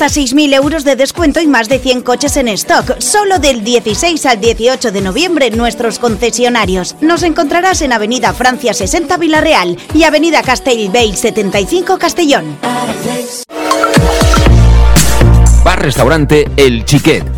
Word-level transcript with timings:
Hasta 0.00 0.20
6.000 0.20 0.54
euros 0.54 0.84
de 0.84 0.94
descuento 0.94 1.40
y 1.40 1.48
más 1.48 1.68
de 1.68 1.80
100 1.80 2.02
coches 2.02 2.36
en 2.36 2.46
stock, 2.46 3.00
solo 3.00 3.40
del 3.40 3.64
16 3.64 4.26
al 4.26 4.40
18 4.40 4.92
de 4.92 5.00
noviembre 5.00 5.46
en 5.46 5.56
nuestros 5.56 5.98
concesionarios. 5.98 6.94
Nos 7.00 7.24
encontrarás 7.24 7.82
en 7.82 7.92
Avenida 7.92 8.32
Francia 8.32 8.74
60 8.74 9.16
Villarreal 9.16 9.76
y 9.94 10.04
Avenida 10.04 10.44
Castellbell 10.44 11.16
75 11.16 11.98
Castellón. 11.98 12.58
Bar 15.64 15.82
Restaurante 15.82 16.48
El 16.56 16.84
Chiquet. 16.84 17.37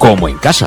como 0.00 0.28
en 0.28 0.38
casa. 0.38 0.66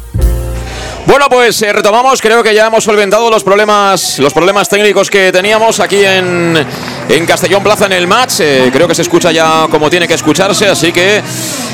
Bueno, 1.05 1.27
pues 1.29 1.61
eh, 1.61 1.73
retomamos. 1.73 2.21
Creo 2.21 2.43
que 2.43 2.53
ya 2.53 2.67
hemos 2.67 2.83
solventado 2.83 3.29
los 3.29 3.43
problemas, 3.43 4.19
los 4.19 4.33
problemas 4.33 4.69
técnicos 4.69 5.09
que 5.09 5.31
teníamos 5.31 5.79
aquí 5.79 6.03
en, 6.05 6.65
en 7.09 7.25
Castellón 7.25 7.63
Plaza 7.63 7.87
en 7.87 7.93
el 7.93 8.07
match. 8.07 8.39
Eh, 8.39 8.69
creo 8.71 8.87
que 8.87 8.95
se 8.95 9.01
escucha 9.01 9.31
ya 9.31 9.67
como 9.69 9.89
tiene 9.89 10.07
que 10.07 10.13
escucharse, 10.13 10.67
así 10.67 10.91
que 10.91 11.21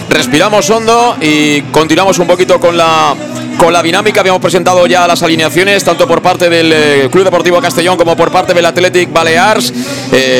respiramos 0.09 0.69
hondo 0.69 1.17
y 1.21 1.61
continuamos 1.63 2.17
un 2.19 2.27
poquito 2.27 2.59
con 2.59 2.77
la 2.77 3.15
con 3.57 3.73
la 3.73 3.83
dinámica. 3.83 4.21
Habíamos 4.21 4.41
presentado 4.41 4.85
ya 4.87 5.07
las 5.07 5.21
alineaciones, 5.23 5.83
tanto 5.83 6.07
por 6.07 6.21
parte 6.21 6.49
del 6.49 6.71
eh, 6.71 7.09
Club 7.11 7.25
Deportivo 7.25 7.59
Castellón 7.59 7.97
como 7.97 8.15
por 8.15 8.31
parte 8.31 8.53
del 8.53 8.65
Athletic 8.65 9.11
Balears. 9.11 9.73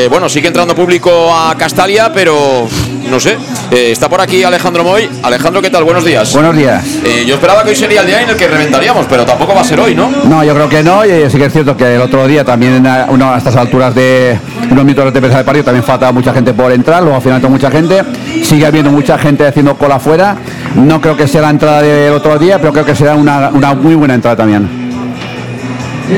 Bueno, 0.10 0.30
sigue 0.30 0.48
entrando 0.48 0.74
público 0.76 1.36
a 1.36 1.56
Castalia, 1.58 2.12
pero 2.14 2.68
no 3.10 3.20
sé. 3.20 3.38
Eh, 3.72 3.92
está 3.92 4.10
por 4.10 4.22
aquí 4.22 4.44
Alejandro 4.44 4.84
Moy. 4.84 5.10
Alejandro, 5.24 5.62
¿qué 5.62 5.70
tal? 5.70 5.84
Buenos 5.84 6.04
días. 6.04 6.34
Buenos 6.34 6.56
días. 6.56 6.86
Eh, 7.04 7.26
yo 7.26 7.36
esperaba 7.36 7.64
que 7.64 7.70
hoy 7.70 7.76
sería 7.76 8.02
el 8.02 8.08
día 8.08 8.22
en 8.22 8.30
el 8.30 8.36
que 8.36 8.48
reventaríamos, 8.48 9.06
pero 9.10 9.26
tampoco 9.26 9.54
va 9.54 9.62
a 9.62 9.64
ser 9.64 9.80
hoy, 9.80 9.96
¿no? 9.96 10.10
No, 10.26 10.44
yo 10.44 10.54
creo 10.54 10.70
que 10.70 10.84
no. 10.84 11.06
Y 11.06 11.30
sí 11.30 11.38
que 11.38 11.46
es 11.46 11.54
cierto 11.54 11.76
que 11.76 11.96
el 11.96 12.02
otro 12.02 12.28
día 12.28 12.44
también 12.44 12.86
a, 12.86 13.08
uno, 13.10 13.34
a 13.34 13.38
estas 13.38 13.56
alturas 13.56 13.94
de 13.96 14.38
unos 14.70 14.86
minutos 14.86 15.12
de 15.14 15.20
empezar 15.20 15.40
el 15.40 15.46
partido 15.46 15.66
también 15.66 15.84
falta 15.84 16.12
mucha 16.12 16.34
gente 16.34 16.54
por 16.54 16.72
entrar. 16.72 17.02
Luego 17.02 17.16
al 17.16 17.22
final 17.22 17.42
mucha 17.50 17.72
gente. 17.72 18.04
Sigue 18.44 18.66
habiendo 18.66 18.92
mucha 18.92 19.18
gente 19.18 19.46
haciendo 19.46 19.76
cola 19.76 19.96
afuera. 19.96 20.36
No 20.76 21.02
creo 21.02 21.16
que 21.16 21.28
sea 21.28 21.42
la 21.42 21.50
entrada 21.50 21.82
del 21.82 22.14
otro 22.14 22.38
día, 22.38 22.60
pero 22.60 22.74
creo 22.74 22.86
que 22.86 22.96
será 22.96 23.16
una, 23.16 23.50
una 23.50 23.74
muy 23.74 23.96
buena 23.96 24.14
entrada 24.14 24.38
también. 24.38 24.87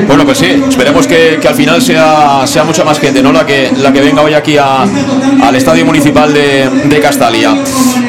Bueno, 0.08 0.24
pues 0.26 0.38
sí, 0.38 0.64
esperemos 0.70 1.08
que, 1.08 1.40
que 1.42 1.48
al 1.48 1.56
final 1.56 1.82
sea, 1.82 2.42
sea 2.46 2.64
mucha 2.64 2.84
más 2.84 3.00
gente, 3.00 3.24
¿no? 3.24 3.32
La 3.32 3.46
que, 3.46 3.72
la 3.78 3.92
que 3.92 4.02
venga 4.02 4.22
hoy 4.22 4.34
aquí 4.36 4.56
a- 4.58 4.84
al 4.84 5.56
Estadio 5.56 5.86
Municipal 5.86 6.32
de, 6.34 6.70
de 6.86 7.00
Castalia. 7.00 7.56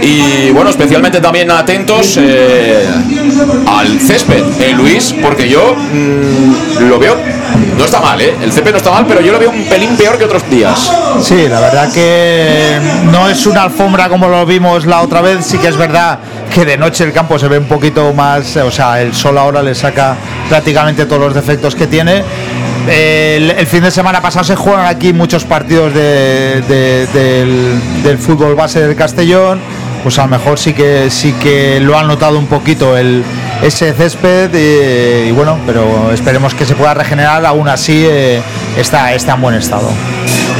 Y 0.02 0.50
bueno, 0.50 0.70
especialmente 0.70 1.20
también 1.20 1.50
atentos 1.50 2.18
eh, 2.20 2.86
al 3.66 3.98
césped, 4.00 4.42
eh, 4.60 4.72
Luis, 4.76 5.14
porque 5.22 5.48
yo 5.48 5.74
mm, 5.74 6.88
lo 6.88 6.98
veo, 6.98 7.16
no 7.78 7.84
está 7.84 8.00
mal, 8.00 8.20
¿eh? 8.20 8.34
El 8.42 8.52
césped 8.52 8.72
no 8.72 8.76
está 8.78 8.90
mal, 8.90 9.06
pero 9.06 9.20
yo 9.22 9.32
lo 9.32 9.38
veo 9.38 9.50
un 9.50 9.64
pelín 9.64 9.96
peor 9.96 10.18
que 10.18 10.24
otros 10.24 10.48
días. 10.50 10.90
Sí, 11.22 11.46
la 11.48 11.60
verdad 11.60 11.90
que 11.92 12.78
no 13.10 13.28
es 13.28 13.46
una 13.46 13.62
alfombra 13.62 14.08
como 14.08 14.28
lo 14.28 14.44
vimos 14.44 14.84
la 14.86 15.00
otra 15.00 15.20
vez, 15.22 15.44
sí 15.46 15.56
que 15.58 15.68
es 15.68 15.76
verdad 15.76 16.18
que 16.52 16.64
de 16.64 16.76
noche 16.76 17.04
el 17.04 17.12
campo 17.12 17.38
se 17.38 17.48
ve 17.48 17.58
un 17.58 17.66
poquito 17.66 18.12
más, 18.12 18.56
o 18.56 18.70
sea, 18.70 19.00
el 19.00 19.14
sol 19.14 19.38
ahora 19.38 19.62
le 19.62 19.74
saca 19.74 20.16
prácticamente 20.48 21.06
todos 21.06 21.20
los 21.22 21.34
defectos 21.34 21.74
que 21.74 21.86
tiene. 21.86 22.22
El, 22.88 23.66
fin 23.66 23.82
de 23.82 23.90
semana 23.90 24.20
pasado 24.20 24.44
se 24.44 24.56
juegan 24.56 24.86
aquí 24.86 25.12
muchos 25.12 25.44
partidos 25.44 25.94
de- 25.94 26.62
de- 26.66 27.06
del, 28.02 28.18
fútbol 28.18 28.54
base 28.54 28.80
del 28.80 28.96
Castellón, 28.96 29.60
pues 30.02 30.18
a 30.18 30.22
lo 30.22 30.28
mejor 30.28 30.58
sí 30.58 30.72
que 30.72 31.08
sí 31.10 31.32
que 31.34 31.78
lo 31.80 31.96
han 31.98 32.06
notado 32.08 32.38
un 32.38 32.46
poquito 32.46 32.96
el, 32.96 33.22
ese 33.62 33.92
césped 33.92 34.50
y, 34.54 35.28
y 35.28 35.32
bueno, 35.32 35.58
pero 35.66 36.10
esperemos 36.12 36.54
que 36.54 36.64
se 36.66 36.74
pueda 36.74 36.94
regenerar, 36.94 37.44
aún 37.46 37.68
así 37.68 38.04
eh, 38.08 38.40
está, 38.76 39.12
está 39.14 39.34
en 39.34 39.40
buen 39.42 39.54
estado. 39.54 39.88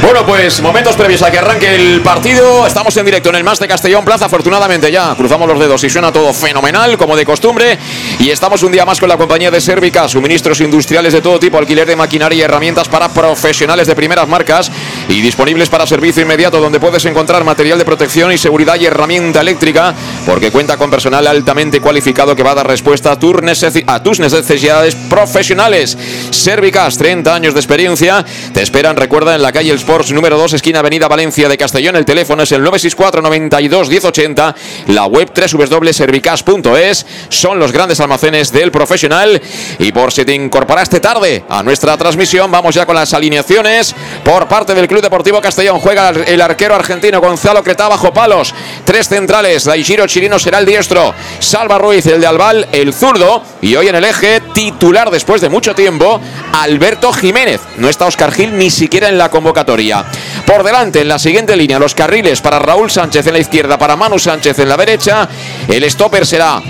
Bueno, 0.03 0.25
pues 0.25 0.63
momentos 0.63 0.97
previos 0.97 1.21
a 1.23 1.31
que 1.31 1.39
arranque 1.39 1.75
el 1.75 2.01
partido. 2.01 2.67
Estamos 2.67 2.97
en 2.97 3.05
directo 3.05 3.29
en 3.29 3.35
el 3.37 3.45
Más 3.45 3.59
de 3.59 3.69
Castellón 3.69 4.03
Plaza. 4.05 4.25
Afortunadamente 4.25 4.91
ya 4.91 5.15
cruzamos 5.15 5.47
los 5.47 5.59
dedos 5.61 5.85
y 5.85 5.91
suena 5.91 6.11
todo 6.11 6.33
fenomenal, 6.33 6.97
como 6.97 7.15
de 7.17 7.27
costumbre. 7.27 7.79
Y 8.19 8.31
estamos 8.31 8.63
un 8.63 8.73
día 8.73 8.87
más 8.87 8.99
con 8.99 9.11
la 9.11 9.19
compañía 9.19 9.51
de 9.51 9.61
Servica, 9.61 10.09
suministros 10.09 10.61
industriales 10.63 11.13
de 11.13 11.21
todo 11.21 11.39
tipo, 11.39 11.59
alquiler 11.59 11.87
de 11.87 11.97
maquinaria 11.97 12.39
y 12.39 12.41
herramientas 12.43 12.89
para 12.89 13.09
profesionales 13.11 13.87
de 13.87 13.95
primeras 13.95 14.27
marcas 14.27 14.73
y 15.09 15.21
disponibles 15.21 15.69
para 15.69 15.87
servicio 15.87 16.23
inmediato, 16.23 16.61
donde 16.61 16.81
puedes 16.81 17.05
encontrar 17.05 17.45
material 17.45 17.79
de 17.79 17.85
protección 17.85 18.33
y 18.33 18.39
seguridad 18.39 18.81
y 18.81 18.87
herramienta 18.87 19.43
eléctrica, 19.43 19.95
porque 20.25 20.51
cuenta 20.51 20.79
con 20.79 20.91
personal 20.91 21.27
altamente 21.27 21.81
cualificado 21.81 22.35
que 22.35 22.43
va 22.43 22.53
a 22.53 22.57
dar 22.57 22.67
respuesta 22.67 23.13
a 23.13 23.19
tus, 23.19 23.35
necesi- 23.37 23.85
a 23.87 24.03
tus 24.03 24.19
necesidades 24.19 24.95
profesionales. 24.95 25.97
Servicas, 26.31 26.97
30 26.97 27.35
años 27.35 27.53
de 27.55 27.61
experiencia, 27.61 28.25
te 28.55 28.63
esperan, 28.63 28.97
recuerda, 28.97 29.35
en 29.35 29.43
la 29.43 29.53
calle 29.53 29.71
El 29.71 29.79
Número 29.91 30.39
2, 30.39 30.53
esquina 30.53 30.79
Avenida 30.79 31.09
Valencia 31.09 31.49
de 31.49 31.59
Castellón. 31.59 31.97
El 31.97 32.05
teléfono 32.05 32.45
es 32.45 32.53
el 32.53 32.63
964 32.63 33.23
92 33.23 33.89
1080, 33.89 34.55
la 34.87 35.07
web 35.07 35.33
www.servicas.es. 35.35 37.07
Son 37.29 37.59
los 37.59 37.73
grandes 37.73 37.99
almacenes 37.99 38.53
del 38.53 38.71
profesional. 38.71 39.43
Y 39.81 39.91
por 39.91 40.13
si 40.13 40.25
te 40.25 40.33
incorporaste 40.33 41.01
tarde 41.01 41.45
a 41.49 41.65
nuestra 41.65 41.99
transmisión, 41.99 42.53
vamos 42.53 42.77
ya 42.77 42.87
con 42.87 42.95
las 42.95 43.13
alineaciones. 43.15 43.93
Por 44.25 44.47
parte 44.47 44.77
del 44.77 44.87
Club 44.87 45.03
Deportivo 45.03 45.41
Castellón 45.41 45.81
juega 45.81 46.11
el 46.11 46.41
arquero 46.41 46.77
argentino 46.77 47.21
Gonzalo 47.21 47.65
Cretá 47.65 47.89
bajo 47.89 48.13
palos. 48.13 48.55
Tres 48.85 49.09
centrales, 49.09 49.65
Daishiro 49.65 50.07
Chirino 50.07 50.39
será 50.39 50.61
el 50.61 50.67
diestro, 50.67 51.13
Salva 51.41 51.79
Ruiz 51.79 52.07
el 52.07 52.21
de 52.21 52.29
Albal, 52.29 52.69
el 52.71 52.95
zurdo. 52.95 53.43
Y 53.61 53.75
hoy 53.75 53.89
en 53.89 53.97
el 53.97 54.05
eje, 54.05 54.41
titular 54.55 55.11
después 55.11 55.41
de 55.41 55.49
mucho 55.49 55.75
tiempo, 55.75 56.21
Alberto 56.53 57.13
Jiménez. 57.13 57.61
No 57.77 57.89
está 57.89 58.07
Oscar 58.07 58.31
Gil 58.31 58.57
ni 58.57 58.71
siquiera 58.71 59.09
en 59.09 59.19
la 59.19 59.31
convocatoria. 59.31 59.80
Por 60.47 60.63
delante, 60.63 61.01
en 61.01 61.09
la 61.09 61.19
siguiente 61.19 61.57
línea, 61.57 61.79
los 61.79 61.95
carriles 61.95 62.41
para 62.43 62.59
Raúl 62.59 62.91
Sánchez 62.91 63.27
en 63.27 63.33
la 63.33 63.39
izquierda, 63.39 63.79
para 63.79 63.97
Manu 63.97 64.19
Sánchez 64.19 64.59
en 64.59 64.69
la 64.69 64.77
derecha. 64.77 65.27
El 65.67 65.91
stopper 65.91 66.27
será 66.27 66.61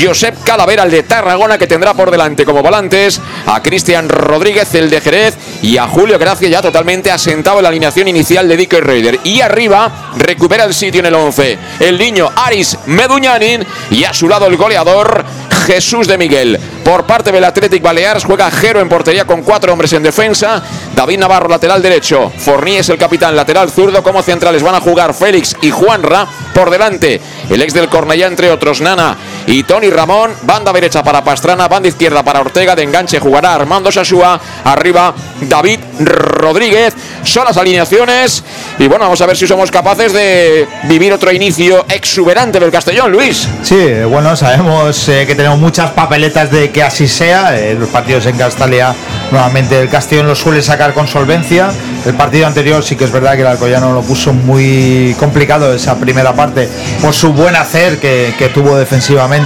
Josep 0.00 0.44
Calavera, 0.44 0.84
el 0.84 0.90
de 0.90 1.02
Tarragona, 1.02 1.58
que 1.58 1.66
tendrá 1.66 1.94
por 1.94 2.12
delante 2.12 2.44
como 2.44 2.62
volantes 2.62 3.20
a 3.46 3.60
Cristian 3.60 4.08
Rodríguez, 4.08 4.72
el 4.74 4.88
de 4.88 5.00
Jerez, 5.00 5.36
y 5.62 5.78
a 5.78 5.88
Julio 5.88 6.18
Gracia, 6.18 6.48
ya 6.48 6.62
totalmente 6.62 7.10
asentado 7.10 7.58
en 7.58 7.64
la 7.64 7.70
alineación 7.70 8.06
inicial 8.06 8.48
de 8.48 8.56
Dico 8.56 8.80
Raider. 8.80 9.18
Y 9.24 9.40
arriba 9.40 10.12
recupera 10.16 10.64
el 10.64 10.74
sitio 10.74 11.00
en 11.00 11.06
el 11.06 11.14
11 11.14 11.58
el 11.80 11.98
niño 11.98 12.30
Aris 12.36 12.78
Meduñanin, 12.86 13.66
y 13.90 14.04
a 14.04 14.12
su 14.12 14.28
lado 14.28 14.46
el 14.46 14.56
goleador 14.56 15.24
Jesús 15.60 16.08
de 16.08 16.18
Miguel. 16.18 16.58
Por 16.84 17.04
parte 17.04 17.30
del 17.30 17.44
Athletic 17.44 17.82
Baleares 17.82 18.24
juega 18.24 18.50
Jero 18.50 18.80
en 18.80 18.88
portería 18.88 19.24
con 19.24 19.42
cuatro 19.42 19.72
hombres 19.72 19.92
en 19.92 20.02
defensa. 20.02 20.62
David 20.94 21.18
Navarro, 21.18 21.48
lateral 21.48 21.82
derecho. 21.82 22.32
Forní 22.36 22.76
es 22.76 22.88
el 22.88 22.98
capitán, 22.98 23.36
lateral 23.36 23.70
zurdo. 23.70 24.02
Como 24.02 24.22
centrales 24.22 24.62
van 24.62 24.74
a 24.74 24.80
jugar 24.80 25.14
Félix 25.14 25.56
y 25.62 25.70
Juanra. 25.70 26.26
Por 26.54 26.70
delante, 26.70 27.20
el 27.48 27.62
ex 27.62 27.72
del 27.74 27.88
Cornellá, 27.88 28.26
entre 28.26 28.50
otros, 28.50 28.80
Nana 28.80 29.16
y 29.50 29.64
Tony 29.64 29.90
Ramón. 29.90 30.30
Banda 30.42 30.72
derecha 30.72 31.02
para 31.02 31.24
Pastrana, 31.24 31.66
banda 31.66 31.88
izquierda 31.88 32.22
para 32.22 32.40
Ortega. 32.40 32.76
De 32.76 32.84
enganche 32.84 33.18
jugará 33.18 33.56
Armando 33.56 33.90
Sasúa. 33.90 34.40
Arriba, 34.64 35.12
David 35.40 35.80
Rodríguez. 35.98 36.94
Son 37.24 37.44
las 37.44 37.56
alineaciones. 37.56 38.44
Y 38.78 38.86
bueno, 38.86 39.04
vamos 39.04 39.20
a 39.20 39.26
ver 39.26 39.36
si 39.36 39.48
somos 39.48 39.70
capaces 39.70 40.12
de 40.12 40.68
vivir 40.84 41.12
otro 41.12 41.32
inicio 41.32 41.84
exuberante 41.88 42.60
del 42.60 42.70
Castellón, 42.70 43.10
Luis. 43.10 43.48
Sí, 43.62 43.90
bueno, 44.08 44.36
sabemos 44.36 45.08
eh, 45.08 45.24
que 45.26 45.34
tenemos 45.34 45.58
muchas 45.58 45.90
papeletas 45.90 46.50
de 46.52 46.70
que 46.70 46.84
así 46.84 47.08
sea. 47.08 47.58
Eh, 47.58 47.74
los 47.74 47.88
partidos 47.88 48.26
en 48.26 48.38
Castalia, 48.38 48.94
nuevamente 49.32 49.80
el 49.80 49.88
Castellón 49.88 50.28
los 50.28 50.38
suele 50.38 50.62
sacar 50.62 50.94
con 50.94 51.08
solvencia. 51.08 51.72
El 52.06 52.14
partido 52.14 52.46
anterior 52.46 52.84
sí 52.84 52.94
que 52.94 53.04
es 53.04 53.12
verdad 53.12 53.34
que 53.34 53.40
el 53.40 53.48
Alcoyano 53.48 53.92
lo 53.92 54.02
puso 54.02 54.32
muy 54.32 55.14
complicado 55.18 55.74
esa 55.74 55.96
primera 55.96 56.32
parte 56.34 56.68
por 57.02 57.12
su 57.12 57.32
buen 57.32 57.56
hacer 57.56 57.98
que, 57.98 58.32
que 58.38 58.48
tuvo 58.48 58.78
defensivamente 58.78 59.39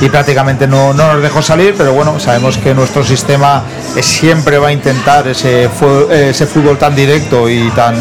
y 0.00 0.08
prácticamente 0.08 0.66
no, 0.66 0.92
no, 0.92 1.12
nos 1.12 1.22
dejó 1.22 1.42
salir, 1.42 1.74
pero 1.76 1.92
bueno, 1.92 2.18
sabemos 2.20 2.58
que 2.58 2.74
nuestro 2.74 3.04
sistema 3.04 3.62
siempre 4.00 4.58
va 4.58 4.68
a 4.68 4.72
intentar 4.72 5.26
ese, 5.28 5.68
ese 6.10 6.46
fútbol 6.46 6.78
tan 6.78 6.94
directo 6.94 7.48
y 7.48 7.70
tan 7.70 7.96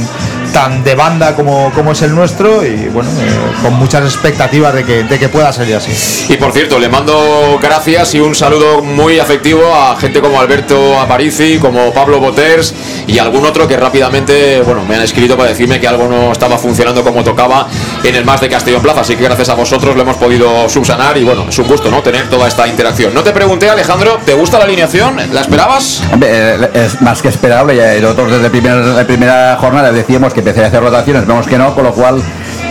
tan 0.54 0.84
de 0.84 0.96
banda 0.96 1.36
como, 1.36 1.72
como 1.74 1.92
es 1.92 2.02
el 2.02 2.14
nuestro 2.14 2.66
y 2.66 2.88
bueno, 2.90 3.10
eh, 3.10 3.62
con 3.62 3.74
muchas 3.74 4.04
expectativas 4.04 4.74
de 4.74 4.84
que, 4.84 5.04
de 5.04 5.20
que 5.20 5.30
pueda 5.30 5.52
salir 5.52 5.76
así. 5.76 5.92
Y 6.34 6.38
por 6.38 6.52
cierto, 6.52 6.80
le 6.80 6.90
mando 6.90 7.60
gracias 7.62 8.16
y 8.16 8.20
un 8.20 8.36
saludo 8.36 8.82
muy 8.82 9.20
afectivo 9.20 9.74
a 9.74 9.96
gente 9.98 10.22
como 10.22 10.40
Alberto 10.40 11.00
Aparici, 11.00 11.58
como 11.60 11.94
Pablo 11.94 12.20
Boters 12.20 12.74
y 13.08 13.18
algún 13.20 13.46
otro 13.46 13.68
que 13.68 13.78
rápidamente, 13.78 14.62
bueno, 14.62 14.84
me 14.86 14.96
han 14.96 15.02
escrito 15.02 15.38
para 15.38 15.50
decirme 15.50 15.80
que 15.80 15.88
algo 15.88 16.08
no 16.08 16.32
estaba 16.32 16.58
funcionando 16.58 17.04
como 17.04 17.24
tocaba 17.24 17.68
en 18.04 18.16
el 18.16 18.26
más 18.26 18.42
de 18.42 18.50
Castellón 18.50 18.82
Plaza, 18.82 19.02
así 19.02 19.16
que 19.16 19.24
gracias 19.24 19.50
a 19.50 19.54
vosotros 19.54 19.96
lo 19.96 20.02
hemos 20.02 20.18
podido 20.18 20.68
subsanar 20.70 21.18
y 21.18 21.24
bueno, 21.24 21.46
es 21.50 21.58
un 21.60 21.68
gusto, 21.68 21.90
¿no? 21.90 22.02
Tener 22.02 22.30
toda 22.30 22.48
esta 22.48 22.68
interacción. 22.68 23.14
No 23.14 23.24
te 23.24 23.32
pregunté, 23.32 23.70
Alejandro, 23.70 24.20
¿te 24.26 24.34
gusta 24.34 24.58
la 24.58 24.66
alineación? 24.66 25.18
¿La 25.34 25.42
esperabas? 25.42 26.02
Hombre, 26.12 26.56
es 26.74 27.02
más 27.02 27.22
que 27.22 27.30
esperable, 27.30 27.76
ya 27.76 27.94
nosotros 28.02 28.32
desde 28.32 28.50
primer, 28.50 28.76
la 28.76 29.06
primera 29.06 29.58
jornada 29.60 29.92
decíamos 29.92 30.34
que 30.34 30.39
empecé 30.40 30.64
a 30.64 30.68
hacer 30.68 30.82
rotaciones, 30.82 31.26
vemos 31.26 31.48
que 31.48 31.58
no, 31.58 31.74
con 31.74 31.84
lo 31.84 31.94
cual 31.94 32.22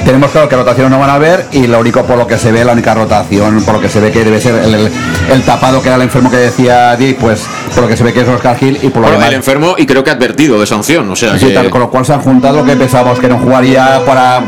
tenemos 0.05 0.31
claro 0.31 0.49
que 0.49 0.57
rotaciones 0.57 0.91
no 0.91 0.99
van 0.99 1.11
a 1.11 1.15
haber 1.15 1.47
y 1.53 1.67
lo 1.67 1.81
único 1.81 2.05
por 2.05 2.17
lo 2.17 2.27
que 2.27 2.39
se 2.39 2.53
ve, 2.53 2.65
la 2.65 2.73
única 2.73 2.95
rotación, 2.95 3.63
por 3.63 3.75
lo 3.75 3.81
que 3.81 3.89
se 3.89 4.01
ve 4.01 4.11
que 4.11 4.25
debe 4.25 4.41
ser 4.41 4.55
el, 4.55 5.43
tapado 5.43 5.83
que 5.83 5.89
era 5.89 5.97
el 5.97 6.03
enfermo 6.03 6.31
que 6.31 6.37
decía 6.37 6.97
Dick, 6.97 7.19
pues 7.19 7.45
por 7.75 7.85
lo 7.85 7.89
que 7.89 7.97
se 7.97 8.05
ve 8.05 8.13
que 8.13 8.21
es 8.21 8.29
Oscar 8.29 8.57
Gil 8.57 8.79
y 8.83 8.89
por 8.89 9.03
lo 9.03 9.11
demás. 9.11 9.29
el 9.29 9.35
enfermo 9.35 9.75
y 9.77 9.87
creo 9.87 10.03
que 10.03 10.11
advertido 10.11 10.59
de 10.61 10.67
sanción, 10.67 11.11
o 11.11 11.17
sea 11.17 11.39
sí, 11.39 11.53
tal, 11.53 11.71
con 11.71 11.81
lo 11.81 11.91
cual 11.91 12.07
se 12.07 12.15
han 12.15 12.21
juntado 12.21 12.65
que 12.65 12.77
pensábamos 12.77 13.19
que 13.19 13.29
no 13.29 13.39
jugaría 13.39 14.03
para, 14.05 14.43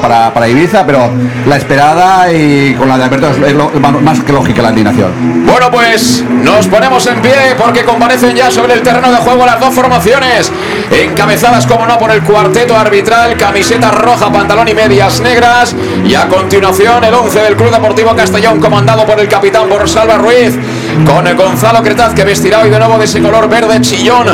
para, 0.00 0.34
para 0.34 0.48
Ibiza, 0.48 0.84
pero 0.86 1.10
la 1.46 1.56
esperada 1.56 2.32
y 2.32 2.74
con 2.74 2.88
la 2.88 2.98
de 2.98 3.04
Alberto 3.04 3.30
es, 3.30 3.54
lo, 3.54 3.70
más 3.70 4.20
que 4.20 4.32
lógica 4.32 4.62
la 4.62 4.68
alineación. 4.68 5.46
Bueno, 5.46 5.70
pues 5.70 6.24
nos 6.42 6.66
ponemos 6.66 7.06
en 7.06 7.20
pie 7.22 7.54
porque 7.56 7.84
comparecen 7.84 8.34
ya 8.34 8.50
sobre 8.50 8.74
el 8.74 8.82
terreno 8.82 9.10
de 9.10 9.18
juego 9.18 9.46
las 9.46 9.60
dos 9.60 9.74
formaciones, 9.74 10.50
encabezadas 10.90 11.66
como 11.66 11.86
no 11.86 11.98
por 11.98 12.10
el 12.10 12.22
cuarteto 12.22 12.76
arbitral, 12.76 13.36
camiseta 13.36 13.90
roja, 13.90 14.32
pantalón 14.32 14.68
y 14.68 14.74
medio 14.74 14.85
medias 14.88 15.20
negras. 15.20 15.74
Y 16.04 16.14
a 16.14 16.28
continuación 16.28 17.02
el 17.02 17.12
11 17.12 17.38
del 17.40 17.56
Club 17.56 17.70
Deportivo 17.70 18.14
Castellón, 18.14 18.60
comandado 18.60 19.04
por 19.04 19.18
el 19.18 19.28
capitán 19.28 19.68
por 19.68 19.88
Salva 19.88 20.16
Ruiz, 20.16 20.56
con 21.04 21.26
el 21.26 21.34
Gonzalo 21.34 21.82
Cretaz, 21.82 22.14
que 22.14 22.24
vestirá 22.24 22.60
hoy 22.60 22.70
de 22.70 22.78
nuevo 22.78 22.96
de 22.96 23.06
ese 23.06 23.20
color 23.20 23.48
verde 23.48 23.80
chillón. 23.80 24.28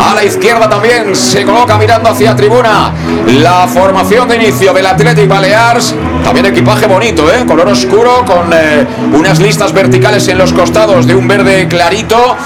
A 0.00 0.14
la 0.14 0.24
izquierda 0.24 0.68
también 0.68 1.14
se 1.14 1.44
coloca 1.44 1.76
mirando 1.76 2.08
hacia 2.08 2.34
tribuna 2.34 2.92
la 3.26 3.68
formación 3.68 4.28
de 4.28 4.36
inicio 4.36 4.72
del 4.72 4.86
Athletic 4.86 5.28
Balears. 5.28 5.94
También 6.28 6.44
equipaje 6.44 6.86
bonito, 6.86 7.32
¿eh? 7.32 7.46
color 7.46 7.68
oscuro, 7.68 8.22
con 8.26 8.52
eh, 8.52 8.86
unas 9.14 9.40
listas 9.40 9.72
verticales 9.72 10.28
en 10.28 10.36
los 10.36 10.52
costados 10.52 11.06
de 11.06 11.14
un 11.14 11.26
verde 11.26 11.66
clarito. 11.68 12.36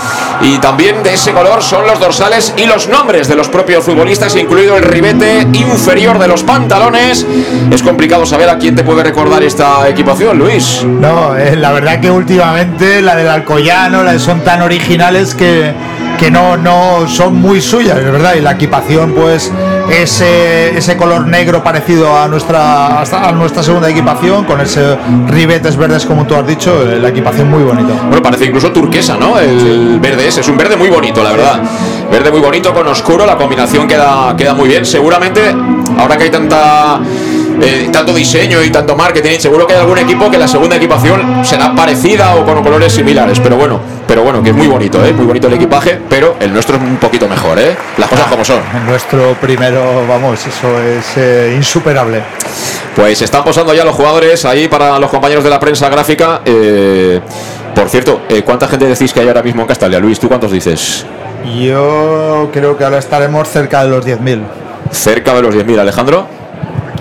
Y 0.40 0.58
también 0.58 1.02
de 1.02 1.14
ese 1.14 1.32
color 1.32 1.64
son 1.64 1.84
los 1.84 1.98
dorsales 1.98 2.54
y 2.56 2.66
los 2.66 2.88
nombres 2.88 3.26
de 3.26 3.34
los 3.34 3.48
propios 3.48 3.84
futbolistas, 3.84 4.36
incluido 4.36 4.76
el 4.76 4.84
ribete 4.84 5.48
inferior 5.54 6.20
de 6.20 6.28
los 6.28 6.44
pantalones 6.44 7.26
es 7.72 7.82
complicado 7.82 8.24
saber 8.24 8.50
a 8.50 8.58
quién 8.58 8.76
te 8.76 8.84
puede 8.84 9.02
recordar 9.02 9.42
esta 9.42 9.88
equipación, 9.88 10.38
Luis. 10.38 10.84
No, 10.84 11.36
eh, 11.36 11.56
la 11.56 11.72
verdad 11.72 11.98
que 11.98 12.08
últimamente 12.08 13.02
la 13.02 13.16
del 13.16 13.28
Alcoyano, 13.28 14.04
la 14.04 14.16
son 14.20 14.42
tan 14.42 14.62
originales 14.62 15.34
que, 15.34 15.72
que 16.20 16.30
no, 16.30 16.56
no 16.56 17.08
son 17.08 17.34
muy 17.34 17.60
suyas, 17.60 17.98
es 17.98 18.04
verdad, 18.12 18.34
y 18.36 18.42
la 18.42 18.52
equipación 18.52 19.12
pues 19.12 19.50
ese, 19.92 20.76
ese 20.76 20.96
color 20.96 21.26
negro 21.26 21.62
parecido 21.62 22.16
a 22.16 22.26
nuestra, 22.28 23.02
a 23.02 23.32
nuestra 23.32 23.62
segunda 23.62 23.90
equipación, 23.90 24.44
con 24.44 24.60
ese 24.60 24.96
ribetes 25.28 25.76
verdes 25.76 26.06
como 26.06 26.26
tú 26.26 26.34
has 26.34 26.46
dicho, 26.46 26.82
eh, 26.82 26.98
la 26.98 27.08
equipación 27.08 27.50
muy 27.50 27.62
bonita. 27.62 27.92
Bueno, 28.06 28.22
parece 28.22 28.46
incluso 28.46 28.72
turquesa, 28.72 29.16
¿no? 29.16 29.38
El 29.38 30.00
verde 30.00 30.26
ese, 30.26 30.40
es 30.40 30.48
un 30.48 30.56
verde 30.56 30.76
muy 30.76 30.88
bonito, 30.88 31.22
la 31.22 31.32
verdad. 31.32 31.60
Verde 32.10 32.30
muy 32.30 32.40
bonito 32.40 32.72
con 32.72 32.86
oscuro, 32.86 33.26
la 33.26 33.36
combinación 33.36 33.86
queda, 33.86 34.34
queda 34.36 34.54
muy 34.54 34.68
bien. 34.68 34.84
Seguramente, 34.86 35.54
ahora 35.98 36.16
que 36.16 36.24
hay 36.24 36.30
tanta 36.30 37.00
eh, 37.60 37.88
tanto 37.92 38.14
diseño 38.14 38.62
y 38.62 38.70
tanto 38.70 38.96
marketing. 38.96 39.38
Seguro 39.38 39.66
que 39.66 39.74
hay 39.74 39.80
algún 39.80 39.98
equipo 39.98 40.30
que 40.30 40.38
la 40.38 40.48
segunda 40.48 40.76
equipación 40.76 41.44
será 41.44 41.74
parecida 41.74 42.34
o 42.36 42.44
con 42.44 42.62
colores 42.62 42.92
similares, 42.92 43.40
pero 43.40 43.56
bueno, 43.56 43.80
pero 44.06 44.22
bueno, 44.22 44.42
que 44.42 44.50
es 44.50 44.56
muy 44.56 44.66
bonito, 44.66 45.04
¿eh? 45.04 45.12
muy 45.12 45.26
bonito 45.26 45.46
el 45.46 45.54
equipaje, 45.54 45.98
pero 46.08 46.36
el 46.40 46.52
nuestro 46.52 46.76
es 46.76 46.82
un 46.82 46.96
poquito 46.96 47.28
mejor, 47.28 47.58
¿eh? 47.58 47.76
las 47.96 48.08
cosas 48.08 48.26
como 48.26 48.44
son. 48.44 48.60
El 48.74 48.86
nuestro 48.86 49.34
primero, 49.40 50.06
vamos, 50.06 50.46
eso 50.46 50.78
es 50.80 51.16
eh, 51.16 51.54
insuperable. 51.56 52.22
Pues 52.94 53.22
están 53.22 53.42
posando 53.42 53.72
ya 53.72 53.84
los 53.84 53.94
jugadores 53.94 54.44
ahí 54.44 54.68
para 54.68 54.98
los 54.98 55.10
compañeros 55.10 55.42
de 55.42 55.50
la 55.50 55.58
prensa 55.58 55.88
gráfica. 55.88 56.42
por 57.74 57.88
cierto, 57.88 58.20
¿cuánta 58.44 58.68
gente 58.68 58.86
decís 58.86 59.12
que 59.12 59.20
hay 59.20 59.28
ahora 59.28 59.42
mismo 59.42 59.62
en 59.62 59.68
Castalia? 59.68 59.98
Luis, 59.98 60.20
¿tú 60.20 60.28
cuántos 60.28 60.52
dices? 60.52 61.06
Yo 61.58 62.50
creo 62.52 62.76
que 62.76 62.84
ahora 62.84 62.98
estaremos 62.98 63.48
cerca 63.48 63.82
de 63.84 63.90
los 63.90 64.06
10.000. 64.06 64.42
Cerca 64.90 65.34
de 65.34 65.42
los 65.42 65.54
10.000, 65.54 65.78
Alejandro. 65.80 66.41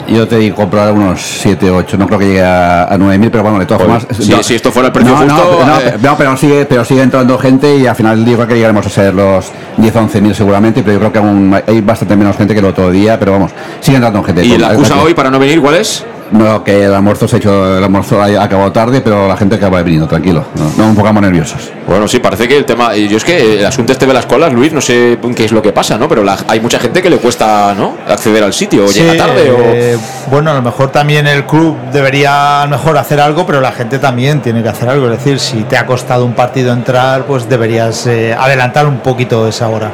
Yo 0.08 0.28
te 0.28 0.38
digo 0.38 0.56
comprar 0.56 0.92
unos 0.92 1.22
7, 1.22 1.70
8, 1.70 1.98
no 1.98 2.08
creo 2.08 2.20
que 2.20 2.26
llegue 2.26 2.44
a, 2.44 2.90
9.000, 2.92 3.30
pero 3.32 3.44
bueno, 3.44 3.60
de 3.60 3.66
todas 3.66 3.82
formas. 3.82 4.08
si 4.46 4.56
esto 4.56 4.72
fuera 4.72 4.88
el 4.88 4.94
precio 4.94 5.12
no, 5.12 5.18
justo. 5.18 5.60
Eh. 5.82 5.96
No, 6.02 6.18
pero, 6.18 6.36
sigue, 6.38 6.66
pero 6.66 6.84
sigue 6.86 7.02
entrando 7.02 7.38
gente 7.38 7.78
y 7.78 7.88
al 7.88 7.96
final 7.96 8.24
digo 8.26 8.46
que 8.46 8.56
llegaremos 8.56 8.86
a 8.86 8.90
ser 8.90 9.14
los 9.14 9.52
10, 9.78 9.96
11.000 9.96 10.34
seguramente, 10.34 10.84
pero 10.84 10.94
yo 10.94 11.00
creo 11.00 11.12
que 11.12 11.20
aún 11.20 11.62
hay 11.68 11.82
bastante 11.82 12.16
menos 12.16 12.36
gente 12.38 12.54
que 12.54 12.60
el 12.60 12.66
otro 12.66 12.92
día, 12.92 13.20
pero 13.20 13.34
vamos, 13.34 13.52
sigue 13.80 13.98
entrando 13.98 14.24
gente. 14.24 14.46
¿Y 14.46 14.58
la 14.58 14.70
acusa 14.70 15.02
hoy 15.02 15.14
para 15.14 15.30
no 15.30 15.40
venir 15.40 15.62
cuál 15.62 15.76
es? 15.76 16.06
No, 16.32 16.64
que 16.64 16.86
el 16.86 16.94
almuerzo 16.94 17.28
se 17.28 17.36
ha 17.36 17.40
hecho, 17.40 17.78
el 17.78 17.84
almuerzo 17.84 18.22
ha 18.22 18.44
acabado 18.44 18.72
tarde, 18.72 19.02
pero 19.02 19.28
la 19.28 19.36
gente 19.36 19.56
acaba 19.56 19.82
viniendo, 19.84 20.08
tranquilo. 20.08 20.46
No, 20.78 20.88
un 20.88 20.96
poco 20.96 21.12
nerviosos. 21.14 21.72
Bueno, 21.88 22.08
sí, 22.08 22.20
parece 22.20 22.48
que 22.48 22.58
el 22.58 22.66
tema. 22.66 22.96
Yo 22.96 23.18
es 23.18 23.24
que 23.24 23.60
el 23.60 23.66
asunto 23.66 23.92
este 23.92 24.06
de 24.06 24.14
las 24.14 24.26
colas, 24.26 24.54
Luis, 24.54 24.72
no 24.72 24.80
sé 24.80 25.20
qué 25.36 25.46
es 25.46 25.52
lo 25.52 25.62
que 25.62 25.74
pasa, 25.74 25.98
¿no? 25.98 26.08
Pero 26.08 26.24
hay 26.48 26.60
mucha 26.60 26.80
gente 26.80 27.02
que 27.02 27.10
le 27.10 27.18
cuesta, 27.18 27.74
¿no? 27.76 27.98
Acceder 28.08 28.44
al 28.44 28.54
sitio, 28.54 28.86
o 28.86 28.92
llega 28.92 29.18
tarde, 29.18 29.52
o. 29.52 29.58
Eh, 29.60 29.98
bueno, 30.30 30.52
a 30.52 30.54
lo 30.54 30.62
mejor 30.62 30.90
también 30.92 31.28
el 31.28 31.46
club 31.46 31.76
debería 31.92 32.66
mejor 32.70 32.98
hacer 32.98 33.20
algo, 33.20 33.46
pero 33.46 33.60
la 33.60 33.72
gente 33.72 34.00
también 34.00 34.42
tiene 34.42 34.64
que 34.64 34.70
hacer 34.70 34.88
algo. 34.90 35.08
Es 35.12 35.18
decir, 35.18 35.40
si 35.40 35.64
te 35.64 35.78
ha 35.78 35.86
costado 35.86 36.26
un 36.26 36.34
partido 36.34 36.72
entrar, 36.72 37.26
pues 37.26 37.50
deberías 37.50 38.08
eh, 38.08 38.34
adelantar 38.34 38.88
un 38.88 39.00
poquito 39.00 39.48
esa 39.48 39.68
hora. 39.68 39.92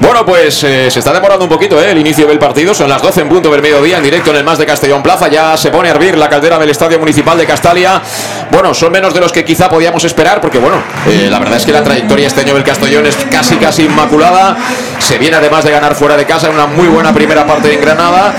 Bueno, 0.00 0.24
pues 0.26 0.62
eh, 0.64 0.90
se 0.90 0.98
está 0.98 1.12
demorando 1.12 1.44
un 1.44 1.50
poquito 1.50 1.80
eh, 1.80 1.90
el 1.90 1.98
inicio 1.98 2.26
del 2.26 2.38
partido. 2.38 2.74
Son 2.74 2.88
las 2.88 3.00
12 3.00 3.22
en 3.22 3.28
punto 3.28 3.50
del 3.50 3.62
mediodía 3.62 3.98
en 3.98 4.02
directo 4.02 4.30
en 4.30 4.36
el 4.36 4.44
Más 4.44 4.58
de 4.58 4.66
Castellón 4.66 5.02
Plaza. 5.02 5.28
Ya 5.28 5.56
se 5.56 5.70
pone 5.70 5.88
a 5.88 5.92
hervir 5.92 6.16
la 6.16 6.28
caldera 6.28 6.58
del 6.58 6.70
Estadio 6.70 6.98
Municipal 6.98 7.38
de 7.38 7.46
Castalia. 7.46 8.00
Bueno, 8.50 8.74
son 8.74 8.92
menos 8.92 9.14
de 9.14 9.20
los 9.20 9.32
que 9.32 9.44
quizá 9.44 9.68
podíamos 9.68 10.04
esperar, 10.04 10.40
porque 10.40 10.58
bueno, 10.58 10.76
eh, 11.06 11.28
la 11.30 11.38
verdad 11.38 11.56
es 11.56 11.64
que 11.64 11.72
la 11.72 11.82
trayectoria 11.82 12.26
este 12.26 12.40
año 12.40 12.54
del 12.54 12.64
Castellón 12.64 13.06
es 13.06 13.16
casi 13.30 13.56
casi 13.56 13.84
inmaculada. 13.84 14.56
Se 14.98 15.18
viene 15.18 15.36
además 15.36 15.64
de 15.64 15.70
ganar 15.70 15.94
fuera 15.94 16.16
de 16.16 16.24
casa 16.24 16.48
en 16.48 16.54
una 16.54 16.66
muy 16.66 16.88
buena 16.88 17.12
primera 17.12 17.46
parte 17.46 17.72
en 17.72 17.80
Granada. 17.80 18.34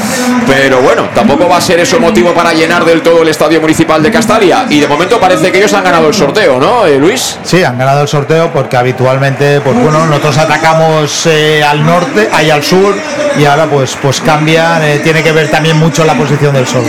Pero 0.48 0.82
bueno, 0.82 1.10
tampoco 1.14 1.48
va 1.48 1.58
a 1.58 1.62
ser 1.62 1.80
eso 1.80 2.00
motivo 2.00 2.34
para 2.34 2.54
llenar 2.54 2.86
del 2.86 3.02
todo 3.02 3.22
el 3.22 3.30
Estadio 3.30 3.62
Municipal 3.62 4.02
de 4.04 4.12
Castalia. 4.12 4.66
Y 4.70 4.80
de 4.80 4.88
momento 4.88 5.20
parece 5.20 5.52
que 5.52 5.58
ellos 5.58 5.74
han 5.74 5.84
ganado 5.84 6.08
el 6.08 6.14
sorteo, 6.14 6.60
¿no, 6.60 6.88
Luis? 7.00 7.38
Sí, 7.44 7.64
han 7.64 7.78
ganado 7.78 8.02
el 8.02 8.08
sorteo 8.08 8.52
porque 8.52 8.78
habitualmente, 8.78 9.62
pues 9.62 9.76
bueno, 9.78 10.06
nosotros 10.06 10.38
atacamos 10.38 11.26
bastante 11.46 11.64
al 11.64 11.86
norte, 11.86 12.30
ahí 12.32 12.50
al 12.50 12.64
sur, 12.64 12.96
y 13.38 13.46
ahora 13.46 13.68
pues, 13.70 13.98
pues 14.02 14.22
cambian, 14.22 14.84
eh, 14.84 15.00
tiene 15.04 15.22
que 15.24 15.32
ver 15.32 15.50
también 15.50 15.78
mucho 15.78 16.04
la 16.06 16.16
posición 16.16 16.54
del 16.54 16.68
sol. 16.68 16.84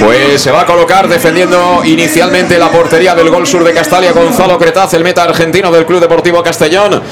Pues 0.00 0.40
se 0.40 0.50
va 0.50 0.62
a 0.62 0.66
colocar 0.66 1.08
defendiendo 1.08 1.82
inicialmente 1.84 2.58
la 2.58 2.68
portería 2.68 3.14
del 3.14 3.30
gol 3.30 3.46
sur 3.46 3.64
de 3.64 3.72
Castalia 3.72 4.12
Gonzalo 4.12 4.58
Cretaz, 4.58 4.92
el 4.94 5.02
meta 5.02 5.22
argentino 5.22 5.70
del 5.70 5.86
Club 5.86 6.00
Deportivo 6.00 6.42
Castellón, 6.42 7.02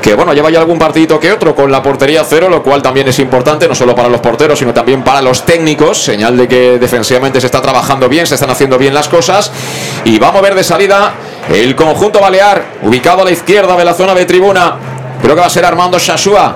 que 0.00 0.14
bueno, 0.14 0.32
lleva 0.32 0.50
ya 0.50 0.60
algún 0.60 0.78
partidito 0.78 1.18
que 1.18 1.32
otro 1.32 1.54
con 1.54 1.70
la 1.70 1.82
portería 1.82 2.24
cero, 2.28 2.48
lo 2.48 2.62
cual 2.62 2.82
también 2.82 3.08
es 3.08 3.18
importante, 3.18 3.66
no 3.66 3.74
solo 3.74 3.94
para 3.94 4.08
los 4.08 4.20
porteros, 4.20 4.58
sino 4.58 4.72
también 4.72 5.02
para 5.02 5.22
los 5.22 5.44
técnicos, 5.44 6.02
señal 6.02 6.36
de 6.36 6.46
que 6.46 6.78
defensivamente 6.78 7.40
se 7.40 7.46
está 7.46 7.60
trabajando 7.60 8.08
bien, 8.08 8.26
se 8.26 8.34
están 8.34 8.50
haciendo 8.50 8.78
bien 8.78 8.94
las 8.94 9.08
cosas. 9.08 9.50
Y 10.04 10.18
vamos 10.18 10.38
a 10.38 10.42
ver 10.42 10.54
de 10.54 10.62
salida 10.64 11.14
el 11.52 11.74
conjunto 11.74 12.20
balear, 12.20 12.64
ubicado 12.82 13.22
a 13.22 13.24
la 13.24 13.30
izquierda 13.30 13.76
de 13.76 13.84
la 13.84 13.94
zona 13.94 14.14
de 14.14 14.24
tribuna. 14.24 14.95
Creo 15.26 15.34
que 15.34 15.40
va 15.40 15.48
a 15.48 15.50
ser 15.50 15.64
Armando 15.64 15.98
Shashua, 15.98 16.54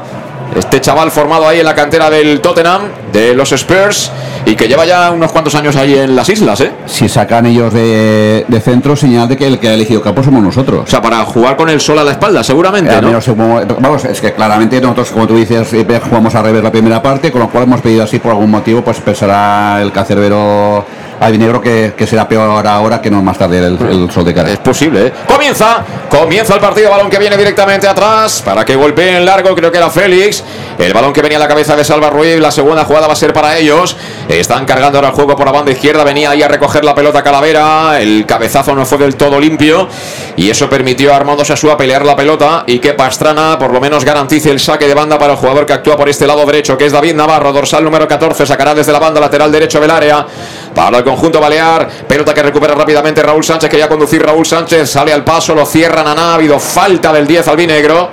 este 0.57 0.81
chaval 0.81 1.11
formado 1.11 1.49
ahí 1.49 1.59
en 1.59 1.65
la 1.65 1.75
cantera 1.75 2.09
del 2.09 2.41
Tottenham, 2.41 2.83
de 3.13 3.35
los 3.35 3.51
Spurs, 3.51 4.13
y 4.47 4.55
que 4.55 4.69
lleva 4.69 4.87
ya 4.87 5.11
unos 5.11 5.33
cuantos 5.33 5.57
años 5.57 5.75
ahí 5.75 5.99
en 5.99 6.15
las 6.15 6.29
islas, 6.29 6.61
¿eh? 6.61 6.71
Si 6.87 7.09
sacan 7.09 7.47
ellos 7.47 7.75
de, 7.75 8.45
de 8.47 8.61
centro, 8.61 8.95
señal 8.95 9.27
de 9.27 9.37
que 9.37 9.49
el 9.49 9.59
que 9.59 9.71
ha 9.71 9.75
elegido 9.75 10.01
campo 10.01 10.23
somos 10.23 10.41
nosotros. 10.41 10.85
O 10.85 10.87
sea, 10.87 11.03
para 11.03 11.25
jugar 11.25 11.57
con 11.57 11.69
el 11.69 11.81
sol 11.81 11.99
a 11.99 12.05
la 12.05 12.13
espalda, 12.13 12.45
seguramente, 12.45 12.95
Eh, 12.95 13.35
vamos, 13.81 14.05
es 14.05 14.21
que 14.21 14.35
claramente 14.35 14.81
nosotros, 14.81 15.11
como 15.11 15.27
tú 15.27 15.35
dices, 15.35 15.67
siempre 15.67 15.99
jugamos 15.99 16.33
al 16.37 16.45
revés 16.45 16.63
la 16.63 16.71
primera 16.71 17.03
parte, 17.03 17.33
con 17.33 17.41
lo 17.41 17.49
cual 17.49 17.65
hemos 17.65 17.81
pedido 17.81 18.05
así 18.05 18.21
por 18.21 18.31
algún 18.31 18.53
motivo, 18.53 18.83
pues 18.83 19.01
pensará 19.01 19.83
el 19.83 19.91
cacerbero 19.91 20.87
albinegro 21.21 21.61
que, 21.61 21.95
que 21.97 22.07
será 22.07 22.27
peor 22.27 22.67
ahora 22.67 23.01
que 23.01 23.11
no 23.11 23.23
más 23.23 23.39
tarde 23.39 23.59
el, 23.59 23.79
el 23.89 24.11
sol 24.11 24.25
de 24.25 24.35
cara. 24.35 24.51
Es 24.51 24.59
posible, 24.59 25.07
¿eh? 25.07 25.13
Comienza, 25.27 25.85
comienza 26.09 26.55
el 26.55 26.61
partido, 26.61 26.91
balón 26.91 27.11
que 27.11 27.19
viene 27.19 27.37
directamente 27.37 27.87
atrás 27.87 28.43
para 28.45 28.65
que 28.65 28.75
golpeen 28.75 29.17
en 29.17 29.25
largo, 29.25 29.55
creo 29.55 29.71
que 29.71 29.79
era 29.79 29.91
Félix. 29.91 30.43
El 30.79 30.95
balón 30.95 31.13
que 31.13 31.21
venía 31.21 31.37
a 31.37 31.41
la 31.41 31.49
cabeza 31.49 31.77
de 31.77 31.85
Salva 31.85 32.09
Ruiz, 32.09 32.39
la 32.41 32.51
segunda 32.51 32.85
jugada 32.85 33.07
va 33.07 33.13
a 33.13 33.17
ser 33.17 33.33
para 33.35 33.59
ellos. 33.59 33.97
Están 34.29 34.65
cargando 34.65 34.99
ahora 34.99 35.09
el 35.09 35.15
juego 35.15 35.37
por 35.37 35.45
la 35.47 35.53
banda 35.53 35.73
izquierda, 35.73 36.05
venía 36.05 36.31
ahí 36.31 36.43
a 36.43 36.49
recoger 36.49 36.85
la 36.85 36.95
pelota 36.95 37.23
Calavera, 37.23 38.01
el 38.01 38.25
cabezazo 38.27 38.75
no 38.75 38.87
fue 38.87 38.99
del 38.99 39.17
todo 39.17 39.39
limpio 39.39 39.89
y 40.37 40.49
eso 40.49 40.71
permitió 40.71 41.13
a 41.13 41.17
Armando 41.17 41.45
Sasúa 41.45 41.77
pelear 41.77 42.05
la 42.05 42.17
pelota 42.17 42.65
y 42.67 42.79
que 42.79 42.95
Pastrana 42.95 43.59
por 43.59 43.73
lo 43.73 43.81
menos 43.81 44.05
garantice 44.05 44.51
el 44.51 44.61
saque 44.61 44.87
de 44.87 44.95
banda 44.95 45.19
para 45.19 45.35
el 45.35 45.39
jugador 45.39 45.67
que 45.67 45.73
actúa 45.75 45.97
por 45.97 46.09
este 46.09 46.27
lado 46.27 46.47
derecho, 46.47 46.79
que 46.79 46.87
es 46.87 46.93
David 46.93 47.15
Navarro, 47.15 47.53
dorsal 47.53 47.85
número 47.85 48.09
14, 48.09 48.47
sacará 48.47 48.75
desde 48.75 48.93
la 48.93 48.99
banda 48.99 49.21
lateral 49.21 49.53
derecho 49.53 49.81
del 49.81 49.91
área 49.91 50.27
para 50.75 50.99
el 50.99 51.05
conjunto 51.11 51.41
balear. 51.41 51.89
Pelota 52.07 52.33
que 52.33 52.43
recupera 52.43 52.75
rápidamente 52.75 53.23
Raúl 53.23 53.43
Sánchez. 53.45 53.69
Quería 53.69 53.89
conducir 53.89 54.23
Raúl 54.23 54.47
Sánchez. 54.47 54.89
Sale 54.89 55.13
al 55.13 55.25
paso, 55.25 55.55
lo 55.55 55.67
cierra 55.67 56.03
Naná. 56.03 56.33
Ha 56.33 56.35
habido 56.35 56.59
falta 56.59 57.13
del 57.13 57.27
10 57.27 57.49
albinegro. 57.49 58.11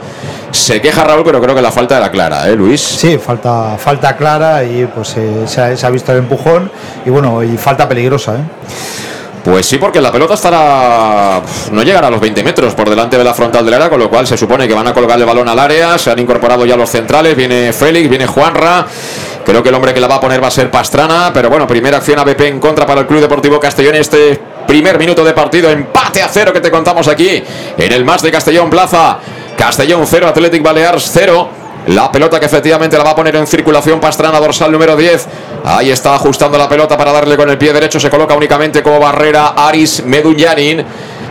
Se 0.52 0.82
queja 0.82 1.04
Raúl, 1.04 1.24
pero 1.24 1.42
creo 1.42 1.54
que 1.54 1.62
la 1.62 1.72
falta 1.72 1.98
era 1.98 2.10
clara, 2.10 2.48
¿eh, 2.50 2.56
Luis? 2.56 2.82
Sí, 2.82 3.18
falta, 3.18 3.78
falta 3.78 4.16
clara 4.16 4.64
y 4.64 4.86
pues 4.86 5.16
eh, 5.18 5.44
se, 5.46 5.62
ha, 5.62 5.76
se 5.78 5.86
ha 5.86 5.90
visto 5.90 6.12
el 6.14 6.20
empujón 6.20 6.72
y 7.06 7.10
bueno, 7.10 7.44
y 7.44 7.58
falta 7.58 7.88
peligrosa, 7.88 8.36
¿eh? 8.36 8.44
Pues 9.50 9.66
sí, 9.66 9.78
porque 9.78 10.02
la 10.02 10.12
pelota 10.12 10.34
estará. 10.34 11.42
No 11.72 11.82
llegará 11.82 12.08
a 12.08 12.12
los 12.12 12.20
20 12.20 12.44
metros 12.44 12.76
por 12.76 12.90
delante 12.90 13.18
de 13.18 13.24
la 13.24 13.34
frontal 13.34 13.64
del 13.64 13.76
área, 13.76 13.90
con 13.90 13.98
lo 13.98 14.10
cual 14.10 14.28
se 14.28 14.36
supone 14.36 14.68
que 14.68 14.74
van 14.74 14.88
a 14.88 14.94
colocar 14.94 15.18
el 15.18 15.26
balón 15.26 15.48
al 15.48 15.58
área. 15.58 15.98
Se 15.98 16.12
han 16.12 16.20
incorporado 16.20 16.66
ya 16.66 16.76
los 16.76 16.90
centrales. 16.90 17.34
Viene 17.34 17.72
Félix, 17.72 18.10
viene 18.10 18.28
Juanra. 18.28 18.86
Creo 19.46 19.64
que 19.64 19.70
el 19.70 19.76
hombre 19.76 19.94
que 19.94 20.02
la 20.02 20.08
va 20.08 20.16
a 20.16 20.20
poner 20.20 20.44
va 20.44 20.48
a 20.48 20.52
ser 20.52 20.70
Pastrana. 20.70 21.32
Pero 21.34 21.50
bueno, 21.50 21.66
primera 21.66 21.96
acción 21.96 22.20
ABP 22.20 22.42
en 22.42 22.60
contra 22.60 22.86
para 22.86 23.00
el 23.00 23.08
Club 23.08 23.22
Deportivo 23.22 23.58
Castellón. 23.58 23.96
Este 23.96 24.38
primer 24.68 25.00
minuto 25.00 25.24
de 25.24 25.32
partido, 25.32 25.70
empate 25.70 26.22
a 26.22 26.28
cero 26.28 26.52
que 26.52 26.60
te 26.60 26.70
contamos 26.70 27.08
aquí 27.08 27.42
en 27.78 27.94
el 27.94 28.04
más 28.04 28.22
de 28.22 28.32
Castellón 28.32 28.70
Plaza. 28.70 29.18
Castellón 29.58 30.04
0, 30.06 30.28
Athletic 30.28 30.62
Balears 30.62 31.10
0. 31.14 31.50
La 31.88 32.12
pelota 32.12 32.38
que 32.38 32.46
efectivamente 32.46 32.98
la 32.98 33.04
va 33.06 33.12
a 33.12 33.16
poner 33.16 33.36
en 33.38 33.48
circulación 33.48 34.02
Pastrana, 34.02 34.42
dorsal 34.42 34.70
número 34.72 34.98
10. 34.98 35.28
Ahí 35.64 35.90
está 35.90 36.16
ajustando 36.16 36.58
la 36.58 36.68
pelota 36.68 36.98
para 36.98 37.14
darle 37.14 37.38
con 37.38 37.50
el 37.50 37.58
pie 37.58 37.72
derecho. 37.72 37.98
Se 37.98 38.10
coloca 38.10 38.36
únicamente 38.36 38.84
como 38.84 39.00
barrera 39.00 39.54
Aris 39.56 40.04
Medunyanin. 40.04 40.86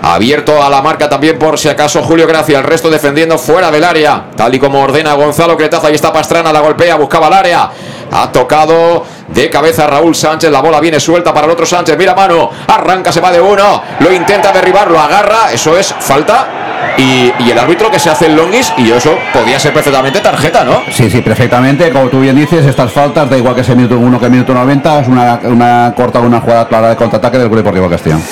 Abierto 0.08 0.62
a 0.62 0.70
la 0.70 0.82
marca 0.82 1.08
también 1.08 1.36
por 1.36 1.58
si 1.58 1.68
acaso 1.68 2.00
Julio 2.00 2.28
Gracia. 2.28 2.58
El 2.58 2.64
resto 2.64 2.88
defendiendo 2.88 3.36
fuera 3.38 3.72
del 3.72 3.82
área. 3.82 4.26
Tal 4.36 4.54
y 4.54 4.60
como 4.60 4.80
ordena 4.80 5.14
Gonzalo 5.14 5.56
Cretaza. 5.56 5.88
Ahí 5.88 5.96
está 5.96 6.12
Pastrana, 6.12 6.52
la 6.52 6.60
golpea, 6.60 6.94
buscaba 6.94 7.26
el 7.26 7.32
área. 7.32 7.70
Ha 8.12 8.30
tocado 8.30 9.04
de 9.26 9.50
cabeza 9.50 9.84
Raúl 9.88 10.14
Sánchez. 10.14 10.52
La 10.52 10.60
bola 10.60 10.78
viene 10.78 11.00
suelta 11.00 11.34
para 11.34 11.46
el 11.46 11.52
otro 11.52 11.66
Sánchez. 11.66 11.98
Mira 11.98 12.14
mano. 12.14 12.48
Arranca, 12.68 13.10
se 13.10 13.20
va 13.20 13.32
de 13.32 13.40
uno. 13.40 13.82
Lo 13.98 14.12
intenta 14.12 14.52
derribar, 14.52 14.88
lo 14.92 15.00
agarra. 15.00 15.50
Eso 15.52 15.76
es 15.76 15.92
falta. 15.98 16.94
Y, 16.98 17.32
y 17.40 17.50
el 17.50 17.58
árbitro 17.58 17.90
que 17.90 17.98
se 17.98 18.08
hace 18.08 18.26
el 18.26 18.36
longis. 18.36 18.72
Y 18.76 18.92
eso 18.92 19.12
podía 19.32 19.58
ser 19.58 19.72
perfectamente 19.74 20.20
tarjeta, 20.20 20.62
¿no? 20.62 20.82
Sí, 20.92 21.10
sí, 21.10 21.20
perfectamente. 21.20 21.90
Como 21.90 22.06
tú 22.10 22.20
bien 22.20 22.36
dices, 22.36 22.64
estas 22.64 22.92
faltas, 22.92 23.28
da 23.28 23.36
igual 23.36 23.56
que 23.56 23.64
sea 23.64 23.74
minuto 23.74 23.98
1 23.98 24.20
que 24.20 24.28
minuto 24.28 24.54
90, 24.54 25.00
es 25.00 25.08
una, 25.08 25.40
una 25.42 25.92
corta 25.96 26.20
una 26.20 26.40
jugada 26.40 26.68
clara 26.68 26.90
de 26.90 26.96
contraataque 26.96 27.38
del 27.38 27.48
Club 27.48 27.58
Deportivo 27.58 27.90
Castellón. 27.90 28.22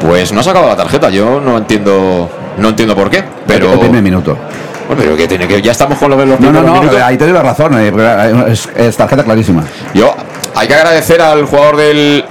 Pues 0.00 0.32
no 0.32 0.40
ha 0.40 0.42
sacado 0.42 0.66
la 0.66 0.76
tarjeta. 0.76 1.08
Yo 1.10 1.40
no 1.40 1.58
entiendo, 1.58 2.30
no 2.58 2.68
entiendo 2.68 2.94
por 2.94 3.10
qué. 3.10 3.24
Pero, 3.46 3.72
El 3.72 3.78
primer 3.80 4.02
minuto. 4.02 4.36
Bueno, 4.86 5.02
pero 5.02 5.16
que 5.16 5.26
tiene 5.26 5.48
que 5.48 5.62
ya 5.62 5.72
estamos 5.72 5.98
con 5.98 6.10
lo 6.10 6.16
de 6.16 6.26
los 6.26 6.38
No, 6.40 6.52
no, 6.52 6.62
no, 6.62 6.74
minutos. 6.80 7.00
ahí 7.02 7.16
te 7.16 7.24
doy 7.24 7.32
la 7.32 7.42
razón. 7.42 7.74
eh, 7.78 8.44
Es, 8.48 8.68
es 8.76 8.96
tarjeta 8.96 9.24
clarísima. 9.24 9.64
Yo 9.94 10.14
hay 10.54 10.68
que 10.68 10.74
agradecer 10.74 11.20
al 11.22 11.46
jugador 11.46 11.76
del 11.76 12.24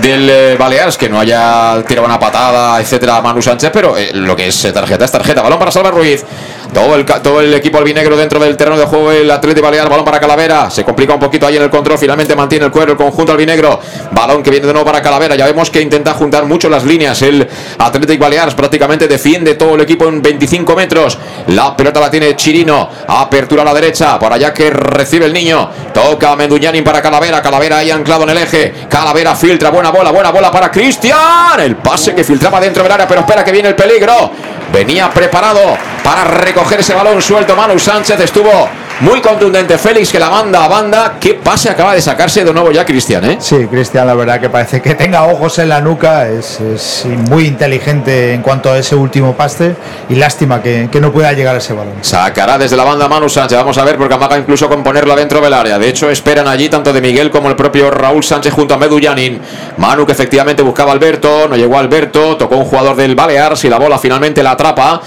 del 0.00 0.28
eh, 0.30 0.56
Baleares 0.58 0.96
que 0.96 1.08
no 1.08 1.20
haya 1.20 1.82
tirado 1.86 2.06
una 2.06 2.18
patada, 2.18 2.80
etcétera, 2.80 3.18
a 3.18 3.22
Manu 3.22 3.42
Sánchez, 3.42 3.70
pero 3.72 3.96
eh, 3.96 4.10
lo 4.14 4.34
que 4.34 4.46
es 4.48 4.64
eh, 4.64 4.72
tarjeta 4.72 5.04
es 5.04 5.12
tarjeta. 5.12 5.42
Balón 5.42 5.58
para 5.58 5.70
Salva 5.70 5.90
Ruiz. 5.90 6.24
Todo 6.72 6.94
el, 6.94 7.04
todo 7.04 7.40
el 7.40 7.52
equipo 7.52 7.76
albinegro 7.76 8.16
dentro 8.16 8.40
del 8.40 8.56
terreno 8.56 8.78
de 8.78 8.86
juego, 8.86 9.12
el 9.12 9.30
Atlético 9.30 9.66
Balear, 9.66 9.90
balón 9.90 10.06
para 10.06 10.18
Calavera. 10.18 10.70
Se 10.70 10.84
complica 10.84 11.12
un 11.12 11.20
poquito 11.20 11.46
ahí 11.46 11.56
en 11.56 11.62
el 11.62 11.68
control, 11.70 11.98
finalmente 11.98 12.34
mantiene 12.34 12.64
el 12.64 12.72
cuero 12.72 12.92
el 12.92 12.98
conjunto 12.98 13.32
albinegro. 13.32 13.78
Balón 14.10 14.42
que 14.42 14.50
viene 14.50 14.66
de 14.66 14.72
nuevo 14.72 14.86
para 14.86 15.02
Calavera. 15.02 15.36
Ya 15.36 15.44
vemos 15.44 15.68
que 15.68 15.82
intenta 15.82 16.14
juntar 16.14 16.46
mucho 16.46 16.70
las 16.70 16.84
líneas. 16.84 17.20
El 17.20 17.46
Atlético 17.78 18.24
Baleares 18.24 18.54
prácticamente 18.54 19.06
defiende 19.06 19.54
todo 19.54 19.74
el 19.74 19.82
equipo 19.82 20.08
en 20.08 20.22
25 20.22 20.74
metros. 20.74 21.18
La 21.48 21.76
pelota 21.76 22.00
la 22.00 22.10
tiene 22.10 22.34
Chirino. 22.36 22.88
Apertura 23.06 23.62
a 23.62 23.64
la 23.66 23.74
derecha. 23.74 24.18
Por 24.18 24.32
allá 24.32 24.54
que 24.54 24.70
recibe 24.70 25.26
el 25.26 25.32
niño. 25.34 25.68
Toca 25.92 26.34
Menduñanin 26.36 26.82
para 26.82 27.02
Calavera. 27.02 27.42
Calavera 27.42 27.78
ahí 27.78 27.90
anclado 27.90 28.22
en 28.24 28.30
el 28.30 28.38
eje. 28.38 28.72
Calavera 28.88 29.36
filtra. 29.36 29.70
Buena 29.70 29.90
bola, 29.90 30.10
buena 30.10 30.30
bola 30.30 30.50
para 30.50 30.70
Cristian. 30.70 31.60
El 31.60 31.76
pase 31.76 32.14
que 32.14 32.24
filtraba 32.24 32.58
dentro 32.60 32.82
del 32.82 32.92
área, 32.92 33.06
pero 33.06 33.20
espera 33.20 33.44
que 33.44 33.52
viene 33.52 33.68
el 33.68 33.74
peligro. 33.74 34.30
Venía 34.72 35.10
preparado 35.10 35.76
para 36.02 36.24
recoger 36.24 36.80
ese 36.80 36.94
balón 36.94 37.20
suelto. 37.22 37.54
Manu 37.56 37.78
Sánchez 37.78 38.18
estuvo 38.20 38.68
muy 39.00 39.20
contundente. 39.20 39.78
Félix 39.78 40.12
que 40.12 40.18
la 40.18 40.30
manda 40.30 40.64
a 40.64 40.68
banda. 40.68 41.14
¿Qué 41.20 41.34
pase 41.34 41.70
acaba 41.70 41.94
de 41.94 42.00
sacarse 42.00 42.44
de 42.44 42.52
nuevo 42.52 42.70
ya 42.70 42.84
Cristian, 42.84 43.24
eh? 43.24 43.36
Sí, 43.40 43.66
Cristian, 43.70 44.06
la 44.06 44.14
verdad 44.14 44.40
que 44.40 44.48
parece 44.48 44.80
que 44.80 44.94
tenga 44.94 45.24
ojos 45.24 45.58
en 45.58 45.68
la 45.68 45.80
nuca, 45.80 46.28
es, 46.28 46.60
es 46.60 47.06
muy 47.28 47.46
inteligente 47.46 48.32
en 48.34 48.42
cuanto 48.42 48.70
a 48.70 48.78
ese 48.78 48.94
último 48.94 49.34
paste 49.34 49.74
y 50.08 50.14
lástima 50.14 50.62
que, 50.62 50.88
que 50.90 51.00
no 51.00 51.12
pueda 51.12 51.32
llegar 51.32 51.54
a 51.54 51.58
ese 51.58 51.72
balón. 51.72 51.94
Sacará 52.02 52.58
desde 52.58 52.76
la 52.76 52.84
banda 52.84 53.08
Manu 53.08 53.28
Sánchez. 53.28 53.58
Vamos 53.58 53.78
a 53.78 53.84
ver, 53.84 53.96
porque 53.96 54.14
amaga 54.14 54.38
incluso 54.38 54.68
con 54.68 54.82
ponerlo 54.82 55.14
dentro 55.16 55.40
del 55.40 55.54
área. 55.54 55.78
De 55.78 55.88
hecho, 55.88 56.10
esperan 56.10 56.46
allí 56.46 56.68
tanto 56.68 56.92
de 56.92 57.00
Miguel 57.00 57.30
como 57.30 57.48
el 57.48 57.56
propio 57.56 57.90
Raúl 57.90 58.22
Sánchez 58.22 58.52
junto 58.52 58.74
a 58.74 58.76
Medu 58.76 59.00
Yanin. 59.00 59.40
Manu 59.78 60.06
que 60.06 60.12
efectivamente 60.12 60.62
buscaba 60.62 60.90
a 60.90 60.94
Alberto, 60.94 61.48
no 61.48 61.56
llegó 61.56 61.76
a 61.76 61.80
Alberto, 61.80 62.36
tocó 62.36 62.56
un 62.56 62.64
jugador 62.64 62.96
del 62.96 63.14
Balears 63.14 63.64
y 63.64 63.68
la 63.68 63.78
bola 63.78 63.98
finalmente 63.98 64.42
la 64.42 64.52
atrapa 64.52 65.02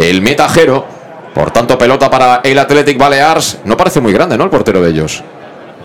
el 0.00 0.22
metajero. 0.22 0.84
Por 1.34 1.50
tanto, 1.50 1.78
pelota 1.78 2.10
para 2.10 2.40
el 2.42 2.58
Athletic 2.58 2.98
Balears. 2.98 3.58
No 3.64 3.76
parece 3.76 4.00
muy 4.00 4.12
grande, 4.12 4.36
¿no? 4.36 4.44
El 4.44 4.50
portero 4.50 4.82
de 4.82 4.90
ellos. 4.90 5.22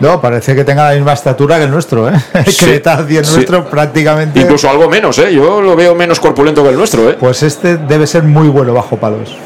No, 0.00 0.20
parece 0.20 0.54
que 0.54 0.64
tenga 0.64 0.88
la 0.90 0.94
misma 0.94 1.14
estatura 1.14 1.56
que 1.56 1.64
el 1.64 1.70
nuestro, 1.70 2.08
¿eh? 2.08 2.12
Sí, 2.46 2.66
Cretaz 2.66 3.10
y 3.10 3.16
el 3.16 3.24
sí. 3.24 3.34
nuestro 3.36 3.64
prácticamente. 3.64 4.40
Incluso 4.40 4.68
algo 4.68 4.88
menos, 4.88 5.18
¿eh? 5.18 5.32
Yo 5.32 5.62
lo 5.62 5.74
veo 5.74 5.94
menos 5.94 6.20
corpulento 6.20 6.62
que 6.62 6.70
el 6.70 6.76
nuestro, 6.76 7.08
¿eh? 7.08 7.16
Pues 7.18 7.42
este 7.42 7.78
debe 7.78 8.06
ser 8.06 8.22
muy 8.24 8.48
bueno 8.48 8.74
bajo 8.74 8.96
palos. 8.96 9.36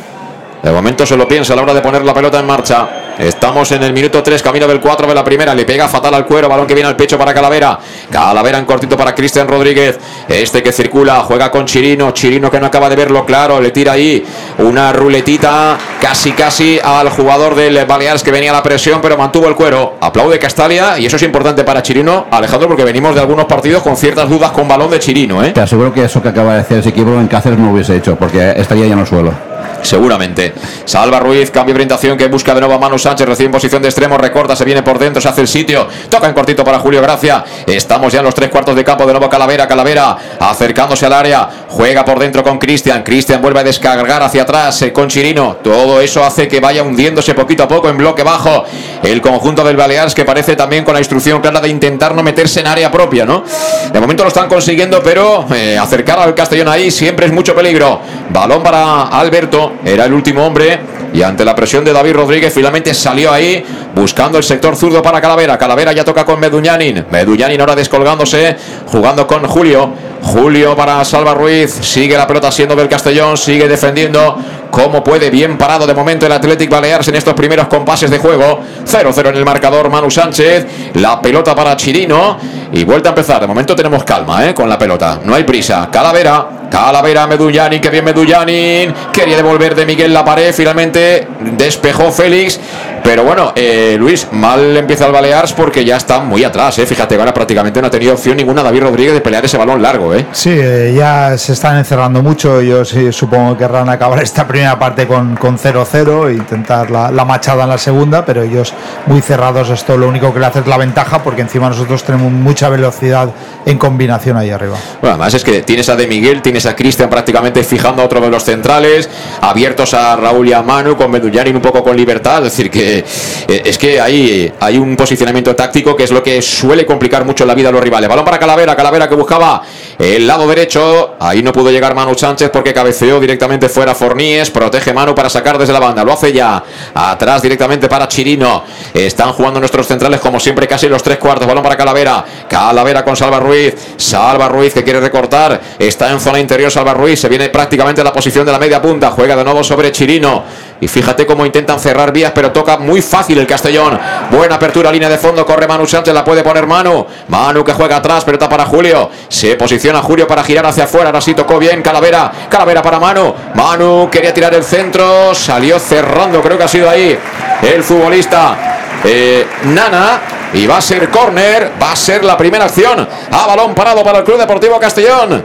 De 0.62 0.70
momento 0.70 1.06
se 1.06 1.16
lo 1.16 1.26
piensa 1.26 1.54
a 1.54 1.56
la 1.56 1.62
hora 1.62 1.74
de 1.74 1.80
poner 1.80 2.04
la 2.04 2.12
pelota 2.12 2.38
en 2.38 2.46
marcha. 2.46 2.88
Estamos 3.18 3.70
en 3.72 3.82
el 3.82 3.92
minuto 3.92 4.22
3, 4.22 4.42
camino 4.42 4.66
del 4.66 4.80
4 4.80 5.06
de 5.06 5.14
la 5.14 5.24
primera. 5.24 5.54
Le 5.54 5.64
pega 5.64 5.88
fatal 5.88 6.14
al 6.14 6.24
cuero, 6.24 6.48
balón 6.48 6.66
que 6.66 6.74
viene 6.74 6.88
al 6.88 6.96
pecho 6.96 7.18
para 7.18 7.34
Calavera. 7.34 7.78
Calavera 8.10 8.58
en 8.58 8.64
cortito 8.64 8.96
para 8.96 9.14
Cristian 9.14 9.46
Rodríguez. 9.46 9.98
Este 10.28 10.62
que 10.62 10.72
circula, 10.72 11.20
juega 11.20 11.50
con 11.50 11.66
Chirino. 11.66 12.12
Chirino 12.12 12.50
que 12.50 12.60
no 12.60 12.66
acaba 12.66 12.88
de 12.88 12.96
verlo 12.96 13.24
claro. 13.24 13.60
Le 13.60 13.70
tira 13.70 13.92
ahí 13.92 14.24
una 14.58 14.92
ruletita 14.92 15.76
casi 16.00 16.32
casi 16.32 16.78
al 16.82 17.10
jugador 17.10 17.54
del 17.54 17.84
Baleares 17.84 18.22
que 18.22 18.30
venía 18.30 18.50
a 18.50 18.54
la 18.54 18.62
presión, 18.62 19.00
pero 19.00 19.16
mantuvo 19.16 19.48
el 19.48 19.54
cuero. 19.54 19.96
Aplaude 20.00 20.38
Castalia 20.38 20.98
y 20.98 21.06
eso 21.06 21.16
es 21.16 21.22
importante 21.22 21.64
para 21.64 21.82
Chirino, 21.82 22.26
Alejandro, 22.30 22.68
porque 22.68 22.84
venimos 22.84 23.14
de 23.14 23.20
algunos 23.20 23.46
partidos 23.46 23.82
con 23.82 23.96
ciertas 23.96 24.28
dudas 24.28 24.50
con 24.50 24.68
balón 24.68 24.90
de 24.90 24.98
Chirino, 24.98 25.42
¿eh? 25.44 25.50
Te 25.50 25.60
aseguro 25.60 25.92
que 25.92 26.04
eso 26.04 26.22
que 26.22 26.28
acaba 26.28 26.54
de 26.54 26.60
hacer 26.60 26.78
ese 26.78 26.90
equipo 26.90 27.10
en 27.10 27.28
Cáceres 27.28 27.58
no 27.58 27.72
hubiese 27.72 27.96
hecho, 27.96 28.16
porque 28.16 28.54
estaría 28.56 28.86
ya 28.86 28.94
en 28.94 29.00
el 29.00 29.06
suelo. 29.06 29.49
Seguramente. 29.82 30.52
Salva 30.84 31.20
Ruiz, 31.20 31.50
cambio 31.50 31.74
de 31.74 31.78
orientación 31.78 32.16
que 32.18 32.28
busca 32.28 32.54
de 32.54 32.60
nuevo 32.60 32.74
a 32.74 32.78
Manu 32.78 32.98
Sánchez, 32.98 33.26
recibe 33.26 33.46
en 33.46 33.52
posición 33.52 33.82
de 33.82 33.88
extremo, 33.88 34.18
recorta, 34.18 34.54
se 34.54 34.64
viene 34.64 34.82
por 34.82 34.98
dentro, 34.98 35.20
se 35.20 35.28
hace 35.28 35.40
el 35.40 35.48
sitio, 35.48 35.88
toca 36.08 36.26
en 36.28 36.34
cortito 36.34 36.64
para 36.64 36.78
Julio 36.78 37.00
Gracia. 37.02 37.44
Estamos 37.66 38.12
ya 38.12 38.20
en 38.20 38.26
los 38.26 38.34
tres 38.34 38.50
cuartos 38.50 38.76
de 38.76 38.84
campo 38.84 39.06
de 39.06 39.12
nuevo 39.12 39.28
Calavera, 39.28 39.66
Calavera 39.66 40.16
acercándose 40.38 41.06
al 41.06 41.12
área, 41.12 41.48
juega 41.68 42.04
por 42.04 42.18
dentro 42.18 42.42
con 42.42 42.58
Cristian, 42.58 43.02
Cristian 43.02 43.40
vuelve 43.40 43.60
a 43.60 43.64
descargar 43.64 44.22
hacia 44.22 44.42
atrás 44.42 44.82
eh, 44.82 44.92
con 44.92 45.08
Chirino. 45.08 45.56
Todo 45.62 46.00
eso 46.00 46.24
hace 46.24 46.48
que 46.48 46.60
vaya 46.60 46.82
hundiéndose 46.82 47.34
poquito 47.34 47.62
a 47.62 47.68
poco 47.68 47.88
en 47.88 47.96
bloque 47.96 48.22
bajo 48.22 48.64
el 49.02 49.20
conjunto 49.20 49.64
del 49.64 49.76
Baleares 49.76 50.14
que 50.14 50.24
parece 50.24 50.56
también 50.56 50.84
con 50.84 50.94
la 50.94 51.00
instrucción 51.00 51.40
clara 51.40 51.60
de 51.60 51.68
intentar 51.68 52.14
no 52.14 52.22
meterse 52.22 52.60
en 52.60 52.66
área 52.66 52.90
propia, 52.90 53.24
¿no? 53.24 53.44
De 53.92 54.00
momento 54.00 54.22
lo 54.22 54.28
están 54.28 54.48
consiguiendo, 54.48 55.02
pero 55.02 55.46
eh, 55.54 55.78
acercar 55.78 56.18
al 56.18 56.34
Castellón 56.34 56.68
ahí 56.68 56.90
siempre 56.90 57.26
es 57.26 57.32
mucho 57.32 57.54
peligro. 57.54 58.00
Balón 58.30 58.62
para 58.62 59.04
Alberto, 59.08 59.49
era 59.84 60.04
el 60.04 60.12
último 60.12 60.46
hombre 60.46 60.78
y 61.12 61.22
ante 61.22 61.44
la 61.44 61.54
presión 61.54 61.84
de 61.84 61.92
David 61.92 62.12
Rodríguez 62.12 62.52
finalmente 62.52 62.94
salió 62.94 63.32
ahí 63.32 63.64
buscando 63.94 64.38
el 64.38 64.44
sector 64.44 64.76
zurdo 64.76 65.02
para 65.02 65.20
Calavera. 65.20 65.58
Calavera 65.58 65.92
ya 65.92 66.04
toca 66.04 66.24
con 66.24 66.38
Meduñanin. 66.38 67.06
Meduñanin 67.10 67.60
ahora 67.60 67.74
descolgándose, 67.74 68.56
jugando 68.86 69.26
con 69.26 69.44
Julio. 69.46 69.92
Julio 70.22 70.76
para 70.76 71.04
Salva 71.04 71.34
Ruiz. 71.34 71.70
Sigue 71.80 72.16
la 72.16 72.26
pelota 72.26 72.52
siendo 72.52 72.76
del 72.76 72.88
Castellón. 72.88 73.36
Sigue 73.36 73.66
defendiendo 73.66 74.36
como 74.70 75.02
puede. 75.02 75.30
Bien 75.30 75.58
parado 75.58 75.86
de 75.86 75.94
momento 75.94 76.26
el 76.26 76.32
Athletic 76.32 76.70
Baleares 76.70 77.08
en 77.08 77.16
estos 77.16 77.34
primeros 77.34 77.68
compases 77.68 78.10
de 78.10 78.18
juego. 78.18 78.60
0-0 78.86 79.28
en 79.28 79.36
el 79.36 79.44
marcador. 79.44 79.90
Manu 79.90 80.10
Sánchez. 80.10 80.66
La 80.94 81.20
pelota 81.20 81.54
para 81.54 81.76
Chirino. 81.76 82.38
Y 82.72 82.84
vuelta 82.84 83.10
a 83.10 83.12
empezar. 83.12 83.40
De 83.40 83.46
momento 83.46 83.74
tenemos 83.74 84.04
calma 84.04 84.48
¿eh? 84.48 84.54
con 84.54 84.68
la 84.68 84.78
pelota. 84.78 85.20
No 85.24 85.34
hay 85.34 85.44
prisa. 85.44 85.88
Calavera. 85.90 86.46
Calavera 86.70 87.26
Medullanin. 87.26 87.80
Que 87.80 87.90
bien 87.90 88.04
Medullanin. 88.04 88.94
Quería 89.12 89.36
devolver 89.36 89.74
de 89.74 89.86
Miguel 89.86 90.14
la 90.14 90.24
pared. 90.24 90.54
Finalmente 90.54 91.26
despejó 91.56 92.12
Félix. 92.12 92.60
Pero 93.02 93.24
bueno, 93.24 93.52
eh, 93.56 93.96
Luis, 93.98 94.28
mal 94.32 94.76
empieza 94.76 95.06
el 95.06 95.12
Balears 95.12 95.52
porque 95.52 95.84
ya 95.84 95.96
está 95.96 96.20
muy 96.20 96.44
atrás. 96.44 96.78
¿eh? 96.78 96.86
Fíjate, 96.86 97.16
ahora 97.16 97.32
prácticamente 97.32 97.80
no 97.80 97.88
ha 97.88 97.90
tenido 97.90 98.12
opción 98.12 98.36
ninguna 98.36 98.62
David 98.62 98.82
Rodríguez 98.82 99.14
de 99.14 99.20
pelear 99.20 99.44
ese 99.44 99.56
balón 99.56 99.80
largo. 99.80 100.14
¿eh? 100.14 100.26
Sí, 100.32 100.50
eh, 100.52 100.92
ya 100.96 101.36
se 101.38 101.52
están 101.52 101.78
encerrando 101.78 102.22
mucho. 102.22 102.60
Yo 102.60 102.84
sí, 102.84 103.10
supongo 103.12 103.54
que 103.54 103.64
querrán 103.64 103.88
acabar 103.88 104.22
esta 104.22 104.46
primera 104.46 104.59
parte 104.78 105.06
con 105.06 105.36
0-0 105.36 106.28
e 106.28 106.34
intentar 106.34 106.90
la, 106.90 107.10
la, 107.10 107.24
machada 107.24 107.64
en 107.64 107.70
la 107.70 107.78
segunda, 107.78 108.24
pero 108.24 108.42
ellos 108.42 108.72
muy 109.06 109.20
cerrados. 109.20 109.70
Esto 109.70 109.96
lo 109.96 110.08
único 110.08 110.32
que 110.32 110.40
le 110.40 110.46
hace 110.46 110.60
es 110.60 110.66
la 110.66 110.76
ventaja 110.76 111.22
porque 111.22 111.42
encima 111.42 111.68
nosotros 111.68 112.02
tenemos 112.04 112.30
mucha 112.32 112.68
velocidad 112.68 113.30
en 113.66 113.78
combinación 113.78 114.36
ahí 114.36 114.50
arriba. 114.50 114.76
Bueno, 115.00 115.14
además 115.14 115.34
es 115.34 115.44
que 115.44 115.62
tienes 115.62 115.88
a 115.88 115.96
De 115.96 116.06
Miguel, 116.06 116.42
tienes 116.42 116.66
a 116.66 116.74
Cristian 116.74 117.08
prácticamente 117.08 117.62
fijando 117.64 118.02
a 118.02 118.04
otro 118.04 118.20
de 118.20 118.30
los 118.30 118.44
centrales, 118.44 119.08
abiertos 119.40 119.94
a 119.94 120.16
Raúl 120.16 120.48
y 120.48 120.52
a 120.52 120.62
Manu, 120.62 120.96
con 120.96 121.10
Medullanin 121.10 121.56
un 121.56 121.62
poco 121.62 121.82
con 121.82 121.96
libertad. 121.96 122.38
Es 122.38 122.52
decir, 122.52 122.70
que 122.70 122.98
eh, 122.98 123.62
es 123.64 123.78
que 123.78 124.00
hay, 124.00 124.52
hay 124.60 124.78
un 124.78 124.96
posicionamiento 124.96 125.54
táctico 125.54 125.96
que 125.96 126.04
es 126.04 126.10
lo 126.10 126.22
que 126.22 126.40
suele 126.42 126.86
complicar 126.86 127.24
mucho 127.24 127.44
la 127.44 127.54
vida 127.54 127.68
a 127.68 127.72
los 127.72 127.82
rivales. 127.82 128.08
Balón 128.08 128.24
para 128.24 128.38
Calavera, 128.38 128.76
Calavera 128.76 129.08
que 129.08 129.14
buscaba 129.14 129.62
el 129.98 130.26
lado 130.26 130.46
derecho. 130.48 131.16
Ahí 131.18 131.42
no 131.42 131.52
pudo 131.52 131.70
llegar 131.70 131.94
Manu 131.94 132.14
Sánchez 132.14 132.50
porque 132.50 132.72
cabeceó 132.72 133.20
directamente 133.20 133.68
fuera 133.68 133.94
Forníes. 133.94 134.49
Protege 134.50 134.92
Manu 134.92 135.14
para 135.14 135.28
sacar 135.28 135.58
desde 135.58 135.72
la 135.72 135.80
banda. 135.80 136.04
Lo 136.04 136.12
hace 136.12 136.32
ya. 136.32 136.62
Atrás 136.94 137.42
directamente 137.42 137.88
para 137.88 138.08
Chirino. 138.08 138.64
Están 138.92 139.32
jugando 139.32 139.60
nuestros 139.60 139.86
centrales 139.86 140.20
como 140.20 140.40
siempre 140.40 140.66
casi 140.66 140.88
los 140.88 141.02
tres 141.02 141.18
cuartos. 141.18 141.46
Balón 141.46 141.62
para 141.62 141.76
Calavera. 141.76 142.24
Calavera 142.48 143.04
con 143.04 143.16
Salva 143.16 143.40
Ruiz. 143.40 143.74
Salva 143.96 144.48
Ruiz 144.48 144.74
que 144.74 144.84
quiere 144.84 145.00
recortar. 145.00 145.60
Está 145.78 146.10
en 146.10 146.20
zona 146.20 146.38
interior 146.38 146.70
Salva 146.70 146.94
Ruiz. 146.94 147.20
Se 147.20 147.28
viene 147.28 147.48
prácticamente 147.48 148.00
a 148.00 148.04
la 148.04 148.12
posición 148.12 148.44
de 148.46 148.52
la 148.52 148.58
media 148.58 148.80
punta. 148.80 149.10
Juega 149.10 149.36
de 149.36 149.44
nuevo 149.44 149.62
sobre 149.64 149.92
Chirino. 149.92 150.44
Y 150.80 150.88
fíjate 150.88 151.26
cómo 151.26 151.44
intentan 151.44 151.78
cerrar 151.78 152.10
vías, 152.12 152.32
pero 152.34 152.52
toca 152.52 152.78
muy 152.78 153.02
fácil 153.02 153.38
el 153.38 153.46
Castellón. 153.46 153.98
Buena 154.30 154.54
apertura, 154.54 154.90
línea 154.90 155.10
de 155.10 155.18
fondo, 155.18 155.44
corre 155.44 155.68
Manu 155.68 155.86
Sánchez, 155.86 156.14
la 156.14 156.24
puede 156.24 156.42
poner 156.42 156.66
Manu. 156.66 157.06
Manu 157.28 157.62
que 157.62 157.74
juega 157.74 157.96
atrás, 157.96 158.24
pelota 158.24 158.48
para 158.48 158.64
Julio. 158.64 159.10
Se 159.28 159.56
posiciona 159.56 160.00
Julio 160.00 160.26
para 160.26 160.42
girar 160.42 160.64
hacia 160.66 160.84
afuera. 160.84 161.08
Ahora 161.08 161.20
sí 161.20 161.34
tocó 161.34 161.58
bien 161.58 161.82
Calavera. 161.82 162.32
Calavera 162.48 162.82
para 162.82 162.98
Manu. 162.98 163.34
Manu 163.54 164.08
quería 164.10 164.32
tirar 164.32 164.54
el 164.54 164.64
centro, 164.64 165.34
salió 165.34 165.78
cerrando, 165.78 166.40
creo 166.40 166.56
que 166.56 166.64
ha 166.64 166.68
sido 166.68 166.88
ahí 166.88 167.18
el 167.62 167.84
futbolista 167.84 168.56
eh, 169.04 169.46
Nana. 169.64 170.20
Y 170.52 170.66
va 170.66 170.78
a 170.78 170.80
ser 170.80 171.10
córner, 171.10 171.70
va 171.80 171.92
a 171.92 171.96
ser 171.96 172.24
la 172.24 172.36
primera 172.36 172.64
acción. 172.64 173.06
A 173.30 173.46
balón 173.46 173.72
parado 173.72 174.02
para 174.02 174.18
el 174.18 174.24
Club 174.24 174.38
Deportivo 174.38 174.80
Castellón. 174.80 175.44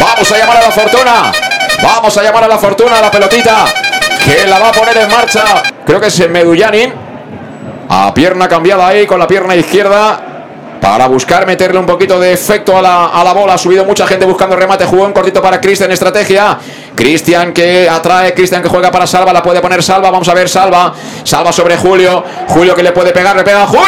Vamos 0.00 0.32
a 0.32 0.38
llamar 0.38 0.56
a 0.56 0.62
la 0.62 0.70
fortuna. 0.72 1.51
Vamos 1.82 2.16
a 2.16 2.22
llamar 2.22 2.44
a 2.44 2.48
la 2.48 2.58
fortuna 2.58 2.98
a 2.98 3.00
la 3.02 3.10
pelotita 3.10 3.64
que 4.24 4.46
la 4.46 4.58
va 4.58 4.68
a 4.68 4.72
poner 4.72 4.96
en 4.98 5.08
marcha. 5.10 5.62
Creo 5.84 6.00
que 6.00 6.06
es 6.06 6.30
Medullanin. 6.30 6.92
A 7.88 8.14
pierna 8.14 8.48
cambiada 8.48 8.86
ahí 8.86 9.06
con 9.06 9.18
la 9.18 9.26
pierna 9.26 9.56
izquierda. 9.56 10.31
Para 10.82 11.06
buscar 11.06 11.46
meterle 11.46 11.78
un 11.78 11.86
poquito 11.86 12.18
de 12.18 12.32
efecto 12.32 12.76
a 12.76 12.82
la, 12.82 13.06
a 13.06 13.22
la 13.22 13.32
bola. 13.32 13.54
Ha 13.54 13.58
subido 13.58 13.84
mucha 13.84 14.04
gente 14.04 14.26
buscando 14.26 14.56
remate. 14.56 14.84
Jugó 14.84 15.06
en 15.06 15.12
cortito 15.12 15.40
para 15.40 15.60
Cristian. 15.60 15.92
Estrategia. 15.92 16.58
Cristian 16.96 17.52
que 17.52 17.88
atrae. 17.88 18.34
Cristian 18.34 18.60
que 18.60 18.68
juega 18.68 18.90
para 18.90 19.06
Salva. 19.06 19.32
La 19.32 19.44
puede 19.44 19.60
poner 19.60 19.80
Salva. 19.80 20.10
Vamos 20.10 20.28
a 20.28 20.34
ver 20.34 20.48
Salva. 20.48 20.92
Salva 21.22 21.52
sobre 21.52 21.76
Julio. 21.76 22.24
Julio 22.48 22.74
que 22.74 22.82
le 22.82 22.90
puede 22.90 23.12
pegar. 23.12 23.36
Le 23.36 23.44
pega 23.44 23.64
Julio. 23.64 23.84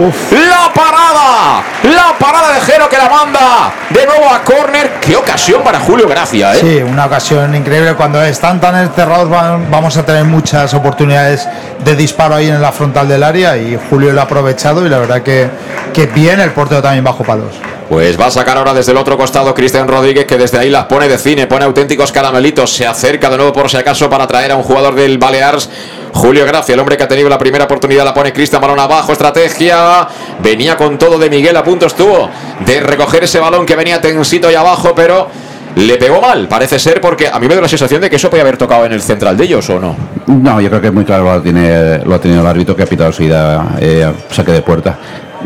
Uf. 0.00 0.32
La 0.32 0.72
parada. 0.74 1.62
La 1.84 2.18
parada 2.18 2.54
de 2.54 2.60
Jero 2.62 2.88
que 2.88 2.96
la 2.96 3.08
manda 3.08 3.72
de 3.90 4.04
nuevo 4.04 4.28
a 4.28 4.42
córner. 4.42 4.94
Qué 5.00 5.14
ocasión 5.14 5.62
para 5.62 5.78
Julio 5.78 6.08
Gracia. 6.08 6.54
¿eh? 6.54 6.58
Sí, 6.60 6.82
una 6.82 7.06
ocasión 7.06 7.54
increíble. 7.54 7.94
Cuando 7.94 8.20
están 8.20 8.60
tan 8.60 8.76
encerrados 8.76 9.30
vamos 9.30 9.96
a 9.96 10.04
tener 10.04 10.24
muchas 10.24 10.74
oportunidades 10.74 11.48
de 11.84 11.94
disparo 11.94 12.34
ahí 12.34 12.48
en 12.48 12.60
la 12.60 12.72
frontal 12.72 13.06
del 13.08 13.22
área. 13.22 13.56
Y 13.56 13.78
Julio 13.88 14.12
lo 14.12 14.20
ha 14.20 14.24
aprovechado. 14.24 14.84
Y 14.84 14.88
la 14.88 14.98
verdad 14.98 15.22
que, 15.22 15.48
que 15.94 16.06
bien 16.06 16.40
el 16.40 16.50
portero 16.50 16.82
también 16.82 17.04
bajo 17.04 17.24
palos. 17.24 17.54
Pues 17.88 18.20
va 18.20 18.26
a 18.26 18.30
sacar 18.30 18.56
ahora 18.58 18.74
desde 18.74 18.92
el 18.92 18.98
otro 18.98 19.16
costado 19.16 19.54
Cristian 19.54 19.86
Rodríguez, 19.86 20.26
que 20.26 20.36
desde 20.36 20.58
ahí 20.58 20.68
las 20.68 20.86
pone 20.86 21.08
de 21.08 21.16
cine, 21.16 21.46
pone 21.46 21.64
auténticos 21.64 22.12
caramelitos. 22.12 22.72
Se 22.72 22.86
acerca 22.86 23.30
de 23.30 23.36
nuevo 23.36 23.52
por 23.52 23.70
si 23.70 23.76
acaso 23.76 24.10
para 24.10 24.26
traer 24.26 24.52
a 24.52 24.56
un 24.56 24.62
jugador 24.62 24.94
del 24.94 25.16
Balears. 25.18 25.70
Julio 26.12 26.44
Gracia, 26.44 26.74
el 26.74 26.80
hombre 26.80 26.96
que 26.96 27.04
ha 27.04 27.08
tenido 27.08 27.28
la 27.28 27.38
primera 27.38 27.64
oportunidad, 27.64 28.04
la 28.04 28.12
pone 28.12 28.32
Cristian 28.32 28.60
Balón 28.60 28.80
abajo, 28.80 29.12
estrategia. 29.12 30.08
Venía 30.42 30.76
con 30.76 30.98
todo 30.98 31.18
de 31.18 31.30
Miguel, 31.30 31.56
a 31.56 31.62
punto 31.62 31.86
estuvo 31.86 32.28
de 32.66 32.80
recoger 32.80 33.24
ese 33.24 33.38
balón 33.38 33.64
que 33.64 33.76
venía 33.76 34.00
tensito 34.00 34.48
ahí 34.48 34.54
abajo, 34.54 34.92
pero 34.94 35.28
le 35.76 35.96
pegó 35.96 36.20
mal, 36.20 36.46
parece 36.48 36.78
ser, 36.78 37.00
porque 37.00 37.28
a 37.28 37.38
mí 37.38 37.48
me 37.48 37.54
da 37.54 37.60
la 37.60 37.68
sensación 37.68 38.00
de 38.00 38.08
que 38.08 38.16
eso 38.16 38.30
puede 38.30 38.42
haber 38.42 38.56
tocado 38.56 38.86
en 38.86 38.92
el 38.92 39.02
central 39.02 39.36
de 39.36 39.44
ellos, 39.44 39.68
¿o 39.70 39.80
no? 39.80 39.96
No, 40.26 40.60
yo 40.60 40.68
creo 40.68 40.80
que 40.80 40.90
muy 40.90 41.04
claro 41.04 41.24
lo, 41.24 41.42
tiene, 41.42 41.98
lo 42.04 42.14
ha 42.14 42.20
tenido 42.20 42.40
el 42.40 42.46
árbitro 42.46 42.76
que 42.76 42.84
ha 42.84 42.86
pitado 42.86 43.12
seguida 43.12 43.76
eh, 43.80 44.10
saque 44.30 44.52
de 44.52 44.62
puerta. 44.62 44.96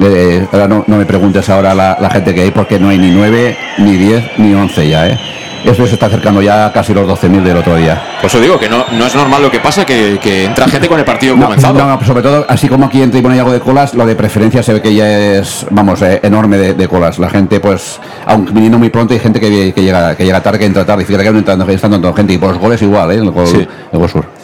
Eh, 0.01 0.47
ahora 0.53 0.69
no, 0.69 0.85
no, 0.87 0.97
me 0.97 1.07
preguntes 1.07 1.49
ahora 1.49 1.75
la, 1.75 1.97
la, 2.01 2.11
gente 2.11 2.35
que 2.35 2.43
hay 2.43 2.51
porque 2.51 2.79
no 2.79 2.89
hay 2.89 2.99
ni 2.99 3.11
9, 3.11 3.57
ni 3.79 3.97
10, 3.97 4.39
ni 4.39 4.55
11 4.55 4.89
ya, 4.89 5.09
¿eh? 5.09 5.19
Eso 5.65 5.87
se 5.87 5.95
está 5.95 6.07
acercando 6.07 6.41
ya 6.41 6.67
a 6.67 6.73
casi 6.73 6.95
los 6.95 7.07
12.000 7.09 7.43
del 7.43 7.57
otro 7.57 7.75
día. 7.77 8.01
Por 8.21 8.27
eso 8.27 8.41
digo 8.41 8.59
que 8.59 8.69
no, 8.69 8.85
no 8.93 9.07
es 9.07 9.15
normal 9.15 9.43
lo 9.43 9.51
que 9.51 9.59
pasa, 9.59 9.85
que, 9.85 10.19
que 10.23 10.45
entra 10.45 10.69
gente 10.69 10.89
con 10.89 10.99
el 10.99 11.05
partido 11.05 11.37
no, 11.37 11.47
comenzado. 11.47 11.75
No, 11.75 12.05
sobre 12.05 12.23
todo, 12.23 12.47
así 12.49 12.69
como 12.69 12.87
aquí 12.87 13.03
entra 13.03 13.19
y 13.19 13.23
pone 13.23 13.39
algo 13.39 13.53
de 13.53 13.61
colas, 13.61 13.93
lo 13.95 14.07
de 14.07 14.15
preferencia 14.15 14.63
se 14.63 14.73
ve 14.73 14.81
que 14.81 14.95
ya 14.95 15.39
es, 15.39 15.67
vamos, 15.71 16.01
eh, 16.03 16.21
enorme 16.23 16.59
de, 16.59 16.75
de, 16.75 16.89
colas. 16.89 17.19
La 17.19 17.29
gente, 17.29 17.59
pues, 17.59 17.99
aunque 18.27 18.53
viniendo 18.53 18.79
muy 18.79 18.91
pronto, 18.91 19.15
hay 19.15 19.21
gente 19.21 19.41
que, 19.41 19.73
que, 19.75 19.83
llega, 19.83 20.17
que 20.17 20.25
llega 20.25 20.41
tarde, 20.41 20.61
que 20.61 20.67
entra 20.67 20.87
tarde. 20.87 21.03
Y 21.03 21.07
fíjate 21.07 21.25
que 21.25 21.33
no 21.33 21.39
entrando, 21.39 21.69
está 21.69 21.89
entrando 21.89 22.15
gente. 22.15 22.33
Y 22.35 22.39
por 22.39 22.51
los 22.51 22.59
goles 22.59 22.81
igual, 22.81 23.11
¿eh? 23.11 23.17
El 23.17 23.31
gol, 23.31 23.47
Sí. 23.47 23.67
el 23.93 23.99
gol 23.99 24.09
sur. 24.09 24.38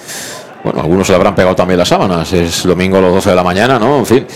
Bueno, 0.64 0.80
algunos 0.80 1.06
le 1.10 1.14
habrán 1.14 1.34
pegado 1.34 1.54
también 1.54 1.76
las 1.76 1.88
sábanas. 1.88 2.32
Es 2.32 2.62
domingo 2.62 2.96
a 2.96 3.02
las 3.02 3.12
12 3.12 3.30
de 3.30 3.36
la 3.36 3.44
mañana, 3.44 3.78
¿no? 3.78 3.98
En 3.98 4.06
fin. 4.06 4.26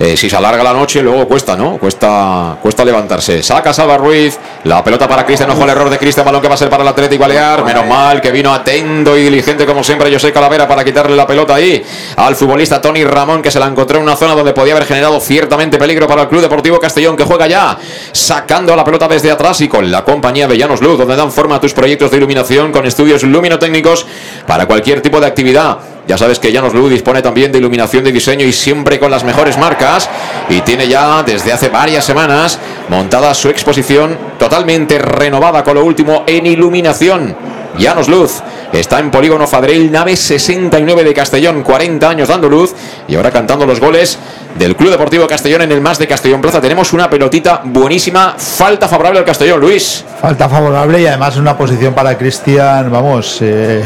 Eh, 0.00 0.16
si 0.16 0.28
se 0.28 0.36
alarga 0.36 0.64
la 0.64 0.72
noche, 0.72 1.00
luego 1.00 1.28
cuesta, 1.28 1.56
¿no? 1.56 1.78
Cuesta, 1.78 2.56
cuesta 2.60 2.84
levantarse. 2.84 3.40
Saca 3.40 3.72
Salva 3.72 3.96
Ruiz. 3.96 4.36
La 4.64 4.82
pelota 4.82 5.06
para 5.06 5.24
Cristian. 5.24 5.48
Ojo 5.50 5.62
el 5.62 5.70
error 5.70 5.88
de 5.88 5.96
Cristian. 5.96 6.26
Balón 6.26 6.42
que 6.42 6.48
va 6.48 6.54
a 6.54 6.56
ser 6.56 6.68
para 6.68 6.82
el 6.82 6.88
Atlético 6.88 7.20
Balear. 7.20 7.64
Menos 7.64 7.86
mal 7.86 8.20
que 8.20 8.32
vino 8.32 8.52
atento 8.52 9.16
y 9.16 9.22
diligente, 9.22 9.64
como 9.64 9.84
siempre, 9.84 10.12
José 10.12 10.32
Calavera 10.32 10.66
para 10.66 10.84
quitarle 10.84 11.14
la 11.14 11.24
pelota 11.24 11.54
ahí 11.54 11.80
al 12.16 12.34
futbolista 12.34 12.80
Tony 12.80 13.04
Ramón, 13.04 13.40
que 13.40 13.52
se 13.52 13.60
la 13.60 13.66
encontró 13.66 13.98
en 13.98 14.02
una 14.02 14.16
zona 14.16 14.34
donde 14.34 14.52
podía 14.52 14.72
haber 14.74 14.86
generado 14.86 15.20
ciertamente 15.20 15.78
peligro 15.78 16.08
para 16.08 16.22
el 16.22 16.28
Club 16.28 16.42
Deportivo 16.42 16.80
Castellón, 16.80 17.16
que 17.16 17.22
juega 17.22 17.46
ya 17.46 17.78
sacando 18.10 18.74
la 18.74 18.82
pelota 18.82 19.06
desde 19.06 19.30
atrás 19.30 19.60
y 19.60 19.68
con 19.68 19.88
la 19.88 20.04
compañía 20.04 20.48
de 20.48 20.58
Llanos 20.58 20.80
Luz, 20.80 20.98
donde 20.98 21.14
dan 21.14 21.30
forma 21.30 21.56
a 21.56 21.60
tus 21.60 21.74
proyectos 21.74 22.10
de 22.10 22.16
iluminación 22.16 22.72
con 22.72 22.86
estudios 22.86 23.22
luminotécnicos 23.22 24.04
para 24.48 24.66
cualquier 24.66 25.00
tipo 25.00 25.20
de 25.20 25.26
actividad. 25.26 25.59
Ya 26.06 26.18
sabes 26.18 26.38
que 26.40 26.50
Llanos 26.50 26.74
Luz 26.74 26.90
dispone 26.90 27.22
también 27.22 27.52
de 27.52 27.58
iluminación 27.58 28.02
de 28.02 28.10
diseño 28.10 28.44
y 28.44 28.52
siempre 28.52 28.98
con 28.98 29.10
las 29.10 29.22
mejores 29.22 29.56
marcas. 29.58 30.08
Y 30.48 30.60
tiene 30.62 30.88
ya 30.88 31.22
desde 31.22 31.52
hace 31.52 31.68
varias 31.68 32.04
semanas 32.04 32.58
montada 32.88 33.32
su 33.34 33.48
exposición 33.48 34.18
totalmente 34.38 34.98
renovada 34.98 35.62
con 35.62 35.74
lo 35.74 35.84
último 35.84 36.24
en 36.26 36.46
iluminación. 36.46 37.36
Llanos 37.78 38.08
Luz. 38.08 38.42
Está 38.72 39.00
en 39.00 39.10
Polígono 39.10 39.46
Fadril, 39.46 39.90
nave 39.90 40.16
69 40.16 41.02
de 41.04 41.14
Castellón, 41.14 41.62
40 41.62 42.08
años 42.08 42.28
dando 42.28 42.48
luz 42.48 42.74
y 43.08 43.16
ahora 43.16 43.30
cantando 43.30 43.66
los 43.66 43.80
goles 43.80 44.18
del 44.56 44.76
Club 44.76 44.90
Deportivo 44.90 45.26
Castellón 45.26 45.62
en 45.62 45.72
el 45.72 45.80
más 45.80 45.98
de 45.98 46.06
Castellón 46.06 46.40
Plaza. 46.40 46.60
Tenemos 46.60 46.92
una 46.92 47.10
pelotita 47.10 47.62
buenísima, 47.64 48.34
falta 48.36 48.88
favorable 48.88 49.18
al 49.20 49.24
Castellón, 49.24 49.60
Luis. 49.60 50.04
Falta 50.20 50.48
favorable 50.48 51.00
y 51.00 51.06
además 51.06 51.36
una 51.36 51.56
posición 51.56 51.94
para 51.94 52.16
Cristian, 52.16 52.90
vamos, 52.90 53.38
eh, 53.42 53.82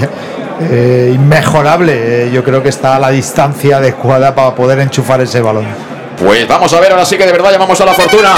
eh, 0.60 1.12
inmejorable. 1.14 2.26
Eh, 2.26 2.30
yo 2.32 2.44
creo 2.44 2.62
que 2.62 2.68
está 2.68 2.96
a 2.96 2.98
la 2.98 3.10
distancia 3.10 3.78
adecuada 3.78 4.34
para 4.34 4.54
poder 4.54 4.80
enchufar 4.80 5.20
ese 5.20 5.40
balón. 5.40 5.66
Pues 6.18 6.46
vamos 6.46 6.72
a 6.72 6.80
ver, 6.80 6.92
ahora 6.92 7.04
sí 7.04 7.16
que 7.16 7.26
de 7.26 7.32
verdad 7.32 7.52
llamamos 7.52 7.80
a 7.80 7.84
la 7.84 7.94
fortuna. 7.94 8.34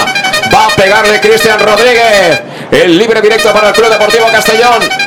Va 0.54 0.66
a 0.66 0.68
pegarle 0.76 1.20
Cristian 1.20 1.58
Rodríguez. 1.58 2.42
El 2.70 2.98
libre 2.98 3.20
directo 3.20 3.52
para 3.52 3.68
el 3.68 3.74
Club 3.74 3.90
Deportivo 3.90 4.26
Castellón. 4.30 5.05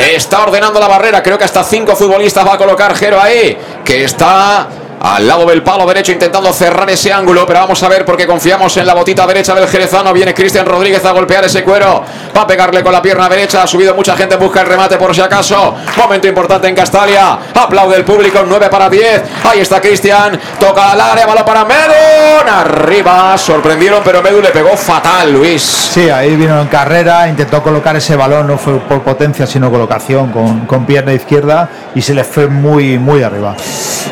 Está 0.00 0.42
ordenando 0.42 0.80
la 0.80 0.88
barrera. 0.88 1.22
Creo 1.22 1.36
que 1.36 1.44
hasta 1.44 1.62
cinco 1.62 1.94
futbolistas 1.94 2.46
va 2.46 2.54
a 2.54 2.58
colocar 2.58 2.94
Jero 2.96 3.20
ahí. 3.20 3.56
Que 3.84 4.04
está 4.04 4.66
al 5.00 5.26
lado 5.26 5.46
del 5.46 5.62
palo 5.62 5.86
derecho 5.86 6.12
intentando 6.12 6.52
cerrar 6.52 6.88
ese 6.90 7.12
ángulo, 7.12 7.46
pero 7.46 7.60
vamos 7.60 7.82
a 7.82 7.88
ver 7.88 8.04
porque 8.04 8.26
confiamos 8.26 8.76
en 8.76 8.86
la 8.86 8.94
botita 8.94 9.26
derecha 9.26 9.54
del 9.54 9.66
jerezano. 9.66 10.12
Viene 10.12 10.34
Cristian 10.34 10.66
Rodríguez 10.66 11.04
a 11.06 11.12
golpear 11.12 11.44
ese 11.44 11.64
cuero, 11.64 12.04
va 12.36 12.42
a 12.42 12.46
pegarle 12.46 12.82
con 12.82 12.92
la 12.92 13.00
pierna 13.00 13.28
derecha, 13.28 13.62
ha 13.62 13.66
subido 13.66 13.94
mucha 13.94 14.14
gente, 14.14 14.36
busca 14.36 14.60
el 14.60 14.66
remate 14.66 14.98
por 14.98 15.14
si 15.14 15.22
acaso. 15.22 15.74
Momento 15.96 16.28
importante 16.28 16.68
en 16.68 16.74
Castalia, 16.74 17.38
aplaude 17.54 17.96
el 17.96 18.04
público, 18.04 18.40
9 18.46 18.68
para 18.70 18.90
10. 18.90 19.22
Ahí 19.44 19.60
está 19.60 19.80
Cristian, 19.80 20.38
toca 20.58 20.92
al 20.92 21.00
área, 21.00 21.26
balón 21.26 21.44
para 21.46 21.64
Medun, 21.64 22.48
arriba, 22.48 23.38
sorprendieron, 23.38 24.02
pero 24.04 24.22
Medu 24.22 24.42
le 24.42 24.50
pegó 24.50 24.76
fatal, 24.76 25.32
Luis. 25.32 25.62
Sí, 25.62 26.10
ahí 26.10 26.36
vino 26.36 26.60
en 26.60 26.68
carrera, 26.68 27.26
intentó 27.26 27.62
colocar 27.62 27.96
ese 27.96 28.16
balón, 28.16 28.48
no 28.48 28.58
fue 28.58 28.78
por 28.80 29.00
potencia, 29.00 29.46
sino 29.46 29.70
colocación 29.70 30.30
con, 30.30 30.66
con 30.66 30.84
pierna 30.84 31.14
izquierda 31.14 31.70
y 31.94 32.02
se 32.02 32.12
le 32.12 32.22
fue 32.22 32.48
muy, 32.48 32.98
muy 32.98 33.22
arriba. 33.22 33.56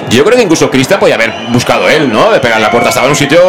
Yo 0.08 0.24
creo 0.24 0.36
que 0.36 0.42
incluso 0.42 0.70
Cristian 0.78 1.00
podía 1.00 1.16
haber 1.16 1.32
buscado 1.50 1.88
él, 1.88 2.08
¿no? 2.08 2.30
De 2.30 2.38
pegar 2.38 2.60
la 2.60 2.70
puerta. 2.70 2.90
Estaba 2.90 3.06
en 3.06 3.10
un 3.10 3.16
sitio, 3.16 3.40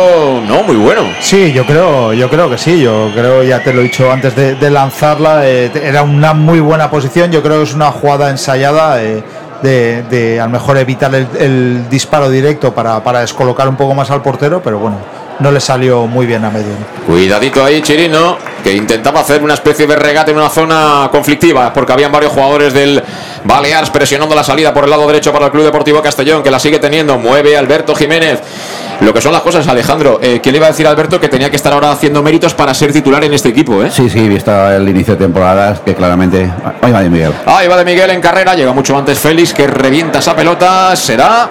no, 0.48 0.64
muy 0.64 0.76
bueno. 0.76 1.04
Sí, 1.20 1.54
yo 1.54 1.64
creo, 1.64 2.12
yo 2.12 2.28
creo 2.28 2.50
que 2.50 2.58
sí. 2.58 2.82
Yo 2.82 3.12
creo, 3.14 3.44
ya 3.44 3.64
te 3.64 3.72
lo 3.72 3.82
he 3.82 3.84
dicho 3.84 4.12
antes 4.12 4.36
de, 4.36 4.70
lanzarla, 4.72 5.48
eh, 5.48 5.72
era 5.76 6.02
una 6.02 6.34
muy 6.34 6.60
buena 6.60 6.90
posición. 6.90 7.32
Yo 7.32 7.44
creo 7.44 7.58
que 7.58 7.66
es 7.66 7.76
una 7.76 7.92
jugada 7.92 8.32
ensayada. 8.32 9.04
Eh, 9.04 9.24
de, 9.62 10.04
de, 10.04 10.40
a 10.40 10.46
lo 10.46 10.52
mejor 10.52 10.78
evitar 10.78 11.14
el, 11.14 11.90
disparo 11.90 12.30
directo 12.30 12.74
para, 12.74 13.04
para 13.04 13.20
descolocar 13.20 13.68
un 13.68 13.76
poco 13.76 13.94
más 13.94 14.10
al 14.10 14.22
portero, 14.22 14.64
pero 14.64 14.80
bueno, 14.80 14.98
no 15.40 15.52
le 15.52 15.60
salió 15.60 16.06
muy 16.06 16.26
bien 16.26 16.44
a 16.44 16.50
medio. 16.50 16.74
Cuidadito 17.06 17.64
ahí, 17.64 17.82
Chirino, 17.82 18.38
que 18.64 18.74
intentaba 18.74 19.22
hacer 19.22 19.42
una 19.42 19.54
especie 19.54 19.88
de 19.88 19.96
regate 19.96 20.32
en 20.32 20.38
una 20.38 20.50
zona 20.50 21.10
conflictiva, 21.12 21.74
porque 21.74 21.94
habían 21.94 22.12
varios 22.12 22.34
jugadores 22.34 22.74
del 22.74 23.02
Balears 23.46 23.90
presionando 23.90 24.36
la 24.36 24.44
salida 24.44 24.74
por 24.74 24.84
el 24.84 24.90
lado 24.90 25.08
derecho 25.08 25.32
para 25.32 25.46
el 25.46 25.52
Club 25.52 25.64
Deportivo 25.64 26.02
Castellón, 26.02 26.44
que 26.44 26.52
la 26.52 26.60
sigue 26.60 26.80
teniendo. 26.80 27.18
Mueve 27.18 27.58
Alberto 27.58 27.96
Jiménez. 27.96 28.42
Lo 29.00 29.14
que 29.14 29.22
son 29.22 29.32
las 29.32 29.42
cosas, 29.42 29.66
Alejandro. 29.70 30.20
Eh, 30.22 30.42
¿Quién 30.44 30.52
le 30.54 30.58
iba 30.58 30.68
a 30.68 30.72
decir 30.72 30.86
a 30.86 30.90
Alberto 30.90 31.22
que 31.22 31.30
tenía 31.30 31.50
que 31.50 31.56
estar 31.56 31.72
ahora 31.72 31.92
haciendo 31.92 32.22
méritos 32.22 32.54
para 32.54 32.74
ser 32.74 32.92
titular 32.92 33.24
en 33.24 33.34
este 33.34 33.48
equipo? 33.48 33.82
Eh? 33.82 33.90
Sí, 33.90 34.10
sí, 34.10 34.28
visto 34.28 34.52
el 34.70 34.90
inicio 34.90 35.14
de 35.16 35.24
temporada, 35.24 35.80
que 35.86 35.96
claramente. 35.96 36.52
Ahí 36.82 36.92
va 36.92 37.02
de 37.02 37.10
Miguel. 37.10 37.34
Ahí 37.46 37.68
va 37.70 37.78
de 37.78 37.86
Miguel 37.86 38.10
en 38.10 38.20
carrera. 38.20 38.56
Llega 38.56 38.74
mucho 38.74 38.98
antes 38.98 39.18
Félix, 39.18 39.54
que 39.54 39.68
revienta 39.68 40.20
esa 40.20 40.36
pelota. 40.36 40.94
Será. 40.98 41.50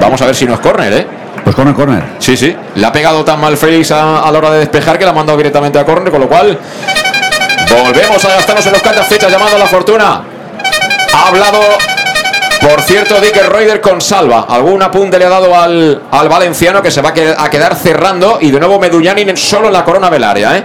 Vamos 0.00 0.20
a 0.20 0.26
ver 0.26 0.34
si 0.34 0.46
no 0.46 0.54
es 0.54 0.60
córner, 0.60 0.92
¿eh? 0.92 1.06
Pues 1.48 1.56
corner, 1.56 1.74
corner. 1.74 2.04
Sí, 2.18 2.36
sí. 2.36 2.54
Le 2.74 2.86
ha 2.86 2.92
pegado 2.92 3.24
tan 3.24 3.40
mal 3.40 3.56
Félix 3.56 3.90
a, 3.90 4.30
la 4.30 4.36
hora 4.38 4.50
de 4.50 4.58
despejar 4.58 4.98
que 4.98 5.06
la 5.06 5.12
ha 5.12 5.14
mandado 5.14 5.38
directamente 5.38 5.78
a 5.78 5.84
córner, 5.86 6.10
con 6.10 6.20
lo 6.20 6.28
cual. 6.28 6.58
Volvemos 7.70 8.22
a 8.22 8.28
gastarnos 8.28 8.66
en 8.66 8.72
los 8.72 8.82
cantas 8.82 9.06
fechas 9.06 9.32
llamando 9.32 9.56
a 9.56 9.58
la 9.58 9.66
fortuna. 9.66 10.24
Ha 11.14 11.28
hablado 11.28 11.58
por 12.60 12.82
cierto, 12.82 13.18
Dick 13.18 13.34
Reuter 13.48 13.80
con 13.80 13.98
salva. 14.02 14.44
Algún 14.46 14.82
apunte 14.82 15.18
le 15.18 15.24
ha 15.24 15.30
dado 15.30 15.58
al, 15.58 16.02
al 16.10 16.28
valenciano 16.28 16.82
que 16.82 16.90
se 16.90 17.00
va 17.00 17.14
a 17.38 17.48
quedar 17.48 17.76
cerrando. 17.76 18.36
Y 18.42 18.50
de 18.50 18.58
nuevo 18.58 18.78
Medullani 18.78 19.34
solo 19.34 19.68
en 19.68 19.72
la 19.72 19.86
corona 19.86 20.10
velaria. 20.10 20.54
¿eh? 20.54 20.64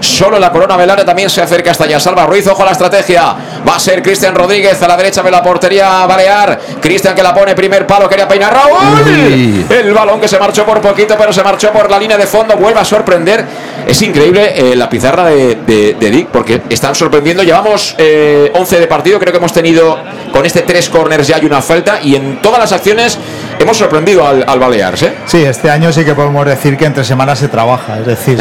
Solo 0.00 0.38
la 0.38 0.50
corona 0.50 0.76
velaria 0.76 1.04
también 1.04 1.28
se 1.28 1.42
acerca 1.42 1.72
hasta 1.72 1.86
ya. 1.86 1.98
Salva 1.98 2.26
Ruiz, 2.26 2.46
ojo 2.46 2.62
a 2.62 2.66
la 2.66 2.72
estrategia. 2.72 3.34
Va 3.68 3.76
a 3.76 3.80
ser 3.80 4.02
Cristian 4.02 4.34
Rodríguez 4.34 4.80
a 4.82 4.88
la 4.88 4.96
derecha 4.96 5.22
de 5.22 5.30
la 5.30 5.42
portería 5.42 6.06
Balear. 6.06 6.58
Cristian 6.80 7.14
que 7.14 7.22
la 7.22 7.34
pone 7.34 7.54
primer 7.54 7.86
palo, 7.86 8.08
quería 8.08 8.28
peinar 8.28 8.52
Raúl. 8.52 9.66
El 9.68 9.92
balón 9.92 10.20
que 10.20 10.28
se 10.28 10.38
marchó 10.38 10.64
por 10.64 10.80
poquito, 10.80 11.16
pero 11.18 11.32
se 11.32 11.42
marchó 11.42 11.72
por 11.72 11.90
la 11.90 11.98
línea 11.98 12.16
de 12.16 12.26
fondo. 12.26 12.56
Vuelve 12.56 12.80
a 12.80 12.84
sorprender. 12.84 13.44
Es 13.86 14.00
increíble 14.02 14.52
eh, 14.54 14.76
la 14.76 14.88
pizarra 14.88 15.24
de, 15.24 15.96
Dick 15.98 16.28
porque 16.28 16.62
están 16.68 16.94
sorprendiendo. 16.94 17.42
Llevamos 17.42 17.92
11 17.92 17.98
eh, 17.98 18.80
de 18.80 18.86
partido. 18.86 19.18
Creo 19.18 19.32
que 19.32 19.38
hemos 19.38 19.52
tenido 19.52 19.98
con 20.32 20.44
este 20.46 20.62
tres 20.62 20.88
corners 20.88 21.26
ya 21.26 21.36
hay 21.36 21.46
una 21.46 21.62
falta 21.62 22.00
y 22.02 22.14
en 22.14 22.40
todas 22.42 22.58
las 22.60 22.72
acciones 22.72 23.18
hemos 23.58 23.76
sorprendido 23.76 24.26
al, 24.26 24.44
al 24.46 24.58
Balears. 24.58 25.02
¿eh? 25.02 25.14
Sí, 25.26 25.42
este 25.44 25.70
año 25.70 25.92
sí 25.92 26.04
que 26.04 26.14
podemos 26.14 26.44
decir 26.46 26.76
que 26.76 26.84
entre 26.84 27.04
semanas 27.04 27.38
se 27.38 27.48
trabaja, 27.48 27.98
es 27.98 28.06
decir, 28.06 28.38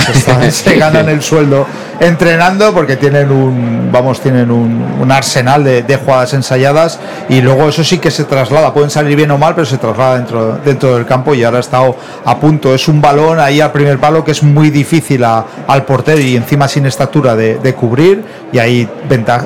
se, 0.51 0.75
ganan 0.77 1.09
el 1.09 1.21
sueldo 1.21 1.65
entrenando 1.99 2.73
porque 2.73 2.95
tienen 2.95 3.31
un, 3.31 3.89
vamos, 3.91 4.21
tienen 4.21 4.51
un, 4.51 5.11
arsenal 5.11 5.63
de, 5.63 5.99
jugadas 6.03 6.33
ensayadas 6.33 6.99
y 7.29 7.41
luego 7.41 7.69
eso 7.69 7.83
sí 7.83 7.97
que 7.97 8.11
se 8.11 8.25
traslada, 8.25 8.73
pueden 8.73 8.89
salir 8.89 9.15
bien 9.15 9.31
o 9.31 9.37
mal, 9.37 9.55
pero 9.55 9.65
se 9.65 9.77
traslada 9.77 10.15
dentro, 10.15 10.59
dentro 10.63 10.95
del 10.95 11.05
campo 11.05 11.33
y 11.33 11.43
ahora 11.43 11.57
ha 11.57 11.61
estado 11.61 11.95
a 12.25 12.37
punto. 12.37 12.75
Es 12.75 12.87
un 12.87 13.01
balón 13.01 13.39
ahí 13.39 13.61
al 13.61 13.71
primer 13.71 13.99
palo 13.99 14.23
que 14.23 14.31
es 14.31 14.43
muy 14.43 14.69
difícil 14.69 15.23
al 15.23 15.85
portero 15.85 16.19
y 16.19 16.35
encima 16.35 16.67
sin 16.67 16.85
estatura 16.85 17.35
de, 17.35 17.73
cubrir 17.73 18.23
y 18.51 18.59
ahí 18.59 18.87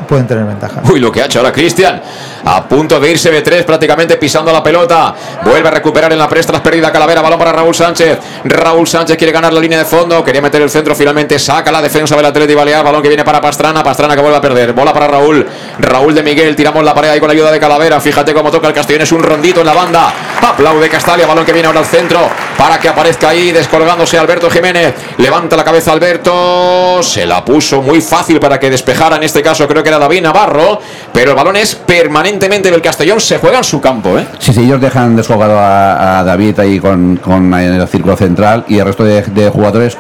pueden 0.08 0.28
tener 0.28 0.46
ventaja. 0.46 0.82
Uy, 0.92 1.00
lo 1.00 1.12
que 1.12 1.22
ha 1.22 1.26
hecho 1.26 1.40
ahora 1.40 1.52
Cristian, 1.52 2.02
a 2.46 2.64
punto 2.64 3.00
de 3.00 3.12
irse 3.12 3.32
de 3.32 3.42
tres 3.42 3.64
prácticamente 3.64 4.18
pisando 4.18 4.52
la 4.52 4.64
pelota. 4.64 5.14
Vuelve 5.44 5.68
a 5.68 5.72
recuperar 5.72 6.12
en 6.12 6.20
la 6.20 6.28
presta 6.28 6.62
perdida 6.62 6.92
Calavera. 6.92 7.22
Balón 7.22 7.40
para 7.40 7.52
Raúl 7.52 7.74
Sánchez. 7.74 8.20
Raúl 8.46 8.88
Sánchez 8.88 9.18
quiere 9.18 9.32
ganar 9.32 9.54
la 9.54 9.60
línea 9.60 9.80
de 9.80 9.86
fondo. 9.86 10.24
Quería 10.24 10.42
meter 10.42 10.62
el 10.62 10.70
centro. 10.70 10.96
Finalmente 10.96 11.38
saca 11.40 11.72
la 11.72 11.82
defensa 11.82 12.16
del 12.16 12.26
Atleti 12.26 12.54
Balear. 12.54 12.84
Balón 12.84 13.02
que 13.02 13.08
viene 13.08 13.24
para 13.24 13.42
Pastrana. 13.42 13.84
Pastrana 13.84 14.16
que 14.16 14.22
vuelve 14.22 14.38
a 14.38 14.42
perder. 14.42 14.74
Bola 14.74 14.94
para 14.94 15.08
Raúl. 15.08 15.46
Raúl 15.80 16.14
de 16.14 16.24
Miguel. 16.24 16.56
Tiramos 16.56 16.84
la 16.84 16.94
pared 16.94 17.10
ahí 17.10 17.20
con 17.20 17.28
la 17.28 17.34
ayuda 17.34 17.52
de 17.52 17.60
Calavera. 17.60 18.00
Fíjate 18.00 18.34
cómo 18.34 18.52
toca 18.52 18.68
el 18.68 18.74
Castellón. 18.74 19.02
Es 19.02 19.12
un 19.12 19.24
rondito 19.24 19.62
en 19.62 19.68
la 19.68 19.74
banda. 19.74 20.14
Aplaude 20.42 20.90
Castalia. 20.90 21.26
Balón 21.28 21.46
que 21.46 21.54
viene 21.54 21.68
ahora 21.68 21.80
al 21.80 21.86
centro. 21.86 22.30
Para 22.58 22.80
que 22.80 22.90
aparezca 22.90 23.30
ahí 23.30 23.52
descolgándose 23.52 24.18
Alberto 24.18 24.50
Jiménez. 24.50 24.94
Levanta 25.18 25.56
la 25.56 25.64
cabeza 25.64 25.92
Alberto. 25.92 27.02
Se 27.02 27.26
la 27.26 27.44
puso 27.44 27.82
muy 27.82 28.02
fácil 28.02 28.40
para 28.40 28.60
que 28.60 28.70
despejara. 28.92 29.16
En 29.18 29.24
este 29.24 29.42
caso 29.42 29.68
creo 29.68 29.84
que 29.84 29.90
era 29.90 30.00
David 30.00 30.22
Navarro. 30.22 30.80
Pero 31.14 31.32
el 31.32 31.36
balón 31.36 31.56
es 31.56 31.76
permanentemente 31.76 32.70
del 32.72 32.82
Castellón. 32.82 33.20
Se 33.20 33.38
juega 33.38 33.60
en 33.60 33.64
su 33.64 33.82
campo. 33.82 34.18
¿eh? 34.18 34.26
Sí, 34.40 34.54
sí, 34.54 34.62
ellos 34.62 34.82
dejan 34.82 35.16
descolgado 35.16 35.58
a, 35.58 36.24
David 36.24 36.60
ahí 36.60 36.80
con, 36.80 37.18
con, 37.18 37.54
el 37.54 37.88
círculo 37.88 38.16
central 38.16 38.66
y 38.68 38.78
el 38.78 38.86
resto 38.86 39.04
de, 39.04 39.50
jugadores 39.50 39.98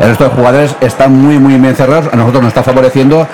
el 0.00 0.08
resto 0.08 0.24
de 0.24 0.30
jugadores 0.30 0.74
están 0.80 1.12
muy 1.12 1.38
muy 1.38 1.54
bien 1.54 1.74
cerrados 1.74 2.12
a 2.12 2.16
nosotros 2.16 2.42
nos 2.42 2.50
está 2.50 2.62
favoreciendo 2.62 3.26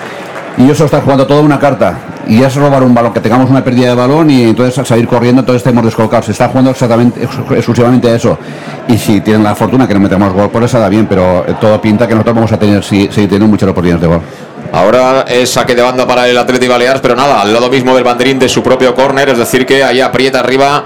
y 0.56 0.64
ellos 0.64 0.80
están 0.80 1.00
jugando 1.00 1.26
toda 1.26 1.40
una 1.40 1.58
carta 1.58 1.98
y 2.26 2.42
es 2.42 2.54
robar 2.54 2.82
un 2.82 2.94
balón 2.94 3.12
que 3.12 3.20
tengamos 3.20 3.50
una 3.50 3.62
pérdida 3.62 3.88
de 3.88 3.94
balón 3.94 4.30
y 4.30 4.44
entonces 4.44 4.78
al 4.78 4.86
salir 4.86 5.06
corriendo 5.06 5.40
entonces 5.40 5.60
estemos 5.60 5.84
descolocados 5.84 6.26
se 6.26 6.32
está 6.32 6.48
jugando 6.48 6.70
exactamente 6.70 7.22
exclusivamente 7.22 8.14
eso. 8.14 8.38
Y 8.88 8.96
si 8.98 9.20
tienen 9.20 9.42
la 9.42 9.54
fortuna 9.54 9.86
que 9.88 9.94
no 9.94 10.00
metemos 10.00 10.32
gol 10.32 10.50
por 10.50 10.62
eso 10.62 10.78
da 10.78 10.88
bien 10.88 11.06
pero 11.06 11.44
eh, 11.46 11.54
todo 11.60 11.80
pinta 11.80 12.06
que 12.06 12.14
nosotros 12.14 12.34
vamos 12.36 12.52
a 12.52 12.58
tener 12.58 12.82
si, 12.82 13.08
si 13.10 13.26
tenemos 13.26 13.48
muchas 13.48 13.68
oportunidades 13.68 14.02
de 14.02 14.08
gol. 14.08 14.20
Ahora 14.72 15.24
es 15.28 15.50
saque 15.50 15.74
de 15.74 15.82
banda 15.82 16.06
para 16.06 16.28
el 16.28 16.36
Atleti 16.36 16.66
Baleares, 16.66 17.00
pero 17.00 17.14
nada, 17.14 17.42
al 17.42 17.52
lado 17.52 17.70
mismo 17.70 17.94
del 17.94 18.02
banderín 18.02 18.40
de 18.40 18.48
su 18.48 18.60
propio 18.60 18.92
córner, 18.92 19.28
es 19.28 19.38
decir 19.38 19.64
que 19.64 19.84
ahí 19.84 20.00
aprieta 20.00 20.40
arriba 20.40 20.84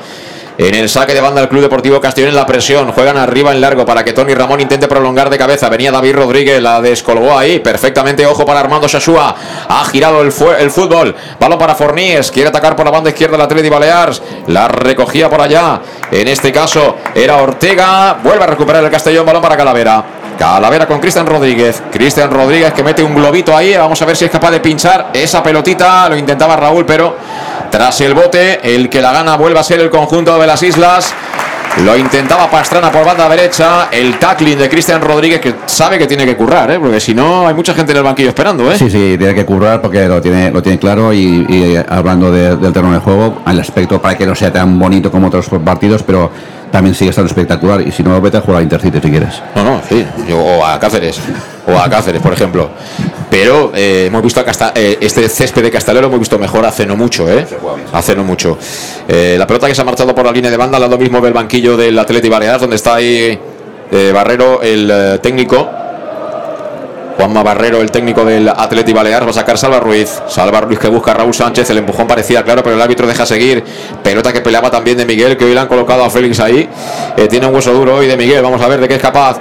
en 0.59 0.75
el 0.75 0.89
saque 0.89 1.15
de 1.15 1.21
banda 1.21 1.41
del 1.41 1.49
Club 1.49 1.63
Deportivo 1.63 2.01
Castellón 2.01 2.31
en 2.31 2.35
la 2.35 2.45
presión. 2.45 2.91
Juegan 2.91 3.17
arriba 3.17 3.53
en 3.53 3.61
largo 3.61 3.87
para 3.87 4.05
que 4.05 4.13
Tony 4.13 4.35
Ramón 4.35 4.61
intente 4.61 4.89
prolongar 4.89 5.31
de 5.31 5.39
cabeza. 5.39 5.69
Venía 5.69 5.93
David 5.93 6.17
Rodríguez, 6.17 6.61
la 6.61 6.81
descolgó 6.81 7.39
ahí. 7.39 7.61
Perfectamente, 7.61 8.27
ojo 8.27 8.45
para 8.45 8.59
Armando 8.59 8.89
Shashua. 8.89 9.37
Ha 9.69 9.85
girado 9.85 10.21
el, 10.21 10.33
el 10.59 10.71
fútbol. 10.73 11.15
Balón 11.39 11.61
para 11.61 11.77
Forníes. 11.77 12.33
Quiere 12.33 12.49
atacar 12.49 12.75
por 12.75 12.85
la 12.85 12.91
banda 12.91 13.11
izquierda 13.11 13.37
el 13.37 13.43
Atleti 13.43 13.69
Balears. 13.69 14.21
La 14.49 14.67
recogía 14.67 15.31
por 15.31 15.41
allá. 15.41 15.81
En 16.11 16.27
este 16.27 16.51
caso 16.51 16.97
era 17.15 17.37
Ortega. 17.37 18.17
Vuelve 18.21 18.43
a 18.43 18.49
recuperar 18.49 18.83
el 18.83 18.91
Castellón. 18.91 19.25
Balón 19.25 19.41
para 19.41 19.57
Calavera. 19.57 20.05
Calavera 20.37 20.89
con 20.89 20.99
Cristian 20.99 21.27
Rodríguez. 21.27 21.83
Cristian 21.93 22.33
Rodríguez 22.33 22.73
que 22.73 22.83
mete 22.83 23.05
un 23.05 23.15
globito 23.15 23.57
ahí. 23.57 23.77
Vamos 23.77 24.03
a 24.03 24.05
ver 24.05 24.17
si 24.17 24.25
es 24.25 24.31
capaz 24.31 24.51
de 24.51 24.59
pinchar 24.59 25.11
esa 25.13 25.41
pelotita. 25.41 26.09
Lo 26.09 26.17
intentaba 26.17 26.57
Raúl, 26.57 26.85
pero 26.85 27.17
tras 27.71 28.01
el 28.01 28.15
bote, 28.15 28.75
el 28.75 28.89
que 28.89 29.01
la 29.01 29.13
gana 29.13 29.37
vuelve 29.37 29.59
a 29.59 29.63
ser 29.63 29.81
el 29.81 29.91
conjunto 29.91 30.39
de 30.39 30.47
las 30.47 30.63
islas. 30.63 31.15
Lo 31.85 31.97
intentaba 31.97 32.51
Pastrana 32.51 32.91
por 32.91 33.05
banda 33.05 33.29
derecha. 33.29 33.89
El 33.93 34.19
tackling 34.19 34.59
de 34.59 34.69
Cristian 34.69 35.01
Rodríguez, 35.01 35.41
que 35.41 35.55
sabe 35.67 35.97
que 35.97 36.07
tiene 36.07 36.27
que 36.27 36.37
currar, 36.37 36.71
¿eh? 36.73 36.79
porque 36.81 36.99
si 36.99 37.15
no, 37.15 37.47
hay 37.47 37.55
mucha 37.55 37.73
gente 37.73 37.93
en 37.93 37.99
el 37.99 38.05
banquillo 38.05 38.31
esperando. 38.31 38.71
¿eh? 38.71 38.77
Sí, 38.77 38.91
sí, 38.91 39.17
tiene 39.17 39.35
que 39.35 39.45
currar 39.45 39.81
porque 39.81 40.09
lo 40.09 40.21
tiene, 40.21 40.51
lo 40.51 40.61
tiene 40.61 40.79
claro. 40.79 41.13
Y, 41.13 41.77
hablando 41.89 42.33
del 42.33 42.73
terreno 42.73 42.95
de 42.95 43.01
juego, 43.01 43.43
el 43.47 43.61
aspecto 43.61 44.03
para 44.03 44.17
que 44.17 44.27
no 44.27 44.35
sea 44.35 44.53
tan 44.53 44.77
bonito 44.79 45.11
como 45.11 45.29
otros 45.29 45.49
partidos, 45.65 46.03
pero 46.03 46.33
también 46.71 46.95
sigue 46.95 47.11
estando 47.11 47.29
espectacular. 47.29 47.81
Y 47.87 47.91
si 47.93 48.03
no, 48.03 48.21
vete 48.21 48.37
a 48.39 48.41
jugar 48.41 48.61
a 48.61 48.63
Intercity 48.63 49.01
si 49.01 49.11
quieres. 49.11 49.43
No, 49.55 49.65
no, 49.65 49.81
sí. 49.89 50.05
Yo- 50.29 50.39
o 50.39 50.65
a 50.65 50.79
Cáceres. 50.79 51.19
O 51.67 51.79
a 51.79 51.89
Cáceres, 51.89 52.21
por 52.23 52.33
ejemplo. 52.33 52.71
Pero 53.31 53.73
eh, 53.75 54.07
hemos 54.07 54.23
visto 54.23 54.41
a 54.41 54.45
Casta- 54.45 54.73
eh, 54.75 54.99
este 55.01 55.29
césped 55.29 55.63
de 55.63 55.71
Castelero, 55.71 56.07
hemos 56.07 56.19
visto 56.19 56.39
mejor 56.39 56.65
hace 56.65 56.87
no 56.87 56.97
mucho, 56.97 57.31
¿eh? 57.31 57.47
Hace 57.93 58.17
no 58.17 58.25
mucho. 58.25 58.59
Eh, 59.07 59.37
la 59.39 59.47
pelota 59.47 59.67
que 59.69 59.75
se 59.75 59.83
ha 59.83 59.85
marchado 59.85 60.15
por 60.15 60.25
la 60.25 60.33
línea 60.33 60.51
de 60.51 60.57
banda, 60.57 60.77
al 60.77 60.83
lado 60.83 60.97
mismo 60.99 61.21
del 61.21 61.33
banquillo 61.35 61.77
del 61.77 61.99
Atleti 61.99 62.29
Baleares, 62.29 62.61
donde 62.61 62.77
está 62.77 62.95
ahí 62.95 63.39
eh, 63.91 64.13
Barrero, 64.15 64.63
el 64.63 64.91
eh, 64.91 65.19
técnico. 65.23 65.69
Juanma 67.19 67.43
Barrero, 67.43 67.81
el 67.81 67.91
técnico 67.91 68.25
del 68.25 68.49
Atleti 68.49 68.93
Baleares, 68.93 69.27
va 69.27 69.31
a 69.33 69.35
sacar 69.35 69.59
Salva 69.59 69.81
Ruiz. 69.81 70.23
Salva 70.29 70.61
Ruiz 70.61 70.79
que 70.79 70.87
busca 70.87 71.11
a 71.11 71.15
Raúl 71.15 71.35
Sánchez. 71.35 71.69
El 71.71 71.79
empujón 71.79 72.07
parecía 72.07 72.45
claro, 72.45 72.63
pero 72.63 72.77
el 72.77 72.81
árbitro 72.81 73.09
deja 73.09 73.27
seguir. 73.27 73.65
Pelota 74.05 74.33
que 74.33 74.41
peleaba 74.41 74.71
también 74.71 74.97
de 74.97 75.05
Miguel, 75.05 75.37
que 75.37 75.45
hoy 75.45 75.53
le 75.53 75.59
han 75.59 75.67
colocado 75.67 76.05
a 76.05 76.11
Félix 76.11 76.39
ahí. 76.39 76.69
Eh, 77.17 77.27
tiene 77.27 77.49
un 77.49 77.57
hueso 77.57 77.73
duro 77.73 77.97
hoy 77.97 78.07
de 78.07 78.17
Miguel. 78.17 78.41
Vamos 78.41 78.63
a 78.63 78.69
ver 78.69 78.81
de 78.81 78.87
qué 78.87 78.95
es 78.95 79.03
capaz. 79.03 79.41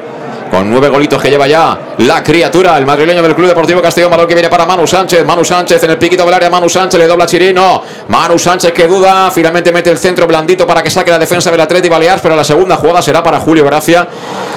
Con 0.49 0.71
nueve 0.71 0.89
golitos 0.89 1.21
que 1.21 1.29
lleva 1.29 1.45
ya 1.45 1.77
la 1.99 2.23
criatura, 2.23 2.75
el 2.79 2.85
madrileño 2.87 3.21
del 3.21 3.35
Club 3.35 3.49
Deportivo 3.49 3.79
Castellón, 3.79 4.09
balón 4.09 4.27
que 4.27 4.33
viene 4.33 4.49
para 4.49 4.65
Manu 4.65 4.87
Sánchez, 4.87 5.23
Manu 5.23 5.45
Sánchez 5.45 5.83
en 5.83 5.91
el 5.91 5.97
piquito 5.99 6.25
del 6.25 6.33
área, 6.33 6.49
Manu 6.49 6.69
Sánchez 6.69 6.97
le 6.99 7.05
dobla 7.05 7.27
Chirino, 7.27 7.83
Manu 8.07 8.39
Sánchez 8.39 8.71
que 8.71 8.87
duda, 8.87 9.29
finalmente 9.29 9.73
mete 9.73 9.91
el 9.91 9.97
centro 9.97 10.25
blandito 10.25 10.65
para 10.65 10.81
que 10.81 10.89
saque 10.89 11.11
la 11.11 11.19
defensa 11.19 11.51
del 11.51 11.59
Atleti 11.59 11.89
Baleares, 11.89 12.21
pero 12.21 12.33
la 12.35 12.45
segunda 12.45 12.77
jugada 12.77 13.01
será 13.01 13.21
para 13.21 13.41
Julio 13.41 13.65
Gracia. 13.65 14.07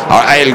Ahora 0.08 0.38
el 0.38 0.54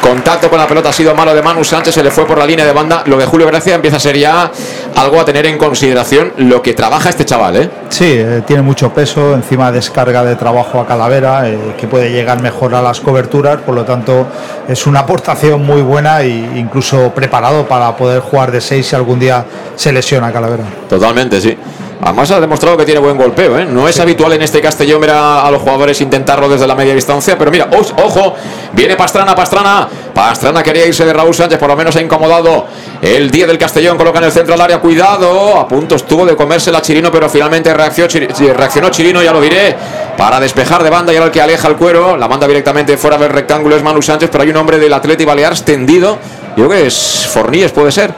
contacto 0.00 0.50
con 0.50 0.58
la 0.58 0.66
pelota 0.66 0.88
ha 0.88 0.92
sido 0.92 1.14
malo 1.14 1.34
de 1.34 1.42
Manu 1.42 1.64
Sánchez, 1.64 1.94
se 1.94 2.02
le 2.02 2.10
fue 2.10 2.26
por 2.26 2.38
la 2.38 2.46
línea 2.46 2.64
de 2.64 2.72
banda, 2.72 3.02
lo 3.06 3.16
de 3.16 3.26
Julio 3.26 3.46
Gracia 3.46 3.74
empieza 3.74 3.98
a 3.98 4.00
ser 4.00 4.16
ya 4.16 4.50
algo 4.96 5.20
a 5.20 5.24
tener 5.24 5.46
en 5.46 5.58
consideración 5.58 6.32
lo 6.38 6.62
que 6.62 6.74
trabaja 6.74 7.08
este 7.08 7.24
chaval, 7.24 7.56
¿eh? 7.56 7.70
Sí, 7.88 8.14
eh, 8.16 8.42
tiene 8.46 8.62
mucho 8.62 8.92
peso, 8.92 9.34
encima 9.34 9.70
descarga 9.70 10.24
de 10.24 10.36
trabajo 10.36 10.80
a 10.80 10.86
Calavera, 10.86 11.48
eh, 11.48 11.74
que 11.78 11.86
puede 11.86 12.10
llegar 12.10 12.42
mejor 12.42 12.74
a 12.74 12.82
las 12.82 13.00
coberturas, 13.00 13.58
por 13.58 13.74
lo 13.74 13.84
tanto 13.84 14.26
es 14.68 14.86
una 14.86 15.00
aportación 15.00 15.64
muy 15.64 15.82
buena 15.82 16.22
e 16.22 16.28
incluso 16.28 17.10
preparado 17.14 17.66
para 17.66 17.96
poder 17.96 18.20
jugar 18.20 18.50
de 18.50 18.60
6 18.60 18.86
si 18.86 18.96
algún 18.96 19.18
día 19.18 19.44
se 19.76 19.92
lesiona 19.92 20.32
Calavera. 20.32 20.64
Totalmente, 20.88 21.40
sí. 21.40 21.56
Además 22.02 22.30
ha 22.30 22.40
demostrado 22.40 22.78
que 22.78 22.86
tiene 22.86 22.98
buen 23.00 23.18
golpeo, 23.18 23.58
¿eh? 23.58 23.66
No 23.66 23.86
es 23.86 24.00
habitual 24.00 24.32
en 24.32 24.40
este 24.40 24.60
Castellón 24.62 25.02
ver 25.02 25.10
a, 25.10 25.42
a 25.46 25.50
los 25.50 25.60
jugadores 25.60 26.00
intentarlo 26.00 26.48
desde 26.48 26.66
la 26.66 26.74
media 26.74 26.94
distancia, 26.94 27.36
pero 27.36 27.50
mira, 27.50 27.68
¡os- 27.78 27.92
ojo, 28.02 28.34
viene 28.72 28.96
Pastrana, 28.96 29.34
Pastrana. 29.34 29.86
Pastrana 30.14 30.62
quería 30.62 30.86
irse 30.86 31.04
de 31.04 31.12
Raúl 31.12 31.34
Sánchez, 31.34 31.58
por 31.58 31.68
lo 31.68 31.76
menos 31.76 31.94
ha 31.96 32.00
incomodado 32.00 32.66
el 33.02 33.30
10 33.30 33.48
del 33.48 33.58
Castellón, 33.58 33.98
coloca 33.98 34.18
en 34.18 34.24
el 34.24 34.32
centro 34.32 34.54
al 34.54 34.60
área, 34.62 34.78
cuidado, 34.78 35.58
a 35.58 35.68
punto 35.68 35.94
estuvo 35.94 36.24
de 36.24 36.34
comerse 36.36 36.72
la 36.72 36.80
Chirino, 36.80 37.12
pero 37.12 37.28
finalmente 37.28 37.72
reaccionó 37.74 38.88
Chirino, 38.90 39.22
ya 39.22 39.32
lo 39.32 39.40
diré, 39.40 39.76
para 40.16 40.40
despejar 40.40 40.82
de 40.82 40.90
banda 40.90 41.12
y 41.12 41.16
ahora 41.16 41.26
el 41.26 41.32
que 41.32 41.40
aleja 41.42 41.68
el 41.68 41.76
cuero, 41.76 42.16
la 42.16 42.28
manda 42.28 42.46
directamente 42.46 42.96
fuera 42.96 43.18
del 43.18 43.28
rectángulo 43.30 43.76
es 43.76 43.82
Manu 43.82 44.00
Sánchez, 44.00 44.30
pero 44.32 44.42
hay 44.44 44.50
un 44.50 44.56
hombre 44.56 44.78
del 44.78 44.92
Atleti 44.94 45.24
Baleares 45.26 45.64
tendido, 45.64 46.18
yo 46.56 46.66
creo 46.66 46.80
que 46.80 46.86
es 46.86 47.28
Forníes, 47.32 47.72
puede 47.72 47.92
ser. 47.92 48.10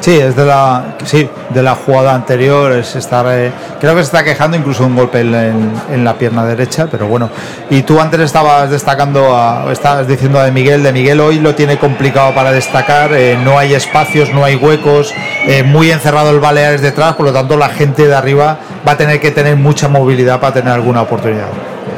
Sí, 0.00 0.18
es 0.20 0.36
de 0.36 0.44
la, 0.44 0.96
sí, 1.04 1.28
de 1.50 1.62
la 1.64 1.74
jugada 1.74 2.14
anterior, 2.14 2.70
es 2.72 2.94
estar, 2.94 3.26
eh, 3.28 3.50
creo 3.80 3.92
que 3.94 4.02
se 4.02 4.06
está 4.06 4.22
quejando 4.22 4.56
incluso 4.56 4.84
un 4.84 4.94
golpe 4.94 5.20
en, 5.20 5.34
en- 5.34 6.04
la 6.04 6.14
pierna 6.14 6.44
derecha, 6.44 6.86
pero 6.88 7.06
bueno. 7.08 7.28
Y 7.70 7.82
tú 7.82 8.00
antes 8.00 8.20
estabas 8.20 8.70
destacando, 8.70 9.34
a, 9.36 9.72
estabas 9.72 10.06
diciendo 10.06 10.40
de 10.40 10.52
Miguel, 10.52 10.84
de 10.84 10.92
Miguel 10.92 11.20
hoy 11.20 11.40
lo 11.40 11.56
tiene 11.56 11.76
complicado 11.78 12.32
para 12.34 12.52
destacar, 12.52 13.12
eh, 13.14 13.36
no 13.42 13.58
hay 13.58 13.74
espacios, 13.74 14.32
no 14.32 14.44
hay 14.44 14.54
huecos, 14.54 15.12
eh, 15.46 15.64
muy 15.64 15.90
encerrado 15.90 16.30
el 16.30 16.38
Baleares 16.38 16.82
detrás, 16.82 17.14
por 17.14 17.26
lo 17.26 17.32
tanto 17.32 17.56
la 17.56 17.70
gente 17.70 18.06
de 18.06 18.14
arriba 18.14 18.58
va 18.86 18.92
a 18.92 18.96
tener 18.96 19.20
que 19.20 19.32
tener 19.32 19.56
mucha 19.56 19.88
movilidad 19.88 20.38
para 20.38 20.54
tener 20.54 20.72
alguna 20.72 21.02
oportunidad. 21.02 21.48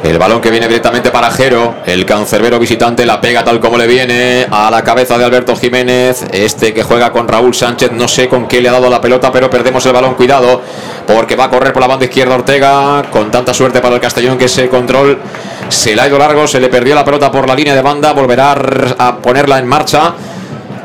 El 0.03 0.17
balón 0.17 0.39
que 0.39 0.49
viene 0.49 0.67
directamente 0.67 1.11
para 1.11 1.29
Jero, 1.29 1.75
el 1.85 2.05
cancerbero 2.05 2.57
visitante 2.57 3.05
la 3.05 3.19
pega 3.19 3.43
tal 3.43 3.59
como 3.59 3.77
le 3.77 3.85
viene 3.85 4.47
a 4.49 4.71
la 4.71 4.81
cabeza 4.81 5.17
de 5.17 5.25
Alberto 5.25 5.57
Jiménez, 5.57 6.25
este 6.31 6.73
que 6.73 6.83
juega 6.83 7.11
con 7.11 7.27
Raúl 7.27 7.53
Sánchez, 7.53 7.91
no 7.91 8.07
sé 8.07 8.29
con 8.29 8.47
qué 8.47 8.61
le 8.61 8.69
ha 8.69 8.71
dado 8.71 8.89
la 8.89 9.01
pelota, 9.01 9.29
pero 9.29 9.49
perdemos 9.49 9.85
el 9.85 9.91
balón, 9.91 10.15
cuidado, 10.15 10.61
porque 11.05 11.35
va 11.35 11.45
a 11.45 11.49
correr 11.49 11.73
por 11.73 11.81
la 11.81 11.87
banda 11.87 12.05
izquierda 12.05 12.35
Ortega, 12.35 13.03
con 13.11 13.29
tanta 13.29 13.53
suerte 13.53 13.81
para 13.81 13.95
el 13.95 14.01
Castellón 14.01 14.37
que 14.37 14.45
ese 14.45 14.69
control 14.69 15.19
se 15.67 15.93
le 15.93 16.01
ha 16.01 16.07
ido 16.07 16.17
largo, 16.17 16.47
se 16.47 16.61
le 16.61 16.69
perdió 16.69 16.95
la 16.95 17.03
pelota 17.03 17.29
por 17.29 17.45
la 17.45 17.53
línea 17.53 17.75
de 17.75 17.81
banda, 17.81 18.13
volverá 18.13 18.55
a 18.97 19.17
ponerla 19.17 19.59
en 19.59 19.67
marcha. 19.67 20.13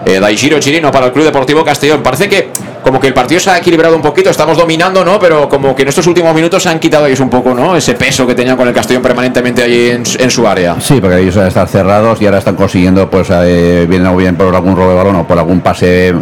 Eh, 0.07 0.21
Daishiro 0.21 0.59
Chirino 0.59 0.91
para 0.93 1.07
el 1.07 1.13
Club 1.13 1.25
Deportivo 1.25 1.65
Castellón. 1.65 2.03
Parece 2.03 2.29
que 2.29 2.51
como 2.85 3.01
que 3.01 3.09
el 3.09 3.15
partido 3.15 3.41
se 3.41 3.51
ha 3.51 3.59
equilibrado 3.59 3.97
un 3.97 4.03
poquito, 4.03 4.31
estamos 4.31 4.57
dominando, 4.57 5.05
¿no? 5.05 5.19
Pero 5.19 5.49
como 5.49 5.75
que 5.75 5.83
en 5.83 5.89
estos 5.89 6.07
últimos 6.07 6.33
minutos 6.35 6.63
se 6.63 6.69
han 6.69 6.79
quitado 6.79 7.07
ellos 7.07 7.19
un 7.21 7.31
poco, 7.31 7.53
¿no? 7.55 7.75
Ese 7.77 7.95
peso 7.95 8.25
que 8.27 8.35
tenían 8.37 8.57
con 8.57 8.69
el 8.69 8.75
Castellón 8.75 9.03
permanentemente 9.03 9.63
allí 9.65 9.91
en, 9.91 10.07
su- 10.07 10.23
en 10.23 10.31
su 10.31 10.47
área. 10.47 10.77
Sí, 10.81 11.01
porque 11.01 11.19
ellos 11.19 11.37
al 11.39 11.49
estar 11.49 11.67
cerrados 11.67 12.21
y 12.23 12.27
ahora 12.27 12.39
están 12.39 12.55
consiguiendo, 12.55 13.11
pues, 13.11 13.29
eh, 13.33 13.87
vienen 13.89 14.07
o 14.09 14.17
bien 14.17 14.37
por 14.37 14.55
algún 14.55 14.77
robo 14.77 14.91
de 14.91 14.95
balón 14.97 15.17
o 15.17 15.27
por 15.27 15.39
algún 15.39 15.61
pase 15.61 16.15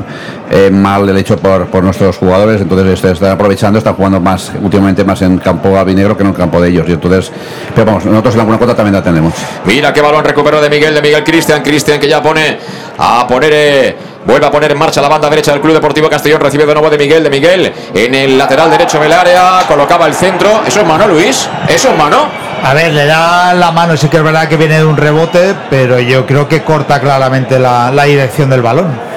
eh, 0.51 0.71
mal 0.71 1.07
del 1.07 1.17
hecho 1.19 1.37
por, 1.37 1.67
por 1.67 1.83
nuestros 1.83 2.17
jugadores. 2.17 2.61
Entonces 2.61 2.95
este, 2.95 3.11
están 3.11 3.33
aprovechando, 3.33 3.79
están 3.79 3.95
jugando 3.95 4.21
más 4.21 4.53
últimamente 4.63 5.05
más 5.05 5.21
en 5.23 5.39
campo 5.39 5.77
albinegro 5.77 6.17
que 6.17 6.23
en 6.23 6.29
el 6.31 6.35
campo 6.37 6.61
de 6.61 6.69
ellos. 6.71 6.87
Y 6.89 6.93
entonces, 6.93 7.33
pero 7.75 7.87
vamos, 7.87 8.05
nosotros 8.07 8.35
en 8.35 8.41
alguna 8.41 8.59
cuota 8.59 8.75
también 8.75 8.95
la 8.95 9.03
tenemos. 9.03 9.35
Mira 9.67 9.93
qué 9.93 10.01
balón 10.01 10.25
recuperó 10.25 10.61
de 10.63 10.71
Miguel, 10.71 10.95
de 10.95 11.03
Miguel 11.03 11.25
Cristian. 11.25 11.61
Cristian 11.63 11.99
que 11.99 12.09
ya 12.09 12.23
pone 12.23 12.59
a 12.99 13.27
poner. 13.27 13.51
eh, 13.53 13.97
Vuelve 14.25 14.47
a 14.47 14.51
poner 14.51 14.73
en 14.73 14.79
marcha 14.79 15.01
la 15.01 15.09
banda 15.09 15.29
derecha 15.29 15.53
del 15.53 15.61
Club 15.61 15.75
Deportivo 15.75 16.09
Castellón. 16.09 16.41
Recibe 16.41 16.67
de 16.67 16.75
nuevo 16.75 16.91
de 16.91 16.99
Miguel. 16.99 17.25
De 17.25 17.31
Miguel 17.31 17.73
en 17.95 18.15
el 18.15 18.39
lateral 18.39 18.71
derecho 18.71 18.99
del 19.01 19.13
área. 19.13 19.61
Colocaba 19.67 20.07
el 20.07 20.15
centro. 20.15 20.63
¿Eso 20.67 20.81
es 20.81 20.87
mano, 20.87 21.07
Luis? 21.09 21.49
¿Eso 21.69 21.91
es 21.91 21.97
mano? 21.97 22.29
A 22.65 22.75
ver, 22.75 22.93
le 22.93 23.07
da 23.07 23.53
la 23.55 23.73
mano, 23.73 23.97
sí 23.97 24.09
que 24.09 24.19
es 24.19 24.23
verdad 24.23 24.47
que 24.47 24.57
viene 24.57 24.79
de 24.79 24.85
un 24.85 24.97
rebote, 24.97 25.53
pero 25.69 25.99
yo 25.99 26.25
creo 26.27 26.47
que 26.47 26.63
corta 26.63 27.01
claramente 27.01 27.59
la, 27.59 27.91
la 27.91 28.05
dirección 28.05 28.51
del 28.51 28.63
balón. 28.63 29.12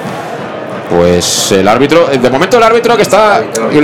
Pues 0.88 1.52
el 1.52 1.66
árbitro, 1.66 2.06
de 2.06 2.30
momento 2.30 2.58
el 2.58 2.62
árbitro 2.62 2.96
que 2.96 3.02
está, 3.02 3.42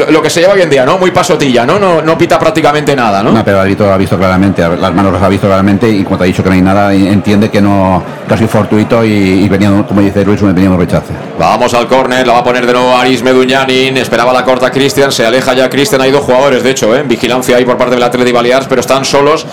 lo, 0.09 0.23
que 0.23 0.31
se 0.31 0.41
lleva 0.41 0.55
hoy 0.55 0.63
en 0.63 0.71
día, 0.71 0.87
¿no? 0.87 0.99
Muy 0.99 1.11
pasotilla, 1.11 1.67
¿no? 1.67 1.79
No, 1.79 2.01
no 2.01 2.17
pita 2.17 2.39
prácticamente 2.39 2.95
nada, 2.95 3.23
¿no? 3.23 3.33
No, 3.33 3.45
pero 3.45 3.59
el 3.59 3.63
árbitro 3.65 3.93
ha 3.93 3.97
visto 3.97 4.17
claramente, 4.17 4.63
las 4.69 4.95
manos 4.95 5.13
las 5.13 5.23
ha 5.23 5.29
visto 5.29 5.47
claramente 5.47 5.89
y 5.89 6.05
te 6.05 6.15
ha 6.15 6.27
dicho 6.27 6.43
que 6.43 6.49
no 6.49 6.55
hay 6.55 6.63
nada, 6.63 6.95
entiende 6.95 7.51
que 7.51 7.61
no, 7.61 8.03
casi 8.29 8.47
fortuito 8.47 9.05
y, 9.05 9.11
y 9.45 9.49
venía, 9.49 9.71
como 9.87 10.01
dice 10.01 10.25
Luis, 10.25 10.41
venía 10.43 10.71
un 10.71 10.79
rechace. 10.79 11.13
Vamos 11.43 11.75
al 11.75 11.89
córner, 11.89 12.25
la 12.25 12.35
va 12.35 12.39
a 12.39 12.45
poner 12.45 12.65
de 12.65 12.73
nuevo 12.73 12.97
Aris 12.97 13.21
Meduñanin. 13.25 13.97
Esperaba 13.97 14.33
la 14.33 14.45
corta 14.45 14.71
Cristian, 14.71 15.11
se 15.11 15.27
aleja 15.27 15.53
ya 15.55 15.69
Cristian. 15.69 16.01
Hay 16.01 16.13
dos 16.13 16.21
jugadores, 16.21 16.63
de 16.63 16.71
hecho, 16.71 16.95
¿eh? 16.95 17.01
en 17.01 17.09
vigilancia 17.09 17.57
ahí 17.57 17.65
por 17.65 17.77
parte 17.77 17.97
del 17.97 18.03
Atleti 18.05 18.31
Baleares, 18.31 18.69
pero 18.69 18.81
están 18.81 19.05
solos. 19.05 19.45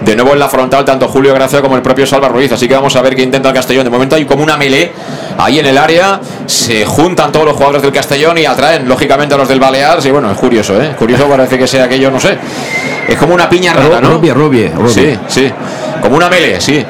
De 0.00 0.14
nuevo 0.14 0.34
en 0.34 0.38
la 0.38 0.48
frontal, 0.48 0.84
tanto 0.84 1.08
Julio 1.08 1.34
Gracia 1.34 1.60
como 1.60 1.74
el 1.74 1.82
propio 1.82 2.06
Salva 2.06 2.28
Ruiz. 2.28 2.52
Así 2.52 2.68
que 2.68 2.74
vamos 2.74 2.94
a 2.94 3.02
ver 3.02 3.16
qué 3.16 3.22
intenta 3.22 3.48
el 3.48 3.54
Castellón. 3.56 3.82
De 3.82 3.90
momento 3.90 4.14
hay 4.14 4.24
como 4.24 4.44
una 4.44 4.56
melee 4.56 4.92
ahí 5.36 5.58
en 5.58 5.66
el 5.66 5.78
área. 5.78 6.20
Se 6.46 6.86
juntan 6.86 7.32
todos 7.32 7.46
los 7.46 7.54
jugadores 7.54 7.82
del 7.82 7.90
Castellón 7.90 8.38
y 8.38 8.46
atraen, 8.46 8.88
lógicamente, 8.88 9.34
a 9.34 9.38
los 9.38 9.48
del 9.48 9.58
Baleares. 9.58 10.06
Y 10.06 10.12
bueno, 10.12 10.30
es 10.30 10.38
curioso, 10.38 10.80
¿eh? 10.80 10.94
Curioso 10.96 11.26
parece 11.26 11.58
que 11.58 11.66
sea 11.66 11.86
aquello, 11.86 12.12
no 12.12 12.20
sé. 12.20 12.38
Es 13.08 13.18
como 13.18 13.34
una 13.34 13.48
piña 13.48 13.72
rara, 13.72 14.00
¿no? 14.00 14.12
Rubia, 14.12 14.32
rubia, 14.32 14.70
rubia. 14.76 14.94
Sí, 14.94 15.18
sí. 15.26 15.52
Como 16.00 16.14
una 16.14 16.28
melee, 16.28 16.60
sí. 16.60 16.86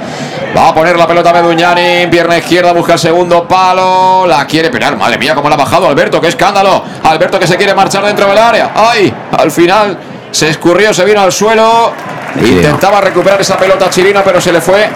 Va 0.55 0.69
a 0.69 0.75
poner 0.75 0.97
la 0.99 1.07
pelota 1.07 1.33
Meduñani, 1.33 2.07
pierna 2.09 2.37
izquierda, 2.37 2.73
busca 2.73 2.95
el 2.95 2.99
segundo 2.99 3.49
palo, 3.49 4.27
la 4.27 4.47
quiere 4.47 4.69
pegar. 4.69 4.97
Madre 4.97 5.17
mía, 5.17 5.35
cómo 5.35 5.49
la 5.49 5.55
ha 5.55 5.59
bajado 5.59 5.89
Alberto, 5.89 6.21
qué 6.21 6.29
escándalo. 6.29 6.85
Alberto 7.05 7.39
que 7.39 7.47
se 7.47 7.57
quiere 7.57 7.75
marchar 7.75 8.05
dentro 8.05 8.27
del 8.27 8.37
área. 8.37 8.71
¡Ay! 8.75 9.13
Al 9.39 9.51
final 9.51 9.99
se 10.31 10.51
escurrió, 10.51 10.93
se 10.93 11.05
vino 11.07 11.23
al 11.23 11.33
suelo. 11.33 11.93
Intentaba 12.37 13.01
recuperar 13.01 13.41
esa 13.41 13.57
pelota 13.57 13.89
chilena, 13.89 14.23
pero 14.23 14.41
se 14.43 14.53
le 14.53 14.61
fue. 14.61 14.89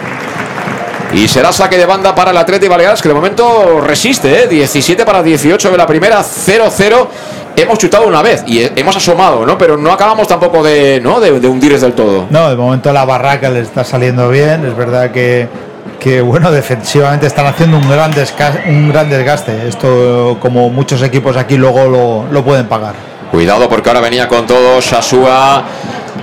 Y 1.15 1.27
será 1.27 1.53
saque 1.53 1.79
de 1.79 1.87
banda 1.87 2.15
para 2.15 2.33
el 2.33 2.37
Atleti 2.37 2.69
Baleares, 2.69 3.01
que 3.01 3.09
de 3.09 3.15
momento 3.15 3.81
resiste, 3.81 4.45
¿eh? 4.45 4.49
17 4.49 5.07
para 5.07 5.23
18 5.23 5.71
de 5.71 5.77
la 5.79 5.87
primera, 5.87 6.21
0-0. 6.23 7.09
Hemos 7.57 7.79
chutado 7.79 8.07
una 8.07 8.21
vez 8.23 8.45
y 8.47 8.59
he- 8.61 8.73
hemos 8.77 8.95
asomado, 8.97 9.47
¿no? 9.47 9.57
Pero 9.57 9.77
no 9.77 9.91
acabamos 9.91 10.29
tampopo 10.29 10.63
de, 10.63 11.01
¿no? 11.03 11.21
de, 11.21 11.41
de 11.41 11.49
hundirles 11.49 11.81
del 11.81 11.95
todo. 11.95 12.27
No, 12.31 12.49
de 12.51 12.57
momento 12.57 12.93
la 12.93 13.05
barraca 13.05 13.49
le 13.51 13.61
está 13.61 13.83
saliendo 13.83 14.29
bien. 14.29 14.65
Es 14.67 14.77
verdad 14.77 15.11
que, 15.11 15.49
que 15.99 16.21
bueno, 16.21 16.51
defensivamente 16.51 17.27
están 17.27 17.47
haciendo 17.47 17.79
un 17.79 17.89
gran, 17.89 18.13
un 18.69 18.89
gran 18.91 19.09
desgaste. 19.09 19.67
Esto, 19.69 20.37
como 20.41 20.69
muchos 20.71 21.03
equipos 21.03 21.37
aquí, 21.37 21.57
luego 21.57 21.87
lo, 21.87 22.25
lo 22.31 22.45
pueden 22.45 22.67
pagar. 22.67 22.95
Cuidado 23.31 23.69
porque 23.69 23.89
ahora 23.89 24.01
venía 24.03 24.29
con 24.29 24.47
todo 24.47 24.81
Sasúa. 24.83 25.65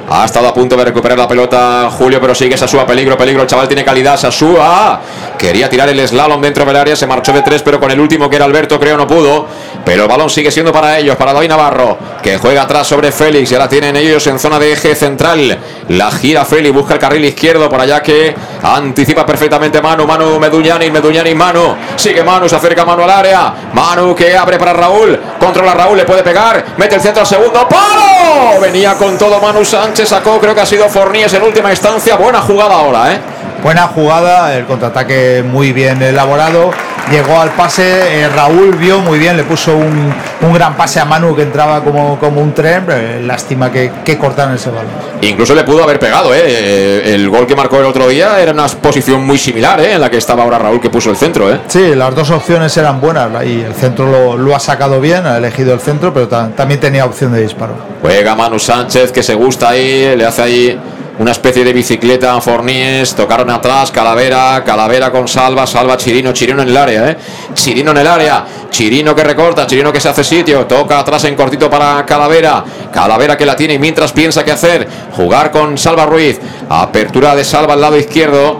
Ha 0.10 0.26
estado 0.26 0.48
a 0.48 0.54
punto 0.54 0.76
de 0.76 0.86
recuperar 0.86 1.18
la 1.18 1.28
pelota 1.28 1.90
Julio, 1.98 2.20
pero 2.20 2.36
sigue 2.36 2.58
Sasúa. 2.58 2.86
Peligro, 2.86 3.18
peligro. 3.18 3.42
El 3.42 3.48
chaval 3.48 3.68
tiene 3.68 3.84
calidad. 3.84 4.18
Sasúa 4.18 5.00
quería 5.38 5.70
tirar 5.70 5.90
el 5.90 6.08
slalom 6.08 6.42
dentro 6.42 6.66
del 6.66 6.76
área. 6.76 6.96
Se 6.96 7.08
marchó 7.08 7.32
de 7.32 7.42
tres, 7.42 7.62
pero 7.64 7.80
con 7.80 7.90
el 7.90 8.00
último 8.00 8.30
que 8.30 8.36
era 8.36 8.46
Alberto, 8.46 8.80
creo 8.80 8.98
no 8.98 9.08
pudo. 9.08 9.48
Pero 9.86 10.04
el 10.04 10.10
balón 10.10 10.30
sigue 10.30 10.52
siendo 10.52 10.72
para 10.72 10.98
ellos, 11.00 11.16
para 11.16 11.34
David 11.34 11.50
Navarro, 11.50 11.98
que 12.22 12.38
juega 12.38 12.64
atrás 12.64 12.88
sobre 12.88 13.12
Félix. 13.12 13.52
Y 13.52 13.56
ahora 13.56 13.68
tienen 13.68 13.96
ellos 13.96 14.26
en 14.28 14.40
zona 14.40 14.60
de 14.60 14.74
eje 14.74 14.96
central. 14.96 15.58
La 15.90 16.12
gira 16.12 16.46
Félix, 16.46 16.74
busca 16.74 16.94
el 16.94 17.00
carril 17.00 17.26
izquierdo 17.26 17.70
por 17.70 17.82
allá 17.82 18.02
que 18.02 18.36
anticipa 18.62 19.26
perfectamente 19.26 19.82
Manu. 19.82 20.06
Manu 20.06 20.40
Meduñani, 20.40 20.92
Meduñani, 20.92 21.34
Manu. 21.34 21.76
Sigue 21.96 22.24
Manu, 22.24 22.48
se 22.48 22.56
acerca 22.56 22.86
Manu 22.86 23.04
al 23.04 23.10
área. 23.10 23.54
Manu 23.74 24.16
que 24.16 24.36
abre 24.38 24.58
para 24.58 24.74
Raúl. 24.74 25.20
Controla 25.40 25.74
Raúl, 25.74 25.98
le 25.98 26.06
puede 26.06 26.24
pegar. 26.24 26.64
Mete 26.78 26.96
el 26.96 27.02
centro 27.02 27.22
al 27.22 27.28
segundo. 27.28 27.68
¡Palo! 27.68 28.62
Venía 28.62 28.94
con 28.96 29.18
todo 29.18 29.40
Manu 29.42 29.66
Sánchez, 29.66 29.93
sacó, 30.06 30.40
creo 30.40 30.56
que 30.56 30.62
ha 30.62 30.66
sido 30.66 30.90
Forníes 30.90 31.34
en 31.34 31.44
última 31.44 31.70
instancia. 31.72 32.16
Buena 32.16 32.42
jugada 32.42 32.76
ahora, 32.76 33.14
¿eh? 33.14 33.20
Buena 33.64 33.88
jugada, 33.88 34.56
el 34.58 34.66
contraataque 34.66 35.44
muy 35.46 35.72
bien 35.72 36.02
elaborado. 36.02 36.72
Llegó 37.12 37.40
al 37.40 37.50
pase, 37.52 38.22
eh, 38.24 38.30
Raúl 38.30 38.76
vio 38.76 39.00
muy 39.00 39.20
bien, 39.20 39.36
le 39.36 39.44
puso 39.44 39.76
un, 39.76 40.14
un 40.42 40.54
gran 40.54 40.76
pase 40.76 41.00
a 41.02 41.06
Manu 41.06 41.36
que 41.36 41.42
entraba 41.44 41.82
como, 41.84 42.18
como 42.18 42.42
un 42.42 42.54
tren. 42.54 42.86
eh, 42.90 43.22
lástima 43.26 43.70
que, 43.72 43.92
que 44.06 44.18
cortaron 44.18 44.56
ese 44.56 44.70
balón. 44.70 44.92
Incluso 45.22 45.54
le 45.54 45.64
pudo 45.64 45.84
haber 45.84 46.00
pegado, 46.00 46.34
¿eh? 46.34 46.42
Eh, 46.46 47.14
El 47.16 47.30
gol 47.30 47.46
que 47.46 47.56
marcó 47.58 47.78
el 47.80 47.86
otro 47.86 48.08
día 48.08 48.40
era 48.42 48.52
una 48.54 48.68
posición 48.68 49.26
muy 49.26 49.38
similar, 49.38 49.80
¿eh? 49.82 49.94
En 49.94 50.02
la 50.02 50.10
que 50.10 50.18
estaba 50.18 50.44
ahora 50.44 50.60
Raúl 50.60 50.80
que 50.82 50.90
puso 50.90 51.10
el 51.10 51.18
centro, 51.18 51.52
¿eh? 51.54 51.60
Sí, 51.68 51.94
las 51.96 52.14
dos 52.16 52.30
opciones 52.32 52.76
eran 52.78 53.00
buenas 53.02 53.30
y 53.46 53.62
el 53.62 53.74
centro 53.74 54.10
lo, 54.10 54.38
lo 54.38 54.56
ha 54.56 54.60
sacado 54.60 55.00
bien, 55.02 55.26
ha 55.26 55.38
elegido 55.38 55.74
el 55.74 55.80
centro, 55.82 56.14
pero 56.14 56.28
ta- 56.30 56.50
también 56.56 56.80
tenía 56.80 57.06
opción 57.06 57.34
de 57.34 57.42
disparo. 57.42 57.74
Juega 58.02 58.34
Manu 58.36 58.60
Sánchez 58.60 59.12
que 59.12 59.24
se 59.24 59.36
gusta 59.36 59.70
ahí, 59.70 60.16
le 60.16 60.26
hace 60.26 60.42
ahí 60.42 60.80
una 61.20 61.32
especie 61.32 61.64
de 61.64 61.74
bicicleta 61.74 62.40
Forníes, 62.42 63.14
tocaron 63.14 63.50
atrás, 63.50 63.92
Calavera, 63.92 64.64
Calavera 64.66 65.12
con 65.12 65.28
Salva, 65.28 65.68
Salva 65.68 65.96
Chirino, 65.98 66.32
Chirino 66.32 66.64
en 66.64 66.70
el 66.70 66.78
área, 66.78 67.10
¿eh? 67.10 67.18
Chirino 67.54 67.92
en 67.92 67.98
el 67.98 68.08
área, 68.08 68.46
Chirino 68.70 69.16
que 69.16 69.24
recorta, 69.24 69.68
Chirino 69.68 69.94
que 69.94 70.00
se 70.00 70.10
hace 70.10 70.24
sitio, 70.24 70.66
toca 70.66 71.00
atrás 71.00 71.24
en 71.26 71.36
cortito 71.36 71.70
para 71.70 72.04
Calavera, 72.06 72.64
Calavera 72.92 73.38
que 73.38 73.46
la 73.46 73.56
tiene 73.56 73.76
y 73.76 73.80
mientras 73.80 74.12
piensa 74.12 74.44
qué 74.44 74.52
hacer, 74.52 74.88
jugar 75.16 75.52
con 75.52 75.78
Salva 75.78 76.06
Ruiz, 76.06 76.40
apertura 76.70 77.36
de 77.36 77.44
Salva 77.44 77.74
al 77.74 77.82
lado 77.82 77.98
izquierdo, 77.98 78.60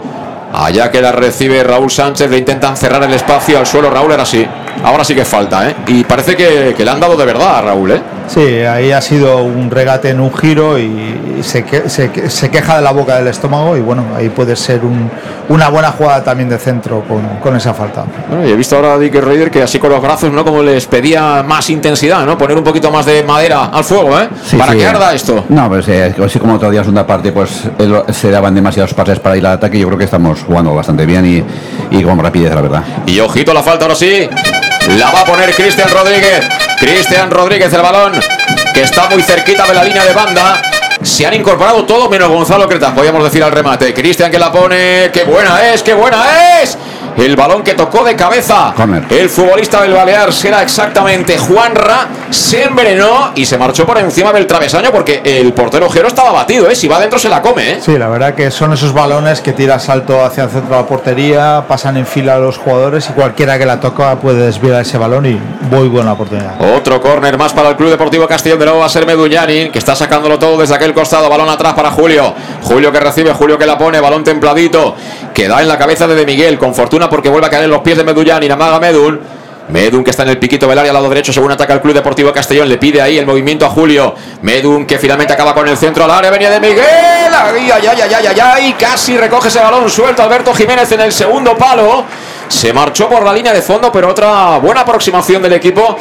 allá 0.52 0.90
que 0.90 1.00
la 1.00 1.10
recibe 1.10 1.64
Raúl 1.64 1.90
Sánchez, 1.90 2.30
le 2.30 2.38
intentan 2.38 2.76
cerrar 2.76 3.02
el 3.02 3.12
espacio 3.12 3.58
al 3.58 3.66
suelo, 3.66 3.90
Raúl 3.90 4.12
era 4.12 4.22
así, 4.22 4.46
ahora 4.82 5.04
sí 5.04 5.14
que 5.14 5.24
falta, 5.24 5.68
¿eh? 5.68 5.74
Y 5.86 6.04
parece 6.04 6.36
que, 6.36 6.74
que 6.76 6.84
le 6.84 6.90
han 6.90 7.00
dado 7.00 7.16
de 7.16 7.24
verdad 7.24 7.58
a 7.58 7.62
Raúl, 7.62 7.92
¿eh? 7.92 8.00
Sí, 8.26 8.40
ahí 8.40 8.90
ha 8.90 9.02
sido 9.02 9.42
un 9.42 9.70
regate 9.70 10.08
en 10.08 10.18
un 10.18 10.32
giro 10.34 10.78
y 10.78 11.40
se, 11.42 11.62
que- 11.64 11.90
se, 11.90 12.10
que- 12.10 12.30
se 12.30 12.50
queja 12.50 12.76
de 12.76 12.82
la 12.82 12.90
boca 12.92 13.16
del 13.16 13.26
estómago 13.28 13.76
y 13.76 13.80
bueno, 13.80 14.04
ahí 14.16 14.30
puede 14.30 14.56
ser 14.56 14.82
un- 14.82 15.10
una 15.50 15.68
buena 15.68 15.90
jugada 15.92 16.24
también 16.24 16.48
de 16.48 16.56
centro 16.56 17.02
con, 17.06 17.20
con 17.42 17.54
esa 17.54 17.74
falta. 17.74 18.04
Bueno, 18.30 18.46
y 18.48 18.50
he 18.50 18.56
visto 18.56 18.76
ahora 18.76 18.94
a 18.94 18.98
Dick 18.98 19.14
Raider 19.16 19.50
que 19.50 19.62
así 19.62 19.78
con 19.78 19.90
los 19.90 20.00
brazos, 20.00 20.32
¿no? 20.32 20.42
Como 20.42 20.62
les 20.62 20.86
pedía 20.86 21.42
más 21.42 21.68
intensidad, 21.68 22.24
¿no? 22.24 22.38
Poner 22.38 22.56
un 22.56 22.64
poquito 22.64 22.90
más 22.90 23.04
de 23.04 23.22
madera 23.24 23.66
al 23.66 23.84
fuego, 23.84 24.18
¿eh? 24.18 24.28
Sí, 24.42 24.56
Para 24.56 24.72
sí. 24.72 24.78
que 24.78 24.86
arda 24.86 25.12
esto. 25.14 25.44
No, 25.50 25.68
pues 25.68 25.86
eh, 25.88 26.14
así 26.24 26.38
como 26.38 26.54
otro 26.54 26.70
día 26.70 26.80
segunda 26.80 27.06
parte, 27.06 27.30
pues 27.30 27.64
él- 27.78 28.02
se 28.10 28.30
daban 28.30 28.54
demasiados 28.54 28.94
pases 28.94 29.20
para 29.20 29.36
ir 29.36 29.46
al 29.46 29.52
ataque. 29.54 29.78
Yo 29.78 29.86
creo 29.88 29.98
que 29.98 30.04
estamos 30.04 30.42
jugando 30.44 30.74
bastante 30.74 31.04
bien 31.04 31.26
y, 31.90 31.96
y 31.98 32.02
con 32.02 32.18
rapidez, 32.18 32.54
la 32.54 32.62
verdad. 32.62 32.82
Y 33.04 33.20
ojito 33.20 33.52
la 33.52 33.62
falta 33.62 33.84
ahora 33.84 33.94
sí. 33.96 34.26
La 34.88 35.10
va 35.10 35.20
a 35.20 35.24
poner 35.24 35.54
Cristian 35.54 35.88
Rodríguez. 35.90 36.46
Cristian 36.78 37.30
Rodríguez 37.30 37.72
el 37.72 37.80
balón, 37.80 38.12
que 38.74 38.82
está 38.82 39.08
muy 39.08 39.22
cerquita 39.22 39.66
de 39.66 39.74
la 39.74 39.82
línea 39.82 40.04
de 40.04 40.12
banda. 40.12 40.60
Se 41.04 41.26
han 41.26 41.34
incorporado 41.34 41.84
todo 41.84 42.08
menos 42.08 42.30
Gonzalo 42.30 42.66
Cretas, 42.66 42.92
podríamos 42.92 43.22
decir 43.22 43.44
al 43.44 43.52
remate. 43.52 43.92
Cristian 43.92 44.30
que 44.30 44.38
la 44.38 44.50
pone. 44.50 45.10
¡Qué 45.12 45.24
buena 45.24 45.72
es! 45.72 45.82
¡Qué 45.82 45.92
buena 45.92 46.62
es! 46.62 46.78
El 47.16 47.36
balón 47.36 47.62
que 47.62 47.74
tocó 47.74 48.02
de 48.02 48.16
cabeza. 48.16 48.72
Corner. 48.76 49.04
El 49.08 49.28
futbolista 49.28 49.80
del 49.82 49.92
Balear 49.92 50.32
será 50.32 50.62
exactamente 50.62 51.38
Juanra. 51.38 52.08
Se 52.30 52.64
envenenó 52.64 53.30
y 53.36 53.44
se 53.46 53.56
marchó 53.56 53.86
por 53.86 53.98
encima 53.98 54.32
del 54.32 54.48
travesaño 54.48 54.90
porque 54.90 55.20
el 55.24 55.52
portero 55.52 55.88
Jero 55.88 56.08
estaba 56.08 56.32
batido, 56.32 56.68
¿eh? 56.68 56.74
Si 56.74 56.88
va 56.88 56.96
adentro 56.96 57.18
se 57.18 57.28
la 57.28 57.40
come, 57.40 57.72
¿eh? 57.72 57.78
Sí, 57.80 57.96
la 57.96 58.08
verdad 58.08 58.34
que 58.34 58.50
son 58.50 58.72
esos 58.72 58.92
balones 58.92 59.40
que 59.40 59.52
tira 59.52 59.78
salto 59.78 60.24
hacia 60.24 60.44
el 60.44 60.50
centro 60.50 60.74
de 60.74 60.82
la 60.82 60.88
portería, 60.88 61.64
pasan 61.68 61.98
en 61.98 62.06
fila 62.06 62.34
a 62.34 62.38
los 62.38 62.58
jugadores 62.58 63.08
y 63.08 63.12
cualquiera 63.12 63.58
que 63.58 63.66
la 63.66 63.78
toca 63.78 64.16
puede 64.16 64.46
desviar 64.46 64.80
ese 64.80 64.98
balón 64.98 65.26
y 65.26 65.40
muy 65.70 65.86
buena 65.86 66.14
oportunidad. 66.14 66.60
Otro 66.74 67.00
córner 67.00 67.38
más 67.38 67.52
para 67.52 67.68
el 67.68 67.76
Club 67.76 67.90
Deportivo 67.90 68.26
Castellón 68.26 68.58
de 68.58 68.64
nuevo 68.64 68.80
va 68.80 68.86
a 68.86 68.88
ser 68.88 69.06
Medullani, 69.06 69.70
que 69.70 69.78
está 69.78 69.94
sacándolo 69.94 70.36
todo 70.40 70.58
desde 70.58 70.74
aquel 70.74 70.93
costado. 70.94 71.28
Balón 71.28 71.48
atrás 71.48 71.74
para 71.74 71.90
Julio. 71.90 72.34
Julio 72.62 72.90
que 72.92 73.00
recibe, 73.00 73.32
Julio 73.32 73.58
que 73.58 73.66
la 73.66 73.76
pone, 73.76 74.00
balón 74.00 74.24
templadito. 74.24 74.94
Que 75.34 75.48
da 75.48 75.60
en 75.60 75.68
la 75.68 75.76
cabeza 75.76 76.06
de 76.06 76.24
Miguel, 76.24 76.58
con 76.58 76.74
fortuna 76.74 77.10
porque 77.10 77.28
vuelve 77.28 77.48
a 77.48 77.50
caer 77.50 77.64
en 77.64 77.70
los 77.70 77.82
pies 77.82 77.96
de 77.98 78.04
Medullani. 78.04 78.48
Namaga 78.48 78.80
Medun. 78.80 79.20
Medun 79.68 80.04
que 80.04 80.10
está 80.10 80.24
en 80.24 80.28
el 80.28 80.38
piquito 80.38 80.66
del 80.66 80.78
área 80.78 80.90
al 80.90 80.94
lado 80.94 81.08
derecho 81.08 81.32
según 81.32 81.50
ataca 81.50 81.72
el 81.72 81.80
Club 81.80 81.94
Deportivo 81.94 82.32
Castellón. 82.32 82.68
Le 82.68 82.76
pide 82.76 83.00
ahí 83.00 83.18
el 83.18 83.26
movimiento 83.26 83.64
a 83.64 83.70
Julio. 83.70 84.14
Medun 84.42 84.86
que 84.86 84.98
finalmente 84.98 85.32
acaba 85.32 85.54
con 85.54 85.66
el 85.66 85.76
centro 85.76 86.04
al 86.04 86.10
área. 86.10 86.30
Venía 86.30 86.50
de 86.50 86.60
Miguel. 86.60 86.84
Ay, 87.32 87.70
ay, 87.70 87.86
ay, 87.88 88.40
ay. 88.40 88.76
Casi 88.78 89.16
recoge 89.16 89.48
ese 89.48 89.60
balón 89.60 89.88
suelto 89.88 90.22
Alberto 90.22 90.52
Jiménez 90.54 90.92
en 90.92 91.00
el 91.00 91.12
segundo 91.12 91.56
palo. 91.56 92.04
Se 92.48 92.72
marchó 92.72 93.08
por 93.08 93.24
la 93.24 93.32
línea 93.32 93.52
de 93.52 93.62
fondo, 93.62 93.90
pero 93.90 94.10
otra 94.10 94.58
buena 94.58 94.82
aproximación 94.82 95.42
del 95.42 95.54
equipo 95.54 95.96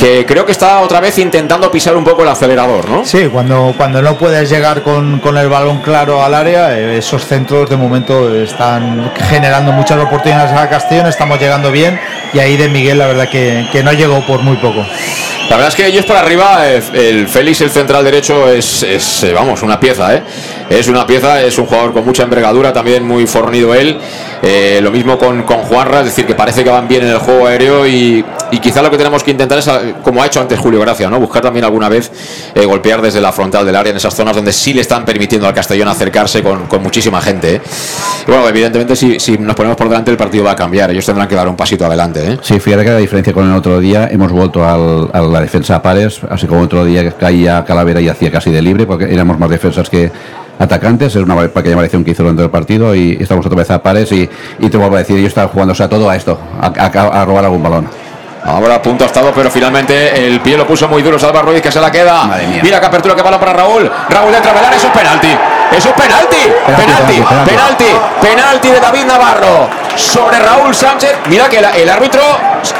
que 0.00 0.24
creo 0.24 0.46
que 0.46 0.52
está 0.52 0.80
otra 0.80 0.98
vez 0.98 1.18
intentando 1.18 1.70
pisar 1.70 1.94
un 1.94 2.04
poco 2.04 2.22
el 2.22 2.30
acelerador, 2.30 2.88
¿no? 2.88 3.04
Sí, 3.04 3.28
cuando, 3.30 3.74
cuando 3.76 4.00
no 4.00 4.16
puedes 4.16 4.48
llegar 4.48 4.82
con, 4.82 5.20
con 5.20 5.36
el 5.36 5.50
balón 5.50 5.82
claro 5.82 6.24
al 6.24 6.32
área, 6.32 6.74
eh, 6.74 6.96
esos 6.96 7.26
centros 7.26 7.68
de 7.68 7.76
momento 7.76 8.34
están 8.34 9.12
generando 9.28 9.72
muchas 9.72 9.98
oportunidades 9.98 10.52
a 10.56 10.70
Castellón, 10.70 11.06
estamos 11.06 11.38
llegando 11.38 11.70
bien 11.70 12.00
y 12.32 12.38
ahí 12.38 12.56
de 12.56 12.70
Miguel 12.70 12.96
la 12.96 13.08
verdad 13.08 13.28
que, 13.28 13.68
que 13.70 13.82
no 13.82 13.92
llegó 13.92 14.24
por 14.26 14.40
muy 14.40 14.56
poco. 14.56 14.86
La 15.50 15.56
verdad 15.56 15.68
es 15.68 15.74
que 15.74 15.86
ellos 15.86 16.06
para 16.06 16.20
arriba, 16.20 16.60
eh, 16.66 16.80
el 16.94 17.28
Félix, 17.28 17.60
el 17.60 17.70
central 17.70 18.02
derecho, 18.02 18.48
es, 18.48 18.82
es, 18.82 19.24
eh, 19.24 19.32
vamos, 19.34 19.62
una 19.62 19.78
pieza, 19.78 20.14
¿eh? 20.14 20.22
Es 20.70 20.86
una 20.86 21.04
pieza, 21.04 21.42
es 21.42 21.58
un 21.58 21.66
jugador 21.66 21.92
con 21.92 22.04
mucha 22.04 22.22
envergadura, 22.22 22.72
también 22.72 23.04
muy 23.04 23.26
fornido 23.26 23.74
él. 23.74 23.98
Eh, 24.40 24.78
lo 24.80 24.90
mismo 24.90 25.18
con, 25.18 25.42
con 25.42 25.58
Juanra, 25.58 25.98
es 25.98 26.06
decir, 26.06 26.24
que 26.24 26.34
parece 26.34 26.62
que 26.64 26.70
van 26.70 26.86
bien 26.88 27.02
en 27.02 27.10
el 27.10 27.18
juego 27.18 27.46
aéreo 27.46 27.86
y, 27.86 28.24
y 28.52 28.58
quizá 28.60 28.80
lo 28.80 28.90
que 28.90 28.96
tenemos 28.96 29.22
que 29.22 29.32
intentar 29.32 29.58
es, 29.58 29.66
eh, 29.66 29.94
como 30.02 30.22
ha 30.22 30.26
hecho 30.26 30.40
antes 30.40 30.58
Julio 30.58 30.80
Gracia, 30.80 31.10
¿no? 31.10 31.18
Buscar 31.18 31.42
también 31.42 31.64
alguna 31.64 31.88
vez 31.88 32.10
eh, 32.54 32.64
golpear 32.64 33.02
desde 33.02 33.20
la 33.20 33.32
frontal 33.32 33.66
del 33.66 33.74
área 33.74 33.90
en 33.90 33.96
esas 33.96 34.14
zonas 34.14 34.36
donde 34.36 34.52
sí 34.52 34.72
le 34.72 34.80
están 34.80 35.04
permitiendo 35.04 35.46
al 35.46 35.52
Castellón 35.52 35.88
acercarse 35.88 36.42
con, 36.42 36.66
con 36.68 36.82
muchísima 36.82 37.20
gente, 37.20 37.56
¿eh? 37.56 37.60
Bueno, 38.28 38.48
evidentemente 38.48 38.94
si, 38.94 39.18
si 39.18 39.36
nos 39.36 39.56
ponemos 39.56 39.76
por 39.76 39.88
delante 39.88 40.12
el 40.12 40.16
partido 40.16 40.44
va 40.44 40.52
a 40.52 40.56
cambiar, 40.56 40.90
ellos 40.92 41.04
tendrán 41.04 41.26
que 41.26 41.34
dar 41.34 41.48
un 41.48 41.56
pasito 41.56 41.84
adelante. 41.84 42.38
Sí, 42.42 42.60
fíjate 42.60 42.84
que 42.84 42.90
la 42.90 42.98
diferencia 42.98 43.32
con 43.32 43.50
el 43.50 43.56
otro 43.56 43.80
día, 43.80 44.08
hemos 44.10 44.30
vuelto 44.30 44.64
a 44.64 45.20
la 45.20 45.40
defensa 45.40 45.74
a 45.76 45.82
pares, 45.82 46.20
así 46.30 46.46
como 46.46 46.60
otro 46.60 46.84
día 46.84 47.10
caía 47.10 47.64
Calavera 47.64 48.00
y 48.00 48.08
hacía 48.08 48.30
casi 48.30 48.50
de 48.50 48.62
libre, 48.62 48.86
porque 48.86 49.12
éramos 49.12 49.38
más 49.38 49.50
defensas 49.50 49.90
que 49.90 50.10
atacantes, 50.60 51.16
es 51.16 51.22
una 51.22 51.36
pequeña 51.48 51.74
variación 51.76 52.04
que 52.04 52.12
hizo 52.12 52.22
dentro 52.22 52.42
del 52.42 52.50
partido 52.50 52.94
y 52.94 53.16
estamos 53.20 53.44
otra 53.44 53.56
vez 53.58 53.70
a 53.70 53.82
pares 53.82 54.12
y, 54.12 54.28
y 54.58 54.68
te 54.68 54.76
vuelvo 54.76 54.94
a 54.96 54.98
decir, 55.00 55.16
ellos 55.16 55.28
están 55.28 55.48
jugándose 55.48 55.82
a 55.82 55.88
todo 55.88 56.08
a 56.08 56.14
esto, 56.14 56.38
a, 56.60 56.66
a- 56.66 57.22
a 57.22 57.24
robar 57.24 57.44
algún 57.44 57.62
balón. 57.62 57.88
Ahora 58.42 58.76
a 58.76 58.80
punto 58.82 59.04
ha 59.04 59.06
estado, 59.06 59.32
pero 59.34 59.50
finalmente 59.50 60.26
el 60.26 60.40
pie 60.40 60.56
lo 60.56 60.66
puso 60.66 60.88
muy 60.88 61.02
duro 61.02 61.18
Salva 61.18 61.42
Ruiz 61.42 61.60
que 61.60 61.70
se 61.70 61.78
la 61.78 61.90
queda. 61.92 62.24
Madre 62.24 62.46
mía. 62.46 62.60
Mira 62.62 62.80
qué 62.80 62.86
apertura 62.86 63.14
que 63.14 63.20
balón 63.22 63.38
para 63.38 63.52
Raúl. 63.52 63.90
Raúl 64.08 64.34
entra 64.34 64.50
a 64.52 64.54
velar, 64.54 64.72
eso 64.72 64.86
es 64.86 64.92
penalti. 64.94 65.28
Eso 65.76 65.90
es 65.90 65.94
penalti. 65.94 66.36
Penalti, 66.66 66.82
penalti, 66.86 67.14
penalti. 67.20 67.50
penalti, 67.50 67.84
penalti 68.22 68.68
de 68.68 68.80
David 68.80 69.04
Navarro 69.04 69.68
sobre 69.94 70.38
Raúl 70.38 70.74
Sánchez. 70.74 71.16
Mira 71.28 71.50
que 71.50 71.58
el 71.58 71.88
árbitro 71.90 72.22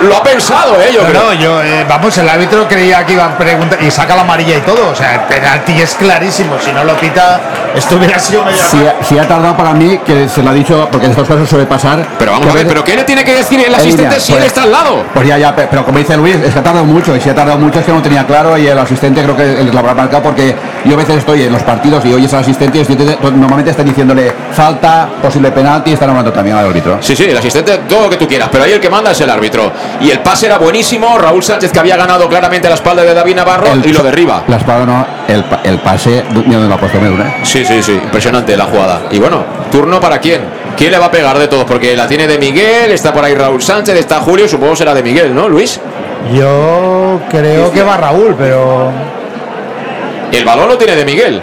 lo 0.03 0.16
ha 0.16 0.23
pensado, 0.23 0.77
eh, 0.81 0.90
yo 0.95 1.03
No, 1.03 1.09
creo. 1.09 1.23
no, 1.25 1.33
yo, 1.35 1.62
eh, 1.62 1.85
vamos, 1.88 2.16
el 2.19 2.29
árbitro 2.29 2.66
creía 2.69 3.05
que 3.05 3.12
iba 3.14 3.25
a 3.27 3.37
preguntar 3.38 3.83
y 3.83 3.90
saca 3.90 4.14
la 4.14 4.23
amarilla 4.23 4.57
y 4.57 4.61
todo, 4.61 4.90
o 4.90 4.95
sea, 4.95 5.14
el 5.14 5.21
penalti 5.23 5.81
es 5.81 5.95
clarísimo, 5.95 6.57
si 6.64 6.73
no 6.73 6.85
lo 6.85 6.95
pita, 6.97 7.40
esto 7.75 7.97
hubiera 7.97 8.19
sido 8.19 8.45
Si, 8.71 8.79
ha- 8.79 8.97
si 9.05 9.19
ha 9.19 9.27
tardado 9.27 9.57
para 9.57 9.73
mí, 9.73 9.99
que 10.05 10.29
se 10.29 10.43
lo 10.43 10.51
ha 10.51 10.53
dicho, 10.53 10.88
porque 10.90 11.07
en 11.07 11.12
estos 11.12 11.27
casos 11.29 11.49
suele 11.49 11.66
pasar. 11.66 12.05
Pero 12.19 12.33
vamos 12.33 12.49
a 12.49 12.53
ver, 12.53 12.66
pero 12.66 12.83
¿qué 12.85 12.97
le 12.97 13.05
tiene 13.05 13.25
que 13.25 13.35
decir 13.35 13.61
el 13.64 13.75
asistente 13.75 14.19
si 14.21 14.33
él 14.33 14.38
pues- 14.38 14.47
está 14.49 14.62
al 14.62 14.73
lado? 14.73 15.05
Pues 15.14 15.27
ya, 15.27 15.38
ya, 15.38 15.55
pe- 15.55 15.66
pero 15.71 15.85
como 15.85 15.99
dice 15.99 16.16
Luis, 16.16 16.37
es 16.37 16.53
que 16.53 16.59
ha 16.59 16.62
tardado 16.62 16.85
mucho, 16.85 17.14
y 17.16 17.21
si 17.21 17.29
ha 17.31 17.35
tardado 17.35 17.59
mucho 17.59 17.79
es 17.81 17.85
que 17.87 17.93
no 17.93 18.03
tenía 18.03 18.27
claro, 18.27 18.57
y 18.59 18.66
el 18.66 18.79
asistente 18.79 19.23
creo 19.23 19.37
que 19.37 19.64
lo 19.73 19.79
habrá 19.79 19.95
marcado 19.95 20.23
porque 20.23 20.55
yo 20.85 20.95
a 20.95 20.99
veces 20.99 21.16
estoy 21.19 21.43
en 21.43 21.53
los 21.53 21.62
partidos 21.62 22.05
y 22.05 22.12
oyes 22.12 22.33
al 22.33 22.40
asistente 22.40 22.79
y 22.79 22.81
el 22.81 22.87
asistente 22.87 23.19
normalmente 23.31 23.71
están 23.71 23.87
diciéndole 23.87 24.33
falta, 24.53 25.09
posible 25.23 25.51
penalti, 25.51 25.90
y 25.90 25.95
están 25.95 26.11
hablando 26.11 26.33
también 26.33 26.57
al 26.57 26.66
árbitro. 26.66 26.99
Sí, 27.01 27.14
sí, 27.16 27.25
el 27.25 27.37
asistente, 27.37 27.79
todo 27.88 28.03
lo 28.03 28.11
que 28.11 28.16
tú 28.16 28.27
quieras, 28.27 28.49
pero 28.51 28.64
ahí 28.64 28.73
el 28.73 28.81
que 28.81 28.90
manda 28.90 29.11
es 29.12 29.21
el 29.21 29.31
árbitro. 29.31 29.69
Y 30.00 30.11
el 30.11 30.20
pase 30.20 30.46
era 30.46 30.59
buenísimo, 30.59 31.18
Raúl 31.18 31.42
Sánchez 31.42 31.72
que 31.72 31.78
había 31.78 31.96
ganado 31.96 32.28
claramente 32.28 32.68
la 32.68 32.74
espalda 32.74 33.02
de 33.02 33.14
David 33.14 33.37
Navarro 33.37 33.72
El- 33.72 33.87
y 33.87 33.92
lo 33.92 34.02
derriba. 34.02 34.44
La 34.48 34.56
espada 34.56 34.85
no, 34.87 35.06
el, 35.28 35.44
pa- 35.44 35.61
el 35.64 35.78
pase, 35.78 36.24
dónde 36.33 36.68
lo 36.68 36.74
ha 36.74 36.78
puesto 36.78 36.98
¿eh? 36.98 37.35
Sí, 37.42 37.64
sí, 37.64 37.83
sí, 37.83 37.92
impresionante 37.92 38.56
la 38.56 38.64
jugada. 38.64 39.02
Y 39.11 39.18
bueno, 39.18 39.44
turno 39.70 40.00
para 40.00 40.18
quién. 40.18 40.40
¿Quién 40.76 40.92
le 40.92 40.98
va 40.98 41.06
a 41.06 41.11
pegar 41.11 41.38
de 41.38 41.48
todos? 41.48 41.64
Porque 41.64 41.94
la 41.96 42.06
tiene 42.09 42.26
de 42.26 42.38
Miguel, 42.38 42.90
está 42.92 43.12
por 43.12 43.24
ahí 43.24 43.35
Raúl 43.35 43.61
Sánchez, 43.61 43.96
está 43.96 44.20
Julio, 44.20 44.48
supongo 44.48 44.74
será 44.76 44.94
de 44.94 45.02
Miguel, 45.02 45.35
¿no, 45.35 45.48
Luis? 45.48 45.78
Yo 46.33 47.20
creo 47.30 47.70
que 47.72 47.83
va 47.83 47.96
Raúl, 47.96 48.35
pero 48.38 48.90
El 50.33 50.44
balón 50.44 50.68
lo 50.68 50.78
tiene 50.78 50.94
de 50.96 51.04
Miguel. 51.04 51.42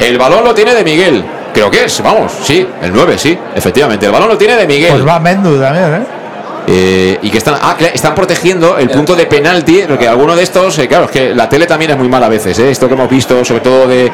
El 0.00 0.18
balón 0.18 0.44
lo 0.44 0.54
tiene 0.54 0.74
de 0.74 0.84
Miguel. 0.84 1.24
Creo 1.54 1.70
que 1.70 1.84
es, 1.84 2.02
vamos, 2.02 2.32
sí, 2.42 2.66
el 2.82 2.92
9, 2.92 3.16
sí, 3.18 3.38
efectivamente. 3.54 4.06
El 4.06 4.12
balón 4.12 4.28
lo 4.28 4.36
tiene 4.38 4.56
de 4.56 4.66
Miguel. 4.66 4.92
pues 4.92 5.06
va 5.06 5.18
Mendu 5.18 5.58
también, 5.58 5.94
¿eh? 5.94 6.06
Eh, 6.68 7.18
y 7.22 7.30
que 7.30 7.38
están, 7.38 7.54
ah, 7.60 7.76
están 7.94 8.14
protegiendo 8.14 8.76
el 8.78 8.90
punto 8.90 9.14
de 9.14 9.26
penalti, 9.26 9.84
porque 9.86 10.08
alguno 10.08 10.34
de 10.34 10.42
estos, 10.42 10.78
eh, 10.78 10.88
claro, 10.88 11.04
es 11.04 11.10
que 11.12 11.34
la 11.34 11.48
tele 11.48 11.66
también 11.66 11.92
es 11.92 11.96
muy 11.96 12.08
mala 12.08 12.26
a 12.26 12.28
veces, 12.28 12.58
eh, 12.58 12.70
esto 12.70 12.88
que 12.88 12.94
hemos 12.94 13.08
visto, 13.08 13.44
sobre 13.44 13.60
todo 13.60 13.86
de 13.86 14.10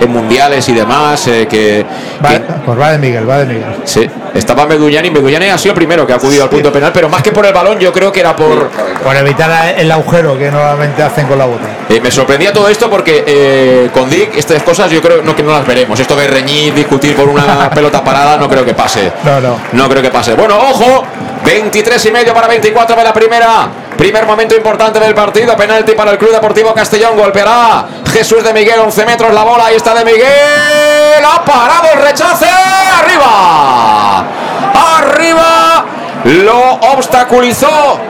en 0.00 0.10
mundiales 0.12 0.68
y 0.68 0.72
demás, 0.72 1.26
eh, 1.26 1.46
que, 1.50 1.84
Va- 2.24 2.28
que- 2.30 2.40
pues 2.64 2.78
va 2.80 2.92
de 2.92 2.98
Miguel, 2.98 3.28
va 3.28 3.38
de 3.38 3.46
Miguel. 3.46 3.76
sí, 3.84 4.08
Estaba 4.34 4.66
Meduñani. 4.66 5.10
Meduñani 5.10 5.46
ha 5.46 5.56
sido 5.56 5.72
el 5.72 5.76
primero 5.76 6.06
que 6.06 6.12
ha 6.12 6.16
acudido 6.16 6.42
al 6.44 6.50
punto 6.50 6.70
penal, 6.70 6.90
pero 6.92 7.08
más 7.08 7.22
que 7.22 7.32
por 7.32 7.46
el 7.46 7.54
balón, 7.54 7.78
yo 7.78 7.90
creo 7.90 8.12
que 8.12 8.20
era 8.20 8.36
por. 8.36 8.68
Por 9.02 9.16
evitar 9.16 9.74
el 9.78 9.90
agujero 9.90 10.36
que 10.38 10.50
normalmente 10.50 11.02
hacen 11.02 11.26
con 11.26 11.38
la 11.38 11.46
bota. 11.46 11.64
Eh, 11.88 12.00
me 12.02 12.10
sorprendía 12.10 12.52
todo 12.52 12.68
esto 12.68 12.90
porque 12.90 13.24
eh, 13.26 13.88
con 13.94 14.10
Dick 14.10 14.36
estas 14.36 14.62
cosas 14.62 14.90
yo 14.90 15.00
creo 15.00 15.22
no, 15.22 15.34
que 15.34 15.42
no 15.42 15.52
las 15.52 15.66
veremos. 15.66 15.98
Esto 15.98 16.14
de 16.16 16.26
reñir, 16.26 16.74
discutir 16.74 17.14
por 17.16 17.28
una 17.28 17.70
pelota 17.74 18.04
parada, 18.04 18.36
no 18.36 18.46
creo 18.48 18.62
que 18.64 18.74
pase. 18.74 19.10
No, 19.24 19.40
no. 19.40 19.56
No 19.72 19.88
creo 19.88 20.02
que 20.02 20.10
pase. 20.10 20.34
Bueno, 20.34 20.58
ojo, 20.58 21.04
23 21.44 22.06
y 22.06 22.10
medio 22.10 22.34
para 22.34 22.48
24 22.48 22.96
de 22.96 23.04
la 23.04 23.12
primera. 23.12 23.68
Primer 23.96 24.26
momento 24.26 24.54
importante 24.54 25.00
del 25.00 25.14
partido. 25.14 25.56
Penalti 25.56 25.92
para 25.92 26.12
el 26.12 26.18
Club 26.18 26.32
Deportivo 26.32 26.74
Castellón. 26.74 27.16
Golpeará 27.16 27.86
Jesús 28.12 28.44
de 28.44 28.52
Miguel, 28.52 28.80
11 28.80 29.06
metros 29.06 29.32
la 29.32 29.44
bola. 29.44 29.66
Ahí 29.66 29.76
está 29.76 29.94
de 29.94 30.04
Miguel. 30.04 31.24
Ha 31.24 31.44
parado 31.44 31.88
el 31.94 32.02
rechace. 32.02 32.46
Arriba. 32.46 34.24
Arriba. 34.98 35.84
Lo 36.26 36.72
obstaculizó. 36.92 38.00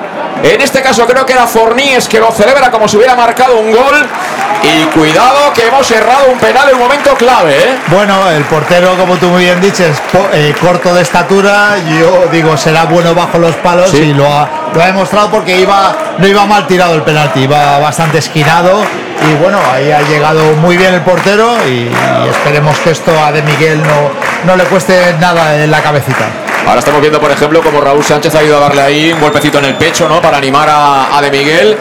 En 0.42 0.60
este 0.60 0.82
caso 0.82 1.06
creo 1.06 1.24
que 1.26 1.32
era 1.32 1.46
Forníes 1.46 2.08
que 2.08 2.18
lo 2.20 2.30
celebra 2.30 2.70
como 2.70 2.86
si 2.88 2.96
hubiera 2.96 3.14
marcado 3.14 3.58
un 3.58 3.72
gol. 3.72 4.06
Y 4.62 4.84
cuidado 4.98 5.52
que 5.54 5.66
hemos 5.66 5.88
errado 5.90 6.26
un 6.32 6.38
penal 6.38 6.68
en 6.68 6.74
un 6.76 6.80
momento 6.82 7.14
clave. 7.14 7.52
¿eh? 7.56 7.76
Bueno, 7.88 8.28
el 8.30 8.42
portero, 8.44 8.96
como 8.96 9.16
tú 9.16 9.28
muy 9.28 9.44
bien 9.44 9.60
dices, 9.60 9.96
eh, 10.32 10.54
corto 10.60 10.94
de 10.94 11.02
estatura. 11.02 11.76
Yo 12.00 12.26
digo, 12.32 12.56
será 12.56 12.84
bueno 12.84 13.14
bajo 13.14 13.38
los 13.38 13.54
palos 13.56 13.90
Sí. 13.90 13.98
y 13.98 14.14
lo 14.14 14.26
ha, 14.26 14.48
lo 14.74 14.82
ha 14.82 14.86
demostrado 14.86 15.30
porque 15.30 15.60
iba, 15.60 15.94
no 16.18 16.26
iba 16.26 16.44
mal 16.46 16.66
tirado 16.66 16.94
el 16.94 17.02
penalti, 17.02 17.40
iba 17.40 17.78
bastante 17.78 18.18
esquinado. 18.18 18.82
Y 19.30 19.34
bueno, 19.42 19.58
ahí 19.72 19.90
ha 19.92 20.00
llegado 20.02 20.42
muy 20.54 20.76
bien 20.76 20.94
el 20.94 21.00
portero 21.02 21.56
y, 21.66 21.70
y 21.70 22.28
esperemos 22.30 22.76
que 22.78 22.90
esto 22.90 23.12
a 23.24 23.32
De 23.32 23.42
Miguel 23.42 23.82
no, 23.82 24.10
no 24.44 24.56
le 24.56 24.64
cueste 24.64 25.14
nada 25.20 25.62
en 25.62 25.70
la 25.70 25.80
cabecita. 25.82 26.26
Ahora 26.66 26.80
estamos 26.80 27.00
viendo, 27.00 27.20
por 27.20 27.30
ejemplo, 27.30 27.62
como 27.62 27.80
Raúl 27.80 28.02
Sánchez 28.02 28.34
ha 28.34 28.42
ido 28.42 28.56
a 28.56 28.60
darle 28.60 28.82
ahí 28.82 29.12
un 29.12 29.20
golpecito 29.20 29.58
en 29.60 29.66
el 29.66 29.74
pecho, 29.76 30.08
¿no? 30.08 30.20
Para 30.20 30.36
animar 30.38 30.68
a, 30.68 31.20
De 31.22 31.30
Miguel. 31.30 31.76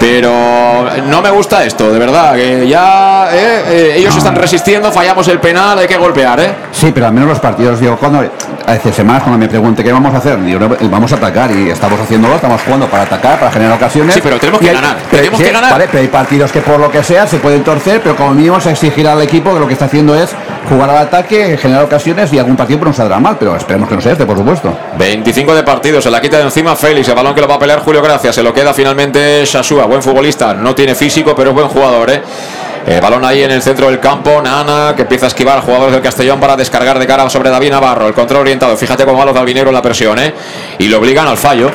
Pero 0.00 0.86
no 1.06 1.22
me 1.22 1.30
gusta 1.30 1.64
esto, 1.64 1.92
de 1.92 1.98
verdad. 1.98 2.34
Que 2.34 2.66
ya 2.66 3.28
eh, 3.32 3.64
eh, 3.68 3.94
ellos 3.96 4.16
están 4.16 4.34
resistiendo, 4.34 4.90
fallamos 4.90 5.28
el 5.28 5.38
penal, 5.38 5.78
hay 5.78 5.86
que 5.86 5.96
golpear, 5.96 6.40
¿eh? 6.40 6.54
Sí, 6.72 6.92
pero 6.92 7.06
al 7.06 7.12
menos 7.12 7.28
los 7.28 7.40
partidos, 7.40 7.78
digo, 7.80 7.96
cuando 7.96 8.22
hace 8.66 8.92
semanas 8.92 9.22
cuando 9.22 9.38
me 9.38 9.48
pregunte 9.48 9.82
qué 9.84 9.92
vamos 9.92 10.12
a 10.14 10.18
hacer, 10.18 10.42
digo, 10.42 10.58
no, 10.58 10.68
vamos 10.90 11.12
a 11.12 11.16
atacar 11.16 11.50
y 11.52 11.70
estamos 11.70 12.00
haciéndolo, 12.00 12.34
estamos 12.34 12.60
jugando 12.62 12.86
para 12.88 13.04
atacar, 13.04 13.38
para 13.38 13.52
generar 13.52 13.76
ocasiones. 13.76 14.14
Sí, 14.14 14.20
pero 14.22 14.38
tenemos 14.38 14.60
que 14.60 14.68
hay- 14.68 14.74
ganar, 14.74 14.96
pero- 15.10 15.18
tenemos 15.22 15.38
sí, 15.38 15.46
que 15.46 15.52
ganar. 15.52 15.70
Vale, 15.72 15.86
pero 15.90 16.00
hay 16.02 16.08
partidos 16.08 16.50
que 16.52 16.60
por 16.60 16.78
lo 16.80 16.90
que 16.90 17.02
sea 17.04 17.26
se 17.26 17.38
pueden 17.38 17.62
torcer, 17.62 18.00
pero 18.02 18.16
como 18.16 18.34
mínimo 18.34 18.60
se 18.60 18.70
exigirá 18.72 19.12
al 19.12 19.22
equipo 19.22 19.52
que 19.54 19.60
lo 19.60 19.66
que 19.66 19.72
está 19.74 19.84
haciendo 19.86 20.14
es 20.14 20.30
jugar 20.68 20.90
al 20.90 20.98
ataque, 20.98 21.56
generar 21.56 21.84
ocasiones 21.84 22.32
y 22.32 22.38
algún 22.38 22.56
partido 22.56 22.80
no 22.84 22.92
saldrá 22.92 23.20
mal, 23.20 23.36
pero 23.38 23.54
esperemos 23.56 23.88
que 23.88 23.94
no 23.94 24.00
sea 24.00 24.12
este, 24.12 24.26
por 24.26 24.36
supuesto. 24.36 24.76
25 24.98 25.54
de 25.54 25.62
partido, 25.62 26.00
se 26.02 26.10
la 26.10 26.20
quita 26.20 26.38
de 26.38 26.42
encima 26.44 26.74
Félix, 26.74 27.08
el 27.08 27.14
balón 27.14 27.34
que 27.34 27.40
lo 27.40 27.46
va 27.48 27.54
a 27.54 27.58
pelear 27.60 27.78
Julio 27.80 28.02
Gracia, 28.02 28.32
se 28.32 28.42
lo 28.42 28.52
queda 28.52 28.74
finalmente 28.74 29.44
Shashua, 29.44 29.84
buen 29.86 30.02
futbolista, 30.02 30.54
no 30.54 30.74
tiene 30.74 30.94
físico, 30.96 31.34
pero 31.36 31.50
es 31.50 31.54
buen 31.54 31.68
jugador, 31.68 32.10
¿eh? 32.10 32.22
Eh, 32.88 33.00
balón 33.00 33.24
ahí 33.24 33.42
en 33.42 33.50
el 33.50 33.62
centro 33.62 33.88
del 33.88 33.98
campo, 33.98 34.40
Nana, 34.40 34.94
que 34.94 35.02
empieza 35.02 35.26
a 35.26 35.28
esquivar 35.28 35.60
jugadores 35.60 35.92
del 35.92 36.02
Castellón 36.02 36.38
para 36.38 36.56
descargar 36.56 37.00
de 37.00 37.06
cara 37.06 37.28
sobre 37.28 37.50
David 37.50 37.70
Navarro, 37.70 38.06
el 38.06 38.14
control 38.14 38.42
orientado, 38.42 38.76
fíjate 38.76 39.04
cómo 39.04 39.18
va 39.18 39.24
los 39.24 39.36
en 39.36 39.72
la 39.72 39.82
presión, 39.82 40.18
¿eh? 40.20 40.32
Y 40.78 40.86
lo 40.86 40.98
obligan 40.98 41.26
al 41.26 41.36
fallo. 41.36 41.68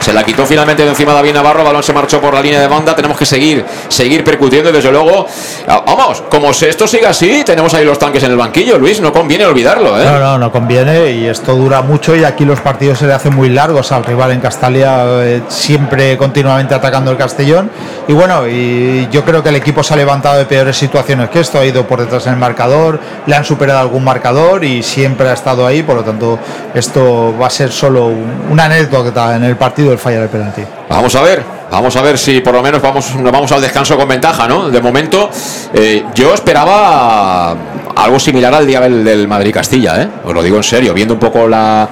Se 0.00 0.12
la 0.12 0.22
quitó 0.24 0.46
finalmente 0.46 0.82
de 0.84 0.88
encima 0.90 1.12
David 1.12 1.34
Navarro, 1.34 1.64
balón 1.64 1.82
se 1.82 1.92
marchó 1.92 2.20
por 2.20 2.32
la 2.34 2.40
línea 2.40 2.60
de 2.60 2.66
banda, 2.68 2.94
tenemos 2.94 3.16
que 3.18 3.26
seguir, 3.26 3.64
seguir 3.88 4.22
percutiendo 4.24 4.70
y 4.70 4.72
desde 4.72 4.90
luego, 4.90 5.26
ah, 5.66 5.82
vamos, 5.86 6.22
como 6.30 6.50
esto 6.50 6.86
siga 6.86 7.10
así, 7.10 7.42
tenemos 7.44 7.74
ahí 7.74 7.84
los 7.84 7.98
tanques 7.98 8.22
en 8.22 8.30
el 8.30 8.36
banquillo, 8.36 8.78
Luis, 8.78 9.00
no 9.00 9.12
conviene 9.12 9.44
olvidarlo, 9.44 10.00
¿eh? 10.00 10.04
No, 10.04 10.18
no, 10.18 10.38
no 10.38 10.52
conviene 10.52 11.10
y 11.10 11.26
esto 11.26 11.54
dura 11.54 11.82
mucho 11.82 12.14
y 12.16 12.24
aquí 12.24 12.44
los 12.44 12.60
partidos 12.60 12.98
se 12.98 13.06
le 13.06 13.12
hacen 13.12 13.34
muy 13.34 13.48
largos 13.48 13.90
al 13.92 14.04
rival 14.04 14.32
en 14.32 14.40
Castalia, 14.40 15.04
eh, 15.24 15.42
siempre 15.48 16.16
continuamente 16.16 16.74
atacando 16.74 17.10
el 17.10 17.16
Castellón. 17.16 17.70
Y 18.06 18.12
bueno, 18.12 18.46
y 18.48 19.08
yo 19.10 19.24
creo 19.24 19.42
que 19.42 19.50
el 19.50 19.56
equipo 19.56 19.82
se 19.82 19.94
ha 19.94 19.96
levantado 19.96 20.38
de 20.38 20.46
peores 20.46 20.76
situaciones 20.76 21.28
que 21.30 21.40
esto, 21.40 21.58
ha 21.58 21.64
ido 21.66 21.86
por 21.86 22.00
detrás 22.00 22.26
en 22.26 22.34
el 22.34 22.38
marcador, 22.38 22.98
le 23.26 23.34
han 23.36 23.44
superado 23.44 23.80
algún 23.80 24.04
marcador 24.04 24.64
y 24.64 24.82
siempre 24.82 25.28
ha 25.28 25.32
estado 25.34 25.66
ahí, 25.66 25.82
por 25.82 25.96
lo 25.96 26.04
tanto 26.04 26.38
esto 26.74 27.34
va 27.40 27.46
a 27.48 27.50
ser 27.50 27.70
solo 27.72 28.06
un- 28.06 28.46
una 28.50 28.64
anécdota 28.64 29.36
en 29.36 29.44
el 29.44 29.56
partido 29.56 29.87
el 29.92 29.98
fallar 29.98 30.22
el 30.22 30.28
penalti. 30.28 30.62
Vamos 30.88 31.14
a 31.14 31.22
ver, 31.22 31.42
vamos 31.70 31.96
a 31.96 32.02
ver 32.02 32.18
si 32.18 32.40
por 32.40 32.54
lo 32.54 32.62
menos 32.62 32.80
vamos, 32.80 33.14
nos 33.14 33.32
vamos 33.32 33.52
al 33.52 33.60
descanso 33.60 33.96
con 33.96 34.08
ventaja, 34.08 34.48
¿no? 34.48 34.68
De 34.70 34.80
momento, 34.80 35.30
eh, 35.74 36.04
yo 36.14 36.34
esperaba 36.34 37.54
algo 37.96 38.18
similar 38.18 38.54
al 38.54 38.66
día 38.66 38.80
del, 38.80 39.04
del 39.04 39.28
Madrid-Castilla, 39.28 40.02
¿eh? 40.02 40.08
Os 40.24 40.34
lo 40.34 40.42
digo 40.42 40.56
en 40.56 40.62
serio, 40.64 40.94
viendo 40.94 41.14
un 41.14 41.20
poco 41.20 41.46
la, 41.48 41.88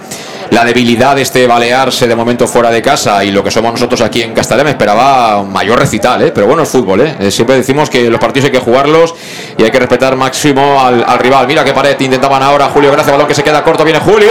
la 0.51 0.65
debilidad 0.65 1.17
de 1.17 1.23
este 1.23 1.47
balearse 1.47 2.07
de 2.07 2.15
momento 2.15 2.47
fuera 2.47 2.71
de 2.71 2.81
casa 2.81 3.25
y 3.25 3.33
lo 3.33 3.43
que 3.43 3.51
somos 3.51 3.73
nosotros 3.73 4.01
aquí 4.01 4.23
en 4.23 4.33
Castellón, 4.33 4.65
me 4.65 4.71
esperaba 4.71 5.41
un 5.41 5.53
mayor 5.53 5.79
recital, 5.79 6.23
¿eh? 6.23 6.33
Pero 6.33 6.47
bueno, 6.47 6.63
es 6.63 6.69
fútbol, 6.69 7.01
¿eh? 7.01 7.17
Eh, 7.21 7.31
Siempre 7.31 7.57
decimos 7.57 7.91
que 7.91 8.09
los 8.09 8.21
partidos 8.21 8.47
hay 8.47 8.53
que 8.53 8.61
jugarlos 8.61 9.15
y 9.59 9.65
hay 9.65 9.71
que 9.71 9.79
respetar 9.79 10.17
máximo 10.17 10.81
al, 10.81 11.05
al 11.07 11.19
rival. 11.19 11.47
Mira 11.47 11.65
qué 11.65 11.73
pared 11.73 11.99
intentaban 12.01 12.43
ahora 12.43 12.69
Julio 12.73 12.93
Gracia, 12.93 13.13
balón 13.13 13.27
que 13.27 13.35
se 13.35 13.43
queda 13.43 13.63
corto, 13.65 13.85
viene 13.85 14.01
Julio. 14.01 14.31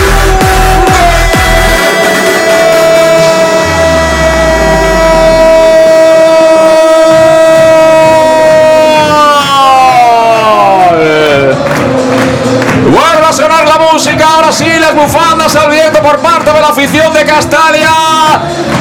Música, 13.93 14.25
ahora 14.35 14.51
sí, 14.51 14.65
las 14.79 14.95
bufandas 14.95 15.55
al 15.55 15.69
viento 15.69 16.01
por 16.01 16.19
parte 16.19 16.51
de 16.51 16.61
la 16.61 16.69
afición 16.69 17.13
de 17.13 17.25
Castalia. 17.25 17.89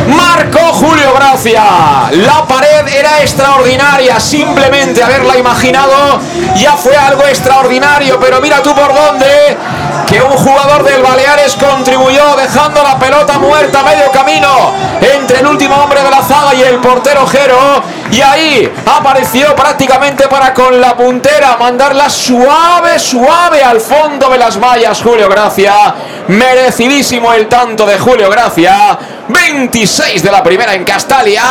Marcó 0.09 0.73
Julio 0.73 1.13
Gracia. 1.15 1.65
La 2.13 2.47
pared 2.47 2.87
era 2.89 3.21
extraordinaria, 3.21 4.21
simplemente 4.21 5.03
haberla 5.03 5.37
imaginado 5.37 6.21
ya 6.57 6.77
fue 6.77 6.97
algo 6.97 7.23
extraordinario, 7.25 8.19
pero 8.21 8.41
mira 8.41 8.63
tú 8.63 8.75
por 8.75 8.95
dónde 8.95 9.57
que 10.11 10.21
un 10.21 10.33
jugador 10.33 10.83
del 10.83 11.03
Baleares 11.03 11.55
contribuyó 11.55 12.35
dejando 12.35 12.83
la 12.83 12.99
pelota 12.99 13.39
muerta 13.39 13.81
a 13.81 13.83
medio 13.85 14.11
camino 14.11 14.73
entre 15.01 15.39
el 15.39 15.47
último 15.47 15.77
hombre 15.77 16.03
de 16.03 16.11
la 16.11 16.21
zaga 16.21 16.53
y 16.53 16.63
el 16.63 16.81
portero 16.81 17.25
Jero 17.29 17.81
y 18.11 18.21
ahí 18.21 18.73
apareció 18.87 19.55
prácticamente 19.55 20.27
para 20.27 20.53
con 20.53 20.81
la 20.81 20.97
puntera 20.97 21.57
mandarla 21.57 22.11
suave, 22.11 22.99
suave 22.99 23.63
al 23.63 23.81
fondo 23.81 24.29
de 24.29 24.39
las 24.39 24.59
mallas 24.59 25.01
Julio 25.01 25.29
Gracia. 25.29 25.95
Merecidísimo 26.27 27.33
el 27.33 27.47
tanto 27.47 27.87
de 27.87 27.99
Julio 27.99 28.29
Gracia. 28.29 28.99
26 29.29 30.25
de 30.25 30.31
la 30.33 30.43
primera 30.43 30.75
en 30.75 30.85
Castalia. 30.85 31.45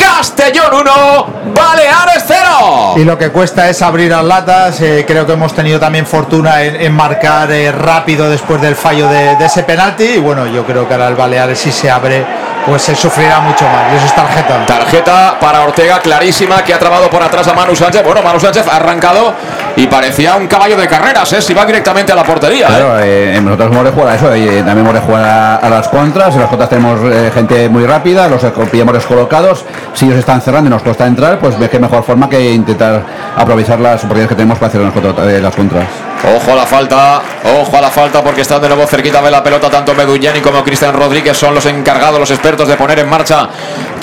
Castellón 0.00 0.72
1, 0.80 1.26
Baleares 1.54 2.24
0. 2.26 2.94
Y 2.96 3.04
lo 3.04 3.18
que 3.18 3.30
cuesta 3.30 3.68
es 3.68 3.82
abrir 3.82 4.10
las 4.10 4.24
latas. 4.24 4.80
eh, 4.80 5.04
creo 5.06 5.26
que 5.26 5.32
hemos 5.34 5.54
tenido 5.54 5.78
también 5.78 6.06
fortuna 6.06 6.62
en, 6.62 6.92
marcar 6.92 7.50
eh, 7.52 7.70
rápido 7.70 8.30
después 8.30 8.60
del 8.62 8.76
fallo 8.76 9.08
de, 9.08 9.32
ese 9.44 9.62
penalti. 9.62 10.04
Y 10.04 10.18
bueno, 10.18 10.46
yo 10.46 10.64
creo 10.64 10.88
que 10.88 10.94
ahora 10.94 11.08
el 11.08 11.16
Baleares 11.16 11.58
si 11.58 11.70
se 11.70 11.90
abre, 11.90 12.24
pues 12.70 12.82
se 12.82 12.94
sufrirá 12.94 13.40
mucho 13.40 13.64
más. 13.64 13.92
Y 13.92 13.96
eso 13.96 14.06
es 14.06 14.14
tarjeta. 14.14 14.64
Tarjeta 14.64 15.36
para 15.40 15.62
Ortega 15.62 15.98
clarísima 15.98 16.62
que 16.62 16.72
ha 16.72 16.78
trabado 16.78 17.10
por 17.10 17.20
atrás 17.20 17.48
a 17.48 17.52
Manu 17.52 17.74
Sánchez. 17.74 18.04
Bueno, 18.04 18.22
Manu 18.22 18.38
Sánchez 18.38 18.64
ha 18.68 18.76
arrancado 18.76 19.34
y 19.74 19.88
parecía 19.88 20.36
un 20.36 20.46
caballo 20.46 20.76
de 20.76 20.86
carreras, 20.86 21.32
¿eh? 21.32 21.42
Si 21.42 21.52
va 21.52 21.66
directamente 21.66 22.12
a 22.12 22.14
la 22.14 22.22
portería. 22.22 22.66
¿eh? 22.66 22.68
Claro, 22.68 23.00
eh, 23.00 23.40
nosotros 23.42 23.72
hemos 23.72 23.84
de 23.84 23.90
jugar 23.90 24.08
a 24.08 24.14
eso, 24.14 24.32
eh, 24.32 24.62
también 24.64 24.78
hemos 24.78 24.94
de 24.94 25.00
jugar 25.00 25.24
a, 25.24 25.56
a 25.56 25.68
las 25.68 25.88
contras, 25.88 26.34
en 26.34 26.40
las 26.42 26.48
contras 26.48 26.68
tenemos 26.70 27.00
eh, 27.02 27.32
gente 27.34 27.68
muy 27.68 27.84
rápida, 27.84 28.28
los 28.28 28.44
eh, 28.44 28.52
pillamos 28.70 28.94
descolocados, 28.94 29.64
si 29.92 30.06
ellos 30.06 30.18
están 30.18 30.40
cerrando 30.40 30.68
y 30.68 30.70
nos 30.70 30.82
cuesta 30.82 31.06
entrar, 31.06 31.40
pues 31.40 31.58
ve 31.58 31.68
qué 31.68 31.80
mejor 31.80 32.04
forma 32.04 32.28
que 32.28 32.52
intentar 32.52 33.02
aprovechar 33.36 33.80
las 33.80 33.96
oportunidades 34.04 34.28
que 34.28 34.36
tenemos 34.36 34.58
para 34.58 34.68
hacer 34.68 34.80
eh, 35.28 35.40
las 35.40 35.56
contras. 35.56 35.86
Ojo 36.22 36.52
a 36.52 36.54
la 36.54 36.66
falta, 36.66 37.22
ojo 37.60 37.76
a 37.78 37.80
la 37.80 37.90
falta 37.90 38.22
porque 38.22 38.42
están 38.42 38.60
de 38.60 38.68
nuevo 38.68 38.86
cerquita 38.86 39.22
de 39.22 39.30
la 39.30 39.42
pelota 39.42 39.70
tanto 39.70 39.94
Medullani 39.94 40.40
como 40.40 40.62
Cristian 40.62 40.92
Rodríguez 40.92 41.34
son 41.34 41.54
los 41.54 41.64
encargados, 41.64 42.20
los 42.20 42.30
expertos 42.30 42.68
de 42.68 42.76
poner 42.76 42.98
en 42.98 43.08
marcha 43.08 43.48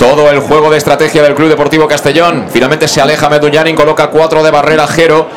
todo 0.00 0.28
el 0.28 0.40
juego 0.40 0.68
de 0.68 0.78
estrategia 0.78 1.22
del 1.22 1.36
Club 1.36 1.48
Deportivo 1.48 1.86
Castellón. 1.86 2.46
Finalmente 2.50 2.88
se 2.88 3.00
aleja 3.00 3.28
Medullani, 3.28 3.72
coloca 3.74 4.08
cuatro 4.08 4.42
de 4.42 4.50
barrera 4.50 4.88
Jero. 4.88 5.28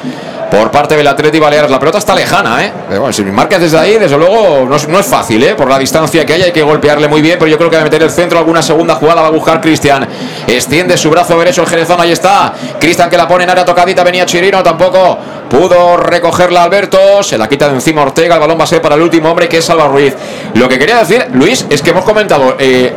Por 0.52 0.70
parte 0.70 0.98
del 0.98 1.08
Atleti 1.08 1.40
Baleares. 1.40 1.72
La 1.72 1.80
pelota 1.80 1.98
está 1.98 2.14
lejana, 2.14 2.66
¿eh? 2.66 2.74
Bueno, 2.90 3.14
si 3.14 3.24
marcas 3.24 3.62
desde 3.62 3.80
ahí, 3.80 3.98
desde 3.98 4.18
luego 4.18 4.66
no 4.68 4.76
es, 4.76 4.88
no 4.88 5.00
es, 5.00 5.06
fácil, 5.06 5.42
¿eh? 5.42 5.56
Por 5.56 5.70
la 5.70 5.80
distancia 5.80 6.26
que 6.26 6.34
hay, 6.34 6.42
hay 6.42 6.52
que 6.52 6.62
golpearle 6.62 7.08
muy 7.08 7.22
bien, 7.22 7.40
pero 7.40 7.50
yo 7.50 7.58
creo 7.58 7.70
que 7.70 7.78
a 7.78 7.84
meter 7.84 8.04
el 8.04 8.12
centro, 8.12 8.38
alguna 8.38 8.62
segunda 8.62 8.96
jugada 8.96 9.22
va 9.22 9.30
a 9.30 9.32
buscar 9.32 9.62
Cristian. 9.62 10.06
Extiende 10.46 10.98
su 10.98 11.10
brazo 11.10 11.40
derecho 11.40 11.62
el 11.62 11.70
Jerezón, 11.70 12.02
ahí 12.02 12.12
está. 12.12 12.54
Cristian 12.80 13.10
que 13.10 13.16
la 13.16 13.30
pone 13.30 13.46
en 13.46 13.50
área 13.50 13.64
tocadita, 13.64 14.04
venía 14.04 14.26
Chirino, 14.26 14.62
tampoco 14.62 15.18
pudo 15.50 15.96
recogerla 15.96 16.64
Alberto, 16.64 17.24
se 17.24 17.38
la 17.38 17.48
quita 17.48 17.70
de 17.70 17.76
encima 17.76 18.02
Ortega, 18.02 18.36
el 18.36 18.42
balón 18.42 18.60
va 18.60 18.66
a 18.66 18.68
ser 18.68 18.82
para 18.82 18.96
el 18.96 19.02
último 19.02 19.30
hombre 19.30 19.48
que 19.48 19.58
es 19.58 19.66
Salva 19.66 19.88
Ruiz. 19.88 20.14
Lo 20.56 20.68
que 20.68 20.78
quería 20.78 20.98
decir, 20.98 21.28
Luis, 21.34 21.66
es 21.70 21.82
que 21.82 21.92
hemos 21.92 22.04
comentado 22.04 22.56
eh, 22.60 22.94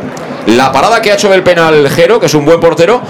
la 0.47 0.71
parada 0.73 1.01
que 1.01 1.11
ha 1.11 1.15
hecho 1.15 1.29
del 1.29 1.43
penal 1.43 1.89
Jero, 1.89 2.19
que 2.19 2.25
es 2.25 2.33
un 2.33 2.43
buen 2.43 2.59
portero, 2.59 3.01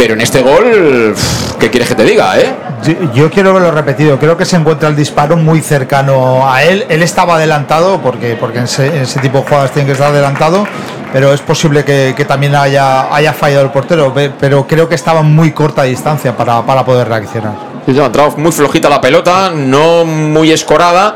pero 0.00 0.14
en 0.14 0.22
este 0.22 0.40
gol, 0.40 1.14
¿qué 1.58 1.68
quieres 1.68 1.90
que 1.90 1.94
te 1.94 2.04
diga, 2.04 2.38
eh? 2.38 2.54
Yo, 3.12 3.30
quiero 3.30 3.52
verlo 3.52 3.70
repetido. 3.70 4.18
Creo 4.18 4.34
que 4.34 4.46
se 4.46 4.56
encuentra 4.56 4.88
el 4.88 4.96
disparo 4.96 5.36
muy 5.36 5.60
cercano 5.60 6.50
a 6.50 6.62
él. 6.62 6.86
Él 6.88 7.02
estaba 7.02 7.34
adelantado, 7.34 8.00
porque, 8.00 8.34
porque 8.40 8.60
en, 8.60 8.64
ese, 8.64 9.20
tipo 9.20 9.40
de 9.40 9.44
jugadas 9.44 9.72
tiene 9.72 9.84
que 9.84 9.92
estar 9.92 10.10
adelantado, 10.10 10.66
pero 11.12 11.34
es 11.34 11.42
posible 11.42 11.84
que, 11.84 12.24
también 12.26 12.54
haya, 12.54 13.14
haya 13.14 13.34
fallado 13.34 13.62
el 13.62 13.72
portero. 13.72 14.14
Pero 14.40 14.66
creo 14.66 14.88
que 14.88 14.94
estaba 14.94 15.20
muy 15.20 15.52
corta 15.52 15.82
distancia 15.82 16.34
para, 16.34 16.62
para 16.62 16.82
poder 16.82 17.06
reaccionar. 17.06 17.69
Entrado 17.86 18.36
muy 18.36 18.52
flojita 18.52 18.88
la 18.88 19.00
pelota, 19.00 19.50
no 19.54 20.04
muy 20.04 20.52
escorada. 20.52 21.14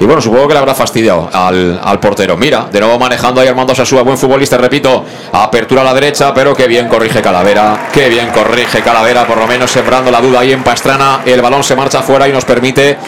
Y 0.00 0.06
bueno, 0.06 0.20
supongo 0.20 0.48
que 0.48 0.54
le 0.54 0.58
habrá 0.58 0.74
fastidiado 0.74 1.30
al, 1.32 2.00
portero. 2.00 2.36
Mira, 2.36 2.66
de 2.70 2.80
nuevo 2.80 2.98
manejando 2.98 3.40
ahí 3.40 3.48
Armando 3.48 3.74
Sasúa, 3.74 4.02
buen 4.02 4.18
futbolista, 4.18 4.58
repito. 4.58 5.04
Apertura 5.32 5.82
a 5.82 5.84
la 5.84 5.94
derecha, 5.94 6.34
pero 6.34 6.54
qué 6.54 6.66
bien 6.66 6.88
corrige 6.88 7.22
Calavera. 7.22 7.88
Qué 7.92 8.08
bien 8.08 8.30
corrige 8.30 8.80
Calavera, 8.82 9.26
por 9.26 9.38
lo 9.38 9.46
menos 9.46 9.70
sembrando 9.70 10.10
la 10.10 10.20
duda 10.20 10.40
ahí 10.40 10.52
en 10.52 10.64
Pastrana. 10.64 11.20
El 11.24 11.40
balón 11.40 11.62
se 11.62 11.76
marcha 11.76 12.02
fuera 12.02 12.26
y 12.26 12.32
nos 12.32 12.44
permite, 12.44 12.98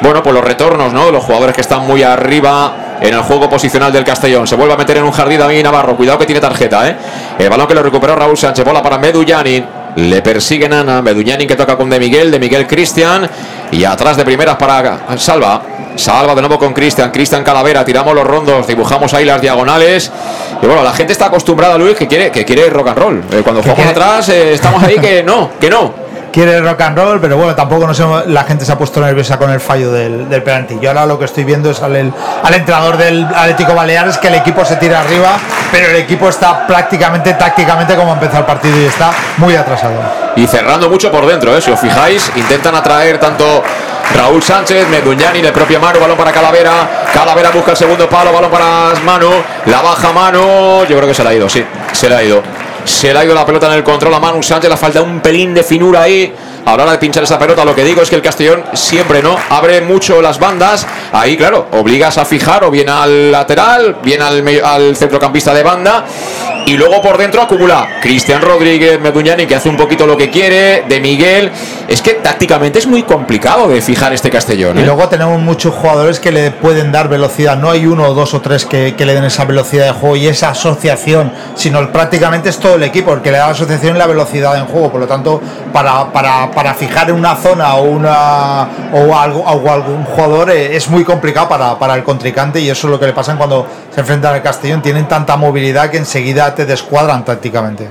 bueno, 0.00 0.22
pues 0.22 0.34
los 0.34 0.44
retornos, 0.44 0.92
¿no? 0.94 1.10
Los 1.10 1.24
jugadores 1.24 1.54
que 1.54 1.60
están 1.60 1.86
muy 1.86 2.02
arriba 2.02 2.96
en 3.00 3.12
el 3.12 3.20
juego 3.20 3.50
posicional 3.50 3.92
del 3.92 4.04
Castellón. 4.04 4.46
Se 4.46 4.56
vuelve 4.56 4.72
a 4.72 4.76
meter 4.78 4.96
en 4.96 5.04
un 5.04 5.12
jardín 5.12 5.40
David 5.40 5.62
Navarro. 5.62 5.94
Cuidado 5.94 6.18
que 6.18 6.26
tiene 6.26 6.40
tarjeta, 6.40 6.88
¿eh? 6.88 6.96
El 7.38 7.50
balón 7.50 7.66
que 7.66 7.74
lo 7.74 7.82
recuperó 7.82 8.16
Raúl 8.16 8.36
Sánchez. 8.36 8.64
Bola 8.64 8.82
para 8.82 8.96
Medullani. 8.96 9.83
Le 9.96 10.22
persigue 10.22 10.68
Nana. 10.68 11.02
Meduñani 11.02 11.46
que 11.46 11.56
toca 11.56 11.76
con 11.76 11.90
De 11.90 11.98
Miguel. 11.98 12.30
De 12.30 12.38
Miguel 12.38 12.66
Cristian. 12.66 13.28
Y 13.70 13.84
atrás 13.84 14.16
de 14.16 14.24
primeras 14.24 14.56
para 14.56 15.18
Salva. 15.18 15.62
Salva 15.96 16.34
de 16.34 16.40
nuevo 16.42 16.58
con 16.58 16.72
Cristian. 16.72 17.10
Cristian 17.10 17.44
Calavera. 17.44 17.84
Tiramos 17.84 18.14
los 18.14 18.26
rondos. 18.26 18.66
Dibujamos 18.66 19.12
ahí 19.14 19.24
las 19.24 19.40
diagonales. 19.40 20.10
Y 20.62 20.66
bueno, 20.66 20.82
la 20.82 20.92
gente 20.92 21.12
está 21.12 21.26
acostumbrada, 21.26 21.76
Luis, 21.76 21.96
que 21.96 22.06
quiere, 22.06 22.30
que 22.30 22.44
quiere 22.44 22.68
rock 22.70 22.88
and 22.88 22.98
roll. 22.98 23.24
Eh, 23.32 23.40
cuando 23.42 23.62
jugamos 23.62 23.86
atrás, 23.86 24.28
eh, 24.28 24.54
estamos 24.54 24.82
ahí 24.82 24.98
que 24.98 25.22
no, 25.22 25.50
que 25.60 25.70
no 25.70 26.03
quiere 26.34 26.60
rock 26.60 26.80
and 26.80 26.98
roll, 26.98 27.20
pero 27.20 27.36
bueno, 27.36 27.54
tampoco 27.54 27.86
no 27.86 28.24
la 28.26 28.42
gente 28.42 28.64
se 28.64 28.72
ha 28.72 28.76
puesto 28.76 29.00
nerviosa 29.00 29.38
con 29.38 29.50
el 29.50 29.60
fallo 29.60 29.92
del, 29.92 30.28
del 30.28 30.42
penalti. 30.42 30.80
Yo 30.80 30.90
ahora 30.90 31.06
lo 31.06 31.16
que 31.16 31.26
estoy 31.26 31.44
viendo 31.44 31.70
es 31.70 31.80
al, 31.80 31.94
al 31.94 32.54
entrenador 32.54 32.96
del 32.96 33.24
Atlético 33.24 33.72
Baleares 33.72 34.18
que 34.18 34.26
el 34.26 34.34
equipo 34.34 34.64
se 34.64 34.74
tira 34.74 34.98
arriba, 34.98 35.38
pero 35.70 35.86
el 35.90 35.96
equipo 35.96 36.28
está 36.28 36.66
prácticamente 36.66 37.34
tácticamente 37.34 37.94
como 37.94 38.14
empezó 38.14 38.38
el 38.38 38.44
partido 38.44 38.76
y 38.76 38.86
está 38.86 39.12
muy 39.36 39.54
atrasado. 39.54 39.94
Y 40.34 40.48
cerrando 40.48 40.90
mucho 40.90 41.12
por 41.12 41.24
dentro, 41.24 41.56
¿eh? 41.56 41.62
si 41.62 41.70
os 41.70 41.78
fijáis, 41.78 42.28
intentan 42.34 42.74
atraer 42.74 43.18
tanto 43.20 43.62
Raúl 44.16 44.42
Sánchez, 44.42 44.88
Meduñani, 44.88 45.38
el 45.38 45.52
propio 45.52 45.78
Manu, 45.78 46.00
balón 46.00 46.16
para 46.16 46.32
Calavera. 46.32 47.04
Calavera 47.12 47.50
busca 47.50 47.70
el 47.70 47.76
segundo 47.76 48.08
palo, 48.08 48.32
balón 48.32 48.50
para 48.50 48.92
Manu. 49.04 49.30
La 49.66 49.82
baja 49.82 50.12
Manu. 50.12 50.84
Yo 50.88 50.96
creo 50.96 51.06
que 51.06 51.14
se 51.14 51.22
la 51.22 51.30
ha 51.30 51.34
ido, 51.34 51.48
sí, 51.48 51.64
se 51.92 52.08
la 52.08 52.16
ha 52.16 52.22
ido. 52.24 52.42
Se 52.84 53.12
le 53.12 53.18
ha 53.18 53.24
ido 53.24 53.34
la 53.34 53.46
pelota 53.46 53.66
en 53.66 53.74
el 53.74 53.84
control 53.84 54.14
a 54.14 54.20
Manu 54.20 54.42
Sánchez. 54.42 54.70
Le 54.70 54.76
falta 54.76 55.02
un 55.02 55.20
pelín 55.20 55.54
de 55.54 55.62
finura 55.62 56.02
ahí. 56.02 56.32
A 56.66 56.76
la 56.76 56.82
hora 56.84 56.92
de 56.92 56.98
pinchar 56.98 57.22
esa 57.24 57.38
pelota, 57.38 57.62
lo 57.64 57.74
que 57.74 57.84
digo 57.84 58.00
es 58.00 58.08
que 58.08 58.16
el 58.16 58.22
Castellón 58.22 58.64
siempre 58.72 59.22
no 59.22 59.36
abre 59.50 59.82
mucho 59.82 60.22
las 60.22 60.38
bandas. 60.38 60.86
Ahí, 61.12 61.36
claro, 61.36 61.66
obligas 61.72 62.16
a 62.16 62.24
fijar 62.24 62.64
o 62.64 62.70
bien 62.70 62.88
al 62.88 63.30
lateral, 63.30 63.96
bien 64.02 64.22
al, 64.22 64.42
al 64.64 64.96
centrocampista 64.96 65.52
de 65.52 65.62
banda. 65.62 66.06
Y 66.66 66.78
luego 66.78 67.02
por 67.02 67.18
dentro 67.18 67.42
acumula 67.42 67.86
Cristian 68.00 68.40
Rodríguez, 68.40 68.98
Meduñani, 68.98 69.46
que 69.46 69.54
hace 69.54 69.68
un 69.68 69.76
poquito 69.76 70.06
lo 70.06 70.16
que 70.16 70.30
quiere, 70.30 70.84
de 70.88 70.98
Miguel. 70.98 71.52
Es 71.88 72.00
que 72.00 72.14
tácticamente 72.14 72.78
es 72.78 72.86
muy 72.86 73.02
complicado 73.02 73.68
de 73.68 73.82
fijar 73.82 74.14
este 74.14 74.30
Castellón. 74.30 74.78
Y 74.78 74.80
¿eh? 74.80 74.86
luego 74.86 75.06
tenemos 75.08 75.38
muchos 75.40 75.74
jugadores 75.74 76.20
que 76.20 76.32
le 76.32 76.50
pueden 76.50 76.90
dar 76.90 77.08
velocidad. 77.08 77.58
No 77.58 77.70
hay 77.70 77.84
uno, 77.84 78.14
dos 78.14 78.32
o 78.32 78.40
tres 78.40 78.64
que, 78.64 78.94
le 78.96 79.14
den 79.14 79.24
esa 79.24 79.44
velocidad 79.44 79.84
de 79.84 79.92
juego 79.92 80.16
y 80.16 80.26
esa 80.26 80.50
asociación, 80.50 81.32
sino 81.54 81.92
prácticamente 81.92 82.48
es 82.48 82.58
todo 82.58 82.76
el 82.76 82.82
equipo 82.82 83.12
el 83.12 83.20
que 83.20 83.30
le 83.30 83.36
da 83.36 83.46
la 83.46 83.52
asociación 83.52 83.96
y 83.96 83.98
la 83.98 84.06
velocidad 84.06 84.56
en 84.56 84.64
juego. 84.64 84.90
Por 84.90 85.00
lo 85.00 85.06
tanto, 85.06 85.42
para, 85.70 86.10
para, 86.10 86.50
para 86.54 86.74
fijar 86.74 87.10
en 87.10 87.16
una 87.16 87.34
zona 87.36 87.74
o, 87.74 87.82
una, 87.82 88.68
o, 88.92 89.16
algo, 89.16 89.48
algún 89.48 90.04
jugador 90.04 90.50
eh, 90.50 90.76
es 90.76 90.88
muy 90.88 91.04
complicado 91.04 91.48
para, 91.48 91.78
para 91.78 91.94
el 91.94 92.04
contrincante 92.04 92.60
y 92.60 92.70
eso 92.70 92.86
es 92.86 92.90
lo 92.92 93.00
que 93.00 93.06
le 93.06 93.12
pasa 93.12 93.34
cuando 93.36 93.66
se 93.92 94.00
enfrentan 94.00 94.34
al 94.34 94.42
Castellón. 94.42 94.82
Tienen 94.82 95.08
tanta 95.08 95.36
movilidad 95.36 95.90
que 95.90 95.98
enseguida 95.98 96.54
te 96.54 96.66
descuadran 96.66 97.24
tácticamente. 97.24 97.88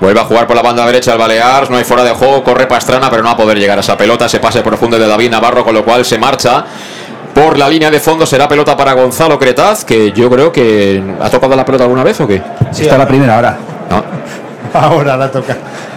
Vuelve 0.00 0.20
a 0.20 0.24
jugar 0.24 0.46
por 0.46 0.56
la 0.56 0.62
banda 0.62 0.84
derecha 0.86 1.12
el 1.12 1.18
Balears, 1.18 1.70
no 1.70 1.76
hay 1.76 1.84
fuera 1.84 2.02
de 2.02 2.10
juego, 2.10 2.42
corre 2.42 2.66
Pastrana, 2.66 3.08
pero 3.08 3.22
no 3.22 3.28
va 3.28 3.34
a 3.34 3.36
poder 3.36 3.58
llegar 3.58 3.78
a 3.78 3.80
esa 3.80 3.96
pelota, 3.96 4.28
se 4.28 4.40
pase 4.40 4.60
profundo 4.60 4.98
de 4.98 5.06
David 5.06 5.30
Navarro, 5.30 5.64
con 5.64 5.74
lo 5.74 5.84
cual 5.84 6.04
se 6.04 6.18
marcha. 6.18 6.64
Por 7.34 7.58
la 7.58 7.68
línea 7.68 7.90
de 7.90 8.00
fondo 8.00 8.26
será 8.26 8.46
pelota 8.48 8.76
para 8.76 8.92
Gonzalo 8.92 9.38
Cretaz, 9.38 9.84
que 9.84 10.12
yo 10.12 10.30
creo 10.30 10.52
que 10.52 11.02
ha 11.20 11.30
tocado 11.30 11.56
la 11.56 11.64
pelota 11.64 11.84
alguna 11.84 12.04
vez 12.04 12.20
o 12.20 12.28
qué. 12.28 12.42
Sí, 12.70 12.82
está 12.82 12.98
la 12.98 13.08
primera 13.08 13.36
ahora. 13.36 13.56
Ahora 14.74 15.16
la 15.16 15.30
toca. 15.30 15.56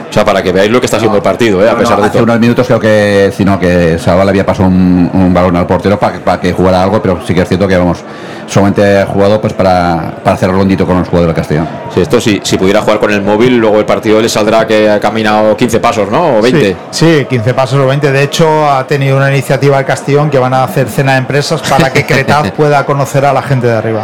O 0.09 0.13
sea, 0.13 0.23
para 0.23 0.41
que 0.41 0.51
veáis 0.51 0.71
lo 0.71 0.79
que 0.79 0.85
está 0.85 0.97
haciendo 0.97 1.17
el 1.17 1.23
partido, 1.23 1.63
¿eh? 1.63 1.69
a 1.69 1.77
pesar 1.77 1.99
de 1.99 2.07
hace 2.07 2.21
unos 2.21 2.39
minutos 2.39 2.65
creo 2.65 2.79
que, 2.79 3.31
sino 3.35 3.59
que 3.59 3.99
Salva 3.99 4.23
le 4.23 4.29
había 4.31 4.45
pasado 4.45 4.69
un, 4.69 5.31
balón 5.33 5.55
al 5.57 5.67
portero 5.67 5.99
para, 5.99 6.19
para, 6.19 6.39
que 6.39 6.53
jugara 6.53 6.81
algo, 6.81 7.01
pero 7.01 7.19
sí 7.25 7.33
que 7.33 7.41
es 7.41 7.47
cierto 7.47 7.67
que 7.67 7.77
vamos, 7.77 7.99
solamente 8.47 8.99
ha 8.99 9.05
jugado 9.05 9.39
pues 9.39 9.53
para, 9.53 10.15
para 10.23 10.35
hacer 10.35 10.49
rondito 10.49 10.85
con 10.85 10.97
los 10.97 11.07
jugadores 11.07 11.35
del 11.35 11.41
Castellón. 11.41 11.67
Sí, 11.93 12.01
esto 12.01 12.19
sí, 12.19 12.39
si 12.43 12.57
pudiera 12.57 12.81
jugar 12.81 12.99
con 12.99 13.11
el 13.11 13.21
móvil, 13.21 13.57
luego 13.57 13.79
el 13.79 13.85
partido 13.85 14.21
le 14.21 14.29
saldrá 14.29 14.65
que 14.65 14.89
ha 14.89 14.99
caminado 14.99 15.55
15 15.55 15.79
pasos, 15.79 16.09
¿no? 16.09 16.37
O 16.37 16.41
20. 16.41 16.75
Sí, 16.91 17.25
15 17.29 17.53
pasos 17.53 17.79
o 17.79 17.85
20. 17.85 18.11
De 18.11 18.23
hecho, 18.23 18.69
ha 18.69 18.87
tenido 18.87 19.17
una 19.17 19.29
iniciativa 19.31 19.77
el 19.77 19.85
Castellón 19.85 20.29
que 20.29 20.39
van 20.39 20.53
a 20.53 20.63
hacer 20.63 20.87
cena 20.87 21.13
de 21.13 21.19
empresas 21.19 21.61
para 21.61 21.91
que 21.91 22.05
Cretaz 22.07 22.51
pueda 22.51 22.85
conocer 22.85 23.25
a 23.25 23.33
la 23.33 23.41
gente 23.41 23.67
de 23.67 23.73
arriba. 23.73 24.03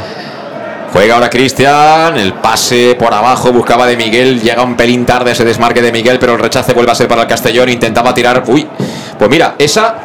Juega 0.93 1.15
ahora 1.15 1.27
Cristian, 1.27 2.15
el 2.17 2.33
pase 2.33 2.95
por 2.99 3.11
abajo, 3.11 3.51
buscaba 3.51 3.87
de 3.87 3.97
Miguel, 3.97 4.39
llega 4.39 4.61
un 4.61 4.77
pelín 4.77 5.07
tarde 5.07 5.31
ese 5.31 5.43
desmarque 5.43 5.81
de 5.81 5.91
Miguel, 5.91 6.19
pero 6.19 6.33
el 6.33 6.39
rechace 6.39 6.71
vuelve 6.71 6.91
a 6.91 6.95
ser 6.95 7.07
para 7.07 7.23
el 7.23 7.27
Castellón, 7.27 7.67
intentaba 7.69 8.13
tirar, 8.13 8.43
uy, 8.45 8.67
pues 9.17 9.27
mira, 9.27 9.55
esa, 9.57 9.95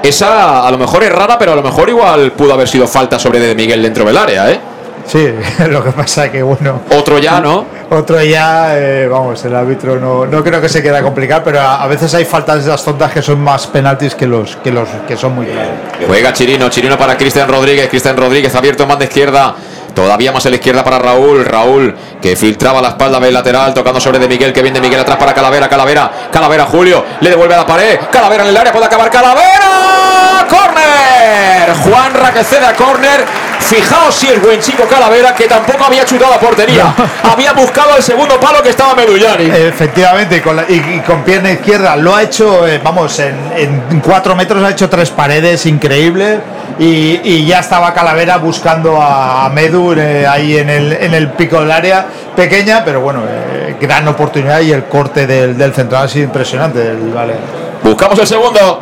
esa 0.00 0.64
a 0.64 0.70
lo 0.70 0.78
mejor 0.78 1.02
es 1.02 1.10
rara, 1.10 1.36
pero 1.36 1.54
a 1.54 1.56
lo 1.56 1.62
mejor 1.64 1.88
igual 1.88 2.30
pudo 2.32 2.54
haber 2.54 2.68
sido 2.68 2.86
falta 2.86 3.18
sobre 3.18 3.40
de 3.40 3.52
Miguel 3.56 3.82
dentro 3.82 4.04
del 4.04 4.16
área, 4.16 4.48
¿eh? 4.52 4.60
Sí, 5.06 5.26
lo 5.70 5.82
que 5.82 5.90
pasa 5.90 6.26
es 6.26 6.30
que 6.30 6.42
bueno. 6.42 6.82
Otro 6.96 7.18
ya, 7.18 7.40
¿no? 7.40 7.64
Otro 7.90 8.22
ya, 8.22 8.78
eh, 8.78 9.08
vamos, 9.08 9.44
el 9.44 9.56
árbitro 9.56 9.98
no, 9.98 10.26
no 10.26 10.44
creo 10.44 10.60
que 10.60 10.68
se 10.68 10.82
quiera 10.82 11.02
complicar, 11.02 11.42
pero 11.42 11.60
a, 11.60 11.86
veces 11.88 12.14
hay 12.14 12.26
faltas 12.26 12.64
de 12.64 12.70
las 12.70 12.84
tontas 12.84 13.10
que 13.10 13.22
son 13.22 13.40
más 13.40 13.66
penaltis 13.66 14.14
que 14.14 14.26
los 14.26 14.56
que 14.56 14.70
los 14.70 14.88
que 15.08 15.16
son 15.16 15.34
muy 15.34 15.46
claros. 15.46 15.72
Juega 16.06 16.32
Chirino, 16.32 16.68
Chirino 16.68 16.96
para 16.96 17.16
Cristian 17.16 17.48
Rodríguez, 17.48 17.88
Cristian 17.88 18.16
Rodríguez 18.16 18.54
abierto 18.54 18.84
en 18.84 18.88
banda 18.90 19.04
izquierda. 19.06 19.56
Todavía 19.98 20.30
más 20.30 20.46
a 20.46 20.50
la 20.50 20.54
izquierda 20.54 20.84
para 20.84 21.00
Raúl. 21.00 21.44
Raúl 21.44 21.92
que 22.22 22.36
filtraba 22.36 22.80
la 22.80 22.90
espalda 22.90 23.18
del 23.18 23.34
lateral, 23.34 23.74
tocando 23.74 24.00
sobre 24.00 24.20
de 24.20 24.28
Miguel, 24.28 24.52
que 24.52 24.62
viene 24.62 24.78
de 24.78 24.86
Miguel 24.86 25.00
atrás 25.00 25.16
para 25.16 25.34
Calavera. 25.34 25.68
Calavera, 25.68 26.28
Calavera, 26.30 26.66
Julio. 26.66 27.04
Le 27.20 27.30
devuelve 27.30 27.54
a 27.54 27.58
la 27.58 27.66
pared. 27.66 27.98
Calavera 28.08 28.44
en 28.44 28.50
el 28.50 28.56
área, 28.56 28.72
puede 28.72 28.86
acabar 28.86 29.10
Calavera. 29.10 30.17
¡Corner! 30.48 31.74
Juan 31.84 32.12
que 32.32 32.44
cede 32.44 32.66
a 32.66 32.74
córner. 32.74 33.24
Fijaos 33.60 34.14
si 34.14 34.28
el 34.28 34.40
buen 34.40 34.60
chico 34.60 34.84
Calavera, 34.84 35.34
que 35.34 35.46
tampoco 35.46 35.84
había 35.84 36.04
chutado 36.04 36.32
a 36.32 36.40
portería. 36.40 36.94
Había 37.22 37.52
buscado 37.52 37.96
el 37.96 38.02
segundo 38.02 38.40
palo 38.40 38.62
que 38.62 38.70
estaba 38.70 38.94
Medullani. 38.94 39.44
Efectivamente, 39.44 40.40
con 40.40 40.58
y, 40.68 41.00
con 41.00 41.22
pierna 41.22 41.50
izquierda. 41.50 41.96
Lo 41.96 42.14
ha 42.14 42.22
hecho, 42.22 42.66
eh, 42.66 42.80
vamos, 42.82 43.18
en, 43.18 44.00
cuatro 44.02 44.34
metros 44.34 44.62
ha 44.64 44.70
hecho 44.70 44.88
tres 44.88 45.10
paredes, 45.10 45.66
increíble. 45.66 46.40
Y, 46.78 47.44
ya 47.44 47.58
estaba 47.58 47.92
Calavera 47.92 48.38
buscando 48.38 49.00
a, 49.02 49.48
Medu 49.50 49.92
eh, 49.94 50.26
ahí 50.26 50.56
en 50.56 50.70
el, 50.70 50.92
en 50.92 51.12
el 51.12 51.32
pico 51.32 51.60
del 51.60 51.70
área. 51.70 52.06
Pequeña, 52.36 52.82
pero 52.84 53.00
bueno, 53.00 53.24
eh, 53.28 53.76
gran 53.80 54.06
oportunidad 54.08 54.60
y 54.60 54.72
el 54.72 54.84
corte 54.84 55.26
del, 55.26 55.58
del 55.58 55.74
central 55.74 56.04
ha 56.04 56.08
sido 56.08 56.24
impresionante. 56.24 56.94
vale. 57.14 57.34
Buscamos 57.82 58.18
el 58.18 58.26
segundo. 58.26 58.80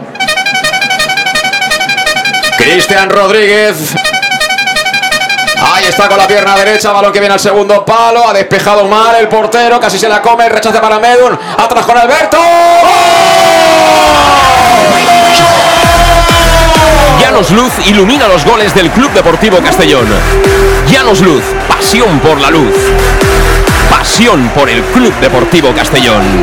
Cristian 2.66 3.08
Rodríguez 3.08 3.76
Ahí 5.72 5.84
está 5.84 6.08
con 6.08 6.18
la 6.18 6.26
pierna 6.26 6.56
derecha, 6.56 6.90
balón 6.90 7.12
que 7.12 7.20
viene 7.20 7.34
al 7.34 7.40
segundo 7.40 7.84
palo, 7.84 8.28
ha 8.28 8.32
despejado 8.32 8.86
mal 8.86 9.14
el 9.14 9.28
portero, 9.28 9.78
casi 9.78 10.00
se 10.00 10.08
la 10.08 10.20
come, 10.20 10.48
rechace 10.48 10.80
para 10.80 10.98
Medun, 10.98 11.38
atrás 11.56 11.86
con 11.86 11.96
Alberto. 11.96 12.38
Llanos 17.20 17.50
Luz 17.52 17.72
ilumina 17.86 18.26
los 18.26 18.44
goles 18.44 18.74
del 18.74 18.90
Club 18.90 19.12
Deportivo 19.12 19.58
Castellón. 19.58 20.06
Llanos 20.90 21.20
Luz, 21.20 21.44
pasión 21.68 22.18
por 22.18 22.40
la 22.40 22.50
luz. 22.50 22.74
Pasión 23.88 24.48
por 24.50 24.68
el 24.68 24.82
Club 24.86 25.14
Deportivo 25.20 25.72
Castellón. 25.72 26.42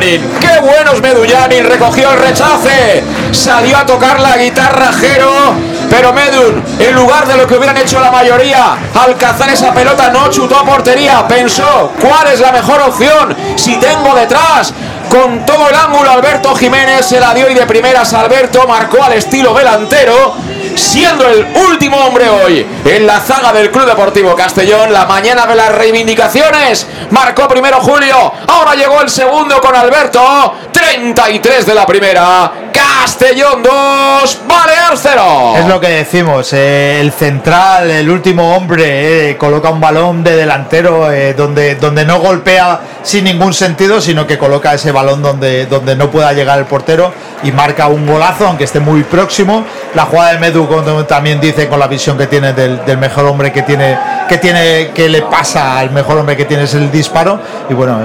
Manos 0.00 1.02
Medullani, 1.02 1.60
recogió 1.60 2.12
el 2.12 2.20
rechace, 2.20 3.02
salió 3.32 3.78
a 3.78 3.84
tocar 3.84 4.20
la 4.20 4.36
guitarra 4.36 4.92
Jero, 4.92 5.54
pero 5.90 6.12
Medun, 6.12 6.62
en 6.78 6.94
lugar 6.94 7.26
de 7.26 7.36
lo 7.36 7.46
que 7.46 7.56
hubieran 7.56 7.76
hecho 7.76 7.98
la 8.00 8.12
mayoría, 8.12 8.76
al 8.94 9.16
cazar 9.16 9.48
esa 9.50 9.72
pelota 9.72 10.10
no 10.10 10.30
chutó 10.30 10.56
a 10.56 10.64
portería, 10.64 11.26
pensó, 11.26 11.92
¿cuál 12.00 12.28
es 12.32 12.38
la 12.38 12.52
mejor 12.52 12.80
opción? 12.82 13.36
Si 13.56 13.76
tengo 13.76 14.14
detrás 14.14 14.72
con 15.08 15.44
todo 15.46 15.68
el 15.68 15.74
ángulo 15.74 16.10
Alberto 16.10 16.54
Jiménez 16.54 17.06
se 17.06 17.20
la 17.20 17.34
dio 17.34 17.48
y 17.48 17.54
de 17.54 17.66
primeras 17.66 18.12
Alberto 18.12 18.66
marcó 18.66 19.02
al 19.02 19.14
estilo 19.14 19.54
delantero 19.54 20.34
siendo 20.74 21.26
el 21.26 21.46
último 21.70 21.96
hombre 21.96 22.28
hoy 22.28 22.66
en 22.84 23.06
la 23.06 23.20
zaga 23.20 23.52
del 23.52 23.70
Club 23.70 23.86
Deportivo 23.86 24.34
Castellón. 24.34 24.92
La 24.92 25.06
mañana 25.06 25.46
de 25.46 25.54
las 25.54 25.74
reivindicaciones. 25.74 26.86
Marcó 27.10 27.48
primero 27.48 27.80
Julio. 27.80 28.32
Ahora 28.46 28.74
llegó 28.74 29.00
el 29.00 29.10
segundo 29.10 29.60
con 29.60 29.74
Alberto. 29.74 30.54
33 30.72 31.66
de 31.66 31.74
la 31.74 31.86
primera. 31.86 32.52
Castellón 32.78 33.62
2, 33.64 34.40
Baleares 34.46 35.00
0. 35.02 35.54
Es 35.58 35.66
lo 35.66 35.80
que 35.80 35.88
decimos, 35.88 36.52
eh, 36.52 37.00
el 37.00 37.10
central, 37.10 37.90
el 37.90 38.08
último 38.08 38.54
hombre, 38.54 39.30
eh, 39.30 39.36
coloca 39.36 39.70
un 39.70 39.80
balón 39.80 40.22
de 40.22 40.36
delantero 40.36 41.10
eh, 41.10 41.34
donde, 41.34 41.74
donde 41.74 42.04
no 42.04 42.20
golpea 42.20 42.78
sin 43.02 43.24
ningún 43.24 43.52
sentido, 43.52 44.00
sino 44.00 44.26
que 44.28 44.38
coloca 44.38 44.74
ese 44.74 44.92
balón 44.92 45.22
donde, 45.22 45.66
donde 45.66 45.96
no 45.96 46.08
pueda 46.10 46.32
llegar 46.32 46.58
el 46.60 46.66
portero 46.66 47.12
y 47.42 47.50
marca 47.50 47.88
un 47.88 48.06
golazo, 48.06 48.46
aunque 48.46 48.64
esté 48.64 48.78
muy 48.78 49.02
próximo. 49.02 49.64
La 49.94 50.04
jugada 50.04 50.34
de 50.34 50.38
Medu 50.38 50.68
también 51.08 51.40
dice 51.40 51.66
con 51.68 51.80
la 51.80 51.88
visión 51.88 52.16
que 52.16 52.28
tiene 52.28 52.52
del, 52.52 52.80
mejor 52.98 53.24
hombre 53.24 53.50
que 53.52 53.62
tiene, 53.62 53.98
que 54.28 54.38
tiene, 54.38 54.90
que 54.94 55.08
le 55.08 55.22
pasa 55.22 55.78
al 55.78 55.90
mejor 55.90 56.18
hombre 56.18 56.36
que 56.36 56.44
tiene 56.44 56.62
es 56.64 56.74
el 56.74 56.92
disparo. 56.92 57.40
Y 57.68 57.74
bueno, 57.74 58.00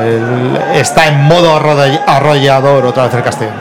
está 0.74 1.06
en 1.08 1.20
modo 1.22 1.56
arroll- 1.60 2.02
arrollador 2.08 2.86
otra 2.88 3.04
vez 3.04 3.14
el 3.14 3.24
Castellón. 3.24 3.54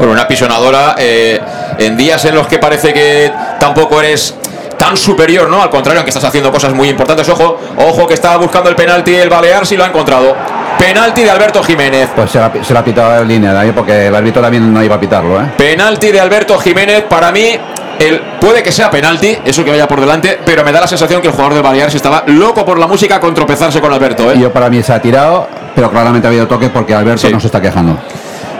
Bueno, 0.00 0.14
una 0.14 0.26
pisonadora 0.26 0.94
eh, 0.96 1.38
en 1.76 1.94
días 1.94 2.24
en 2.24 2.34
los 2.34 2.46
que 2.46 2.58
parece 2.58 2.94
que 2.94 3.30
tampoco 3.58 4.00
eres 4.00 4.34
tan 4.78 4.96
superior, 4.96 5.46
¿no? 5.50 5.62
Al 5.62 5.68
contrario, 5.68 6.00
aunque 6.00 6.08
estás 6.08 6.24
haciendo 6.24 6.50
cosas 6.50 6.72
muy 6.72 6.88
importantes. 6.88 7.28
Ojo, 7.28 7.60
ojo 7.76 8.06
que 8.06 8.14
estaba 8.14 8.38
buscando 8.38 8.70
el 8.70 8.76
penalti 8.76 9.14
el 9.14 9.28
Balear 9.28 9.66
si 9.66 9.76
lo 9.76 9.84
ha 9.84 9.88
encontrado. 9.88 10.34
Penalti 10.78 11.22
de 11.22 11.30
Alberto 11.30 11.62
Jiménez. 11.62 12.08
Pues 12.16 12.30
se 12.30 12.40
la, 12.40 12.50
se 12.62 12.72
la 12.72 12.80
ha 12.80 12.84
pitado 12.84 13.20
en 13.20 13.28
línea 13.28 13.52
también 13.52 13.74
porque 13.74 14.06
el 14.06 14.14
árbitro 14.14 14.40
también 14.40 14.72
no 14.72 14.82
iba 14.82 14.94
a 14.94 15.00
pitarlo, 15.00 15.38
¿eh? 15.38 15.50
Penalti 15.58 16.10
de 16.10 16.18
Alberto 16.18 16.58
Jiménez. 16.58 17.04
Para 17.06 17.30
mí, 17.30 17.50
el, 17.98 18.20
puede 18.40 18.62
que 18.62 18.72
sea 18.72 18.90
penalti, 18.90 19.36
eso 19.44 19.62
que 19.62 19.70
vaya 19.70 19.86
por 19.86 20.00
delante, 20.00 20.38
pero 20.46 20.64
me 20.64 20.72
da 20.72 20.80
la 20.80 20.86
sensación 20.86 21.20
que 21.20 21.26
el 21.28 21.34
jugador 21.34 21.52
del 21.52 21.62
Baleares 21.62 21.94
estaba 21.94 22.22
loco 22.28 22.64
por 22.64 22.78
la 22.78 22.86
música 22.86 23.20
con 23.20 23.34
tropezarse 23.34 23.82
con 23.82 23.92
Alberto, 23.92 24.32
¿eh? 24.32 24.38
Yo 24.40 24.50
para 24.50 24.70
mí 24.70 24.82
se 24.82 24.94
ha 24.94 25.02
tirado, 25.02 25.46
pero 25.74 25.90
claramente 25.90 26.26
ha 26.26 26.30
habido 26.30 26.48
toque 26.48 26.70
porque 26.70 26.94
Alberto 26.94 27.26
Sí. 27.26 27.30
no 27.34 27.38
se 27.38 27.48
está 27.48 27.60
quejando. 27.60 27.98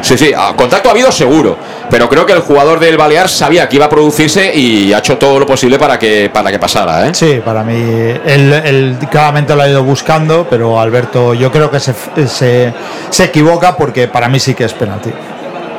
Sí, 0.03 0.17
sí, 0.19 0.33
a- 0.37 0.55
contacto 0.57 0.89
ha 0.89 0.93
habido 0.93 1.11
seguro, 1.13 1.57
pero 1.91 2.09
creo 2.09 2.25
que 2.27 2.33
el 2.33 2.41
jugador 2.41 2.79
del 2.81 2.97
Balear 2.97 3.29
sabía 3.29 3.69
que 3.69 3.77
iba 3.77 3.87
a 3.87 3.89
producirse 3.91 4.55
y 4.55 4.93
ha 4.93 4.99
hecho 4.99 5.19
todo 5.19 5.39
lo 5.39 5.47
posible 5.47 5.79
para 5.79 5.99
que, 5.99 6.31
para 6.33 6.51
que 6.51 6.59
pasara, 6.59 7.07
¿eh? 7.09 7.15
Sí, 7.15 7.41
para 7.45 7.63
mí, 7.63 7.75
él, 7.75 8.53
él 8.65 8.97
claramente 9.11 9.55
lo 9.55 9.63
ha 9.63 9.69
ido 9.69 9.83
buscando, 9.85 10.47
pero 10.49 10.81
Alberto 10.81 11.35
yo 11.35 11.51
creo 11.53 11.71
que 11.71 11.81
se, 11.81 11.95
se, 12.27 12.73
se 13.11 13.25
equivoca 13.25 13.77
porque 13.77 14.09
para 14.09 14.29
mí 14.29 14.39
sí 14.41 14.55
que 14.55 14.65
es 14.65 14.73
penalti. 14.73 15.11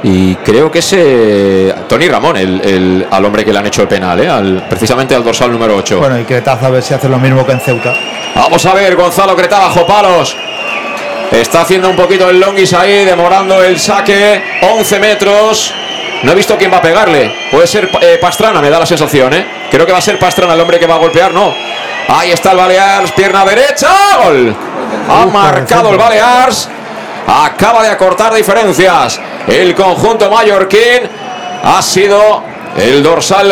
Y 0.04 0.34
creo 0.38 0.72
que 0.72 0.80
es 0.80 0.94
eh, 0.98 1.72
Tony 1.88 2.08
Ramón, 2.08 2.36
el, 2.36 2.60
el- 2.62 3.08
al 3.12 3.24
hombre 3.24 3.46
que 3.46 3.54
le 3.54 3.60
han 3.60 3.68
hecho 3.68 3.84
el 3.84 3.88
penal, 3.88 4.20
¿eh? 4.20 4.28
Al- 4.28 4.66
precisamente 4.68 5.14
al 5.14 5.24
dorsal 5.24 5.52
número 5.52 5.76
8. 5.76 6.00
Bueno, 6.00 6.20
y 6.20 6.24
Cretazo 6.24 6.66
a 6.66 6.70
ver 6.70 6.82
si 6.82 6.94
hace 6.96 7.08
lo 7.08 7.20
mismo 7.20 7.46
que 7.46 7.52
en 7.52 7.60
Ceuta. 7.60 7.94
Vamos 8.34 8.66
a 8.66 8.74
ver, 8.74 8.96
Gonzalo 8.96 9.36
Creta 9.36 9.60
bajo 9.60 9.86
palos. 9.86 10.36
Está 11.32 11.62
haciendo 11.62 11.90
un 11.90 11.96
poquito 11.96 12.30
el 12.30 12.40
longis 12.40 12.74
ahí, 12.74 13.06
demorando 13.06 13.64
el 13.64 13.80
saque. 13.80 14.60
11 14.62 15.00
metros. 15.00 15.74
No 16.24 16.32
he 16.34 16.36
visto 16.36 16.58
quién 16.58 16.72
va 16.72 16.78
a 16.78 16.82
pegarle. 16.82 17.34
Puede 17.50 17.66
ser 17.68 17.90
eh, 18.02 18.18
Pastrana, 18.22 18.62
me 18.62 18.70
da 18.70 18.80
la 18.80 18.86
sensación, 18.86 19.34
¿eh? 19.34 19.46
Creo 19.72 19.86
que 19.86 19.92
va 19.92 19.98
a 19.98 20.02
ser 20.02 20.20
Pastrana 20.20 20.54
el 20.54 20.60
hombre 20.60 20.78
que 20.78 20.86
va 20.86 20.96
a 20.96 21.00
golpear, 21.00 21.34
no. 21.34 21.54
Ahí 22.10 22.32
está 22.32 22.52
el 22.52 22.58
Balears, 22.58 23.12
pierna 23.14 23.46
derecha. 23.46 23.90
¡Gol! 24.24 24.56
Ha 25.10 25.26
marcado 25.26 25.92
el. 25.92 25.98
Balears. 25.98 26.70
Acaba 27.28 27.82
de 27.84 27.90
acortar 27.90 28.34
diferencias. 28.34 29.20
El 29.48 29.74
conjunto 29.74 30.30
mallorquín 30.30 31.10
ha 31.64 31.82
sido 31.82 32.44
el 32.78 33.02
dorsal 33.02 33.52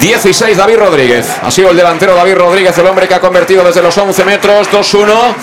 16 0.00 0.56
David 0.56 0.76
Rodríguez. 0.76 1.26
Ha 1.42 1.50
sido 1.50 1.70
el 1.70 1.76
delantero 1.76 2.14
David 2.14 2.34
Rodríguez, 2.34 2.76
el 2.78 2.86
hombre 2.86 3.08
que 3.08 3.14
ha 3.14 3.20
convertido 3.20 3.64
desde 3.64 3.82
los 3.82 3.96
11 3.96 4.24
metros 4.24 4.68
2-1. 4.70 5.34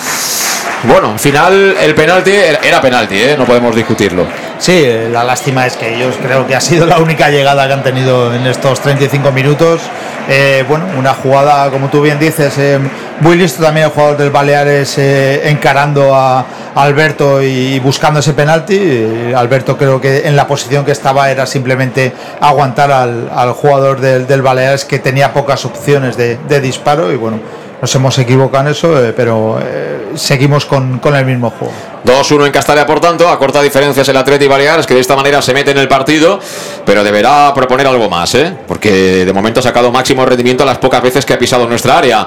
Bueno, 0.84 1.12
al 1.12 1.18
final 1.18 1.76
el 1.80 1.94
penalti 1.94 2.32
era 2.32 2.58
era 2.62 2.80
penalti, 2.80 3.16
¿eh? 3.16 3.36
no 3.38 3.44
podemos 3.44 3.74
discutirlo. 3.74 4.26
Sí, 4.64 4.82
la 5.12 5.24
lástima 5.24 5.66
es 5.66 5.76
que 5.76 5.94
ellos 5.94 6.14
creo 6.22 6.46
que 6.46 6.56
ha 6.56 6.60
sido 6.62 6.86
la 6.86 6.96
única 6.96 7.28
llegada 7.28 7.66
que 7.66 7.74
han 7.74 7.82
tenido 7.82 8.34
en 8.34 8.46
estos 8.46 8.80
35 8.80 9.30
minutos. 9.30 9.82
Eh, 10.26 10.64
bueno, 10.66 10.86
una 10.96 11.12
jugada, 11.12 11.70
como 11.70 11.90
tú 11.90 12.00
bien 12.00 12.18
dices, 12.18 12.56
eh, 12.56 12.78
muy 13.20 13.36
listo 13.36 13.62
también 13.62 13.84
el 13.84 13.92
jugador 13.92 14.16
del 14.16 14.30
Baleares 14.30 14.96
eh, 14.96 15.50
encarando 15.50 16.14
a, 16.14 16.46
Alberto 16.76 17.42
y 17.42 17.78
buscando 17.80 18.20
ese 18.20 18.32
penalti. 18.32 19.32
Alberto 19.36 19.76
creo 19.76 20.00
que 20.00 20.26
en 20.26 20.34
la 20.34 20.46
posición 20.46 20.82
que 20.82 20.92
estaba 20.92 21.30
era 21.30 21.44
simplemente 21.44 22.14
aguantar 22.40 22.90
al, 22.90 23.52
jugador 23.52 24.00
del, 24.00 24.26
del 24.26 24.40
Baleares 24.40 24.86
que 24.86 24.98
tenía 24.98 25.34
pocas 25.34 25.66
opciones 25.66 26.16
de, 26.16 26.38
de 26.48 26.60
disparo 26.62 27.12
y 27.12 27.16
bueno. 27.16 27.63
Nos 27.84 27.94
hemos 27.96 28.18
equivocado 28.18 28.64
en 28.64 28.70
eso, 28.70 29.04
eh, 29.04 29.12
pero 29.14 29.58
eh, 29.62 30.12
seguimos 30.14 30.64
con, 30.64 31.00
con 31.00 31.14
el 31.14 31.26
mismo 31.26 31.50
juego. 31.50 31.74
2-1 32.06 32.46
en 32.46 32.50
Castalia, 32.50 32.86
por 32.86 32.98
tanto, 32.98 33.28
acorta 33.28 33.60
diferencias 33.60 34.08
el 34.08 34.16
Atleti 34.16 34.48
Baleares, 34.48 34.86
que 34.86 34.94
de 34.94 35.00
esta 35.00 35.14
manera 35.14 35.42
se 35.42 35.52
mete 35.52 35.72
en 35.72 35.76
el 35.76 35.86
partido, 35.86 36.40
pero 36.86 37.04
deberá 37.04 37.52
proponer 37.52 37.86
algo 37.86 38.08
más, 38.08 38.34
¿eh? 38.36 38.56
porque 38.66 39.26
de 39.26 39.32
momento 39.34 39.60
ha 39.60 39.62
sacado 39.62 39.92
máximo 39.92 40.24
rendimiento 40.24 40.64
las 40.64 40.78
pocas 40.78 41.02
veces 41.02 41.26
que 41.26 41.34
ha 41.34 41.38
pisado 41.38 41.68
nuestra 41.68 41.98
área. 41.98 42.26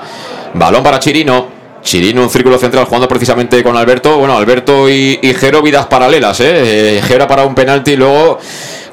Balón 0.53 0.84
para 0.84 0.99
Chirino. 0.99 1.47
Chirino, 1.82 2.22
un 2.22 2.30
círculo 2.30 2.60
central 2.60 2.86
jugando 2.86 3.08
precisamente 3.08 3.64
con 3.64 3.76
Alberto. 3.76 4.16
Bueno, 4.20 4.38
Alberto 4.38 4.88
y, 4.88 5.20
y 5.24 5.34
Jero, 5.34 5.64
vidas 5.64 5.88
paralelas. 5.88 6.39
¿eh? 6.39 6.97
Eh, 6.97 7.01
Jero 7.01 7.24
ha 7.24 7.28
parado 7.28 7.47
un 7.47 7.55
penalti 7.55 7.93
y 7.93 7.95
luego 7.95 8.38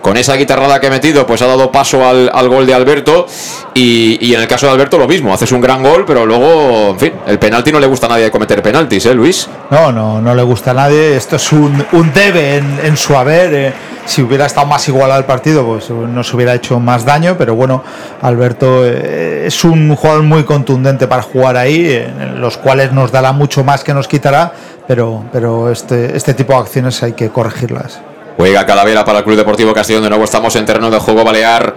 con 0.05 0.19
esa 0.19 0.35
guitarrada 0.37 0.79
que 0.81 0.89
ha 0.89 0.91
metido, 0.91 1.27
pues 1.27 1.41
ha 1.41 1.47
dado 1.47 1.73
paso 1.73 2.07
al, 2.07 2.49
gol 2.51 2.67
de 2.67 2.75
Alberto. 2.75 3.25
Y, 3.73 4.35
en 4.35 4.43
el 4.43 4.47
caso 4.47 4.67
de 4.67 4.73
Alberto, 4.73 4.99
lo 4.99 5.09
mismo. 5.09 5.33
Haces 5.33 5.51
un 5.51 5.63
gran 5.63 5.83
gol, 5.83 6.05
pero 6.07 6.27
luego, 6.27 6.91
en 6.91 6.99
fin, 6.99 7.13
el 7.27 7.39
penalti 7.39 7.73
no 7.73 7.81
le 7.81 7.87
gusta 7.87 8.05
a 8.05 8.11
nadie 8.11 8.31
cometer 8.31 8.61
penaltis, 8.61 9.07
¿eh, 9.07 9.15
Luis? 9.15 9.49
No, 9.71 9.91
no, 9.93 10.21
no 10.21 10.35
le 10.35 10.43
gusta 10.43 10.73
a 10.73 10.75
nadie. 10.75 11.17
Esto 11.17 11.37
es 11.37 11.51
un, 11.53 11.83
debe 12.13 12.57
en, 12.57 12.81
en 12.85 12.99
su 12.99 13.17
haber. 13.17 13.55
eh. 13.55 13.73
Si 14.05 14.21
hubiera 14.21 14.45
estado 14.45 14.67
más 14.67 14.87
igualado 14.89 15.19
el 15.19 15.25
partido, 15.25 15.65
pues 15.65 15.89
nos 15.89 16.35
hubiera 16.35 16.53
hecho 16.55 16.79
más 16.79 17.07
daño. 17.07 17.37
Pero 17.39 17.55
bueno, 17.55 17.83
Alberto 18.21 18.85
eh, 18.85 19.45
es 19.47 19.65
un 19.65 19.97
jugador 19.97 20.23
muy 20.23 20.45
contundente 20.45 21.07
para 21.09 21.23
jugar 21.23 21.57
ahí, 21.57 21.91
en 21.91 22.43
los 22.43 22.59
cuales 22.59 22.93
nos 22.93 23.11
dará 23.11 23.33
mucho 23.33 23.65
más 23.65 23.83
que 23.83 23.95
nos 23.95 24.07
quitará. 24.07 24.53
Pero, 24.87 25.25
pero 25.33 25.71
este, 25.71 26.15
este 26.15 26.35
tipo 26.35 26.53
de 26.53 26.59
acciones 26.59 27.03
hay 27.03 27.15
que 27.15 27.31
corregirlas. 27.31 28.03
Juega 28.37 28.67
Calavera 28.67 29.05
para 29.05 29.19
el 29.19 29.25
Club 29.25 29.37
Deportivo 29.37 29.73
Castellón. 29.73 30.03
De 30.03 30.09
nuevo 30.09 30.25
estamos 30.25 30.55
en 30.57 30.67
terreno 30.67 30.91
de 30.91 30.99
juego 30.99 31.25
balear 31.25 31.77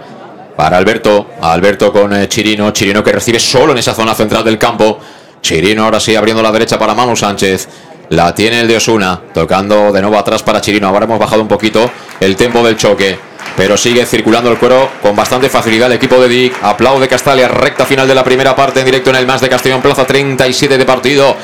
para 0.56 0.76
Alberto. 0.76 1.26
Alberto 1.40 1.92
con 1.92 2.12
eh, 2.14 2.28
Chirino. 2.28 2.70
Chirino 2.72 3.02
que 3.02 3.12
recibe 3.12 3.38
solo 3.38 3.72
en 3.72 3.78
esa 3.78 3.94
zona 3.94 4.14
central 4.14 4.44
del 4.44 4.58
campo. 4.58 4.98
Chirino 5.40 5.84
ahora 5.84 6.00
sí 6.00 6.16
abriendo 6.16 6.42
la 6.42 6.50
derecha 6.50 6.78
para 6.78 6.94
Manu 6.94 7.16
Sánchez. 7.16 7.68
La 8.10 8.34
tiene 8.34 8.60
el 8.60 8.68
de 8.68 8.76
Osuna. 8.76 9.20
Tocando 9.32 9.92
de 9.92 10.00
nuevo 10.00 10.18
atrás 10.18 10.42
para 10.42 10.60
Chirino. 10.60 10.88
Ahora 10.88 11.04
hemos 11.04 11.18
bajado 11.18 11.42
un 11.42 11.48
poquito 11.48 11.90
el 12.18 12.34
tempo 12.34 12.62
del 12.64 12.76
choque. 12.76 13.27
Pero 13.56 13.76
sigue 13.76 14.06
circulando 14.06 14.50
el 14.50 14.58
cuero 14.58 14.88
con 15.02 15.16
bastante 15.16 15.48
facilidad 15.48 15.88
el 15.88 15.94
equipo 15.94 16.20
de 16.20 16.28
Dick. 16.28 16.56
Aplaude 16.62 17.08
Castalia, 17.08 17.48
recta 17.48 17.84
final 17.84 18.06
de 18.06 18.14
la 18.14 18.22
primera 18.22 18.54
parte 18.54 18.80
en 18.80 18.86
directo 18.86 19.10
en 19.10 19.16
el 19.16 19.26
más 19.26 19.40
de 19.40 19.48
Castellón 19.48 19.82
Plaza, 19.82 20.06
37 20.06 20.78
de 20.78 20.84
partido. 20.84 21.36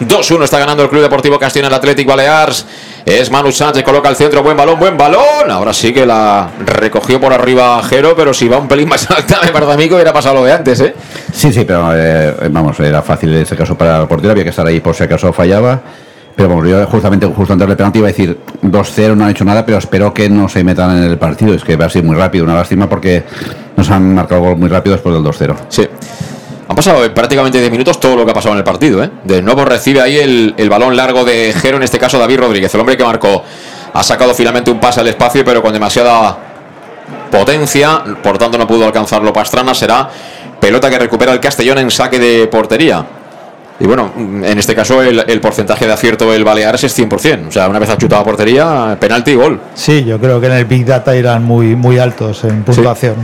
2-1 0.00 0.44
está 0.44 0.58
ganando 0.58 0.82
el 0.82 0.90
Club 0.90 1.02
Deportivo 1.02 1.38
Castellón 1.38 1.68
el 1.68 1.74
Athletic 1.74 2.06
Balears. 2.06 2.66
Es 3.04 3.30
Manu 3.30 3.50
Sánchez, 3.50 3.82
coloca 3.82 4.08
el 4.08 4.16
centro, 4.16 4.42
buen 4.42 4.56
balón, 4.56 4.78
buen 4.78 4.96
balón. 4.96 5.50
Ahora 5.50 5.72
sí 5.72 5.92
que 5.92 6.06
la 6.06 6.50
recogió 6.64 7.20
por 7.20 7.32
arriba 7.32 7.82
Jero, 7.82 8.14
pero 8.14 8.32
si 8.32 8.48
va 8.48 8.58
un 8.58 8.68
pelín 8.68 8.88
más 8.88 9.10
alta, 9.10 9.40
me 9.42 9.50
parece 9.50 9.72
a 9.72 9.76
mí 9.76 9.88
que 9.88 9.94
hubiera 9.94 10.12
pasado 10.12 10.36
lo 10.36 10.44
de 10.44 10.52
antes, 10.52 10.80
¿eh? 10.80 10.94
Sí, 11.32 11.52
sí, 11.52 11.64
pero 11.64 11.90
eh, 11.94 12.34
vamos, 12.50 12.78
era 12.80 13.02
fácil 13.02 13.34
en 13.34 13.42
ese 13.42 13.56
caso 13.56 13.76
para 13.76 14.02
el 14.02 14.06
portero, 14.06 14.32
había 14.32 14.44
que 14.44 14.50
estar 14.50 14.66
ahí 14.66 14.80
por 14.80 14.94
si 14.94 15.04
acaso 15.04 15.32
fallaba. 15.32 15.80
Pero 16.34 16.48
vamos, 16.48 16.68
yo 16.68 16.86
justamente 16.86 17.26
justo 17.26 17.52
antes 17.52 17.68
del 17.68 17.76
penalti 17.76 17.98
iba 17.98 18.08
a 18.08 18.10
decir 18.10 18.38
2-0, 18.62 19.16
no 19.16 19.24
han 19.24 19.30
hecho 19.30 19.44
nada, 19.44 19.66
pero 19.66 19.78
espero 19.78 20.14
que 20.14 20.28
no 20.30 20.48
se 20.48 20.64
metan 20.64 20.96
en 20.96 21.04
el 21.04 21.18
partido. 21.18 21.54
Es 21.54 21.62
que 21.62 21.76
va 21.76 21.86
a 21.86 21.90
ser 21.90 22.02
muy 22.04 22.16
rápido, 22.16 22.44
una 22.44 22.54
lástima 22.54 22.88
porque 22.88 23.24
nos 23.76 23.90
han 23.90 24.14
marcado 24.14 24.40
gol 24.40 24.56
muy 24.56 24.68
rápido 24.68 24.94
después 24.94 25.14
del 25.14 25.24
2-0. 25.24 25.56
Sí. 25.68 25.86
Han 26.68 26.76
pasado 26.76 27.04
en 27.04 27.12
prácticamente 27.12 27.58
10 27.58 27.70
minutos 27.70 28.00
todo 28.00 28.16
lo 28.16 28.24
que 28.24 28.30
ha 28.30 28.34
pasado 28.34 28.54
en 28.54 28.58
el 28.58 28.64
partido. 28.64 29.02
¿eh? 29.04 29.10
De 29.24 29.42
nuevo 29.42 29.64
recibe 29.64 30.00
ahí 30.00 30.16
el, 30.16 30.54
el 30.56 30.70
balón 30.70 30.96
largo 30.96 31.24
de 31.24 31.52
Jero, 31.54 31.76
en 31.76 31.82
este 31.82 31.98
caso 31.98 32.18
David 32.18 32.38
Rodríguez, 32.38 32.74
el 32.74 32.80
hombre 32.80 32.96
que 32.96 33.04
marcó. 33.04 33.42
Ha 33.92 34.02
sacado 34.02 34.32
finalmente 34.32 34.70
un 34.70 34.80
pase 34.80 35.00
al 35.00 35.08
espacio, 35.08 35.44
pero 35.44 35.60
con 35.62 35.72
demasiada 35.74 36.38
potencia. 37.30 38.02
Por 38.22 38.38
tanto, 38.38 38.56
no 38.56 38.66
pudo 38.66 38.86
alcanzarlo 38.86 39.32
Pastrana. 39.34 39.74
Será 39.74 40.08
pelota 40.58 40.88
que 40.88 40.98
recupera 40.98 41.32
el 41.32 41.40
Castellón 41.40 41.78
en 41.78 41.90
saque 41.90 42.18
de 42.18 42.46
portería. 42.46 43.04
Y 43.82 43.86
bueno, 43.86 44.12
en 44.16 44.58
este 44.60 44.76
caso 44.76 45.02
el, 45.02 45.24
el 45.26 45.40
porcentaje 45.40 45.88
de 45.88 45.92
acierto 45.92 46.30
del 46.30 46.44
Baleares 46.44 46.84
es 46.84 46.96
100%. 46.96 47.48
O 47.48 47.50
sea, 47.50 47.68
una 47.68 47.80
vez 47.80 47.90
ha 47.90 47.98
chutado 47.98 48.22
a 48.22 48.24
portería, 48.24 48.96
penalti 49.00 49.32
y 49.32 49.34
gol. 49.34 49.60
Sí, 49.74 50.04
yo 50.04 50.20
creo 50.20 50.40
que 50.40 50.46
en 50.46 50.52
el 50.52 50.66
Big 50.66 50.86
Data 50.86 51.16
irán 51.16 51.42
muy, 51.42 51.74
muy 51.74 51.98
altos 51.98 52.44
en 52.44 52.62
puntuación. 52.62 53.16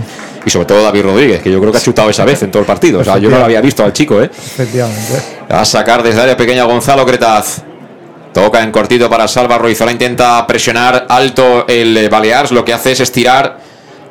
Y 0.45 0.51
sobre 0.51 0.67
todo 0.67 0.83
David 0.83 1.03
Rodríguez, 1.05 1.43
que 1.43 1.53
yo 1.53 1.61
creo 1.61 1.71
que 1.71 1.79
ha 1.79 1.81
chutado 1.81 2.11
esa 2.11 2.25
vez 2.25 2.43
en 2.43 2.51
todo 2.51 2.59
el 2.59 2.67
partido. 2.67 2.99
O 2.99 3.05
sea, 3.05 3.19
yo 3.19 3.31
no 3.31 3.39
lo 3.39 3.45
había 3.45 3.61
visto 3.61 3.85
al 3.85 3.93
chico, 3.93 4.21
¿eh? 4.21 4.29
Efectivamente. 4.35 5.23
A 5.49 5.65
sacar 5.65 6.03
desde 6.03 6.23
área 6.23 6.37
pequeña 6.37 6.65
Gonzalo 6.65 7.07
Cretaz. 7.07 7.63
Toca 8.33 8.61
en 8.61 8.73
cortito 8.73 9.09
para 9.09 9.29
Salva 9.29 9.59
Roizola. 9.59 9.93
Intenta 9.93 10.45
presionar 10.45 11.07
alto 11.09 11.67
el 11.69 12.09
Balears. 12.09 12.51
Lo 12.51 12.65
que 12.65 12.73
hace 12.73 12.91
es 12.93 13.01
estirar 13.01 13.61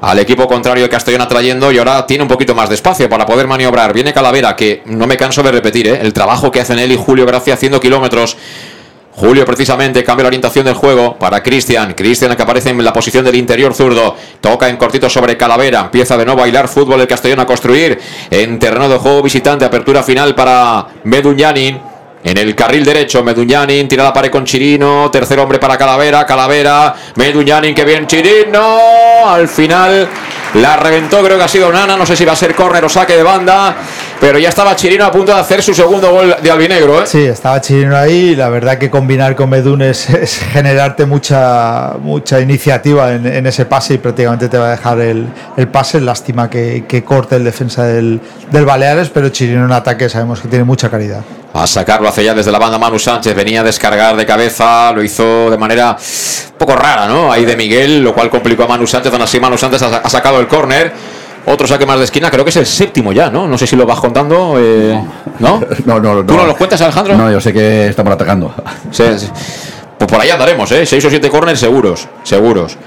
al 0.01 0.19
equipo 0.19 0.47
contrario 0.47 0.83
de 0.83 0.89
Castellón 0.89 1.21
atrayendo 1.21 1.71
y 1.71 1.77
ahora 1.77 2.05
tiene 2.05 2.23
un 2.23 2.27
poquito 2.27 2.53
más 2.53 2.69
de 2.69 2.75
espacio 2.75 3.09
para 3.09 3.25
poder 3.25 3.47
maniobrar. 3.47 3.93
Viene 3.93 4.13
Calavera, 4.13 4.55
que 4.55 4.83
no 4.85 5.07
me 5.07 5.17
canso 5.17 5.41
de 5.43 5.51
repetir, 5.51 5.87
¿eh? 5.87 5.99
el 6.01 6.13
trabajo 6.13 6.51
que 6.51 6.61
hacen 6.61 6.79
él 6.79 6.91
y 6.91 6.97
Julio 6.97 7.25
Gracia 7.25 7.55
haciendo 7.55 7.79
kilómetros. 7.79 8.37
Julio 9.17 9.45
precisamente 9.45 10.03
cambia 10.03 10.25
la 10.25 10.27
orientación 10.27 10.63
del 10.63 10.75
juego 10.75 11.17
para 11.17 11.41
Cristian. 11.41 11.95
Cristian 11.95 12.35
que 12.35 12.43
aparece 12.43 12.69
en 12.69 12.83
la 12.83 12.93
posición 12.93 13.25
del 13.25 13.33
interior 13.33 13.73
zurdo. 13.73 14.15
Toca 14.39 14.69
en 14.69 14.77
cortito 14.77 15.09
sobre 15.09 15.35
Calavera. 15.35 15.79
Empieza 15.79 16.15
de 16.17 16.25
nuevo 16.25 16.41
a 16.41 16.43
bailar 16.43 16.67
fútbol 16.67 17.01
el 17.01 17.07
Castellón 17.07 17.39
a 17.39 17.47
construir 17.47 17.97
en 18.29 18.59
terreno 18.59 18.87
de 18.87 18.97
juego 18.99 19.23
visitante. 19.23 19.65
Apertura 19.65 20.03
final 20.03 20.35
para 20.35 20.85
Medunyanin. 21.03 21.96
En 22.27 22.37
el 22.37 22.55
carril 22.55 22.83
derecho, 22.83 23.23
Medunyanin 23.23 23.87
tira 23.87 24.03
la 24.03 24.11
pared 24.11 24.29
con 24.29 24.43
Chirino. 24.43 25.09
Tercer 25.09 25.39
hombre 25.39 25.59
para 25.59 25.77
Calavera. 25.77 26.25
Calavera. 26.25 26.93
Medunyanin, 27.15 27.73
que 27.73 27.85
bien 27.85 28.05
Chirino. 28.05 28.79
Al 29.25 29.47
final 29.47 30.05
la 30.55 30.75
reventó, 30.75 31.23
creo 31.23 31.37
que 31.37 31.45
ha 31.45 31.47
sido 31.47 31.71
Nana. 31.71 31.95
No 31.95 32.05
sé 32.05 32.17
si 32.17 32.25
va 32.25 32.33
a 32.33 32.35
ser 32.35 32.53
córner 32.53 32.83
o 32.83 32.89
saque 32.89 33.15
de 33.15 33.23
banda. 33.23 33.77
Pero 34.19 34.39
ya 34.39 34.49
estaba 34.49 34.75
Chirino 34.75 35.05
a 35.05 35.11
punto 35.11 35.33
de 35.33 35.39
hacer 35.39 35.63
su 35.63 35.73
segundo 35.73 36.11
gol 36.11 36.35
de 36.41 36.51
albinegro. 36.51 37.01
¿eh? 37.01 37.07
Sí, 37.07 37.23
estaba 37.23 37.61
Chirino 37.61 37.95
ahí. 37.95 38.35
La 38.35 38.49
verdad 38.49 38.77
que 38.77 38.89
combinar 38.89 39.33
con 39.33 39.49
Medun 39.49 39.81
es, 39.83 40.09
es 40.09 40.37
generarte 40.51 41.05
mucha, 41.05 41.93
mucha 42.01 42.41
iniciativa 42.41 43.13
en, 43.13 43.25
en 43.25 43.47
ese 43.47 43.63
pase 43.63 43.93
y 43.93 43.97
prácticamente 43.99 44.49
te 44.49 44.57
va 44.57 44.67
a 44.67 44.71
dejar 44.71 44.99
el, 44.99 45.27
el 45.55 45.67
pase. 45.69 46.01
Lástima 46.01 46.49
que, 46.49 46.83
que 46.89 47.05
corte 47.05 47.37
el 47.37 47.45
defensa 47.45 47.85
del, 47.85 48.19
del 48.51 48.65
Baleares, 48.65 49.09
pero 49.11 49.29
Chirino 49.29 49.63
en 49.63 49.71
ataque 49.71 50.09
sabemos 50.09 50.41
que 50.41 50.49
tiene 50.49 50.65
mucha 50.65 50.89
calidad. 50.89 51.21
A 51.57 51.65
sacarlo 51.65 52.07
hacia 52.07 52.21
allá 52.21 52.33
desde 52.35 52.51
la 52.51 52.59
banda 52.59 52.77
Manu 52.77 52.99
Sánchez. 52.99 53.35
Venía 53.35 53.61
a 53.61 53.63
descargar 53.63 54.15
de 54.15 54.25
cabeza. 54.25 54.91
Lo 54.93 55.03
hizo 55.03 55.49
de 55.49 55.57
manera 55.57 55.97
un 56.51 56.57
poco 56.57 56.75
rara, 56.75 57.07
¿no? 57.07 57.31
Ahí 57.31 57.45
de 57.45 57.55
Miguel, 57.57 58.03
lo 58.03 58.13
cual 58.13 58.29
complicó 58.29 58.63
a 58.63 58.67
Manu 58.67 58.85
Sánchez. 58.85 59.11
Aún 59.11 59.23
así, 59.23 59.39
Manu 59.39 59.57
Sánchez 59.57 59.81
ha, 59.81 59.97
ha 59.97 60.09
sacado 60.09 60.39
el 60.39 60.47
córner. 60.47 60.93
Otro 61.47 61.65
saque 61.65 61.85
más 61.85 61.97
de 61.97 62.03
esquina, 62.05 62.29
creo 62.29 62.43
que 62.43 62.49
es 62.49 62.57
el 62.57 62.65
séptimo 62.65 63.11
ya, 63.13 63.29
¿no? 63.29 63.47
No 63.47 63.57
sé 63.57 63.65
si 63.65 63.75
lo 63.75 63.85
vas 63.85 63.99
contando. 63.99 64.55
eh, 64.59 65.01
¿No? 65.39 65.61
No, 65.85 65.99
no, 65.99 66.15
no. 66.15 66.25
¿Tú 66.25 66.35
no 66.35 66.45
los 66.45 66.57
cuentas, 66.57 66.79
Alejandro? 66.81 67.15
No, 67.17 67.31
yo 67.31 67.39
sé 67.41 67.51
que 67.53 67.87
estamos 67.87 68.13
atacando. 68.13 68.53
Sí, 68.91 69.03
sí. 69.17 69.27
Pues 69.97 70.11
por 70.11 70.19
ahí 70.21 70.29
andaremos, 70.29 70.71
¿eh? 70.73 70.85
Seis 70.85 71.03
o 71.05 71.09
siete 71.09 71.29
corners 71.29 71.59
seguros, 71.59 72.07
seguros. 72.23 72.77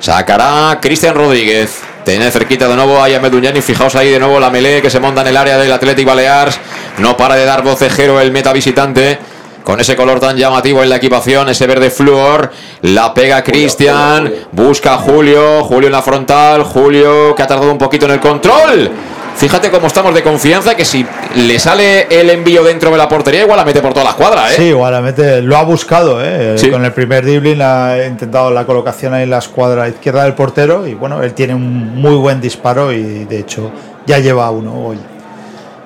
Sacará 0.00 0.78
Cristian 0.80 1.14
Rodríguez. 1.14 1.80
Tiene 2.08 2.30
cerquita 2.30 2.66
de 2.66 2.74
nuevo 2.74 3.02
a 3.02 3.06
Meduñani. 3.20 3.60
Fijaos 3.60 3.94
ahí 3.94 4.08
de 4.08 4.18
nuevo 4.18 4.40
la 4.40 4.48
melee 4.48 4.80
que 4.80 4.88
se 4.88 4.98
monta 4.98 5.20
en 5.20 5.26
el 5.26 5.36
área 5.36 5.58
del 5.58 5.70
Athletic 5.70 6.06
Balears. 6.06 6.58
No 6.96 7.18
para 7.18 7.34
de 7.34 7.44
dar 7.44 7.62
vocejero 7.62 8.18
el 8.18 8.32
meta 8.32 8.50
visitante. 8.54 9.18
Con 9.62 9.78
ese 9.78 9.94
color 9.94 10.18
tan 10.18 10.34
llamativo 10.34 10.82
en 10.82 10.88
la 10.88 10.96
equipación, 10.96 11.50
ese 11.50 11.66
verde 11.66 11.90
flúor. 11.90 12.50
La 12.80 13.12
pega 13.12 13.44
Cristian. 13.44 14.32
Busca 14.52 14.94
a 14.94 14.96
Julio. 14.96 15.62
Julio 15.64 15.88
en 15.88 15.92
la 15.92 16.00
frontal. 16.00 16.62
Julio 16.62 17.34
que 17.34 17.42
ha 17.42 17.46
tardado 17.46 17.70
un 17.70 17.76
poquito 17.76 18.06
en 18.06 18.12
el 18.12 18.20
control. 18.20 18.90
Fíjate 19.38 19.70
cómo 19.70 19.86
estamos 19.86 20.12
de 20.14 20.24
confianza 20.24 20.74
que 20.74 20.84
si 20.84 21.06
le 21.36 21.60
sale 21.60 22.08
el 22.10 22.28
envío 22.28 22.64
dentro 22.64 22.90
de 22.90 22.98
la 22.98 23.08
portería, 23.08 23.42
igual 23.42 23.56
la 23.56 23.64
mete 23.64 23.80
por 23.80 23.92
toda 23.92 24.02
la 24.02 24.10
escuadra, 24.10 24.50
¿eh? 24.50 24.56
Sí, 24.56 24.64
igualmente 24.64 25.40
lo 25.42 25.56
ha 25.56 25.62
buscado, 25.62 26.18
¿eh? 26.20 26.58
Sí. 26.58 26.70
con 26.70 26.84
el 26.84 26.92
primer 26.92 27.24
dribbling 27.24 27.62
ha 27.62 28.04
intentado 28.04 28.50
la 28.50 28.66
colocación 28.66 29.14
ahí 29.14 29.22
en 29.22 29.30
la 29.30 29.38
escuadra 29.38 29.88
izquierda 29.88 30.24
del 30.24 30.34
portero 30.34 30.88
y 30.88 30.94
bueno, 30.94 31.22
él 31.22 31.34
tiene 31.34 31.54
un 31.54 31.94
muy 31.94 32.16
buen 32.16 32.40
disparo 32.40 32.92
y 32.92 33.26
de 33.26 33.38
hecho 33.38 33.70
ya 34.06 34.18
lleva 34.18 34.50
uno 34.50 34.74
hoy. 34.74 34.98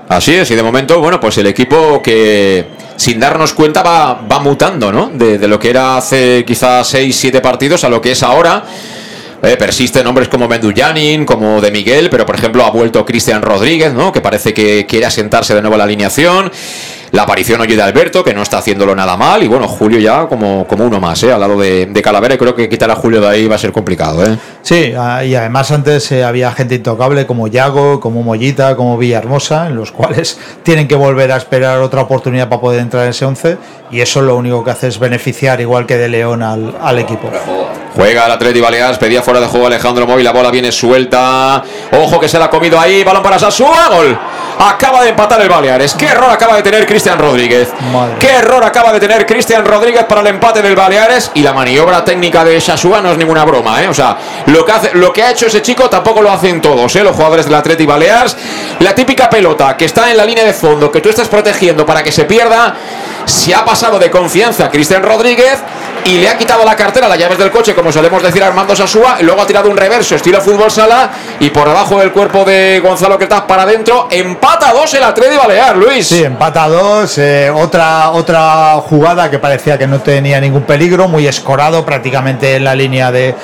Así 0.09 0.35
es, 0.35 0.51
y 0.51 0.55
de 0.55 0.63
momento, 0.63 0.99
bueno, 1.01 1.21
pues 1.21 1.37
el 1.37 1.47
equipo 1.47 2.01
que 2.03 2.69
sin 2.97 3.21
darnos 3.21 3.53
cuenta 3.53 3.83
va, 3.83 4.15
va 4.15 4.39
mutando, 4.39 4.91
¿no? 4.91 5.11
De, 5.13 5.37
de 5.37 5.49
lo 5.49 5.59
que 5.59 5.69
era 5.69 5.99
hace 5.99 6.43
quizás 6.47 6.87
6, 6.89 7.15
7 7.15 7.43
partidos 7.43 7.85
a 7.85 7.91
lo 7.91 8.01
que 8.01 8.13
es 8.13 8.23
ahora. 8.23 8.65
Eh, 9.43 9.57
persisten 9.57 10.05
nombres 10.05 10.29
como 10.29 10.47
Menduyanin, 10.47 11.27
como 11.27 11.61
de 11.61 11.73
Miguel, 11.73 12.09
pero 12.11 12.25
por 12.25 12.37
ejemplo 12.37 12.65
ha 12.65 12.71
vuelto 12.71 13.05
Cristian 13.05 13.43
Rodríguez, 13.43 13.93
¿no? 13.93 14.13
Que 14.13 14.21
parece 14.21 14.55
que 14.55 14.87
quiere 14.87 15.07
asentarse 15.07 15.53
de 15.53 15.61
nuevo 15.61 15.75
en 15.75 15.79
la 15.79 15.85
alineación. 15.85 16.53
La 17.13 17.25
aparición 17.25 17.61
hoy 17.61 17.67
de 17.69 17.83
Alberto, 17.83 18.25
que 18.25 18.33
no 18.33 18.41
está 18.41 18.57
haciéndolo 18.59 18.95
nada 18.95 19.19
mal. 19.19 19.43
Y 19.43 19.47
bueno, 19.47 19.69
Julio 19.69 19.99
ya 19.99 20.27
como, 20.27 20.67
como 20.67 20.87
uno 20.87 20.99
más, 20.99 21.23
¿eh? 21.23 21.31
Al 21.31 21.41
lado 21.41 21.61
de, 21.61 21.85
de 21.85 22.03
Calavera. 22.03 22.37
Y 22.37 22.39
creo 22.39 22.55
que 22.55 22.71
quitar 22.71 22.91
a 22.91 22.97
Julio 22.97 23.21
de 23.21 23.29
ahí 23.29 23.47
va 23.47 23.57
a 23.57 23.59
ser 23.59 23.71
complicado, 23.71 24.25
¿eh? 24.25 24.39
Sí, 24.63 24.95
ah, 24.97 25.23
y 25.23 25.35
además 25.35 25.71
antes 25.73 26.11
eh, 26.11 26.25
había 26.25 26.51
gente 26.53 26.77
intocable 26.77 27.27
como 27.27 27.49
Yago, 27.49 28.01
como 28.01 28.23
Mollita, 28.23 28.77
como 28.77 28.97
Villahermosa, 28.97 29.67
en 29.67 29.77
los 29.77 29.93
cuales 29.93 30.39
tienen 30.63 30.89
que 30.89 30.95
volver 30.95 31.33
a 31.33 31.37
esperar 31.37 31.81
otra 31.81 32.01
oportunidad 32.01 32.49
para 32.49 32.63
poder 32.63 32.81
entrar 32.81 33.05
en 33.05 33.11
ese 33.11 33.27
11 33.27 33.59
y 33.91 34.01
eso 34.01 34.23
lo 34.23 34.35
único 34.37 34.65
que 34.65 34.71
hace 34.71 34.89
es 34.89 34.99
beneficiar, 34.99 35.61
igual 35.61 35.85
que 35.85 35.99
de 35.99 36.09
León, 36.09 36.43
al, 36.43 36.75
al 36.81 36.99
equipo. 36.99 37.31
Juega 37.95 38.25
el 38.25 38.33
Atleti 38.33 38.59
Baleares, 38.59 38.97
pedía 38.97 39.21
fuera 39.21 39.39
de 39.39 39.47
juego 39.49 39.67
Alejandro 39.67 40.07
Moy, 40.07 40.23
la 40.23 40.33
bola 40.33 40.51
viene 40.51 40.73
suelta. 40.73 41.63
Ojo 41.93 42.19
que 42.19 42.27
se 42.27 42.39
la 42.39 42.47
ha 42.47 42.51
comido 42.51 42.81
ahí, 42.81 43.05
balón 43.05 43.23
para 43.23 43.39
Sasúa, 43.39 43.89
gol. 43.91 44.19
Acaba 44.59 45.03
de 45.03 45.11
empatar 45.11 45.43
el 45.43 45.49
Baleares. 45.49 45.93
Qué 45.95 46.07
error 46.07 46.31
acaba 46.31 46.57
de 46.57 46.63
tener 46.63 46.87
Cristian 46.87 47.02
Rodríguez. 47.11 47.69
Madre. 47.93 48.17
Qué 48.19 48.31
error 48.31 48.65
acaba 48.65 48.93
de 48.93 49.01
tener 49.01 49.27
Cristian 49.27 49.65
Rodríguez 49.65 50.05
para 50.05 50.21
el 50.21 50.29
empate 50.29 50.63
del 50.63 50.77
Baleares 50.77 51.31
y 51.35 51.43
la 51.43 51.53
maniobra 51.53 52.05
técnica 52.05 52.45
de 52.45 52.61
Sasúa 52.61 53.01
no 53.01 53.13
es 53.13 53.19
ninguna 53.19 53.45
broma, 53.45 53.83
¿eh? 53.83 53.89
O 53.89 53.95
sea, 53.95 54.17
lo 54.47 54.65
que 54.65 54.73
hace, 54.73 54.91
lo 54.95 55.13
que 55.13 55.23
ha 55.23 55.33
hecho 55.33 55.47
ese 55.47 55.63
chico 55.63 55.91
tampoco 55.91 56.23
lo 56.23 56.31
hacen 56.31 56.61
todos, 56.61 56.95
¿eh? 56.97 57.03
Los 57.03 57.17
jugadores 57.17 57.47
del 57.47 57.55
Atleti 57.55 57.85
Baleares. 57.85 58.37
La 58.79 58.95
típica 58.95 59.29
pelota 59.29 59.77
que 59.77 59.85
está 59.85 60.11
en 60.11 60.17
la 60.17 60.25
línea 60.25 60.45
de 60.45 60.53
fondo, 60.53 60.91
que 60.91 61.01
tú 61.01 61.09
estás 61.09 61.29
protegiendo 61.29 61.85
para 61.85 62.03
que 62.03 62.13
se 62.13 62.25
pierda, 62.25 62.75
se 63.25 63.55
ha 63.55 63.65
pasado 63.65 63.99
de 63.99 64.11
confianza 64.11 64.71
Cristian 64.71 65.03
Rodríguez 65.03 65.59
y 66.05 66.19
le 66.19 66.29
ha 66.29 66.37
quitado 66.37 66.65
la 66.65 66.75
cartera, 66.75 67.09
las 67.09 67.19
llaves 67.19 67.39
del 67.39 67.51
coche, 67.51 67.75
como 67.75 67.93
solemos 67.93 68.23
decir 68.23 68.43
Armando 68.43 68.75
Sasúa, 68.75 69.19
luego 69.21 69.43
ha 69.43 69.47
tirado 69.47 69.71
un 69.71 69.77
reverso 69.77 70.17
estilo 70.17 70.41
fútbol 70.41 70.71
sala 70.71 71.11
y 71.39 71.51
por 71.51 71.69
debajo 71.69 71.99
del 71.99 72.13
cuerpo 72.13 72.45
de 72.45 72.81
Gonzalo 72.83 73.19
Cretaz 73.19 73.43
para 73.43 73.63
adentro, 73.63 74.09
empata 74.11 74.71
a 74.71 74.73
dos 74.73 74.93
el 74.95 75.03
Atleti 75.03 75.37
Balear, 75.37 75.77
Luis. 75.77 76.09
Sí, 76.09 76.25
empata 76.25 76.65
a 76.65 76.69
dos. 76.69 77.19
eh, 77.19 77.51
otra, 77.51 78.11
otra 78.11 78.75
jugada 78.81 79.31
que 79.31 79.39
parecía 79.39 79.79
que 79.79 79.87
no 79.87 80.01
tenía 80.01 80.41
ningún 80.41 80.63
peligro, 80.63 81.09
muy 81.09 81.27
escorado 81.27 81.85
prácticamente 81.85 82.57
en 82.57 82.65
la 82.65 82.75
línea 82.75 83.13
de, 83.13 83.35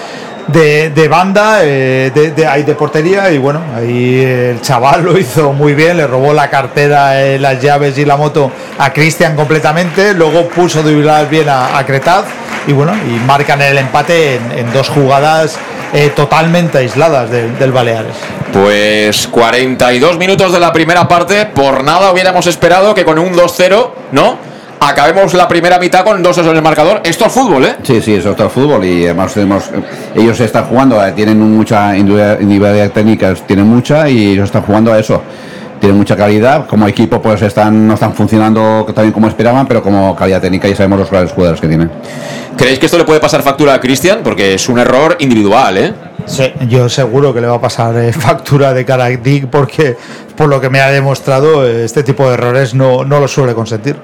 de, 0.48 1.08
banda, 1.08 1.60
eh, 1.62 2.10
de, 2.14 2.30
de, 2.32 2.74
portería. 2.74 3.30
Y 3.30 3.38
bueno, 3.38 3.60
ahí 3.76 4.22
el 4.22 4.60
chaval 4.60 5.04
lo 5.04 5.18
hizo 5.18 5.52
muy 5.52 5.74
bien, 5.74 5.96
le 5.96 6.06
robó 6.06 6.32
la 6.32 6.50
cartera, 6.50 7.22
eh, 7.22 7.38
las 7.38 7.60
llaves 7.60 7.96
y 7.98 8.04
la 8.04 8.16
moto 8.16 8.50
a 8.78 8.92
Cristian 8.92 9.36
completamente. 9.36 10.14
Luego 10.14 10.48
puso 10.48 10.82
de 10.82 10.94
bien 11.30 11.48
a 11.48 11.84
Cretaz. 11.86 12.24
Y 12.68 12.72
bueno, 12.72 12.92
y 12.94 13.18
marcan 13.26 13.62
el 13.62 13.78
empate 13.78 14.36
en, 14.36 14.52
en 14.52 14.72
dos 14.72 14.90
jugadas 14.90 15.58
eh, 15.94 16.12
totalmente 16.14 16.76
aisladas 16.76 17.30
del, 17.30 17.58
del 17.58 17.72
Baleares. 17.72 18.14
Pues 18.52 19.26
42 19.26 20.18
minutos 20.18 20.52
de 20.52 20.60
la 20.60 20.70
primera 20.70 21.08
parte, 21.08 21.46
por 21.46 21.82
nada 21.82 22.12
hubiéramos 22.12 22.46
esperado 22.46 22.94
que 22.94 23.06
con 23.06 23.18
un 23.18 23.32
2-0, 23.32 23.90
¿no? 24.12 24.36
Acabemos 24.80 25.32
la 25.32 25.48
primera 25.48 25.78
mitad 25.78 26.04
con 26.04 26.22
2 26.22 26.38
en 26.38 26.46
el 26.48 26.62
marcador. 26.62 27.00
Esto 27.04 27.24
es 27.24 27.32
fútbol, 27.32 27.64
¿eh? 27.64 27.76
Sí, 27.82 28.02
sí, 28.02 28.14
eso 28.14 28.32
está 28.32 28.44
el 28.44 28.50
fútbol 28.50 28.84
y 28.84 29.06
además 29.06 29.32
tenemos, 29.32 29.64
ellos 30.14 30.38
están 30.38 30.66
jugando, 30.66 31.04
eh, 31.04 31.12
tienen 31.12 31.40
mucha 31.40 31.96
individualidad 31.96 32.90
técnica, 32.90 33.34
tienen 33.34 33.66
mucha 33.66 34.08
y 34.08 34.32
ellos 34.32 34.44
están 34.44 34.62
jugando 34.62 34.92
a 34.92 34.98
eso. 34.98 35.22
Tienen 35.88 36.00
mucha 36.00 36.16
calidad, 36.16 36.66
como 36.66 36.86
equipo 36.86 37.22
pues 37.22 37.40
están 37.40 37.86
no 37.86 37.94
están 37.94 38.12
funcionando 38.12 38.84
también 38.94 39.10
como 39.10 39.26
esperaban, 39.26 39.66
pero 39.66 39.82
como 39.82 40.14
calidad 40.14 40.38
técnica 40.38 40.68
ya 40.68 40.76
sabemos 40.76 40.98
los 40.98 41.10
grandes 41.10 41.32
jugadores 41.32 41.62
que 41.62 41.66
tienen. 41.66 41.90
¿Creéis 42.58 42.78
que 42.78 42.84
esto 42.84 42.98
le 42.98 43.04
puede 43.06 43.20
pasar 43.20 43.42
factura 43.42 43.72
a 43.72 43.80
Cristian? 43.80 44.18
Porque 44.22 44.52
es 44.52 44.68
un 44.68 44.78
error 44.78 45.16
individual, 45.18 45.78
¿eh? 45.78 45.94
Sí, 46.26 46.52
yo 46.68 46.90
seguro 46.90 47.32
que 47.32 47.40
le 47.40 47.46
va 47.46 47.54
a 47.54 47.60
pasar 47.62 47.96
eh, 47.96 48.12
factura 48.28 48.74
de 48.74 48.84
cara 48.84 49.06
a 49.06 49.08
Dick 49.08 49.46
porque 49.46 49.96
por 50.36 50.50
lo 50.50 50.60
que 50.60 50.68
me 50.68 50.78
ha 50.80 50.90
demostrado 50.90 51.66
este 51.66 52.02
tipo 52.02 52.28
de 52.28 52.34
errores 52.34 52.74
no, 52.74 53.02
no 53.06 53.18
lo 53.18 53.26
suele 53.26 53.54
consentir. 53.54 53.96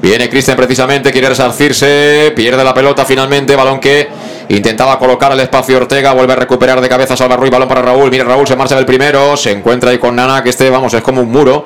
Viene 0.00 0.30
Cristian 0.30 0.56
precisamente, 0.56 1.10
quiere 1.10 1.28
resarcirse, 1.28 2.32
pierde 2.36 2.62
la 2.62 2.72
pelota 2.72 3.04
finalmente, 3.04 3.56
balón 3.56 3.80
que 3.80 4.08
intentaba 4.48 4.98
colocar 4.98 5.32
al 5.32 5.40
espacio 5.40 5.76
Ortega, 5.76 6.12
vuelve 6.12 6.32
a 6.32 6.36
recuperar 6.36 6.80
de 6.80 6.88
cabeza 6.88 7.16
Salva 7.16 7.36
Ruiz, 7.36 7.50
balón 7.50 7.68
para 7.68 7.82
Raúl, 7.82 8.10
mira 8.10 8.24
Raúl 8.24 8.46
se 8.46 8.56
marcha 8.56 8.76
del 8.76 8.86
primero, 8.86 9.36
se 9.36 9.52
encuentra 9.52 9.90
ahí 9.90 9.98
con 9.98 10.16
Nana, 10.16 10.42
que 10.42 10.50
este, 10.50 10.70
vamos, 10.70 10.94
es 10.94 11.02
como 11.02 11.20
un 11.20 11.30
muro, 11.30 11.64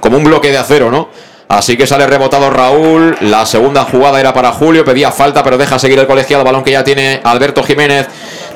como 0.00 0.16
un 0.16 0.24
bloque 0.24 0.50
de 0.50 0.58
acero, 0.58 0.90
¿no? 0.90 1.08
Así 1.48 1.78
que 1.78 1.86
sale 1.86 2.06
rebotado 2.06 2.50
Raúl. 2.50 3.16
La 3.22 3.46
segunda 3.46 3.84
jugada 3.84 4.20
era 4.20 4.34
para 4.34 4.52
Julio. 4.52 4.84
Pedía 4.84 5.10
falta, 5.10 5.42
pero 5.42 5.56
deja 5.56 5.78
seguir 5.78 5.98
el 5.98 6.06
colegiado. 6.06 6.44
Balón 6.44 6.62
que 6.62 6.72
ya 6.72 6.84
tiene 6.84 7.22
Alberto 7.24 7.62
Jiménez. 7.62 8.06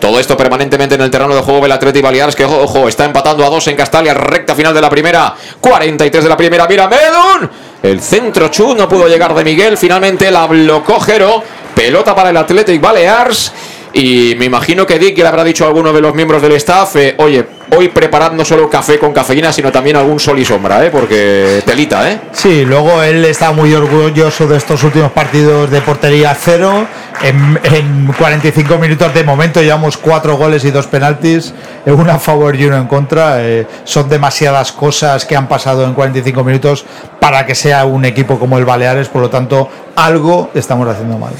Todo 0.03 0.19
esto 0.19 0.37
permanentemente 0.37 0.97
en 0.97 1.01
el 1.01 1.13
terreno 1.13 1.33
de 1.33 1.43
juego 1.43 1.61
del 1.61 1.71
Atleti 1.71 2.03
Baleares, 2.03 2.35
que 2.35 2.45
ojo, 2.45 2.89
está 2.89 3.05
empatando 3.05 3.47
a 3.47 3.49
dos 3.49 3.69
en 3.69 3.77
Castalia, 3.77 4.13
recta 4.13 4.53
final 4.53 4.75
de 4.75 4.81
la 4.81 4.91
primera, 4.91 5.33
43 5.61 6.25
de 6.25 6.29
la 6.29 6.37
primera, 6.37 6.67
mira 6.67 6.89
Medun. 6.89 7.49
El 7.81 8.01
centro 8.01 8.49
Chu 8.49 8.75
no 8.75 8.89
pudo 8.89 9.07
llegar 9.07 9.33
de 9.33 9.45
Miguel, 9.45 9.79
finalmente 9.79 10.29
la 10.33 10.49
blocó 10.49 10.99
Jero, 10.99 11.45
pelota 11.73 12.17
para 12.17 12.31
el 12.31 12.37
Athletic 12.37 12.81
Balears. 12.81 13.53
Y 13.95 14.35
me 14.37 14.47
imagino 14.47 14.87
que 14.87 14.99
Dick 14.99 15.19
le 15.19 15.27
habrá 15.27 15.45
dicho 15.45 15.65
a 15.65 15.69
alguno 15.69 15.93
de 15.93 16.01
los 16.01 16.15
miembros 16.15 16.41
del 16.41 16.53
staff, 16.53 16.97
eh, 16.97 17.15
oye, 17.19 17.45
hoy 17.77 17.89
preparad 17.89 18.33
no 18.33 18.45
solo 18.45 18.69
café 18.71 18.99
con 18.99 19.13
cafeína, 19.13 19.53
sino 19.53 19.71
también 19.71 19.97
algún 19.97 20.19
sol 20.19 20.39
y 20.39 20.45
sombra, 20.45 20.85
¿eh? 20.85 20.91
porque 20.91 21.63
telita, 21.67 22.11
¿eh? 22.11 22.21
Sí, 22.33 22.65
luego 22.65 23.03
él 23.03 23.25
está 23.25 23.53
muy 23.53 23.73
orgulloso 23.75 24.47
de 24.47 24.57
estos 24.57 24.83
últimos 24.83 25.13
partidos 25.13 25.71
de 25.71 25.81
portería 25.83 26.35
cero. 26.39 26.87
En, 27.23 28.13
45 28.19 28.79
minutos 28.79 29.15
de 29.15 29.23
momento 29.25 29.61
llevamos 29.61 29.97
cuatro 29.97 30.37
goles 30.37 30.65
y 30.65 30.71
dos 30.71 30.87
penaltis, 30.87 31.55
uno 31.87 32.13
a 32.13 32.19
favor 32.19 32.57
y 32.57 32.65
uno 32.65 32.79
en 32.79 32.87
contra. 32.87 33.43
Eh, 33.47 33.67
son 33.85 34.09
demasiadas 34.09 34.73
cosas 34.73 35.25
que 35.25 35.37
han 35.37 35.49
pasado 35.49 35.85
en 35.85 35.95
45 35.95 36.43
minutos 36.45 36.85
para 37.21 37.47
que 37.47 37.55
sea 37.55 37.85
un 37.85 38.05
equipo 38.05 38.39
como 38.39 38.59
el 38.59 38.65
Baleares, 38.65 39.09
por 39.09 39.23
lo 39.23 39.31
tanto, 39.31 39.69
algo 39.97 40.51
estamos 40.55 40.89
haciendo 40.89 41.19
mal. 41.19 41.33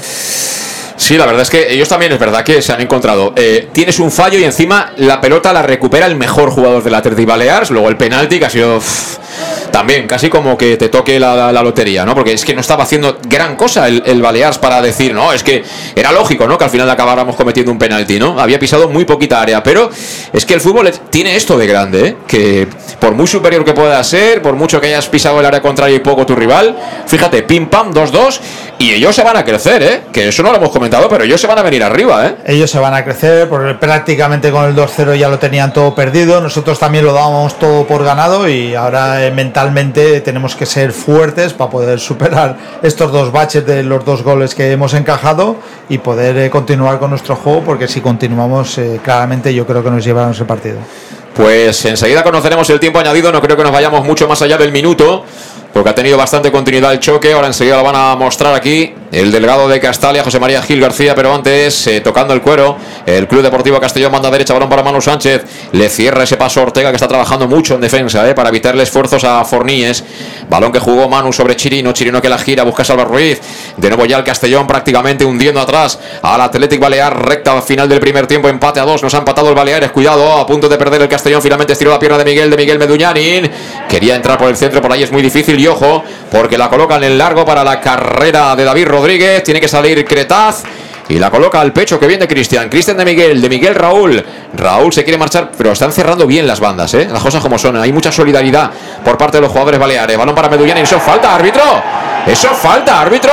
Sí, 0.95 1.17
la 1.17 1.25
verdad 1.25 1.41
es 1.41 1.49
que 1.49 1.73
ellos 1.73 1.89
también 1.89 2.11
es 2.11 2.19
verdad 2.19 2.43
que 2.43 2.61
se 2.61 2.71
han 2.71 2.81
encontrado. 2.81 3.33
Eh, 3.35 3.69
tienes 3.71 3.99
un 3.99 4.11
fallo 4.11 4.37
y 4.37 4.43
encima 4.43 4.93
la 4.97 5.19
pelota 5.19 5.51
la 5.51 5.61
recupera 5.61 6.05
el 6.05 6.15
mejor 6.15 6.51
jugador 6.51 6.83
del 6.83 6.93
Athletic 6.93 7.25
Balears. 7.25 7.71
Luego 7.71 7.89
el 7.89 7.97
penalti 7.97 8.39
que 8.39 8.45
ha 8.45 8.49
sido 8.49 8.79
también 9.71 10.07
casi 10.07 10.29
como 10.29 10.55
que 10.55 10.77
te 10.77 10.89
toque 10.89 11.19
la, 11.19 11.51
lotería, 11.63 12.05
¿no? 12.05 12.13
Porque 12.13 12.33
es 12.33 12.45
que 12.45 12.53
no 12.53 12.61
estaba 12.61 12.83
haciendo 12.83 13.17
gran 13.27 13.55
cosa 13.55 13.87
el, 13.87 14.03
el, 14.05 14.21
Balears 14.21 14.59
para 14.59 14.81
decir, 14.81 15.15
no, 15.15 15.33
es 15.33 15.43
que 15.43 15.63
era 15.95 16.11
lógico, 16.11 16.47
¿no? 16.47 16.59
Que 16.59 16.65
al 16.65 16.69
final 16.69 16.87
acabáramos 16.89 17.35
cometiendo 17.35 17.71
un 17.71 17.79
penalti, 17.79 18.19
¿no? 18.19 18.39
Había 18.39 18.59
pisado 18.59 18.87
muy 18.87 19.03
poquita 19.05 19.41
área, 19.41 19.63
pero 19.63 19.89
es 20.31 20.45
que 20.45 20.53
el 20.53 20.61
fútbol 20.61 20.91
tiene 21.09 21.35
esto 21.35 21.57
de 21.57 21.65
grande, 21.65 22.07
¿eh? 22.07 22.17
Que 22.27 22.67
por 22.99 23.15
muy 23.15 23.25
superior 23.25 23.65
que 23.65 23.73
pueda 23.73 24.03
ser, 24.03 24.43
por 24.43 24.53
mucho 24.55 24.79
que 24.79 24.87
hayas 24.87 25.07
pisado 25.07 25.39
el 25.39 25.45
área 25.45 25.61
contraria 25.61 25.95
y 25.95 25.99
poco 25.99 26.23
tu 26.25 26.35
rival, 26.35 26.77
fíjate, 27.07 27.41
pim 27.41 27.67
pam, 27.67 27.91
2-2, 27.91 28.39
y 28.77 28.91
ellos 28.91 29.15
se 29.15 29.23
van 29.23 29.37
a 29.37 29.43
crecer, 29.43 29.81
¿eh? 29.81 30.01
Que 30.11 30.27
eso 30.27 30.43
no 30.43 30.51
lo 30.51 30.57
hemos 30.57 30.69
comentado, 30.69 30.82
pero 30.89 31.23
ellos 31.23 31.39
se 31.39 31.47
van 31.47 31.59
a 31.59 31.61
venir 31.61 31.83
arriba, 31.83 32.27
¿eh? 32.27 32.35
Ellos 32.45 32.69
se 32.69 32.79
van 32.79 32.93
a 32.93 33.03
crecer, 33.03 33.47
porque 33.49 33.73
prácticamente 33.75 34.51
con 34.51 34.65
el 34.65 34.75
2-0 34.75 35.15
ya 35.15 35.29
lo 35.29 35.39
tenían 35.39 35.73
todo 35.73 35.93
perdido, 35.95 36.41
nosotros 36.41 36.79
también 36.79 37.05
lo 37.05 37.13
dábamos 37.13 37.57
todo 37.59 37.85
por 37.85 38.03
ganado 38.03 38.47
y 38.47 38.75
ahora 38.75 39.25
eh, 39.25 39.31
mentalmente 39.31 40.21
tenemos 40.21 40.55
que 40.55 40.65
ser 40.65 40.91
fuertes 40.91 41.53
para 41.53 41.69
poder 41.69 41.99
superar 41.99 42.57
estos 42.81 43.11
dos 43.11 43.31
baches 43.31 43.65
de 43.65 43.83
los 43.83 44.03
dos 44.05 44.23
goles 44.23 44.55
que 44.55 44.71
hemos 44.71 44.93
encajado 44.93 45.57
y 45.89 45.97
poder 45.97 46.37
eh, 46.37 46.49
continuar 46.49 46.99
con 46.99 47.09
nuestro 47.09 47.35
juego, 47.35 47.61
porque 47.61 47.87
si 47.87 48.01
continuamos, 48.01 48.77
eh, 48.77 48.99
claramente 49.03 49.53
yo 49.53 49.65
creo 49.65 49.83
que 49.83 49.91
nos 49.91 50.03
llevarán 50.03 50.31
ese 50.31 50.45
partido. 50.45 50.77
Pues 51.35 51.83
enseguida 51.85 52.23
conoceremos 52.23 52.69
el 52.69 52.79
tiempo 52.79 52.99
añadido, 52.99 53.31
no 53.31 53.41
creo 53.41 53.57
que 53.57 53.63
nos 53.63 53.71
vayamos 53.71 54.05
mucho 54.05 54.27
más 54.27 54.41
allá 54.41 54.57
del 54.57 54.71
minuto 54.71 55.25
porque 55.73 55.89
ha 55.89 55.95
tenido 55.95 56.17
bastante 56.17 56.51
continuidad 56.51 56.93
el 56.93 56.99
choque. 56.99 57.33
Ahora 57.33 57.47
enseguida 57.47 57.77
lo 57.77 57.83
van 57.83 57.95
a 57.95 58.15
mostrar 58.15 58.53
aquí 58.53 58.93
el 59.13 59.31
delegado 59.31 59.69
de 59.69 59.79
Castalia, 59.79 60.23
José 60.23 60.39
María 60.39 60.61
Gil 60.63 60.81
García, 60.81 61.13
pero 61.13 61.33
antes, 61.35 61.85
eh, 61.85 62.01
tocando 62.01 62.33
el 62.33 62.41
cuero, 62.41 62.77
el 63.05 63.27
Club 63.27 63.43
Deportivo 63.43 63.79
Castellón 63.79 64.11
manda 64.11 64.31
derecha, 64.31 64.53
balón 64.53 64.69
para 64.69 64.81
Manu 64.81 65.01
Sánchez, 65.01 65.43
le 65.71 65.87
cierra 65.87 66.23
ese 66.23 66.35
paso 66.35 66.63
Ortega, 66.63 66.89
que 66.89 66.95
está 66.95 67.07
trabajando 67.07 67.47
mucho 67.47 67.75
en 67.75 67.81
defensa, 67.81 68.27
eh, 68.27 68.33
para 68.33 68.49
evitarle 68.49 68.81
esfuerzos 68.81 69.23
a 69.23 69.45
Forníes. 69.45 70.03
Balón 70.49 70.71
que 70.71 70.79
jugó 70.79 71.07
Manu 71.07 71.31
sobre 71.31 71.55
Chirino, 71.55 71.91
Chirino 71.91 72.21
que 72.21 72.27
la 72.27 72.39
gira, 72.39 72.63
busca 72.63 72.81
a 72.81 72.85
Salva 72.85 73.03
Ruiz. 73.03 73.39
De 73.77 73.87
nuevo 73.87 74.05
ya 74.05 74.17
el 74.17 74.23
Castellón 74.23 74.65
prácticamente 74.65 75.23
hundiendo 75.23 75.61
atrás 75.61 75.99
al 76.23 76.41
Athletic 76.41 76.79
Balear, 76.79 77.27
recta 77.27 77.61
final 77.61 77.87
del 77.87 77.99
primer 77.99 78.25
tiempo, 78.25 78.49
empate 78.49 78.79
a 78.79 78.83
dos, 78.83 79.03
nos 79.03 79.13
ha 79.13 79.19
empatado 79.19 79.49
el 79.49 79.55
Baleares, 79.55 79.91
cuidado, 79.91 80.39
a 80.39 80.47
punto 80.47 80.67
de 80.67 80.77
perder 80.77 81.03
el 81.03 81.07
Castellón, 81.07 81.41
finalmente 81.41 81.73
estiró 81.73 81.91
la 81.91 81.99
pierna 81.99 82.17
de 82.17 82.25
Miguel, 82.25 82.49
de 82.49 82.57
Miguel 82.57 82.79
Meduñanin, 82.79 83.49
quería 83.87 84.15
entrar 84.15 84.39
por 84.39 84.49
el 84.49 84.57
centro, 84.57 84.81
por 84.81 84.91
ahí 84.91 85.03
es 85.03 85.11
muy 85.11 85.21
difícil. 85.21 85.59
Y 85.59 85.67
ojo, 85.67 86.03
porque 86.31 86.57
la 86.57 86.67
colocan 86.67 87.03
en 87.03 87.15
largo 87.15 87.45
para 87.45 87.63
la 87.63 87.79
carrera 87.79 88.55
de 88.55 88.63
David 88.63 88.87
Rodríguez. 88.87 89.02
Tiene 89.43 89.59
que 89.59 89.67
salir 89.67 90.05
Cretaz. 90.05 90.63
Y 91.09 91.19
la 91.19 91.29
coloca 91.29 91.59
al 91.59 91.73
pecho 91.73 91.99
que 91.99 92.07
viene 92.07 92.21
de 92.21 92.27
Cristian. 92.29 92.69
Cristian 92.69 92.95
de 92.95 93.03
Miguel, 93.03 93.41
de 93.41 93.49
Miguel 93.49 93.75
Raúl. 93.75 94.23
Raúl 94.55 94.93
se 94.93 95.03
quiere 95.03 95.17
marchar, 95.17 95.51
pero 95.57 95.73
están 95.73 95.91
cerrando 95.91 96.25
bien 96.25 96.47
las 96.47 96.61
bandas, 96.61 96.93
¿eh? 96.93 97.09
Las 97.11 97.21
cosas 97.21 97.41
como 97.41 97.59
son. 97.59 97.75
Hay 97.75 97.91
mucha 97.91 98.11
solidaridad 98.11 98.71
por 99.03 99.17
parte 99.17 99.37
de 99.37 99.41
los 99.41 99.51
jugadores 99.51 99.79
baleares. 99.79 100.17
Balón 100.17 100.33
para 100.33 100.47
Medullán. 100.47 100.77
Eso 100.77 100.99
falta, 101.01 101.35
árbitro. 101.35 101.61
Eso 102.25 102.47
falta, 102.49 103.01
árbitro. 103.01 103.31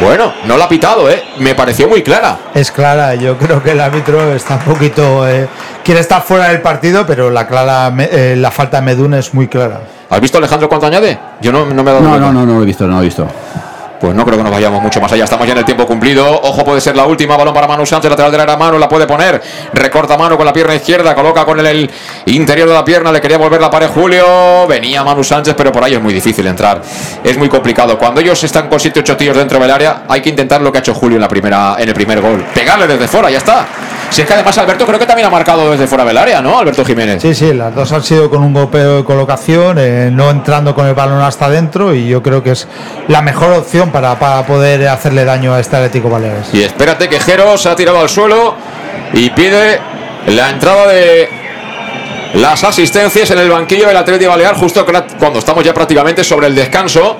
Bueno, 0.00 0.32
no 0.46 0.56
la 0.56 0.64
ha 0.64 0.68
pitado, 0.68 1.08
¿eh? 1.08 1.22
Me 1.38 1.54
pareció 1.54 1.88
muy 1.88 2.02
clara. 2.02 2.36
Es 2.54 2.72
clara, 2.72 3.14
yo 3.14 3.38
creo 3.38 3.62
que 3.62 3.70
el 3.70 3.80
árbitro 3.80 4.34
está 4.34 4.56
un 4.56 4.74
poquito. 4.74 5.28
Eh, 5.28 5.46
quiere 5.84 6.00
estar 6.00 6.22
fuera 6.22 6.48
del 6.48 6.60
partido, 6.60 7.06
pero 7.06 7.30
la, 7.30 7.46
clara, 7.46 7.92
eh, 7.98 8.34
la 8.36 8.50
falta 8.50 8.78
de 8.78 8.82
Meduna 8.82 9.20
es 9.20 9.32
muy 9.32 9.46
clara. 9.46 9.80
¿Has 10.10 10.20
visto 10.20 10.38
Alejandro 10.38 10.68
cuánto 10.68 10.86
añade? 10.86 11.18
Yo 11.40 11.52
no, 11.52 11.66
no 11.66 11.82
me 11.84 11.90
he 11.90 11.94
dado 11.94 12.00
No, 12.04 12.18
no, 12.18 12.32
no, 12.32 12.44
no 12.44 12.54
lo 12.56 12.62
he 12.62 12.66
visto, 12.66 12.86
no 12.86 12.96
lo 12.96 13.02
he 13.02 13.04
visto. 13.04 13.28
Pues 14.02 14.16
no 14.16 14.24
creo 14.24 14.36
que 14.36 14.42
nos 14.42 14.50
vayamos 14.50 14.82
mucho 14.82 15.00
más 15.00 15.12
allá. 15.12 15.22
Estamos 15.22 15.46
ya 15.46 15.52
en 15.52 15.58
el 15.58 15.64
tiempo 15.64 15.86
cumplido. 15.86 16.28
Ojo, 16.28 16.64
puede 16.64 16.80
ser 16.80 16.96
la 16.96 17.06
última. 17.06 17.36
Balón 17.36 17.54
para 17.54 17.68
Manu 17.68 17.86
Sánchez, 17.86 18.10
lateral 18.10 18.32
de 18.32 18.38
la 18.38 18.56
mano. 18.56 18.76
La 18.76 18.88
puede 18.88 19.06
poner. 19.06 19.40
Recorta 19.72 20.18
mano 20.18 20.36
con 20.36 20.44
la 20.44 20.52
pierna 20.52 20.74
izquierda. 20.74 21.14
Coloca 21.14 21.44
con 21.44 21.64
el, 21.64 21.88
interior 22.26 22.66
de 22.66 22.74
la 22.74 22.84
pierna. 22.84 23.12
Le 23.12 23.20
quería 23.20 23.38
volver 23.38 23.60
la 23.60 23.70
pared 23.70 23.86
Julio. 23.86 24.66
Venía 24.66 25.04
Manu 25.04 25.22
Sánchez, 25.22 25.54
pero 25.56 25.70
por 25.70 25.84
ahí 25.84 25.94
es 25.94 26.02
muy 26.02 26.12
difícil 26.12 26.44
entrar. 26.48 26.82
Es 27.22 27.38
muy 27.38 27.48
complicado. 27.48 27.96
Cuando 27.96 28.20
ellos 28.20 28.42
están 28.42 28.68
con 28.68 28.80
7-8 28.80 29.16
tíos 29.16 29.36
dentro 29.36 29.60
del 29.60 29.70
área, 29.70 30.02
hay 30.08 30.20
que 30.20 30.30
intentar 30.30 30.60
lo 30.60 30.72
que 30.72 30.78
ha 30.78 30.80
hecho 30.80 30.94
Julio 30.94 31.18
en, 31.18 31.22
la 31.22 31.28
primera, 31.28 31.76
en 31.78 31.88
el 31.88 31.94
primer 31.94 32.20
gol. 32.20 32.44
Pegarle 32.52 32.88
desde 32.88 33.06
fuera, 33.06 33.30
ya 33.30 33.38
está. 33.38 33.68
Si 34.10 34.20
es 34.20 34.26
que 34.26 34.34
además 34.34 34.58
Alberto 34.58 34.84
creo 34.84 34.98
que 34.98 35.06
también 35.06 35.26
ha 35.26 35.30
marcado 35.30 35.70
desde 35.70 35.86
fuera 35.86 36.04
del 36.04 36.18
área, 36.18 36.42
¿no? 36.42 36.58
Alberto 36.58 36.84
Jiménez. 36.84 37.22
Sí, 37.22 37.34
sí, 37.34 37.54
las 37.54 37.74
dos 37.74 37.92
han 37.92 38.02
sido 38.02 38.28
con 38.28 38.42
un 38.42 38.52
golpeo 38.52 38.98
de 38.98 39.04
colocación, 39.04 39.78
eh, 39.78 40.10
no 40.12 40.28
entrando 40.28 40.74
con 40.74 40.86
el 40.86 40.94
balón 40.94 41.22
hasta 41.22 41.46
adentro 41.46 41.94
y 41.94 42.08
yo 42.08 42.22
creo 42.22 42.42
que 42.42 42.50
es 42.50 42.68
la 43.08 43.22
mejor 43.22 43.54
opción 43.54 43.91
para, 43.92 44.18
para 44.18 44.44
poder 44.44 44.88
hacerle 44.88 45.24
daño 45.24 45.54
a 45.54 45.60
este 45.60 45.76
Atlético 45.76 46.08
Baleares. 46.10 46.48
Y 46.52 46.62
espérate 46.62 47.08
que 47.08 47.20
Jero 47.20 47.56
se 47.58 47.68
ha 47.68 47.76
tirado 47.76 48.00
al 48.00 48.08
suelo 48.08 48.56
y 49.12 49.30
pide 49.30 49.78
la 50.26 50.50
entrada 50.50 50.88
de 50.88 51.28
las 52.34 52.64
asistencias 52.64 53.30
en 53.30 53.38
el 53.38 53.50
banquillo 53.50 53.86
del 53.88 53.96
Atlético 53.96 54.30
Balear 54.30 54.56
justo 54.56 54.86
cuando 55.18 55.38
estamos 55.38 55.62
ya 55.64 55.74
prácticamente 55.74 56.24
sobre 56.24 56.46
el 56.46 56.54
descanso. 56.54 57.16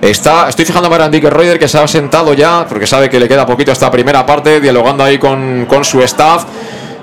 Está, 0.00 0.48
estoy 0.48 0.64
fijándome 0.64 0.96
a 0.96 1.04
Andy 1.04 1.20
Reuter 1.20 1.58
que 1.60 1.68
se 1.68 1.78
ha 1.78 1.86
sentado 1.86 2.34
ya, 2.34 2.66
porque 2.68 2.88
sabe 2.88 3.08
que 3.08 3.20
le 3.20 3.28
queda 3.28 3.46
poquito 3.46 3.70
esta 3.70 3.88
primera 3.88 4.26
parte, 4.26 4.60
dialogando 4.60 5.04
ahí 5.04 5.16
con, 5.16 5.64
con 5.66 5.84
su 5.84 6.02
staff. 6.02 6.44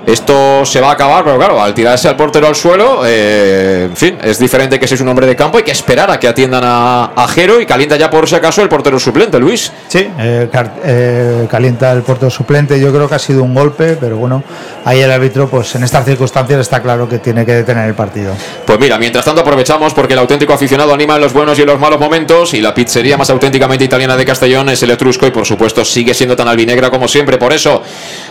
Esto 0.06 0.64
se 0.64 0.80
va 0.80 0.88
a 0.88 0.92
acabar, 0.92 1.24
pero 1.24 1.36
claro, 1.36 1.62
al 1.62 1.74
tirarse 1.74 2.08
al 2.08 2.16
portero 2.16 2.46
al 2.46 2.54
suelo, 2.54 3.02
eh, 3.04 3.86
en 3.90 3.96
fin, 3.96 4.18
es 4.22 4.38
diferente 4.38 4.80
que 4.80 4.88
seas 4.88 5.00
un 5.02 5.08
hombre 5.08 5.26
de 5.26 5.36
campo. 5.36 5.58
Hay 5.58 5.64
que 5.64 5.70
esperar 5.72 6.10
a 6.10 6.18
que 6.18 6.26
atiendan 6.26 6.62
a, 6.64 7.12
a 7.14 7.28
Jero 7.28 7.60
y 7.60 7.66
calienta 7.66 7.96
ya 7.96 8.08
por 8.08 8.28
si 8.28 8.34
acaso 8.34 8.62
el 8.62 8.68
portero 8.68 8.98
suplente, 8.98 9.38
Luis. 9.38 9.70
Sí, 9.88 10.10
eh, 10.18 10.48
eh, 10.84 11.46
calienta 11.50 11.92
el 11.92 12.02
portero 12.02 12.30
suplente. 12.30 12.80
Yo 12.80 12.92
creo 12.92 13.08
que 13.08 13.14
ha 13.14 13.18
sido 13.18 13.42
un 13.42 13.54
golpe, 13.54 13.96
pero 14.00 14.16
bueno, 14.16 14.42
ahí 14.84 15.00
el 15.00 15.10
árbitro, 15.10 15.48
pues 15.48 15.74
en 15.74 15.84
estas 15.84 16.04
circunstancias 16.04 16.60
está 16.60 16.80
claro 16.80 17.08
que 17.08 17.18
tiene 17.18 17.44
que 17.44 17.52
detener 17.52 17.86
el 17.86 17.94
partido. 17.94 18.32
Pues 18.64 18.80
mira, 18.80 18.98
mientras 18.98 19.24
tanto 19.24 19.42
aprovechamos 19.42 19.92
porque 19.92 20.14
el 20.14 20.18
auténtico 20.20 20.54
aficionado 20.54 20.94
anima 20.94 21.16
en 21.16 21.20
los 21.20 21.32
buenos 21.32 21.58
y 21.58 21.62
en 21.62 21.68
los 21.68 21.78
malos 21.78 22.00
momentos 22.00 22.54
y 22.54 22.60
la 22.60 22.72
pizzería 22.72 23.18
más 23.18 23.28
auténticamente 23.28 23.84
italiana 23.84 24.16
de 24.16 24.24
Castellón 24.24 24.70
es 24.70 24.82
el 24.82 24.90
Etrusco 24.90 25.26
y 25.26 25.30
por 25.30 25.44
supuesto 25.44 25.84
sigue 25.84 26.14
siendo 26.14 26.34
tan 26.34 26.48
albinegra 26.48 26.90
como 26.90 27.06
siempre. 27.06 27.36
Por 27.36 27.52
eso 27.52 27.82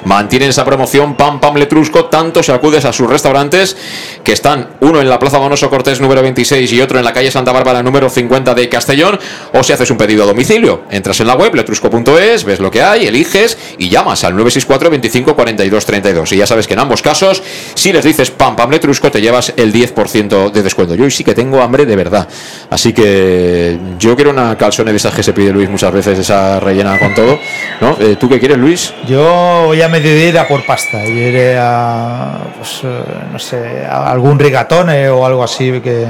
mantienen 0.06 0.50
esa 0.50 0.66
promoción 0.66 1.16
Pam 1.16 1.40
Pam 1.40 1.60
Letrusco, 1.70 2.06
tanto 2.06 2.42
se 2.42 2.52
acudes 2.52 2.84
a 2.86 2.92
sus 2.92 3.08
restaurantes 3.08 3.78
que 4.24 4.32
están 4.32 4.70
uno 4.80 5.02
en 5.02 5.08
la 5.08 5.20
Plaza 5.20 5.38
Monoso 5.38 5.70
Cortés 5.70 6.02
número 6.02 6.24
26 6.24 6.74
y 6.74 6.82
otro 6.82 6.98
en 6.98 7.06
la 7.06 7.14
calle 7.14 7.30
Santa 7.30 7.52
Bárbara 7.52 7.84
número 7.84 8.10
50 8.10 8.56
de 8.56 8.68
Castellón 8.68 9.20
o 9.54 9.62
si 9.62 9.72
haces 9.72 9.92
un 9.92 9.98
pedido 9.98 10.24
a 10.24 10.26
domicilio, 10.26 10.82
entras 10.90 11.20
en 11.20 11.28
la 11.28 11.36
web 11.36 11.54
letrusco.es, 11.54 12.44
ves 12.44 12.60
lo 12.60 12.72
que 12.72 12.82
hay, 12.82 13.06
eliges 13.06 13.56
y 13.78 13.88
llamas 13.88 14.24
al 14.24 14.34
964 14.34 14.90
25 14.90 15.36
42 15.36 15.86
32 15.86 16.32
y 16.32 16.38
ya 16.38 16.48
sabes 16.48 16.66
que 16.66 16.74
en 16.74 16.80
ambos 16.80 17.04
casos 17.04 17.44
si 17.76 17.94
les 17.94 18.04
dices 18.04 18.32
Pam 18.32 18.56
Pam 18.56 18.72
Letrusco 18.72 19.12
te 19.12 19.22
llevas 19.22 19.54
el 19.56 19.72
10% 19.72 20.52
de 20.52 20.64
descuento. 20.64 20.96
Yo 20.96 21.04
hoy 21.04 21.12
sí 21.12 21.24
que 21.24 21.36
tengo 21.36 21.62
hambre 21.62 21.86
de 21.86 21.96
verdad, 21.96 22.28
así 22.72 22.94
que 22.94 23.78
yo 24.00 24.16
quiero 24.16 24.32
una 24.32 24.58
calzone 24.58 24.90
de 24.90 24.98
esas 24.98 25.14
que 25.14 25.22
se 25.22 25.34
pide 25.34 25.52
Luis 25.52 25.70
muchas 25.70 25.94
veces, 25.94 26.18
esa 26.18 26.60
rellena 26.60 26.98
con 26.98 27.14
todo, 27.14 27.38
¿no? 27.80 27.96
Eh, 28.00 28.16
¿Tú 28.20 28.28
qué 28.28 28.40
quieres 28.40 28.58
Luis? 28.58 28.92
Yo 29.08 29.66
voy 29.68 29.82
a 29.84 29.88
decidir 30.00 30.40
a 30.40 30.48
por 30.48 30.66
pasta. 30.66 31.04
Yo 31.06 31.12
iré 31.12 31.49
a, 31.58 32.38
pues, 32.58 32.82
eh, 32.84 33.04
no 33.32 33.40
sé, 33.40 33.86
a 33.90 34.10
algún 34.12 34.38
rigatone 34.40 35.10
o 35.10 35.26
algo 35.26 35.44
así 35.44 35.80
que 35.82 36.06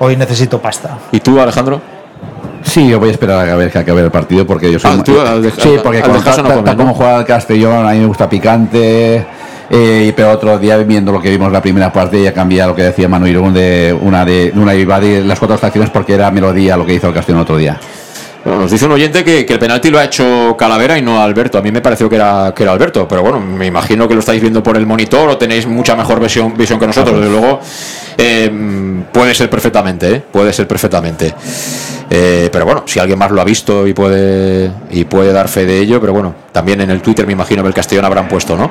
hoy 0.00 0.16
necesito 0.16 0.60
pasta. 0.60 0.98
¿Y 1.12 1.20
tú, 1.20 1.40
Alejandro? 1.40 1.80
Sí, 2.62 2.88
yo 2.88 2.98
voy 2.98 3.08
a 3.08 3.12
esperar 3.12 3.48
a 3.48 3.54
ver 3.56 3.70
que 3.70 3.78
acabe 3.78 4.02
el 4.02 4.10
partido 4.10 4.46
porque 4.46 4.70
yo 4.70 4.78
soy. 4.78 4.90
Ah, 4.98 5.02
tú 5.04 5.20
al 5.20 5.42
de- 5.42 5.50
sí, 5.52 5.76
porque 5.82 5.98
al 6.02 6.10
como, 6.74 6.84
no 6.84 6.94
juega 6.94 7.18
el 7.18 7.24
Castellón, 7.24 7.86
a 7.86 7.92
mí 7.92 8.00
me 8.00 8.06
gusta 8.06 8.28
picante. 8.28 9.26
eh, 9.70 10.12
pero 10.16 10.30
otro 10.30 10.58
día 10.58 10.78
viendo 10.78 11.12
lo 11.12 11.20
que 11.20 11.28
vimos 11.30 11.52
la 11.52 11.60
primera 11.60 11.92
parte 11.92 12.22
ya 12.22 12.32
cambia 12.32 12.66
lo 12.66 12.74
que 12.74 12.84
decía 12.84 13.06
Manu 13.06 13.26
Irún 13.26 13.52
de 13.52 13.94
una 14.00 14.24
de 14.24 14.50
una 14.56 14.72
de 14.72 15.22
las 15.24 15.38
cuatro 15.38 15.56
estaciones 15.56 15.90
porque 15.90 16.14
era 16.14 16.30
melodía 16.30 16.74
lo 16.74 16.86
que 16.86 16.94
hizo 16.94 17.08
el 17.08 17.12
Castellón 17.14 17.42
otro 17.42 17.56
día. 17.56 17.78
Nos 18.44 18.70
dice 18.70 18.86
un 18.86 18.92
oyente 18.92 19.24
que, 19.24 19.44
que 19.44 19.52
el 19.52 19.58
penalti 19.58 19.90
lo 19.90 19.98
ha 19.98 20.04
hecho 20.04 20.56
Calavera 20.58 20.96
y 20.96 21.02
no 21.02 21.20
Alberto. 21.20 21.58
A 21.58 21.62
mí 21.62 21.70
me 21.70 21.80
pareció 21.80 22.08
que 22.08 22.16
era, 22.16 22.52
que 22.54 22.62
era 22.62 22.72
Alberto, 22.72 23.06
pero 23.06 23.22
bueno, 23.22 23.40
me 23.40 23.66
imagino 23.66 24.08
que 24.08 24.14
lo 24.14 24.20
estáis 24.20 24.40
viendo 24.40 24.62
por 24.62 24.76
el 24.76 24.86
monitor 24.86 25.28
o 25.28 25.36
tenéis 25.36 25.66
mucha 25.66 25.94
mejor 25.96 26.20
visión, 26.20 26.56
visión 26.56 26.78
que 26.78 26.86
nosotros. 26.86 27.20
Desde 27.20 27.30
luego, 27.30 27.60
eh, 28.16 28.50
puede 29.12 29.34
ser 29.34 29.50
perfectamente, 29.50 30.14
¿eh? 30.14 30.22
puede 30.30 30.52
ser 30.52 30.66
perfectamente. 30.66 31.34
Eh, 32.10 32.48
pero 32.50 32.64
bueno, 32.64 32.84
si 32.86 32.98
alguien 32.98 33.18
más 33.18 33.30
lo 33.30 33.40
ha 33.40 33.44
visto 33.44 33.86
y 33.86 33.92
puede 33.92 34.72
y 34.90 35.04
puede 35.04 35.30
dar 35.30 35.46
fe 35.48 35.66
de 35.66 35.78
ello, 35.78 36.00
pero 36.00 36.14
bueno, 36.14 36.34
también 36.52 36.80
en 36.80 36.90
el 36.90 37.02
Twitter 37.02 37.26
me 37.26 37.34
imagino 37.34 37.62
que 37.62 37.68
el 37.68 37.74
Castellón 37.74 38.06
habrán 38.06 38.28
puesto, 38.28 38.56
¿no? 38.56 38.70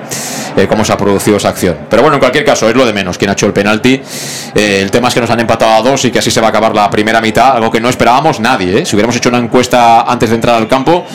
Eh, 0.56 0.66
cómo 0.68 0.84
se 0.84 0.92
ha 0.92 0.98
producido 0.98 1.38
esa 1.38 1.50
acción. 1.50 1.78
Pero 1.88 2.02
bueno, 2.02 2.16
en 2.16 2.20
cualquier 2.20 2.44
caso, 2.44 2.68
es 2.68 2.76
lo 2.76 2.86
de 2.86 2.94
menos 2.94 3.18
quién 3.18 3.30
ha 3.30 3.34
hecho 3.34 3.46
el 3.46 3.54
penalti. 3.54 4.02
El 4.56 4.90
tema 4.90 5.10
es 5.10 5.14
que 5.14 5.22
nos 5.22 5.30
han 5.30 5.40
empatado 5.40 5.72
a 5.72 5.82
dos 5.88 6.04
y 6.06 6.12
que 6.12 6.18
así 6.18 6.32
se 6.32 6.42
va 6.42 6.48
a 6.48 6.50
acabar 6.50 6.74
la 6.74 6.90
primera 6.90 7.22
mitad, 7.22 7.52
algo 7.56 7.70
que 7.70 7.80
no 7.80 7.90
esperábamos 7.90 8.40
nadie. 8.40 8.80
¿eh? 8.80 8.86
Si 8.86 8.96
hubiéramos 8.96 9.16
hecho 9.16 9.30
una 9.30 9.38
encuesta 9.38 9.57
antes 10.08 10.30
de 10.30 10.36
entrar 10.36 10.56
al 10.56 10.68
campo, 10.68 11.06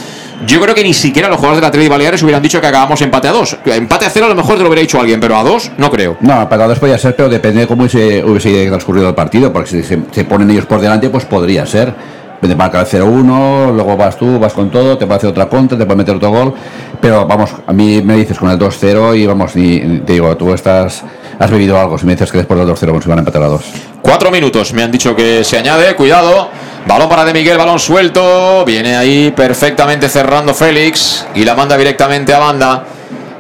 yo 0.47 0.61
creo 0.61 0.75
que 0.75 0.83
ni 0.83 0.93
siquiera 0.93 1.29
los 1.29 1.37
jugadores 1.37 1.61
de 1.61 1.79
la 1.79 1.83
de 1.83 1.89
Baleares 1.89 2.23
hubieran 2.23 2.43
dicho 2.43 2.61
que 2.61 2.67
acabamos 2.67 3.01
empate 3.01 3.29
a 3.29 3.33
dos. 3.33 3.57
Empate 3.65 4.07
a 4.07 4.11
cero 4.11 4.27
a 4.27 4.29
lo 4.29 4.35
mejor 4.35 4.57
te 4.57 4.63
lo 4.63 4.69
hubiera 4.69 4.81
dicho 4.81 4.99
alguien, 5.01 5.21
pero 5.21 5.37
a 5.37 5.43
dos 5.45 5.71
no 5.79 5.91
creo. 5.91 6.17
No, 6.21 6.49
para 6.49 6.67
dos 6.67 6.79
podía 6.79 6.99
ser, 6.99 7.15
pero 7.15 7.29
depende 7.29 7.61
de 7.61 7.67
cómo 7.67 7.83
hubiese, 7.83 8.25
hubiese 8.25 8.67
transcurrido 8.67 9.09
el 9.09 9.15
partido, 9.15 9.53
porque 9.53 9.71
si 9.71 9.83
se, 9.83 10.01
se 10.11 10.25
ponen 10.25 10.51
ellos 10.51 10.67
por 10.67 10.81
delante, 10.81 11.11
pues 11.11 11.25
podría 11.25 11.65
ser. 11.65 11.95
Te 12.41 12.57
marca 12.57 12.81
el 12.81 12.87
0-1, 12.87 13.73
luego 13.73 13.97
vas 13.97 14.17
tú, 14.17 14.37
vas 14.41 14.53
con 14.53 14.69
todo, 14.69 14.99
te 14.99 15.07
puede 15.07 15.19
hacer 15.19 15.31
otra 15.31 15.49
contra, 15.49 15.79
te 15.79 15.85
puede 15.87 15.99
meter 15.99 16.17
otro 16.17 16.31
gol. 16.31 16.55
Pero 17.03 17.27
vamos, 17.27 17.51
a 17.67 17.73
mí 17.73 18.01
me 18.01 18.15
dices 18.15 18.39
con 18.39 18.49
el 18.49 18.57
2-0 18.57 19.19
y 19.19 19.27
vamos, 19.27 19.57
ni, 19.57 19.81
te 20.07 20.13
digo, 20.13 20.37
tú 20.37 20.55
estás, 20.55 21.03
has 21.37 21.51
bebido 21.51 21.77
algo. 21.79 21.99
Si 21.99 22.07
me 22.07 22.13
dices 22.13 22.31
que 22.31 22.39
después 22.39 22.61
del 22.61 22.69
2-0 22.69 22.93
pues, 22.93 23.03
se 23.03 23.11
van 23.11 23.19
a 23.19 23.23
empatar 23.23 23.43
a 23.43 23.49
dos. 23.49 23.65
Cuatro 24.01 24.31
minutos, 24.31 24.73
me 24.73 24.85
han 24.85 24.93
dicho 24.93 25.17
que 25.17 25.43
se 25.43 25.59
añade, 25.59 25.97
cuidado. 25.97 26.49
Balón 26.87 27.09
para 27.09 27.25
De 27.25 27.33
Miguel, 27.33 27.59
balón 27.59 27.81
suelto. 27.81 28.65
Viene 28.65 28.97
ahí 28.97 29.33
perfectamente 29.33 30.09
cerrando 30.09 30.55
Félix 30.55 31.27
y 31.35 31.45
la 31.45 31.57
manda 31.57 31.77
directamente 31.77 32.33
a 32.33 32.39
banda 32.39 32.85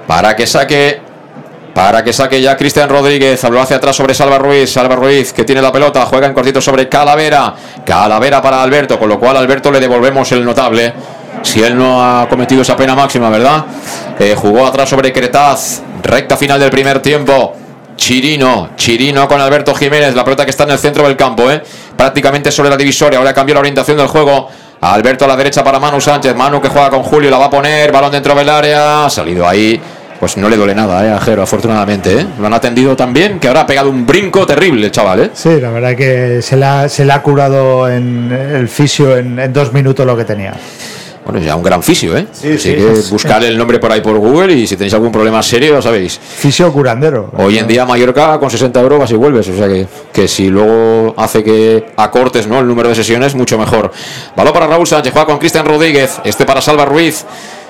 para 0.08 0.34
que 0.34 0.46
saque. 0.46 1.00
Para 1.72 2.04
que 2.04 2.12
saque 2.12 2.42
ya 2.42 2.56
Cristian 2.56 2.88
Rodríguez. 2.88 3.42
Habló 3.44 3.60
hacia 3.60 3.76
atrás 3.76 3.94
sobre 3.94 4.12
Salva 4.12 4.38
Ruiz. 4.38 4.70
Salva 4.70 4.96
Ruiz 4.96 5.32
que 5.32 5.44
tiene 5.44 5.62
la 5.62 5.72
pelota. 5.72 6.04
Juega 6.04 6.26
en 6.26 6.34
cortito 6.34 6.60
sobre 6.60 6.88
Calavera. 6.88 7.54
Calavera 7.86 8.42
para 8.42 8.62
Alberto. 8.62 8.98
Con 8.98 9.08
lo 9.08 9.18
cual 9.18 9.36
Alberto 9.36 9.70
le 9.70 9.80
devolvemos 9.80 10.30
el 10.32 10.44
notable. 10.44 10.92
Si 11.42 11.62
él 11.62 11.76
no 11.76 12.02
ha 12.02 12.28
cometido 12.28 12.62
esa 12.62 12.76
pena 12.76 12.94
máxima, 12.94 13.28
¿verdad? 13.28 13.64
Eh, 14.18 14.34
jugó 14.36 14.66
atrás 14.66 14.88
sobre 14.88 15.12
Cretaz. 15.12 15.82
Recta 16.02 16.36
final 16.36 16.58
del 16.58 16.70
primer 16.70 17.00
tiempo. 17.00 17.56
Chirino, 17.96 18.70
Chirino 18.76 19.28
con 19.28 19.40
Alberto 19.40 19.74
Jiménez, 19.74 20.14
la 20.14 20.24
pelota 20.24 20.44
que 20.44 20.50
está 20.50 20.64
en 20.64 20.70
el 20.70 20.78
centro 20.78 21.06
del 21.06 21.16
campo, 21.16 21.50
¿eh? 21.50 21.62
prácticamente 21.96 22.50
sobre 22.50 22.70
la 22.70 22.76
divisoria. 22.76 23.18
Ahora 23.18 23.32
cambió 23.32 23.54
la 23.54 23.60
orientación 23.60 23.96
del 23.96 24.08
juego. 24.08 24.48
Alberto 24.80 25.24
a 25.24 25.28
la 25.28 25.36
derecha 25.36 25.62
para 25.62 25.78
Manu 25.78 26.00
Sánchez. 26.00 26.34
Manu 26.34 26.60
que 26.60 26.68
juega 26.68 26.90
con 26.90 27.02
Julio, 27.02 27.30
la 27.30 27.38
va 27.38 27.44
a 27.46 27.50
poner. 27.50 27.92
Balón 27.92 28.10
dentro 28.10 28.34
del 28.34 28.48
área. 28.48 29.04
Ha 29.06 29.10
salido 29.10 29.46
ahí. 29.46 29.80
Pues 30.18 30.36
no 30.36 30.48
le 30.48 30.56
duele 30.56 30.74
nada, 30.74 31.04
¿eh? 31.04 31.10
A 31.10 31.20
Jero, 31.20 31.42
afortunadamente. 31.42 32.20
¿eh? 32.20 32.26
Lo 32.40 32.46
han 32.46 32.54
atendido 32.54 32.96
tan 32.96 33.12
bien 33.12 33.40
que 33.40 33.48
ahora 33.48 33.62
ha 33.62 33.66
pegado 33.66 33.90
un 33.90 34.06
brinco 34.06 34.46
terrible, 34.46 34.90
chaval. 34.90 35.20
¿eh? 35.20 35.30
Sí, 35.34 35.60
la 35.60 35.70
verdad 35.70 35.96
que 35.96 36.40
se 36.42 36.56
le 36.56 37.12
ha, 37.12 37.22
curado 37.22 37.88
en 37.88 38.30
el 38.30 38.68
fisio 38.68 39.16
en 39.16 39.52
dos 39.52 39.72
minutos 39.72 40.06
lo 40.06 40.16
que 40.16 40.24
tenía. 40.24 40.54
Bueno, 41.24 41.38
ya 41.38 41.54
un 41.54 41.62
gran 41.62 41.82
fisio, 41.82 42.16
¿eh? 42.16 42.26
Sí, 42.32 42.48
Así 42.54 42.58
sí. 42.58 42.74
que 42.74 42.84
buscar 43.10 43.44
el 43.44 43.56
nombre 43.56 43.78
por 43.78 43.92
ahí 43.92 44.00
por 44.00 44.18
Google 44.18 44.54
y 44.54 44.66
si 44.66 44.76
tenéis 44.76 44.92
algún 44.94 45.12
problema 45.12 45.42
serio, 45.42 45.74
ya 45.74 45.82
sabéis. 45.82 46.18
Fisio 46.18 46.72
curandero. 46.72 47.30
Hoy 47.36 47.58
en 47.58 47.68
día 47.68 47.84
Mallorca 47.86 48.38
con 48.40 48.50
60 48.50 48.80
euros 48.80 48.98
vas 48.98 49.10
y 49.12 49.14
vuelves, 49.14 49.48
o 49.48 49.56
sea 49.56 49.68
que, 49.68 49.86
que 50.12 50.26
si 50.26 50.48
luego 50.48 51.14
hace 51.16 51.44
que 51.44 51.92
acortes 51.96 52.46
¿no? 52.48 52.58
el 52.58 52.66
número 52.66 52.88
de 52.88 52.96
sesiones, 52.96 53.34
mucho 53.36 53.56
mejor. 53.56 53.92
Balón 54.36 54.52
para 54.52 54.66
Raúl 54.66 54.86
Sánchez, 54.86 55.12
juega 55.12 55.26
con 55.26 55.38
Cristian 55.38 55.64
Rodríguez, 55.64 56.20
este 56.24 56.44
para 56.44 56.60
Salva 56.60 56.84
Ruiz. 56.84 57.24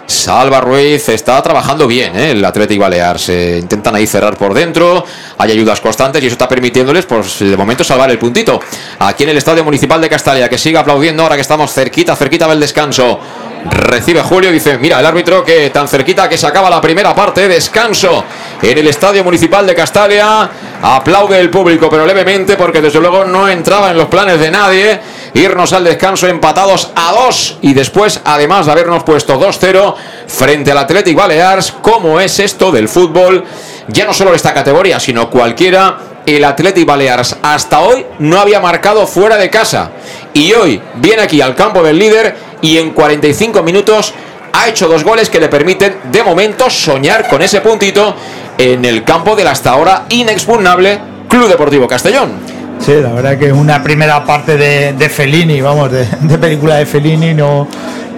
Salva 0.05 0.61
Ruiz 0.61 1.09
está 1.09 1.41
trabajando 1.43 1.87
bien, 1.87 2.15
¿eh? 2.17 2.33
el 2.33 2.45
Athletic 2.45 2.79
Balear. 2.79 3.19
Se 3.19 3.59
intentan 3.59 3.95
ahí 3.95 4.07
cerrar 4.07 4.37
por 4.37 4.53
dentro. 4.53 5.05
Hay 5.39 5.53
ayudas 5.53 5.81
constantes 5.81 6.23
y 6.23 6.27
eso 6.27 6.35
está 6.35 6.49
permitiéndoles, 6.49 7.07
pues 7.07 7.39
de 7.39 7.57
momento, 7.57 7.85
salvar 7.85 8.11
el 8.11 8.19
puntito. 8.19 8.61
Aquí 8.99 9.23
en 9.23 9.31
el 9.31 9.39
Estadio 9.39 9.65
Municipal 9.65 10.01
de 10.01 10.09
Castalia, 10.09 10.49
que 10.49 10.59
siga 10.59 10.81
aplaudiendo 10.81 11.23
ahora 11.23 11.37
que 11.37 11.41
estamos 11.43 11.73
cerquita, 11.73 12.17
cerquita 12.17 12.49
del 12.49 12.61
descanso. 12.61 13.21
Recibe 13.65 14.23
Julio, 14.23 14.51
dice, 14.51 14.77
mira, 14.79 14.99
el 14.99 15.07
árbitro 15.07 15.45
que 15.45 15.71
tan 15.71 15.87
cerquita 15.87 16.29
que 16.29 16.37
se 16.37 16.47
acaba 16.47 16.69
la 16.69 16.81
primera 16.81 17.15
parte, 17.15 17.47
descanso 17.47 18.25
en 18.61 18.79
el 18.79 18.89
Estadio 18.89 19.23
Municipal 19.23 19.67
de 19.67 19.75
Castalia. 19.75 20.51
Aplaude 20.83 21.39
el 21.39 21.49
público, 21.49 21.89
pero 21.89 22.05
levemente, 22.05 22.57
porque 22.57 22.81
desde 22.81 23.01
luego 23.01 23.25
no 23.25 23.49
entraba 23.49 23.91
en 23.91 23.99
los 23.99 24.09
planes 24.09 24.41
de 24.41 24.51
nadie 24.51 25.01
irnos 25.35 25.73
al 25.73 25.85
descanso 25.85 26.27
empatados 26.27 26.91
a 26.95 27.13
dos 27.13 27.59
y 27.63 27.73
después, 27.73 28.21
además 28.25 28.67
de 28.67 28.73
habernos 28.73 29.05
puesto 29.05 29.41
2-0 29.41 29.95
frente 30.27 30.73
al 30.73 30.79
Athletic 30.79 31.17
Balears, 31.17 31.73
¿cómo 31.81 32.21
es 32.21 32.39
esto 32.41 32.73
del 32.73 32.89
fútbol? 32.89 33.45
Ya 33.89 34.05
no 34.05 34.13
solo 34.13 34.35
esta 34.35 34.53
categoría, 34.53 34.99
sino 35.01 35.31
cualquiera. 35.31 35.99
El 36.25 36.45
Athletic 36.45 36.87
Balears 36.87 37.37
hasta 37.43 37.81
hoy 37.81 38.07
no 38.21 38.41
había 38.41 38.61
marcado 38.61 39.07
fuera 39.09 39.37
de 39.37 39.51
casa 39.51 39.91
y 40.35 40.53
hoy 40.53 40.81
viene 40.97 41.23
aquí 41.23 41.41
al 41.41 41.55
campo 41.55 41.83
del 41.83 41.99
líder 41.99 42.35
y 42.61 42.79
en 42.79 42.91
45 42.91 43.63
minutos 43.63 44.15
ha 44.53 44.69
hecho 44.69 44.89
dos 44.89 45.05
goles 45.05 45.31
que 45.31 45.41
le 45.41 45.49
permiten 45.49 45.97
de 46.11 46.23
momento 46.23 46.69
soñar 46.71 47.29
con 47.29 47.43
ese 47.43 47.61
puntito 47.61 48.15
en 48.59 48.85
el 48.85 49.05
campo 49.05 49.35
del 49.35 49.49
hasta 49.49 49.71
ahora 49.71 50.05
inexpugnable 50.11 50.99
Club 51.29 51.49
Deportivo 51.49 51.89
Castellón. 51.89 52.33
Sí, 52.79 52.95
la 53.01 53.13
verdad 53.13 53.39
que 53.39 53.53
una 53.53 53.83
primera 53.83 54.25
parte 54.25 54.57
de, 54.57 54.93
de 54.93 55.09
Fellini, 55.09 55.61
vamos, 55.61 55.91
de, 55.91 56.07
de 56.21 56.39
película 56.39 56.77
de 56.77 56.87
Fellini, 56.87 57.33
no, 57.33 57.69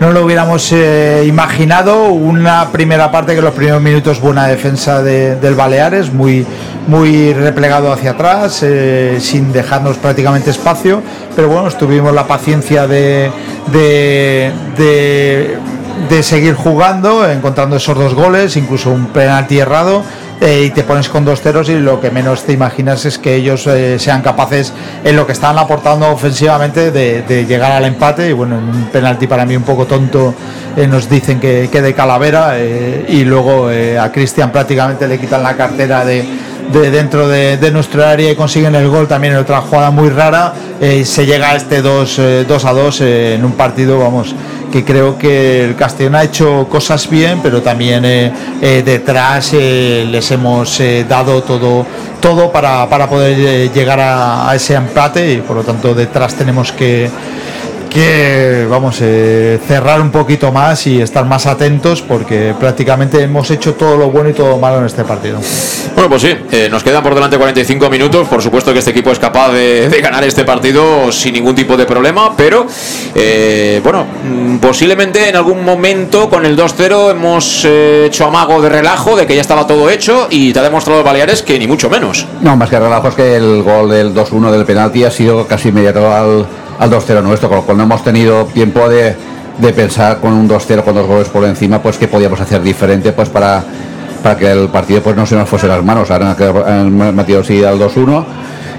no 0.01 0.12
lo 0.12 0.24
hubiéramos 0.24 0.70
eh, 0.72 1.24
imaginado. 1.26 2.05
Una 2.09 2.68
primera 2.72 3.11
parte 3.11 3.34
que 3.34 3.42
los 3.42 3.55
primeros 3.55 3.80
minutos 3.82 4.20
buena 4.20 4.47
defensa 4.47 5.03
de- 5.03 5.36
del 5.36 5.55
Baleares, 5.55 6.12
muy, 6.12 6.45
muy 6.86 7.32
replegado 7.32 7.92
hacia 7.92 8.11
atrás, 8.12 8.61
eh, 8.62 9.18
sin 9.20 9.53
dejarnos 9.53 9.97
prácticamente 9.99 10.51
espacio. 10.51 11.03
Pero 11.36 11.49
bueno, 11.49 11.68
tuvimos 11.70 12.12
la 12.14 12.26
paciencia 12.26 12.86
de, 12.86 13.30
de, 13.72 14.53
de- 14.76 15.59
de 16.09 16.22
seguir 16.22 16.55
jugando, 16.55 17.28
encontrando 17.30 17.76
esos 17.76 17.97
dos 17.97 18.14
goles, 18.14 18.57
incluso 18.57 18.90
un 18.90 19.07
penalti 19.07 19.59
errado. 19.59 20.03
Eh, 20.47 20.64
y 20.66 20.70
te 20.72 20.84
pones 20.84 21.09
con 21.09 21.24
dos 21.24 21.40
ceros 21.40 21.70
y 21.70 21.78
lo 21.78 22.03
que 22.03 22.11
menos 22.11 22.45
te 22.45 22.53
imaginas 22.53 23.07
es 23.07 23.16
que 23.16 23.34
ellos 23.34 23.66
eh, 23.66 23.99
sean 23.99 24.20
capaces 24.20 24.74
en 25.03 25.16
lo 25.16 25.26
que 25.26 25.32
estaban 25.32 25.57
aportando 25.57 26.11
ofensivamente 26.11 26.90
de, 26.90 27.47
llegar 27.47 27.72
al 27.72 27.86
empate. 27.86 28.28
Y 28.28 28.32
bueno 28.34 28.59
en 28.59 28.64
un 28.64 28.84
penalti 28.92 29.26
para 29.26 29.47
mí 29.47 29.57
un 29.57 29.62
poco 29.62 29.86
tonto 29.86 30.34
eh, 30.76 30.86
nos 30.86 31.09
dicen 31.09 31.40
que, 31.40 31.70
que 31.72 31.80
de 31.80 31.95
calavera 31.95 32.59
y 32.59 33.24
luego 33.24 33.68
a 33.68 34.12
Cristian 34.12 34.53
prácticamente 34.53 35.09
le 35.09 35.18
quitan 35.18 35.42
la 35.42 35.57
cartera 35.57 36.05
de, 36.05 36.26
de 36.72 36.90
dentro 36.90 37.28
de, 37.28 37.56
de 37.56 37.70
nuestra 37.70 38.10
área 38.10 38.30
y 38.30 38.36
consiguen 38.36 38.74
el 38.74 38.88
gol 38.88 39.06
también 39.06 39.34
en 39.34 39.40
otra 39.40 39.60
jugada 39.60 39.90
muy 39.90 40.08
rara 40.08 40.52
eh, 40.80 41.04
se 41.04 41.26
llega 41.26 41.50
a 41.50 41.56
este 41.56 41.82
2 41.82 42.18
a 42.18 42.72
2 42.72 43.00
en 43.00 43.44
un 43.44 43.52
partido 43.52 43.98
vamos 43.98 44.34
que 44.74 44.84
creo 44.84 45.16
que 45.16 45.64
el 45.64 45.76
Castellón 45.76 46.16
ha 46.16 46.24
hecho 46.24 46.66
cosas 46.68 47.08
bien, 47.08 47.38
pero 47.40 47.62
también 47.62 48.04
eh, 48.04 48.32
eh, 48.60 48.82
detrás 48.84 49.52
eh, 49.52 50.04
les 50.10 50.28
hemos 50.32 50.80
eh, 50.80 51.06
dado 51.08 51.44
todo, 51.44 51.86
todo 52.18 52.50
para, 52.50 52.88
para 52.88 53.08
poder 53.08 53.38
eh, 53.38 53.70
llegar 53.72 54.00
a, 54.00 54.50
a 54.50 54.56
ese 54.56 54.74
empate 54.74 55.34
y 55.34 55.36
por 55.42 55.54
lo 55.54 55.62
tanto 55.62 55.94
detrás 55.94 56.34
tenemos 56.34 56.72
que, 56.72 57.08
que 57.95 58.66
vamos 58.68 58.99
eh, 59.01 59.61
cerrar 59.68 60.01
un 60.01 60.11
poquito 60.11 60.51
más 60.51 60.84
y 60.88 61.01
estar 61.01 61.24
más 61.24 61.47
atentos 61.47 62.03
porque 62.03 62.53
prácticamente 62.59 63.22
hemos 63.22 63.49
hecho 63.53 63.74
todo 63.74 63.97
lo 63.97 64.11
bueno 64.11 64.30
y 64.30 64.32
todo 64.32 64.49
lo 64.49 64.59
malo 64.59 64.80
en 64.80 64.86
este 64.86 65.05
partido. 65.05 65.38
Bueno, 65.95 66.11
pues 66.11 66.22
sí, 66.22 66.36
eh, 66.51 66.68
nos 66.68 66.82
quedan 66.82 67.05
por 67.05 67.14
delante 67.14 67.38
45 67.38 67.88
minutos. 67.88 68.26
Por 68.26 68.42
supuesto 68.42 68.72
que 68.72 68.80
este 68.80 68.90
equipo 68.90 69.12
es 69.12 69.20
capaz 69.20 69.53
de, 69.53 69.88
de 69.88 70.01
ganar 70.01 70.24
este 70.24 70.45
partido 70.45 71.12
sin 71.12 71.34
ningún 71.34 71.55
tipo 71.55 71.76
de 71.76 71.86
problema, 71.86 72.36
pero 72.36 72.66
eh, 73.14 73.80
bueno, 73.82 74.05
mm, 74.05 74.57
posiblemente 74.57 75.28
en 75.28 75.36
algún 75.36 75.64
momento 75.64 76.28
con 76.28 76.45
el 76.45 76.57
2-0 76.57 77.12
hemos 77.12 77.64
eh, 77.64 78.07
hecho 78.07 78.26
amago 78.26 78.61
de 78.61 78.70
relajo, 78.70 79.16
de 79.16 79.24
que 79.24 79.36
ya 79.36 79.40
estaba 79.40 79.68
todo 79.68 79.88
hecho 79.88 80.26
y 80.30 80.53
te 80.53 80.59
ha 80.59 80.62
demostrado 80.62 81.05
Baleares 81.05 81.42
que 81.42 81.61
ni 81.61 81.68
mucho 81.68 81.88
menos. 81.88 82.26
No, 82.40 82.57
más 82.57 82.68
que 82.70 82.80
relajo 82.80 83.09
es 83.09 83.14
que 83.14 83.36
el 83.36 83.62
gol 83.62 83.88
del 83.88 84.12
2-1 84.12 84.51
del 84.51 84.64
penalti 84.64 85.05
ha 85.05 85.12
sido 85.12 85.47
casi 85.47 85.68
inmediato 85.68 86.12
al, 86.12 86.45
al 86.78 86.90
2-0 86.90 87.22
nuestro, 87.22 87.48
con 87.48 87.58
lo 87.58 87.64
cual 87.64 87.76
no 87.78 87.84
hemos 87.84 88.02
tenido 88.04 88.44
tiempo 88.46 88.88
de, 88.88 89.14
de 89.58 89.72
pensar 89.72 90.18
con 90.20 90.32
un 90.32 90.48
2-0 90.48 90.82
con 90.82 90.94
dos 90.94 91.06
goles 91.06 91.28
por 91.28 91.44
encima, 91.44 91.80
pues 91.82 91.96
qué 91.98 92.08
podíamos 92.08 92.40
hacer 92.40 92.62
diferente 92.62 93.12
pues 93.12 93.28
para, 93.28 93.62
para 94.22 94.36
que 94.36 94.50
el 94.50 94.68
partido 94.68 95.00
pues 95.02 95.16
no 95.16 95.24
se 95.26 95.36
nos 95.36 95.48
fuese 95.48 95.68
las 95.68 95.84
manos. 95.84 96.10
Ahora 96.10 96.36
han 96.66 97.14
metido 97.14 97.42
sí 97.44 97.62
al 97.64 97.78
2-1 97.78 98.24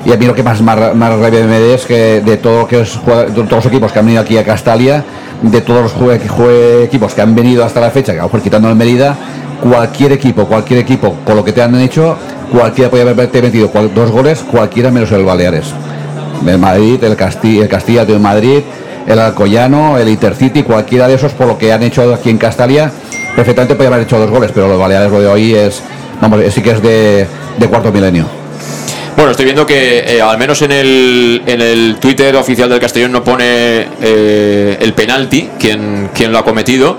y 0.06 0.12
a 0.12 0.18
mí 0.18 0.26
lo 0.26 0.36
que 0.36 0.44
más, 0.44 0.62
más, 0.62 0.94
más 0.96 1.18
rabia 1.20 1.46
me 1.46 1.60
da 1.60 1.74
es 1.76 1.86
que 1.86 2.22
de 2.22 2.38
todo 2.38 2.68
que 2.68 2.82
es, 2.82 2.94
de 3.06 3.32
todos 3.44 3.52
los 3.52 3.66
equipos 3.66 3.92
que 3.92 4.00
han 4.00 4.06
venido 4.06 4.22
aquí 4.22 4.38
a 4.38 4.44
Castalia, 4.44 5.04
de 5.42 5.62
todos 5.62 5.82
los 5.84 5.96
jue- 5.96 6.20
jue- 6.28 6.84
equipos 6.84 7.14
que 7.16 7.22
han 7.22 7.34
venido 7.34 7.64
hasta 7.66 7.80
la 7.82 7.90
fecha, 7.90 8.14
que 8.14 8.22
mejor 8.22 8.42
quitando 8.42 8.70
el 8.70 8.76
Mérida, 8.76 9.16
cualquier 9.64 10.12
equipo, 10.12 10.46
cualquier 10.46 10.80
equipo, 10.82 11.16
con 11.26 11.36
lo 11.38 11.44
que 11.44 11.54
te 11.54 11.62
han 11.64 11.74
hecho, 11.80 12.18
cualquiera 12.52 12.90
podía 12.92 13.10
haberte 13.10 13.42
metido 13.42 13.72
dos 13.96 14.12
goles, 14.12 14.40
cualquiera 14.52 14.92
menos 14.92 15.12
el 15.12 15.24
Baleares. 15.26 15.74
El 16.46 16.58
Madrid, 16.58 17.04
el 17.04 17.16
Castilla, 17.16 17.64
el 17.64 17.70
Castilla 17.70 18.06
de 18.06 18.18
Madrid, 18.20 18.62
el 19.08 19.20
Alcoyano, 19.20 19.98
el 19.98 20.10
Intercity, 20.10 20.64
cualquiera 20.64 21.08
de 21.08 21.16
esos, 21.16 21.34
por 21.34 21.48
lo 21.48 21.58
que 21.58 21.72
han 21.72 21.84
hecho 21.84 22.14
aquí 22.14 22.30
en 22.30 22.38
Castalia, 22.38 22.92
perfectamente 23.36 23.76
podría 23.76 23.94
haber 23.94 24.06
hecho 24.06 24.20
dos 24.20 24.30
goles, 24.30 24.52
pero 24.54 24.68
los 24.68 24.80
Baleares 24.80 25.12
lo 25.12 25.20
de 25.22 25.28
hoy 25.28 25.54
es, 25.54 25.82
vamos, 26.22 26.42
sí 26.52 26.62
que 26.62 26.72
es 26.72 26.82
de, 26.82 27.28
de 27.58 27.68
cuarto 27.68 27.92
milenio. 27.92 28.45
Bueno, 29.16 29.32
estoy 29.32 29.46
viendo 29.46 29.66
que 29.66 30.00
eh, 30.00 30.22
al 30.22 30.38
menos 30.38 30.62
en 30.62 30.74
el, 30.74 31.42
en 31.46 31.62
el 31.62 31.98
Twitter 32.02 32.36
oficial 32.36 32.70
del 32.70 32.82
Castellón 32.82 33.14
no 33.14 33.24
pone 33.24 33.88
eh, 34.02 34.78
el 34.80 34.94
penalti, 34.94 35.52
quien, 35.58 36.10
quien 36.14 36.34
lo 36.34 36.40
ha 36.40 36.44
cometido. 36.44 36.98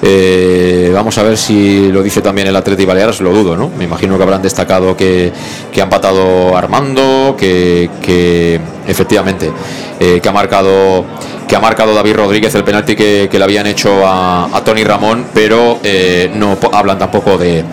Eh, 0.00 0.92
vamos 0.94 1.18
a 1.18 1.24
ver 1.24 1.36
si 1.36 1.90
lo 1.90 2.04
dice 2.04 2.22
también 2.22 2.46
el 2.46 2.54
Atleti 2.54 2.84
Baleares, 2.84 3.20
lo 3.20 3.32
dudo, 3.32 3.56
¿no? 3.56 3.68
Me 3.76 3.82
imagino 3.82 4.16
que 4.16 4.22
habrán 4.22 4.42
destacado 4.42 4.96
que, 4.96 5.32
que 5.72 5.80
ha 5.80 5.84
empatado 5.84 6.56
Armando, 6.56 7.34
que, 7.36 7.90
que 8.00 8.60
efectivamente, 8.86 9.50
que 9.98 10.28
ha 10.28 10.32
marcado 10.32 11.04
que 11.50 11.56
ha 11.56 11.60
marcado 11.60 11.92
David 11.92 12.14
Rodríguez 12.14 12.54
el 12.54 12.62
penalti 12.62 12.94
que, 12.94 13.28
le 13.28 13.42
habían 13.42 13.66
hecho 13.66 14.06
a, 14.06 14.62
Tony 14.64 14.84
Ramón, 14.84 15.26
pero 15.34 15.80
eh, 15.82 16.30
no 16.32 16.56
hablan 16.72 16.96
tampoco 16.96 17.36
de, 17.36 17.64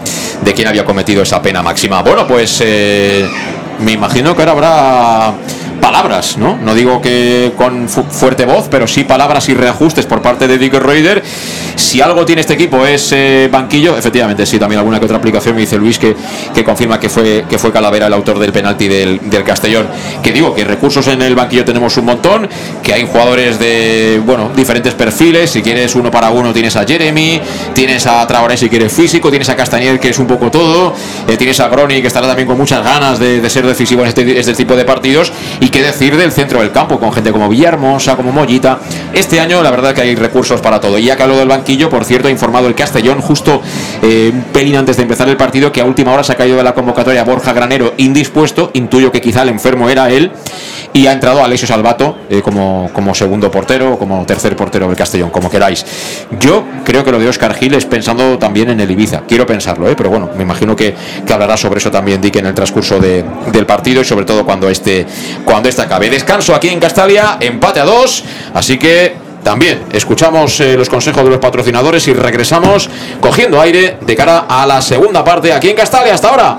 de 0.42 0.54
quién 0.56 0.68
había 0.68 0.84
cometido 0.84 1.22
esa 1.22 1.44
pena 1.44 1.62
máxima. 1.62 2.02
Bueno, 2.02 2.26
pues 2.26 2.60
me 3.80 3.92
imagino 3.92 4.36
que 4.36 4.42
ahora 4.42 4.52
habrá 4.52 5.34
palabras, 5.78 6.38
¿no? 6.38 6.58
No 6.58 6.74
digo 6.76 7.02
que 7.02 7.54
con 7.58 7.88
fu- 7.90 8.04
fuerte 8.04 8.46
voz, 8.46 8.68
pero 8.70 8.88
sí 8.88 9.04
palabras 9.04 9.48
y 9.50 9.54
reajustes 9.54 10.06
por 10.06 10.22
parte 10.22 10.48
de 10.48 10.58
Dick 10.58 10.74
Reuter. 10.74 11.24
Si 11.76 12.02
algo 12.02 12.26
tiene 12.26 12.42
este 12.42 12.54
equipo 12.54 12.86
es 12.86 13.12
eh, 13.12 13.50
banquillo, 13.52 13.98
efectivamente, 13.98 14.46
sí, 14.46 14.60
también 14.60 14.80
alguna 14.80 15.00
que 15.00 15.06
otra 15.06 15.18
aplicación 15.18 15.56
me 15.56 15.62
dice 15.62 15.78
Luis 15.78 15.98
que, 16.00 16.16
que 16.54 16.64
confirma 16.64 17.00
que 17.00 17.10
fue, 17.10 17.46
que 17.50 17.58
fue 17.58 17.72
Calavera 17.72 18.08
el 18.08 18.14
autor 18.14 18.40
del 18.40 18.52
penalti 18.52 18.88
del, 18.88 19.30
del 19.30 19.44
Castellón. 19.44 19.88
Que 20.24 20.32
digo 20.32 20.54
que 20.54 20.64
recursos 20.64 21.08
en 21.08 21.22
el 21.22 21.36
banquillo 21.36 21.64
tenemos 21.66 21.96
un 21.98 22.06
montón, 22.06 22.50
que 22.84 22.94
hay 22.94 23.08
jugadores 23.08 23.60
de, 23.60 24.22
bueno, 24.26 24.52
diferentes 24.56 24.94
perfiles. 24.94 25.52
Si 25.52 25.62
quieres 25.62 25.96
uno 25.96 26.12
para 26.12 26.30
uno, 26.32 26.52
tienes 26.54 26.76
a 26.76 26.86
Jeremy, 26.86 27.42
tienes 27.74 28.06
a 28.08 28.26
Traoré 28.28 28.58
si 28.58 28.70
quieres 28.70 28.92
físico, 28.92 29.30
tienes 29.30 29.50
a 29.50 29.56
Castañer 29.56 30.00
que 30.00 30.10
es 30.10 30.20
un 30.20 30.28
poco 30.28 30.50
todo, 30.52 30.94
eh, 31.28 31.38
tienes 31.38 31.60
a 31.60 31.68
Groni 31.70 32.02
que 32.02 32.08
estará 32.08 32.28
también 32.28 32.48
con 32.48 32.58
muchas 32.58 32.84
ganas 32.84 33.20
de, 33.20 33.40
de 33.40 33.50
ser 33.50 33.66
decisivo 33.66 34.02
en 34.02 34.08
este, 34.10 34.40
este 34.40 34.54
tipo 34.54 34.76
de 34.76 34.84
partidos. 34.86 35.32
Y 35.60 35.67
qué 35.70 35.82
decir 35.82 36.16
del 36.18 36.32
centro 36.32 36.62
del 36.62 36.72
campo, 36.72 37.00
con 37.00 37.12
gente 37.12 37.32
como 37.32 37.50
Villahermosa, 37.50 38.16
como 38.16 38.32
Mollita. 38.32 38.80
Este 39.14 39.40
año, 39.40 39.62
la 39.62 39.72
verdad 39.72 39.94
que 39.94 40.02
hay 40.02 40.16
recursos 40.16 40.62
para 40.62 40.80
todo. 40.80 40.98
Y 40.98 41.06
ya 41.06 41.16
que 41.16 41.24
hablo 41.24 41.38
del 41.38 41.48
banquillo, 41.48 41.90
por 41.90 42.06
cierto, 42.06 42.28
ha 42.28 42.32
informado 42.32 42.68
el 42.68 42.76
Castellón 42.76 43.22
justo 43.22 43.62
eh, 44.02 44.32
un 44.34 44.44
pelín 44.54 44.76
antes 44.78 44.98
de 44.98 45.04
empezar 45.04 45.28
el 45.30 45.38
partido 45.38 45.72
que 45.72 45.82
a 45.82 45.86
última 45.86 46.12
hora 46.14 46.24
se 46.24 46.32
ha 46.32 46.36
caído 46.36 46.58
de 46.58 46.64
la 46.64 46.74
convocatoria 46.74 47.24
Borja 47.24 47.54
Granero 47.54 47.94
indispuesto. 47.98 48.72
Intuyo 48.74 49.12
que 49.12 49.22
quizá 49.22 49.44
el 49.44 49.50
enfermo 49.50 49.90
era 49.90 50.10
él. 50.10 50.32
Y 50.98 51.06
ha 51.06 51.12
entrado 51.12 51.44
Alessio 51.44 51.68
Salvato 51.68 52.18
eh, 52.28 52.42
como, 52.42 52.90
como 52.92 53.14
segundo 53.14 53.52
portero 53.52 53.94
o 53.94 54.00
como 54.00 54.26
tercer 54.26 54.56
portero 54.56 54.88
del 54.88 54.96
Castellón, 54.98 55.30
como 55.30 55.48
queráis. 55.48 55.86
Yo 56.40 56.64
creo 56.84 57.04
que 57.04 57.12
lo 57.12 57.20
de 57.20 57.30
Oscar 57.30 57.54
Gil 57.54 57.76
es 57.76 57.86
pensando 57.86 58.40
también 58.40 58.72
en 58.72 58.80
el 58.80 58.90
Ibiza. 58.90 59.22
Quiero 59.28 59.46
pensarlo, 59.46 59.88
¿eh? 59.88 59.94
pero 59.96 60.10
bueno, 60.10 60.32
me 60.36 60.42
imagino 60.42 60.76
que, 60.76 60.96
que 61.24 61.32
hablará 61.34 61.56
sobre 61.56 61.78
eso 61.78 61.92
también 61.92 62.20
Dick 62.20 62.38
en 62.38 62.48
el 62.48 62.56
transcurso 62.56 63.00
de- 63.00 63.24
del 63.52 63.68
partido 63.68 64.02
y 64.02 64.06
sobre 64.06 64.26
todo 64.26 64.44
cuando 64.44 64.68
este, 64.70 65.06
cuando 65.46 65.70
este 65.70 65.84
acabe. 65.84 66.10
Descanso 66.10 66.56
aquí 66.56 66.70
en 66.70 66.80
Castalia, 66.80 67.38
empate 67.42 67.80
a 67.80 67.86
dos, 67.86 68.24
así 68.56 68.80
que 68.80 69.16
también 69.44 69.84
escuchamos 69.94 70.60
eh, 70.62 70.76
los 70.76 70.90
consejos 70.90 71.24
de 71.24 71.30
los 71.30 71.40
patrocinadores 71.40 72.08
y 72.08 72.14
regresamos 72.14 72.90
cogiendo 73.22 73.62
aire 73.62 73.98
de 74.02 74.16
cara 74.16 74.46
a 74.50 74.66
la 74.66 74.82
segunda 74.82 75.24
parte 75.24 75.54
aquí 75.54 75.70
en 75.70 75.76
Castalia. 75.76 76.16
Hasta 76.16 76.30
ahora. 76.30 76.58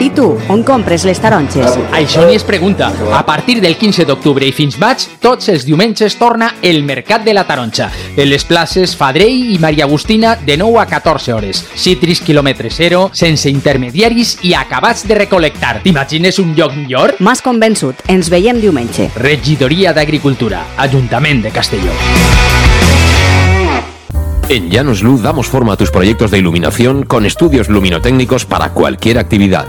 I 0.00 0.08
tu, 0.16 0.30
on 0.48 0.62
compres 0.64 1.02
les 1.04 1.18
taronges? 1.20 1.74
Això 1.92 2.22
ni 2.24 2.32
es 2.32 2.44
pregunta. 2.48 2.88
A 3.12 3.20
partir 3.26 3.58
del 3.60 3.76
15 3.76 4.06
d'octubre 4.08 4.46
i 4.48 4.52
fins 4.56 4.78
maig, 4.80 5.02
tots 5.20 5.50
els 5.52 5.66
diumenges 5.68 6.14
torna 6.16 6.54
el 6.64 6.80
Mercat 6.88 7.20
de 7.26 7.34
la 7.36 7.44
Taronja. 7.44 7.90
En 8.16 8.30
les 8.30 8.46
places 8.48 8.94
Fadrell 8.96 9.52
i 9.52 9.58
Maria 9.60 9.84
Agustina 9.84 10.38
de 10.40 10.56
9 10.56 10.80
a 10.80 10.86
14 10.88 11.34
hores. 11.36 11.60
Citris 11.76 12.24
quilòmetre 12.24 12.70
zero, 12.72 13.10
sense 13.12 13.52
intermediaris 13.52 14.38
i 14.48 14.54
acabats 14.56 15.04
de 15.04 15.20
recol·lectar. 15.20 15.82
T'imagines 15.84 16.40
un 16.40 16.54
lloc 16.56 16.72
millor? 16.78 17.18
M'has 17.20 17.44
convençut. 17.44 18.00
Ens 18.08 18.32
veiem 18.32 18.56
diumenge. 18.62 19.10
Regidoria 19.20 19.92
d'Agricultura, 19.92 20.64
Ajuntament 20.80 21.44
de 21.44 21.52
Castelló. 21.52 21.92
En 24.48 24.68
Llanos 24.68 25.04
Luz 25.04 25.22
damos 25.22 25.46
forma 25.46 25.74
a 25.74 25.76
tus 25.76 25.92
proyectos 25.92 26.32
de 26.32 26.38
iluminación 26.38 27.04
con 27.04 27.24
estudios 27.24 27.68
luminotécnicos 27.68 28.46
para 28.46 28.72
cualquier 28.72 29.18
actividad. 29.18 29.68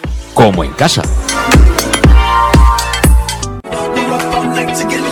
como 0.33 0.63
en 0.63 0.71
casa. 0.73 1.01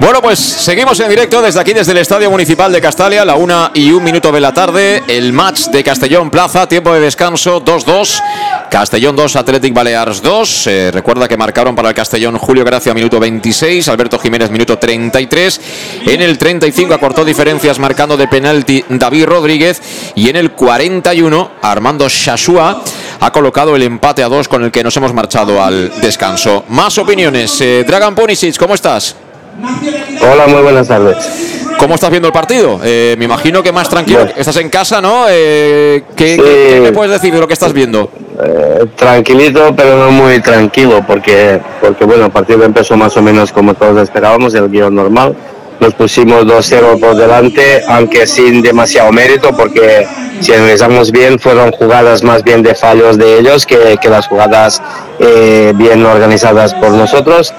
Bueno, 0.00 0.22
pues 0.22 0.38
seguimos 0.38 1.00
en 1.00 1.08
directo 1.08 1.42
desde 1.42 1.58
aquí, 1.58 1.72
desde 1.72 1.90
el 1.90 1.98
Estadio 1.98 2.30
Municipal 2.30 2.70
de 2.72 2.80
Castalia, 2.80 3.24
la 3.24 3.34
una 3.34 3.72
y 3.74 3.90
un 3.90 4.04
minuto 4.04 4.30
de 4.30 4.40
la 4.40 4.54
tarde. 4.54 5.02
El 5.08 5.32
match 5.32 5.66
de 5.66 5.82
Castellón 5.82 6.30
Plaza, 6.30 6.68
tiempo 6.68 6.94
de 6.94 7.00
descanso 7.00 7.64
2-2. 7.64 8.22
Castellón 8.70 9.16
2, 9.16 9.34
Athletic 9.34 9.74
Balears 9.74 10.22
2. 10.22 10.66
Eh, 10.68 10.90
recuerda 10.92 11.26
que 11.26 11.36
marcaron 11.36 11.74
para 11.74 11.88
el 11.88 11.96
Castellón 11.96 12.38
Julio 12.38 12.64
Gracia, 12.64 12.94
minuto 12.94 13.18
26. 13.18 13.88
Alberto 13.88 14.20
Jiménez, 14.20 14.50
minuto 14.50 14.78
33. 14.78 15.60
En 16.06 16.22
el 16.22 16.38
35 16.38 16.94
acortó 16.94 17.24
diferencias 17.24 17.80
marcando 17.80 18.16
de 18.16 18.28
penalti 18.28 18.84
David 18.88 19.24
Rodríguez. 19.24 19.82
Y 20.14 20.28
en 20.28 20.36
el 20.36 20.52
41, 20.52 21.50
Armando 21.60 22.08
Shashua 22.08 22.84
ha 23.18 23.32
colocado 23.32 23.74
el 23.74 23.82
empate 23.82 24.22
a 24.22 24.28
2 24.28 24.46
con 24.46 24.62
el 24.62 24.70
que 24.70 24.84
nos 24.84 24.96
hemos 24.96 25.12
marchado 25.12 25.60
al 25.60 26.00
descanso. 26.00 26.64
Más 26.68 26.96
opiniones. 26.98 27.60
Eh, 27.60 27.84
Dragan 27.84 28.14
¿cómo 28.58 28.74
estás? 28.74 29.16
Hola, 29.62 30.46
muy 30.46 30.62
buenas 30.62 30.86
tardes. 30.88 31.16
¿Cómo 31.78 31.94
estás 31.94 32.10
viendo 32.10 32.28
el 32.28 32.32
partido? 32.32 32.80
Eh, 32.82 33.14
me 33.18 33.24
imagino 33.24 33.62
que 33.62 33.72
más 33.72 33.88
tranquilo. 33.88 34.26
Estás 34.36 34.56
en 34.56 34.68
casa, 34.68 35.00
¿no? 35.00 35.26
Eh, 35.28 36.02
¿qué, 36.16 36.34
Sí. 36.36 36.42
qué- 36.42 36.70
qué 36.74 36.80
me 36.80 36.92
puedes 36.92 37.12
decir 37.12 37.32
de 37.32 37.40
lo 37.40 37.46
que 37.46 37.54
estás 37.54 37.72
viendo? 37.72 38.10
Eh, 38.42 38.86
tranquilito, 38.96 39.74
pero 39.76 39.96
no 39.96 40.10
muy 40.10 40.40
tranquilo, 40.40 41.04
porque, 41.06 41.60
porque 41.80 42.04
bueno, 42.04 42.26
el 42.26 42.30
partido 42.32 42.64
empezó 42.64 42.96
más 42.96 43.16
o 43.16 43.22
menos 43.22 43.52
como 43.52 43.74
todos 43.74 44.00
esperábamos, 44.02 44.54
el 44.54 44.68
guion 44.68 44.94
normal. 44.94 45.34
Nos 45.80 45.94
pusimos 45.94 46.44
2-0 46.44 47.00
por 47.00 47.14
delante, 47.14 47.82
aunque 47.86 48.26
sin 48.26 48.62
demasiado 48.62 49.12
mérito, 49.12 49.56
porque 49.56 50.06
si 50.40 50.52
analizamos 50.52 51.12
bien, 51.12 51.38
fueron 51.38 51.70
jugadas 51.72 52.22
más 52.22 52.42
bien 52.42 52.62
de 52.62 52.74
fallos 52.74 53.16
de 53.16 53.38
ellos 53.38 53.64
que, 53.64 53.96
que 54.00 54.08
las 54.08 54.26
jugadas 54.26 54.82
eh, 55.20 55.72
bien 55.76 56.04
organizadas 56.04 56.74
por 56.74 56.90
nosotros. 56.90 57.54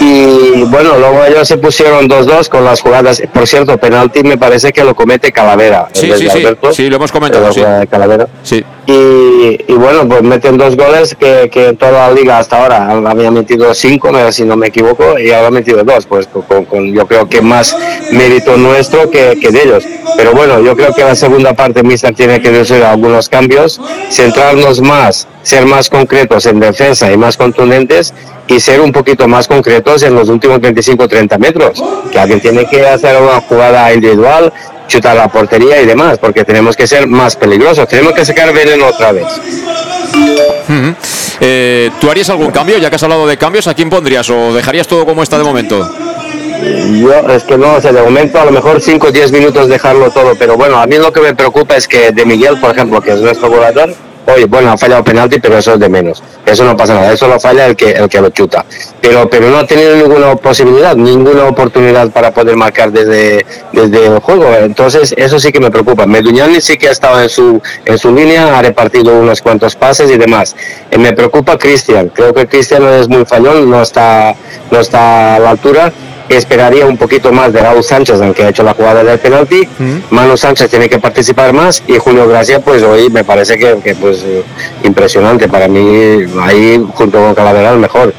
Y 0.00 0.64
bueno, 0.64 0.98
luego 0.98 1.24
ellos 1.24 1.46
se 1.46 1.56
pusieron 1.56 2.08
2-2 2.08 2.48
con 2.48 2.64
las 2.64 2.80
jugadas. 2.80 3.22
Por 3.32 3.46
cierto, 3.46 3.78
penalti 3.78 4.22
me 4.22 4.38
parece 4.38 4.72
que 4.72 4.84
lo 4.84 4.94
comete 4.94 5.32
Calavera. 5.32 5.88
Sí, 5.92 6.10
sí, 6.16 6.28
sí. 6.28 6.44
Sí, 6.72 6.88
lo 6.88 6.96
hemos 6.96 7.12
comentado, 7.12 7.52
sí. 7.52 7.62
Calavera. 7.90 8.26
Sí. 8.42 8.64
Y, 8.88 8.92
y 9.66 9.72
bueno, 9.74 10.06
pues 10.08 10.22
meten 10.22 10.56
dos 10.56 10.76
goles 10.76 11.16
que, 11.16 11.50
que 11.52 11.72
toda 11.72 12.08
la 12.08 12.10
liga 12.14 12.38
hasta 12.38 12.62
ahora 12.62 12.88
había 13.10 13.32
metido 13.32 13.74
cinco, 13.74 14.10
si 14.30 14.44
no 14.44 14.56
me 14.56 14.68
equivoco, 14.68 15.18
y 15.18 15.32
ahora 15.32 15.48
ha 15.48 15.50
metido 15.50 15.82
dos, 15.82 16.06
pues 16.06 16.28
con, 16.28 16.64
con- 16.66 16.94
yo 16.94 17.04
creo 17.06 17.28
que 17.28 17.42
más 17.42 17.76
mérito 18.12 18.56
nuestro 18.56 19.10
que, 19.10 19.36
que 19.40 19.50
de 19.50 19.62
ellos. 19.64 19.84
Pero 20.16 20.32
bueno, 20.32 20.60
yo 20.60 20.76
creo 20.76 20.92
que 20.94 21.02
la 21.02 21.16
segunda 21.16 21.52
parte 21.52 21.82
Mister 21.82 22.14
tiene 22.14 22.40
que 22.40 22.48
hacer 22.60 22.84
algunos 22.84 23.28
cambios, 23.28 23.80
centrarnos 24.08 24.80
más, 24.80 25.26
ser 25.42 25.66
más 25.66 25.90
concretos 25.90 26.46
en 26.46 26.60
defensa 26.60 27.10
y 27.10 27.16
más 27.16 27.36
contundentes 27.36 28.14
y 28.46 28.60
ser 28.60 28.80
un 28.80 28.92
poquito 28.92 29.26
más 29.26 29.48
concretos 29.48 30.04
en 30.04 30.14
los 30.14 30.28
últimos 30.28 30.60
25-30 30.60 31.38
metros, 31.38 31.82
que 32.12 32.18
alguien 32.20 32.40
tiene 32.40 32.64
que 32.66 32.86
hacer 32.86 33.20
una 33.20 33.40
jugada 33.40 33.92
individual, 33.92 34.52
chutar 34.86 35.16
la 35.16 35.28
portería 35.28 35.80
y 35.80 35.86
demás, 35.86 36.18
porque 36.18 36.44
tenemos 36.44 36.76
que 36.76 36.86
ser 36.86 37.06
más 37.06 37.36
peligrosos, 37.36 37.88
tenemos 37.88 38.12
que 38.12 38.24
sacar 38.24 38.52
veneno 38.52 38.86
otra 38.86 39.12
vez. 39.12 39.26
Eh, 41.40 41.90
¿Tú 42.00 42.10
harías 42.10 42.30
algún 42.30 42.50
cambio? 42.50 42.78
Ya 42.78 42.88
que 42.88 42.96
has 42.96 43.02
hablado 43.02 43.26
de 43.26 43.36
cambios, 43.36 43.66
¿a 43.66 43.74
quién 43.74 43.90
pondrías? 43.90 44.28
¿O 44.30 44.54
dejarías 44.54 44.86
todo 44.86 45.04
como 45.04 45.22
está 45.22 45.38
de 45.38 45.44
momento? 45.44 45.88
Yo 47.00 47.12
es 47.30 47.44
que 47.44 47.58
no 47.58 47.80
sé, 47.80 47.92
de 47.92 48.02
momento 48.02 48.40
a 48.40 48.46
lo 48.46 48.50
mejor 48.50 48.80
5 48.80 49.06
o 49.06 49.12
10 49.12 49.32
minutos 49.32 49.68
dejarlo 49.68 50.10
todo, 50.10 50.34
pero 50.38 50.56
bueno, 50.56 50.78
a 50.78 50.86
mí 50.86 50.96
lo 50.96 51.12
que 51.12 51.20
me 51.20 51.34
preocupa 51.34 51.76
es 51.76 51.86
que 51.86 52.12
de 52.12 52.24
Miguel, 52.24 52.58
por 52.58 52.70
ejemplo, 52.70 53.00
que 53.00 53.12
es 53.12 53.20
nuestro 53.20 53.50
goleador, 53.50 53.94
oye, 54.26 54.44
bueno, 54.46 54.72
ha 54.72 54.78
fallado 54.78 55.04
penalti, 55.04 55.38
pero 55.40 55.58
eso 55.58 55.74
es 55.74 55.80
de 55.80 55.88
menos. 55.88 56.22
Eso 56.44 56.64
no 56.64 56.76
pasa 56.76 56.94
nada, 56.94 57.12
eso 57.12 57.28
lo 57.28 57.38
falla 57.40 57.66
el 57.66 57.76
que, 57.76 57.90
el 57.92 58.08
que 58.08 58.20
lo 58.20 58.30
chuta. 58.30 58.64
Pero, 59.00 59.28
pero 59.28 59.50
no 59.50 59.58
ha 59.58 59.66
tenido 59.66 59.96
ninguna 59.96 60.36
posibilidad, 60.36 60.94
ninguna 60.96 61.44
oportunidad 61.44 62.10
para 62.10 62.32
poder 62.32 62.56
marcar 62.56 62.92
desde, 62.92 63.44
desde 63.72 64.06
el 64.06 64.18
juego. 64.20 64.46
Entonces, 64.54 65.14
eso 65.16 65.38
sí 65.38 65.52
que 65.52 65.60
me 65.60 65.70
preocupa. 65.70 66.06
Meduñani 66.06 66.60
sí 66.60 66.76
que 66.76 66.88
ha 66.88 66.92
estado 66.92 67.22
en 67.22 67.28
su, 67.28 67.60
en 67.84 67.98
su 67.98 68.14
línea, 68.14 68.58
ha 68.58 68.62
repartido 68.62 69.18
unos 69.18 69.42
cuantos 69.42 69.74
pases 69.74 70.10
y 70.10 70.18
demás. 70.18 70.56
Eh, 70.90 70.98
me 70.98 71.12
preocupa 71.12 71.58
Cristian. 71.58 72.10
Creo 72.10 72.34
que 72.34 72.46
Cristian 72.46 72.82
es 72.84 73.08
muy 73.08 73.24
fallón, 73.24 73.70
no 73.70 73.82
está, 73.82 74.34
no 74.70 74.80
está 74.80 75.36
a 75.36 75.38
la 75.38 75.50
altura 75.50 75.92
esperaría 76.28 76.86
un 76.86 76.96
poquito 76.96 77.32
más 77.32 77.52
de 77.52 77.60
Raúl 77.60 77.82
Sánchez, 77.82 78.20
aunque 78.20 78.44
ha 78.44 78.48
hecho 78.48 78.62
la 78.62 78.74
jugada 78.74 79.02
del 79.04 79.18
penalti. 79.18 79.68
Manu 80.10 80.36
Sánchez 80.36 80.70
tiene 80.70 80.88
que 80.88 80.98
participar 80.98 81.52
más 81.52 81.82
y 81.86 81.98
Julio 81.98 82.28
Gracia, 82.28 82.60
pues 82.60 82.82
hoy 82.82 83.10
me 83.10 83.24
parece 83.24 83.58
que, 83.58 83.76
que, 83.82 83.94
pues 83.94 84.24
impresionante. 84.82 85.48
Para 85.48 85.68
mí, 85.68 86.24
ahí 86.40 86.84
junto 86.94 87.18
con 87.18 87.34
Calavera, 87.34 87.72
el 87.72 87.78
mejor. 87.78 88.12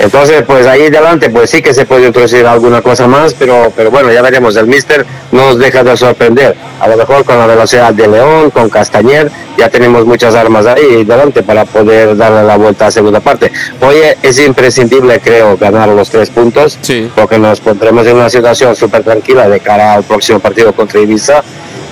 Entonces, 0.00 0.42
pues 0.42 0.66
ahí 0.66 0.90
delante, 0.90 1.30
pues 1.30 1.50
sí 1.50 1.62
que 1.62 1.72
se 1.72 1.86
puede 1.86 2.06
introducir 2.08 2.44
alguna 2.46 2.82
cosa 2.82 3.06
más, 3.06 3.32
pero, 3.32 3.72
pero 3.76 3.90
bueno, 3.90 4.12
ya 4.12 4.22
veremos. 4.22 4.56
El 4.56 4.66
Mister 4.66 5.06
no 5.30 5.46
nos 5.46 5.58
deja 5.58 5.84
de 5.84 5.96
sorprender. 5.96 6.56
A 6.80 6.88
lo 6.88 6.96
mejor 6.96 7.24
con 7.24 7.38
la 7.38 7.46
velocidad 7.46 7.94
de 7.94 8.08
León, 8.08 8.50
con 8.50 8.68
Castañer, 8.68 9.30
ya 9.56 9.68
tenemos 9.70 10.04
muchas 10.04 10.34
armas 10.34 10.66
ahí 10.66 11.04
delante 11.04 11.42
para 11.44 11.64
poder 11.64 12.16
darle 12.16 12.42
la 12.42 12.56
vuelta 12.56 12.88
a 12.88 12.90
segunda 12.90 13.20
parte. 13.20 13.52
Hoy 13.80 13.96
es 14.20 14.38
imprescindible, 14.40 15.20
creo, 15.20 15.56
ganar 15.56 15.88
los 15.88 16.10
tres 16.10 16.28
puntos, 16.28 16.76
porque 17.14 17.38
nos 17.38 17.60
pondremos 17.60 18.04
en 18.06 18.16
una 18.16 18.28
situación 18.28 18.74
súper 18.74 19.04
tranquila 19.04 19.48
de 19.48 19.60
cara 19.60 19.94
al 19.94 20.02
próximo 20.02 20.40
partido 20.40 20.72
contra 20.72 21.00
Ibiza 21.00 21.42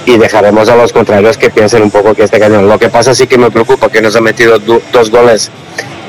y 0.06 0.18
dejaremos 0.18 0.68
a 0.68 0.74
los 0.74 0.92
contrarios 0.92 1.38
que 1.38 1.50
piensen 1.50 1.84
un 1.84 1.90
poco 1.92 2.14
que 2.14 2.24
este 2.24 2.40
cañón. 2.40 2.68
Lo 2.68 2.78
que 2.80 2.88
pasa 2.88 3.14
sí 3.14 3.28
que 3.28 3.38
me 3.38 3.50
preocupa 3.52 3.88
que 3.88 4.02
nos 4.02 4.16
ha 4.16 4.20
metido 4.20 4.58
do- 4.58 4.82
dos 4.92 5.08
goles 5.08 5.50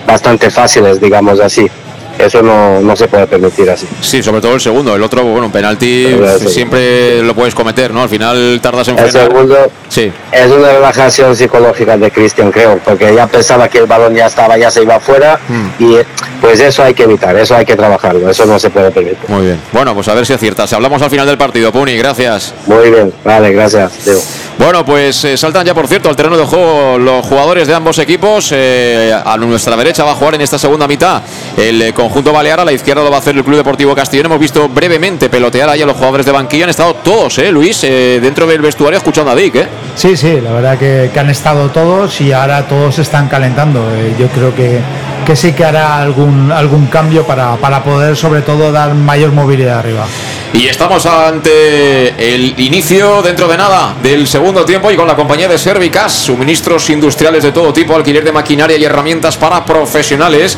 bastante 0.07 0.49
fáciles, 0.49 0.99
digamos 0.99 1.39
así. 1.39 1.69
Eso 2.19 2.41
no, 2.41 2.79
no 2.79 2.95
se 2.95 3.07
puede 3.07 3.27
permitir 3.27 3.69
así. 3.69 3.87
Sí, 4.01 4.21
sobre 4.21 4.39
todo 4.41 4.53
el 4.53 4.61
segundo. 4.61 4.95
El 4.95 5.03
otro, 5.03 5.23
bueno, 5.23 5.47
un 5.47 5.51
penalti 5.51 6.15
siempre 6.47 7.21
lo 7.23 7.33
puedes 7.35 7.55
cometer, 7.55 7.91
¿no? 7.93 8.03
Al 8.03 8.09
final 8.09 8.59
tardas 8.61 8.87
en 8.87 8.97
El 8.99 9.09
frenar. 9.09 9.27
segundo 9.29 9.57
Sí. 9.89 10.11
es 10.31 10.51
una 10.51 10.71
relajación 10.73 11.35
psicológica 11.35 11.97
de 11.97 12.11
Cristian, 12.11 12.51
creo, 12.51 12.79
porque 12.83 13.13
ya 13.13 13.27
pensaba 13.27 13.67
que 13.67 13.79
el 13.79 13.85
balón 13.85 14.13
ya 14.15 14.27
estaba, 14.27 14.57
ya 14.57 14.69
se 14.71 14.83
iba 14.83 14.95
afuera 14.95 15.39
y 15.79 15.95
eh, 15.95 16.05
pues 16.41 16.59
eso 16.59 16.83
hay 16.83 16.93
que 16.93 17.03
evitar, 17.03 17.35
eso 17.35 17.55
hay 17.55 17.65
que 17.65 17.75
trabajarlo, 17.75 18.29
eso 18.29 18.45
no 18.45 18.59
se 18.59 18.69
puede 18.69 18.91
permitir. 18.91 19.17
Muy 19.27 19.45
bien. 19.45 19.59
Bueno, 19.71 19.93
pues 19.93 20.07
a 20.07 20.13
ver 20.13 20.25
si 20.25 20.33
aciertas. 20.33 20.71
Hablamos 20.73 21.01
al 21.01 21.09
final 21.09 21.25
del 21.27 21.37
partido, 21.37 21.71
Puni. 21.71 21.95
Gracias. 21.97 22.53
Muy 22.67 22.89
bien, 22.89 23.13
vale, 23.23 23.51
gracias. 23.53 24.05
Diego. 24.05 24.21
Bueno, 24.57 24.85
pues 24.85 25.23
eh, 25.25 25.37
saltan 25.37 25.65
ya, 25.65 25.73
por 25.73 25.87
cierto, 25.87 26.09
al 26.09 26.15
terreno 26.15 26.37
de 26.37 26.45
juego 26.45 26.97
los 26.97 27.25
jugadores 27.25 27.67
de 27.67 27.73
ambos 27.73 27.97
equipos. 27.99 28.51
Eh, 28.51 29.13
a 29.13 29.37
nuestra 29.37 29.75
derecha 29.75 30.03
va 30.03 30.11
a 30.11 30.15
jugar 30.15 30.35
en 30.35 30.41
esta 30.41 30.57
segunda 30.57 30.87
mitad 30.87 31.21
el 31.57 31.81
eh, 31.81 31.93
conjunto 31.93 32.31
balear. 32.31 32.59
A 32.59 32.65
la 32.65 32.71
izquierda 32.71 33.03
lo 33.03 33.09
va 33.09 33.17
a 33.17 33.19
hacer 33.19 33.35
el 33.35 33.43
Club 33.43 33.57
Deportivo 33.57 33.95
Castellón. 33.95 34.27
Hemos 34.27 34.39
visto 34.39 34.69
brevemente 34.69 35.29
pelotear 35.29 35.69
ahí 35.69 35.81
a 35.81 35.85
los 35.85 35.95
jugadores 35.95 36.25
de 36.25 36.31
banquillo. 36.31 36.63
Han 36.65 36.69
estado 36.69 36.95
todos, 36.95 37.37
¿eh, 37.39 37.51
Luis? 37.51 37.83
Eh, 37.83 38.19
dentro 38.21 38.45
del 38.47 38.61
vestuario 38.61 38.97
escuchando 38.97 39.31
a 39.31 39.35
Dick, 39.35 39.55
¿eh? 39.55 39.67
Sí, 39.95 40.17
sí, 40.17 40.39
la 40.41 40.51
verdad 40.51 40.77
que, 40.77 41.11
han 41.19 41.29
estado 41.29 41.69
todos 41.69 42.19
y 42.21 42.31
ahora 42.31 42.67
todos 42.67 42.99
están 42.99 43.27
calentando. 43.27 43.79
Eh, 43.95 44.15
yo 44.19 44.27
creo 44.27 44.53
que, 44.55 44.79
que 45.25 45.35
sí 45.35 45.53
que 45.53 45.63
hará 45.63 46.01
algún, 46.01 46.51
algún 46.51 46.87
cambio 46.87 47.25
para, 47.25 47.55
para 47.57 47.83
poder 47.83 48.15
sobre 48.15 48.41
todo 48.41 48.71
dar 48.71 48.93
mayor 48.93 49.31
movilidad 49.31 49.79
arriba. 49.79 50.05
Y 50.53 50.67
estamos 50.67 51.03
ante 51.07 52.09
el 52.33 52.53
inicio, 52.59 53.23
dentro 53.23 53.47
de 53.47 53.57
nada, 53.57 53.95
del 54.03 54.27
segundo 54.27 54.63
tiempo 54.63 54.91
y 54.91 54.95
con 54.95 55.07
la 55.07 55.15
compañía 55.15 55.47
de 55.47 55.57
Servicas, 55.57 56.13
suministros 56.13 56.91
industriales 56.91 57.43
de 57.43 57.51
todo 57.51 57.73
tipo, 57.73 57.95
alquiler 57.95 58.23
de 58.23 58.31
maquinaria 58.31 58.77
y 58.77 58.83
herramientas 58.83 59.35
para 59.35 59.65
profesionales 59.65 60.55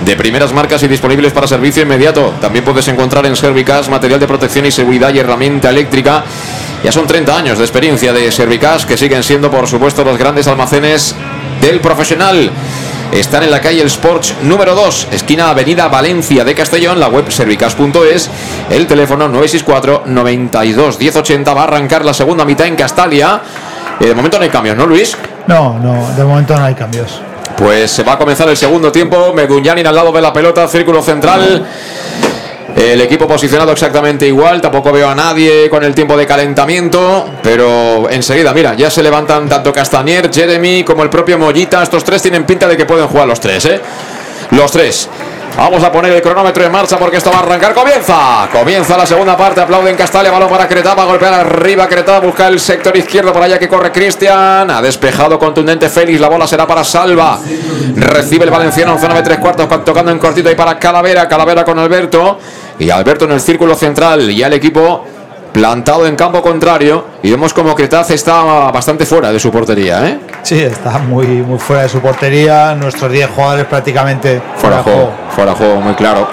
de 0.00 0.16
primeras 0.16 0.54
marcas 0.54 0.82
y 0.82 0.88
disponibles 0.88 1.34
para 1.34 1.46
servicio 1.46 1.82
inmediato. 1.82 2.32
También 2.40 2.64
puedes 2.64 2.88
encontrar 2.88 3.26
en 3.26 3.36
Servicas 3.36 3.90
material 3.90 4.18
de 4.18 4.26
protección 4.26 4.64
y 4.64 4.70
seguridad 4.70 5.12
y 5.12 5.18
herramienta 5.18 5.68
eléctrica. 5.68 6.24
Ya 6.82 6.90
son 6.90 7.06
30 7.06 7.36
años 7.36 7.58
de 7.58 7.64
experiencia 7.64 8.14
de 8.14 8.32
Servicas 8.32 8.86
que 8.86 8.96
siguen 8.96 9.22
siendo, 9.22 9.50
por 9.50 9.68
supuesto, 9.68 10.04
los 10.04 10.16
grandes 10.16 10.48
almacenes 10.48 11.14
del 11.60 11.80
profesional. 11.80 12.50
Están 13.14 13.44
en 13.44 13.52
la 13.52 13.60
calle 13.60 13.80
El 13.80 13.86
Sports 13.86 14.34
número 14.42 14.74
2, 14.74 15.08
esquina 15.12 15.48
Avenida 15.48 15.86
Valencia 15.86 16.44
de 16.44 16.52
Castellón, 16.52 16.98
la 16.98 17.06
web 17.06 17.30
servicas.es, 17.30 18.28
el 18.70 18.88
teléfono 18.88 19.28
964 19.28 20.02
92 20.06 20.98
1080 20.98 21.54
va 21.54 21.60
a 21.60 21.64
arrancar 21.64 22.04
la 22.04 22.12
segunda 22.12 22.44
mitad 22.44 22.66
en 22.66 22.74
Castalia. 22.74 23.40
Eh, 24.00 24.06
de 24.06 24.14
momento 24.16 24.38
no 24.38 24.42
hay 24.42 24.50
cambios, 24.50 24.76
¿no, 24.76 24.84
Luis? 24.84 25.16
No, 25.46 25.78
no, 25.78 26.10
de 26.16 26.24
momento 26.24 26.58
no 26.58 26.64
hay 26.64 26.74
cambios. 26.74 27.20
Pues 27.56 27.92
se 27.92 28.02
va 28.02 28.14
a 28.14 28.18
comenzar 28.18 28.48
el 28.48 28.56
segundo 28.56 28.90
tiempo. 28.90 29.32
Meduñanin 29.32 29.86
al 29.86 29.94
lado 29.94 30.10
de 30.10 30.20
la 30.20 30.32
pelota, 30.32 30.66
círculo 30.66 31.00
central. 31.00 31.64
El 32.76 33.00
equipo 33.00 33.28
posicionado 33.28 33.72
exactamente 33.72 34.26
igual. 34.26 34.60
Tampoco 34.60 34.90
veo 34.92 35.08
a 35.08 35.14
nadie 35.14 35.70
con 35.70 35.84
el 35.84 35.94
tiempo 35.94 36.16
de 36.16 36.26
calentamiento. 36.26 37.30
Pero 37.42 38.10
enseguida, 38.10 38.52
mira, 38.52 38.74
ya 38.74 38.90
se 38.90 39.02
levantan 39.02 39.48
tanto 39.48 39.72
Castañer, 39.72 40.32
Jeremy 40.32 40.84
como 40.84 41.02
el 41.02 41.10
propio 41.10 41.38
Mollita. 41.38 41.82
Estos 41.82 42.02
tres 42.04 42.22
tienen 42.22 42.44
pinta 42.44 42.66
de 42.66 42.76
que 42.76 42.84
pueden 42.84 43.06
jugar 43.06 43.28
los 43.28 43.40
tres, 43.40 43.64
¿eh? 43.66 43.80
Los 44.50 44.72
tres. 44.72 45.08
Vamos 45.56 45.84
a 45.84 45.92
poner 45.92 46.12
el 46.12 46.20
cronómetro 46.20 46.64
en 46.64 46.72
marcha 46.72 46.98
porque 46.98 47.18
esto 47.18 47.30
va 47.30 47.36
a 47.36 47.42
arrancar. 47.42 47.72
Comienza. 47.74 48.48
Comienza 48.52 48.96
la 48.96 49.06
segunda 49.06 49.36
parte. 49.36 49.60
Aplauden 49.60 49.94
Castalia. 49.94 50.32
Balón 50.32 50.48
para 50.48 50.66
Cretá. 50.66 50.94
Va 50.94 51.04
a 51.04 51.06
golpear 51.06 51.32
arriba 51.32 51.86
Cretá. 51.86 52.18
Busca 52.18 52.48
el 52.48 52.58
sector 52.58 52.96
izquierdo 52.96 53.32
por 53.32 53.40
allá 53.40 53.56
que 53.56 53.68
corre 53.68 53.92
Cristian. 53.92 54.68
Ha 54.68 54.82
despejado 54.82 55.38
contundente 55.38 55.88
Félix. 55.88 56.18
La 56.18 56.28
bola 56.28 56.48
será 56.48 56.66
para 56.66 56.82
Salva. 56.82 57.38
Recibe 57.94 58.44
el 58.44 58.50
Valenciano 58.50 58.94
en 58.94 58.98
zona 58.98 59.14
de 59.14 59.22
tres 59.22 59.38
cuartos. 59.38 59.68
Tocando 59.84 60.10
en 60.10 60.18
cortito 60.18 60.48
ahí 60.48 60.56
para 60.56 60.76
Calavera. 60.76 61.28
Calavera 61.28 61.64
con 61.64 61.78
Alberto. 61.78 62.40
Y 62.78 62.90
Alberto 62.90 63.24
en 63.24 63.32
el 63.32 63.40
círculo 63.40 63.74
central. 63.74 64.30
Y 64.30 64.36
ya 64.36 64.46
el 64.48 64.54
equipo 64.54 65.04
plantado 65.52 66.06
en 66.06 66.16
campo 66.16 66.42
contrario. 66.42 67.06
Y 67.22 67.30
vemos 67.30 67.54
como 67.54 67.74
Cretaz 67.74 68.10
está 68.10 68.42
bastante 68.70 69.06
fuera 69.06 69.32
de 69.32 69.38
su 69.38 69.50
portería. 69.50 70.06
¿eh? 70.08 70.20
Sí, 70.42 70.60
está 70.60 70.98
muy, 70.98 71.26
muy 71.26 71.58
fuera 71.58 71.82
de 71.82 71.88
su 71.88 72.00
portería. 72.00 72.74
Nuestros 72.74 73.10
10 73.10 73.30
jugadores 73.30 73.64
prácticamente 73.66 74.42
Fuera 74.56 74.78
de 74.78 74.82
juego, 74.82 75.10
fuera 75.30 75.52
de 75.52 75.56
juego, 75.56 75.80
muy 75.80 75.94
claro. 75.94 76.28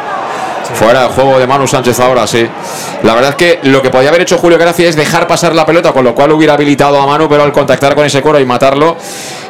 Fuera 0.73 1.03
de 1.03 1.07
juego 1.09 1.37
de 1.37 1.47
Manu 1.47 1.67
Sánchez 1.67 1.99
ahora, 1.99 2.25
sí. 2.25 2.47
La 3.03 3.13
verdad 3.13 3.31
es 3.31 3.35
que 3.35 3.59
lo 3.63 3.81
que 3.81 3.89
podía 3.89 4.09
haber 4.09 4.21
hecho 4.21 4.37
Julio 4.37 4.57
Gracia 4.57 4.87
es 4.87 4.95
dejar 4.95 5.27
pasar 5.27 5.53
la 5.53 5.65
pelota, 5.65 5.91
con 5.91 6.03
lo 6.03 6.15
cual 6.15 6.31
hubiera 6.31 6.53
habilitado 6.53 6.99
a 6.99 7.05
Manu, 7.05 7.27
pero 7.29 7.43
al 7.43 7.51
contactar 7.51 7.95
con 7.95 8.05
ese 8.05 8.21
coro 8.21 8.39
y 8.39 8.45
matarlo, 8.45 8.97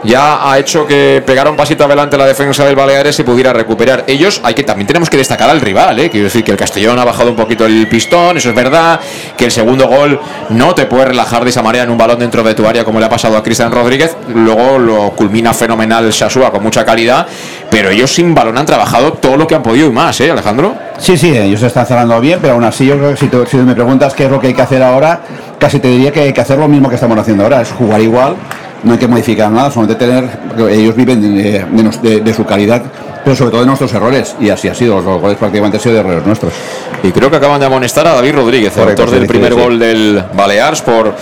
ya 0.04 0.50
ha 0.50 0.58
hecho 0.58 0.86
que 0.88 1.24
pegara 1.26 1.50
un 1.50 1.56
pasito 1.56 1.86
adelante 1.86 2.18
la 2.18 2.26
defensa 2.26 2.66
del 2.66 2.76
Baleares 2.76 3.20
y 3.20 3.24
pudiera 3.24 3.54
recuperar. 3.54 4.04
Ellos, 4.08 4.42
hay 4.44 4.54
que 4.54 4.64
también 4.64 4.88
tenemos 4.88 5.10
que 5.10 5.18
destacar 5.18 5.50
al 5.50 5.62
rival, 5.62 6.00
¿eh? 6.00 6.10
quiero 6.10 6.26
decir 6.26 6.44
que 6.44 6.52
el 6.52 6.58
Castellón 6.58 6.98
ha 7.00 7.06
bajado 7.06 7.30
un 7.30 7.36
poquito 7.36 7.66
el 7.66 7.88
pistón, 7.88 8.38
eso 8.38 8.50
es 8.50 8.56
verdad, 8.56 9.00
que 9.38 9.46
el 9.46 9.52
segundo 9.52 9.88
gol 9.88 10.20
no 10.50 10.74
te 10.76 10.86
puede 10.86 11.06
relajar 11.06 11.44
de 11.44 11.52
esa 11.52 11.62
manera 11.62 11.84
en 11.84 11.92
un 11.92 11.98
balón 11.98 12.20
dentro 12.20 12.44
de 12.44 12.54
tu 12.56 12.66
área 12.68 12.84
como 12.84 13.00
le 13.00 13.06
ha 13.06 13.10
pasado 13.10 13.38
a 13.38 13.44
Cristian 13.44 13.72
Rodríguez, 13.72 14.16
luego 14.34 14.80
lo 14.80 15.12
culmina 15.12 15.54
fenomenal 15.54 16.10
Shasua 16.12 16.52
con 16.52 16.64
mucha 16.64 16.84
calidad, 16.84 17.28
pero 17.70 17.90
ellos 17.90 18.12
sin 18.12 18.34
balón 18.34 18.58
han 18.58 18.66
trabajado 18.66 19.14
todo 19.14 19.38
lo 19.38 19.48
que 19.48 19.56
han 19.56 19.64
podido 19.64 19.88
y 19.88 19.92
más, 19.92 20.20
¿eh, 20.22 20.32
Alejandro? 20.32 20.91
Sí, 21.02 21.18
sí, 21.18 21.36
ellos 21.36 21.60
se 21.60 21.66
están 21.68 21.86
cerrando 21.88 22.20
bien, 22.22 22.38
pero 22.40 22.54
aún 22.54 22.64
así 22.64 22.86
yo 22.86 22.96
creo 22.96 23.10
que 23.12 23.18
si, 23.18 23.28
tú- 23.28 23.44
si 23.50 23.58
me 23.58 23.74
preguntas 23.74 24.14
qué 24.14 24.26
es 24.26 24.30
lo 24.32 24.40
que 24.40 24.48
hay 24.48 24.54
que 24.54 24.62
hacer 24.62 24.84
ahora, 24.84 25.20
casi 25.58 25.80
te 25.80 25.88
diría 25.88 26.12
que 26.12 26.20
hay 26.22 26.34
que 26.34 26.42
hacer 26.42 26.60
lo 26.60 26.68
mismo 26.68 26.90
que 26.90 26.96
estamos 26.96 27.18
haciendo 27.18 27.44
ahora, 27.44 27.62
es 27.62 27.72
jugar 27.72 28.00
igual, 28.02 28.36
no 28.84 28.94
hay 28.94 29.00
que 29.00 29.08
modificar 29.08 29.50
nada, 29.50 29.72
solamente 29.72 30.06
tener, 30.06 30.30
ellos 30.70 30.96
viven 30.96 31.20
de, 31.22 32.22
de 32.22 32.34
su 32.36 32.46
calidad, 32.46 32.84
pero 33.24 33.36
sobre 33.36 33.50
todo 33.52 33.62
de 33.62 33.68
nuestros 33.68 33.92
errores, 33.96 34.36
y 34.40 34.50
así 34.50 34.68
ha 34.68 34.76
sido, 34.76 35.02
los 35.02 35.20
goles 35.20 35.38
prácticamente 35.38 35.78
han 35.78 35.82
sido 35.84 35.96
de 35.96 36.02
errores 36.02 36.26
nuestros. 36.26 36.54
Y 37.02 37.12
creo 37.12 37.32
que 37.32 37.38
acaban 37.38 37.60
de 37.60 37.66
amonestar 37.66 38.06
a 38.06 38.14
David 38.14 38.36
Rodríguez, 38.36 38.78
el 38.78 38.90
autor 38.90 39.10
del 39.10 39.22
sí, 39.24 39.28
primer 39.28 39.54
sí. 39.54 39.60
gol 39.60 39.80
del 39.80 40.24
Balears, 40.36 40.82
por 40.84 41.16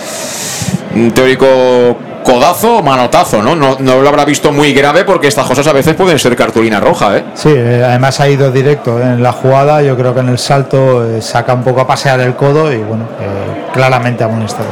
un 0.96 1.12
teórico 1.12 1.46
codazo 2.30 2.78
o 2.78 2.84
manotazo, 2.84 3.42
¿no? 3.42 3.56
¿no? 3.56 3.78
No 3.80 4.02
lo 4.02 4.10
habrá 4.10 4.26
visto 4.26 4.52
muy 4.52 4.74
grave 4.74 5.04
porque 5.04 5.28
estas 5.28 5.48
cosas 5.48 5.66
a 5.68 5.74
veces 5.74 5.96
pueden 5.96 6.20
ser 6.20 6.36
cartulina 6.36 6.80
roja, 6.80 7.18
¿eh? 7.18 7.24
Sí, 7.34 7.50
eh, 7.52 7.84
además 7.86 8.20
ha 8.20 8.30
ido 8.30 8.52
directo 8.52 9.02
en 9.02 9.24
la 9.24 9.32
jugada. 9.32 9.82
Yo 9.82 9.98
creo 9.98 10.14
que 10.14 10.20
en 10.20 10.30
el 10.30 10.38
salto 10.38 11.06
eh, 11.06 11.22
saca 11.22 11.54
un 11.54 11.64
poco 11.64 11.82
a 11.82 11.88
pasear 11.88 12.20
el 12.20 12.36
codo 12.36 12.72
y 12.72 12.78
bueno, 12.78 13.06
eh, 13.20 13.72
claramente 13.74 14.24
amonestado. 14.24 14.70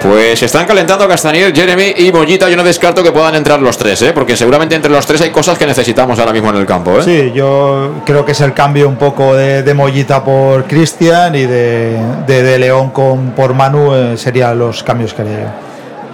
Pues 0.00 0.40
están 0.44 0.64
calentando 0.64 1.08
Castañer, 1.08 1.52
Jeremy 1.52 1.94
y 1.96 2.12
Mollita. 2.12 2.48
Yo 2.48 2.56
no 2.56 2.62
descarto 2.62 3.02
que 3.02 3.10
puedan 3.10 3.34
entrar 3.34 3.60
los 3.60 3.76
tres, 3.76 4.00
¿eh? 4.02 4.12
Porque 4.12 4.36
seguramente 4.36 4.76
entre 4.76 4.92
los 4.92 5.04
tres 5.04 5.20
hay 5.22 5.30
cosas 5.30 5.58
que 5.58 5.66
necesitamos 5.66 6.16
ahora 6.20 6.32
mismo 6.32 6.50
en 6.50 6.56
el 6.56 6.66
campo, 6.66 7.00
¿eh? 7.00 7.02
Sí, 7.02 7.32
yo 7.34 7.94
creo 8.06 8.24
que 8.24 8.30
es 8.32 8.40
el 8.40 8.52
cambio 8.52 8.88
un 8.88 8.94
poco 8.94 9.34
de, 9.34 9.64
de 9.64 9.74
Mollita 9.74 10.22
por 10.22 10.64
Cristian 10.64 11.34
y 11.34 11.46
de, 11.46 11.98
de, 12.28 12.42
de 12.44 12.58
León 12.60 12.90
con, 12.90 13.32
por 13.32 13.54
Manu 13.54 13.92
eh, 13.92 14.16
serían 14.16 14.56
los 14.56 14.84
cambios 14.84 15.12
que 15.12 15.22
haría 15.22 15.38
yo. 15.40 15.67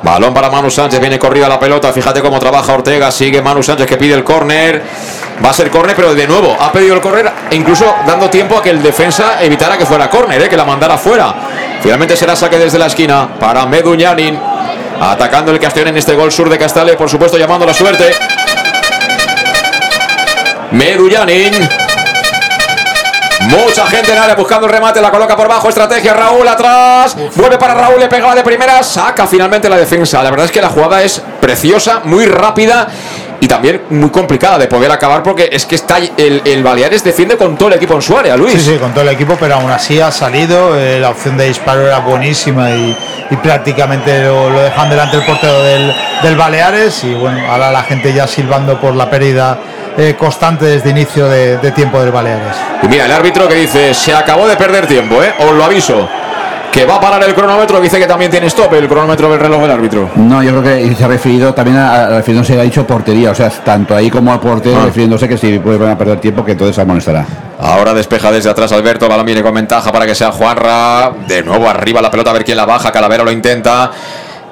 Balón 0.05 0.35
para 0.35 0.51
Manu 0.51 0.71
Sánchez, 0.71 1.01
viene 1.01 1.19
corrida 1.19 1.49
la 1.49 1.59
pelota, 1.59 1.91
fíjate 1.91 2.21
cómo 2.21 2.39
trabaja 2.39 2.75
Ortega, 2.75 3.11
sigue 3.11 3.41
Manu 3.41 3.63
Sánchez 3.63 3.87
que 3.87 3.97
pide 3.97 4.13
el 4.13 4.23
córner, 4.23 4.83
va 5.43 5.49
a 5.49 5.53
ser 5.55 5.71
córner, 5.71 5.97
pero 5.97 6.15
de 6.15 6.27
nuevo 6.27 6.55
ha 6.61 6.71
pedido 6.71 6.95
el 6.95 7.01
córner, 7.01 7.33
incluso 7.53 7.87
dando 8.07 8.29
tiempo 8.29 8.59
a 8.59 8.63
que 8.63 8.69
el 8.69 8.83
defensa 8.83 9.43
evitara 9.43 9.79
que 9.79 9.87
fuera 9.87 10.11
córner, 10.11 10.43
¿eh? 10.43 10.49
que 10.51 10.59
la 10.59 10.67
mandara 10.67 10.99
fuera. 10.99 11.35
Finalmente 11.81 12.17
será 12.17 12.37
saque 12.37 12.59
desde 12.59 12.79
la 12.79 12.87
esquina 12.87 13.31
para 13.41 13.65
Meduñanin, 13.65 14.39
atacando 15.01 15.53
el 15.53 15.59
Castellón 15.59 15.89
en 15.89 15.97
este 15.97 16.15
gol 16.15 16.31
sur 16.31 16.51
de 16.51 16.59
Castale, 16.59 16.97
por 16.97 17.09
supuesto 17.09 17.39
llamando 17.39 17.65
la 17.65 17.73
suerte. 17.73 18.13
Meduñanin. 20.73 21.84
Mucha 23.49 23.87
gente 23.87 24.13
en 24.13 24.19
área 24.19 24.35
buscando 24.35 24.67
el 24.67 24.73
remate, 24.73 25.01
la 25.01 25.11
coloca 25.11 25.37
por 25.37 25.49
bajo, 25.49 25.69
estrategia, 25.69 26.15
Raúl 26.15 26.47
atrás, 26.49 27.17
vuelve 27.37 27.59
para 27.59 27.75
Raúl, 27.75 28.01
le 28.01 28.09
pegaba 28.09 28.35
de 28.35 28.43
primera, 28.43 28.83
saca 28.83 29.27
finalmente 29.27 29.69
la 29.69 29.77
defensa. 29.77 30.23
La 30.23 30.31
verdad 30.31 30.47
es 30.47 30.53
que 30.53 30.61
la 30.61 30.69
jugada 30.69 31.03
es 31.03 31.21
preciosa, 31.41 32.01
muy 32.05 32.27
rápida 32.27 32.89
y 33.41 33.49
también 33.49 33.83
muy 33.91 34.11
complicada 34.11 34.59
de 34.59 34.67
poder 34.67 34.91
acabar 34.91 35.23
porque 35.23 35.49
es 35.53 35.67
que 35.67 35.75
está 35.75 35.99
el, 35.99 36.43
el 36.45 36.63
Baleares 36.63 37.03
defiende 37.05 37.37
con 37.37 37.57
todo 37.57 37.69
el 37.69 37.75
equipo 37.75 37.95
en 37.95 38.03
su 38.03 38.17
área, 38.17 38.37
Luis. 38.37 38.53
Sí, 38.53 38.61
sí, 38.61 38.77
con 38.79 38.93
todo 38.93 39.03
el 39.03 39.11
equipo, 39.11 39.37
pero 39.39 39.57
aún 39.57 39.71
así 39.71 40.01
ha 40.01 40.11
salido. 40.11 40.79
eh, 40.79 40.99
la 41.01 41.11
opción 41.11 41.37
de 41.37 41.47
disparo 41.47 41.87
era 41.87 41.99
buenísima 42.01 42.71
y, 42.71 42.97
y 43.31 43.37
prácticamente 43.37 44.25
lo, 44.25 44.51
lo 44.51 44.61
dejan 44.61 44.89
delante 44.89 45.17
el 45.17 45.25
portero 45.25 45.63
del, 45.63 45.95
del 46.23 46.37
Baleares. 46.37 47.05
Y 47.05 47.15
bueno, 47.15 47.41
ahora 47.51 47.71
la 47.71 47.83
gente 47.83 48.13
ya 48.13 48.27
silbando 48.27 48.81
por 48.81 48.95
la 48.95 49.11
pérdida 49.11 49.59
eh, 49.97 50.15
constante 50.19 50.65
desde 50.65 50.91
inicio 50.91 51.29
de, 51.29 51.59
de 51.59 51.71
tiempo 51.73 52.01
del 52.01 52.11
Baleares. 52.13 52.57
Y 52.83 52.89
mira, 52.89 53.05
el 53.07 53.13
árbitro 53.13 53.49
que 53.49 53.55
dice, 53.55 53.95
se 53.95 54.15
acabó 54.15 54.47
de 54.47 54.57
perder 54.57 54.87
tiempo, 54.87 55.23
¿eh? 55.23 55.33
Os 55.39 55.53
lo 55.53 55.65
aviso. 55.65 56.09
Que 56.75 56.85
va 56.85 56.97
a 56.97 57.01
parar 57.01 57.23
el 57.23 57.33
cronómetro, 57.37 57.81
dice 57.81 58.01
que 58.01 58.07
también 58.09 58.33
tiene 58.33 58.49
stop 58.49 58.75
el 58.75 58.89
cronómetro 58.89 59.31
del 59.31 59.39
reloj 59.39 59.61
del 59.63 59.71
árbitro. 59.71 60.11
No, 60.17 60.43
yo 60.43 60.51
creo 60.61 60.63
que 60.65 60.93
se 60.97 61.05
ha 61.05 61.07
referido 61.07 61.55
también 61.55 61.77
a, 61.77 62.07
a 62.07 62.09
refiriéndose, 62.09 62.59
ha 62.59 62.65
dicho 62.65 62.85
portería, 62.85 63.31
o 63.31 63.35
sea, 63.35 63.49
tanto 63.49 63.95
ahí 63.95 64.11
como 64.11 64.33
al 64.33 64.41
portero, 64.41 64.81
Ah. 64.83 64.87
refiriéndose 64.87 65.29
que 65.29 65.39
si 65.39 65.57
puede 65.61 65.89
a 65.89 65.97
perder 65.97 66.19
tiempo, 66.19 66.45
que 66.45 66.51
entonces 66.53 66.75
se 66.75 66.83
amonestará. 66.83 67.25
Ahora 67.61 67.95
despeja 67.95 68.33
desde 68.33 68.51
atrás 68.51 68.73
Alberto, 68.73 69.09
balón 69.09 69.25
viene 69.25 69.41
con 69.41 69.55
ventaja 69.55 69.93
para 69.93 70.05
que 70.05 70.17
sea 70.17 70.33
Juanra. 70.33 71.13
De 71.29 71.45
nuevo 71.45 71.69
arriba 71.69 72.03
la 72.03 72.11
pelota, 72.11 72.31
a 72.31 72.33
ver 72.33 72.45
quién 72.45 72.57
la 72.57 72.67
baja. 72.67 72.91
Calavera 72.91 73.23
lo 73.23 73.31
intenta. 73.31 73.93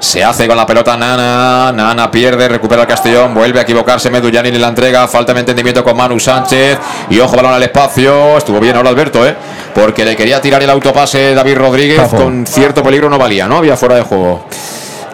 Se 0.03 0.23
hace 0.25 0.49
con 0.49 0.57
la 0.57 0.67
pelota 0.67 0.97
Nana. 0.97 1.71
Nana 1.71 2.11
pierde, 2.11 2.49
recupera 2.49 2.83
el 2.83 2.89
Castellón. 2.89 3.33
Vuelve 3.33 3.61
a 3.61 3.63
equivocarse 3.63 4.11
Medullani 4.11 4.49
y 4.49 4.59
la 4.59 4.67
entrega. 4.67 5.07
Falta 5.07 5.33
de 5.33 5.41
entendimiento 5.41 5.85
con 5.85 5.97
Manu 5.97 6.19
Sánchez. 6.19 6.77
Y 7.09 7.21
ojo, 7.21 7.37
balón 7.37 7.55
al 7.55 7.63
espacio. 7.63 8.37
Estuvo 8.37 8.59
bien 8.59 8.75
ahora 8.75 8.91
Alberto, 8.91 9.25
¿eh? 9.25 9.37
Porque 9.73 10.05
le 10.05 10.17
quería 10.17 10.41
tirar 10.41 10.61
el 10.61 10.71
autopase 10.71 11.35
David 11.35 11.57
Rodríguez. 11.57 12.09
Con 12.11 12.45
cierto 12.45 12.83
peligro 12.83 13.09
no 13.09 13.17
valía, 13.17 13.47
¿no? 13.47 13.59
Había 13.59 13.77
fuera 13.77 13.95
de 13.95 14.03
juego. 14.03 14.45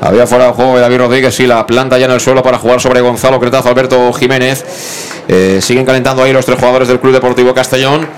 Había 0.00 0.26
fuera 0.26 0.46
de 0.46 0.52
juego 0.52 0.76
de 0.76 0.80
David 0.80 0.98
Rodríguez, 0.98 1.34
sí, 1.34 1.46
la 1.46 1.66
planta 1.66 1.98
ya 1.98 2.06
en 2.06 2.12
el 2.12 2.20
suelo 2.20 2.42
para 2.42 2.58
jugar 2.58 2.80
sobre 2.80 3.00
Gonzalo 3.00 3.40
Cretazo, 3.40 3.68
Alberto 3.68 4.12
Jiménez. 4.12 4.64
Eh, 5.26 5.58
siguen 5.60 5.84
calentando 5.84 6.22
ahí 6.22 6.32
los 6.32 6.46
tres 6.46 6.58
jugadores 6.58 6.88
del 6.88 7.00
Club 7.00 7.12
Deportivo 7.12 7.52
Castellón. 7.52 8.08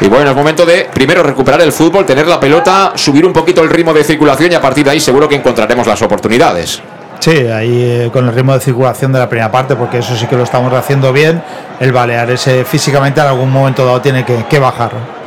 Y 0.00 0.08
bueno, 0.08 0.30
es 0.30 0.36
momento 0.36 0.66
de 0.66 0.88
primero 0.92 1.22
recuperar 1.22 1.60
el 1.60 1.72
fútbol, 1.72 2.04
tener 2.04 2.26
la 2.26 2.40
pelota, 2.40 2.92
subir 2.96 3.24
un 3.24 3.32
poquito 3.32 3.62
el 3.62 3.70
ritmo 3.70 3.92
de 3.92 4.04
circulación 4.04 4.52
y 4.52 4.54
a 4.54 4.60
partir 4.60 4.84
de 4.84 4.90
ahí 4.90 5.00
seguro 5.00 5.28
que 5.28 5.36
encontraremos 5.36 5.86
las 5.86 6.02
oportunidades. 6.02 6.80
Sí, 7.20 7.30
ahí 7.30 7.82
eh, 7.82 8.10
con 8.12 8.28
el 8.28 8.34
ritmo 8.34 8.54
de 8.54 8.60
circulación 8.60 9.12
de 9.12 9.18
la 9.18 9.28
primera 9.28 9.50
parte, 9.50 9.74
porque 9.74 9.98
eso 9.98 10.16
sí 10.16 10.26
que 10.26 10.36
lo 10.36 10.44
estamos 10.44 10.72
haciendo 10.72 11.12
bien. 11.12 11.42
El 11.80 11.92
Baleares 11.92 12.46
eh, 12.46 12.64
físicamente 12.64 13.20
en 13.20 13.26
algún 13.26 13.50
momento 13.50 13.84
dado 13.84 14.00
tiene 14.00 14.24
que, 14.24 14.44
que 14.48 14.58
bajar. 14.58 15.17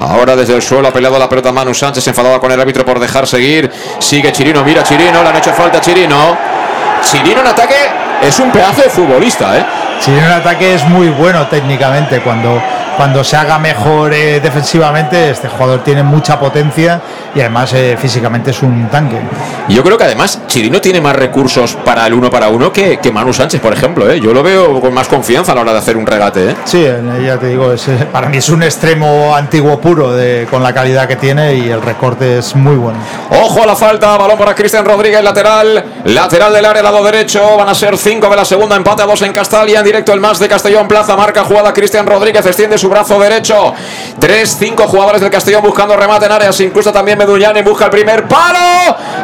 Ahora 0.00 0.34
desde 0.34 0.54
el 0.54 0.62
suelo 0.62 0.88
ha 0.88 0.92
peleado 0.92 1.18
la 1.18 1.28
pelota 1.28 1.52
Manu 1.52 1.74
Sánchez, 1.74 2.06
enfadado 2.08 2.40
con 2.40 2.50
el 2.50 2.60
árbitro 2.60 2.84
por 2.84 2.98
dejar 2.98 3.26
seguir. 3.26 3.70
Sigue 3.98 4.32
Chirino, 4.32 4.64
mira 4.64 4.82
Chirino, 4.82 5.22
le 5.22 5.28
han 5.28 5.36
hecho 5.36 5.52
falta 5.52 5.80
Chirino. 5.80 6.36
Chirino 7.02 7.40
en 7.40 7.46
ataque 7.46 7.76
es 8.22 8.38
un 8.40 8.50
pedazo 8.50 8.82
de 8.82 8.90
futbolista, 8.90 9.58
¿eh? 9.58 9.64
Si 10.00 10.10
en 10.10 10.24
ataque 10.24 10.74
es 10.74 10.84
muy 10.88 11.10
bueno 11.10 11.46
técnicamente, 11.48 12.20
cuando, 12.22 12.62
cuando 13.00 13.24
se 13.24 13.34
haga 13.34 13.58
mejor 13.58 14.12
eh, 14.12 14.40
defensivamente, 14.40 15.30
este 15.30 15.48
jugador 15.48 15.82
tiene 15.82 16.02
mucha 16.02 16.38
potencia 16.38 17.00
y 17.34 17.40
además 17.40 17.72
eh, 17.72 17.96
físicamente 17.98 18.50
es 18.50 18.62
un 18.62 18.90
tanque. 18.90 19.16
Yo 19.70 19.82
creo 19.82 19.96
que 19.96 20.04
además 20.04 20.40
Chirino 20.46 20.82
tiene 20.82 21.00
más 21.00 21.16
recursos 21.16 21.76
para 21.76 22.06
el 22.06 22.12
uno 22.12 22.28
para 22.28 22.48
uno 22.48 22.70
que, 22.72 22.98
que 22.98 23.10
Manu 23.10 23.32
Sánchez, 23.32 23.60
por 23.60 23.72
ejemplo. 23.72 24.10
¿eh? 24.10 24.20
Yo 24.20 24.34
lo 24.34 24.42
veo 24.42 24.80
con 24.82 24.92
más 24.92 25.08
confianza 25.08 25.52
a 25.52 25.54
la 25.54 25.60
hora 25.62 25.72
de 25.72 25.78
hacer 25.78 25.96
un 25.96 26.06
regate. 26.06 26.50
¿eh? 26.50 26.56
Sí, 26.64 26.84
eh, 26.84 27.00
ya 27.24 27.38
te 27.38 27.46
digo, 27.46 27.72
es, 27.72 27.88
para 28.12 28.28
mí 28.28 28.36
es 28.36 28.50
un 28.50 28.62
extremo 28.62 29.34
antiguo 29.34 29.80
puro 29.80 30.12
de, 30.12 30.46
con 30.50 30.62
la 30.62 30.74
calidad 30.74 31.08
que 31.08 31.16
tiene 31.16 31.54
y 31.54 31.70
el 31.70 31.80
recorte 31.80 32.38
es 32.38 32.54
muy 32.54 32.76
bueno. 32.76 32.98
Ojo 33.30 33.62
a 33.62 33.66
la 33.66 33.76
falta, 33.76 34.16
balón 34.18 34.36
para 34.36 34.54
Cristian 34.54 34.84
Rodríguez, 34.84 35.22
lateral, 35.24 36.02
lateral 36.04 36.52
del 36.52 36.64
área, 36.66 36.82
lado 36.82 37.02
derecho. 37.02 37.56
Van 37.56 37.68
a 37.70 37.74
ser 37.74 37.96
cinco 37.96 38.28
de 38.28 38.36
la 38.36 38.44
segunda, 38.44 38.76
empate 38.76 39.04
a 39.04 39.06
dos 39.06 39.22
en 39.22 39.32
Castalia. 39.32 39.78
En 39.78 39.84
directo 39.84 40.12
el 40.12 40.20
más 40.20 40.38
de 40.38 40.48
Castellón 40.48 40.86
Plaza, 40.86 41.16
marca 41.16 41.44
jugada 41.44 41.72
Cristian 41.72 42.06
Rodríguez, 42.06 42.44
extiende 42.44 42.76
su 42.76 42.89
brazo 42.90 43.18
derecho. 43.18 43.72
Tres, 44.18 44.56
cinco 44.58 44.86
jugadores 44.86 45.20
del 45.20 45.30
Castellón 45.30 45.62
buscando 45.62 45.96
remate 45.96 46.26
en 46.26 46.32
áreas, 46.32 46.60
incluso 46.60 46.92
también 46.92 47.16
Medullani 47.16 47.62
busca 47.62 47.86
el 47.86 47.90
primer 47.90 48.28
palo. 48.28 48.58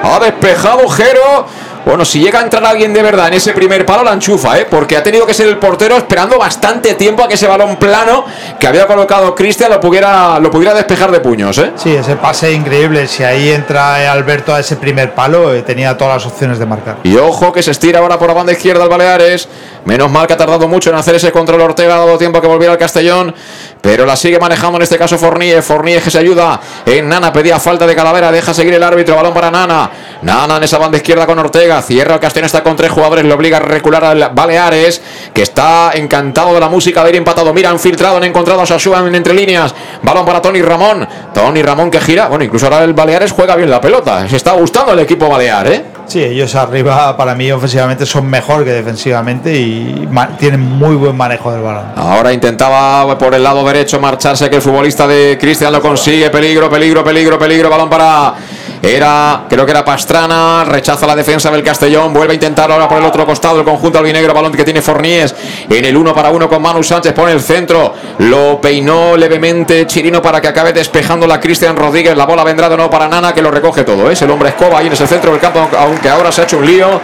Ha 0.02 0.18
despejado 0.20 0.88
Jero. 0.88 1.46
Bueno, 1.86 2.04
si 2.04 2.18
llega 2.18 2.40
a 2.40 2.42
entrar 2.42 2.66
alguien 2.66 2.92
de 2.92 3.00
verdad 3.00 3.28
en 3.28 3.34
ese 3.34 3.52
primer 3.52 3.86
palo, 3.86 4.02
la 4.02 4.12
enchufa, 4.12 4.58
¿eh? 4.58 4.66
Porque 4.68 4.96
ha 4.96 5.04
tenido 5.04 5.24
que 5.24 5.32
ser 5.32 5.46
el 5.46 5.56
portero 5.56 5.96
esperando 5.96 6.36
bastante 6.36 6.94
tiempo 6.94 7.22
a 7.22 7.28
que 7.28 7.34
ese 7.34 7.46
balón 7.46 7.76
plano 7.76 8.24
que 8.58 8.66
había 8.66 8.88
colocado 8.88 9.36
Cristian 9.36 9.70
lo 9.70 9.78
pudiera, 9.78 10.40
lo 10.40 10.50
pudiera 10.50 10.74
despejar 10.74 11.12
de 11.12 11.20
puños, 11.20 11.56
¿eh? 11.58 11.70
Sí, 11.76 11.94
ese 11.94 12.16
pase 12.16 12.50
increíble. 12.50 13.06
Si 13.06 13.22
ahí 13.22 13.50
entra 13.50 14.02
eh, 14.02 14.08
Alberto 14.08 14.52
a 14.52 14.58
ese 14.58 14.74
primer 14.74 15.14
palo, 15.14 15.54
eh, 15.54 15.62
tenía 15.62 15.96
todas 15.96 16.14
las 16.14 16.26
opciones 16.26 16.58
de 16.58 16.66
marcar. 16.66 16.96
Y 17.04 17.16
ojo 17.18 17.52
que 17.52 17.62
se 17.62 17.70
estira 17.70 18.00
ahora 18.00 18.18
por 18.18 18.26
la 18.26 18.34
banda 18.34 18.50
izquierda 18.50 18.82
el 18.82 18.90
Baleares. 18.90 19.48
Menos 19.84 20.10
mal 20.10 20.26
que 20.26 20.32
ha 20.32 20.36
tardado 20.36 20.66
mucho 20.66 20.90
en 20.90 20.96
hacer 20.96 21.14
ese 21.14 21.30
control 21.30 21.60
Ortega, 21.60 21.94
ha 21.94 21.98
dado 21.98 22.18
tiempo 22.18 22.38
a 22.38 22.40
que 22.40 22.48
volviera 22.48 22.72
al 22.72 22.78
Castellón. 22.80 23.32
Pero 23.80 24.04
la 24.04 24.16
sigue 24.16 24.38
manejando 24.38 24.78
en 24.78 24.82
este 24.82 24.98
caso 24.98 25.16
Forníez. 25.16 25.64
Forníez 25.64 26.02
que 26.02 26.10
se 26.10 26.18
ayuda 26.18 26.60
en 26.84 27.08
Nana. 27.08 27.32
Pedía 27.32 27.60
falta 27.60 27.86
de 27.86 27.94
Calavera. 27.94 28.32
Deja 28.32 28.52
seguir 28.52 28.74
el 28.74 28.82
árbitro. 28.82 29.14
Balón 29.14 29.32
para 29.32 29.50
Nana. 29.50 29.90
Nana 30.22 30.56
en 30.56 30.64
esa 30.64 30.78
banda 30.78 30.96
izquierda 30.96 31.26
con 31.26 31.38
Ortega. 31.38 31.80
Cierra 31.82 32.14
el 32.14 32.20
Castellón. 32.20 32.46
Está 32.46 32.62
con 32.62 32.74
tres 32.74 32.90
jugadores. 32.90 33.24
Le 33.24 33.32
obliga 33.32 33.58
a 33.58 33.60
recular 33.60 34.04
al 34.04 34.30
Baleares. 34.34 35.00
Que 35.32 35.42
está 35.42 35.92
encantado 35.94 36.52
de 36.54 36.60
la 36.60 36.68
música 36.68 37.04
de 37.04 37.10
ir 37.10 37.16
empatado. 37.16 37.54
Mira, 37.54 37.70
han 37.70 37.78
filtrado. 37.78 38.16
Han 38.16 38.24
encontrado 38.24 38.60
a 38.60 38.66
Sasua 38.66 38.98
en 39.06 39.14
entre 39.14 39.34
líneas. 39.34 39.74
Balón 40.02 40.26
para 40.26 40.42
Tony 40.42 40.62
Ramón. 40.62 41.06
Tony 41.32 41.62
Ramón 41.62 41.90
que 41.90 42.00
gira. 42.00 42.26
Bueno, 42.26 42.44
incluso 42.44 42.66
ahora 42.66 42.82
el 42.82 42.94
Baleares 42.94 43.30
juega 43.32 43.54
bien 43.54 43.70
la 43.70 43.80
pelota. 43.80 44.28
Se 44.28 44.36
está 44.36 44.52
gustando 44.52 44.92
el 44.92 44.98
equipo 44.98 45.28
Balear, 45.28 45.66
¿eh? 45.68 45.84
Sí, 46.06 46.22
ellos 46.22 46.54
arriba 46.54 47.16
para 47.16 47.34
mí 47.34 47.50
ofensivamente 47.50 48.06
son 48.06 48.26
mejor 48.26 48.64
que 48.64 48.72
defensivamente 48.72 49.58
y 49.58 50.08
tienen 50.38 50.60
muy 50.60 50.94
buen 50.94 51.16
manejo 51.16 51.52
del 51.52 51.62
balón. 51.62 51.86
Ahora 51.96 52.32
intentaba 52.32 53.18
por 53.18 53.34
el 53.34 53.42
lado 53.42 53.66
derecho 53.66 53.98
marcharse 53.98 54.48
que 54.48 54.56
el 54.56 54.62
futbolista 54.62 55.06
de 55.06 55.36
Cristian 55.40 55.72
lo 55.72 55.82
consigue. 55.82 56.30
Peligro, 56.30 56.70
peligro, 56.70 57.02
peligro, 57.02 57.38
peligro. 57.38 57.70
Balón 57.70 57.90
para. 57.90 58.34
Era, 58.82 59.44
creo 59.48 59.64
que 59.64 59.70
era 59.70 59.84
Pastrana. 59.84 60.64
Rechaza 60.64 61.06
la 61.06 61.16
defensa 61.16 61.50
del 61.50 61.62
Castellón. 61.62 62.12
Vuelve 62.12 62.32
a 62.32 62.34
intentar 62.34 62.70
ahora 62.70 62.88
por 62.88 62.98
el 62.98 63.04
otro 63.04 63.26
costado 63.26 63.58
el 63.58 63.64
conjunto 63.64 63.98
albinegro. 63.98 64.34
Balón 64.34 64.52
que 64.52 64.64
tiene 64.64 64.82
Forníes 64.82 65.34
en 65.68 65.84
el 65.84 65.96
uno 65.96 66.14
para 66.14 66.30
uno 66.30 66.48
con 66.48 66.62
Manu 66.62 66.82
Sánchez. 66.82 67.12
Pone 67.12 67.32
el 67.32 67.40
centro. 67.40 67.94
Lo 68.18 68.60
peinó 68.60 69.16
levemente 69.16 69.86
Chirino 69.86 70.20
para 70.22 70.40
que 70.40 70.48
acabe 70.48 70.72
despejando 70.72 71.26
la 71.26 71.40
Cristian 71.40 71.76
Rodríguez. 71.76 72.16
La 72.16 72.26
bola 72.26 72.44
vendrá 72.44 72.68
de 72.68 72.76
nuevo 72.76 72.90
para 72.90 73.08
Nana 73.08 73.32
que 73.32 73.42
lo 73.42 73.50
recoge 73.50 73.84
todo. 73.84 74.10
¿eh? 74.10 74.12
Es 74.12 74.22
el 74.22 74.30
hombre 74.30 74.50
escoba 74.50 74.78
ahí 74.78 74.86
en 74.86 74.92
ese 74.92 75.06
centro 75.06 75.30
del 75.30 75.40
campo. 75.40 75.68
Aunque 75.78 76.08
ahora 76.08 76.30
se 76.32 76.42
ha 76.42 76.44
hecho 76.44 76.58
un 76.58 76.66
lío. 76.66 77.00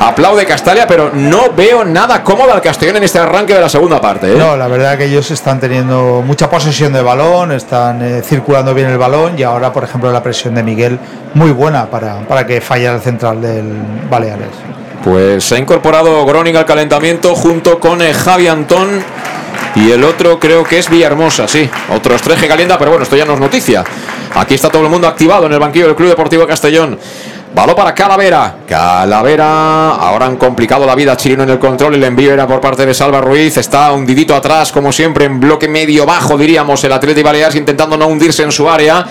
Aplaude 0.00 0.46
Castalia, 0.46 0.86
pero 0.86 1.10
no 1.12 1.52
veo 1.54 1.84
nada 1.84 2.24
cómodo 2.24 2.54
al 2.54 2.62
Castellón 2.62 2.96
en 2.96 3.02
este 3.04 3.18
arranque 3.18 3.52
de 3.52 3.60
la 3.60 3.68
segunda 3.68 4.00
parte. 4.00 4.32
¿eh? 4.32 4.34
No, 4.34 4.56
la 4.56 4.66
verdad 4.66 4.96
que 4.96 5.04
ellos 5.04 5.30
están 5.30 5.60
teniendo 5.60 6.22
mucha 6.26 6.48
posesión 6.48 6.94
de 6.94 7.02
balón, 7.02 7.52
están 7.52 8.00
eh, 8.00 8.22
circulando 8.24 8.72
bien 8.72 8.88
el 8.88 8.96
balón 8.96 9.38
y 9.38 9.42
ahora, 9.42 9.70
por 9.74 9.84
ejemplo, 9.84 10.10
la 10.10 10.22
presión 10.22 10.54
de 10.54 10.62
Miguel 10.62 10.98
muy 11.34 11.50
buena 11.50 11.90
para, 11.90 12.20
para 12.20 12.46
que 12.46 12.62
falle 12.62 12.86
el 12.86 13.00
central 13.00 13.42
del 13.42 13.74
Baleares. 14.08 14.48
Pues 15.04 15.44
se 15.44 15.56
ha 15.56 15.58
incorporado 15.58 16.24
Groning 16.24 16.56
al 16.56 16.64
calentamiento 16.64 17.34
junto 17.34 17.78
con 17.78 18.00
eh, 18.00 18.14
Javi 18.14 18.48
Antón 18.48 19.04
y 19.74 19.90
el 19.90 20.02
otro 20.04 20.40
creo 20.40 20.64
que 20.64 20.78
es 20.78 20.88
Villahermosa, 20.88 21.46
sí. 21.46 21.68
Otro 21.94 22.14
estreje 22.14 22.48
calienta, 22.48 22.78
pero 22.78 22.90
bueno, 22.90 23.02
esto 23.02 23.16
ya 23.16 23.26
no 23.26 23.34
es 23.34 23.40
noticia. 23.40 23.84
Aquí 24.34 24.54
está 24.54 24.70
todo 24.70 24.82
el 24.82 24.88
mundo 24.88 25.06
activado 25.06 25.46
en 25.46 25.52
el 25.52 25.58
banquillo 25.58 25.86
del 25.86 25.94
Club 25.94 26.08
Deportivo 26.08 26.46
Castellón. 26.46 26.98
Balón 27.52 27.74
para 27.74 27.94
Calavera. 27.94 28.58
Calavera. 28.66 29.90
Ahora 29.96 30.26
han 30.26 30.36
complicado 30.36 30.86
la 30.86 30.94
vida 30.94 31.16
Chirino 31.16 31.42
en 31.42 31.50
el 31.50 31.58
control. 31.58 31.96
El 31.96 32.04
envío 32.04 32.32
era 32.32 32.46
por 32.46 32.60
parte 32.60 32.86
de 32.86 32.94
Salva 32.94 33.20
Ruiz. 33.20 33.56
Está 33.56 33.92
hundidito 33.92 34.36
atrás, 34.36 34.70
como 34.70 34.92
siempre, 34.92 35.24
en 35.24 35.40
bloque 35.40 35.66
medio 35.66 36.06
bajo, 36.06 36.38
diríamos, 36.38 36.82
el 36.84 36.92
Atleti 36.92 37.22
Baleares 37.22 37.56
intentando 37.56 37.96
no 37.96 38.06
hundirse 38.06 38.44
en 38.44 38.52
su 38.52 38.70
área. 38.70 39.04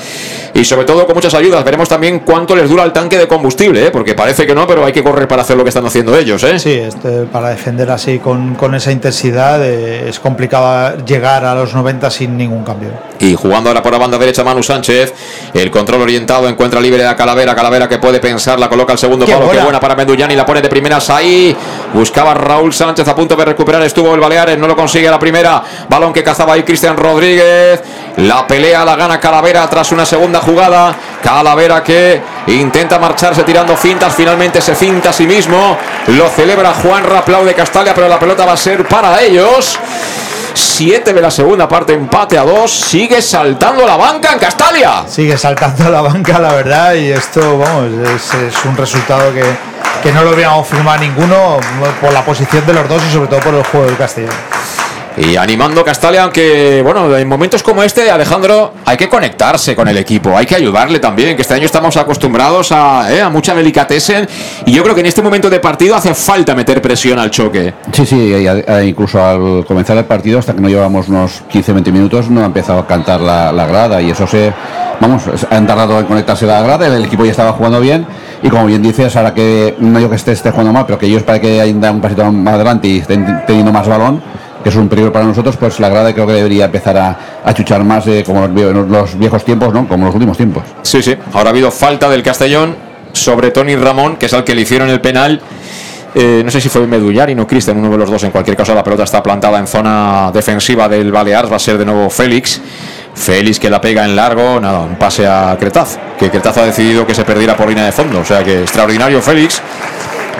Y 0.53 0.65
sobre 0.65 0.85
todo 0.85 1.05
con 1.05 1.15
muchas 1.15 1.33
ayudas. 1.33 1.63
Veremos 1.63 1.87
también 1.87 2.19
cuánto 2.19 2.55
les 2.55 2.69
dura 2.69 2.83
el 2.83 2.91
tanque 2.91 3.17
de 3.17 3.27
combustible, 3.27 3.87
¿eh? 3.87 3.91
porque 3.91 4.15
parece 4.15 4.45
que 4.45 4.55
no, 4.55 4.67
pero 4.67 4.85
hay 4.85 4.91
que 4.91 5.03
correr 5.03 5.27
para 5.27 5.41
hacer 5.43 5.57
lo 5.57 5.63
que 5.63 5.69
están 5.69 5.85
haciendo 5.85 6.17
ellos. 6.17 6.43
¿eh? 6.43 6.59
Sí, 6.59 6.73
este, 6.73 7.23
para 7.25 7.49
defender 7.49 7.89
así 7.91 8.19
con, 8.19 8.55
con 8.55 8.75
esa 8.75 8.91
intensidad 8.91 9.63
eh, 9.63 10.09
es 10.09 10.19
complicado 10.19 10.97
llegar 11.05 11.45
a 11.45 11.55
los 11.55 11.73
90 11.73 12.09
sin 12.11 12.37
ningún 12.37 12.63
cambio. 12.63 12.89
Y 13.19 13.35
jugando 13.35 13.69
ahora 13.69 13.83
por 13.83 13.91
la 13.91 13.97
banda 13.97 14.17
derecha 14.17 14.43
Manu 14.43 14.63
Sánchez. 14.63 15.13
El 15.53 15.69
control 15.71 16.01
orientado 16.01 16.47
encuentra 16.47 16.79
libre 16.79 17.05
a 17.05 17.15
Calavera. 17.15 17.53
Calavera 17.55 17.87
que 17.87 17.97
puede 17.97 18.19
pensar, 18.19 18.59
la 18.59 18.69
coloca 18.69 18.93
al 18.93 18.99
segundo 18.99 19.25
Qué 19.25 19.33
palo. 19.33 19.45
Qué 19.45 19.47
buena. 19.47 19.63
buena 19.63 19.79
para 19.79 19.95
Medullani. 19.95 20.35
La 20.35 20.45
pone 20.45 20.61
de 20.61 20.69
primeras 20.69 21.09
ahí. 21.09 21.55
Buscaba 21.93 22.33
Raúl 22.33 22.73
Sánchez 22.73 23.07
a 23.07 23.15
punto 23.15 23.35
de 23.35 23.45
recuperar. 23.45 23.81
Estuvo 23.83 24.13
el 24.13 24.19
Baleares. 24.19 24.57
No 24.57 24.67
lo 24.67 24.75
consigue 24.75 25.07
a 25.07 25.11
la 25.11 25.19
primera. 25.19 25.61
Balón 25.89 26.13
que 26.13 26.23
cazaba 26.23 26.53
ahí 26.53 26.63
Cristian 26.63 26.95
Rodríguez. 26.95 27.81
La 28.19 28.45
pelea 28.45 28.83
la 28.83 28.97
gana 28.97 29.17
Calavera 29.17 29.69
tras 29.69 29.93
una 29.93 30.05
segunda 30.05 30.41
jugada. 30.41 30.93
Calavera 31.23 31.81
que 31.81 32.21
intenta 32.47 32.99
marcharse 32.99 33.43
tirando 33.43 33.77
fintas. 33.77 34.13
Finalmente 34.13 34.59
se 34.59 34.75
finta 34.75 35.11
a 35.11 35.13
sí 35.13 35.25
mismo. 35.25 35.77
Lo 36.07 36.27
celebra 36.27 36.73
Juan 36.73 37.05
Aplaude 37.15 37.53
Castalia, 37.53 37.93
pero 37.95 38.09
la 38.09 38.19
pelota 38.19 38.45
va 38.45 38.53
a 38.53 38.57
ser 38.57 38.85
para 38.85 39.21
ellos. 39.21 39.79
7 40.53 41.13
de 41.13 41.21
la 41.21 41.31
segunda 41.31 41.69
parte, 41.69 41.93
empate 41.93 42.37
a 42.37 42.43
2. 42.43 42.69
Sigue 42.69 43.21
saltando 43.21 43.87
la 43.87 43.95
banca 43.95 44.33
en 44.33 44.39
Castalia. 44.39 45.05
Sigue 45.07 45.37
saltando 45.37 45.89
la 45.89 46.01
banca, 46.01 46.39
la 46.39 46.53
verdad, 46.53 46.95
y 46.95 47.11
esto, 47.11 47.57
vamos, 47.57 47.85
es, 48.09 48.33
es 48.33 48.65
un 48.65 48.75
resultado 48.75 49.33
que, 49.33 49.43
que 50.03 50.11
no 50.11 50.23
lo 50.23 50.31
habíamos 50.31 50.67
firmado 50.67 50.99
ninguno 50.99 51.57
por 52.01 52.11
la 52.11 52.25
posición 52.25 52.65
de 52.65 52.73
los 52.73 52.89
dos 52.89 53.01
y 53.09 53.13
sobre 53.13 53.27
todo 53.27 53.39
por 53.39 53.53
el 53.53 53.63
juego 53.63 53.85
del 53.85 53.95
Castellón. 53.95 54.33
Y 55.19 55.35
animando 55.35 55.83
Castalia, 55.83 56.23
aunque, 56.23 56.81
bueno, 56.81 57.13
en 57.17 57.27
momentos 57.27 57.61
como 57.61 57.83
este, 57.83 58.09
Alejandro, 58.09 58.73
hay 58.85 58.95
que 58.95 59.09
conectarse 59.09 59.75
con 59.75 59.87
el 59.89 59.97
equipo, 59.97 60.37
hay 60.37 60.45
que 60.45 60.55
ayudarle 60.55 60.99
también, 60.99 61.35
que 61.35 61.41
este 61.41 61.53
año 61.55 61.65
estamos 61.65 61.97
acostumbrados 61.97 62.71
a, 62.71 63.13
eh, 63.13 63.21
a 63.21 63.29
mucha 63.29 63.53
delicatessen 63.53 64.27
y 64.65 64.71
yo 64.71 64.81
creo 64.81 64.95
que 64.95 65.01
en 65.01 65.07
este 65.07 65.21
momento 65.21 65.49
de 65.49 65.59
partido 65.59 65.95
hace 65.97 66.13
falta 66.13 66.55
meter 66.55 66.81
presión 66.81 67.19
al 67.19 67.31
choque. 67.31 67.73
Sí, 67.91 68.05
sí, 68.05 68.15
y 68.17 68.47
a- 68.47 68.63
a- 68.75 68.81
incluso 68.83 69.21
al 69.21 69.65
comenzar 69.65 69.97
el 69.97 70.05
partido, 70.05 70.39
hasta 70.39 70.53
que 70.53 70.61
no 70.61 70.69
llevamos 70.69 71.09
unos 71.09 71.43
15-20 71.51 71.91
minutos, 71.91 72.29
no 72.29 72.41
ha 72.41 72.45
empezado 72.45 72.79
a 72.79 72.87
cantar 72.87 73.19
la, 73.19 73.51
la 73.51 73.65
grada 73.67 74.01
y 74.01 74.11
eso 74.11 74.25
se, 74.25 74.53
vamos, 75.01 75.23
han 75.49 75.67
tardado 75.67 75.99
en 75.99 76.05
conectarse 76.05 76.45
la 76.45 76.61
grada, 76.61 76.87
el 76.87 77.03
equipo 77.03 77.25
ya 77.25 77.31
estaba 77.31 77.51
jugando 77.51 77.81
bien 77.81 78.05
y 78.41 78.47
como 78.49 78.67
bien 78.67 78.81
dices, 78.81 79.17
ahora 79.17 79.33
que 79.33 79.75
no 79.79 79.97
digo 79.97 80.09
que 80.11 80.15
esté, 80.15 80.31
esté 80.31 80.51
jugando 80.51 80.71
mal, 80.71 80.85
pero 80.85 80.97
que 80.97 81.07
ellos 81.07 81.23
para 81.23 81.41
que 81.41 81.59
hayan 81.59 81.81
dado 81.81 81.95
un 81.95 81.99
pasito 82.01 82.23
más 82.31 82.53
adelante 82.53 82.87
y 82.87 82.99
estén 82.99 83.43
teniendo 83.45 83.73
más 83.73 83.85
balón, 83.85 84.23
que 84.63 84.69
es 84.69 84.75
un 84.75 84.89
peligro 84.89 85.11
para 85.11 85.25
nosotros, 85.25 85.55
pues 85.57 85.79
la 85.79 85.89
grada 85.89 86.13
creo 86.13 86.27
que 86.27 86.33
debería 86.33 86.65
empezar 86.65 86.97
a, 86.97 87.53
chuchar 87.53 87.83
más 87.83 88.05
eh, 88.07 88.23
como 88.25 88.47
los, 88.47 88.87
los 88.87 89.17
viejos 89.17 89.43
tiempos, 89.43 89.73
¿no? 89.73 89.87
Como 89.87 90.05
los 90.05 90.15
últimos 90.15 90.37
tiempos. 90.37 90.63
Sí, 90.81 91.01
sí, 91.01 91.15
ahora 91.33 91.49
ha 91.49 91.51
habido 91.51 91.71
falta 91.71 92.09
del 92.09 92.23
Castellón 92.23 92.75
sobre 93.13 93.51
Tony 93.51 93.75
Ramón, 93.75 94.17
que 94.17 94.27
es 94.27 94.33
al 94.33 94.43
que 94.43 94.55
le 94.55 94.61
hicieron 94.61 94.89
el 94.89 95.01
penal. 95.01 95.41
Eh, 96.15 96.41
no 96.43 96.49
sé 96.49 96.59
si 96.59 96.69
fue 96.69 96.87
Medullarin 96.87 97.39
o 97.39 97.47
Cristian, 97.47 97.77
uno 97.77 97.89
de 97.91 97.97
los 97.97 98.09
dos. 98.09 98.23
En 98.23 98.31
cualquier 98.31 98.57
caso, 98.57 98.73
la 98.73 98.83
pelota 98.83 99.03
está 99.03 99.21
plantada 99.21 99.59
en 99.59 99.67
zona 99.67 100.31
defensiva 100.33 100.89
del 100.89 101.11
Baleares. 101.11 101.51
Va 101.51 101.57
a 101.57 101.59
ser 101.59 101.77
de 101.77 101.85
nuevo 101.85 102.09
Félix. 102.09 102.61
Félix 103.13 103.59
que 103.59 103.69
la 103.69 103.79
pega 103.79 104.05
en 104.05 104.15
largo. 104.15 104.59
Nada, 104.59 104.79
un 104.79 104.95
pase 104.95 105.27
a 105.27 105.55
Cretaz. 105.59 105.97
Que 106.17 106.29
Cretaz 106.29 106.57
ha 106.57 106.65
decidido 106.65 107.05
que 107.05 107.13
se 107.13 107.23
perdiera 107.23 107.55
por 107.55 107.67
línea 107.67 107.85
de 107.85 107.91
fondo. 107.91 108.19
O 108.19 108.25
sea 108.25 108.43
que 108.43 108.61
extraordinario 108.61 109.21
Félix. 109.21 109.61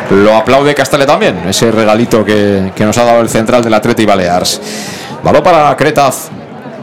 Lo 0.10 0.36
aplaude 0.36 0.74
Castale 0.74 1.06
también. 1.06 1.42
Ese 1.48 1.72
regalito 1.72 2.26
que, 2.26 2.72
que 2.76 2.86
nos 2.86 2.98
ha 2.98 3.04
dado 3.04 3.22
el 3.22 3.30
central 3.30 3.64
del 3.64 3.74
Atleti 3.74 4.06
Baleares. 4.06 4.62
Balón 5.24 5.44
para 5.44 5.76
Cretaz. 5.76 6.30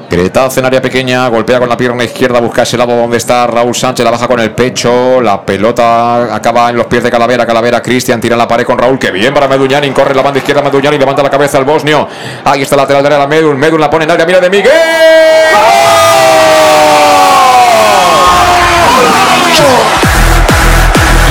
Cretaz 0.09 0.57
en 0.59 0.65
área 0.65 0.81
pequeña, 0.81 1.27
golpea 1.27 1.59
con 1.59 1.69
la 1.69 1.77
pierna 1.77 2.05
izquierda, 2.05 2.39
busca 2.41 2.63
ese 2.63 2.77
lado 2.77 2.97
donde 2.97 3.17
está 3.17 3.45
Raúl 3.49 3.75
Sánchez, 3.75 4.05
la 4.05 4.13
baja 4.13 4.29
con 4.29 4.39
el 4.39 4.53
pecho, 4.53 5.21
la 5.21 5.45
pelota 5.45 6.33
acaba 6.33 6.71
en 6.71 6.77
los 6.77 6.87
pies 6.87 7.03
de 7.03 7.11
Calavera, 7.11 7.45
Calavera, 7.45 7.83
Cristian 7.83 8.21
tira 8.21 8.37
la 8.37 8.47
pared 8.47 8.65
con 8.65 8.79
Raúl, 8.79 9.01
que 9.01 9.11
bien 9.11 9.35
para 9.35 9.49
Meduñanin, 9.49 9.93
corre 9.93 10.15
la 10.15 10.23
banda 10.23 10.39
izquierda 10.39 10.63
Meduñanin, 10.63 11.01
levanta 11.01 11.25
la 11.25 11.31
cabeza 11.31 11.59
al 11.59 11.65
bosnio, 11.65 12.07
ahí 12.45 12.63
está 12.63 12.77
lateral 12.77 13.03
de 13.03 13.11
la 13.11 13.27
Medun, 13.27 13.59
Medun 13.59 13.81
la 13.81 13.91
pone 13.91 14.05
en 14.05 14.13
área, 14.13 14.25
mira 14.25 14.41
de 14.41 14.49
Miguel. 14.49 14.73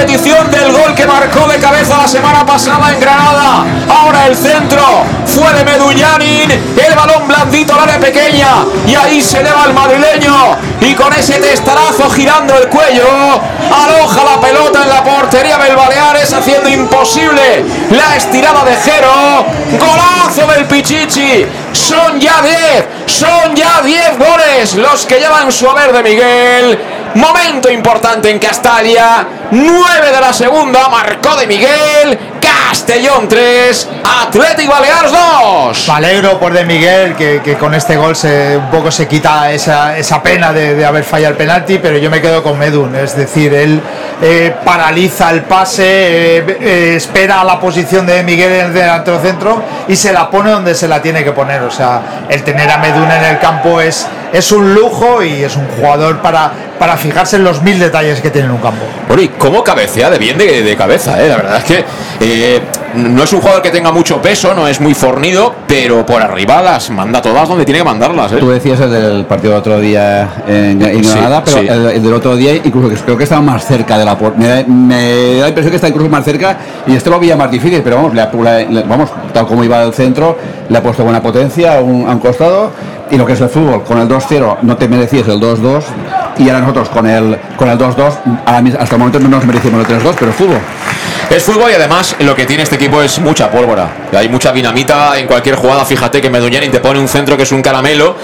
Repetición 0.00 0.50
del 0.50 0.72
gol 0.72 0.94
que 0.94 1.06
marcó 1.06 1.46
de 1.46 1.58
cabeza 1.58 1.98
la 1.98 2.08
semana 2.08 2.46
pasada 2.46 2.90
en 2.90 3.00
Granada. 3.00 3.66
Ahora 3.86 4.28
el 4.28 4.34
centro 4.34 4.82
fue 5.26 5.52
de 5.52 5.62
Meduñanin. 5.62 6.50
El 6.50 6.94
balón 6.94 7.28
blandito 7.28 7.74
al 7.74 7.80
área 7.80 8.00
pequeña. 8.00 8.64
Y 8.86 8.94
ahí 8.94 9.20
se 9.20 9.40
eleva 9.40 9.66
el 9.66 9.74
madrileño. 9.74 10.56
Y 10.80 10.94
con 10.94 11.12
ese 11.12 11.34
testarazo 11.34 12.08
girando 12.08 12.56
el 12.56 12.68
cuello. 12.68 13.04
Aloja 13.04 14.24
la 14.24 14.40
pelota 14.40 14.82
en 14.84 14.88
la 14.88 15.04
portería 15.04 15.58
del 15.58 15.76
Baleares. 15.76 16.32
Haciendo 16.32 16.70
imposible 16.70 17.62
la 17.90 18.16
estirada 18.16 18.64
de 18.64 18.76
Jero. 18.76 19.44
Golazo 19.78 20.50
del 20.50 20.64
Pichichi. 20.64 21.44
Son 21.72 22.18
ya 22.18 22.40
10. 22.40 22.86
Son 23.04 23.54
ya 23.54 23.82
10 23.82 24.18
goles 24.18 24.74
los 24.76 25.04
que 25.04 25.18
llevan 25.18 25.52
su 25.52 25.68
haber 25.68 25.92
de 25.92 26.02
Miguel. 26.02 26.99
Momento 27.14 27.70
importante 27.70 28.30
en 28.30 28.38
Castalia. 28.38 29.26
9 29.50 30.12
de 30.12 30.20
la 30.20 30.32
segunda. 30.32 30.88
Marcó 30.88 31.36
de 31.36 31.46
Miguel. 31.46 32.18
Castellón 32.70 33.26
3. 33.28 33.88
Atlético 34.28 34.70
Baleares 34.70 35.10
2. 35.10 35.88
Me 35.88 35.94
alegro 35.94 36.38
por 36.38 36.52
de 36.52 36.64
Miguel, 36.64 37.16
que, 37.16 37.40
que 37.42 37.56
con 37.56 37.74
este 37.74 37.96
gol 37.96 38.14
se, 38.14 38.56
un 38.56 38.70
poco 38.70 38.92
se 38.92 39.08
quita 39.08 39.50
esa, 39.50 39.98
esa 39.98 40.22
pena 40.22 40.52
de, 40.52 40.76
de 40.76 40.86
haber 40.86 41.02
fallado 41.02 41.32
el 41.32 41.36
penalti, 41.36 41.78
pero 41.78 41.98
yo 41.98 42.08
me 42.10 42.20
quedo 42.20 42.44
con 42.44 42.56
Medun. 42.56 42.94
Es 42.94 43.16
decir, 43.16 43.52
él 43.54 43.80
eh, 44.22 44.54
paraliza 44.64 45.32
el 45.32 45.42
pase, 45.42 45.82
eh, 46.38 46.58
eh, 46.60 46.94
espera 46.94 47.40
a 47.40 47.44
la 47.44 47.58
posición 47.58 48.06
de 48.06 48.22
Miguel 48.22 48.52
en 48.52 48.66
el 48.66 48.74
delantero 48.74 49.18
centro 49.18 49.60
y 49.88 49.96
se 49.96 50.12
la 50.12 50.30
pone 50.30 50.52
donde 50.52 50.76
se 50.76 50.86
la 50.86 51.02
tiene 51.02 51.24
que 51.24 51.32
poner. 51.32 51.62
O 51.62 51.72
sea, 51.72 52.26
el 52.28 52.44
tener 52.44 52.70
a 52.70 52.78
Medun 52.78 53.10
en 53.10 53.24
el 53.24 53.40
campo 53.40 53.80
es, 53.80 54.06
es 54.32 54.52
un 54.52 54.74
lujo 54.74 55.24
y 55.24 55.42
es 55.42 55.56
un 55.56 55.66
jugador 55.66 56.18
para, 56.18 56.52
para 56.78 56.96
fijarse 56.96 57.36
en 57.36 57.44
los 57.44 57.62
mil 57.62 57.80
detalles 57.80 58.20
que 58.20 58.30
tiene 58.30 58.46
en 58.46 58.52
un 58.52 58.60
campo. 58.60 58.84
Bueno, 59.08 59.22
y 59.22 59.28
cómo 59.28 59.64
cabecea 59.64 60.08
de 60.08 60.18
bien 60.18 60.38
de, 60.38 60.62
de 60.62 60.76
cabeza, 60.76 61.20
¿eh? 61.20 61.28
La 61.28 61.36
verdad 61.36 61.56
es 61.58 61.64
que 61.64 61.84
eh, 62.20 62.59
no 62.94 63.22
es 63.22 63.32
un 63.32 63.40
jugador 63.40 63.62
que 63.62 63.70
tenga 63.70 63.92
mucho 63.92 64.20
peso, 64.20 64.54
no 64.54 64.66
es 64.68 64.80
muy 64.80 64.94
fornido, 64.94 65.54
pero 65.66 66.04
por 66.04 66.20
arriba 66.22 66.60
las 66.62 66.90
manda 66.90 67.20
todas 67.22 67.48
donde 67.48 67.64
tiene 67.64 67.78
que 67.80 67.84
mandarlas, 67.84 68.32
¿eh? 68.32 68.36
Tú 68.38 68.50
decías 68.50 68.80
el 68.80 68.90
del 68.90 69.24
partido 69.24 69.52
del 69.52 69.60
otro 69.60 69.80
día 69.80 70.28
en, 70.46 70.82
en 70.82 71.04
Sí, 71.04 71.10
Granada, 71.10 71.42
pero 71.44 71.58
sí. 71.58 71.66
el, 71.68 71.86
el 71.90 72.02
del 72.02 72.12
otro 72.14 72.36
día 72.36 72.54
incluso 72.54 72.88
creo 73.04 73.16
que 73.16 73.24
estaba 73.24 73.40
más 73.42 73.64
cerca 73.64 73.98
de 73.98 74.04
la 74.04 74.16
puerta. 74.18 74.38
Me, 74.38 74.48
da- 74.48 74.64
me 74.66 75.34
da 75.36 75.42
la 75.42 75.48
impresión 75.48 75.70
que 75.70 75.76
está 75.76 75.88
incluso 75.88 76.08
más 76.10 76.24
cerca 76.24 76.56
y 76.86 76.94
este 76.94 77.10
lo 77.10 77.18
veía 77.20 77.36
más 77.36 77.50
difícil, 77.50 77.80
pero 77.82 77.96
vamos, 77.96 78.14
le- 78.14 78.68
le- 78.68 78.82
vamos 78.82 79.10
tal 79.32 79.46
como 79.46 79.62
iba 79.64 79.80
al 79.80 79.94
centro, 79.94 80.36
le 80.68 80.78
ha 80.78 80.82
puesto 80.82 81.04
buena 81.04 81.22
potencia 81.22 81.78
a 81.78 81.80
un, 81.80 82.08
a 82.08 82.12
un 82.12 82.18
costado 82.18 82.70
y 83.10 83.16
lo 83.16 83.26
que 83.26 83.32
es 83.32 83.40
el 83.40 83.48
fútbol, 83.48 83.82
con 83.82 83.98
el 83.98 84.08
2-0 84.08 84.58
no 84.62 84.76
te 84.76 84.86
merecías 84.88 85.26
el 85.28 85.40
2-2 85.40 85.82
y 86.40 86.48
ahora 86.48 86.60
nosotros 86.60 86.88
con 86.88 87.06
el 87.06 87.38
con 87.56 87.68
el 87.68 87.78
2-2 87.78 88.12
ahora 88.46 88.60
mis- 88.62 88.74
hasta 88.74 88.94
el 88.96 88.98
momento 88.98 89.20
no 89.20 89.28
nos 89.28 89.44
merecimos 89.44 89.80
el 89.88 89.96
3-2, 90.02 90.14
pero 90.18 90.32
fútbol. 90.32 90.58
Es 91.30 91.44
fútbol 91.44 91.70
y 91.70 91.74
además 91.74 92.16
lo 92.18 92.34
que 92.34 92.44
tiene 92.44 92.64
este 92.64 92.74
equipo 92.74 93.00
es 93.02 93.20
mucha 93.20 93.48
pólvora. 93.50 93.88
Hay 94.16 94.28
mucha 94.28 94.50
dinamita 94.50 95.16
en 95.16 95.28
cualquier 95.28 95.54
jugada. 95.54 95.84
Fíjate 95.84 96.20
que 96.20 96.28
Meduñanin 96.28 96.72
te 96.72 96.80
pone 96.80 96.98
un 96.98 97.06
centro 97.06 97.36
que 97.36 97.44
es 97.44 97.52
un 97.52 97.62
caramelo 97.62 98.16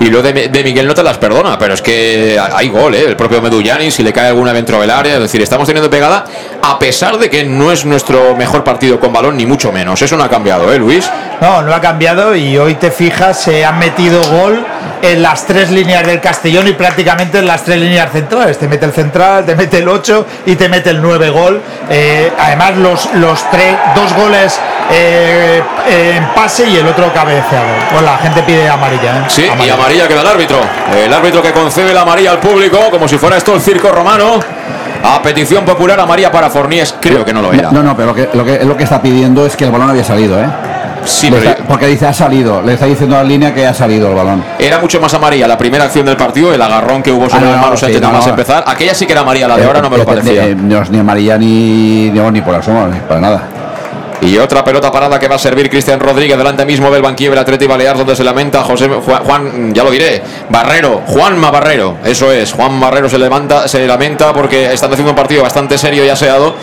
y 0.00 0.06
lo 0.06 0.22
de, 0.22 0.32
de 0.48 0.64
Miguel 0.64 0.86
no 0.86 0.94
te 0.94 1.02
las 1.02 1.18
perdona. 1.18 1.58
Pero 1.58 1.74
es 1.74 1.82
que 1.82 2.40
hay 2.54 2.68
gol, 2.70 2.94
¿eh? 2.94 3.04
El 3.06 3.16
propio 3.16 3.42
Meduñanin, 3.42 3.92
si 3.92 4.02
le 4.02 4.14
cae 4.14 4.28
alguna 4.28 4.54
dentro 4.54 4.80
del 4.80 4.90
área. 4.90 5.14
Es 5.16 5.20
decir, 5.20 5.42
estamos 5.42 5.66
teniendo 5.66 5.90
pegada 5.90 6.24
a 6.66 6.78
pesar 6.78 7.18
de 7.18 7.28
que 7.28 7.44
no 7.44 7.70
es 7.72 7.84
nuestro 7.84 8.34
mejor 8.36 8.64
partido 8.64 8.98
con 8.98 9.12
balón, 9.12 9.36
ni 9.36 9.44
mucho 9.44 9.70
menos. 9.70 10.00
Eso 10.00 10.16
no 10.16 10.24
ha 10.24 10.30
cambiado, 10.30 10.72
¿eh, 10.72 10.78
Luis? 10.78 11.10
No, 11.40 11.60
no 11.60 11.74
ha 11.74 11.80
cambiado 11.80 12.34
y 12.34 12.56
hoy 12.56 12.74
te 12.76 12.90
fijas, 12.90 13.38
se 13.42 13.66
han 13.66 13.78
metido 13.78 14.22
gol 14.30 14.64
en 15.02 15.22
las 15.22 15.46
tres 15.46 15.70
líneas 15.70 16.06
del 16.06 16.20
Castellón 16.20 16.66
y 16.66 16.72
prácticamente 16.72 17.38
en 17.38 17.46
las 17.46 17.64
tres 17.64 17.78
líneas 17.78 18.10
centrales. 18.12 18.58
Te 18.58 18.66
mete 18.66 18.86
el 18.86 18.92
central, 18.92 19.44
te 19.44 19.54
mete 19.54 19.78
el 19.78 19.88
8 19.88 20.26
y 20.46 20.56
te 20.56 20.70
mete 20.70 20.88
el 20.88 21.02
9 21.02 21.30
gol. 21.30 21.60
Eh, 21.90 22.32
además, 22.38 22.76
los, 22.78 23.14
los 23.14 23.50
tres, 23.50 23.76
dos 23.94 24.14
goles 24.14 24.58
eh, 24.90 25.62
en 25.86 26.26
pase 26.34 26.66
y 26.66 26.76
el 26.76 26.86
otro 26.86 27.12
cabeceado. 27.12 27.66
Pues 27.90 28.02
la 28.02 28.16
gente 28.16 28.42
pide 28.42 28.66
amarilla. 28.68 29.18
¿eh? 29.18 29.24
Sí, 29.28 29.46
y 29.64 29.68
amarilla 29.68 30.08
que 30.08 30.14
da 30.14 30.22
el 30.22 30.28
árbitro. 30.28 30.58
El 30.96 31.12
árbitro 31.12 31.42
que 31.42 31.52
concede 31.52 31.92
la 31.92 32.02
amarilla 32.02 32.30
al 32.30 32.40
público, 32.40 32.78
como 32.90 33.06
si 33.06 33.18
fuera 33.18 33.36
esto 33.36 33.54
el 33.54 33.60
circo 33.60 33.90
romano. 33.90 34.40
A 35.06 35.20
petición 35.22 35.64
popular, 35.64 36.00
amarilla 36.00 36.32
para 36.32 36.48
Fornies. 36.50 36.94
Creo 37.00 37.24
que 37.24 37.32
no 37.32 37.42
lo 37.42 37.52
era. 37.52 37.70
No, 37.70 37.82
no, 37.82 37.94
pero 37.94 38.08
lo 38.08 38.14
que, 38.14 38.28
lo 38.32 38.44
que, 38.44 38.64
lo 38.64 38.76
que 38.76 38.84
está 38.84 39.02
pidiendo 39.02 39.44
es 39.46 39.54
que 39.56 39.64
el 39.66 39.70
balón 39.70 39.90
había 39.90 40.02
salido, 40.04 40.40
¿eh? 40.40 40.46
Sí, 41.04 41.28
pero 41.30 41.50
está- 41.50 41.62
porque 41.64 41.86
dice 41.86 42.06
ha 42.06 42.14
salido, 42.14 42.62
le 42.62 42.72
está 42.72 42.86
diciendo 42.86 43.14
a 43.14 43.18
la 43.22 43.24
línea 43.28 43.52
que 43.52 43.66
ha 43.66 43.74
salido 43.74 44.08
el 44.08 44.14
balón. 44.14 44.42
Era 44.58 44.78
mucho 44.78 44.98
más 45.02 45.12
amarilla 45.12 45.46
la 45.46 45.58
primera 45.58 45.84
acción 45.84 46.06
del 46.06 46.16
partido, 46.16 46.54
el 46.54 46.62
agarrón 46.62 47.02
que 47.02 47.12
hubo 47.12 47.28
sobre 47.28 47.42
Ah, 47.44 47.46
no, 47.48 47.52
las 47.52 47.60
manos 47.60 47.80
sí, 47.80 47.84
antes 47.86 48.00
de 48.00 48.06
no, 48.06 48.12
más 48.14 48.24
no. 48.24 48.30
empezar. 48.30 48.64
Aquella 48.66 48.94
sí 48.94 49.04
que 49.04 49.12
era 49.12 49.20
amarilla, 49.20 49.46
la 49.48 49.56
de 49.58 49.64
ahora 49.66 49.82
no 49.82 49.90
me 49.90 49.98
lo 49.98 50.02
Eh, 50.04 50.06
eh, 50.06 50.08
parecía. 50.08 50.44
eh, 50.46 50.56
es 50.82 50.90
ni 50.90 50.98
amarilla 50.98 51.36
ni, 51.36 52.08
ni, 52.10 52.18
ni 52.30 52.40
por 52.40 52.54
asomo, 52.54 52.86
ni 52.86 52.98
para 53.00 53.20
nada. 53.20 53.42
Y 54.24 54.38
otra 54.38 54.64
pelota 54.64 54.90
parada 54.90 55.18
que 55.18 55.28
va 55.28 55.36
a 55.36 55.38
servir 55.38 55.68
Cristian 55.68 56.00
Rodríguez 56.00 56.38
delante 56.38 56.64
mismo 56.64 56.90
del 56.90 57.02
banquillo 57.02 57.30
del 57.30 57.40
Atleti 57.40 57.66
Balear 57.66 57.98
donde 57.98 58.16
se 58.16 58.24
lamenta 58.24 58.64
José 58.64 58.88
Juan, 58.88 59.74
ya 59.74 59.84
lo 59.84 59.90
diré, 59.90 60.22
Barrero, 60.48 61.02
Juanma 61.06 61.50
Barrero, 61.50 61.98
eso 62.02 62.32
es, 62.32 62.54
Juan 62.54 62.80
Barrero 62.80 63.06
se 63.10 63.18
levanta, 63.18 63.68
se 63.68 63.86
lamenta 63.86 64.32
porque 64.32 64.72
están 64.72 64.90
haciendo 64.90 65.10
un 65.10 65.16
partido 65.16 65.42
bastante 65.42 65.76
serio 65.76 66.06
y 66.06 66.08
aseado 66.08 66.54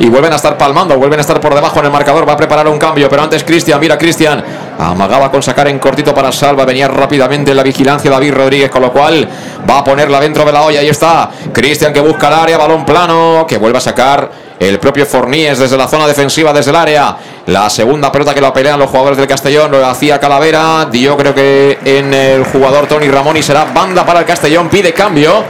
y 0.00 0.08
vuelven 0.08 0.32
a 0.32 0.36
estar 0.36 0.58
palmando, 0.58 0.96
vuelven 0.96 1.20
a 1.20 1.22
estar 1.22 1.40
por 1.40 1.54
debajo 1.54 1.78
en 1.78 1.86
el 1.86 1.92
marcador, 1.92 2.28
va 2.28 2.32
a 2.32 2.36
preparar 2.36 2.66
un 2.66 2.78
cambio, 2.78 3.08
pero 3.08 3.22
antes 3.22 3.44
Cristian, 3.44 3.78
mira 3.78 3.96
Cristian, 3.96 4.42
amagaba 4.76 5.30
con 5.30 5.40
sacar 5.40 5.68
en 5.68 5.78
cortito 5.78 6.12
para 6.12 6.32
Salva, 6.32 6.64
venía 6.64 6.88
rápidamente 6.88 7.52
en 7.52 7.56
la 7.56 7.62
vigilancia 7.62 8.10
David 8.10 8.34
Rodríguez, 8.34 8.70
con 8.70 8.82
lo 8.82 8.92
cual 8.92 9.28
va 9.70 9.78
a 9.78 9.84
ponerla 9.84 10.18
dentro 10.18 10.44
de 10.44 10.52
la 10.52 10.62
olla, 10.62 10.80
ahí 10.80 10.88
está, 10.88 11.30
Cristian 11.52 11.92
que 11.92 12.00
busca 12.00 12.26
el 12.26 12.34
área, 12.34 12.58
balón 12.58 12.84
plano, 12.84 13.46
que 13.48 13.56
vuelve 13.56 13.78
a 13.78 13.80
sacar 13.80 14.43
el 14.68 14.78
propio 14.78 15.04
Forníes 15.04 15.58
desde 15.58 15.76
la 15.76 15.86
zona 15.86 16.06
defensiva, 16.06 16.52
desde 16.52 16.70
el 16.70 16.76
área. 16.76 17.16
La 17.46 17.68
segunda 17.68 18.10
pelota 18.10 18.34
que 18.34 18.40
lo 18.40 18.52
pelean 18.52 18.78
los 18.78 18.88
jugadores 18.88 19.18
del 19.18 19.26
Castellón, 19.26 19.70
lo 19.70 19.84
hacía 19.86 20.18
Calavera, 20.18 20.88
dio 20.90 21.16
creo 21.16 21.34
que 21.34 21.78
en 21.84 22.14
el 22.14 22.44
jugador 22.44 22.86
Tony 22.86 23.08
Ramón 23.08 23.36
y 23.36 23.42
será 23.42 23.66
banda 23.66 24.06
para 24.06 24.20
el 24.20 24.26
Castellón, 24.26 24.68
pide 24.68 24.92
cambio. 24.92 25.44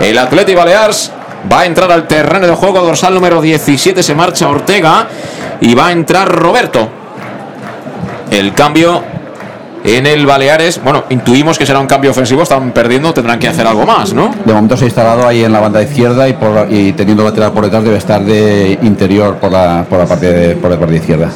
El 0.00 0.18
Atleti 0.18 0.54
Balears 0.54 1.12
va 1.50 1.60
a 1.60 1.66
entrar 1.66 1.90
al 1.92 2.08
terreno 2.08 2.46
de 2.46 2.54
juego, 2.54 2.80
dorsal 2.80 3.14
número 3.14 3.40
17, 3.40 4.02
se 4.02 4.14
marcha 4.14 4.48
Ortega 4.48 5.06
y 5.60 5.74
va 5.74 5.88
a 5.88 5.92
entrar 5.92 6.28
Roberto. 6.28 6.88
El 8.30 8.52
cambio 8.52 9.15
en 9.86 10.06
el 10.06 10.26
Baleares, 10.26 10.82
bueno, 10.82 11.04
intuimos 11.10 11.58
que 11.58 11.66
será 11.66 11.80
un 11.80 11.86
cambio 11.86 12.10
ofensivo, 12.10 12.42
están 12.42 12.72
perdiendo, 12.72 13.14
tendrán 13.14 13.38
que 13.38 13.48
hacer 13.48 13.66
algo 13.66 13.86
más, 13.86 14.12
¿no? 14.12 14.34
De 14.44 14.52
momento 14.52 14.76
se 14.76 14.84
ha 14.84 14.88
instalado 14.88 15.26
ahí 15.26 15.44
en 15.44 15.52
la 15.52 15.60
banda 15.60 15.82
izquierda 15.82 16.28
y, 16.28 16.32
por, 16.32 16.66
y 16.70 16.92
teniendo 16.92 17.24
lateral 17.24 17.52
por 17.52 17.64
detrás 17.64 17.84
debe 17.84 17.96
estar 17.96 18.24
de 18.24 18.78
interior 18.82 19.36
por 19.36 19.52
la, 19.52 19.84
por 19.88 19.98
la 19.98 20.06
parte 20.06 20.32
de, 20.32 20.56
por 20.56 20.70
la 20.70 20.78
parte 20.78 20.96
izquierda. 20.96 21.30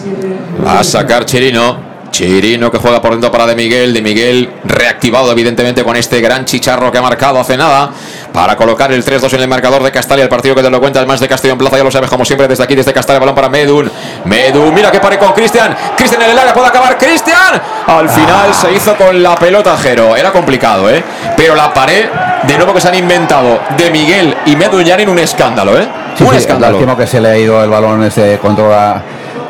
A 0.67 0.83
sacar 0.85 1.25
Chirino. 1.25 1.90
Chirino 2.11 2.71
que 2.71 2.79
juega 2.79 3.01
por 3.01 3.13
dentro 3.13 3.31
para 3.31 3.47
De 3.47 3.55
Miguel. 3.55 3.93
De 3.95 4.03
Miguel 4.03 4.51
reactivado, 4.65 5.31
evidentemente, 5.33 5.85
con 5.85 5.97
este 5.97 6.21
gran 6.21 6.45
chicharro 6.45 6.91
que 6.91 6.99
ha 6.99 7.03
marcado 7.03 7.41
hace 7.41 7.57
nada. 7.57 7.91
Para 8.33 8.57
colocar 8.57 8.93
el 8.93 9.05
3-2 9.05 9.35
en 9.35 9.41
el 9.43 9.49
marcador 9.49 9.83
de 9.83 9.91
Castalia. 9.91 10.25
El 10.25 10.29
partido 10.29 10.55
que 10.55 10.63
te 10.63 10.71
lo 10.71 10.81
cuenta 10.81 11.01
el 11.01 11.07
más 11.07 11.21
de 11.21 11.29
Castellón 11.29 11.59
Plaza. 11.59 11.77
Ya 11.77 11.85
lo 11.85 11.91
sabes, 11.91 12.11
como 12.11 12.25
siempre, 12.25 12.47
desde 12.47 12.63
aquí, 12.65 12.75
desde 12.75 12.93
Castalia. 12.93 13.19
Balón 13.21 13.35
para 13.35 13.49
Medun. 13.49 13.91
Medun, 14.25 14.75
mira 14.75 14.91
que 14.91 15.01
pare 15.01 15.19
con 15.19 15.33
Cristian. 15.33 15.77
Cristian 15.97 16.23
en 16.23 16.31
el 16.31 16.39
área, 16.39 16.53
puede 16.53 16.69
acabar. 16.69 16.97
Cristian. 16.99 17.61
Al 17.87 18.09
final 18.09 18.55
se 18.55 18.73
hizo 18.73 18.95
con 18.97 19.23
la 19.23 19.35
pelota 19.37 19.77
Jero. 19.77 20.17
Era 20.17 20.31
complicado, 20.31 20.89
¿eh? 20.91 21.03
Pero 21.37 21.55
la 21.55 21.73
pared, 21.73 22.07
de 22.45 22.57
nuevo 22.57 22.75
que 22.75 22.81
se 22.81 22.89
han 22.89 22.95
inventado 22.95 23.61
de 23.77 23.91
Miguel 23.91 24.37
y 24.47 24.57
Medun 24.57 24.85
ya 24.85 24.95
en 24.97 25.09
un 25.09 25.19
escándalo, 25.19 25.79
¿eh? 25.79 25.89
Sí, 26.17 26.25
un 26.25 26.31
sí, 26.31 26.37
escándalo. 26.37 26.75
lástima 26.75 26.97
que 26.97 27.07
se 27.07 27.21
le 27.21 27.29
ha 27.29 27.39
ido 27.39 27.63
el 27.63 27.71
balón 27.71 28.03
ese 28.05 28.39
control 28.39 28.73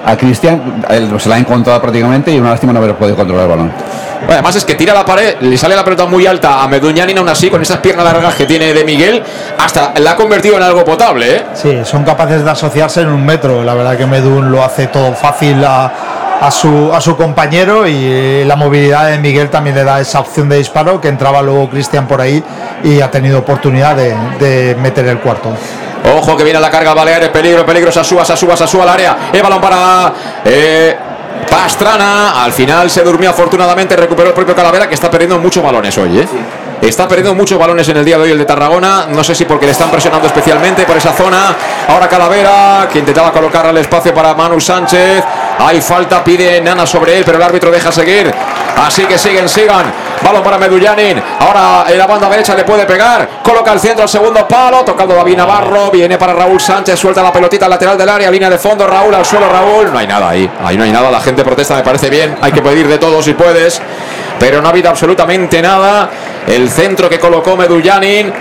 a, 0.05 0.17
Cristian. 0.17 0.83
Se 1.19 1.29
la 1.29 1.37
ha 1.37 1.39
encontrado 1.39 1.81
prácticamente 1.81 2.33
y 2.33 2.39
una 2.39 2.51
lástima 2.51 2.73
no 2.73 2.79
haber 2.79 2.95
podido 2.97 3.17
controlar 3.17 3.45
el 3.45 3.51
balón. 3.51 3.73
Bueno, 4.21 4.35
además 4.35 4.57
es 4.57 4.65
que 4.65 4.75
tira 4.75 4.93
la 4.93 5.05
pared, 5.05 5.37
le 5.41 5.57
sale 5.57 5.75
la 5.75 5.83
pelota 5.83 6.05
muy 6.05 6.27
alta 6.27 6.63
a 6.63 6.69
Meduñanin, 6.69 7.17
aún 7.19 7.29
así, 7.29 7.49
con 7.49 7.63
esas 7.63 7.79
piernas 7.79 8.05
largas 8.05 8.35
que 8.35 8.45
tiene 8.45 8.75
de 8.75 8.85
Miguel, 8.85 9.23
hasta 9.59 9.95
la 9.99 10.13
ha 10.13 10.17
convertido 10.17 10.57
en 10.57 10.63
algo 10.63 10.85
potable, 10.85 11.37
¿eh? 11.37 11.43
Sí, 11.55 11.79
son 11.85 12.05
capaces 12.05 12.45
de 12.45 12.51
asociarse 12.51 13.01
en 13.01 13.09
un 13.09 13.25
metro. 13.25 13.65
La 13.65 13.75
verdad 13.75 13.97
que 13.97 14.07
Medun 14.07 14.51
lo 14.51 14.63
hace 14.63 14.89
todo 14.89 15.15
fácil 15.15 15.65
a, 15.65 15.91
a 16.41 16.51
su, 16.51 16.91
a 16.93 17.01
su 17.01 17.17
compañero 17.17 17.87
y 17.87 18.45
la 18.45 18.57
movilidad 18.57 19.09
de 19.11 19.19
Miguel 19.19 19.51
también 19.51 19.77
le 19.77 19.85
da 19.85 20.01
esa 20.01 20.21
opción 20.21 20.49
de 20.49 20.57
disparo 20.57 21.01
que 21.01 21.09
entraba 21.09 21.43
luego 21.43 21.69
Cristian 21.69 22.07
por 22.07 22.21
ahí 22.21 22.43
y 22.83 23.01
ha 23.01 23.11
tenido 23.11 23.39
oportunidad 23.39 23.97
de, 23.97 24.15
de 24.39 24.75
meter 24.77 25.07
el 25.07 25.19
cuarto. 25.19 25.51
Ojo 26.17 26.37
que 26.37 26.45
viene 26.45 26.59
la 26.59 26.71
carga 26.71 26.95
Baleares, 26.95 27.29
peligro, 27.29 27.65
peligro, 27.65 27.93
Sasúa, 27.93 28.25
Sasúa, 28.25 28.57
Sasúa 28.57 28.85
al 28.85 28.89
área. 28.89 29.17
El 29.33 29.43
balón 29.43 29.61
para 29.61 30.13
eh, 30.45 30.97
Pastrana. 31.49 32.43
Al 32.43 32.53
final 32.53 32.91
se 32.91 33.03
durmió 33.03 33.31
afortunadamente, 33.31 33.97
recuperó 33.97 34.29
el 34.29 34.35
propio 34.35 34.55
Calavera 34.55 34.89
que 34.89 34.95
está 34.95 35.11
perdiendo 35.11 35.39
muchos 35.39 35.63
balones 35.63 35.97
hoy, 35.99 36.21
¿eh? 36.21 36.29
Está 36.81 37.07
perdiendo 37.07 37.35
muchos 37.35 37.59
balones 37.59 37.87
en 37.91 37.99
el 37.99 38.05
día 38.07 38.17
de 38.17 38.23
hoy 38.23 38.31
el 38.31 38.39
de 38.39 38.47
Tarragona. 38.47 39.07
No 39.11 39.23
sé 39.23 39.35
si 39.35 39.45
porque 39.45 39.67
le 39.67 39.73
están 39.73 39.91
presionando 39.91 40.27
especialmente 40.27 40.85
por 40.85 40.97
esa 40.97 41.13
zona. 41.13 41.55
Ahora 41.89 42.09
Calavera, 42.09 42.89
que 42.91 43.01
intentaba 43.01 43.31
colocar 43.33 43.67
al 43.67 43.77
espacio 43.77 44.15
para 44.15 44.33
Manu 44.35 44.59
Sánchez. 44.59 45.23
Hay 45.59 45.81
falta, 45.83 46.25
pide 46.25 46.59
Nana 46.63 46.87
sobre 46.87 47.19
él, 47.19 47.25
pero 47.25 47.37
el 47.37 47.43
árbitro 47.43 47.71
deja 47.71 47.93
seguir. 47.93 48.33
Así 48.79 49.05
que 49.05 49.19
siguen, 49.19 49.47
sigan. 49.47 49.93
Balón 50.23 50.43
para 50.43 50.59
Medullanin. 50.59 51.23
Ahora 51.41 51.85
en 51.89 51.99
la 51.99 52.07
banda 52.07 52.29
derecha 52.29 52.55
le 52.55 52.65
puede 52.65 52.85
pegar. 52.85 53.29
Coloca 53.43 53.73
el 53.73 53.81
centro 53.81 54.03
al 54.03 54.09
segundo 54.09 54.47
palo. 54.47 54.85
Tocando 54.85 55.15
David 55.15 55.37
Navarro. 55.37 55.91
Viene 55.91 56.19
para 56.19 56.33
Raúl 56.33 56.61
Sánchez. 56.61 56.99
Suelta 56.99 57.23
la 57.23 57.33
pelotita 57.33 57.65
al 57.65 57.71
lateral 57.71 57.97
del 57.97 58.09
área. 58.09 58.31
Línea 58.31 58.51
de 58.51 58.59
fondo. 58.59 58.87
Raúl 58.87 59.15
al 59.15 59.25
suelo. 59.25 59.49
Raúl. 59.49 59.93
No 59.93 59.99
hay 59.99 60.07
nada 60.07 60.29
ahí. 60.31 60.51
Ahí 60.63 60.77
no 60.77 60.85
hay 60.85 60.93
nada. 60.93 61.11
La 61.11 61.21
gente 61.21 61.43
protesta. 61.45 61.75
Me 61.75 61.83
parece 61.83 62.11
bien. 62.11 62.37
Hay 62.41 62.53
que 62.53 62.63
pedir 62.63 62.87
de 62.87 62.99
todo 62.99 63.23
si 63.23 63.35
puedes. 63.35 63.81
Pero 64.39 64.61
no 64.61 64.69
ha 64.69 64.71
habido 64.71 64.91
absolutamente 64.91 65.63
nada. 65.63 66.11
El 66.47 66.71
centro 66.71 67.09
que 67.09 67.19
colocó 67.19 67.57
Medullanin. 67.57 68.33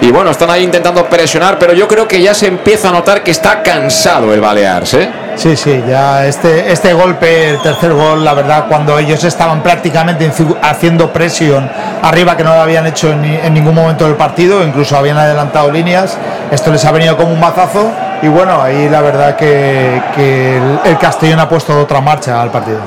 Y 0.00 0.10
bueno, 0.12 0.30
están 0.30 0.50
ahí 0.50 0.64
intentando 0.64 1.04
presionar. 1.06 1.58
Pero 1.58 1.72
yo 1.72 1.86
creo 1.86 2.06
que 2.08 2.20
ya 2.20 2.34
se 2.34 2.46
empieza 2.46 2.88
a 2.88 2.92
notar 2.92 3.22
que 3.22 3.30
está 3.30 3.62
cansado 3.62 4.32
el 4.32 4.40
Balears. 4.40 4.94
¿eh? 4.94 5.27
Sí, 5.38 5.56
sí, 5.56 5.80
ya 5.88 6.26
este, 6.26 6.72
este 6.72 6.92
golpe, 6.92 7.50
el 7.50 7.62
tercer 7.62 7.92
gol, 7.92 8.24
la 8.24 8.34
verdad, 8.34 8.64
cuando 8.68 8.98
ellos 8.98 9.22
estaban 9.22 9.62
prácticamente 9.62 10.28
haciendo 10.62 11.12
presión 11.12 11.70
arriba, 12.02 12.36
que 12.36 12.42
no 12.42 12.52
lo 12.54 12.60
habían 12.60 12.88
hecho 12.88 13.12
en, 13.12 13.24
en 13.24 13.54
ningún 13.54 13.72
momento 13.72 14.04
del 14.04 14.16
partido, 14.16 14.66
incluso 14.66 14.96
habían 14.96 15.16
adelantado 15.16 15.70
líneas, 15.70 16.18
esto 16.50 16.72
les 16.72 16.84
ha 16.84 16.90
venido 16.90 17.16
como 17.16 17.30
un 17.30 17.38
mazazo 17.38 17.88
y 18.20 18.26
bueno, 18.26 18.60
ahí 18.60 18.88
la 18.88 19.00
verdad 19.00 19.36
que, 19.36 20.02
el, 20.16 20.80
el 20.84 20.98
Castellón 20.98 21.38
ha 21.38 21.48
puesto 21.48 21.78
otra 21.78 22.00
marcha 22.00 22.42
al 22.42 22.50
partido. 22.50 22.80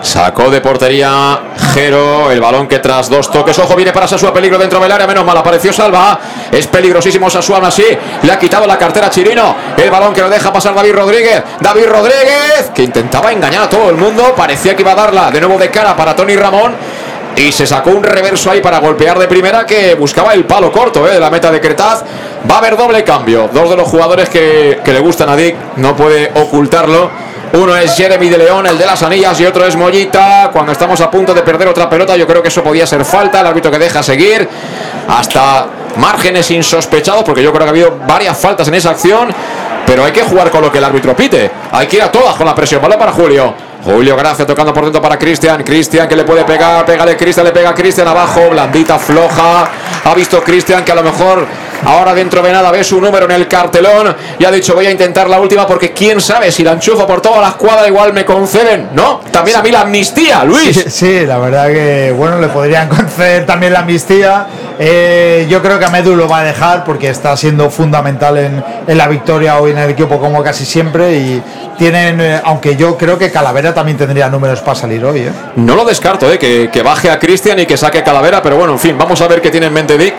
Sacó 0.00 0.48
de 0.50 0.60
portería 0.60 1.40
Jero, 1.74 2.30
el 2.30 2.40
balón 2.40 2.68
que 2.68 2.78
tras 2.78 3.10
dos 3.10 3.30
toques, 3.30 3.58
ojo, 3.58 3.74
viene 3.74 3.92
para 3.92 4.06
Sasua, 4.06 4.32
peligro 4.32 4.56
dentro 4.56 4.78
del 4.78 4.90
área, 4.90 5.06
menos 5.06 5.24
mal, 5.24 5.36
apareció 5.36 5.72
Salva, 5.72 6.18
es 6.52 6.66
peligrosísimo 6.68 7.28
Sasua, 7.28 7.58
así, 7.66 7.84
le 8.22 8.32
ha 8.32 8.38
quitado 8.38 8.66
la 8.66 8.78
cartera 8.78 9.10
Chirino, 9.10 9.56
el 9.76 9.90
balón 9.90 10.14
que 10.14 10.20
lo 10.20 10.30
deja 10.30 10.52
pasar 10.52 10.74
David 10.74 10.94
Rodríguez, 10.94 11.42
David 11.60 11.86
Rodríguez, 11.88 12.70
que 12.74 12.82
intentaba 12.82 13.32
engañar 13.32 13.64
a 13.64 13.68
todo 13.68 13.90
el 13.90 13.96
mundo, 13.96 14.34
parecía 14.36 14.76
que 14.76 14.82
iba 14.82 14.92
a 14.92 14.96
darla 14.96 15.30
de 15.30 15.40
nuevo 15.40 15.58
de 15.58 15.70
cara 15.70 15.96
para 15.96 16.14
Tony 16.14 16.36
Ramón, 16.36 16.74
y 17.36 17.52
se 17.52 17.66
sacó 17.66 17.90
un 17.90 18.02
reverso 18.02 18.50
ahí 18.50 18.60
para 18.60 18.78
golpear 18.78 19.18
de 19.18 19.28
primera 19.28 19.64
que 19.64 19.94
buscaba 19.94 20.34
el 20.34 20.44
palo 20.44 20.72
corto 20.72 21.06
eh, 21.06 21.14
de 21.14 21.20
la 21.20 21.30
meta 21.30 21.50
de 21.52 21.60
Cretaz. 21.60 22.02
Va 22.50 22.56
a 22.56 22.58
haber 22.58 22.76
doble 22.76 23.04
cambio. 23.04 23.48
Dos 23.52 23.70
de 23.70 23.76
los 23.76 23.86
jugadores 23.86 24.28
que, 24.28 24.80
que 24.84 24.92
le 24.92 24.98
gustan 24.98 25.28
a 25.28 25.36
Dick, 25.36 25.54
no 25.76 25.94
puede 25.94 26.32
ocultarlo. 26.34 27.10
Uno 27.52 27.76
es 27.76 27.96
Jeremy 27.96 28.28
de 28.28 28.38
León, 28.38 28.66
el 28.66 28.76
de 28.76 28.84
las 28.84 29.02
anillas, 29.02 29.40
y 29.40 29.46
otro 29.46 29.64
es 29.64 29.76
Mollita. 29.76 30.50
Cuando 30.52 30.72
estamos 30.72 31.00
a 31.00 31.10
punto 31.10 31.32
de 31.32 31.42
perder 31.42 31.68
otra 31.68 31.88
pelota, 31.88 32.16
yo 32.16 32.26
creo 32.26 32.42
que 32.42 32.48
eso 32.48 32.62
podía 32.62 32.86
ser 32.86 33.04
falta. 33.04 33.40
El 33.40 33.46
árbitro 33.46 33.70
que 33.70 33.78
deja 33.78 34.02
seguir 34.02 34.48
hasta 35.08 35.66
márgenes 35.96 36.50
insospechados, 36.50 37.24
porque 37.24 37.42
yo 37.42 37.52
creo 37.52 37.64
que 37.64 37.68
ha 37.68 37.70
habido 37.70 37.98
varias 38.06 38.36
faltas 38.36 38.68
en 38.68 38.74
esa 38.74 38.90
acción. 38.90 39.28
Pero 39.88 40.04
hay 40.04 40.12
que 40.12 40.22
jugar 40.22 40.50
con 40.50 40.60
lo 40.60 40.70
que 40.70 40.76
el 40.76 40.84
árbitro 40.84 41.16
pite. 41.16 41.50
Hay 41.72 41.86
que 41.86 41.96
ir 41.96 42.02
a 42.02 42.12
todas 42.12 42.36
con 42.36 42.44
la 42.44 42.54
presión. 42.54 42.82
Vale 42.82 42.98
para 42.98 43.10
Julio. 43.10 43.54
Julio 43.88 44.16
Gracia 44.16 44.44
tocando 44.44 44.74
por 44.74 44.84
dentro 44.84 45.00
para 45.00 45.18
Cristian. 45.18 45.62
Cristian 45.64 46.06
que 46.06 46.14
le 46.14 46.24
puede 46.24 46.44
pegar. 46.44 46.84
Pégale 46.84 47.16
Cristian, 47.16 47.46
le 47.46 47.52
pega 47.52 47.74
Cristian 47.74 48.06
abajo. 48.06 48.50
Blandita, 48.50 48.98
floja. 48.98 49.66
Ha 50.04 50.14
visto 50.14 50.44
Cristian 50.44 50.84
que 50.84 50.92
a 50.92 50.94
lo 50.94 51.02
mejor 51.02 51.46
ahora 51.86 52.12
dentro 52.12 52.42
de 52.42 52.52
nada 52.52 52.70
ve 52.70 52.84
su 52.84 53.00
número 53.00 53.24
en 53.24 53.30
el 53.30 53.48
cartelón. 53.48 54.14
Y 54.38 54.44
ha 54.44 54.50
dicho 54.50 54.74
voy 54.74 54.84
a 54.84 54.90
intentar 54.90 55.30
la 55.30 55.40
última 55.40 55.66
porque 55.66 55.92
quién 55.94 56.20
sabe 56.20 56.52
si 56.52 56.62
la 56.64 56.72
enchufo 56.72 57.06
por 57.06 57.22
toda 57.22 57.40
la 57.40 57.48
escuadra 57.48 57.88
igual 57.88 58.12
me 58.12 58.26
conceden. 58.26 58.90
¿No? 58.92 59.22
También 59.32 59.56
a 59.56 59.62
mí 59.62 59.70
la 59.70 59.80
amnistía, 59.80 60.44
Luis. 60.44 60.84
Sí, 60.88 61.24
la 61.24 61.38
verdad 61.38 61.68
que 61.68 62.12
bueno, 62.14 62.38
le 62.38 62.48
podrían 62.48 62.88
conceder 62.94 63.46
también 63.46 63.72
la 63.72 63.78
amnistía. 63.78 64.48
Eh, 64.78 65.46
yo 65.48 65.62
creo 65.62 65.78
que 65.78 65.86
a 65.86 65.88
Medu 65.88 66.14
lo 66.14 66.28
va 66.28 66.40
a 66.40 66.44
dejar 66.44 66.84
porque 66.84 67.08
está 67.08 67.34
siendo 67.38 67.70
fundamental 67.70 68.36
en, 68.36 68.62
en 68.86 68.98
la 68.98 69.08
victoria 69.08 69.58
hoy 69.58 69.70
en 69.70 69.78
el 69.78 69.90
equipo 69.90 70.20
como 70.20 70.42
casi 70.42 70.66
siempre 70.66 71.14
y 71.16 71.42
tienen, 71.78 72.20
eh, 72.20 72.40
aunque 72.44 72.76
yo 72.76 72.98
creo 72.98 73.16
que 73.16 73.30
Calavera 73.30 73.72
también 73.72 73.96
tendría 73.96 74.28
números 74.28 74.60
para 74.60 74.74
salir 74.74 75.04
hoy. 75.04 75.20
¿eh? 75.20 75.32
No 75.56 75.74
lo 75.74 75.84
descarto, 75.84 76.30
¿eh? 76.30 76.38
que, 76.38 76.68
que 76.70 76.82
baje 76.82 77.10
a 77.10 77.18
Cristian 77.18 77.58
y 77.60 77.66
que 77.66 77.76
saque 77.76 78.02
Calavera, 78.02 78.42
pero 78.42 78.56
bueno, 78.56 78.72
en 78.74 78.78
fin, 78.78 78.98
vamos 78.98 79.20
a 79.20 79.28
ver 79.28 79.40
qué 79.40 79.50
tiene 79.50 79.66
en 79.66 79.72
mente 79.72 79.96
Dick. 79.96 80.14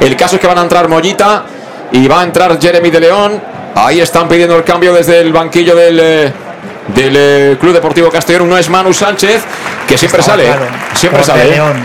El 0.00 0.16
caso 0.16 0.36
es 0.36 0.40
que 0.40 0.46
van 0.46 0.58
a 0.58 0.62
entrar 0.62 0.88
Mollita 0.88 1.44
y 1.92 2.08
va 2.08 2.22
a 2.22 2.24
entrar 2.24 2.58
Jeremy 2.60 2.90
de 2.90 3.00
León. 3.00 3.42
Ahí 3.74 4.00
están 4.00 4.28
pidiendo 4.28 4.56
el 4.56 4.64
cambio 4.64 4.92
desde 4.92 5.20
el 5.20 5.32
banquillo 5.32 5.74
del, 5.74 6.00
eh, 6.00 6.32
del 6.94 7.14
eh, 7.16 7.56
Club 7.60 7.72
Deportivo 7.72 8.10
Castellón. 8.10 8.42
Uno 8.42 8.58
es 8.58 8.68
Manu 8.68 8.92
Sánchez, 8.92 9.42
que 9.86 9.96
siempre 9.96 10.22
sale, 10.22 10.44
claro. 10.44 10.66
siempre 10.94 11.20
Por 11.20 11.26
sale. 11.26 11.44
De. 11.44 11.50
León. 11.50 11.84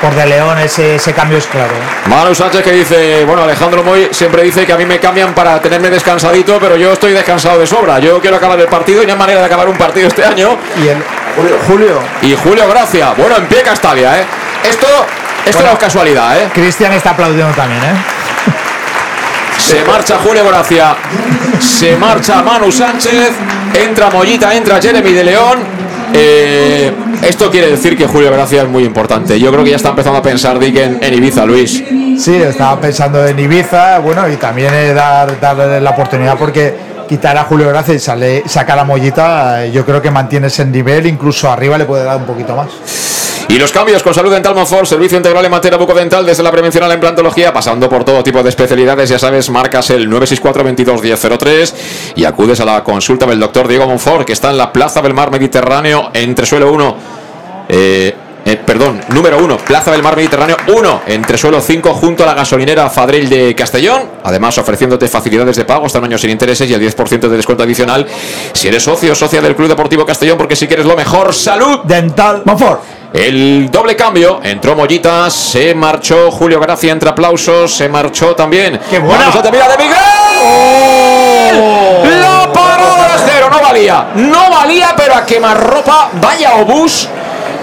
Por 0.00 0.14
De 0.14 0.26
León 0.26 0.58
ese, 0.58 0.96
ese 0.96 1.12
cambio 1.12 1.38
es 1.38 1.46
claro. 1.46 1.72
Manu 2.06 2.34
Sánchez 2.34 2.62
que 2.62 2.72
dice, 2.72 3.24
bueno, 3.24 3.42
Alejandro 3.42 3.82
Moy 3.82 4.08
siempre 4.10 4.42
dice 4.42 4.66
que 4.66 4.72
a 4.72 4.76
mí 4.76 4.84
me 4.84 4.98
cambian 4.98 5.34
para 5.34 5.60
tenerme 5.60 5.90
descansadito, 5.90 6.58
pero 6.60 6.76
yo 6.76 6.92
estoy 6.92 7.12
descansado 7.12 7.58
de 7.58 7.66
sobra. 7.66 7.98
Yo 7.98 8.20
quiero 8.20 8.36
acabar 8.36 8.60
el 8.60 8.68
partido 8.68 9.02
y 9.02 9.06
no 9.06 9.12
hay 9.12 9.18
manera 9.18 9.40
de 9.40 9.46
acabar 9.46 9.68
un 9.68 9.76
partido 9.76 10.08
este 10.08 10.24
año. 10.24 10.56
Y 10.82 10.88
el 10.88 11.02
Julio. 11.66 12.00
Y 12.22 12.34
Julio 12.34 12.68
Gracia. 12.68 13.14
Bueno, 13.16 13.36
en 13.36 13.46
pie 13.46 13.62
Castalia, 13.62 14.20
¿eh? 14.20 14.24
Esto, 14.68 14.86
esto 15.44 15.58
Bueno, 15.58 15.68
no 15.68 15.72
es 15.74 15.78
casualidad, 15.78 16.38
¿eh? 16.38 16.50
Cristian 16.52 16.92
está 16.92 17.10
aplaudiendo 17.10 17.54
también, 17.54 17.82
¿eh? 17.82 17.96
Se 19.58 19.84
marcha 19.84 20.18
Julio 20.18 20.46
Gracia. 20.46 20.96
Se 21.58 21.96
marcha 21.96 22.42
Manu 22.42 22.70
Sánchez. 22.70 23.32
Entra 23.74 24.10
Mollita, 24.10 24.54
entra 24.54 24.80
Jeremy 24.80 25.12
de 25.12 25.24
León. 25.24 25.58
Eh, 26.12 26.92
esto 27.22 27.50
quiere 27.50 27.70
decir 27.70 27.96
que 27.96 28.06
Julio 28.06 28.30
Gracia 28.32 28.62
es 28.62 28.68
muy 28.68 28.84
importante. 28.84 29.38
Yo 29.38 29.50
creo 29.50 29.64
que 29.64 29.70
ya 29.70 29.76
está 29.76 29.90
empezando 29.90 30.18
a 30.18 30.22
pensar 30.22 30.58
Dick 30.58 30.76
en, 30.76 31.14
Ibiza, 31.14 31.44
Luis. 31.44 31.82
Sí, 32.18 32.34
estaba 32.34 32.80
pensando 32.80 33.26
en 33.26 33.38
Ibiza, 33.38 33.98
bueno, 33.98 34.28
y 34.28 34.36
también 34.36 34.72
dar, 34.94 35.38
darle 35.40 35.80
la 35.80 35.90
oportunidad 35.90 36.36
porque 36.38 36.74
quitar 37.06 37.36
a 37.36 37.44
Julio 37.44 37.68
Gracia 37.68 37.94
y 37.94 37.98
sale, 37.98 38.42
sacar 38.46 38.78
a 38.78 38.84
Mollita, 38.84 39.64
eh, 39.64 39.72
yo 39.72 39.84
creo 39.84 40.02
que 40.02 40.10
mantiene 40.10 40.48
ese 40.48 40.64
nivel, 40.64 41.06
incluso 41.06 41.50
arriba 41.50 41.78
le 41.78 41.84
puede 41.84 42.04
dar 42.04 42.16
un 42.16 42.24
poquito 42.24 42.54
más. 42.54 42.68
Y 43.48 43.58
los 43.58 43.70
cambios 43.70 44.02
con 44.02 44.12
Salud 44.12 44.32
Dental 44.32 44.54
Monfort, 44.54 44.86
servicio 44.86 45.16
integral 45.16 45.44
en 45.44 45.50
materia 45.50 45.78
bucodental 45.78 46.26
desde 46.26 46.42
la 46.42 46.50
prevención 46.50 46.82
a 46.82 46.88
la 46.88 46.94
implantología, 46.94 47.52
pasando 47.52 47.88
por 47.88 48.04
todo 48.04 48.24
tipo 48.24 48.42
de 48.42 48.48
especialidades, 48.48 49.08
ya 49.08 49.20
sabes, 49.20 49.48
marcas 49.50 49.90
el 49.90 50.10
964 50.10 50.64
22 50.64 51.02
1003 51.02 51.74
y 52.16 52.24
acudes 52.24 52.58
a 52.60 52.64
la 52.64 52.82
consulta 52.82 53.24
del 53.24 53.38
doctor 53.38 53.68
Diego 53.68 53.86
Monfort, 53.86 54.26
que 54.26 54.32
está 54.32 54.50
en 54.50 54.58
la 54.58 54.72
Plaza 54.72 55.00
del 55.00 55.14
Mar 55.14 55.30
Mediterráneo, 55.30 56.10
entre 56.12 56.44
suelo 56.44 56.72
1. 56.72 56.96
Eh, 57.68 58.16
eh, 58.48 58.56
perdón, 58.64 59.00
número 59.08 59.38
1, 59.38 59.56
Plaza 59.58 59.90
del 59.90 60.04
Mar 60.04 60.14
Mediterráneo 60.14 60.56
1, 60.68 61.02
entre 61.08 61.36
suelo 61.36 61.60
5, 61.60 61.94
junto 61.94 62.22
a 62.22 62.26
la 62.26 62.34
gasolinera 62.34 62.88
Fadril 62.88 63.28
de 63.28 63.56
Castellón. 63.56 64.02
Además, 64.22 64.56
ofreciéndote 64.58 65.08
facilidades 65.08 65.56
de 65.56 65.64
pago 65.64 65.84
hasta 65.84 65.98
un 65.98 66.04
año 66.04 66.16
sin 66.16 66.30
intereses 66.30 66.70
y 66.70 66.72
el 66.72 66.80
10% 66.80 67.28
de 67.28 67.36
descuento 67.36 67.64
adicional 67.64 68.06
si 68.52 68.68
eres 68.68 68.84
socio 68.84 69.10
o 69.10 69.14
socia 69.16 69.40
del 69.40 69.56
Club 69.56 69.66
Deportivo 69.66 70.06
Castellón, 70.06 70.38
porque 70.38 70.54
si 70.54 70.68
quieres 70.68 70.86
lo 70.86 70.94
mejor, 70.94 71.34
salud. 71.34 71.80
Dental 71.82 72.42
Monfort. 72.44 72.82
El 73.12 73.68
doble 73.68 73.96
cambio, 73.96 74.38
entró 74.44 74.76
Mollita, 74.76 75.28
se 75.28 75.74
marchó 75.74 76.30
Julio 76.30 76.60
Gracia 76.60 76.92
entre 76.92 77.08
aplausos, 77.08 77.74
se 77.74 77.88
marchó 77.88 78.36
también. 78.36 78.78
¡Qué 78.88 79.00
buena! 79.00 79.24
Vamos 79.24 79.36
a 79.36 79.42
terminar 79.42 79.76
de 79.76 79.76
Miguel. 79.82 79.96
La 82.20 82.48
parada 82.52 83.16
de 83.16 83.24
cero, 83.28 83.48
no 83.50 83.60
valía, 83.60 84.06
no 84.14 84.50
valía, 84.50 84.94
pero 84.96 85.16
a 85.16 85.26
quemarropa, 85.26 86.10
vaya 86.20 86.54
obús 86.54 87.08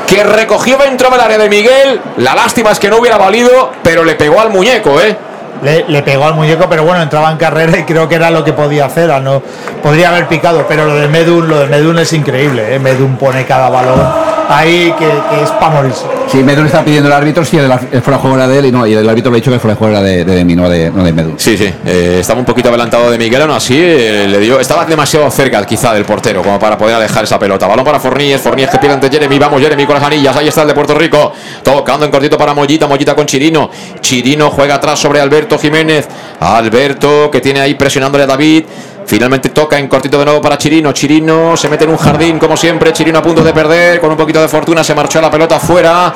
que 0.07 0.23
recogió 0.23 0.77
dentro 0.77 1.09
del 1.09 1.19
área 1.19 1.37
de 1.37 1.49
Miguel. 1.49 2.01
La 2.17 2.35
lástima 2.35 2.71
es 2.71 2.79
que 2.79 2.89
no 2.89 2.97
hubiera 2.97 3.17
valido, 3.17 3.71
pero 3.83 4.03
le 4.03 4.15
pegó 4.15 4.39
al 4.39 4.49
muñeco, 4.49 4.99
¿eh? 5.01 5.17
Le, 5.61 5.85
le 5.87 6.03
pegó 6.03 6.25
al 6.25 6.33
muñeco, 6.33 6.65
pero 6.69 6.83
bueno, 6.83 7.01
entraba 7.01 7.31
en 7.31 7.37
carrera 7.37 7.77
y 7.79 7.83
creo 7.83 8.09
que 8.09 8.15
era 8.15 8.29
lo 8.29 8.43
que 8.43 8.53
podía 8.53 8.85
hacer. 8.85 9.11
al 9.11 9.23
No, 9.23 9.41
podría 9.81 10.09
haber 10.09 10.27
picado, 10.27 10.65
pero 10.67 10.85
lo 10.85 10.95
de 10.95 11.07
Medun, 11.07 11.47
lo 11.47 11.59
de 11.59 11.67
Medun 11.67 11.99
es 11.99 12.11
increíble. 12.13 12.75
¿eh? 12.75 12.79
Medun 12.79 13.15
pone 13.17 13.45
cada 13.45 13.69
balón 13.69 14.01
ahí 14.49 14.93
que, 14.99 15.05
que 15.05 15.43
es 15.43 15.49
para 15.51 15.75
morirse. 15.75 16.05
Sí, 16.27 16.43
Medun 16.43 16.65
está 16.65 16.83
pidiendo 16.83 17.07
el 17.07 17.13
árbitro 17.13 17.45
si 17.45 17.57
el, 17.57 17.71
el 17.91 18.01
fuera 18.01 18.17
de 18.17 18.21
juego 18.21 18.35
era 18.35 18.47
de 18.47 18.59
él 18.59 18.65
y 18.65 18.71
no, 18.71 18.85
y 18.85 18.93
el 18.93 19.07
árbitro 19.07 19.31
le 19.31 19.37
ha 19.37 19.39
dicho 19.39 19.51
que 19.51 19.55
el 19.55 19.61
fuera 19.61 19.73
de 19.75 19.77
juego 19.77 19.93
era 19.93 20.01
de, 20.01 20.25
de, 20.25 20.35
de 20.35 20.45
mí, 20.45 20.55
no 20.55 20.69
de, 20.69 20.91
no 20.91 21.03
de 21.03 21.13
Medun. 21.13 21.35
Sí, 21.37 21.57
sí, 21.57 21.71
eh, 21.85 22.17
estaba 22.19 22.39
un 22.39 22.45
poquito 22.45 22.69
adelantado 22.69 23.09
de 23.11 23.17
Miguel, 23.17 23.41
aún 23.41 23.51
así 23.51 23.77
eh, 23.77 24.27
le 24.27 24.39
dio, 24.39 24.59
estaba 24.59 24.85
demasiado 24.85 25.29
cerca 25.31 25.63
quizá 25.65 25.93
del 25.93 26.05
portero 26.05 26.41
como 26.41 26.59
para 26.59 26.77
poder 26.77 26.95
alejar 26.95 27.23
esa 27.23 27.39
pelota. 27.39 27.67
Balón 27.67 27.85
para 27.85 27.99
Forníes, 27.99 28.41
Forníes 28.41 28.69
que 28.69 28.77
pierde 28.79 28.95
ante 28.95 29.09
Jeremy, 29.09 29.39
vamos 29.39 29.61
Jeremy 29.61 29.85
con 29.85 29.95
las 29.95 30.03
anillas, 30.03 30.35
ahí 30.35 30.47
está 30.47 30.61
el 30.63 30.67
de 30.67 30.73
Puerto 30.73 30.95
Rico, 30.95 31.31
tocando 31.61 32.05
en 32.05 32.11
cortito 32.11 32.37
para 32.37 32.53
Mollita, 32.53 32.87
Mollita 32.87 33.15
con 33.15 33.25
Chirino, 33.25 33.69
Chirino 34.01 34.49
juega 34.49 34.75
atrás 34.75 34.99
sobre 34.99 35.21
Alberto 35.21 35.52
Jiménez, 35.57 36.07
Alberto 36.39 37.29
que 37.31 37.41
tiene 37.41 37.59
ahí 37.59 37.75
presionándole 37.75 38.23
a 38.23 38.27
David. 38.27 38.65
Finalmente 39.05 39.49
toca 39.49 39.77
en 39.77 39.87
cortito 39.87 40.17
de 40.19 40.25
nuevo 40.25 40.41
para 40.41 40.57
Chirino. 40.57 40.91
Chirino 40.91 41.55
se 41.57 41.69
mete 41.69 41.83
en 41.83 41.91
un 41.91 41.97
jardín 41.97 42.39
como 42.39 42.57
siempre. 42.57 42.93
Chirino 42.93 43.19
a 43.19 43.21
punto 43.21 43.43
de 43.43 43.53
perder. 43.53 43.99
Con 43.99 44.11
un 44.11 44.17
poquito 44.17 44.41
de 44.41 44.47
fortuna 44.47 44.83
se 44.83 44.95
marchó 44.95 45.21
la 45.21 45.29
pelota 45.29 45.59
fuera. 45.59 46.13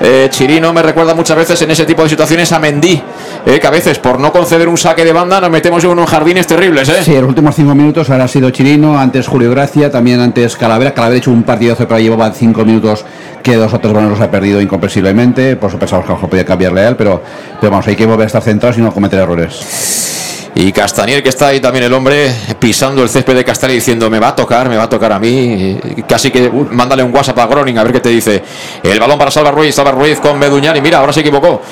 Eh, 0.00 0.28
Chirino 0.30 0.72
me 0.72 0.82
recuerda 0.82 1.14
muchas 1.14 1.36
veces 1.36 1.62
en 1.62 1.70
ese 1.70 1.84
tipo 1.84 2.02
de 2.02 2.08
situaciones 2.08 2.50
a 2.52 2.58
Mendy. 2.58 3.00
eh, 3.46 3.58
que 3.60 3.66
a 3.66 3.70
veces 3.70 3.98
por 3.98 4.18
no 4.18 4.32
conceder 4.32 4.68
un 4.68 4.76
saque 4.76 5.04
de 5.04 5.12
banda 5.12 5.40
nos 5.40 5.50
metemos 5.50 5.82
en 5.84 5.90
unos 5.90 6.08
jardines 6.08 6.46
terribles. 6.46 6.88
¿eh? 6.88 7.02
Sí, 7.02 7.12
los 7.12 7.28
últimos 7.28 7.54
cinco 7.54 7.74
minutos 7.74 8.10
ahora 8.10 8.24
ha 8.24 8.28
sido 8.28 8.50
Chirino, 8.50 8.98
antes 8.98 9.26
Julio 9.26 9.50
Gracia, 9.50 9.90
también 9.90 10.20
antes 10.20 10.56
Calavera. 10.56 10.92
Calavera 10.92 11.16
ha 11.16 11.18
hecho 11.18 11.30
un 11.30 11.42
partidazo, 11.42 11.86
pero 11.86 12.00
llevaba 12.00 12.32
cinco 12.32 12.64
minutos 12.64 13.04
que 13.42 13.56
dos 13.56 13.72
o 13.72 13.78
tres 13.78 13.92
balones 13.92 14.20
ha 14.20 14.30
perdido 14.30 14.60
incomprensiblemente. 14.60 15.56
Por 15.56 15.68
eso 15.70 15.78
pensamos 15.78 16.04
que 16.04 16.12
a 16.12 16.14
lo 16.14 16.16
mejor 16.16 16.30
podía 16.30 16.44
cambiarle 16.44 16.86
a 16.86 16.96
pero, 16.96 17.22
pero 17.60 17.70
vamos, 17.70 17.86
hay 17.86 17.96
que 17.96 18.06
volver 18.06 18.24
a 18.24 18.26
estar 18.26 18.42
centrados 18.42 18.78
y 18.78 18.80
no 18.80 18.92
cometer 18.92 19.20
errores. 19.20 20.21
Y 20.54 20.70
Castanier, 20.70 21.22
que 21.22 21.30
está 21.30 21.48
ahí 21.48 21.60
también 21.60 21.84
el 21.84 21.92
hombre, 21.94 22.30
pisando 22.58 23.02
el 23.02 23.08
césped 23.08 23.34
de 23.34 23.44
Castanier 23.44 23.76
diciendo, 23.76 24.10
me 24.10 24.18
va 24.18 24.28
a 24.28 24.36
tocar, 24.36 24.68
me 24.68 24.76
va 24.76 24.82
a 24.82 24.88
tocar 24.88 25.12
a 25.12 25.18
mí. 25.18 25.78
Casi 26.06 26.30
que 26.30 26.46
uh, 26.46 26.68
mándale 26.70 27.02
un 27.02 27.14
WhatsApp 27.14 27.38
a 27.38 27.46
Groning 27.46 27.78
a 27.78 27.84
ver 27.84 27.92
qué 27.94 28.00
te 28.00 28.10
dice. 28.10 28.42
El 28.82 29.00
balón 29.00 29.18
para 29.18 29.30
Salva 29.30 29.50
Ruiz, 29.50 29.74
Salva 29.74 29.92
Ruiz 29.92 30.20
con 30.20 30.38
Meduñán. 30.38 30.76
Y 30.76 30.82
mira, 30.82 30.98
ahora 30.98 31.12
se 31.12 31.20
equivocó. 31.20 31.62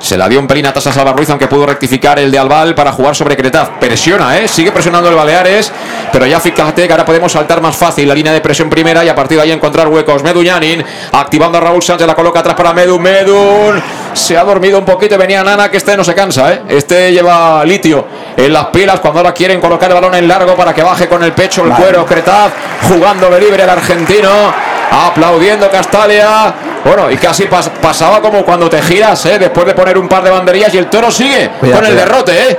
Se 0.00 0.16
la 0.16 0.28
dio 0.28 0.38
un 0.38 0.46
pelín 0.46 0.66
atrás 0.66 0.86
a 0.86 0.92
Salva 0.92 1.12
Ruiz, 1.12 1.28
aunque 1.30 1.48
pudo 1.48 1.66
rectificar 1.66 2.18
el 2.18 2.30
de 2.30 2.38
Albal 2.38 2.74
para 2.74 2.92
jugar 2.92 3.16
sobre 3.16 3.36
Cretaz. 3.36 3.70
Presiona, 3.80 4.38
¿eh? 4.38 4.48
Sigue 4.48 4.72
presionando 4.72 5.08
el 5.08 5.16
Baleares, 5.16 5.72
pero 6.12 6.24
ya 6.24 6.40
fíjate 6.40 6.86
que 6.86 6.92
ahora 6.92 7.04
podemos 7.04 7.32
saltar 7.32 7.60
más 7.60 7.76
fácil 7.76 8.06
la 8.08 8.14
línea 8.14 8.32
de 8.32 8.40
presión 8.40 8.70
primera 8.70 9.04
y 9.04 9.08
a 9.08 9.14
partir 9.14 9.36
de 9.36 9.44
ahí 9.44 9.50
encontrar 9.50 9.88
huecos. 9.88 10.22
Meduñanin 10.22 10.84
activando 11.12 11.58
a 11.58 11.60
Raúl 11.60 11.82
Sánchez, 11.82 12.06
la 12.06 12.14
coloca 12.14 12.40
atrás 12.40 12.54
para 12.54 12.72
Medu. 12.72 12.98
Medun 12.98 13.82
se 14.12 14.36
ha 14.36 14.44
dormido 14.44 14.78
un 14.78 14.84
poquito 14.84 15.16
y 15.16 15.18
venía 15.18 15.42
Nana, 15.42 15.70
que 15.70 15.76
este 15.76 15.96
no 15.96 16.04
se 16.04 16.14
cansa, 16.14 16.52
¿eh? 16.52 16.62
Este 16.68 17.12
lleva 17.12 17.64
litio 17.64 18.06
en 18.36 18.52
las 18.52 18.66
pilas 18.66 19.00
cuando 19.00 19.20
ahora 19.20 19.34
quieren 19.34 19.60
colocar 19.60 19.90
el 19.90 19.94
balón 19.94 20.14
en 20.14 20.28
largo 20.28 20.54
para 20.54 20.72
que 20.72 20.82
baje 20.82 21.08
con 21.08 21.22
el 21.24 21.32
pecho 21.32 21.64
el 21.64 21.72
cuero. 21.72 22.06
Cretaz 22.06 22.52
jugando 22.88 23.28
de 23.30 23.40
libre 23.40 23.64
el 23.64 23.70
argentino 23.70 24.52
aplaudiendo 24.90 25.70
Castalia. 25.70 26.52
Bueno, 26.84 27.10
y 27.10 27.16
casi 27.16 27.44
pas 27.44 27.68
pasaba 27.68 28.20
como 28.20 28.44
cuando 28.44 28.68
te 28.70 28.80
giras, 28.82 29.24
¿eh? 29.26 29.38
después 29.38 29.66
de 29.66 29.74
poner 29.74 29.98
un 29.98 30.08
par 30.08 30.22
de 30.22 30.30
banderillas 30.30 30.72
y 30.74 30.78
el 30.78 30.86
toro 30.86 31.10
sigue 31.10 31.50
Cuidado, 31.60 31.80
con 31.80 31.90
el 31.90 31.94
cuidado. 31.96 32.10
derrote. 32.24 32.50
¿eh? 32.52 32.58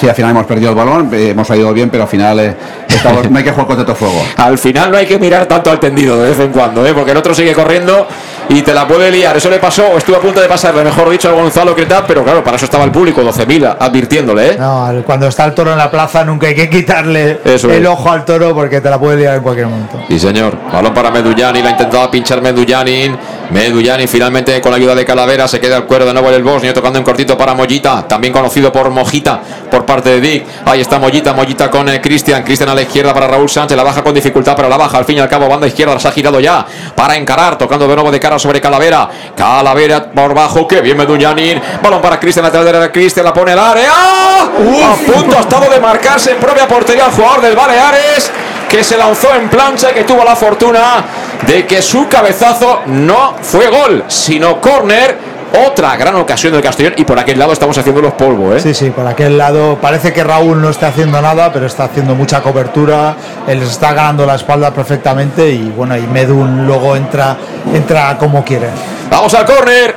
Sí, 0.00 0.08
al 0.08 0.14
final 0.14 0.30
hemos 0.32 0.46
perdido 0.46 0.70
el 0.70 0.76
balón, 0.76 1.10
eh, 1.12 1.30
hemos 1.30 1.46
salido 1.48 1.72
bien, 1.72 1.90
pero 1.90 2.04
al 2.04 2.08
final 2.08 2.38
eh, 2.40 2.54
estamos- 2.88 3.30
no 3.30 3.38
hay 3.38 3.44
que 3.44 3.50
jugar 3.50 3.66
con 3.66 3.76
tanto 3.76 3.94
fuego. 3.94 4.22
Al 4.36 4.58
final 4.58 4.90
no 4.90 4.96
hay 4.96 5.06
que 5.06 5.18
mirar 5.18 5.46
tanto 5.46 5.70
al 5.70 5.78
tendido 5.80 6.20
de 6.20 6.30
vez 6.30 6.40
en 6.40 6.50
cuando, 6.52 6.84
¿eh? 6.86 6.92
porque 6.94 7.10
el 7.12 7.16
otro 7.16 7.34
sigue 7.34 7.52
corriendo 7.54 8.06
y 8.48 8.62
te 8.62 8.72
la 8.72 8.86
puede 8.88 9.10
liar. 9.10 9.36
Eso 9.36 9.50
le 9.50 9.58
pasó, 9.58 9.86
o 9.88 9.98
estuvo 9.98 10.16
a 10.16 10.20
punto 10.20 10.40
de 10.40 10.48
pasarle, 10.48 10.82
mejor 10.82 11.10
dicho, 11.10 11.28
a 11.28 11.32
Gonzalo 11.32 11.74
Cretaz, 11.74 12.04
pero 12.06 12.24
claro, 12.24 12.42
para 12.42 12.56
eso 12.56 12.64
estaba 12.64 12.84
el 12.84 12.90
público, 12.90 13.22
12.000 13.22 13.76
advirtiéndole. 13.78 14.52
¿eh? 14.52 14.56
No, 14.58 14.88
cuando 15.04 15.28
está 15.28 15.44
el 15.44 15.54
toro 15.54 15.72
en 15.72 15.78
la 15.78 15.90
plaza 15.90 16.24
nunca 16.24 16.46
hay 16.46 16.54
que 16.54 16.68
quitarle 16.70 17.40
Eso 17.44 17.70
el 17.70 17.82
es. 17.82 17.88
ojo 17.88 18.10
al 18.10 18.24
toro 18.24 18.54
porque 18.54 18.80
te 18.80 18.88
la 18.90 18.98
puede 18.98 19.18
liar 19.18 19.36
en 19.36 19.42
cualquier 19.42 19.66
momento. 19.66 20.00
Sí, 20.08 20.18
señor. 20.18 20.56
Balón 20.72 20.94
para 20.94 21.10
Medullanin. 21.10 21.62
La 21.64 21.70
intentaba 21.70 22.10
pinchar 22.10 22.40
Medullanin. 22.40 23.16
Medullanin 23.50 24.06
finalmente 24.08 24.60
con 24.60 24.70
la 24.70 24.76
ayuda 24.76 24.94
de 24.94 25.04
Calavera 25.06 25.48
se 25.48 25.58
queda 25.58 25.76
el 25.78 25.84
cuero 25.84 26.04
de 26.04 26.12
nuevo 26.12 26.28
en 26.28 26.34
el 26.34 26.42
Bosnio 26.42 26.72
tocando 26.74 26.98
en 26.98 27.04
cortito 27.04 27.36
para 27.36 27.54
Mollita. 27.54 28.06
También 28.06 28.32
conocido 28.32 28.70
por 28.72 28.90
Mojita 28.90 29.40
por 29.70 29.84
parte 29.86 30.10
de 30.10 30.20
Dick. 30.20 30.44
Ahí 30.66 30.80
está 30.80 30.98
Mollita. 30.98 31.32
Mollita 31.32 31.70
con 31.70 31.88
eh, 31.88 32.00
Cristian. 32.00 32.42
Cristian 32.42 32.68
la 32.78 32.82
izquierda 32.82 33.12
para 33.12 33.26
Raúl 33.26 33.48
Sánchez. 33.48 33.76
La 33.76 33.82
baja 33.82 34.02
con 34.02 34.14
dificultad, 34.14 34.54
pero 34.56 34.68
la 34.68 34.76
baja 34.76 34.98
al 34.98 35.04
fin 35.04 35.16
y 35.16 35.20
al 35.20 35.28
cabo. 35.28 35.48
Banda 35.48 35.66
izquierda 35.66 35.98
se 35.98 36.08
ha 36.08 36.12
girado 36.12 36.40
ya 36.40 36.64
para 36.94 37.16
encarar. 37.16 37.58
Tocando 37.58 37.86
de 37.86 37.94
nuevo 37.94 38.10
de 38.10 38.20
cara 38.20 38.38
sobre 38.38 38.60
Calavera. 38.60 39.08
Calavera 39.36 40.10
por 40.10 40.34
bajo. 40.34 40.66
Que 40.66 40.80
bien 40.80 40.96
Medullanin. 40.96 41.60
Balón 41.82 42.00
para 42.00 42.18
Cristian. 42.18 42.44
Lateral 42.44 42.80
de 42.80 42.92
Cristian. 42.92 43.24
La 43.24 43.34
pone 43.34 43.52
al 43.52 43.58
área. 43.58 43.92
A 43.92 44.94
punto 45.12 45.36
ha 45.36 45.40
estado 45.40 45.70
de 45.70 45.80
marcarse 45.80 46.32
en 46.32 46.38
propia 46.38 46.66
portería 46.68 47.06
el 47.06 47.12
jugador 47.12 47.42
del 47.42 47.56
Baleares 47.56 48.30
que 48.68 48.84
se 48.84 48.96
lanzó 48.96 49.34
en 49.34 49.48
plancha 49.48 49.90
y 49.90 49.94
que 49.94 50.04
tuvo 50.04 50.22
la 50.22 50.36
fortuna 50.36 51.04
de 51.46 51.66
que 51.66 51.80
su 51.80 52.06
cabezazo 52.06 52.82
no 52.86 53.34
fue 53.40 53.68
gol, 53.68 54.04
sino 54.08 54.60
córner. 54.60 55.37
Otra 55.52 55.96
gran 55.96 56.14
ocasión 56.16 56.52
del 56.52 56.62
Castellón 56.62 56.94
y 56.96 57.04
por 57.04 57.18
aquel 57.18 57.38
lado 57.38 57.52
estamos 57.52 57.76
haciendo 57.78 58.02
los 58.02 58.12
polvos, 58.12 58.56
¿eh? 58.56 58.60
Sí, 58.60 58.74
sí, 58.74 58.90
por 58.90 59.06
aquel 59.06 59.38
lado 59.38 59.78
parece 59.80 60.12
que 60.12 60.22
Raúl 60.22 60.60
no 60.60 60.68
está 60.68 60.88
haciendo 60.88 61.20
nada, 61.22 61.52
pero 61.52 61.66
está 61.66 61.84
haciendo 61.84 62.14
mucha 62.14 62.42
cobertura, 62.42 63.16
él 63.46 63.62
está 63.62 63.94
ganando 63.94 64.26
la 64.26 64.34
espalda 64.34 64.72
perfectamente 64.72 65.48
y 65.48 65.70
bueno, 65.70 65.96
y 65.96 66.02
Medun 66.02 66.66
luego 66.66 66.94
entra, 66.96 67.36
entra 67.72 68.16
como 68.18 68.44
quiere. 68.44 68.68
Vamos 69.10 69.32
al 69.34 69.46
córner. 69.46 69.96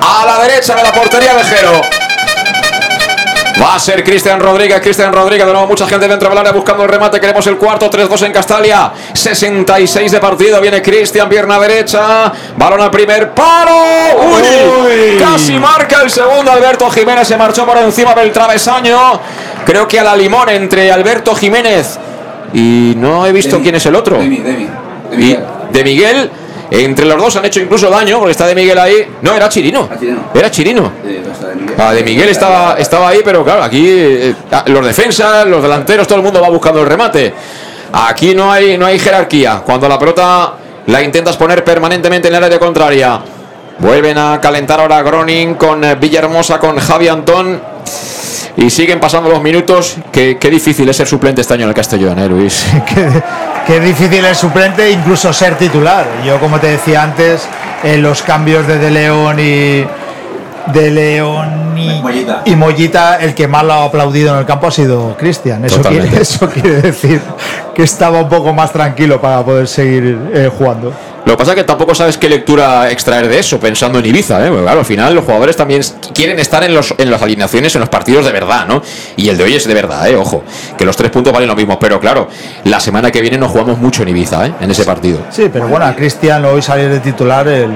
A 0.00 0.26
la 0.26 0.42
derecha 0.46 0.74
de 0.74 0.82
la 0.82 0.92
portería 0.92 1.34
de 1.34 1.44
Jero. 1.44 1.95
Va 3.60 3.74
a 3.74 3.78
ser 3.78 4.04
Cristian 4.04 4.38
Rodríguez, 4.38 4.80
Cristian 4.82 5.12
Rodríguez, 5.12 5.46
de 5.46 5.52
nuevo 5.52 5.66
mucha 5.66 5.86
gente 5.86 6.06
dentro 6.06 6.28
del 6.28 6.36
área 6.36 6.52
buscando 6.52 6.82
el 6.82 6.90
remate, 6.90 7.18
queremos 7.18 7.46
el 7.46 7.56
cuarto, 7.56 7.90
3-2 7.90 8.26
en 8.26 8.32
Castalia, 8.32 8.92
66 9.14 10.12
de 10.12 10.20
partido, 10.20 10.60
viene 10.60 10.82
Cristian, 10.82 11.26
pierna 11.26 11.58
derecha, 11.58 12.30
balón 12.54 12.82
al 12.82 12.90
primer 12.90 13.30
palo, 13.30 13.72
uy, 14.34 15.18
casi 15.18 15.54
marca 15.54 16.02
el 16.02 16.10
segundo, 16.10 16.52
Alberto 16.52 16.90
Jiménez 16.90 17.26
se 17.26 17.38
marchó 17.38 17.64
por 17.64 17.78
encima 17.78 18.14
del 18.14 18.30
travesaño, 18.30 19.20
creo 19.64 19.88
que 19.88 20.00
a 20.00 20.04
la 20.04 20.14
limón 20.14 20.50
entre 20.50 20.92
Alberto 20.92 21.34
Jiménez 21.34 21.98
y 22.52 22.92
no 22.96 23.26
he 23.26 23.32
visto 23.32 23.60
quién 23.60 23.74
es 23.74 23.86
el 23.86 23.94
otro. 23.94 24.22
Y 24.22 25.36
de 25.70 25.84
Miguel, 25.84 26.30
entre 26.70 27.06
los 27.06 27.16
dos 27.16 27.36
han 27.36 27.44
hecho 27.44 27.60
incluso 27.60 27.88
daño, 27.88 28.18
porque 28.18 28.32
está 28.32 28.46
de 28.46 28.54
Miguel 28.54 28.78
ahí. 28.78 29.06
No, 29.22 29.34
era 29.34 29.48
Chirino. 29.48 29.88
Era 30.34 30.50
Chirino. 30.50 30.92
Ah, 31.78 31.92
de 31.92 32.02
Miguel 32.02 32.28
estaba, 32.28 32.76
estaba 32.78 33.08
ahí, 33.08 33.20
pero 33.24 33.44
claro, 33.44 33.62
aquí 33.62 33.86
eh, 33.88 34.34
ah, 34.50 34.64
los 34.66 34.84
defensas, 34.84 35.46
los 35.46 35.62
delanteros, 35.62 36.06
todo 36.06 36.18
el 36.18 36.24
mundo 36.24 36.40
va 36.40 36.48
buscando 36.48 36.80
el 36.80 36.86
remate. 36.86 37.32
Aquí 37.92 38.34
no 38.34 38.50
hay, 38.50 38.76
no 38.76 38.86
hay 38.86 38.98
jerarquía. 38.98 39.62
Cuando 39.64 39.88
la 39.88 39.98
pelota 39.98 40.54
la 40.86 41.02
intentas 41.02 41.36
poner 41.36 41.62
permanentemente 41.64 42.28
en 42.28 42.34
el 42.34 42.44
área 42.44 42.58
contraria. 42.58 43.20
Vuelven 43.78 44.16
a 44.16 44.40
calentar 44.40 44.80
ahora 44.80 45.02
Groning 45.02 45.54
con 45.54 45.84
eh, 45.84 45.94
Villahermosa, 45.96 46.58
con 46.58 46.78
Javi 46.78 47.08
Antón. 47.08 47.60
Y 48.56 48.70
siguen 48.70 48.98
pasando 48.98 49.28
los 49.28 49.42
minutos. 49.42 49.96
Qué, 50.10 50.38
qué 50.40 50.50
difícil 50.50 50.88
es 50.88 50.96
ser 50.96 51.06
suplente 51.06 51.42
este 51.42 51.54
año 51.54 51.64
en 51.64 51.68
el 51.68 51.74
Castellón, 51.74 52.18
¿eh, 52.18 52.28
Luis? 52.28 52.66
Qué, 53.66 53.80
difícil 53.80 54.24
es 54.24 54.38
suplente, 54.38 54.90
incluso 54.90 55.32
ser 55.32 55.56
titular. 55.56 56.06
Yo, 56.24 56.38
como 56.38 56.60
te 56.60 56.68
decía 56.68 57.02
antes, 57.02 57.48
en 57.82 58.02
los 58.02 58.22
cambios 58.22 58.66
de 58.66 58.78
De 58.78 58.90
León 58.90 59.38
y, 59.40 59.84
de 60.72 60.90
León 60.90 61.76
y 61.76 62.00
Mollita. 62.00 62.42
y 62.44 62.56
Mollita, 62.56 63.16
el 63.16 63.34
que 63.34 63.48
más 63.48 63.64
lo 63.64 63.72
ha 63.72 63.84
aplaudido 63.84 64.32
en 64.34 64.40
el 64.40 64.46
campo 64.46 64.68
ha 64.68 64.70
sido 64.70 65.16
Cristian. 65.16 65.64
Eso 65.64 65.80
quiere, 65.82 66.08
eso 66.20 66.48
quiere 66.48 66.80
decir 66.82 67.20
que 67.74 67.82
estaba 67.82 68.20
un 68.20 68.28
poco 68.28 68.52
más 68.52 68.72
tranquilo 68.72 69.20
para 69.20 69.44
poder 69.44 69.68
seguir 69.68 70.30
eh, 70.32 70.50
jugando. 70.56 70.92
Lo 71.26 71.32
que 71.32 71.38
pasa 71.38 71.50
es 71.50 71.56
que 71.56 71.64
tampoco 71.64 71.92
sabes 71.92 72.18
qué 72.18 72.28
lectura 72.28 72.88
extraer 72.88 73.26
de 73.26 73.40
eso, 73.40 73.58
pensando 73.58 73.98
en 73.98 74.06
Ibiza, 74.06 74.46
¿eh? 74.46 74.48
claro, 74.48 74.78
al 74.78 74.84
final 74.84 75.12
los 75.12 75.24
jugadores 75.24 75.56
también 75.56 75.82
quieren 76.14 76.38
estar 76.38 76.62
en, 76.62 76.72
los, 76.72 76.94
en 76.98 77.10
las 77.10 77.20
alineaciones, 77.20 77.74
en 77.74 77.80
los 77.80 77.88
partidos 77.88 78.24
de 78.24 78.30
verdad, 78.30 78.64
¿no? 78.68 78.80
Y 79.16 79.28
el 79.28 79.36
de 79.36 79.42
hoy 79.42 79.54
es 79.56 79.66
de 79.66 79.74
verdad, 79.74 80.08
¿eh? 80.08 80.14
Ojo, 80.14 80.44
que 80.78 80.84
los 80.84 80.96
tres 80.96 81.10
puntos 81.10 81.32
valen 81.32 81.48
lo 81.48 81.56
mismo, 81.56 81.80
pero 81.80 81.98
claro, 81.98 82.28
la 82.62 82.78
semana 82.78 83.10
que 83.10 83.20
viene 83.22 83.38
nos 83.38 83.50
jugamos 83.50 83.76
mucho 83.78 84.04
en 84.04 84.10
Ibiza, 84.10 84.46
¿eh? 84.46 84.52
En 84.60 84.70
ese 84.70 84.84
partido. 84.84 85.18
Sí, 85.30 85.50
pero 85.52 85.66
bueno, 85.66 85.86
a 85.86 85.96
Cristian 85.96 86.44
hoy 86.44 86.62
salir 86.62 86.88
de 86.88 87.00
titular, 87.00 87.48
el, 87.48 87.72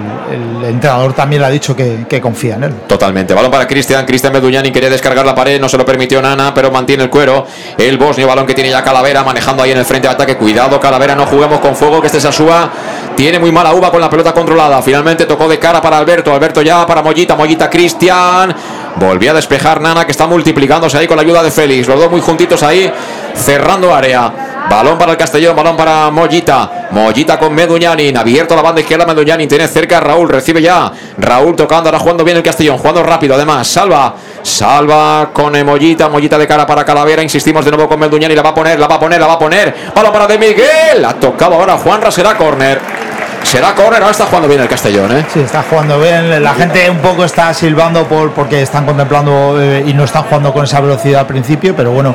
entrenador 0.64 1.12
también 1.14 1.42
le 1.42 1.48
ha 1.48 1.50
dicho 1.50 1.74
que, 1.74 2.20
confía 2.22 2.54
en 2.54 2.62
él. 2.62 2.74
Totalmente. 2.86 3.34
Balón 3.34 3.50
para 3.50 3.66
Cristian, 3.66 4.06
Cristian 4.06 4.32
Meduñani 4.32 4.70
quería 4.70 4.90
descargar 4.90 5.26
la 5.26 5.34
pared, 5.34 5.60
no 5.60 5.68
se 5.68 5.76
lo 5.76 5.84
permitió 5.84 6.22
Nana, 6.22 6.54
pero 6.54 6.70
mantiene 6.70 7.02
el 7.02 7.10
cuero. 7.10 7.44
El 7.76 7.98
bosnio, 7.98 8.28
balón 8.28 8.46
que 8.46 8.54
tiene 8.54 8.70
ya 8.70 8.84
Calavera, 8.84 9.24
manejando 9.24 9.64
ahí 9.64 9.72
en 9.72 9.78
el 9.78 9.84
frente 9.84 10.06
de 10.06 10.14
ataque. 10.14 10.36
Cuidado, 10.36 10.78
Calavera, 10.78 11.16
no 11.16 11.26
juguemos 11.26 11.58
con 11.58 11.74
fuego, 11.74 12.00
que 12.00 12.06
este 12.06 12.20
Sasúa 12.20 12.70
tiene 13.16 13.39
muy 13.40 13.50
mala 13.50 13.72
uva 13.74 13.90
con 13.90 14.00
la 14.00 14.08
pelota 14.08 14.32
controlada. 14.32 14.80
Finalmente 14.82 15.26
tocó 15.26 15.48
de 15.48 15.58
cara 15.58 15.80
para 15.80 15.98
Alberto. 15.98 16.32
Alberto 16.34 16.62
ya 16.62 16.86
para 16.86 17.02
Mollita. 17.02 17.34
Mollita 17.34 17.68
Cristian. 17.68 18.54
Volvía 18.96 19.30
a 19.30 19.34
despejar 19.34 19.80
Nana 19.80 20.04
que 20.04 20.12
está 20.12 20.26
multiplicándose 20.26 20.98
ahí 20.98 21.06
con 21.06 21.16
la 21.16 21.22
ayuda 21.22 21.42
de 21.42 21.50
Félix. 21.50 21.88
Los 21.88 21.98
dos 21.98 22.10
muy 22.10 22.20
juntitos 22.20 22.62
ahí 22.62 22.92
cerrando 23.34 23.94
área. 23.94 24.32
Balón 24.68 24.98
para 24.98 25.12
el 25.12 25.18
Castellón, 25.18 25.56
balón 25.56 25.76
para 25.76 26.10
Mollita. 26.10 26.88
Mollita 26.92 27.38
con 27.38 27.52
Meduñanin. 27.52 28.16
Abierto 28.16 28.54
la 28.54 28.62
banda 28.62 28.80
izquierda 28.80 29.04
Meduñanin. 29.04 29.48
Tiene 29.48 29.66
cerca 29.66 29.96
a 29.96 30.00
Raúl. 30.00 30.28
Recibe 30.28 30.62
ya. 30.62 30.92
Raúl 31.18 31.56
tocando. 31.56 31.88
Ahora 31.88 31.98
jugando 31.98 32.22
bien 32.22 32.36
el 32.36 32.42
Castellón. 32.42 32.78
Jugando 32.78 33.02
rápido. 33.02 33.34
Además, 33.34 33.66
salva. 33.66 34.14
Salva 34.42 35.30
con 35.32 35.60
Mollita. 35.64 36.08
Mollita 36.08 36.38
de 36.38 36.46
cara 36.46 36.66
para 36.66 36.84
Calavera. 36.84 37.22
Insistimos 37.22 37.64
de 37.64 37.72
nuevo 37.72 37.88
con 37.88 37.98
Meduñani. 37.98 38.34
La 38.34 38.42
va 38.42 38.50
a 38.50 38.54
poner, 38.54 38.78
la 38.78 38.86
va 38.86 38.94
a 38.94 39.00
poner, 39.00 39.20
la 39.20 39.26
va 39.26 39.32
a 39.32 39.38
poner. 39.38 39.74
Balón 39.94 40.12
para 40.12 40.26
De 40.28 40.38
Miguel. 40.38 41.04
Ha 41.04 41.14
tocado 41.14 41.54
ahora 41.54 41.76
Juan 41.76 42.00
Será 42.12 42.36
córner. 42.36 42.99
Será 43.42 43.74
córner, 43.74 44.00
ahora 44.00 44.12
está 44.12 44.26
jugando 44.26 44.48
bien 44.48 44.60
el 44.60 44.68
Castellón, 44.68 45.16
¿eh? 45.16 45.26
Sí, 45.32 45.40
está 45.40 45.62
jugando 45.68 45.98
bien. 45.98 46.42
La 46.42 46.54
gente 46.54 46.88
un 46.88 46.98
poco 46.98 47.24
está 47.24 47.52
silbando 47.52 48.06
por, 48.06 48.32
porque 48.32 48.62
están 48.62 48.86
contemplando 48.86 49.60
eh, 49.60 49.82
y 49.86 49.92
no 49.92 50.04
están 50.04 50.22
jugando 50.24 50.52
con 50.52 50.64
esa 50.64 50.80
velocidad 50.80 51.20
al 51.20 51.26
principio, 51.26 51.74
pero 51.74 51.90
bueno, 51.90 52.14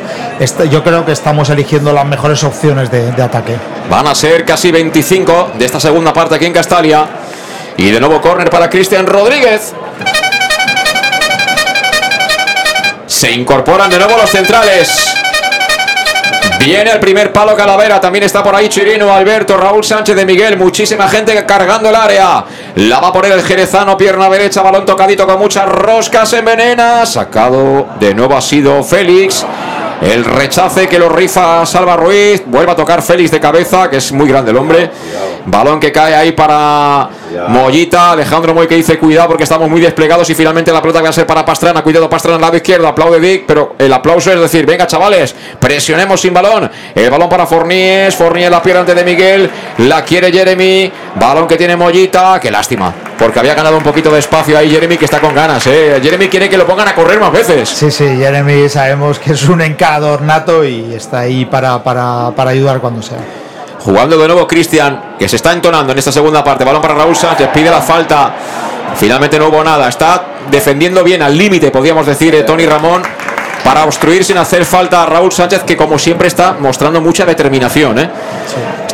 yo 0.69 0.84
creo 0.84 1.06
que 1.06 1.11
estamos 1.11 1.49
eligiendo 1.49 1.91
las 1.91 2.06
mejores 2.06 2.43
opciones 2.43 2.89
de, 2.89 3.11
de 3.11 3.22
ataque. 3.22 3.57
Van 3.89 4.07
a 4.07 4.15
ser 4.15 4.45
casi 4.45 4.72
25 4.72 5.52
de 5.57 5.65
esta 5.65 5.80
segunda 5.80 6.14
parte 6.14 6.35
aquí 6.35 6.45
en 6.45 6.53
Castalia. 6.53 7.06
Y 7.77 7.91
de 7.91 7.99
nuevo 7.99 8.22
córner 8.22 8.49
para 8.49 8.69
Cristian 8.69 9.06
Rodríguez. 9.06 9.73
Se 13.07 13.31
incorporan 13.31 13.89
de 13.89 13.97
nuevo 13.97 14.15
los 14.18 14.30
centrales. 14.30 14.89
Viene 16.65 16.89
el 16.89 16.99
primer 16.99 17.31
palo 17.31 17.55
Calavera, 17.55 18.01
también 18.01 18.23
está 18.23 18.41
por 18.41 18.55
ahí 18.55 18.69
Chirino, 18.69 19.13
Alberto, 19.13 19.55
Raúl 19.55 19.83
Sánchez 19.83 20.15
de 20.15 20.25
Miguel, 20.25 20.57
muchísima 20.57 21.07
gente 21.07 21.45
cargando 21.45 21.89
el 21.89 21.95
área. 21.95 22.43
La 22.77 22.99
va 22.99 23.09
a 23.09 23.13
poner 23.13 23.33
el 23.33 23.43
Jerezano, 23.43 23.95
pierna 23.95 24.27
derecha, 24.29 24.63
balón 24.63 24.83
tocadito 24.83 25.27
con 25.27 25.37
muchas 25.37 25.69
roscas 25.69 26.33
envenena. 26.33 27.05
Sacado 27.05 27.89
de 27.99 28.15
nuevo 28.15 28.35
ha 28.35 28.41
sido 28.41 28.83
Félix. 28.83 29.45
El 30.06 30.23
rechace 30.23 30.88
que 30.88 30.99
lo 30.99 31.10
rifa 31.10 31.65
Salva 31.65 31.95
Ruiz. 31.95 32.44
Vuelve 32.45 32.72
a 32.72 32.76
tocar 32.76 33.02
Félix 33.02 33.32
de 33.32 33.40
cabeza, 33.40 33.90
que 33.90 33.98
es 33.98 34.11
muy 34.11 34.30
grande 34.30 34.52
el 34.52 34.57
hombre. 34.57 34.91
Balón 35.48 35.80
que 35.80 35.91
cae 35.91 36.14
ahí 36.14 36.32
para 36.32 37.10
Mollita. 37.48 38.11
Alejandro 38.11 38.53
Moy 38.53 38.68
que 38.68 38.76
dice 38.76 38.99
cuidado 38.99 39.30
porque 39.30 39.44
estamos 39.44 39.68
muy 39.68 39.82
desplegados. 39.82 40.30
Y 40.30 40.36
finalmente 40.36 40.72
la 40.72 40.82
pelota 40.82 41.02
va 41.02 41.10
a 41.10 41.14
ser 41.14 41.26
para 41.26 41.44
Pastrana. 41.44 41.82
Cuidado 41.82 42.07
Pastrana 42.07 42.36
al 42.36 42.41
lado 42.41 42.56
izquierdo. 42.56 42.88
Aplaude 42.88 43.19
Dick. 43.19 43.45
Pero 43.48 43.76
el 43.80 43.91
aplauso 43.91 44.32
es 44.32 44.40
decir, 44.40 44.65
venga 44.65 44.86
chavales, 44.86 45.36
presionemos 45.60 46.22
sin 46.22 46.34
balón. 46.34 46.69
El 46.94 47.10
balón 47.10 47.27
para 47.27 47.48
Forníes. 47.48 48.15
Forníes 48.15 48.52
la 48.52 48.61
pierde 48.61 48.82
ante 48.82 48.94
de 48.94 49.03
Miguel. 49.03 49.49
La 49.80 50.03
quiere 50.03 50.32
Jeremy. 50.32 50.91
Balón 51.15 51.48
que 51.48 51.57
tiene 51.57 51.76
Mollita. 51.76 52.40
Qué 52.40 52.52
lástima. 52.52 52.94
Porque 53.17 53.39
había 53.39 53.55
ganado 53.55 53.77
un 53.77 53.83
poquito 53.83 54.11
de 54.11 54.19
espacio 54.19 54.57
ahí 54.57 54.69
Jeremy 54.69 54.97
que 54.97 55.05
está 55.05 55.19
con 55.21 55.33
ganas. 55.33 55.65
¿eh? 55.67 55.99
Jeremy 56.01 56.27
quiere 56.27 56.49
que 56.49 56.57
lo 56.57 56.65
pongan 56.67 56.89
a 56.89 56.95
correr 56.95 57.19
más 57.19 57.31
veces. 57.31 57.69
Sí, 57.69 57.89
sí, 57.89 58.05
Jeremy 58.05 58.67
sabemos 58.67 59.19
que 59.19 59.31
es 59.31 59.47
un 59.47 59.61
encarador 59.61 60.21
nato 60.21 60.65
y 60.65 60.93
está 60.93 61.19
ahí 61.19 61.45
para, 61.45 61.81
para, 61.81 62.31
para 62.35 62.51
ayudar 62.51 62.79
cuando 62.79 63.01
sea. 63.01 63.19
Jugando 63.79 64.17
de 64.17 64.27
nuevo 64.27 64.47
Cristian, 64.47 65.15
que 65.17 65.29
se 65.29 65.35
está 65.35 65.53
entonando 65.53 65.93
en 65.93 65.99
esta 65.99 66.11
segunda 66.11 66.43
parte. 66.43 66.63
Balón 66.63 66.81
para 66.81 66.95
Raúl 66.95 67.15
Sánchez, 67.15 67.49
pide 67.53 67.69
la 67.69 67.81
falta. 67.81 68.33
Finalmente 68.95 69.37
no 69.37 69.47
hubo 69.47 69.63
nada. 69.63 69.87
Está 69.87 70.25
defendiendo 70.49 71.03
bien 71.03 71.21
al 71.21 71.37
límite, 71.37 71.71
podríamos 71.71 72.05
decir, 72.05 72.33
eh, 72.35 72.43
Tony 72.43 72.65
Ramón, 72.65 73.03
para 73.63 73.83
obstruir 73.83 74.23
sin 74.23 74.37
hacer 74.37 74.65
falta 74.65 75.03
a 75.03 75.05
Raúl 75.05 75.31
Sánchez, 75.31 75.63
que 75.63 75.77
como 75.77 75.97
siempre 75.97 76.27
está 76.27 76.55
mostrando 76.59 77.01
mucha 77.01 77.25
determinación. 77.25 77.99
¿eh? 77.99 78.09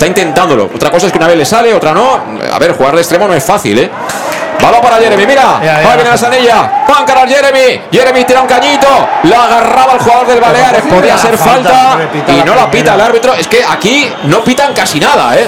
Está 0.02 0.10
intentándolo. 0.10 0.65
Otra 0.73 0.90
cosa 0.90 1.06
es 1.06 1.11
que 1.11 1.19
una 1.19 1.28
vez 1.28 1.38
le 1.38 1.45
sale, 1.45 1.72
otra 1.76 1.94
no. 1.94 2.19
A 2.52 2.57
ver, 2.57 2.72
jugar 2.76 2.95
de 2.95 3.02
extremo 3.02 3.28
no 3.28 3.36
es 3.36 3.44
fácil, 3.44 3.78
¿eh? 3.78 3.91
Balón 4.60 4.82
para 4.82 4.95
Jeremy, 4.95 5.28
mira. 5.28 5.44
Va 5.44 5.94
a 5.94 5.95
venir 5.95 6.11
la 6.11 6.18
Sanilla. 6.18 6.86
Van 6.88 7.07
a 7.07 7.28
Jeremy. 7.28 7.82
Jeremy 7.91 8.26
tira 8.26 8.41
un 8.41 8.48
cañito. 8.48 8.88
La 9.26 9.44
agarraba 9.44 9.94
el 9.94 9.99
jugador 9.99 10.26
del 10.26 10.41
Baleares. 10.41 10.82
Podía 10.90 11.15
ser 11.19 11.38
falta. 11.38 11.99
Y 12.30 12.44
no 12.44 12.56
la 12.56 12.72
pita 12.72 12.95
el 12.95 13.02
árbitro. 13.02 13.36
Es 13.36 13.48
que 13.48 13.64
aquí 13.64 14.11
no 14.23 14.44
pitan 14.44 14.73
casi 14.73 14.99
nada, 14.99 15.38
¿eh? 15.38 15.48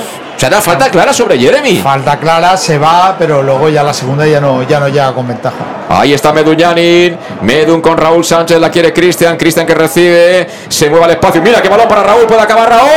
Da 0.49 0.61
falta 0.61 0.91
clara 0.91 1.13
sobre 1.13 1.39
Jeremy. 1.39 1.77
Falta 1.77 2.19
clara, 2.19 2.57
se 2.57 2.77
va, 2.77 3.15
pero 3.17 3.41
luego 3.41 3.69
ya 3.69 3.81
la 3.81 3.93
segunda 3.93 4.27
ya 4.27 4.39
no, 4.41 4.61
ya 4.63 4.79
no 4.79 4.87
llega 4.87 5.11
con 5.13 5.27
ventaja. 5.27 5.55
Ahí 5.89 6.13
está 6.13 6.31
Meduñanin. 6.31 7.17
Medun 7.41 7.81
con 7.81 7.97
Raúl 7.97 8.23
Sánchez, 8.25 8.59
la 8.59 8.69
quiere 8.69 8.93
Cristian. 8.93 9.35
Cristian 9.35 9.65
que 9.65 9.73
recibe, 9.73 10.47
se 10.67 10.89
mueve 10.89 11.05
al 11.05 11.11
espacio. 11.11 11.41
Mira 11.41 11.61
qué 11.61 11.69
balón 11.69 11.87
para 11.87 12.03
Raúl, 12.03 12.25
puede 12.27 12.41
acabar 12.41 12.69
Raúl. 12.69 12.89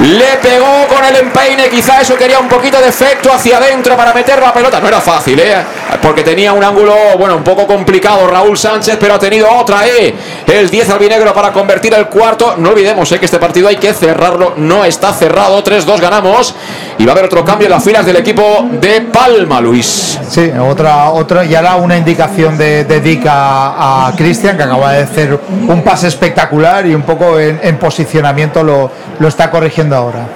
Le 0.00 0.36
pegó 0.42 0.86
con 0.88 1.04
el 1.04 1.16
empeine, 1.16 1.68
quizá 1.68 2.00
eso 2.00 2.16
quería 2.16 2.38
un 2.38 2.48
poquito 2.48 2.78
de 2.80 2.88
efecto 2.88 3.32
hacia 3.32 3.58
adentro 3.58 3.96
para 3.96 4.12
meter 4.12 4.40
la 4.40 4.52
pelota. 4.52 4.80
No 4.80 4.88
era 4.88 5.00
fácil, 5.00 5.38
¿eh? 5.38 5.54
Porque 6.02 6.22
tenía 6.22 6.52
un 6.52 6.62
ángulo, 6.62 6.94
bueno, 7.16 7.36
un 7.36 7.44
poco 7.44 7.66
complicado 7.66 8.26
Raúl 8.26 8.58
Sánchez, 8.58 8.96
pero 8.98 9.14
ha 9.14 9.18
tenido 9.18 9.48
otra, 9.50 9.86
¿eh? 9.86 10.14
El 10.46 10.68
10 10.68 10.90
albinegro 10.90 11.32
para 11.32 11.52
convertir 11.52 11.94
el 11.94 12.06
cuarto. 12.06 12.56
No 12.58 12.70
olvidemos, 12.70 13.10
¿eh? 13.12 13.18
Que 13.18 13.26
este 13.26 13.38
partido 13.38 13.68
hay 13.68 13.76
que 13.76 13.94
cerrarlo. 13.94 14.54
No 14.56 14.84
está 14.84 15.12
cerrado. 15.12 15.62
3-2 15.62 16.00
ganamos. 16.00 16.54
Y 16.98 17.04
va 17.04 17.12
a 17.12 17.14
haber 17.14 17.24
otro 17.24 17.44
cambio 17.44 17.66
en 17.66 17.72
las 17.72 17.84
filas 17.84 18.04
del 18.04 18.16
equipo 18.16 18.68
de 18.72 19.00
Palma, 19.00 19.60
Luis. 19.60 20.18
Sí, 20.28 20.50
otra, 20.60 21.10
otra 21.10 21.44
y 21.44 21.54
ahora 21.54 21.76
una 21.76 21.96
indicación 21.96 22.58
de, 22.58 22.84
de 22.84 23.20
a, 23.26 24.12
Cristian, 24.16 24.56
que 24.56 24.62
acaba 24.64 24.92
de 24.92 25.02
hacer 25.02 25.38
un 25.68 25.82
pase 25.82 26.08
espectacular 26.08 26.86
y 26.86 26.94
un 26.94 27.02
poco 27.02 27.38
en, 27.38 27.60
en 27.62 27.78
posicionamiento 27.78 28.62
lo, 28.62 28.90
lo 29.18 29.28
está 29.28 29.50
corrigiendo 29.50 29.83
ahora. 29.92 30.28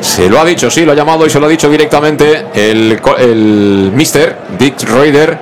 Se 0.00 0.28
lo 0.28 0.40
ha 0.40 0.44
dicho, 0.44 0.70
sí, 0.70 0.84
lo 0.84 0.92
ha 0.92 0.94
llamado 0.94 1.26
y 1.26 1.30
se 1.30 1.38
lo 1.38 1.46
ha 1.46 1.48
dicho 1.48 1.68
directamente 1.70 2.46
el, 2.54 3.00
el 3.18 3.92
Mister 3.94 4.36
Dick 4.58 4.82
Reuter. 4.82 5.38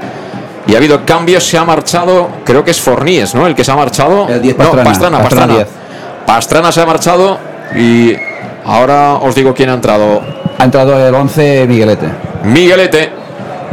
Y 0.66 0.74
ha 0.74 0.76
habido 0.76 1.04
cambios, 1.04 1.44
se 1.44 1.58
ha 1.58 1.64
marchado, 1.64 2.28
creo 2.44 2.62
que 2.62 2.70
es 2.70 2.80
Forníes, 2.80 3.34
¿no? 3.34 3.46
El 3.46 3.54
que 3.54 3.64
se 3.64 3.72
ha 3.72 3.76
marchado. 3.76 4.28
El 4.28 4.40
10 4.40 4.54
Pastrana, 4.54 4.84
no, 4.84 4.90
Pastrana, 4.90 5.18
Pastrana. 5.18 5.66
Pastrana, 6.26 6.72
se 6.72 6.80
ha 6.80 6.86
marchado 6.86 7.38
y 7.74 8.14
ahora 8.64 9.14
os 9.14 9.34
digo 9.34 9.54
quién 9.54 9.70
ha 9.70 9.74
entrado. 9.74 10.22
Ha 10.58 10.64
entrado 10.64 11.04
el 11.04 11.14
11 11.14 11.66
Miguelete. 11.66 12.06
Miguelete, 12.44 13.10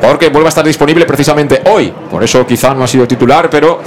porque 0.02 0.30
vuelve 0.30 0.48
a 0.48 0.50
estar 0.50 0.66
disponible 0.66 1.06
precisamente 1.06 1.62
hoy. 1.70 1.94
Por 2.10 2.24
eso 2.24 2.48
quizá 2.48 2.74
no 2.74 2.84
ha 2.84 2.88
sido 2.88 3.08
titular, 3.08 3.50
pero 3.50 3.82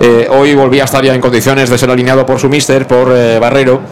eh, 0.00 0.26
hoy 0.30 0.54
volvía 0.54 0.82
a 0.82 0.86
estar 0.86 1.04
ya 1.04 1.14
en 1.14 1.20
condiciones 1.20 1.70
de 1.70 1.78
ser 1.78 1.90
alineado 1.90 2.24
por 2.24 2.40
su 2.40 2.48
mister, 2.48 2.86
por 2.86 3.12
eh, 3.14 3.38
Barrero 3.38 3.82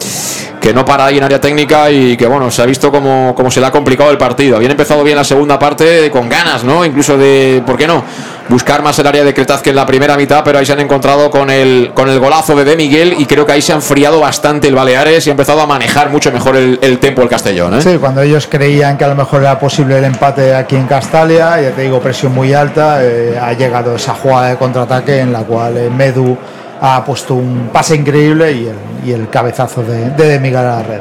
que 0.67 0.75
no 0.75 0.85
para 0.85 1.05
ahí 1.05 1.19
en 1.19 1.23
área 1.23 1.41
técnica 1.41 1.93
y 1.93 2.17
que 2.17 2.27
bueno, 2.27 2.51
se 2.51 2.61
ha 2.61 2.67
visto 2.67 2.91
como, 2.91 3.37
como 3.37 3.53
se 3.53 3.61
le 3.61 3.67
ha 3.67 3.71
complicado 3.71 4.11
el 4.11 4.19
partido. 4.19 4.57
Habían 4.57 4.73
empezado 4.73 5.05
bien 5.05 5.15
la 5.15 5.23
segunda 5.23 5.61
parte 5.61 6.11
con 6.11 6.29
ganas, 6.29 6.65
¿no? 6.65 6.85
Incluso 6.85 7.17
de, 7.17 7.63
¿por 7.65 7.77
qué 7.77 7.87
no? 7.87 8.03
Buscar 8.49 8.83
más 8.83 8.99
el 8.99 9.07
área 9.07 9.23
de 9.23 9.33
Cretaz 9.33 9.63
que 9.63 9.71
en 9.71 9.77
la 9.77 9.87
primera 9.87 10.17
mitad, 10.17 10.43
pero 10.43 10.59
ahí 10.59 10.67
se 10.67 10.73
han 10.73 10.81
encontrado 10.81 11.31
con 11.31 11.51
el, 11.51 11.93
con 11.95 12.09
el 12.09 12.19
golazo 12.19 12.57
de 12.57 12.65
De 12.65 12.75
Miguel 12.75 13.15
y 13.17 13.27
creo 13.27 13.47
que 13.47 13.53
ahí 13.53 13.63
se 13.63 13.75
ha 13.75 13.77
enfriado 13.77 14.19
bastante 14.19 14.67
el 14.67 14.75
Baleares 14.75 15.25
y 15.29 15.31
ha 15.31 15.35
empezado 15.35 15.61
a 15.61 15.67
manejar 15.67 16.11
mucho 16.11 16.33
mejor 16.33 16.57
el, 16.57 16.81
el 16.83 16.99
tempo 16.99 17.23
el 17.23 17.29
Castellón. 17.29 17.75
¿eh? 17.75 17.81
Sí, 17.81 17.99
cuando 18.01 18.23
ellos 18.23 18.49
creían 18.51 18.99
que 18.99 19.05
a 19.05 19.09
lo 19.09 19.15
mejor 19.15 19.43
era 19.43 19.61
posible 19.61 19.99
el 19.99 20.05
empate 20.05 20.53
aquí 20.53 20.75
en 20.75 20.89
Castalia, 20.89 21.61
ya 21.61 21.71
te 21.71 21.83
digo, 21.83 22.01
presión 22.01 22.35
muy 22.35 22.53
alta, 22.53 23.05
eh, 23.05 23.39
ha 23.41 23.53
llegado 23.53 23.95
esa 23.95 24.15
jugada 24.15 24.49
de 24.49 24.57
contraataque 24.57 25.21
en 25.21 25.33
la 25.33 25.45
cual 25.45 25.77
eh, 25.77 25.91
Medu 25.91 26.37
ha 26.81 27.05
puesto 27.05 27.35
un 27.35 27.71
pase 27.73 27.97
increíble 27.97 28.53
y 28.53 28.67
el, 28.67 28.77
y 29.05 29.13
el 29.13 29.29
cabezazo 29.29 29.83
de, 29.83 30.11
de, 30.11 30.39
Miguel 30.39 30.59
a 30.59 30.77
la 30.77 30.83
red. 30.83 31.01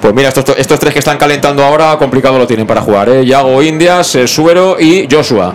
Pues 0.00 0.12
mira, 0.12 0.28
estos, 0.28 0.44
estos, 0.58 0.78
tres 0.78 0.92
que 0.92 0.98
están 0.98 1.16
calentando 1.18 1.64
ahora, 1.64 1.96
complicado 1.98 2.38
lo 2.38 2.46
tienen 2.46 2.66
para 2.66 2.80
jugar. 2.80 3.08
¿eh? 3.08 3.24
Yago 3.24 3.62
Indias, 3.62 4.14
eh, 4.16 4.26
Suero 4.26 4.76
y 4.78 5.08
Joshua. 5.10 5.54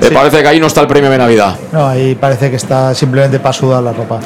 Me 0.00 0.10
parece 0.10 0.42
que 0.42 0.48
ahí 0.48 0.58
no 0.58 0.66
está 0.66 0.80
el 0.80 0.86
premio 0.86 1.10
de 1.10 1.18
Navidad. 1.18 1.56
No, 1.70 1.86
ahí 1.86 2.14
parece 2.14 2.50
que 2.50 2.56
está 2.56 2.94
simplemente 2.94 3.38
para 3.40 3.52
sudar 3.52 3.82
la 3.82 3.92
ropa. 3.92 4.20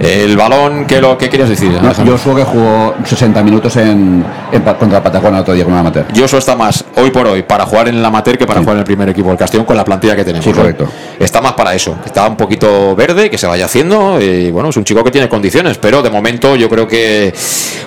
El 0.00 0.36
balón, 0.36 0.86
¿qué, 0.86 1.00
lo, 1.00 1.16
qué 1.16 1.28
querías 1.28 1.48
decir? 1.48 1.70
No, 1.72 1.80
Alejandro? 1.80 2.18
Josué 2.18 2.36
que 2.36 2.44
jugó 2.44 2.94
60 3.04 3.42
minutos 3.42 3.76
en, 3.76 4.24
en 4.50 4.62
contra 4.62 5.02
Patacona 5.02 5.38
el 5.38 5.42
otro 5.42 5.54
día 5.54 5.64
con 5.64 5.72
un 5.72 5.78
amateur. 5.78 6.06
Joshua 6.14 6.38
está 6.38 6.56
más 6.56 6.84
hoy 6.96 7.10
por 7.10 7.26
hoy 7.26 7.42
para 7.42 7.66
jugar 7.66 7.88
en 7.88 7.96
el 7.96 8.04
amateur 8.04 8.36
que 8.36 8.46
para 8.46 8.60
jugar 8.60 8.76
en 8.76 8.80
el 8.80 8.84
primer 8.84 9.08
equipo 9.08 9.28
del 9.28 9.38
Castellón 9.38 9.64
con 9.66 9.76
la 9.76 9.84
plantilla 9.84 10.16
que 10.16 10.24
tenemos. 10.24 10.44
Sí, 10.44 10.50
¿no? 10.50 10.56
correcto. 10.56 10.88
Está 11.18 11.40
más 11.40 11.52
para 11.52 11.74
eso. 11.74 11.96
Está 12.04 12.26
un 12.26 12.36
poquito 12.36 12.94
verde, 12.96 13.30
que 13.30 13.38
se 13.38 13.46
vaya 13.46 13.66
haciendo. 13.66 14.20
Y 14.20 14.50
bueno, 14.50 14.70
es 14.70 14.76
un 14.76 14.84
chico 14.84 15.04
que 15.04 15.10
tiene 15.10 15.28
condiciones, 15.28 15.78
pero 15.78 16.02
de 16.02 16.10
momento 16.10 16.56
yo 16.56 16.68
creo 16.68 16.86
que 16.88 17.32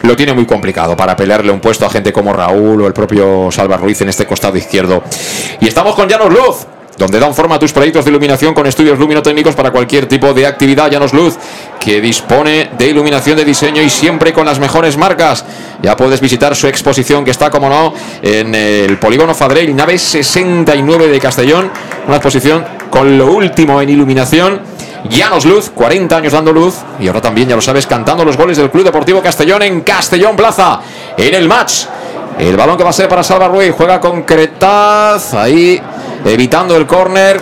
lo 0.03 0.15
tiene 0.15 0.33
muy 0.33 0.45
complicado 0.45 0.95
para 0.95 1.15
pelearle 1.15 1.51
un 1.51 1.59
puesto 1.59 1.85
a 1.85 1.89
gente 1.89 2.13
como 2.13 2.33
Raúl 2.33 2.81
o 2.81 2.87
el 2.87 2.93
propio 2.93 3.51
Salva 3.51 3.77
Ruiz 3.77 4.01
en 4.01 4.09
este 4.09 4.25
costado 4.25 4.57
izquierdo. 4.57 5.03
Y 5.59 5.67
estamos 5.67 5.95
con 5.95 6.07
Llanos 6.07 6.29
Luz. 6.29 6.67
Donde 6.97 7.19
dan 7.19 7.33
forma 7.33 7.55
a 7.55 7.59
tus 7.59 7.73
proyectos 7.73 8.05
de 8.05 8.11
iluminación 8.11 8.53
con 8.53 8.65
estudios 8.67 8.97
luminotécnicos 8.97 9.53
para 9.53 9.71
cualquier 9.71 10.07
tipo 10.07 10.33
de 10.33 10.47
actividad. 10.47 10.89
Llanos 10.89 11.13
Luz, 11.13 11.35
que 11.79 11.99
dispone 11.99 12.69
de 12.77 12.87
iluminación 12.87 13.35
de 13.35 13.43
diseño 13.43 13.81
y 13.81 13.89
siempre 13.89 14.31
con 14.31 14.45
las 14.45 14.59
mejores 14.59 14.95
marcas. 14.95 15.43
Ya 15.81 15.97
puedes 15.97 16.21
visitar 16.21 16.55
su 16.55 16.67
exposición 16.67 17.25
que 17.25 17.31
está, 17.31 17.49
como 17.49 17.67
no, 17.67 17.93
en 18.21 18.55
el 18.55 18.97
Polígono 18.97 19.35
Fadrell, 19.35 19.75
nave 19.75 19.97
69 19.97 21.09
de 21.09 21.19
Castellón. 21.19 21.69
Una 22.07 22.15
exposición 22.15 22.63
con 22.89 23.17
lo 23.17 23.31
último 23.31 23.81
en 23.81 23.89
iluminación. 23.89 24.61
Llanos 25.09 25.45
Luz, 25.45 25.69
40 25.75 26.15
años 26.15 26.33
dando 26.33 26.51
luz. 26.51 26.75
Y 26.99 27.07
ahora 27.07 27.21
también, 27.21 27.49
ya 27.49 27.55
lo 27.55 27.61
sabes, 27.61 27.85
cantando 27.85 28.23
los 28.23 28.37
goles 28.37 28.57
del 28.57 28.71
Club 28.71 28.85
Deportivo 28.85 29.21
Castellón 29.21 29.63
en 29.63 29.81
Castellón 29.81 30.35
Plaza. 30.35 30.79
En 31.17 31.33
el 31.33 31.47
match. 31.47 31.85
El 32.39 32.57
balón 32.57 32.77
que 32.77 32.83
va 32.83 32.89
a 32.89 32.93
ser 32.93 33.07
para 33.07 33.23
Salva 33.23 33.47
Ruiz. 33.47 33.73
Juega 33.75 33.99
con 33.99 34.23
Cretaz. 34.23 35.33
Ahí 35.33 35.79
evitando 36.25 36.75
el 36.75 36.85
córner. 36.85 37.41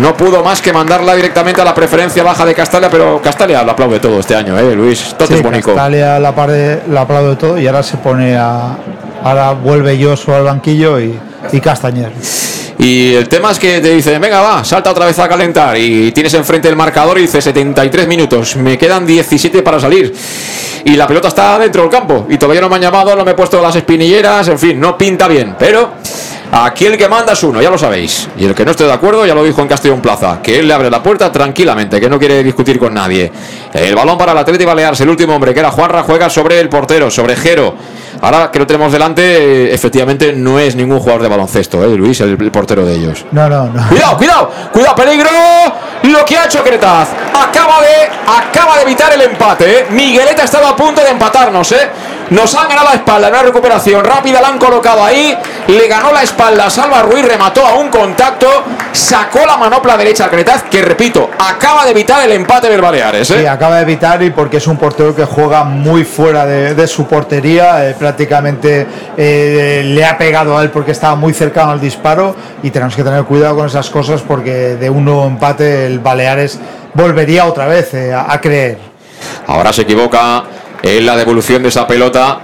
No 0.00 0.16
pudo 0.16 0.42
más 0.42 0.60
que 0.60 0.72
mandarla 0.72 1.14
directamente 1.14 1.60
a 1.60 1.64
la 1.64 1.74
preferencia 1.74 2.22
baja 2.24 2.44
de 2.44 2.54
Castalia, 2.54 2.90
pero 2.90 3.20
Castalia 3.22 3.62
lo 3.62 3.72
aplaude 3.72 4.00
todo 4.00 4.18
este 4.18 4.34
año, 4.34 4.58
¿eh, 4.58 4.74
Luis? 4.74 5.14
Todo 5.16 5.28
Sí, 5.28 5.34
es 5.34 5.42
bonito. 5.42 5.68
Castalia 5.68 6.18
la 6.18 6.34
parte 6.34 6.82
la 6.88 7.02
aplaude 7.02 7.30
de 7.30 7.36
todo 7.36 7.58
y 7.58 7.66
ahora 7.66 7.82
se 7.82 7.96
pone 7.98 8.36
a. 8.36 8.76
Ahora 9.22 9.52
vuelve 9.52 10.02
Joshua 10.02 10.38
al 10.38 10.44
banquillo 10.44 11.00
y, 11.00 11.18
y 11.52 11.60
Castañer. 11.60 12.12
Y 12.78 13.14
el 13.14 13.28
tema 13.28 13.52
es 13.52 13.58
que 13.58 13.80
te 13.80 13.94
dicen, 13.94 14.20
venga, 14.20 14.40
va, 14.40 14.64
salta 14.64 14.90
otra 14.90 15.06
vez 15.06 15.18
a 15.18 15.28
calentar. 15.28 15.76
Y 15.78 16.12
tienes 16.12 16.34
enfrente 16.34 16.68
el 16.68 16.76
marcador 16.76 17.18
y 17.18 17.22
dice 17.22 17.40
73 17.40 18.08
minutos. 18.08 18.56
Me 18.56 18.76
quedan 18.76 19.06
17 19.06 19.62
para 19.62 19.78
salir. 19.78 20.12
Y 20.84 20.96
la 20.96 21.06
pelota 21.06 21.28
está 21.28 21.58
dentro 21.58 21.82
del 21.82 21.90
campo. 21.90 22.26
Y 22.28 22.36
todavía 22.36 22.60
no 22.60 22.68
me 22.68 22.76
han 22.76 22.82
llamado, 22.82 23.14
no 23.16 23.24
me 23.24 23.30
he 23.30 23.34
puesto 23.34 23.62
las 23.62 23.76
espinilleras. 23.76 24.48
En 24.48 24.58
fin, 24.58 24.80
no 24.80 24.98
pinta 24.98 25.28
bien. 25.28 25.54
Pero 25.58 25.92
aquí 26.62 26.86
el 26.86 26.96
que 26.96 27.08
manda 27.08 27.32
es 27.32 27.42
uno, 27.42 27.60
ya 27.60 27.70
lo 27.70 27.78
sabéis. 27.78 28.28
Y 28.36 28.44
el 28.44 28.54
que 28.54 28.64
no 28.64 28.70
esté 28.70 28.84
de 28.84 28.92
acuerdo 28.92 29.26
ya 29.26 29.34
lo 29.34 29.42
dijo 29.42 29.60
en 29.60 29.68
Castellón 29.68 30.00
Plaza. 30.00 30.40
Que 30.42 30.58
él 30.60 30.68
le 30.68 30.74
abre 30.74 30.90
la 30.90 31.02
puerta 31.02 31.32
tranquilamente, 31.32 32.00
que 32.00 32.08
no 32.08 32.18
quiere 32.18 32.42
discutir 32.42 32.78
con 32.78 32.94
nadie. 32.94 33.30
El 33.72 33.94
balón 33.94 34.16
para 34.16 34.32
el 34.32 34.38
Atleti 34.38 34.64
Baleares, 34.64 35.00
el 35.00 35.08
último 35.08 35.34
hombre 35.34 35.52
que 35.52 35.60
era 35.60 35.70
Juanra, 35.70 36.02
juega 36.02 36.30
sobre 36.30 36.60
el 36.60 36.68
portero, 36.68 37.10
sobre 37.10 37.36
Jero. 37.36 37.74
Ahora 38.20 38.50
que 38.50 38.58
lo 38.58 38.66
tenemos 38.66 38.92
delante, 38.92 39.22
eh, 39.22 39.74
efectivamente 39.74 40.32
no 40.32 40.58
es 40.58 40.76
ningún 40.76 40.98
jugador 41.00 41.22
de 41.22 41.28
baloncesto, 41.28 41.82
¿eh, 41.84 41.96
Luis, 41.96 42.20
el, 42.20 42.36
el 42.40 42.50
portero 42.50 42.84
de 42.84 42.94
ellos. 42.94 43.24
No, 43.32 43.48
no, 43.48 43.66
no. 43.66 43.88
Cuidado, 43.88 44.16
cuidado, 44.16 44.50
cuidado, 44.72 44.94
peligro. 44.96 45.28
Lo 46.04 46.24
que 46.24 46.36
ha 46.36 46.44
hecho 46.44 46.62
Cretaz. 46.62 47.08
Acaba 47.32 47.80
de, 47.80 48.10
acaba 48.26 48.76
de 48.76 48.82
evitar 48.82 49.12
el 49.12 49.22
empate. 49.22 49.80
¿eh? 49.80 49.86
Migueleta 49.90 50.42
ha 50.42 50.44
estado 50.44 50.66
a 50.66 50.76
punto 50.76 51.00
de 51.02 51.08
empatarnos. 51.08 51.72
¿eh? 51.72 51.88
Nos 52.30 52.54
han 52.54 52.68
ganado 52.68 52.88
la 52.88 52.94
espalda 52.96 53.28
en 53.28 53.34
una 53.34 53.42
recuperación 53.42 54.04
rápida. 54.04 54.40
La 54.42 54.48
han 54.48 54.58
colocado 54.58 55.02
ahí. 55.02 55.34
Le 55.66 55.88
ganó 55.88 56.12
la 56.12 56.22
espalda 56.22 56.68
Salva 56.68 57.00
Ruiz. 57.02 57.24
Remató 57.26 57.66
a 57.66 57.74
un 57.74 57.88
contacto. 57.88 58.46
Sacó 58.92 59.46
la 59.46 59.56
manopla 59.56 59.96
derecha 59.96 60.26
a 60.26 60.30
Cretaz. 60.30 60.64
Que 60.64 60.82
repito, 60.82 61.30
acaba 61.38 61.86
de 61.86 61.92
evitar 61.92 62.22
el 62.22 62.32
empate 62.32 62.68
del 62.68 62.82
Baleares. 62.82 63.30
¿eh? 63.30 63.38
Sí, 63.40 63.46
acaba 63.46 63.76
de 63.76 63.82
evitar 63.82 64.22
y 64.22 64.28
porque 64.30 64.58
es 64.58 64.66
un 64.66 64.76
portero 64.76 65.16
que 65.16 65.24
juega 65.24 65.64
muy 65.64 66.04
fuera 66.04 66.44
de, 66.44 66.74
de 66.74 66.86
su 66.86 67.06
portería, 67.06 67.88
eh, 67.88 67.94
prácticamente 68.04 68.86
eh, 69.16 69.82
le 69.82 70.04
ha 70.04 70.18
pegado 70.18 70.58
a 70.58 70.62
él 70.62 70.68
porque 70.68 70.90
estaba 70.90 71.14
muy 71.14 71.32
cercano 71.32 71.72
al 71.72 71.80
disparo 71.80 72.36
y 72.62 72.68
tenemos 72.68 72.94
que 72.94 73.02
tener 73.02 73.24
cuidado 73.24 73.56
con 73.56 73.66
esas 73.66 73.88
cosas 73.88 74.20
porque 74.20 74.76
de 74.76 74.90
un 74.90 75.06
nuevo 75.06 75.26
empate 75.26 75.86
el 75.86 76.00
Baleares 76.00 76.60
volvería 76.92 77.46
otra 77.46 77.66
vez 77.66 77.94
eh, 77.94 78.12
a, 78.12 78.30
a 78.30 78.38
creer. 78.42 78.76
Ahora 79.46 79.72
se 79.72 79.82
equivoca 79.82 80.44
en 80.82 81.06
la 81.06 81.16
devolución 81.16 81.62
de 81.62 81.70
esa 81.70 81.86
pelota. 81.86 82.40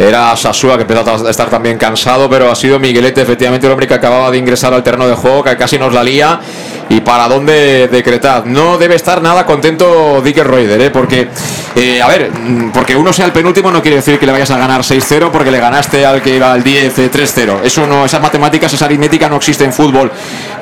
Era 0.00 0.34
Sasúa 0.34 0.76
que 0.76 0.82
empezó 0.82 1.26
a 1.26 1.30
estar 1.30 1.50
también 1.50 1.76
cansado, 1.76 2.26
pero 2.30 2.50
ha 2.50 2.54
sido 2.54 2.78
Miguelete, 2.78 3.20
efectivamente, 3.20 3.66
el 3.66 3.72
hombre 3.72 3.86
que 3.86 3.92
acababa 3.92 4.30
de 4.30 4.38
ingresar 4.38 4.72
al 4.72 4.82
terreno 4.82 5.06
de 5.06 5.14
juego, 5.14 5.44
que 5.44 5.54
casi 5.58 5.78
nos 5.78 5.92
la 5.92 6.02
lía. 6.02 6.40
Y 6.88 7.02
para 7.02 7.28
dónde 7.28 7.86
decretad. 7.86 8.46
No 8.46 8.76
debe 8.76 8.96
estar 8.96 9.22
nada 9.22 9.46
contento 9.46 10.20
Dicker 10.24 10.48
Reuter, 10.48 10.80
¿eh? 10.80 10.90
porque, 10.90 11.28
eh, 11.76 12.02
a 12.02 12.08
ver, 12.08 12.32
mm, 12.32 12.72
porque 12.72 12.96
uno 12.96 13.12
sea 13.12 13.26
el 13.26 13.32
penúltimo 13.32 13.70
no 13.70 13.80
quiere 13.80 13.98
decir 13.98 14.18
que 14.18 14.26
le 14.26 14.32
vayas 14.32 14.50
a 14.50 14.58
ganar 14.58 14.82
6-0 14.82 15.30
porque 15.30 15.52
le 15.52 15.60
ganaste 15.60 16.04
al 16.04 16.20
que 16.20 16.34
iba 16.34 16.50
al 16.52 16.64
10 16.64 16.98
eh, 16.98 17.10
3-0. 17.12 17.60
Eso 17.62 17.86
no, 17.86 18.04
esas 18.04 18.20
matemáticas, 18.20 18.72
esa 18.72 18.86
aritmética 18.86 19.28
no 19.28 19.36
existe 19.36 19.64
en 19.64 19.72
fútbol. 19.72 20.10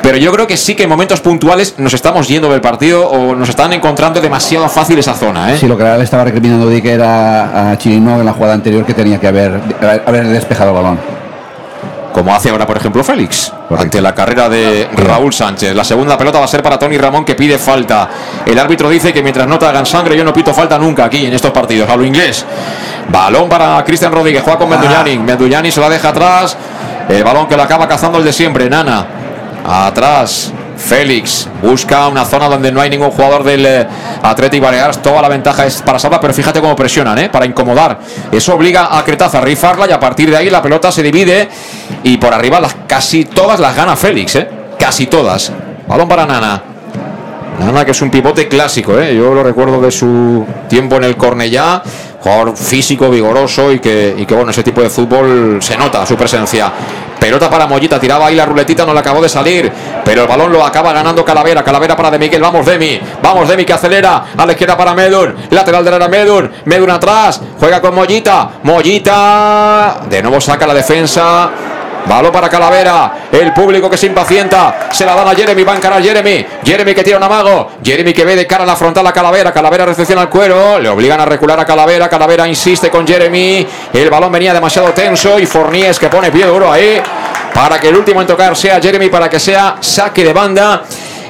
Pero 0.02 0.18
yo 0.18 0.32
creo 0.32 0.46
que 0.46 0.56
sí 0.56 0.74
que 0.74 0.82
en 0.82 0.88
momentos 0.88 1.20
puntuales 1.20 1.76
nos 1.78 1.94
estamos 1.94 2.28
yendo 2.28 2.50
del 2.50 2.60
partido 2.60 3.08
o 3.08 3.34
nos 3.34 3.48
están 3.48 3.72
encontrando 3.72 4.20
demasiado 4.20 4.68
fácil 4.68 4.98
esa 4.98 5.14
zona. 5.14 5.54
¿eh? 5.54 5.58
Sí, 5.58 5.66
lo 5.66 5.78
que 5.78 5.84
le 5.84 6.04
estaba 6.04 6.24
recriminando 6.24 6.68
Dick 6.68 6.84
era 6.84 7.70
a 7.70 7.78
Chirino 7.78 8.20
en 8.20 8.26
la 8.26 8.32
jugada 8.32 8.54
anterior 8.54 8.84
que 8.84 8.94
tenía 8.94 9.18
que 9.18 9.27
haber, 9.28 9.60
haber 10.06 10.26
despejado 10.28 10.70
el 10.70 10.76
balón. 10.76 10.98
como 12.12 12.34
hace 12.34 12.50
ahora, 12.50 12.66
por 12.66 12.76
ejemplo, 12.76 13.04
Félix, 13.04 13.52
ante 13.76 14.00
la 14.00 14.14
carrera 14.14 14.48
de 14.48 14.88
Raúl 14.92 15.32
Sánchez. 15.32 15.74
La 15.74 15.84
segunda 15.84 16.18
pelota 16.18 16.38
va 16.38 16.46
a 16.46 16.48
ser 16.48 16.62
para 16.62 16.78
Tony 16.78 16.98
Ramón, 16.98 17.24
que 17.24 17.34
pide 17.34 17.58
falta. 17.58 18.08
El 18.44 18.58
árbitro 18.58 18.88
dice 18.90 19.12
que 19.12 19.22
mientras 19.22 19.46
no 19.46 19.58
te 19.58 19.66
hagan 19.66 19.86
sangre, 19.86 20.16
yo 20.16 20.24
no 20.24 20.32
pito 20.32 20.52
falta 20.52 20.78
nunca 20.78 21.04
aquí 21.04 21.26
en 21.26 21.32
estos 21.32 21.52
partidos. 21.52 21.88
A 21.88 21.96
lo 21.96 22.04
inglés. 22.04 22.44
Balón 23.10 23.48
para 23.48 23.84
Cristian 23.84 24.12
Rodríguez, 24.12 24.42
juega 24.42 24.58
con 24.58 24.68
Menduñani. 24.68 25.18
Menduñani 25.18 25.70
se 25.70 25.80
la 25.80 25.88
deja 25.88 26.08
atrás. 26.08 26.56
El 27.08 27.22
balón 27.22 27.46
que 27.46 27.56
lo 27.56 27.62
acaba 27.62 27.86
cazando 27.86 28.18
el 28.18 28.24
de 28.24 28.32
siempre, 28.32 28.68
Nana. 28.68 29.06
Atrás. 29.66 30.52
Félix 30.78 31.48
busca 31.60 32.06
una 32.06 32.24
zona 32.24 32.48
donde 32.48 32.70
no 32.70 32.80
hay 32.80 32.88
ningún 32.88 33.10
jugador 33.10 33.42
del 33.42 33.66
eh, 33.66 33.86
Athletic 34.22 34.62
Baleares. 34.62 35.02
Toda 35.02 35.20
la 35.20 35.28
ventaja 35.28 35.66
es 35.66 35.82
para 35.82 35.98
Salva, 35.98 36.20
pero 36.20 36.32
fíjate 36.32 36.60
cómo 36.60 36.76
presionan, 36.76 37.18
¿eh? 37.18 37.28
para 37.28 37.44
incomodar. 37.44 37.98
Eso 38.30 38.54
obliga 38.54 38.96
a 38.96 39.04
Cretaz 39.04 39.34
a 39.34 39.40
rifarla 39.40 39.86
y 39.88 39.92
a 39.92 40.00
partir 40.00 40.30
de 40.30 40.36
ahí 40.36 40.48
la 40.48 40.62
pelota 40.62 40.90
se 40.92 41.02
divide 41.02 41.48
y 42.04 42.16
por 42.16 42.32
arriba 42.32 42.60
las, 42.60 42.76
casi 42.86 43.24
todas 43.24 43.58
las 43.60 43.76
gana 43.76 43.96
Félix. 43.96 44.36
¿eh? 44.36 44.48
Casi 44.78 45.06
todas. 45.06 45.52
Balón 45.86 46.08
para 46.08 46.24
Nana. 46.24 46.62
Nana 47.58 47.84
que 47.84 47.90
es 47.90 48.00
un 48.02 48.10
pivote 48.10 48.46
clásico, 48.46 48.98
¿eh? 48.98 49.16
yo 49.16 49.34
lo 49.34 49.42
recuerdo 49.42 49.80
de 49.80 49.90
su 49.90 50.46
tiempo 50.68 50.96
en 50.96 51.04
el 51.04 51.16
Cornellá, 51.16 51.82
jugador 52.20 52.56
físico, 52.56 53.08
vigoroso 53.10 53.72
y 53.72 53.78
que, 53.78 54.14
y 54.16 54.26
que 54.26 54.34
bueno, 54.34 54.50
ese 54.50 54.62
tipo 54.62 54.82
de 54.82 54.90
fútbol 54.90 55.58
se 55.60 55.76
nota 55.76 56.04
su 56.06 56.16
presencia. 56.16 56.72
Pelota 57.18 57.50
para 57.50 57.66
Mollita, 57.66 57.98
tiraba 57.98 58.26
ahí 58.28 58.36
la 58.36 58.46
ruletita, 58.46 58.86
no 58.86 58.94
le 58.94 59.00
acabó 59.00 59.20
de 59.20 59.28
salir, 59.28 59.70
pero 60.04 60.22
el 60.22 60.28
balón 60.28 60.52
lo 60.52 60.64
acaba 60.64 60.92
ganando 60.92 61.24
Calavera, 61.24 61.64
Calavera 61.64 61.96
para 61.96 62.12
De 62.12 62.18
Miguel, 62.18 62.40
vamos 62.40 62.64
Demi, 62.64 63.00
vamos 63.20 63.48
Demi 63.48 63.64
que 63.64 63.72
acelera, 63.72 64.26
a 64.36 64.46
la 64.46 64.52
izquierda 64.52 64.76
para 64.76 64.94
Medun, 64.94 65.34
lateral 65.50 65.84
de 65.84 65.98
la 65.98 66.08
Medun, 66.08 66.50
Medun 66.64 66.90
atrás, 66.90 67.40
juega 67.58 67.80
con 67.80 67.94
Mollita, 67.94 68.50
Mollita, 68.62 70.02
de 70.08 70.22
nuevo 70.22 70.40
saca 70.40 70.66
la 70.66 70.74
defensa, 70.74 71.50
Balón 72.06 72.32
para 72.32 72.48
Calavera. 72.48 73.28
El 73.30 73.52
público 73.52 73.90
que 73.90 73.96
se 73.96 74.06
impacienta. 74.06 74.88
Se 74.90 75.04
la 75.04 75.14
dan 75.14 75.28
a 75.28 75.34
Jeremy. 75.34 75.62
Va 75.62 75.74
a 75.74 76.00
Jeremy. 76.00 76.46
Jeremy 76.64 76.94
que 76.94 77.02
tira 77.02 77.16
un 77.16 77.22
amago. 77.22 77.72
Jeremy 77.82 78.12
que 78.12 78.24
ve 78.24 78.36
de 78.36 78.46
cara 78.46 78.64
a 78.64 78.66
la 78.66 78.76
frontal 78.76 79.06
a 79.06 79.12
Calavera. 79.12 79.52
Calavera 79.52 79.84
recepciona 79.86 80.22
el 80.22 80.28
cuero. 80.28 80.78
Le 80.78 80.88
obligan 80.88 81.20
a 81.20 81.24
recular 81.24 81.58
a 81.60 81.64
Calavera. 81.64 82.08
Calavera 82.08 82.46
insiste 82.48 82.90
con 82.90 83.06
Jeremy. 83.06 83.66
El 83.92 84.10
balón 84.10 84.32
venía 84.32 84.52
demasiado 84.52 84.92
tenso. 84.92 85.38
Y 85.38 85.46
Forníes 85.46 85.98
que 85.98 86.08
pone 86.08 86.30
pie 86.30 86.46
duro 86.46 86.72
ahí. 86.72 87.00
Para 87.54 87.78
que 87.78 87.88
el 87.88 87.96
último 87.96 88.20
en 88.20 88.26
tocar 88.26 88.56
sea 88.56 88.80
Jeremy. 88.80 89.08
Para 89.08 89.28
que 89.28 89.38
sea 89.40 89.76
saque 89.80 90.24
de 90.24 90.32
banda. 90.32 90.82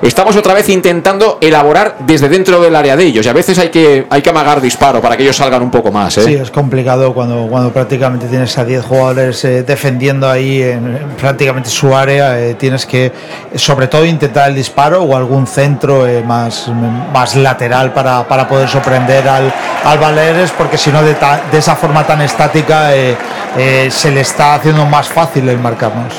Estamos 0.02 0.36
otra 0.36 0.54
vez 0.54 0.68
intentando 0.68 1.38
elaborar 1.40 1.96
desde 2.00 2.28
dentro 2.28 2.60
del 2.60 2.74
área 2.76 2.96
de 2.96 3.04
ellos. 3.04 3.26
Y 3.26 3.28
a 3.28 3.32
veces 3.32 3.58
hay 3.58 3.68
que, 3.70 4.06
hay 4.08 4.22
que 4.22 4.30
amagar 4.30 4.60
disparo 4.60 5.00
para 5.00 5.16
que 5.16 5.22
ellos 5.24 5.36
salgan 5.36 5.62
un 5.62 5.70
poco 5.70 5.90
más. 5.90 6.16
¿eh? 6.18 6.22
Sí, 6.24 6.34
es 6.34 6.50
complicado 6.50 7.12
cuando, 7.12 7.46
cuando 7.48 7.70
prácticamente 7.72 8.26
tienes 8.26 8.56
a 8.58 8.64
10 8.64 8.84
jugadores 8.84 9.44
eh, 9.44 9.62
defendiendo 9.64 10.28
ahí 10.30 10.62
en, 10.62 10.96
en 10.96 11.08
prácticamente 11.18 11.68
su 11.70 11.94
área. 11.96 12.38
eh, 12.40 12.54
tienes 12.54 12.86
que, 12.86 13.12
sobre 13.56 13.88
todo, 13.88 14.04
intentar 14.04 14.48
el 14.48 14.54
disparo 14.54 15.02
o 15.02 15.16
algún 15.16 15.46
centro 15.46 16.06
eh, 16.06 16.22
más, 16.24 16.68
más 17.12 17.34
lateral 17.36 17.92
para, 17.92 18.26
para 18.28 18.48
poder 18.48 18.68
sorprender 18.68 19.28
al, 19.28 19.52
al 19.84 19.98
Baleares, 19.98 20.52
porque 20.56 20.78
si 20.78 20.90
no, 20.90 21.02
de, 21.02 21.14
ta- 21.14 21.42
de 21.50 21.58
esa 21.58 21.74
forma 21.74 22.06
tan 22.06 22.20
estática, 22.22 22.94
eh, 22.94 23.16
eh, 23.56 23.88
se 23.90 24.10
le 24.10 24.20
está 24.20 24.54
haciendo 24.54 24.86
más 24.86 25.08
fácil 25.08 25.48
el 25.48 25.58
marcarnos. 25.58 26.14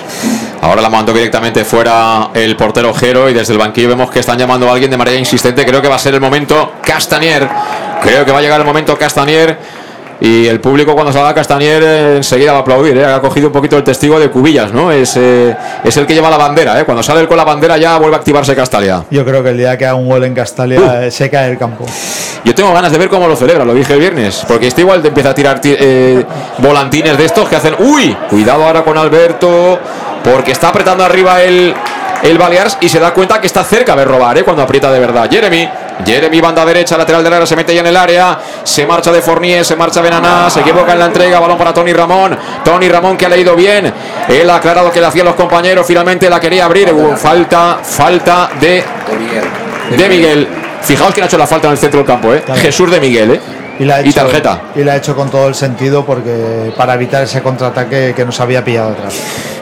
Ahora 0.62 0.82
la 0.82 0.90
mandó 0.90 1.14
directamente 1.14 1.64
fuera 1.64 2.32
el 2.34 2.58
portero 2.58 2.94
Jero 2.94 3.30
y 3.30 3.34
desde 3.34 3.54
el 3.54 3.60
banquillo 3.70 3.90
vemos 3.90 4.10
que 4.12 4.20
están 4.20 4.38
llamando 4.38 4.68
a 4.70 4.74
alguien 4.74 4.92
de 4.92 4.98
manera 4.98 5.18
insistente. 5.18 5.66
Creo 5.66 5.82
que 5.82 5.88
va 5.88 5.96
a 5.96 6.00
ser 6.00 6.14
el 6.14 6.22
momento 6.22 6.74
Castanier. 6.84 7.48
Creo 8.02 8.26
que 8.26 8.32
va 8.32 8.40
a 8.40 8.42
llegar 8.42 8.60
el 8.60 8.66
momento 8.66 8.98
Castanier. 8.98 9.58
Y 10.22 10.48
el 10.48 10.60
público 10.60 10.96
cuando 10.96 11.14
salga 11.14 11.34
Castañer 11.34 11.82
eh, 11.82 12.18
enseguida 12.18 12.52
va 12.52 12.58
a 12.58 12.62
aplaudir, 12.62 12.98
¿eh? 12.98 13.06
ha 13.06 13.22
cogido 13.22 13.48
un 13.48 13.54
poquito 13.54 13.78
el 13.78 13.86
testigo 13.86 14.20
de 14.20 14.30
Cubillas, 14.30 14.74
¿no? 14.74 14.92
Es, 14.92 15.16
eh, 15.16 15.56
es 15.82 15.96
el 15.96 16.06
que 16.06 16.14
lleva 16.14 16.30
la 16.30 16.36
bandera, 16.36 16.78
¿eh? 16.78 16.84
cuando 16.84 17.02
sale 17.02 17.22
él 17.22 17.28
con 17.30 17.38
la 17.38 17.46
bandera 17.46 17.78
ya 17.78 17.98
vuelve 17.98 18.18
a 18.18 18.20
activarse 18.20 18.54
Castalia. 18.54 19.06
Yo 19.10 19.24
creo 19.24 19.42
que 19.42 19.52
el 19.52 19.58
día 19.58 19.78
que 19.78 19.86
haga 19.86 19.96
un 19.96 20.10
gol 20.10 20.26
en 20.26 20.36
Castalia 20.36 21.06
eh, 21.06 21.10
se 21.10 21.30
cae 21.30 21.50
el 21.52 21.58
campo. 21.58 21.86
Yo 22.44 22.54
tengo 22.54 22.74
ganas 22.74 22.92
de 22.92 22.98
ver 22.98 23.08
cómo 23.08 23.30
lo 23.30 23.38
celebra, 23.38 23.64
lo 23.64 23.74
dije 23.74 23.94
el 23.94 24.00
viernes, 24.02 24.44
porque 24.46 24.68
este 24.68 24.82
igual 24.82 25.02
te 25.02 25.08
empieza 25.08 25.30
a 25.30 25.34
tirar 25.36 25.62
ti- 25.62 25.78
volantines 26.58 27.18
de 27.18 27.24
estos 27.24 27.48
que 27.48 27.56
hacen, 27.56 27.76
uy, 27.80 28.14
cuidado 28.30 28.66
ahora 28.66 28.84
con 28.84 28.98
Alberto, 28.98 29.80
porque 30.22 30.52
está 30.52 30.68
apretando 30.68 31.06
arriba 31.06 31.42
el, 31.42 31.74
el 32.24 32.38
Balears 32.38 32.78
y 32.82 32.90
se 32.90 33.00
da 33.00 33.14
cuenta 33.14 33.40
que 33.40 33.48
está 33.48 33.64
cerca 33.64 33.96
de 33.96 34.06
robar, 34.06 34.38
¿eh? 34.38 34.44
cuando 34.44 34.62
aprieta 34.64 34.92
de 34.92 35.00
verdad. 35.00 35.30
Jeremy. 35.30 35.70
Jeremy, 36.06 36.40
banda 36.40 36.66
derecha, 36.66 36.98
lateral 36.98 37.24
del 37.24 37.34
área, 37.34 37.46
se 37.46 37.58
mete 37.58 37.74
ya 37.74 37.82
en 37.82 37.88
el 37.88 37.98
área. 37.98 38.40
Se 38.64 38.86
marcha 38.86 39.12
de 39.12 39.22
Fournier, 39.22 39.66
se 39.66 39.76
marcha 39.76 40.02
Benaná, 40.02 40.50
se 40.50 40.62
equivoca 40.62 40.94
en 40.94 41.00
la 41.00 41.06
entrega. 41.06 41.40
Balón 41.40 41.58
para 41.58 41.74
Tony 41.74 41.92
Ramón. 41.92 42.38
Tony 42.64 42.88
Ramón 42.88 43.18
que 43.18 43.26
ha 43.26 43.30
leído 43.30 43.56
bien. 43.56 43.92
Él 44.28 44.50
ha 44.50 44.56
aclarado 44.56 44.92
que 44.92 45.02
le 45.02 45.08
hacían 45.08 45.26
los 45.26 45.36
compañeros. 45.36 45.86
Finalmente 45.86 46.30
la 46.30 46.40
quería 46.40 46.66
abrir. 46.66 46.94
Hubo 46.94 47.18
falta, 47.18 47.80
falta 47.84 48.50
de, 48.60 48.84
de 49.98 50.10
Miguel. 50.10 50.48
Fijaos 50.82 51.14
que 51.14 51.22
ha 51.22 51.26
hecho 51.26 51.38
la 51.38 51.48
falta 51.48 51.68
en 51.68 51.74
el 51.74 51.78
centro 51.78 52.00
del 52.00 52.08
campo, 52.08 52.34
¿eh? 52.34 52.44
Jesús 52.56 52.90
de 52.90 53.02
Miguel, 53.02 53.32
¿eh? 53.32 53.42
Y 53.80 53.86
la, 53.86 53.96
ha 53.96 54.02
Y 54.02 54.10
hecho, 54.10 54.22
tarjeta. 54.22 54.62
Y 54.76 54.84
la 54.84 54.94
ha 54.94 54.96
hecho 54.98 55.16
con 55.16 55.30
todo 55.30 55.48
el 55.48 55.56
sentido 55.56 56.06
porque 56.06 56.72
para 56.76 56.94
evitar 56.96 57.24
ese 57.24 57.42
contraataque 57.42 58.14
que 58.16 58.26
nos 58.26 58.40
había 58.40 58.64
pillado 58.64 58.92
atrás. 58.92 59.14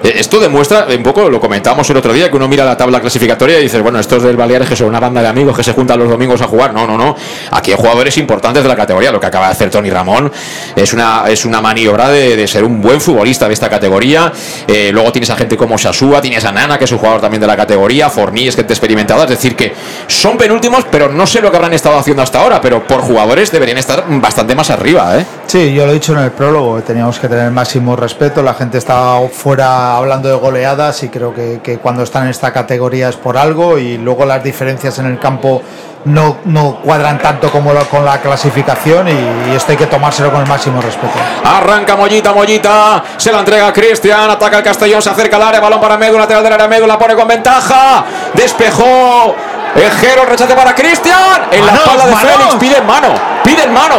Eh, 0.03 0.13
Esto 0.17 0.39
demuestra, 0.39 0.87
un 0.95 1.03
poco 1.03 1.29
lo 1.29 1.39
comentamos 1.39 1.89
el 1.89 1.97
otro 1.97 2.13
día, 2.13 2.29
que 2.29 2.35
uno 2.35 2.47
mira 2.47 2.65
la 2.65 2.75
tabla 2.75 2.99
clasificatoria 2.99 3.59
y 3.59 3.63
dice, 3.63 3.79
bueno, 3.81 3.99
estos 3.99 4.23
del 4.23 4.35
Baleares 4.35 4.67
que 4.69 4.75
son 4.75 4.87
una 4.87 4.99
banda 4.99 5.21
de 5.21 5.27
amigos 5.27 5.55
que 5.55 5.63
se 5.63 5.73
juntan 5.73 5.99
los 5.99 6.09
domingos 6.09 6.41
a 6.41 6.47
jugar. 6.47 6.73
No, 6.73 6.87
no, 6.87 6.97
no. 6.97 7.15
Aquí 7.51 7.71
hay 7.71 7.77
jugadores 7.77 8.17
importantes 8.17 8.63
de 8.63 8.69
la 8.69 8.75
categoría. 8.75 9.11
Lo 9.11 9.19
que 9.19 9.27
acaba 9.27 9.47
de 9.47 9.51
hacer 9.51 9.69
Tony 9.69 9.89
Ramón 9.89 10.31
es 10.75 10.93
una, 10.93 11.23
es 11.27 11.45
una 11.45 11.61
maniobra 11.61 12.09
de, 12.09 12.35
de 12.35 12.47
ser 12.47 12.63
un 12.63 12.81
buen 12.81 12.99
futbolista 12.99 13.47
de 13.47 13.53
esta 13.53 13.69
categoría. 13.69 14.31
Eh, 14.67 14.89
luego 14.91 15.11
tienes 15.11 15.29
a 15.29 15.35
gente 15.35 15.55
como 15.57 15.77
Sasúa, 15.77 16.21
tienes 16.21 16.43
a 16.45 16.51
Nana, 16.51 16.77
que 16.77 16.85
es 16.85 16.91
un 16.91 16.97
jugador 16.97 17.21
también 17.21 17.41
de 17.41 17.47
la 17.47 17.55
categoría, 17.55 18.09
Forní 18.09 18.47
es 18.47 18.55
gente 18.55 18.73
experimentada. 18.73 19.25
Es 19.25 19.29
decir, 19.29 19.55
que 19.55 19.73
son 20.07 20.37
penúltimos, 20.37 20.85
pero 20.89 21.09
no 21.09 21.27
sé 21.27 21.41
lo 21.41 21.51
que 21.51 21.57
habrán 21.57 21.73
estado 21.73 21.97
haciendo 21.97 22.23
hasta 22.23 22.41
ahora, 22.41 22.61
pero 22.61 22.85
por 22.87 23.01
jugadores 23.01 23.51
deberían 23.51 23.77
estar 23.77 24.06
bastante 24.09 24.55
más 24.55 24.69
arriba, 24.69 25.17
¿eh? 25.17 25.25
Sí, 25.47 25.73
yo 25.73 25.85
lo 25.85 25.91
he 25.91 25.95
dicho 25.95 26.13
en 26.13 26.19
el 26.19 26.31
prólogo, 26.31 26.81
teníamos 26.81 27.19
que 27.19 27.27
tener 27.27 27.49
máximo 27.51 27.95
respeto, 27.95 28.41
la 28.41 28.53
gente 28.53 28.77
está 28.77 29.17
fuera 29.31 29.95
hablando 29.97 30.29
de 30.29 30.35
goleadas 30.35 31.03
y 31.03 31.09
creo 31.09 31.33
que, 31.33 31.59
que 31.63 31.77
cuando 31.79 32.03
están 32.03 32.23
en 32.23 32.29
esta 32.29 32.51
categoría 32.51 33.09
es 33.09 33.15
por 33.15 33.37
algo 33.37 33.77
y 33.77 33.97
luego 33.97 34.25
las 34.25 34.43
diferencias 34.43 34.97
en 34.99 35.05
el 35.07 35.19
campo 35.19 35.61
no, 36.05 36.37
no 36.45 36.79
cuadran 36.81 37.19
tanto 37.19 37.49
como 37.51 37.73
lo- 37.73 37.85
con 37.89 38.05
la 38.05 38.19
clasificación 38.21 39.07
y, 39.09 39.51
y 39.51 39.55
esto 39.55 39.71
hay 39.71 39.77
que 39.77 39.87
tomárselo 39.87 40.31
con 40.31 40.41
el 40.41 40.47
máximo 40.47 40.81
respeto. 40.81 41.13
Arranca 41.43 41.95
Mollita, 41.95 42.31
Mollita, 42.33 43.03
se 43.17 43.31
la 43.31 43.39
entrega 43.39 43.67
a 43.67 43.73
Cristian, 43.73 44.29
ataca 44.29 44.57
el 44.57 44.63
Castellón, 44.63 45.01
se 45.01 45.09
acerca 45.09 45.35
al 45.37 45.43
área, 45.43 45.59
balón 45.59 45.81
para 45.81 45.97
Medu, 45.97 46.17
lateral 46.17 46.43
del 46.43 46.53
área, 46.53 46.67
Medu 46.67 46.87
la 46.87 46.97
pone 46.97 47.15
con 47.15 47.27
ventaja, 47.27 48.05
despejó, 48.33 49.35
Ejero, 49.75 50.25
rechace 50.25 50.55
para 50.55 50.73
Cristian, 50.73 51.43
en 51.51 51.65
la 51.65 51.73
espalda 51.73 52.05
de. 52.07 52.15
Félix, 52.15 52.55
pide 52.55 52.77
en 52.77 52.85
mano, 52.87 53.09
pide 53.57 53.67
en 53.67 53.73
mano, 53.73 53.95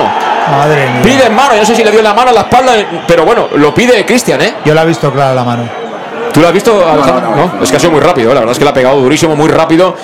Madre 0.51 0.87
mía. 0.91 1.03
pide 1.03 1.27
en 1.27 1.35
mano, 1.35 1.55
yo 1.55 1.61
no 1.61 1.67
sé 1.67 1.75
si 1.75 1.85
le 1.85 1.91
dio 1.91 2.03
la 2.03 2.15
mano 2.15 2.31
a 2.31 2.33
la 2.33 2.41
espalda, 2.43 2.73
pero 3.07 3.25
bueno, 3.25 3.49
lo 3.57 3.75
pide 3.75 4.05
Cristian, 4.07 4.41
¿eh? 4.41 4.55
Yo 4.65 4.75
la 4.75 4.83
he 4.83 4.87
visto 4.87 5.11
clara 5.13 5.35
la 5.35 5.45
mano. 5.45 5.69
¿Tú 6.33 6.41
lo 6.41 6.49
has 6.49 6.53
visto? 6.53 6.73
No, 6.73 7.63
es 7.63 7.71
que 7.71 7.77
ha 7.77 7.81
sido 7.81 7.93
muy 7.93 8.01
rápido, 8.01 8.31
¿eh? 8.31 8.35
la 8.35 8.41
verdad 8.41 8.53
es 8.53 8.59
que 8.59 8.65
le 8.65 8.71
ha 8.71 8.75
pegado 8.75 9.01
durísimo, 9.01 9.35
muy 9.35 9.49
rápido. 9.49 9.97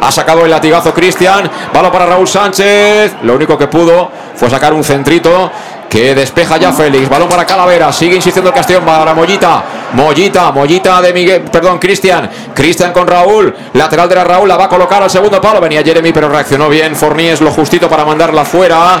Ha 0.00 0.12
sacado 0.12 0.44
el 0.44 0.50
latigazo 0.50 0.94
Cristian, 0.94 1.50
balón 1.72 1.90
para 1.90 2.06
Raúl 2.06 2.28
Sánchez. 2.28 3.16
Lo 3.22 3.34
único 3.34 3.58
que 3.58 3.66
pudo 3.66 4.10
fue 4.34 4.48
sacar 4.48 4.72
un 4.72 4.84
centrito 4.84 5.50
que 5.90 6.14
despeja 6.14 6.56
ya 6.56 6.72
Félix. 6.72 7.08
Balón 7.08 7.28
para 7.28 7.44
Calavera, 7.44 7.92
sigue 7.92 8.14
insistiendo 8.14 8.50
el 8.50 8.54
Castellón 8.54 8.84
para 8.84 9.12
Mollita. 9.12 9.64
Mollita, 9.92 10.52
Mollita 10.52 11.02
de 11.02 11.12
Miguel, 11.12 11.42
perdón, 11.42 11.80
Cristian. 11.80 12.30
Cristian 12.54 12.92
con 12.92 13.08
Raúl, 13.08 13.52
lateral 13.74 14.08
de 14.08 14.14
la 14.14 14.24
Raúl, 14.24 14.48
la 14.48 14.56
va 14.56 14.66
a 14.66 14.68
colocar 14.68 15.02
al 15.02 15.10
segundo 15.10 15.40
palo. 15.40 15.60
Venía 15.60 15.82
Jeremy, 15.82 16.12
pero 16.12 16.28
reaccionó 16.28 16.68
bien. 16.68 16.94
Forníes 16.94 17.40
lo 17.40 17.50
justito 17.50 17.88
para 17.88 18.04
mandarla 18.04 18.44
fuera. 18.44 19.00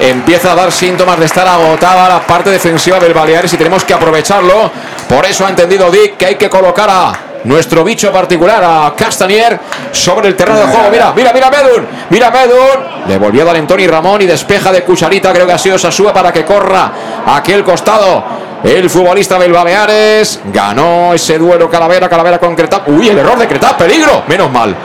Empieza 0.00 0.52
a 0.52 0.54
dar 0.54 0.72
síntomas 0.72 1.18
de 1.18 1.26
estar 1.26 1.46
agotada 1.46 2.08
la 2.08 2.20
parte 2.20 2.48
defensiva 2.48 2.98
del 2.98 3.12
Baleares 3.12 3.52
y 3.52 3.58
tenemos 3.58 3.84
que 3.84 3.92
aprovecharlo. 3.92 4.70
Por 5.06 5.26
eso 5.26 5.44
ha 5.44 5.50
entendido 5.50 5.90
Dick 5.90 6.16
que 6.16 6.24
hay 6.24 6.34
que 6.36 6.48
colocar 6.48 6.88
a 6.88 7.29
nuestro 7.44 7.84
bicho 7.84 8.12
particular, 8.12 8.62
a 8.62 8.94
Castanier, 8.96 9.58
sobre 9.92 10.28
el 10.28 10.36
terreno 10.36 10.60
de 10.60 10.66
juego. 10.66 10.90
Mira, 10.90 11.12
mira, 11.14 11.32
mira 11.32 11.50
Medun, 11.50 11.86
mira 12.10 12.30
Medun. 12.30 13.08
Le 13.08 13.18
volvió 13.18 13.42
a 13.42 13.46
dar 13.46 13.56
en 13.56 13.66
Tony 13.66 13.86
Ramón 13.86 14.22
y 14.22 14.26
despeja 14.26 14.72
de 14.72 14.82
cucharita. 14.82 15.32
Creo 15.32 15.46
que 15.46 15.52
ha 15.52 15.58
sido 15.58 15.78
Sasúa 15.78 16.12
para 16.12 16.32
que 16.32 16.44
corra 16.44 16.92
a 17.26 17.36
aquel 17.36 17.64
costado. 17.64 18.22
El 18.62 18.90
futbolista 18.90 19.38
del 19.38 19.52
Baleares 19.52 20.40
ganó 20.52 21.14
ese 21.14 21.38
duelo 21.38 21.70
Calavera, 21.70 22.08
Calavera 22.08 22.38
con 22.38 22.54
Cretap. 22.54 22.88
Uy, 22.88 23.08
el 23.08 23.18
error 23.18 23.38
de 23.38 23.48
Cretap, 23.48 23.78
peligro. 23.78 24.24
Menos 24.28 24.50
mal. 24.50 24.76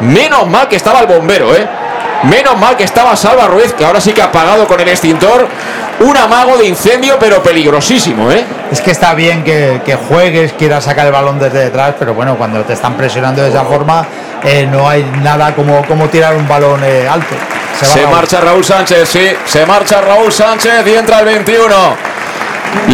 Menos 0.00 0.46
mal 0.48 0.66
que 0.66 0.76
estaba 0.76 1.00
el 1.00 1.06
bombero, 1.06 1.54
¿eh? 1.54 1.79
Menos 2.24 2.58
mal 2.58 2.76
que 2.76 2.84
estaba 2.84 3.16
Salva 3.16 3.46
Ruiz, 3.46 3.72
que 3.72 3.84
ahora 3.84 4.00
sí 4.00 4.12
que 4.12 4.20
ha 4.20 4.26
apagado 4.26 4.66
con 4.66 4.78
el 4.80 4.88
extintor. 4.88 5.48
Un 6.00 6.16
amago 6.16 6.56
de 6.56 6.66
incendio, 6.66 7.18
pero 7.18 7.42
peligrosísimo, 7.42 8.30
¿eh? 8.30 8.42
Es 8.70 8.80
que 8.80 8.90
está 8.90 9.14
bien 9.14 9.44
que, 9.44 9.82
que 9.84 9.96
juegues, 9.96 10.52
quieras 10.54 10.84
sacar 10.84 11.06
el 11.06 11.12
balón 11.12 11.38
desde 11.38 11.58
detrás, 11.58 11.94
pero 11.98 12.14
bueno, 12.14 12.36
cuando 12.36 12.62
te 12.62 12.72
están 12.72 12.94
presionando 12.94 13.42
de 13.42 13.50
esa 13.50 13.64
forma, 13.64 14.06
eh, 14.42 14.66
no 14.70 14.88
hay 14.88 15.04
nada 15.22 15.54
como, 15.54 15.84
como 15.86 16.08
tirar 16.08 16.36
un 16.36 16.48
balón 16.48 16.80
eh, 16.84 17.06
alto. 17.06 17.34
Se 17.78 18.02
Raúl. 18.02 18.16
marcha 18.16 18.40
Raúl 18.40 18.64
Sánchez, 18.64 19.08
sí, 19.08 19.26
se 19.46 19.66
marcha 19.66 20.00
Raúl 20.00 20.32
Sánchez 20.32 20.86
y 20.86 20.94
entra 20.94 21.20
el 21.20 21.26
21. 21.26 21.66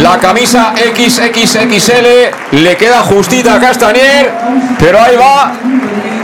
La 0.01 0.17
camisa 0.17 0.73
XXXL 0.75 2.57
le 2.57 2.77
queda 2.77 3.01
justita 3.01 3.55
a 3.55 3.59
Castanier, 3.59 4.31
pero 4.79 4.99
ahí 4.99 5.15
va, 5.15 5.53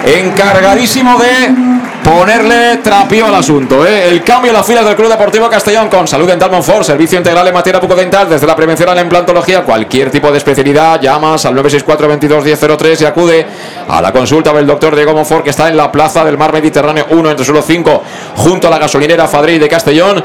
encargadísimo 0.05 1.17
de 1.19 1.72
ponerle 2.17 2.77
trapío 2.77 3.25
al 3.25 3.35
asunto. 3.35 3.85
¿eh? 3.85 4.07
El 4.07 4.23
cambio 4.23 4.51
en 4.51 4.57
las 4.57 4.65
filas 4.65 4.85
del 4.85 4.95
Club 4.95 5.09
Deportivo 5.09 5.49
Castellón 5.49 5.89
con 5.89 6.07
Salud 6.07 6.27
Dental 6.27 6.51
Monfort, 6.51 6.83
servicio 6.83 7.17
integral 7.17 7.47
en 7.47 7.53
materia 7.53 7.79
bucodental, 7.79 8.29
desde 8.29 8.45
la 8.45 8.55
prevención 8.55 8.89
a 8.89 8.95
la 8.95 9.01
implantología, 9.01 9.63
cualquier 9.63 10.11
tipo 10.11 10.31
de 10.31 10.37
especialidad, 10.37 11.01
llamas 11.01 11.45
al 11.45 11.55
964 11.55 12.07
22 12.07 12.43
1003 12.43 13.01
y 13.01 13.05
acude 13.05 13.47
a 13.87 14.01
la 14.01 14.11
consulta 14.11 14.53
del 14.53 14.67
doctor 14.67 14.95
Diego 14.95 15.13
Monfort, 15.13 15.43
que 15.43 15.49
está 15.49 15.69
en 15.69 15.77
la 15.77 15.91
Plaza 15.91 16.23
del 16.23 16.37
Mar 16.37 16.53
Mediterráneo 16.53 17.07
1 17.09 17.31
entre 17.31 17.45
suelo 17.45 17.61
5, 17.61 18.03
junto 18.37 18.67
a 18.67 18.69
la 18.69 18.77
gasolinera 18.77 19.27
Fadrey 19.27 19.57
de 19.57 19.67
Castellón. 19.67 20.23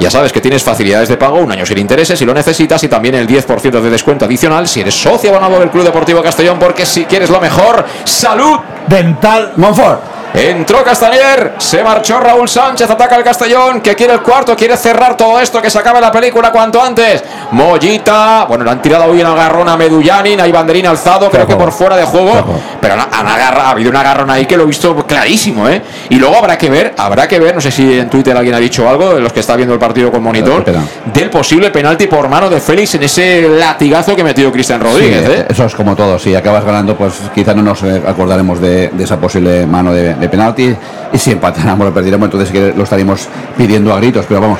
Ya 0.00 0.10
sabes 0.10 0.32
que 0.32 0.40
tienes 0.40 0.62
facilidades 0.62 1.10
de 1.10 1.18
pago, 1.18 1.38
un 1.38 1.52
año 1.52 1.66
sin 1.66 1.76
intereses 1.76 2.18
si 2.18 2.24
lo 2.24 2.32
necesitas 2.32 2.82
y 2.82 2.88
también 2.88 3.14
el 3.14 3.28
10% 3.28 3.80
de 3.80 3.90
descuento 3.90 4.24
adicional 4.24 4.66
si 4.66 4.80
eres 4.80 4.94
socio 4.94 5.30
abonado 5.30 5.60
del 5.60 5.70
Club 5.70 5.84
Deportivo 5.84 6.22
Castellón, 6.22 6.58
porque 6.58 6.86
si 6.86 7.04
quieres 7.04 7.28
lo 7.28 7.38
mejor, 7.38 7.84
salud 8.04 8.58
Dental 8.88 9.52
Monfort. 9.56 10.19
Entró 10.32 10.84
Castañer, 10.84 11.54
se 11.58 11.82
marchó 11.82 12.20
Raúl 12.20 12.48
Sánchez, 12.48 12.88
ataca 12.88 13.16
el 13.16 13.24
Castellón, 13.24 13.80
que 13.80 13.94
quiere 13.96 14.12
el 14.14 14.20
cuarto, 14.22 14.54
quiere 14.56 14.76
cerrar 14.76 15.16
todo 15.16 15.40
esto, 15.40 15.60
que 15.60 15.68
se 15.70 15.78
acabe 15.78 16.00
la 16.00 16.12
película 16.12 16.52
cuanto 16.52 16.80
antes. 16.82 17.22
Mollita, 17.50 18.44
bueno, 18.48 18.64
le 18.64 18.70
han 18.70 18.80
tirado 18.80 19.04
hoy 19.10 19.20
una 19.20 19.32
agarrón 19.32 19.68
a 19.68 19.76
Medullanin, 19.76 20.40
hay 20.40 20.52
banderín 20.52 20.86
alzado, 20.86 21.30
creo 21.30 21.46
que 21.46 21.56
por 21.56 21.72
fuera 21.72 21.96
de 21.96 22.04
juego, 22.04 22.32
pero 22.80 22.94
han, 22.94 23.00
han 23.00 23.26
agarra- 23.26 23.66
ha 23.66 23.70
habido 23.70 23.90
un 23.90 23.96
agarrón 23.96 24.30
ahí 24.30 24.46
que 24.46 24.56
lo 24.56 24.62
he 24.62 24.66
visto 24.66 24.94
clarísimo, 25.06 25.68
¿eh? 25.68 25.82
Y 26.08 26.16
luego 26.16 26.36
habrá 26.36 26.56
que 26.56 26.70
ver, 26.70 26.94
habrá 26.96 27.26
que 27.28 27.38
ver, 27.38 27.54
no 27.54 27.60
sé 27.60 27.70
si 27.70 27.98
en 27.98 28.08
Twitter 28.08 28.36
alguien 28.36 28.54
ha 28.54 28.58
dicho 28.58 28.88
algo, 28.88 29.14
de 29.14 29.20
los 29.20 29.32
que 29.32 29.40
está 29.40 29.56
viendo 29.56 29.74
el 29.74 29.80
partido 29.80 30.10
con 30.10 30.22
monitor, 30.22 30.64
del 31.12 31.30
posible 31.30 31.70
penalti 31.70 32.06
por 32.06 32.28
mano 32.28 32.48
de 32.48 32.60
Félix 32.60 32.94
en 32.94 33.02
ese 33.02 33.48
latigazo 33.48 34.14
que 34.16 34.24
metió 34.24 34.50
Cristian 34.52 34.80
Rodríguez, 34.80 35.24
Sí, 35.26 35.32
¿eh? 35.32 35.46
Eso 35.50 35.64
es 35.66 35.74
como 35.74 35.94
todo, 35.96 36.18
si 36.18 36.34
acabas 36.34 36.64
ganando, 36.64 36.96
pues 36.96 37.14
quizá 37.34 37.52
no 37.54 37.62
nos 37.62 37.82
acordaremos 37.82 38.60
de, 38.60 38.88
de 38.88 39.04
esa 39.04 39.16
posible 39.18 39.66
mano 39.66 39.92
de, 39.92 40.14
de 40.20 40.28
penalti 40.28 40.76
y 41.12 41.18
si 41.18 41.32
empatáramos 41.32 41.86
lo 41.86 41.94
perdiremos, 41.94 42.26
entonces 42.26 42.76
lo 42.76 42.84
estaríamos 42.84 43.28
pidiendo 43.56 43.92
a 43.92 43.96
gritos, 43.96 44.24
pero 44.28 44.40
vamos. 44.40 44.58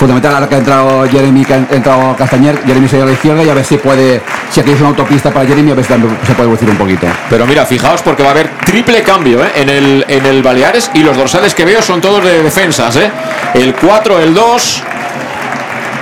Fundamental 0.00 0.32
ahora 0.32 0.48
que 0.48 0.54
ha 0.54 0.58
entrado 0.58 1.06
Jeremy, 1.10 1.44
que 1.44 1.52
ha 1.52 1.56
entrado 1.58 2.16
Castañer, 2.16 2.58
Jeremy 2.64 2.88
se 2.88 3.02
a 3.02 3.04
la 3.04 3.12
izquierda 3.12 3.44
y 3.44 3.50
a 3.50 3.52
ver 3.52 3.66
si 3.66 3.76
puede, 3.76 4.22
si 4.50 4.60
aquí 4.60 4.70
es 4.70 4.80
una 4.80 4.88
autopista 4.88 5.30
para 5.30 5.46
Jeremy, 5.46 5.72
a 5.72 5.74
ver 5.74 5.84
si 5.84 5.90
también 5.90 6.16
se 6.26 6.32
puede 6.32 6.48
reducir 6.48 6.70
un 6.70 6.78
poquito. 6.78 7.06
Pero 7.28 7.46
mira, 7.46 7.66
fijaos 7.66 8.00
porque 8.00 8.22
va 8.22 8.30
a 8.30 8.32
haber 8.32 8.48
triple 8.64 9.02
cambio 9.02 9.44
¿eh? 9.44 9.50
en, 9.56 9.68
el, 9.68 10.06
en 10.08 10.24
el 10.24 10.42
Baleares 10.42 10.90
y 10.94 11.02
los 11.02 11.18
dorsales 11.18 11.54
que 11.54 11.66
veo 11.66 11.82
son 11.82 12.00
todos 12.00 12.24
de 12.24 12.42
defensas. 12.42 12.96
¿eh? 12.96 13.10
El 13.52 13.74
4, 13.74 14.20
el 14.20 14.32
2. 14.32 14.82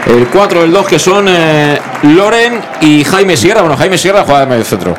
El 0.06 0.28
4, 0.28 0.62
el 0.62 0.72
2 0.72 0.86
que 0.86 0.98
son 1.01 1.26
eh, 1.28 1.80
Loren 2.02 2.60
y 2.80 3.02
Jaime 3.02 3.36
Sierra. 3.36 3.62
Bueno, 3.62 3.76
Jaime 3.76 3.98
Sierra 3.98 4.22
juega 4.24 4.40
de 4.43 4.47
medio 4.47 4.64
centro. 4.64 4.94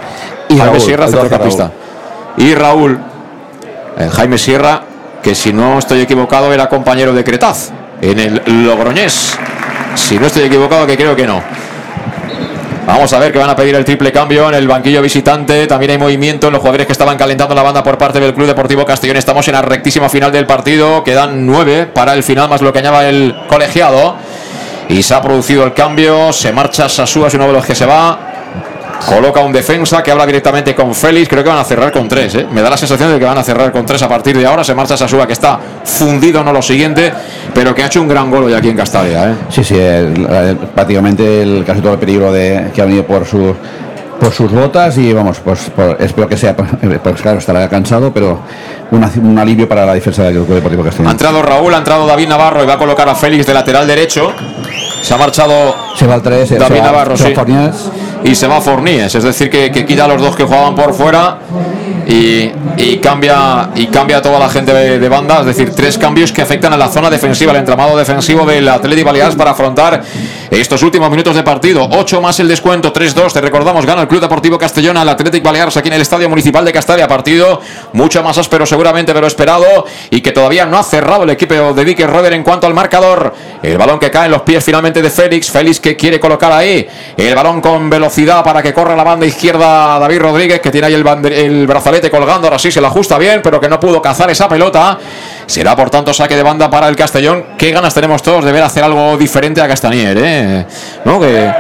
Y 0.50 0.58
Jaime 0.58 0.74
Raúl, 0.74 0.82
Sierra, 0.82 1.08
centrocampista. 1.08 1.72
Y 2.36 2.54
Raúl. 2.54 3.00
Eh, 4.00 4.10
Jaime 4.10 4.38
Sierra, 4.38 4.82
que 5.22 5.36
si 5.36 5.54
no 5.54 5.78
estoy 5.78 6.02
equivocado 6.02 6.52
era 6.54 6.68
compañero 6.70 7.14
de 7.14 7.24
Cretaz 7.24 7.70
en 8.02 8.20
el 8.20 8.42
Logroñés. 8.66 9.38
Si 9.96 10.18
no 10.18 10.28
estoy 10.28 10.44
equivocado, 10.44 10.88
que 10.88 10.96
creo 10.96 11.16
que 11.16 11.28
no. 11.28 11.44
Vamos 12.86 13.14
a 13.14 13.20
ver 13.20 13.32
que 13.32 13.38
van 13.38 13.50
a 13.50 13.56
pedir 13.56 13.76
el 13.76 13.86
triple 13.86 14.12
cambio 14.12 14.50
en 14.50 14.56
el 14.56 14.68
banquillo 14.68 15.02
visitante. 15.02 15.68
También 15.68 15.92
hay 15.92 15.98
movimiento 16.00 16.48
en 16.48 16.54
los 16.54 16.60
jugadores 16.60 16.88
que 16.88 16.94
estaban 16.94 17.18
calentando 17.18 17.54
la 17.54 17.62
banda 17.62 17.84
por 17.84 18.00
parte 18.00 18.20
del 18.20 18.34
Club 18.34 18.48
Deportivo 18.48 18.84
Castellón. 18.84 19.18
Estamos 19.18 19.48
en 19.48 19.54
la 19.54 19.62
rectísima 19.62 20.10
final 20.10 20.32
del 20.32 20.48
partido. 20.48 21.04
Quedan 21.04 21.46
nueve 21.46 21.86
para 21.86 22.14
el 22.14 22.24
final, 22.24 22.50
más 22.50 22.62
lo 22.62 22.74
que 22.74 22.80
añada 22.80 23.08
el 23.08 23.36
colegiado. 23.48 24.16
Y 24.88 25.04
se 25.04 25.14
ha 25.14 25.22
producido 25.22 25.66
el 25.66 25.74
cambio. 25.74 26.34
Se 26.34 26.52
marcha 26.52 26.90
Sasúa, 26.90 27.28
es 27.28 27.34
uno 27.36 27.46
de 27.46 27.54
los 27.54 27.66
que 27.66 27.76
se 27.76 27.86
va. 27.86 28.29
Coloca 29.08 29.40
un 29.42 29.52
defensa 29.52 30.04
que 30.04 30.12
habla 30.12 30.26
directamente 30.26 30.76
con 30.76 30.94
Félix. 30.94 31.28
Creo 31.30 31.44
que 31.44 31.50
van 31.50 31.60
a 31.60 31.64
cerrar 31.64 31.92
con 31.92 32.08
tres. 32.08 32.36
¿eh? 32.36 32.48
Me 32.52 32.62
da 32.62 32.70
la 32.70 32.78
sensación 32.78 33.12
de 33.14 33.20
que 33.20 33.26
van 33.26 33.38
a 33.38 33.44
cerrar 33.44 33.72
con 33.72 33.86
tres 33.86 34.02
a 34.04 34.10
partir 34.10 34.38
de 34.38 34.46
ahora. 34.46 34.64
Se 34.64 34.74
marcha 34.76 34.98
Sasúa, 34.98 35.26
que 35.26 35.34
está 35.34 35.60
fundido, 35.84 36.44
no 36.44 36.52
lo 36.52 36.62
siguiente, 36.62 37.12
pero 37.54 37.74
que 37.74 37.84
ha 37.84 37.88
hecho 37.88 38.02
un 38.02 38.08
gran 38.08 38.30
gol 38.30 38.44
hoy 38.46 38.54
aquí 38.54 38.70
en 38.70 38.78
Castalia. 38.78 39.30
¿eh? 39.32 39.34
Sí, 39.50 39.64
sí, 39.64 39.76
el- 39.76 40.26
el- 40.30 40.58
prácticamente 40.58 41.42
el, 41.42 41.64
casi 41.66 41.82
todo 41.82 41.94
el 41.94 42.00
peligro 42.00 42.32
de, 42.32 42.72
que 42.74 42.82
ha 42.82 42.86
venido 42.86 43.06
por 43.06 43.26
sus 43.26 43.56
por 44.20 44.34
sus 44.34 44.52
botas 44.52 44.98
y 44.98 45.14
vamos, 45.14 45.40
pues 45.40 45.70
por- 45.74 45.96
espero 46.02 46.28
que 46.28 46.36
sea, 46.36 46.54
pues 47.04 47.22
claro, 47.22 47.38
estará 47.40 47.70
cansado, 47.70 48.12
pero 48.14 48.42
una- 48.92 49.10
un 49.24 49.40
alivio 49.40 49.66
para 49.66 49.86
la 49.86 49.94
defensa 49.94 50.24
del 50.24 50.34
Club 50.34 50.56
Deportivo 50.56 50.82
Ha 50.82 50.86
Castellón. 50.88 51.12
entrado 51.12 51.42
Raúl, 51.42 51.74
ha 51.74 51.78
entrado 51.78 52.06
David 52.06 52.28
Navarro 52.28 52.62
y 52.62 52.66
va 52.68 52.74
a 52.74 52.78
colocar 52.78 53.08
a 53.08 53.16
Félix 53.16 53.48
de 53.48 53.54
lateral 53.54 53.88
derecho. 53.88 54.34
Se 55.04 55.14
ha 55.14 55.18
marchado 55.18 55.74
Se 55.96 56.06
va 56.06 56.16
al 56.16 56.22
3, 56.22 56.50
se, 56.50 56.58
David 56.58 56.80
va- 56.82 56.84
Navarro, 56.84 57.16
se 57.16 57.34
va 57.34 57.46
sí. 57.46 58.19
Y 58.24 58.36
se 58.36 58.48
va 58.48 58.60
Forníes, 58.62 59.16
es 59.16 59.24
decir, 59.24 59.50
que, 59.50 59.72
que 59.72 59.86
quita 59.86 60.06
a 60.06 60.08
los 60.08 60.22
dos 60.22 60.36
que 60.36 60.44
jugaban 60.44 60.76
por 60.76 60.94
fuera 60.94 61.40
y, 62.06 62.52
y 62.78 62.98
cambia 62.98 63.70
y 63.76 63.88
cambia 63.88 64.18
a 64.18 64.22
toda 64.22 64.40
la 64.40 64.50
gente 64.50 64.74
de, 64.74 65.00
de 65.00 65.10
banda, 65.10 65.42
es 65.42 65.46
decir, 65.46 65.74
tres 65.76 65.98
cambios 65.98 66.32
que 66.32 66.42
afectan 66.42 66.74
a 66.74 66.78
la 66.78 66.88
zona 66.88 67.10
defensiva, 67.10 67.52
el 67.52 67.60
entramado 67.60 67.96
defensivo 67.98 68.46
del 68.46 68.68
Atleti 68.68 69.04
Baleares 69.04 69.36
para 69.36 69.52
afrontar 69.52 70.02
estos 70.50 70.82
últimos 70.82 71.10
minutos 71.12 71.36
de 71.36 71.44
partido. 71.44 71.88
8 71.90 72.22
más 72.22 72.40
el 72.40 72.48
descuento, 72.48 72.92
3-2, 72.92 73.34
te 73.34 73.42
recordamos, 73.42 73.86
gana 73.86 74.02
el 74.02 74.08
Club 74.08 74.22
Deportivo 74.22 74.58
Castellón 74.58 74.98
al 74.98 75.08
Athletic 75.08 75.44
Baleares 75.44 75.78
aquí 75.78 75.88
en 75.88 75.94
el 75.94 76.02
Estadio 76.02 76.28
Municipal 76.28 76.66
de 76.66 76.74
Castalia, 76.74 77.08
partido 77.08 77.62
mucho 77.94 78.24
más 78.24 78.38
áspero 78.38 78.66
seguramente 78.66 79.14
de 79.14 79.22
lo 79.22 79.28
esperado 79.28 79.86
y 80.10 80.22
que 80.22 80.32
todavía 80.32 80.66
no 80.66 80.78
ha 80.78 80.84
cerrado 80.84 81.24
el 81.24 81.30
equipo 81.30 81.74
de 81.74 81.86
Dick 81.86 82.00
Roder 82.02 82.34
en 82.34 82.44
cuanto 82.44 82.66
al 82.66 82.74
marcador. 82.74 83.34
El 83.62 83.78
balón 83.78 84.00
que 84.00 84.10
cae 84.10 84.26
en 84.26 84.32
los 84.32 84.42
pies 84.42 84.64
finalmente 84.64 85.02
de 85.02 85.10
Félix, 85.10 85.52
Félix 85.52 85.80
que 85.80 85.96
quiere 85.96 86.20
colocar 86.20 86.52
ahí 86.52 86.88
el 87.18 87.36
balón 87.36 87.62
con 87.62 87.90
velocidad 87.90 88.09
para 88.44 88.62
que 88.62 88.74
corra 88.74 88.96
la 88.96 89.04
banda 89.04 89.26
izquierda 89.26 90.00
David 90.00 90.20
Rodríguez 90.20 90.60
que 90.60 90.72
tiene 90.72 90.88
ahí 90.88 90.94
el, 90.94 91.06
el 91.32 91.68
brazalete 91.68 92.10
colgando, 92.10 92.48
ahora 92.48 92.60
sí 92.60 92.72
se 92.72 92.82
lo 92.82 92.88
ajusta 92.88 93.18
bien, 93.18 93.42
pero 93.44 93.60
que 93.60 93.70
no 93.70 93.80
pudo 93.80 94.02
cazar 94.02 94.30
esa 94.30 94.48
pelota. 94.50 94.98
Será 95.46 95.76
por 95.76 95.90
tanto 95.90 96.14
saque 96.14 96.36
de 96.36 96.44
banda 96.44 96.70
para 96.70 96.88
el 96.88 96.96
Castellón. 96.96 97.46
Qué 97.58 97.72
ganas 97.72 97.94
tenemos 97.94 98.22
todos 98.22 98.44
de 98.46 98.52
ver 98.52 98.64
hacer 98.64 98.84
algo 98.84 99.18
diferente 99.18 99.62
a 99.62 99.68
Castanier, 99.68 100.18
¿eh? 100.20 100.66
¿No? 101.06 101.20
Que, 101.20 101.52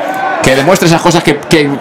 que 0.44 0.56
demuestre 0.56 0.88
esas 0.88 1.02
cosas 1.02 1.24
que, 1.24 1.38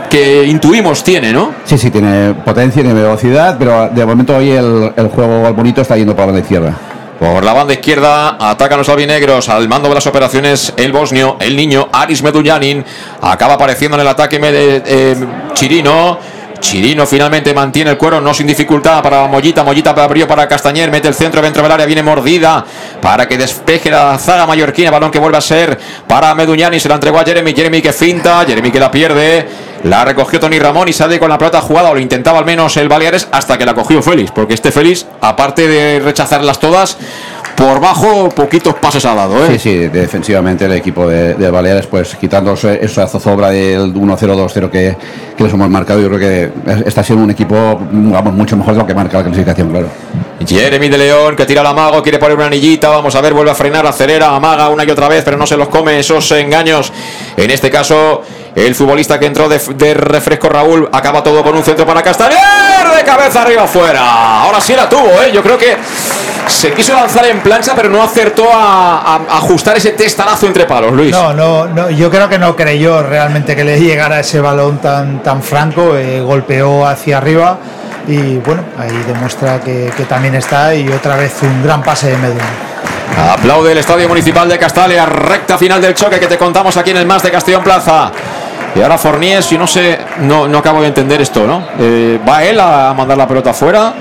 que- 0.08 0.44
intuimos 0.46 1.04
tiene, 1.04 1.32
¿no? 1.32 1.52
Sí, 1.64 1.76
sí, 1.78 1.90
tiene 1.90 2.34
potencia, 2.34 2.82
tiene 2.82 2.98
velocidad, 3.00 3.56
pero 3.58 3.88
de 3.88 4.04
momento 4.06 4.36
hoy 4.36 4.50
el, 4.50 4.92
el 4.96 5.08
juego 5.08 5.52
bonito 5.52 5.80
está 5.82 5.96
yendo 5.96 6.14
por 6.16 6.28
la 6.32 6.38
izquierda. 6.38 6.74
Por 7.18 7.44
la 7.44 7.52
banda 7.52 7.72
izquierda 7.72 8.36
atacan 8.38 8.78
los 8.78 8.88
albinegros 8.88 9.48
al 9.48 9.68
mando 9.68 9.88
de 9.88 9.96
las 9.96 10.06
operaciones 10.06 10.72
el 10.76 10.92
bosnio, 10.92 11.36
el 11.40 11.56
niño 11.56 11.88
Aris 11.92 12.22
Medullanin. 12.22 12.84
Acaba 13.20 13.54
apareciendo 13.54 13.96
en 13.96 14.02
el 14.02 14.08
ataque 14.08 14.38
Mede- 14.38 14.82
eh, 14.86 15.16
Chirino. 15.52 16.18
Chirino 16.60 17.06
finalmente 17.06 17.54
mantiene 17.54 17.90
el 17.90 17.96
cuero, 17.98 18.20
no 18.20 18.34
sin 18.34 18.46
dificultad 18.46 19.00
para 19.02 19.26
Mollita. 19.26 19.62
Mollita 19.64 19.90
abrió 19.90 20.26
para 20.26 20.46
Castañer, 20.48 20.90
mete 20.90 21.06
el 21.08 21.14
centro 21.14 21.40
dentro 21.40 21.62
del 21.62 21.70
área, 21.70 21.86
viene 21.86 22.02
mordida 22.02 22.64
para 23.00 23.26
que 23.28 23.36
despeje 23.38 23.90
la 23.90 24.16
zaga 24.18 24.44
mallorquina. 24.46 24.90
Balón 24.90 25.10
que 25.12 25.18
vuelve 25.20 25.38
a 25.38 25.40
ser 25.40 25.78
para 26.06 26.34
Meduñani, 26.34 26.78
se 26.80 26.88
la 26.88 26.96
entregó 26.96 27.18
a 27.20 27.24
Jeremy. 27.24 27.52
Jeremy 27.52 27.80
que 27.82 27.92
finta, 27.92 28.44
Jeremy 28.46 28.70
que 28.72 28.80
la 28.80 28.90
pierde. 28.90 29.48
La 29.84 30.04
recogió 30.04 30.40
Tony 30.40 30.58
Ramón 30.58 30.88
y 30.88 30.92
sale 30.92 31.18
con 31.18 31.28
la 31.28 31.38
pelota 31.38 31.60
jugada, 31.60 31.90
o 31.90 31.94
lo 31.94 32.00
intentaba 32.00 32.38
al 32.38 32.44
menos 32.44 32.76
el 32.76 32.88
Baleares, 32.88 33.28
hasta 33.30 33.56
que 33.58 33.64
la 33.64 33.74
cogió 33.74 34.02
Félix. 34.02 34.30
Porque 34.30 34.54
este 34.54 34.72
Félix, 34.72 35.06
aparte 35.20 35.68
de 35.68 36.00
rechazarlas 36.00 36.58
todas, 36.58 36.98
por 37.58 37.80
bajo 37.80 38.28
poquitos 38.28 38.74
pases 38.74 39.04
ha 39.04 39.14
dado. 39.14 39.44
¿eh? 39.44 39.48
Sí, 39.52 39.58
sí, 39.58 39.76
defensivamente 39.88 40.66
el 40.66 40.72
equipo 40.72 41.08
de, 41.08 41.34
de 41.34 41.50
Baleares, 41.50 41.88
pues 41.88 42.14
quitando 42.14 42.52
esa 42.54 43.08
zozobra 43.08 43.50
del 43.50 43.92
1-0-2-0 43.92 44.70
que, 44.70 44.96
que 45.36 45.42
les 45.42 45.52
hemos 45.52 45.68
marcado, 45.68 46.00
yo 46.00 46.08
creo 46.08 46.20
que 46.20 46.52
está 46.86 47.02
siendo 47.02 47.24
un 47.24 47.30
equipo 47.30 47.80
vamos, 47.90 48.32
mucho 48.32 48.56
mejor 48.56 48.74
de 48.74 48.80
lo 48.80 48.86
que 48.86 48.94
marca 48.94 49.18
la 49.18 49.24
clasificación, 49.24 49.70
claro. 49.70 49.88
Jeremy 50.46 50.88
de 50.88 50.98
León 50.98 51.34
que 51.34 51.46
tira 51.46 51.64
la 51.64 51.72
mago, 51.72 52.00
quiere 52.00 52.20
poner 52.20 52.36
una 52.36 52.46
anillita, 52.46 52.90
vamos 52.90 53.16
a 53.16 53.20
ver, 53.20 53.34
vuelve 53.34 53.50
a 53.50 53.56
frenar, 53.56 53.84
acelera, 53.88 54.36
amaga 54.36 54.68
una 54.68 54.84
y 54.84 54.90
otra 54.90 55.08
vez, 55.08 55.24
pero 55.24 55.36
no 55.36 55.44
se 55.44 55.56
los 55.56 55.68
come 55.68 55.98
esos 55.98 56.30
engaños. 56.30 56.92
En 57.36 57.50
este 57.50 57.72
caso, 57.72 58.22
el 58.54 58.72
futbolista 58.76 59.18
que 59.18 59.26
entró 59.26 59.48
de, 59.48 59.58
de 59.76 59.94
refresco 59.94 60.48
Raúl 60.48 60.88
acaba 60.92 61.24
todo 61.24 61.42
con 61.42 61.56
un 61.56 61.64
centro 61.64 61.84
para 61.84 62.02
Castañer, 62.02 62.38
de 62.96 63.02
cabeza 63.04 63.42
arriba 63.42 63.64
afuera. 63.64 64.42
Ahora 64.42 64.60
sí 64.60 64.74
la 64.76 64.88
tuvo, 64.88 65.10
¿eh? 65.22 65.32
yo 65.34 65.42
creo 65.42 65.58
que 65.58 65.76
se 66.46 66.72
quiso 66.72 66.94
lanzar 66.94 67.26
en 67.26 67.40
plancha, 67.40 67.72
pero 67.74 67.88
no 67.88 68.02
acertó 68.02 68.44
a, 68.52 68.98
a- 69.00 69.20
a 69.28 69.36
ajustar 69.38 69.76
ese 69.76 69.90
testarazo 69.92 70.46
entre 70.46 70.64
palos, 70.66 70.92
Luis. 70.92 71.10
No, 71.12 71.32
no, 71.34 71.66
no, 71.66 71.90
yo 71.90 72.10
creo 72.10 72.28
que 72.28 72.38
no 72.38 72.54
creyó 72.56 73.02
realmente 73.02 73.54
que 73.56 73.64
le 73.64 73.78
llegara 73.80 74.20
ese 74.20 74.40
balón 74.40 74.78
tan, 74.78 75.22
tan 75.22 75.42
franco, 75.42 75.96
eh, 75.96 76.20
golpeó 76.20 76.86
hacia 76.86 77.18
arriba 77.18 77.58
y 78.06 78.36
bueno, 78.38 78.62
ahí 78.78 79.02
demuestra 79.06 79.60
que, 79.60 79.92
que 79.96 80.04
también 80.04 80.34
está 80.34 80.74
y 80.74 80.88
otra 80.88 81.16
vez 81.16 81.34
un 81.42 81.62
gran 81.62 81.82
pase 81.82 82.10
de 82.10 82.16
Medina. 82.16 82.44
Aplaude 83.32 83.72
el 83.72 83.78
Estadio 83.78 84.08
Municipal 84.08 84.48
de 84.48 84.58
Castalia, 84.58 85.04
recta 85.06 85.58
final 85.58 85.80
del 85.80 85.94
choque 85.94 86.18
que 86.20 86.26
te 86.26 86.38
contamos 86.38 86.76
aquí 86.76 86.90
en 86.90 86.98
el 86.98 87.06
Más 87.06 87.22
de 87.22 87.30
Castellón 87.30 87.62
Plaza. 87.62 88.10
Y 88.74 88.82
ahora 88.82 88.96
Fornies, 88.98 89.50
y 89.52 89.58
no 89.58 89.66
sé, 89.66 89.98
no, 90.20 90.46
no 90.46 90.58
acabo 90.58 90.82
de 90.82 90.88
entender 90.88 91.20
esto, 91.20 91.46
¿no? 91.46 91.66
Eh, 91.80 92.20
va 92.28 92.44
él 92.44 92.60
a 92.60 92.92
mandar 92.94 93.16
la 93.16 93.26
pelota 93.26 93.50
afuera. 93.50 93.92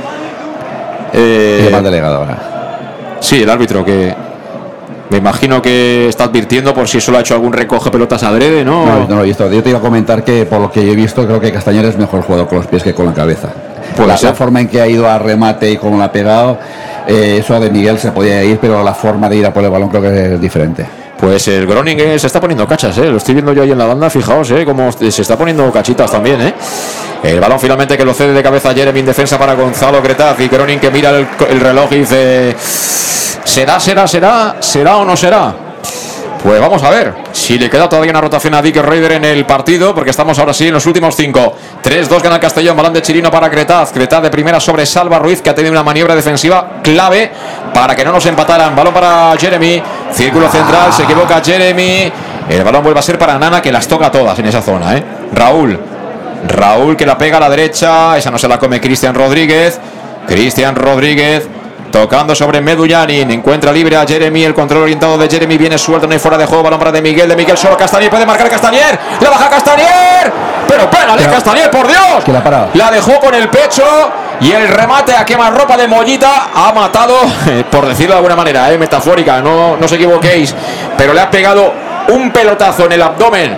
Eh, 1.13 1.79
delegado 1.83 2.17
ahora. 2.17 3.17
sí, 3.19 3.41
el 3.41 3.49
árbitro 3.49 3.83
que 3.85 4.13
me 5.09 5.17
imagino 5.17 5.61
que 5.61 6.07
está 6.09 6.25
advirtiendo 6.25 6.73
por 6.73 6.87
si 6.87 6.99
solo 6.99 7.17
ha 7.17 7.21
hecho 7.21 7.33
algún 7.33 7.53
recoge 7.53 7.89
pelotas 7.89 8.23
adrede, 8.23 8.65
¿no? 8.65 8.85
No, 8.85 9.07
no 9.07 9.15
lo 9.15 9.23
he 9.23 9.27
visto. 9.27 9.49
Yo 9.51 9.63
te 9.63 9.69
iba 9.69 9.79
a 9.79 9.81
comentar 9.81 10.23
que 10.23 10.45
por 10.45 10.59
lo 10.59 10.71
que 10.71 10.85
yo 10.85 10.91
he 10.91 10.95
visto, 10.95 11.25
creo 11.25 11.39
que 11.39 11.51
Castañer 11.51 11.85
es 11.85 11.97
mejor 11.97 12.21
jugador 12.23 12.47
con 12.47 12.57
los 12.57 12.67
pies 12.67 12.83
que 12.83 12.93
con 12.93 13.05
la 13.05 13.13
cabeza. 13.13 13.49
Puede 13.95 14.09
la, 14.09 14.19
la 14.21 14.33
forma 14.33 14.59
en 14.59 14.67
que 14.67 14.81
ha 14.81 14.87
ido 14.87 15.09
a 15.09 15.17
remate 15.17 15.71
y 15.71 15.77
cómo 15.77 15.97
la 15.97 16.05
ha 16.05 16.11
pegado, 16.11 16.59
eh, 17.07 17.37
eso 17.39 17.57
de 17.59 17.69
Miguel 17.69 17.97
se 17.99 18.11
podía 18.11 18.43
ir, 18.43 18.59
pero 18.59 18.83
la 18.83 18.93
forma 18.93 19.29
de 19.29 19.37
ir 19.37 19.45
a 19.45 19.53
por 19.53 19.63
el 19.63 19.69
balón 19.69 19.87
creo 19.89 20.01
que 20.01 20.33
es 20.33 20.41
diferente. 20.41 20.85
Pues 21.17 21.47
el 21.47 21.65
Groningen 21.65 22.19
se 22.19 22.27
está 22.27 22.39
poniendo 22.39 22.67
cachas, 22.67 22.97
¿eh? 22.99 23.05
Lo 23.09 23.17
estoy 23.17 23.33
viendo 23.33 23.51
yo 23.51 23.63
ahí 23.63 23.71
en 23.71 23.77
la 23.77 23.85
banda, 23.85 24.09
fijaos, 24.09 24.51
¿eh? 24.51 24.63
Cómo 24.65 24.91
se 24.91 25.07
está 25.07 25.37
poniendo 25.37 25.71
cachitas 25.71 26.11
también, 26.11 26.41
¿eh? 26.41 26.53
El 27.23 27.39
balón 27.39 27.59
finalmente 27.59 27.97
que 27.97 28.05
lo 28.05 28.13
cede 28.13 28.33
de 28.33 28.43
cabeza 28.43 28.73
Jeremy 28.73 28.99
en 28.99 29.05
defensa 29.07 29.37
para 29.39 29.55
Gonzalo 29.55 30.01
Cretaz 30.01 30.39
y 30.39 30.47
Groningen 30.47 30.79
que 30.79 30.91
mira 30.91 31.09
el, 31.09 31.27
el 31.49 31.59
reloj 31.59 31.91
y 31.91 31.99
dice... 31.99 32.55
¿Será, 33.43 33.79
será, 33.79 34.07
será? 34.07 34.57
¿Será 34.59 34.97
o 34.97 35.05
no 35.05 35.17
será? 35.17 35.66
Pues 36.43 36.61
vamos 36.61 36.83
a 36.83 36.89
ver 36.89 37.13
si 37.31 37.57
le 37.57 37.69
queda 37.69 37.89
todavía 37.89 38.11
una 38.11 38.21
rotación 38.21 38.53
a 38.53 38.61
Dick 38.61 38.77
Raider 38.77 39.13
en 39.13 39.25
el 39.25 39.45
partido, 39.45 39.93
porque 39.93 40.11
estamos 40.11 40.37
ahora 40.39 40.53
sí 40.53 40.67
en 40.67 40.73
los 40.73 40.85
últimos 40.85 41.15
cinco. 41.15 41.55
3-2 41.83 42.21
gana 42.21 42.35
el 42.35 42.41
Castellón, 42.41 42.77
balón 42.77 42.93
de 42.93 43.01
Chirino 43.01 43.31
para 43.31 43.49
Cretaz. 43.49 43.91
Cretaz 43.91 44.21
de 44.21 44.29
primera 44.29 44.59
sobre 44.59 44.85
Salva 44.85 45.19
Ruiz, 45.19 45.41
que 45.41 45.49
ha 45.49 45.55
tenido 45.55 45.71
una 45.71 45.83
maniobra 45.83 46.15
defensiva 46.15 46.79
clave 46.83 47.31
para 47.73 47.95
que 47.95 48.05
no 48.05 48.11
nos 48.11 48.25
empataran. 48.25 48.75
Balón 48.75 48.93
para 48.93 49.35
Jeremy, 49.37 49.81
círculo 50.11 50.49
central, 50.49 50.93
se 50.93 51.03
equivoca 51.03 51.41
Jeremy. 51.43 52.11
El 52.49 52.63
balón 52.63 52.83
vuelve 52.83 52.99
a 52.99 53.03
ser 53.03 53.17
para 53.17 53.37
Nana, 53.37 53.61
que 53.61 53.71
las 53.71 53.87
toca 53.87 54.11
todas 54.11 54.37
en 54.39 54.45
esa 54.45 54.61
zona. 54.61 54.95
¿eh? 54.95 55.03
Raúl, 55.33 55.79
Raúl 56.47 56.95
que 56.95 57.05
la 57.05 57.17
pega 57.17 57.37
a 57.37 57.39
la 57.41 57.49
derecha, 57.49 58.17
esa 58.17 58.31
no 58.31 58.37
se 58.37 58.47
la 58.47 58.59
come 58.59 58.79
Cristian 58.79 59.15
Rodríguez. 59.15 59.79
Cristian 60.27 60.75
Rodríguez 60.75 61.47
tocando 61.91 62.35
sobre 62.35 62.61
Medullanin, 62.61 63.29
encuentra 63.31 63.71
libre 63.71 63.95
a 63.97 64.05
Jeremy, 64.05 64.43
el 64.43 64.53
control 64.53 64.83
orientado 64.83 65.17
de 65.17 65.29
Jeremy 65.29 65.57
viene 65.57 65.77
suelto, 65.77 66.07
no 66.07 66.13
hay 66.13 66.19
fuera 66.19 66.37
de 66.37 66.45
juego, 66.45 66.63
balón 66.63 66.79
para 66.79 66.91
de 66.91 67.01
Miguel, 67.01 67.27
de 67.29 67.35
Miguel 67.35 67.57
solo 67.57 67.77
Castañer, 67.77 68.09
puede 68.09 68.25
marcar 68.25 68.49
Castañer, 68.49 68.99
la 69.21 69.29
baja 69.29 69.49
Castañer, 69.49 70.31
pero 70.67 70.89
pégale 70.89 71.21
Pero- 71.23 71.31
Castañer, 71.31 71.71
por 71.71 71.87
Dios, 71.87 72.23
Que 72.25 72.31
la 72.33 72.39
ha 72.39 72.43
parado. 72.43 72.69
la 72.73 72.91
dejó 72.91 73.19
con 73.19 73.33
el 73.33 73.47
pecho 73.49 73.83
y 74.41 74.51
el 74.51 74.67
remate 74.67 75.15
a 75.15 75.25
quemarropa 75.25 75.77
de 75.77 75.87
Mollita 75.87 76.49
ha 76.53 76.71
matado, 76.73 77.15
eh, 77.47 77.63
por 77.69 77.85
decirlo 77.87 78.13
de 78.13 78.17
alguna 78.17 78.35
manera, 78.35 78.71
eh, 78.71 78.77
metafórica, 78.77 79.41
no, 79.41 79.77
no 79.77 79.85
os 79.85 79.91
equivoquéis, 79.91 80.53
pero 80.97 81.13
le 81.13 81.21
ha 81.21 81.29
pegado 81.31 81.73
un 82.09 82.31
pelotazo 82.31 82.85
en 82.85 82.91
el 82.93 83.01
abdomen 83.01 83.57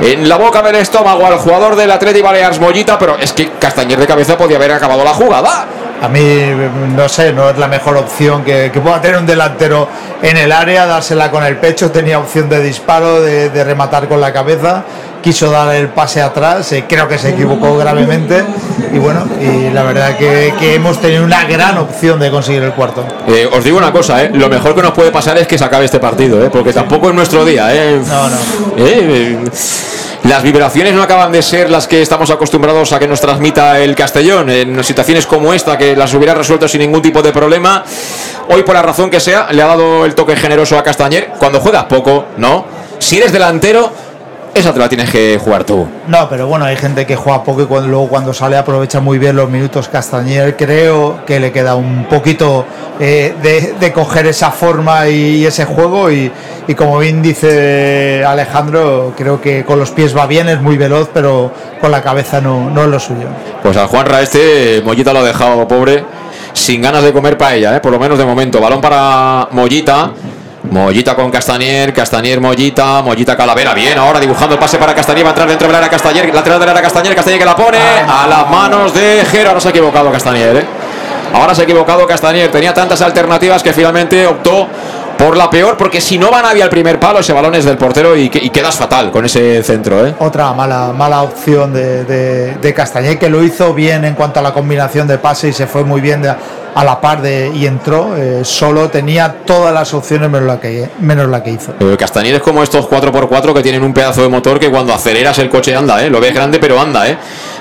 en 0.00 0.28
la 0.28 0.36
boca 0.36 0.62
del 0.62 0.76
estómago 0.76 1.26
al 1.26 1.38
jugador 1.38 1.76
del 1.76 1.90
Atleti 1.90 2.20
Baleares 2.20 2.60
Mollita, 2.60 2.98
pero 2.98 3.16
es 3.18 3.32
que 3.32 3.52
Castañer 3.52 3.98
de 3.98 4.06
cabeza 4.06 4.36
podía 4.36 4.56
haber 4.56 4.72
acabado 4.72 5.04
la 5.04 5.14
jugada. 5.14 5.66
A 6.02 6.08
mí, 6.08 6.50
no 6.94 7.08
sé, 7.08 7.32
no 7.32 7.50
es 7.50 7.56
la 7.56 7.68
mejor 7.68 7.96
opción 7.96 8.44
que, 8.44 8.70
pueda 8.82 9.00
tener 9.00 9.18
un 9.18 9.26
delantero 9.26 9.88
en 10.20 10.36
el 10.36 10.52
área, 10.52 10.86
dársela 10.86 11.30
con 11.30 11.44
el 11.44 11.56
pecho, 11.56 11.90
tenía 11.90 12.18
opción 12.18 12.48
de 12.48 12.60
disparo, 12.60 13.22
de 13.22 13.64
rematar 13.64 14.08
con 14.08 14.20
la 14.20 14.32
cabeza, 14.32 14.84
quiso 15.24 15.50
dar 15.50 15.74
el 15.74 15.88
pase 15.88 16.20
atrás, 16.20 16.70
eh, 16.72 16.84
creo 16.86 17.08
que 17.08 17.16
se 17.18 17.30
equivocó 17.30 17.76
gravemente 17.78 18.44
y 18.92 18.98
bueno, 18.98 19.26
y 19.40 19.70
la 19.72 19.82
verdad 19.82 20.16
que, 20.18 20.52
que 20.60 20.74
hemos 20.74 21.00
tenido 21.00 21.24
una 21.24 21.44
gran 21.46 21.78
opción 21.78 22.20
de 22.20 22.30
conseguir 22.30 22.62
el 22.62 22.72
cuarto. 22.72 23.02
Eh, 23.26 23.48
os 23.50 23.64
digo 23.64 23.78
una 23.78 23.90
cosa, 23.90 24.22
eh, 24.22 24.30
lo 24.34 24.48
mejor 24.50 24.74
que 24.74 24.82
nos 24.82 24.92
puede 24.92 25.10
pasar 25.10 25.38
es 25.38 25.46
que 25.46 25.56
se 25.56 25.64
acabe 25.64 25.86
este 25.86 25.98
partido, 25.98 26.44
eh, 26.44 26.50
porque 26.52 26.74
tampoco 26.74 27.08
es 27.08 27.14
nuestro 27.14 27.44
día. 27.44 27.74
eh. 27.74 28.00
No, 28.06 28.28
no. 28.28 28.36
Eh, 28.76 29.38
las 30.24 30.42
vibraciones 30.42 30.94
no 30.94 31.02
acaban 31.02 31.32
de 31.32 31.42
ser 31.42 31.70
las 31.70 31.86
que 31.86 32.00
estamos 32.00 32.30
acostumbrados 32.30 32.92
a 32.92 32.98
que 32.98 33.06
nos 33.08 33.20
transmita 33.20 33.78
el 33.80 33.94
Castellón. 33.94 34.48
En 34.48 34.82
situaciones 34.84 35.26
como 35.26 35.52
esta, 35.52 35.76
que 35.76 35.96
las 35.96 36.14
hubiera 36.14 36.34
resuelto 36.34 36.66
sin 36.68 36.80
ningún 36.80 37.02
tipo 37.02 37.20
de 37.22 37.30
problema, 37.30 37.84
hoy 38.48 38.62
por 38.62 38.74
la 38.74 38.82
razón 38.82 39.10
que 39.10 39.20
sea, 39.20 39.48
le 39.50 39.60
ha 39.62 39.66
dado 39.66 40.04
el 40.06 40.14
toque 40.14 40.34
generoso 40.36 40.78
a 40.78 40.82
Castañer. 40.82 41.32
Cuando 41.38 41.60
juega 41.60 41.86
poco, 41.88 42.24
¿no? 42.38 42.64
Si 42.98 43.18
eres 43.18 43.32
delantero, 43.32 43.92
esa 44.54 44.72
te 44.72 44.78
la 44.78 44.88
tienes 44.88 45.10
que 45.10 45.38
jugar 45.42 45.64
tú. 45.64 45.86
No, 46.06 46.28
pero 46.28 46.46
bueno, 46.46 46.64
hay 46.64 46.76
gente 46.76 47.06
que 47.06 47.16
juega 47.16 47.42
poco 47.42 47.62
y 47.62 47.66
cuando, 47.66 47.88
luego 47.88 48.08
cuando 48.08 48.32
sale 48.32 48.56
aprovecha 48.56 49.00
muy 49.00 49.18
bien 49.18 49.36
los 49.36 49.50
minutos. 49.50 49.88
Castañer 49.88 50.56
creo 50.56 51.24
que 51.26 51.40
le 51.40 51.50
queda 51.50 51.74
un 51.74 52.06
poquito 52.08 52.64
eh, 53.00 53.34
de, 53.42 53.74
de 53.80 53.92
coger 53.92 54.26
esa 54.26 54.50
forma 54.50 55.08
y, 55.08 55.44
ese 55.44 55.64
juego 55.64 56.10
y, 56.10 56.30
y 56.68 56.74
como 56.74 56.98
bien 56.98 57.20
dice 57.20 58.24
Alejandro, 58.24 59.12
creo 59.16 59.40
que 59.40 59.64
con 59.64 59.78
los 59.78 59.90
pies 59.90 60.16
va 60.16 60.26
bien, 60.26 60.48
es 60.48 60.60
muy 60.60 60.76
veloz, 60.76 61.10
pero 61.12 61.50
con 61.80 61.90
la 61.90 62.02
cabeza 62.02 62.40
no, 62.40 62.70
no 62.70 62.84
es 62.84 62.88
lo 62.88 63.00
suyo. 63.00 63.26
Pues 63.62 63.76
al 63.76 63.88
Juanra 63.88 64.22
este, 64.22 64.82
Mollita 64.84 65.12
lo 65.12 65.18
ha 65.20 65.24
dejado 65.24 65.66
pobre, 65.66 66.04
sin 66.52 66.80
ganas 66.82 67.02
de 67.02 67.12
comer 67.12 67.36
paella, 67.36 67.76
¿eh? 67.76 67.80
por 67.80 67.90
lo 67.90 67.98
menos 67.98 68.18
de 68.18 68.24
momento. 68.24 68.60
Balón 68.60 68.80
para 68.80 69.48
Mollita. 69.50 70.12
Mollita 70.74 71.14
con 71.14 71.30
Castañer, 71.30 71.92
Castañer, 71.92 72.40
Mollita, 72.40 73.00
Mollita 73.00 73.36
Calavera, 73.36 73.72
bien, 73.74 73.96
ahora 73.96 74.18
dibujando 74.18 74.56
el 74.56 74.58
pase 74.58 74.76
para 74.76 74.92
Castañer, 74.92 75.24
va 75.24 75.28
a 75.28 75.30
entrar 75.30 75.48
dentro 75.48 75.68
de 75.68 75.72
la 75.72 75.78
área 75.78 75.88
Castañer, 75.88 76.34
lateral 76.34 76.58
de 76.58 76.66
la 76.66 76.72
área 76.72 76.82
Castañer, 76.82 77.14
Castañer 77.14 77.38
que 77.38 77.44
la 77.44 77.54
pone 77.54 77.78
a 77.78 78.26
las 78.26 78.50
manos 78.50 78.92
de 78.92 79.24
Jero, 79.30 79.50
ahora 79.50 79.60
se 79.60 79.68
ha 79.68 79.70
equivocado 79.70 80.10
Castañer, 80.10 80.56
¿eh? 80.56 80.66
ahora 81.32 81.54
se 81.54 81.60
ha 81.60 81.64
equivocado 81.64 82.04
Castañer, 82.08 82.50
tenía 82.50 82.74
tantas 82.74 83.00
alternativas 83.02 83.62
que 83.62 83.72
finalmente 83.72 84.26
optó 84.26 84.66
por 85.18 85.36
la 85.36 85.48
peor, 85.50 85.76
porque 85.76 86.00
si 86.00 86.18
no 86.18 86.30
va 86.30 86.42
nadie 86.42 86.62
al 86.62 86.70
primer 86.70 86.98
palo, 87.00 87.20
ese 87.20 87.32
balón 87.32 87.54
es 87.54 87.64
del 87.64 87.76
portero 87.78 88.16
y, 88.16 88.28
que- 88.28 88.38
y 88.44 88.50
quedas 88.50 88.76
fatal 88.76 89.10
con 89.10 89.24
ese 89.24 89.62
centro, 89.62 90.06
¿eh? 90.06 90.14
Otra 90.18 90.52
mala, 90.52 90.92
mala 90.96 91.22
opción 91.22 91.72
de, 91.72 92.04
de, 92.04 92.54
de 92.56 92.74
Castañer, 92.74 93.18
que 93.18 93.28
lo 93.28 93.42
hizo 93.42 93.72
bien 93.74 94.04
en 94.04 94.14
cuanto 94.14 94.40
a 94.40 94.42
la 94.42 94.52
combinación 94.52 95.06
de 95.06 95.18
pase 95.18 95.48
y 95.48 95.52
se 95.52 95.66
fue 95.66 95.84
muy 95.84 96.00
bien 96.00 96.22
de- 96.22 96.34
a 96.76 96.82
la 96.82 97.00
par 97.00 97.22
de, 97.22 97.52
y 97.54 97.66
entró. 97.66 98.16
eh, 98.16 98.40
solo 98.42 98.88
tenía 98.90 99.32
todas 99.46 99.72
las 99.72 99.94
opciones 99.94 100.28
menos 100.28 100.48
la 100.48 100.58
que, 100.60 100.88
menos 101.00 101.28
la 101.28 101.40
que 101.40 101.50
hizo. 101.52 101.72
Eh, 101.78 101.96
Castañer 101.96 102.34
es 102.34 102.42
como 102.42 102.64
estos 102.64 102.88
4x4 102.88 103.54
que 103.54 103.62
tienen 103.62 103.84
un 103.84 103.94
pedazo 103.94 104.22
de 104.22 104.28
motor 104.28 104.58
que 104.58 104.68
cuando 104.70 104.92
aceleras 104.92 105.38
el 105.38 105.48
coche 105.48 105.74
anda, 105.76 106.04
¿eh? 106.04 106.10
Lo 106.10 106.20
ves 106.20 106.34
grande 106.34 106.58
pero 106.58 106.80
anda, 106.80 107.08
¿eh? 107.08 107.16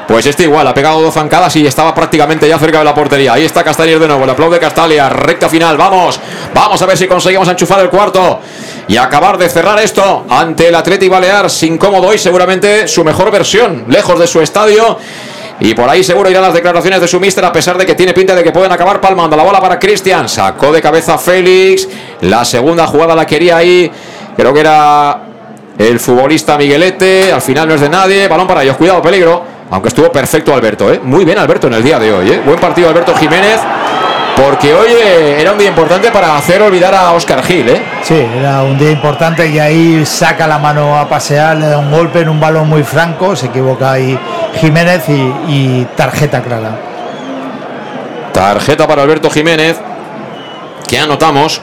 Pues 0.08 0.26
este 0.26 0.44
igual, 0.44 0.68
ha 0.68 0.74
pegado 0.74 1.02
dos 1.02 1.14
zancadas 1.14 1.56
y 1.56 1.66
estaba 1.66 1.96
prácticamente 1.96 2.48
ya 2.48 2.60
cerca 2.60 2.80
de 2.80 2.84
la 2.84 2.94
portería. 2.94 3.34
Ahí 3.34 3.46
está 3.46 3.64
Castañer 3.64 4.00
de 4.00 4.08
nuevo, 4.08 4.26
le 4.26 4.34
aplaude 4.34 4.60
Castalia, 4.60 5.08
recta 5.10 5.48
final, 5.48 5.78
vamos, 5.78 6.20
vamos 6.54 6.82
a 6.82 6.86
ver 6.86 6.98
si 6.98 7.08
conseguimos 7.08 7.48
enchufar 7.48 7.80
el 7.80 7.90
cuarto 7.90 8.40
y 8.88 8.98
acabar 8.98 9.38
de 9.38 9.50
cerrar 9.50 9.80
esto 9.80 10.26
ante 10.30 10.68
el 10.68 10.76
Atleti 10.76 11.08
Balear 11.08 11.50
sin 11.50 11.78
cómodo 11.78 12.14
y 12.14 12.18
seguramente 12.18 12.88
su 12.88 13.04
mejor 13.04 13.32
versión, 13.32 13.86
lejos 13.88 14.20
de 14.20 14.28
su 14.28 14.42
estadio. 14.42 14.98
Y 15.60 15.74
por 15.76 15.90
ahí 15.90 16.04
seguro 16.04 16.30
irán 16.30 16.42
las 16.42 16.54
declaraciones 16.54 17.00
de 17.00 17.08
su 17.08 17.20
mister, 17.20 17.46
a 17.46 17.54
pesar 17.54 17.78
de 17.78 17.86
que 17.86 17.96
tiene 17.96 18.14
pinta 18.14 18.36
de 18.36 18.44
que 18.44 18.52
pueden 18.52 18.72
acabar 18.72 19.00
palmando. 19.00 19.38
La 19.38 19.44
bola 19.44 19.62
para 19.62 19.80
Cristian. 19.80 20.28
Sacó 20.28 20.74
de 20.74 20.82
cabeza 20.82 21.18
Félix. 21.18 21.88
La 22.22 22.44
segunda 22.44 22.88
jugada 22.88 23.16
la 23.16 23.26
quería 23.26 23.58
ahí. 23.58 23.90
Creo 24.36 24.54
que 24.54 24.60
era 24.60 25.22
el 25.78 26.00
futbolista 26.00 26.58
Miguelete. 26.58 27.32
Al 27.32 27.42
final 27.42 27.68
no 27.68 27.76
es 27.76 27.82
de 27.82 27.88
nadie. 27.88 28.28
Balón 28.28 28.48
para 28.48 28.64
ellos. 28.64 28.76
Cuidado, 28.76 29.02
peligro. 29.02 29.44
Aunque 29.74 29.88
estuvo 29.88 30.12
perfecto 30.12 30.54
Alberto. 30.54 30.94
¿eh? 30.94 31.02
Muy 31.04 31.26
bien 31.26 31.40
Alberto 31.40 31.66
en 31.66 31.74
el 31.74 31.84
día 31.84 31.98
de 31.98 32.14
hoy. 32.14 32.30
¿eh? 32.30 32.42
Buen 32.46 32.60
partido 32.60 32.90
Alberto 32.90 33.16
Jiménez. 33.16 33.60
Porque 34.38 34.72
hoy 34.72 34.88
eh, 34.92 35.38
era 35.42 35.52
un 35.52 35.58
día 35.58 35.70
importante 35.70 36.12
para 36.12 36.38
hacer 36.38 36.62
olvidar 36.62 36.94
a 36.94 37.12
Oscar 37.14 37.44
Gil. 37.44 37.68
¿eh? 37.70 37.82
Sí, 38.04 38.24
era 38.38 38.62
un 38.62 38.78
día 38.78 38.92
importante 38.92 39.48
y 39.48 39.58
ahí 39.58 40.06
saca 40.06 40.46
la 40.46 40.60
mano 40.60 40.96
a 40.96 41.10
pasear, 41.10 41.58
le 41.58 41.66
da 41.66 41.80
un 41.80 41.90
golpe 41.90 42.20
en 42.20 42.30
un 42.30 42.40
balón 42.40 42.70
muy 42.70 42.84
franco, 42.84 43.36
se 43.36 43.48
equivoca 43.48 43.94
ahí 43.94 44.18
Jiménez 44.62 45.10
y, 45.10 45.34
y 45.48 45.88
tarjeta 45.96 46.44
clara. 46.44 46.78
Tarjeta 48.32 48.88
para 48.88 49.02
Alberto 49.02 49.32
Jiménez, 49.32 49.80
que 50.88 51.00
anotamos, 51.00 51.62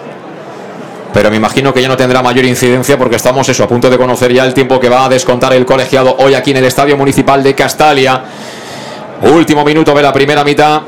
pero 1.12 1.30
me 1.30 1.36
imagino 1.36 1.74
que 1.74 1.82
ya 1.82 1.88
no 1.88 1.96
tendrá 1.96 2.22
mayor 2.22 2.44
incidencia 2.44 2.96
porque 2.96 3.16
estamos 3.16 3.48
a 3.60 3.68
punto 3.68 3.90
de 3.90 3.98
conocer 3.98 4.32
ya 4.32 4.44
el 4.44 4.54
tiempo 4.54 4.78
que 4.78 4.88
va 4.88 5.06
a 5.06 5.08
descontar 5.08 5.52
el 5.52 5.66
colegiado 5.66 6.16
hoy 6.18 6.34
aquí 6.34 6.52
en 6.52 6.58
el 6.58 6.64
Estadio 6.64 6.96
Municipal 6.96 7.42
de 7.42 7.54
Castalia. 7.54 8.22
Último 9.22 9.64
minuto 9.64 9.92
de 9.92 10.02
la 10.02 10.12
primera 10.12 10.44
mitad. 10.44 10.82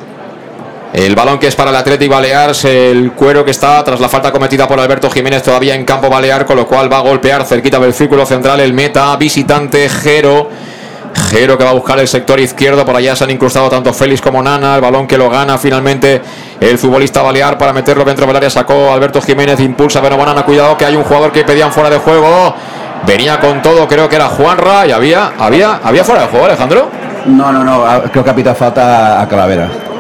El 0.93 1.15
balón 1.15 1.39
que 1.39 1.47
es 1.47 1.57
para 1.57 1.70
el 1.70 1.77
Atlético 1.77 2.15
Balears, 2.15 2.66
el 2.66 3.12
cuero 3.12 3.44
que 3.44 3.51
está 3.51 3.82
tras 3.82 3.99
la 3.99 4.11
falta 4.11 4.31
cometida 4.31 4.69
por 4.69 4.78
Alberto 4.78 5.11
Jiménez 5.11 5.43
todavía 5.43 5.74
en 5.74 5.85
campo 5.85 6.11
balear, 6.11 6.44
con 6.44 6.57
lo 6.57 6.66
cual 6.66 6.93
va 6.93 6.99
a 6.99 7.01
golpear 7.01 7.47
cerquita 7.47 7.78
del 7.78 7.94
círculo 7.94 8.27
central 8.27 8.61
el 8.61 8.74
meta 8.74 9.16
visitante 9.16 9.89
Jero. 9.89 10.51
Jero 11.30 11.56
que 11.56 11.64
va 11.64 11.70
a 11.70 11.74
buscar 11.74 11.98
el 11.98 12.09
sector 12.09 12.40
izquierdo, 12.40 12.84
por 12.84 12.97
allá 12.97 13.14
se 13.16 13.24
han 13.24 13.30
incrustado 13.30 13.68
tanto 13.68 13.93
Félix 13.93 14.20
como 14.20 14.43
Nana, 14.43 14.76
el 14.76 14.80
balón 14.80 15.06
que 15.06 15.16
lo 15.16 15.28
gana 15.30 15.59
finalmente 15.59 16.20
el 16.60 16.78
futbolista 16.78 17.22
Balear 17.22 17.59
para 17.59 17.72
meterlo 17.72 18.05
dentro 18.05 18.26
del 18.26 18.36
área, 18.36 18.51
sacó 18.51 18.93
Alberto 18.93 19.20
Jiménez, 19.20 19.60
impulsa 19.60 20.01
pero 20.01 20.16
Nana, 20.16 20.44
cuidado 20.44 20.76
que 20.76 20.84
hay 20.84 20.97
un 20.97 21.05
jugador 21.05 21.32
que 21.32 21.44
pedían 21.44 21.72
fuera 21.72 21.90
de 21.90 21.98
juego, 21.98 22.55
venía 23.06 23.40
con 23.40 23.62
todo, 23.62 23.86
creo 23.89 24.09
que 24.09 24.16
era 24.16 24.28
Juanra 24.28 24.86
y 24.86 24.93
había, 24.93 25.32
había, 25.39 25.80
había 25.82 26.05
fuera 26.05 26.22
de 26.22 26.28
juego 26.28 26.47
Alejandro. 26.47 26.90
No, 27.26 27.52
no, 27.52 27.62
no, 27.64 27.84
creo 28.10 28.24
que 28.24 28.30
ha 28.30 28.34
pitado 28.34 28.56
falta 28.56 29.20
a 29.20 29.28
Calavera. 29.28 29.91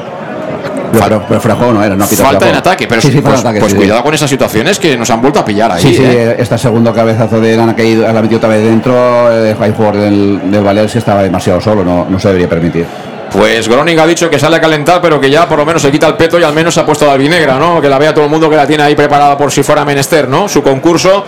Pero, 0.92 1.24
pero 1.28 1.40
fuera 1.40 1.56
juego 1.56 1.72
no 1.72 1.84
era, 1.84 1.96
no 1.96 2.04
ha 2.04 2.06
pitado 2.06 2.28
Falta 2.28 2.48
en 2.48 2.56
ataque, 2.56 2.86
pero 2.86 3.00
sí, 3.00 3.10
sí, 3.10 3.20
pues, 3.20 3.40
ataque, 3.40 3.60
pues 3.60 3.72
sí, 3.72 3.78
cuidado 3.78 4.02
con 4.02 4.14
esas 4.14 4.28
situaciones 4.28 4.78
que 4.78 4.96
nos 4.96 5.10
han 5.10 5.20
vuelto 5.20 5.40
a 5.40 5.44
pillar 5.44 5.72
ahí. 5.72 5.82
Sí, 5.82 5.94
sí, 5.94 6.02
¿eh? 6.04 6.36
este 6.38 6.58
segundo 6.58 6.92
cabezazo 6.92 7.40
de 7.40 7.56
Nana 7.56 7.74
que 7.74 7.96
la 7.96 8.10
ha 8.10 8.22
metido 8.22 8.38
otra 8.38 8.50
vez 8.50 8.62
dentro, 8.62 9.30
eh, 9.32 9.56
hay 9.58 9.72
jugador 9.72 10.00
del, 10.00 10.50
del 10.50 10.62
Valencia 10.62 10.98
estaba 10.98 11.22
demasiado 11.22 11.60
solo, 11.60 11.84
no, 11.84 12.06
no 12.08 12.18
se 12.18 12.28
debería 12.28 12.48
permitir. 12.48 12.86
Pues 13.32 13.66
Groning 13.66 13.98
ha 13.98 14.06
dicho 14.06 14.28
que 14.28 14.38
sale 14.38 14.56
a 14.56 14.60
calentar, 14.60 15.00
pero 15.00 15.18
que 15.18 15.30
ya 15.30 15.48
por 15.48 15.56
lo 15.58 15.64
menos 15.64 15.80
se 15.80 15.90
quita 15.90 16.06
el 16.06 16.14
peto 16.14 16.38
y 16.38 16.42
al 16.42 16.52
menos 16.52 16.74
se 16.74 16.80
ha 16.80 16.86
puesto 16.86 17.06
la 17.06 17.12
albinegra, 17.12 17.58
¿no? 17.58 17.80
Que 17.80 17.88
la 17.88 17.98
vea 17.98 18.12
todo 18.12 18.24
el 18.24 18.30
mundo 18.30 18.50
que 18.50 18.56
la 18.56 18.66
tiene 18.66 18.82
ahí 18.82 18.94
preparada 18.94 19.38
por 19.38 19.50
si 19.50 19.62
fuera 19.62 19.84
menester, 19.86 20.28
¿no? 20.28 20.48
Su 20.48 20.62
concurso. 20.62 21.24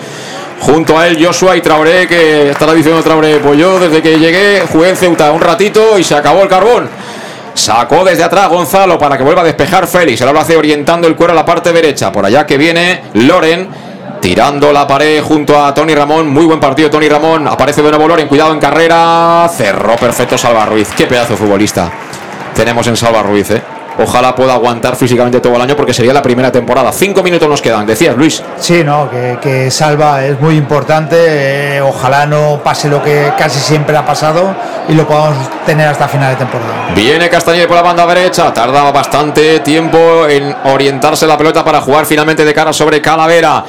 Junto 0.61 0.99
a 0.99 1.09
él 1.09 1.25
Joshua 1.25 1.57
y 1.57 1.63
Traoré, 1.63 2.07
que 2.07 2.51
estará 2.51 2.75
diciendo 2.75 3.03
Traoré, 3.03 3.39
pues 3.39 3.59
yo 3.59 3.81
desde 3.81 4.03
que 4.03 4.19
llegué 4.19 4.63
jugué 4.71 4.91
en 4.91 4.97
Ceuta 4.97 5.33
un 5.33 5.41
ratito 5.41 5.99
y 5.99 6.05
se 6.05 6.15
acabó 6.15 6.43
el 6.43 6.49
carbón. 6.49 6.89
Sacó 7.55 8.05
desde 8.05 8.25
atrás 8.25 8.49
Gonzalo 8.49 8.99
para 8.99 9.17
que 9.17 9.23
vuelva 9.23 9.43
a 9.43 9.45
despejar 9.45 9.87
Félix. 9.87 10.21
Ahora 10.21 10.35
lo 10.35 10.41
hace 10.41 10.57
orientando 10.57 11.07
el 11.07 11.17
cuero 11.17 11.33
a 11.33 11.37
la 11.37 11.45
parte 11.45 11.73
derecha. 11.73 12.13
Por 12.13 12.27
allá 12.27 12.47
que 12.47 12.59
viene 12.59 13.05
Loren. 13.15 13.69
Tirando 14.21 14.73
la 14.73 14.87
pared 14.87 15.23
junto 15.23 15.63
a 15.63 15.73
Tony 15.75 15.95
Ramón. 15.95 16.29
Muy 16.29 16.45
buen 16.45 16.61
partido 16.61 16.91
Tony 16.91 17.09
Ramón. 17.09 17.47
Aparece 17.47 17.83
de 17.83 17.91
nuevo 17.91 18.09
Loren. 18.09 18.29
Cuidado 18.29 18.53
en 18.53 18.59
carrera. 18.59 19.49
Cerró 19.55 19.97
perfecto 19.97 20.37
Salva 20.37 20.67
Ruiz. 20.67 20.89
Qué 20.97 21.07
pedazo 21.07 21.37
futbolista 21.37 21.91
tenemos 22.55 22.87
en 22.87 22.97
Salva 22.97 23.23
Ruiz. 23.23 23.51
¿eh? 23.51 23.74
Ojalá 23.99 24.35
pueda 24.35 24.55
aguantar 24.55 24.97
físicamente 24.97 25.41
todo 25.41 25.55
el 25.57 25.63
año 25.63 25.77
porque 25.77 25.95
sería 25.95 26.13
la 26.13 26.23
primera 26.23 26.51
temporada. 26.51 26.91
Cinco 26.93 27.23
minutos 27.23 27.49
nos 27.49 27.63
quedan. 27.63 27.87
Decías 27.87 28.17
Luis. 28.17 28.43
Sí, 28.59 28.83
no, 28.85 29.09
que, 29.11 29.39
que 29.41 29.71
Salva 29.71 30.25
es 30.25 30.41
muy 30.41 30.57
importante. 30.57 31.17
eh, 31.77 31.81
ojalá 31.81 32.27
no 32.27 32.61
pase 32.63 32.89
lo 32.89 33.03
que 33.03 33.33
casi 33.39 33.61
siempre 33.61 33.97
ha 33.97 34.05
pasado 34.05 34.55
y 34.89 34.95
lo 34.95 35.07
podamos 35.07 35.37
tener 35.65 35.87
hasta 35.89 36.09
final 36.09 36.31
de 36.31 36.37
temporada. 36.37 36.89
Viene 36.95 37.29
Castañer 37.31 37.67
por 37.69 37.77
la 37.77 37.83
banda 37.83 38.07
derecha. 38.07 38.53
Tardaba 38.53 38.91
bastante 38.91 39.61
tiempo 39.61 40.27
en 40.29 40.55
orientarse 40.65 41.27
la 41.27 41.39
pelota 41.39 41.65
para 41.65 41.81
jugar 41.81 42.05
finalmente 42.07 42.45
de 42.45 42.53
cara 42.53 42.73
sobre 42.73 43.01
Calavera. 43.01 43.65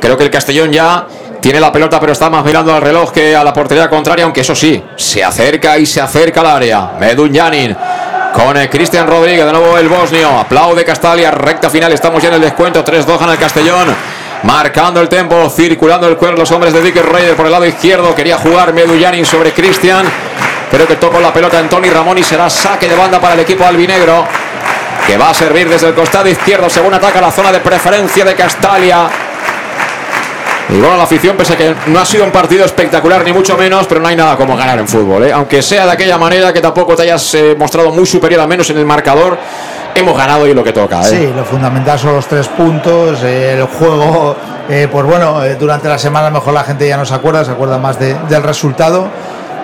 Creo 0.00 0.16
que 0.16 0.24
el 0.24 0.30
Castellón 0.30 0.70
ya 0.72 1.06
tiene 1.40 1.60
la 1.60 1.70
pelota, 1.72 1.98
pero 2.00 2.12
está 2.12 2.30
más 2.30 2.44
mirando 2.44 2.74
al 2.74 2.80
reloj 2.80 3.10
que 3.12 3.34
a 3.36 3.42
la 3.44 3.52
portería 3.52 3.90
contraria. 3.90 4.24
Aunque 4.24 4.40
eso 4.42 4.54
sí, 4.54 4.82
se 4.96 5.22
acerca 5.24 5.76
y 5.78 5.84
se 5.86 6.00
acerca 6.00 6.40
al 6.40 6.46
área. 6.46 6.92
Medun 6.98 7.34
Janin 7.34 7.76
con 8.34 8.56
Cristian 8.66 9.06
Rodríguez. 9.06 9.46
De 9.46 9.52
nuevo 9.52 9.78
el 9.78 9.88
bosnio. 9.88 10.28
Aplaude 10.38 10.84
Castalia. 10.84 11.30
Recta 11.30 11.70
final. 11.70 11.92
Estamos 11.92 12.20
ya 12.20 12.28
en 12.28 12.34
el 12.34 12.40
descuento. 12.40 12.84
3-2 12.84 13.18
gana 13.18 13.32
el 13.32 13.38
Castellón. 13.38 13.94
Marcando 14.42 15.00
el 15.00 15.08
tempo, 15.08 15.48
circulando 15.48 16.06
el 16.08 16.16
cuero 16.16 16.36
los 16.36 16.50
hombres 16.50 16.74
de 16.74 16.82
Dicker 16.82 17.06
Reyes 17.06 17.34
por 17.34 17.46
el 17.46 17.52
lado 17.52 17.64
izquierdo. 17.64 18.14
Quería 18.14 18.36
jugar 18.36 18.74
Medu 18.74 19.00
Janin 19.00 19.24
sobre 19.24 19.52
Cristian. 19.52 20.04
Pero 20.70 20.86
que 20.86 20.96
tocó 20.96 21.20
la 21.20 21.32
pelota 21.32 21.60
en 21.60 21.68
Tony 21.68 21.88
Ramón 21.88 22.18
y 22.18 22.24
será 22.24 22.50
saque 22.50 22.88
de 22.88 22.96
banda 22.96 23.20
para 23.20 23.34
el 23.34 23.40
equipo 23.40 23.64
albinegro. 23.64 24.26
Que 25.06 25.16
va 25.16 25.30
a 25.30 25.34
servir 25.34 25.68
desde 25.68 25.88
el 25.88 25.94
costado 25.94 26.28
izquierdo 26.28 26.68
según 26.68 26.92
ataca 26.92 27.20
la 27.20 27.30
zona 27.30 27.52
de 27.52 27.60
preferencia 27.60 28.24
de 28.24 28.34
Castalia. 28.34 29.08
Y 30.70 30.80
bueno, 30.80 30.96
la 30.96 31.02
afición, 31.02 31.36
pese 31.36 31.52
a 31.52 31.56
que 31.56 31.74
no 31.88 32.00
ha 32.00 32.04
sido 32.06 32.24
un 32.24 32.30
partido 32.30 32.64
espectacular, 32.64 33.22
ni 33.24 33.32
mucho 33.32 33.56
menos, 33.56 33.86
pero 33.86 34.00
no 34.00 34.08
hay 34.08 34.16
nada 34.16 34.36
como 34.36 34.56
ganar 34.56 34.78
en 34.78 34.88
fútbol. 34.88 35.24
¿eh? 35.24 35.32
Aunque 35.32 35.60
sea 35.62 35.84
de 35.84 35.92
aquella 35.92 36.16
manera 36.16 36.52
que 36.52 36.60
tampoco 36.60 36.96
te 36.96 37.02
hayas 37.02 37.34
eh, 37.34 37.54
mostrado 37.58 37.90
muy 37.90 38.06
superior, 38.06 38.40
al 38.40 38.48
menos 38.48 38.68
en 38.70 38.78
el 38.78 38.86
marcador, 38.86 39.36
hemos 39.94 40.16
ganado 40.16 40.46
y 40.46 40.54
lo 40.54 40.64
que 40.64 40.72
toca. 40.72 41.02
¿eh? 41.02 41.04
Sí, 41.04 41.32
lo 41.36 41.44
fundamental 41.44 41.98
son 41.98 42.14
los 42.14 42.26
tres 42.26 42.48
puntos. 42.48 43.22
el 43.22 43.62
juego, 43.64 44.36
pues 44.66 45.04
bueno, 45.04 45.40
durante 45.60 45.86
la 45.88 45.98
semana 45.98 46.28
a 46.28 46.30
lo 46.30 46.38
mejor 46.38 46.54
la 46.54 46.64
gente 46.64 46.88
ya 46.88 46.96
no 46.96 47.04
se 47.04 47.14
acuerda, 47.14 47.44
se 47.44 47.50
acuerda 47.50 47.76
más 47.78 47.98
de- 47.98 48.16
del 48.28 48.42
resultado. 48.42 49.08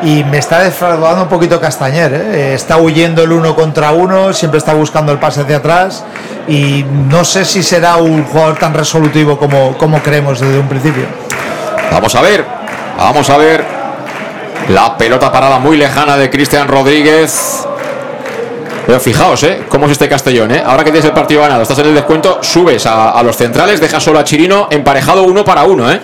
Y 0.02 0.24
me 0.24 0.38
está 0.38 0.60
defraudando 0.60 1.24
un 1.24 1.28
poquito 1.28 1.60
Castañer. 1.60 2.12
eh, 2.14 2.20
eh, 2.32 2.54
está 2.54 2.78
huyendo 2.78 3.22
el 3.22 3.32
uno 3.32 3.54
contra 3.54 3.92
uno, 3.92 4.32
siempre 4.32 4.58
está 4.58 4.72
buscando 4.74 5.12
el 5.12 5.18
pase 5.18 5.42
hacia 5.42 5.58
atrás. 5.58 6.04
Y 6.48 6.84
no 6.84 7.24
sé 7.24 7.44
si 7.44 7.62
será 7.62 7.96
un 7.96 8.24
jugador 8.24 8.58
tan 8.58 8.72
resolutivo 8.72 9.38
como, 9.38 9.76
como 9.76 10.02
creemos 10.02 10.40
desde 10.40 10.58
un 10.58 10.68
principio. 10.68 11.04
Vamos 11.92 12.14
a 12.14 12.22
ver, 12.22 12.44
vamos 12.96 13.28
a 13.28 13.36
ver. 13.36 13.64
La 14.68 14.96
pelota 14.96 15.30
parada 15.32 15.58
muy 15.58 15.76
lejana 15.76 16.16
de 16.16 16.30
Cristian 16.30 16.68
Rodríguez. 16.68 17.66
Pero 18.86 18.98
fijaos, 18.98 19.42
¿eh? 19.44 19.62
Cómo 19.68 19.86
es 19.86 19.92
este 19.92 20.08
Castellón, 20.08 20.50
¿eh? 20.52 20.62
Ahora 20.64 20.82
que 20.82 20.90
tienes 20.90 21.04
el 21.04 21.12
partido 21.12 21.42
ganado, 21.42 21.62
estás 21.62 21.78
en 21.78 21.86
el 21.86 21.94
descuento, 21.94 22.38
subes 22.42 22.86
a, 22.86 23.10
a 23.10 23.22
los 23.22 23.36
centrales, 23.36 23.80
dejas 23.80 24.02
solo 24.02 24.18
a 24.18 24.24
Chirino 24.24 24.68
emparejado 24.70 25.22
uno 25.24 25.44
para 25.44 25.64
uno, 25.64 25.90
¿eh? 25.92 26.00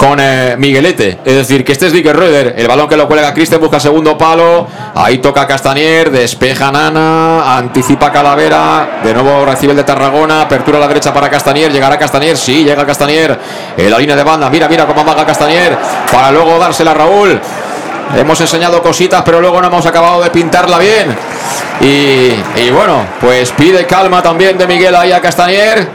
Con 0.00 0.18
eh, 0.18 0.54
Miguelete. 0.56 1.18
Es 1.26 1.34
decir, 1.34 1.62
que 1.62 1.72
este 1.72 1.88
es 1.88 1.92
Dicker 1.92 2.16
Röder. 2.16 2.54
El 2.56 2.66
balón 2.66 2.88
que 2.88 2.96
lo 2.96 3.06
cuelga 3.06 3.34
Christen 3.34 3.60
busca 3.60 3.78
segundo 3.78 4.16
palo. 4.16 4.66
Ahí 4.94 5.18
toca 5.18 5.46
Castanier, 5.46 6.10
despeja 6.10 6.72
Nana, 6.72 7.58
anticipa 7.58 8.10
Calavera. 8.10 9.00
De 9.04 9.12
nuevo 9.12 9.44
recibe 9.44 9.72
el 9.72 9.76
de 9.76 9.84
Tarragona. 9.84 10.40
Apertura 10.40 10.78
a 10.78 10.80
la 10.80 10.88
derecha 10.88 11.12
para 11.12 11.28
Castanier. 11.28 11.70
Llegará 11.70 11.98
Castanier. 11.98 12.38
Sí, 12.38 12.64
llega 12.64 12.86
Castanier. 12.86 13.38
En 13.76 13.90
la 13.90 13.98
línea 13.98 14.16
de 14.16 14.24
banda. 14.24 14.48
Mira, 14.48 14.68
mira 14.68 14.86
cómo 14.86 15.02
amaga 15.02 15.26
Castanier. 15.26 15.76
Para 16.10 16.30
luego 16.30 16.58
dársela 16.58 16.92
a 16.92 16.94
Raúl. 16.94 17.38
Hemos 18.16 18.40
enseñado 18.40 18.82
cositas, 18.82 19.20
pero 19.22 19.38
luego 19.42 19.60
no 19.60 19.66
hemos 19.66 19.84
acabado 19.84 20.22
de 20.22 20.30
pintarla 20.30 20.78
bien. 20.78 21.14
Y, 21.82 22.58
y 22.58 22.70
bueno, 22.70 23.04
pues 23.20 23.50
pide 23.50 23.84
calma 23.84 24.22
también 24.22 24.56
de 24.56 24.66
Miguel 24.66 24.96
ahí 24.96 25.12
a 25.12 25.20
Castanier. 25.20 25.86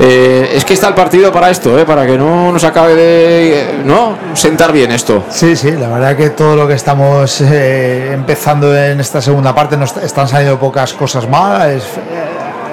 Eh, 0.00 0.50
es 0.56 0.64
que 0.64 0.74
está 0.74 0.88
el 0.88 0.94
partido 0.94 1.30
para 1.30 1.50
esto, 1.50 1.78
eh, 1.78 1.84
para 1.84 2.04
que 2.04 2.18
no 2.18 2.50
nos 2.50 2.64
acabe 2.64 2.94
de 2.96 3.82
no 3.84 4.16
sentar 4.34 4.72
bien 4.72 4.90
esto. 4.90 5.22
Sí, 5.30 5.54
sí, 5.54 5.70
la 5.70 5.88
verdad 5.88 6.16
que 6.16 6.30
todo 6.30 6.56
lo 6.56 6.66
que 6.66 6.74
estamos 6.74 7.40
eh, 7.40 8.10
empezando 8.12 8.76
en 8.76 8.98
esta 9.00 9.22
segunda 9.22 9.54
parte 9.54 9.76
nos 9.76 9.96
están 9.98 10.26
saliendo 10.26 10.58
pocas 10.58 10.92
cosas 10.94 11.24
eh, 11.24 11.80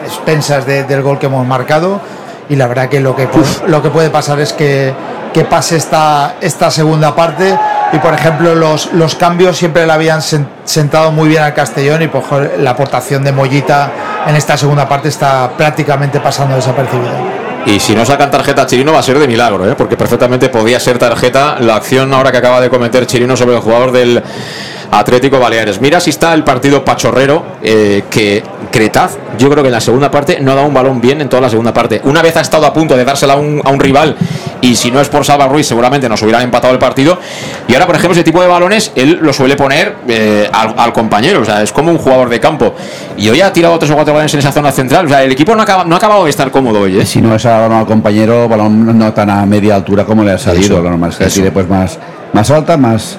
expensas 0.05 0.65
de- 0.65 0.83
del 0.85 1.03
gol 1.03 1.19
que 1.19 1.27
hemos 1.27 1.45
marcado 1.45 2.01
y 2.49 2.55
la 2.55 2.67
verdad 2.67 2.89
que 2.89 2.99
lo 2.99 3.15
que, 3.15 3.27
lo 3.67 3.81
que 3.83 3.89
puede 3.89 4.09
pasar 4.09 4.39
es 4.39 4.51
que, 4.51 4.91
que 5.31 5.45
pase 5.45 5.77
esta, 5.77 6.35
esta 6.41 6.71
segunda 6.71 7.15
parte 7.15 7.55
y 7.93 7.97
por 7.99 8.13
ejemplo 8.13 8.55
los, 8.55 8.93
los 8.93 9.15
cambios 9.15 9.57
siempre 9.57 9.85
le 9.85 9.91
habían 9.93 10.19
sen- 10.19 10.47
sentado 10.63 11.11
muy 11.11 11.29
bien 11.29 11.43
al 11.43 11.53
Castellón 11.53 12.01
y 12.01 12.07
por 12.07 12.23
la 12.59 12.71
aportación 12.71 13.23
de 13.23 13.31
Mollita 13.31 13.91
en 14.27 14.35
esta 14.35 14.55
segunda 14.57 14.87
parte 14.87 15.09
está 15.09 15.49
prácticamente 15.57 16.19
pasando 16.19 16.55
desapercibida. 16.55 17.11
Y 17.65 17.79
si 17.79 17.93
no 17.93 18.03
sacan 18.05 18.31
tarjeta 18.31 18.63
a 18.63 18.65
Chirino 18.65 18.91
va 18.91 18.99
a 18.99 19.03
ser 19.03 19.19
de 19.19 19.27
milagro, 19.27 19.69
¿eh? 19.69 19.75
porque 19.77 19.95
perfectamente 19.95 20.49
podía 20.49 20.79
ser 20.79 20.97
tarjeta 20.97 21.57
la 21.59 21.75
acción 21.75 22.11
ahora 22.13 22.31
que 22.31 22.37
acaba 22.37 22.59
de 22.59 22.69
cometer 22.69 23.05
Chirino 23.05 23.37
sobre 23.37 23.55
el 23.55 23.61
jugador 23.61 23.91
del 23.91 24.23
Atlético 24.91 25.39
Baleares. 25.39 25.79
Mira 25.81 25.99
si 25.99 26.09
está 26.09 26.33
el 26.33 26.43
partido 26.43 26.83
pachorrero 26.83 27.43
eh, 27.63 28.03
que 28.09 28.43
Cretaz, 28.71 29.17
yo 29.37 29.49
creo 29.49 29.63
que 29.63 29.67
en 29.69 29.73
la 29.73 29.81
segunda 29.81 30.11
parte 30.11 30.39
no 30.41 30.51
ha 30.51 30.55
dado 30.55 30.67
un 30.67 30.73
balón 30.73 30.99
bien 31.01 31.21
en 31.21 31.29
toda 31.29 31.41
la 31.41 31.49
segunda 31.49 31.73
parte. 31.73 32.01
Una 32.03 32.21
vez 32.21 32.35
ha 32.37 32.41
estado 32.41 32.65
a 32.65 32.73
punto 32.73 32.95
de 32.95 33.03
dársela 33.05 33.33
a 33.33 33.35
un, 33.37 33.61
a 33.63 33.69
un 33.69 33.79
rival 33.79 34.15
y 34.61 34.75
si 34.75 34.91
no 34.91 35.01
es 35.01 35.09
por 35.09 35.25
Salva 35.25 35.47
Ruiz 35.47 35.65
seguramente 35.67 36.07
nos 36.07 36.21
hubieran 36.21 36.41
empatado 36.43 36.73
el 36.73 36.79
partido. 36.79 37.17
Y 37.67 37.73
ahora, 37.73 37.85
por 37.87 37.95
ejemplo, 37.95 38.13
ese 38.13 38.23
tipo 38.23 38.41
de 38.41 38.47
balones 38.47 38.91
él 38.95 39.19
lo 39.21 39.33
suele 39.33 39.55
poner 39.55 39.95
eh, 40.07 40.49
al, 40.51 40.73
al 40.77 40.93
compañero, 40.93 41.41
o 41.41 41.45
sea, 41.45 41.61
es 41.63 41.71
como 41.71 41.91
un 41.91 41.97
jugador 41.97 42.29
de 42.29 42.39
campo. 42.39 42.73
Y 43.17 43.29
hoy 43.29 43.41
ha 43.41 43.51
tirado 43.51 43.77
tres 43.79 43.91
o 43.91 43.95
cuatro 43.95 44.13
balones 44.13 44.33
en 44.33 44.39
esa 44.39 44.51
zona 44.51 44.71
central, 44.71 45.05
o 45.05 45.09
sea, 45.09 45.23
el 45.23 45.31
equipo 45.31 45.55
no, 45.55 45.63
acaba- 45.63 45.83
no 45.85 45.95
ha 45.95 45.97
acabado 45.97 46.23
de 46.25 46.29
estar 46.29 46.51
cómodo 46.51 46.81
hoy. 46.81 46.99
¿eh? 46.99 47.05
Si 47.05 47.21
no 47.21 47.33
es 47.35 47.45
a 47.45 47.59
balón 47.61 47.77
al 47.79 47.85
compañero, 47.85 48.47
balón 48.47 48.97
no 48.97 49.13
tan 49.13 49.29
a 49.29 49.45
media 49.45 49.75
altura 49.75 50.05
como 50.05 50.23
le 50.23 50.31
ha 50.31 50.37
salido. 50.37 50.81
Lo 50.81 50.89
normal 50.89 51.09
es 51.11 51.15
que 51.17 51.25
tire 51.25 51.51
pues 51.51 51.67
más, 51.67 51.97
más 52.33 52.49
alta, 52.51 52.77
más, 52.77 53.17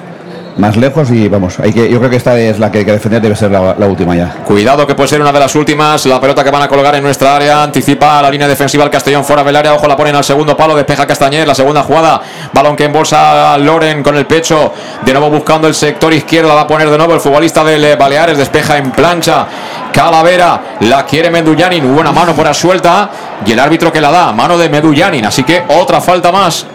más 0.57 0.77
lejos 0.77 1.09
y 1.11 1.27
vamos. 1.27 1.59
Hay 1.59 1.73
que, 1.73 1.89
yo 1.89 1.97
creo 1.99 2.09
que 2.09 2.17
esta 2.17 2.37
es 2.37 2.59
la 2.59 2.71
que 2.71 2.79
hay 2.79 2.85
que 2.85 2.91
defender, 2.91 3.21
debe 3.21 3.35
ser 3.35 3.51
la, 3.51 3.87
última 3.87 4.15
ya. 4.15 4.29
Cuidado 4.45 4.85
que 4.85 4.95
puede 4.95 5.09
ser 5.09 5.21
una 5.21 5.31
de 5.31 5.39
las 5.39 5.55
últimas. 5.55 6.05
La 6.05 6.19
pelota 6.19 6.43
que 6.43 6.51
van 6.51 6.61
a 6.61 6.67
colgar 6.67 6.95
en 6.95 7.03
nuestra 7.03 7.35
área. 7.35 7.63
Anticipa 7.63 8.21
la 8.21 8.29
línea 8.29 8.47
defensiva 8.47 8.83
el 8.83 8.89
Castellón 8.89 9.23
fuera 9.23 9.43
del 9.43 9.55
área. 9.55 9.73
Ojo, 9.73 9.87
la 9.87 9.95
ponen 9.95 10.15
al 10.15 10.23
segundo 10.23 10.55
palo. 10.55 10.75
Despeja 10.75 11.05
Castañer. 11.05 11.47
La 11.47 11.55
segunda 11.55 11.83
jugada. 11.83 12.21
Balón 12.53 12.75
que 12.75 12.85
embolsa 12.85 13.57
Loren 13.57 14.03
con 14.03 14.15
el 14.15 14.25
pecho. 14.25 14.73
De 15.05 15.11
nuevo 15.13 15.29
buscando 15.29 15.67
el 15.67 15.75
sector 15.75 16.13
izquierdo. 16.13 16.53
Va 16.53 16.61
a 16.61 16.67
poner 16.67 16.89
de 16.89 16.97
nuevo 16.97 17.13
el 17.13 17.19
futbolista 17.19 17.63
del 17.63 17.83
eh, 17.83 17.95
Baleares. 17.95 18.37
Despeja 18.37 18.77
en 18.77 18.91
plancha. 18.91 19.47
Calavera. 19.91 20.77
La 20.81 21.05
quiere 21.05 21.29
Medullanin. 21.29 21.93
Buena 21.93 22.11
mano 22.11 22.33
por 22.33 22.53
suelta. 22.53 23.09
Y 23.45 23.51
el 23.51 23.59
árbitro 23.59 23.91
que 23.91 24.01
la 24.01 24.11
da. 24.11 24.31
Mano 24.31 24.57
de 24.57 24.69
Medullanin. 24.69 25.25
Así 25.25 25.43
que 25.43 25.63
otra 25.67 25.99
falta 25.99 26.31
más. 26.31 26.65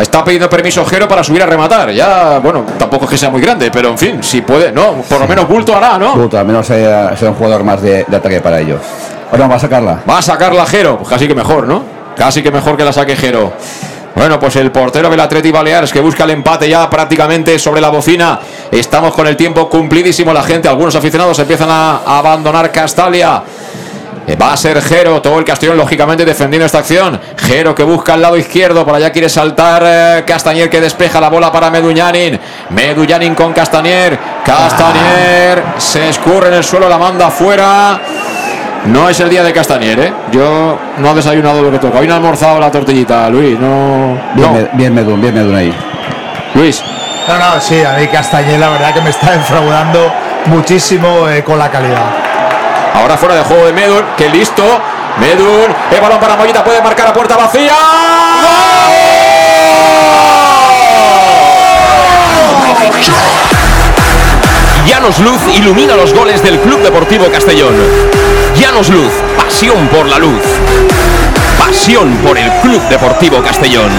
Está 0.00 0.24
pidiendo 0.24 0.48
permiso 0.48 0.84
Jero 0.84 1.08
para 1.08 1.24
subir 1.24 1.42
a 1.42 1.46
rematar. 1.46 1.90
Ya, 1.90 2.38
bueno, 2.38 2.64
tampoco 2.78 3.06
es 3.06 3.10
que 3.12 3.18
sea 3.18 3.30
muy 3.30 3.40
grande, 3.40 3.70
pero 3.70 3.88
en 3.90 3.98
fin, 3.98 4.22
si 4.22 4.42
puede, 4.42 4.70
no, 4.70 5.02
por 5.08 5.20
lo 5.20 5.26
menos 5.26 5.48
bulto 5.48 5.74
hará, 5.76 5.98
¿no? 5.98 6.14
Puta, 6.14 6.40
al 6.40 6.46
menos 6.46 6.66
sea, 6.66 7.16
sea 7.16 7.30
un 7.30 7.34
jugador 7.34 7.64
más 7.64 7.82
de, 7.82 8.04
de 8.06 8.16
ataque 8.16 8.40
para 8.40 8.60
ellos. 8.60 8.80
Bueno, 9.30 9.48
va 9.48 9.56
a 9.56 9.58
sacarla. 9.58 10.00
Va 10.08 10.18
a 10.18 10.22
sacarla 10.22 10.64
Jero, 10.66 10.98
pues 10.98 11.08
casi 11.08 11.26
que 11.26 11.34
mejor, 11.34 11.66
¿no? 11.66 11.82
Casi 12.16 12.42
que 12.42 12.50
mejor 12.50 12.76
que 12.76 12.84
la 12.84 12.92
saque 12.92 13.16
Jero. 13.16 13.52
Bueno, 14.14 14.40
pues 14.40 14.56
el 14.56 14.72
portero 14.72 15.10
del 15.10 15.20
Atleti 15.20 15.52
Baleares 15.52 15.92
que 15.92 16.00
busca 16.00 16.24
el 16.24 16.30
empate 16.30 16.68
ya 16.68 16.90
prácticamente 16.90 17.56
sobre 17.58 17.80
la 17.80 17.88
bocina. 17.88 18.40
Estamos 18.70 19.14
con 19.14 19.26
el 19.28 19.36
tiempo 19.36 19.68
cumplidísimo. 19.68 20.32
La 20.32 20.42
gente, 20.42 20.68
algunos 20.68 20.96
aficionados 20.96 21.38
empiezan 21.38 21.68
a 21.70 22.00
abandonar 22.04 22.72
Castalia. 22.72 23.42
Eh, 24.28 24.36
Va 24.36 24.52
a 24.52 24.56
ser 24.58 24.80
Jero, 24.82 25.22
todo 25.22 25.38
el 25.38 25.44
Castellón 25.44 25.76
lógicamente 25.78 26.24
defendiendo 26.24 26.66
esta 26.66 26.78
acción. 26.80 27.18
Jero 27.38 27.74
que 27.74 27.82
busca 27.82 28.12
al 28.14 28.20
lado 28.22 28.36
izquierdo, 28.36 28.84
por 28.84 28.94
allá 28.94 29.10
quiere 29.10 29.28
saltar 29.28 29.82
eh, 29.86 30.24
Castañer 30.26 30.68
que 30.68 30.80
despeja 30.82 31.18
la 31.20 31.30
bola 31.30 31.50
para 31.50 31.70
Meduñanin. 31.70 32.38
Meduñanin 32.70 33.34
con 33.34 33.52
Castañer. 33.54 34.18
Castañer 34.44 35.62
se 35.78 36.10
escurre 36.10 36.48
en 36.48 36.54
el 36.54 36.64
suelo, 36.64 36.88
la 36.88 36.98
manda 36.98 37.28
afuera. 37.28 37.98
No 38.84 39.08
es 39.08 39.18
el 39.20 39.28
día 39.30 39.42
de 39.42 39.52
Castañer, 39.52 39.98
¿eh? 39.98 40.12
Yo 40.30 40.78
no 40.98 41.10
he 41.10 41.14
desayunado 41.14 41.62
lo 41.62 41.70
que 41.70 41.78
toca. 41.78 41.98
Hoy 41.98 42.06
no 42.06 42.12
he 42.12 42.16
almorzado 42.16 42.60
la 42.60 42.70
tortillita, 42.70 43.28
Luis. 43.30 43.58
No. 43.58 44.18
Bien, 44.34 44.46
no. 44.46 44.52
Me- 44.52 44.68
bien 44.74 44.94
Medun, 44.94 45.20
bien 45.20 45.34
Medun 45.34 45.54
ahí. 45.56 45.74
Luis. 46.54 46.82
No, 47.26 47.38
no, 47.38 47.60
sí, 47.60 47.82
a 47.82 47.94
mí 47.98 48.06
Castañer 48.08 48.58
la 48.60 48.68
verdad 48.68 48.92
que 48.94 49.00
me 49.00 49.10
está 49.10 49.32
defraudando 49.32 50.12
muchísimo 50.46 51.28
eh, 51.28 51.42
con 51.42 51.58
la 51.58 51.70
calidad. 51.70 52.04
Ahora 52.94 53.16
fuera 53.16 53.34
de 53.34 53.42
juego 53.44 53.66
de 53.66 53.72
Medun, 53.72 54.04
que 54.16 54.28
listo. 54.28 54.62
Medun, 55.20 55.74
el 55.90 56.00
balón 56.00 56.20
para 56.20 56.36
Mollita, 56.36 56.62
puede 56.62 56.80
marcar 56.82 57.08
a 57.08 57.12
puerta 57.12 57.36
vacía. 57.36 57.74
Llanos 64.86 65.18
Luz 65.20 65.40
ilumina 65.54 65.96
los 65.96 66.14
goles 66.14 66.42
del 66.42 66.58
Club 66.60 66.80
Deportivo 66.82 67.30
Castellón. 67.30 67.74
Llanos 68.56 68.88
Luz, 68.88 69.12
pasión 69.36 69.88
por 69.88 70.06
la 70.06 70.18
luz. 70.18 70.42
Pasión 71.58 72.16
por 72.18 72.38
el 72.38 72.50
Club 72.60 72.80
Deportivo 72.88 73.42
Castellón. 73.42 73.90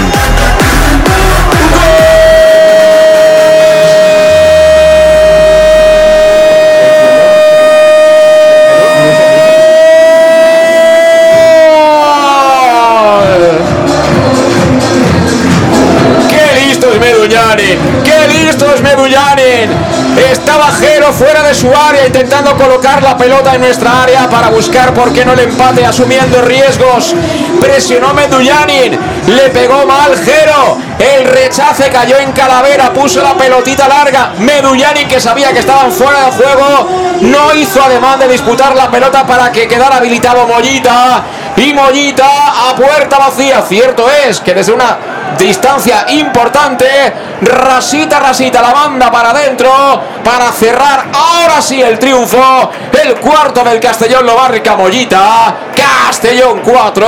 Jero 21.00 21.14
fuera 21.14 21.44
de 21.44 21.56
su 21.56 21.74
área 21.74 22.06
intentando 22.06 22.58
colocar 22.58 23.02
la 23.02 23.16
pelota 23.16 23.56
en 23.56 23.62
nuestra 23.62 24.04
área 24.04 24.30
para 24.30 24.50
buscar 24.50 24.94
por 24.94 25.14
qué 25.14 25.24
no 25.24 25.32
el 25.32 25.40
empate 25.40 25.86
asumiendo 25.86 26.42
riesgos. 26.42 27.16
Presionó 27.62 28.14
Medullanin, 28.14 29.00
le 29.28 29.50
pegó 29.50 29.86
mal 29.86 30.14
Jero. 30.18 30.78
El 31.00 31.24
rechace 31.24 31.90
cayó 31.90 32.18
en 32.18 32.34
Calavera, 32.34 32.92
puso 32.92 33.24
la 33.24 33.34
pelotita 33.36 33.88
larga. 33.88 34.34
Medullanin 34.40 35.08
que 35.08 35.22
sabía 35.22 35.54
que 35.54 35.60
estaban 35.60 35.90
fuera 35.90 36.26
de 36.26 36.32
juego, 36.32 36.90
no 37.22 37.56
hizo 37.56 37.82
ademán 37.82 38.20
de 38.20 38.28
disputar 38.28 38.76
la 38.76 38.92
pelota 38.92 39.26
para 39.26 39.54
que 39.54 39.70
quedara 39.70 39.96
habilitado 39.96 40.46
Mollita. 40.48 41.24
Y 41.56 41.74
Mollita 41.74 42.70
a 42.70 42.76
puerta 42.76 43.18
vacía. 43.20 43.62
Cierto 43.62 44.06
es 44.28 44.42
que 44.42 44.54
desde 44.54 44.74
una 44.74 44.98
distancia 45.40 46.06
importante. 46.10 46.86
Rasita, 47.42 48.20
rasita 48.20 48.62
la 48.62 48.74
banda 48.74 49.10
para 49.10 49.32
adentro 49.32 49.70
para 50.24 50.52
cerrar 50.52 51.08
ahora 51.14 51.62
sí 51.62 51.82
el 51.82 51.98
triunfo. 51.98 52.70
El 53.02 53.16
cuarto 53.16 53.64
del 53.64 53.80
Castellón 53.80 54.26
lo 54.26 54.36
barrica 54.36 54.76
Mollita. 54.76 55.56
Castellón 55.76 56.62
4, 56.64 57.08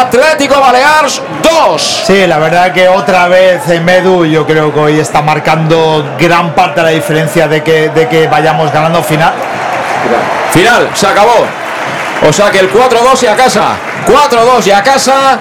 Atlético 0.00 0.58
Baleares 0.58 1.20
2. 1.42 2.02
Sí, 2.06 2.26
la 2.26 2.38
verdad 2.38 2.72
que 2.72 2.88
otra 2.88 3.28
vez 3.28 3.68
en 3.68 3.84
Medu 3.84 4.24
yo 4.24 4.46
creo 4.46 4.72
que 4.72 4.80
hoy 4.80 4.98
está 4.98 5.20
marcando 5.20 6.04
gran 6.18 6.54
parte 6.54 6.80
de 6.80 6.86
la 6.86 6.92
diferencia 6.92 7.48
de 7.48 7.62
que, 7.62 7.90
de 7.90 8.08
que 8.08 8.28
vayamos 8.28 8.72
ganando 8.72 9.02
final. 9.02 9.34
Final, 10.52 10.90
se 10.94 11.06
acabó. 11.06 11.46
O 12.28 12.32
sea 12.32 12.50
que 12.50 12.60
el 12.60 12.72
4-2 12.72 13.22
y 13.22 13.26
a 13.26 13.36
casa. 13.36 13.76
4-2 14.06 14.66
y 14.66 14.70
a 14.70 14.82
casa. 14.82 15.38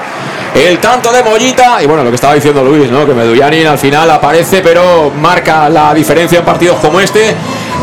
El 0.53 0.79
tanto 0.79 1.11
de 1.11 1.23
Mollita. 1.23 1.81
Y 1.81 1.85
bueno, 1.85 2.03
lo 2.03 2.09
que 2.09 2.15
estaba 2.15 2.33
diciendo 2.33 2.63
Luis, 2.63 2.91
¿no? 2.91 3.05
Que 3.05 3.13
Medullanin 3.13 3.67
al 3.67 3.77
final 3.77 4.09
aparece, 4.09 4.61
pero 4.61 5.11
marca 5.11 5.69
la 5.69 5.93
diferencia 5.93 6.39
en 6.39 6.45
partidos 6.45 6.77
como 6.79 6.99
este. 6.99 7.35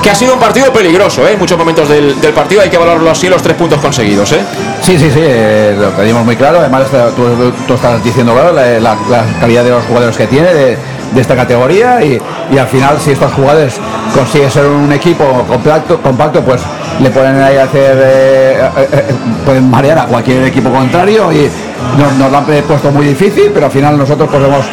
Que 0.03 0.11
ha 0.11 0.15
sido 0.15 0.35
un 0.35 0.41
partido 0.41 0.73
peligroso, 0.73 1.27
¿eh? 1.27 1.37
Muchos 1.37 1.59
momentos 1.59 1.89
del, 1.89 2.15
partido 2.35 2.61
hay 2.63 2.71
que 2.71 2.79
valorarlo 2.79 3.11
así, 3.11 3.29
los 3.29 3.43
tres 3.43 3.57
puntos 3.57 3.81
conseguidos, 3.81 4.31
¿eh? 4.33 4.41
Sí, 4.81 4.97
sí, 4.97 5.11
sí, 5.11 5.21
eh, 5.21 5.77
lo 5.77 5.89
teníamos 5.91 6.25
muy 6.25 6.37
claro. 6.37 6.61
Además, 6.61 6.85
tú, 7.17 7.75
estás 7.75 8.05
diciendo, 8.05 8.33
claro, 8.33 8.53
la, 8.53 8.97
calidad 9.41 9.65
de 9.65 9.71
los 9.71 9.85
jugadores 9.87 10.17
que 10.17 10.27
tiene, 10.27 10.55
de, 10.55 10.79
esta 11.17 11.35
categoría 11.35 12.05
y, 12.05 12.21
y 12.53 12.59
al 12.59 12.69
final 12.69 12.99
si 13.01 13.11
estos 13.11 13.33
jugadores 13.33 13.75
consiguen 14.15 14.51
ser 14.51 14.67
un 14.67 14.93
equipo 14.93 15.25
compacto, 15.49 16.01
compacto 16.01 16.43
pues 16.43 16.61
le 17.01 17.09
a 17.09 17.63
hacer, 17.63 17.97
eh, 18.03 18.71
eh, 18.77 19.05
pueden 19.45 19.71
marear 19.71 19.99
a 19.99 20.05
cualquier 20.07 20.45
equipo 20.45 20.71
contrario 20.71 21.33
y 21.33 21.49
nos, 21.97 22.13
nos 22.15 22.31
lo 22.31 22.39
han 22.39 22.45
puesto 22.45 22.91
muy 22.91 23.07
difícil, 23.07 23.51
pero 23.53 23.67
al 23.67 23.73
final 23.73 23.99
nosotros 23.99 24.29
podemos 24.29 24.65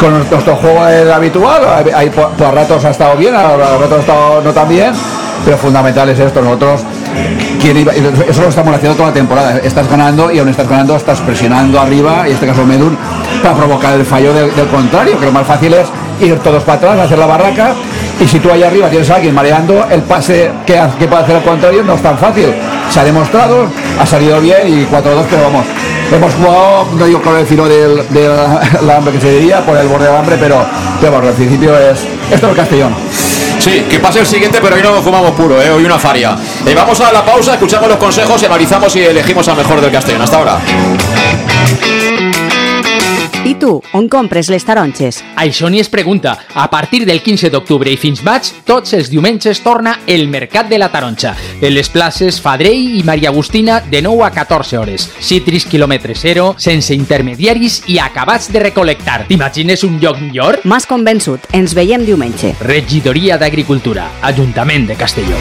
con 0.00 0.12
nuestro 0.12 0.56
juego 0.56 0.86
es 0.88 1.08
habitual, 1.10 1.62
por, 2.14 2.30
por 2.30 2.54
ratos 2.54 2.84
ha 2.84 2.90
estado 2.90 3.16
bien, 3.16 3.34
a 3.34 3.48
ha 3.48 4.00
estado 4.00 4.42
no 4.42 4.52
tan 4.52 4.68
bien, 4.68 4.92
pero 5.44 5.56
fundamental 5.56 6.08
es 6.08 6.18
esto, 6.18 6.42
nosotros 6.42 6.82
eso 8.28 8.42
lo 8.42 8.48
estamos 8.48 8.74
haciendo 8.74 8.96
toda 8.96 9.08
la 9.08 9.14
temporada, 9.14 9.58
estás 9.58 9.88
ganando 9.88 10.30
y 10.30 10.38
aún 10.38 10.48
estás 10.48 10.68
ganando, 10.68 10.96
estás 10.96 11.20
presionando 11.20 11.80
arriba, 11.80 12.24
y 12.24 12.30
en 12.30 12.34
este 12.34 12.46
caso 12.46 12.64
Medun, 12.66 12.96
para 13.42 13.54
provocar 13.54 13.94
el 13.94 14.04
fallo 14.04 14.34
del, 14.34 14.54
del 14.54 14.66
contrario, 14.68 15.18
que 15.18 15.26
lo 15.26 15.32
más 15.32 15.46
fácil 15.46 15.72
es 15.72 15.86
ir 16.20 16.38
todos 16.40 16.62
para 16.62 16.78
atrás, 16.78 16.98
hacer 17.00 17.18
la 17.18 17.26
barraca 17.26 17.72
y 18.20 18.28
si 18.28 18.38
tú 18.38 18.50
allá 18.50 18.68
arriba 18.68 18.88
tienes 18.88 19.10
a 19.10 19.16
alguien 19.16 19.34
mareando, 19.34 19.84
el 19.90 20.02
pase 20.02 20.50
que, 20.66 20.80
que 20.98 21.06
puede 21.08 21.22
hacer 21.22 21.36
el 21.36 21.42
contrario 21.42 21.82
no 21.82 21.94
es 21.94 22.02
tan 22.02 22.16
fácil. 22.16 22.54
Se 22.88 23.00
ha 23.00 23.04
demostrado, 23.04 23.66
ha 23.98 24.06
salido 24.06 24.40
bien 24.40 24.60
y 24.66 24.84
4-2, 24.84 25.24
pero 25.28 25.42
vamos, 25.42 25.66
hemos 26.12 26.34
jugado, 26.34 26.86
no 26.96 27.06
digo 27.06 27.22
con 27.22 27.36
el 27.36 27.46
filo 27.46 27.66
del, 27.68 28.06
del 28.10 28.90
hambre 28.90 29.12
que 29.14 29.20
se 29.20 29.30
diría, 29.38 29.64
por 29.64 29.76
el 29.76 29.88
borde 29.88 30.06
del 30.06 30.16
hambre, 30.16 30.36
pero, 30.38 30.64
pero 31.00 31.12
bueno, 31.12 31.28
al 31.28 31.34
principio 31.34 31.76
es 31.78 32.00
esto 32.30 32.46
es 32.46 32.50
el 32.50 32.56
Castellón. 32.56 32.94
Sí, 33.58 33.86
que 33.88 33.98
pase 33.98 34.20
el 34.20 34.26
siguiente, 34.26 34.58
pero 34.60 34.76
hoy 34.76 34.82
no 34.82 35.00
fumamos 35.00 35.30
puro, 35.32 35.60
¿eh? 35.62 35.70
hoy 35.70 35.84
una 35.84 35.98
faria. 35.98 36.36
Eh, 36.66 36.74
vamos 36.74 37.00
a 37.00 37.12
la 37.12 37.24
pausa, 37.24 37.54
escuchamos 37.54 37.88
los 37.88 37.98
consejos 37.98 38.42
y 38.42 38.46
analizamos 38.46 38.94
y 38.96 39.00
elegimos 39.00 39.46
al 39.48 39.56
mejor 39.56 39.80
del 39.80 39.90
Castellón. 39.90 40.22
Hasta 40.22 40.36
ahora. 40.36 40.58
Tu, 43.64 43.80
on 43.96 44.10
compres 44.12 44.50
les 44.52 44.64
taronges? 44.68 45.22
Això 45.40 45.70
ni 45.72 45.78
es 45.80 45.88
pregunta. 45.88 46.34
A 46.52 46.66
partir 46.68 47.06
del 47.08 47.22
15 47.24 47.48
d'octubre 47.48 47.88
i 47.88 47.96
fins 47.96 48.20
maig, 48.20 48.50
tots 48.68 48.92
els 48.92 49.08
diumenges 49.08 49.62
torna 49.64 49.94
el 50.04 50.26
Mercat 50.28 50.68
de 50.68 50.76
la 50.76 50.90
Taronja. 50.92 51.32
En 51.62 51.72
les 51.72 51.88
places 51.88 52.42
Fadrell 52.44 52.98
i 52.98 53.00
Maria 53.08 53.30
Agustina 53.32 53.78
de 53.80 54.02
9 54.04 54.26
a 54.26 54.30
14 54.36 54.76
hores. 54.76 55.08
Citris 55.16 55.64
quilòmetre 55.64 56.12
zero, 56.12 56.50
sense 56.60 56.92
intermediaris 56.92 57.80
i 57.88 57.96
acabats 58.04 58.52
de 58.52 58.66
recolectar. 58.66 59.22
T'imagines 59.32 59.88
un 59.88 59.96
lloc 59.96 60.20
millor? 60.20 60.60
M'has 60.68 60.84
convençut. 60.84 61.48
Ens 61.56 61.72
veiem 61.72 62.04
diumenge. 62.04 62.52
Regidoria 62.60 63.40
d'Agricultura, 63.40 64.10
Ajuntament 64.28 64.90
de 64.92 65.00
Castelló. 65.00 65.40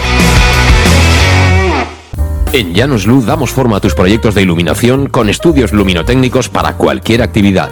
En 2.53 2.71
Llanos 2.71 3.05
Luz 3.05 3.25
damos 3.25 3.51
forma 3.51 3.77
a 3.77 3.81
tus 3.81 3.95
proyectos 3.95 4.33
de 4.33 4.43
iluminación 4.43 5.09
con 5.09 5.27
estudios 5.27 5.73
luminotécnicos 5.73 6.47
para 6.47 6.77
cualquier 6.77 7.21
actividad. 7.21 7.71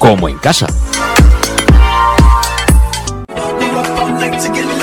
como 0.00 0.30
en 0.30 0.38
casa. 0.38 0.66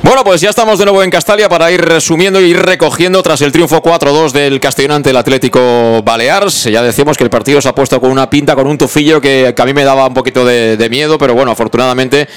Bueno, 0.00 0.22
pues 0.24 0.40
ya 0.40 0.50
estamos 0.50 0.78
de 0.78 0.84
nuevo 0.84 1.02
en 1.02 1.10
Castalia 1.10 1.48
para 1.48 1.70
ir 1.72 1.80
resumiendo 1.80 2.40
y 2.40 2.50
ir 2.50 2.62
recogiendo 2.62 3.22
tras 3.22 3.42
el 3.42 3.50
triunfo 3.50 3.82
4-2 3.82 4.30
del 4.30 4.60
Castellón 4.60 4.92
ante 4.92 5.10
el 5.10 5.16
Atlético 5.16 6.02
Balears. 6.04 6.64
Ya 6.64 6.82
decíamos 6.82 7.18
que 7.18 7.24
el 7.24 7.30
partido 7.30 7.60
se 7.60 7.68
ha 7.68 7.74
puesto 7.74 8.00
con 8.00 8.10
una 8.10 8.30
pinta, 8.30 8.54
con 8.54 8.66
un 8.66 8.78
tufillo 8.78 9.20
que, 9.20 9.54
a 9.56 9.64
mí 9.64 9.74
me 9.74 9.84
daba 9.84 10.06
un 10.06 10.14
poquito 10.14 10.44
de 10.44 10.88
miedo, 10.88 11.18
pero 11.18 11.34
bueno, 11.34 11.50
afortunadamente 11.50 12.28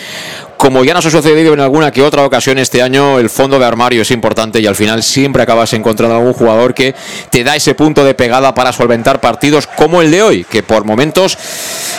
como 0.61 0.83
ya 0.83 0.93
nos 0.93 1.07
ha 1.07 1.09
sucedido 1.09 1.55
en 1.55 1.59
alguna 1.59 1.89
que 1.89 2.03
otra 2.03 2.23
ocasión 2.23 2.59
este 2.59 2.83
año, 2.83 3.17
el 3.17 3.31
fondo 3.31 3.57
de 3.57 3.65
armario 3.65 4.03
es 4.03 4.11
importante 4.11 4.59
y 4.59 4.67
al 4.67 4.75
final 4.75 5.01
siempre 5.01 5.41
acabas 5.41 5.73
encontrando 5.73 6.15
algún 6.15 6.33
jugador 6.33 6.75
que 6.75 6.93
te 7.31 7.43
da 7.43 7.55
ese 7.55 7.73
punto 7.73 8.05
de 8.05 8.13
pegada 8.13 8.53
para 8.53 8.71
solventar 8.71 9.19
partidos 9.19 9.65
como 9.65 10.03
el 10.03 10.11
de 10.11 10.21
hoy, 10.21 10.43
que 10.43 10.61
por 10.61 10.85
momentos 10.85 11.35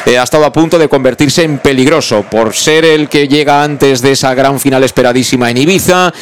eh, 0.07 0.17
ha 0.17 0.23
estado 0.23 0.45
a 0.45 0.53
punto 0.53 0.79
de 0.79 0.89
convertirse 0.89 1.43
en 1.43 1.59
peligroso 1.59 2.23
por 2.23 2.55
ser 2.55 2.85
el 2.85 3.09
que 3.09 3.27
llega 3.27 3.65
antes 3.65 4.01
de 4.01 4.13
esa 4.13 4.33
gran 4.33 4.61
final 4.61 4.85
esperadísima 4.85 5.51
en 5.51 5.57
Ibiza, 5.57 6.13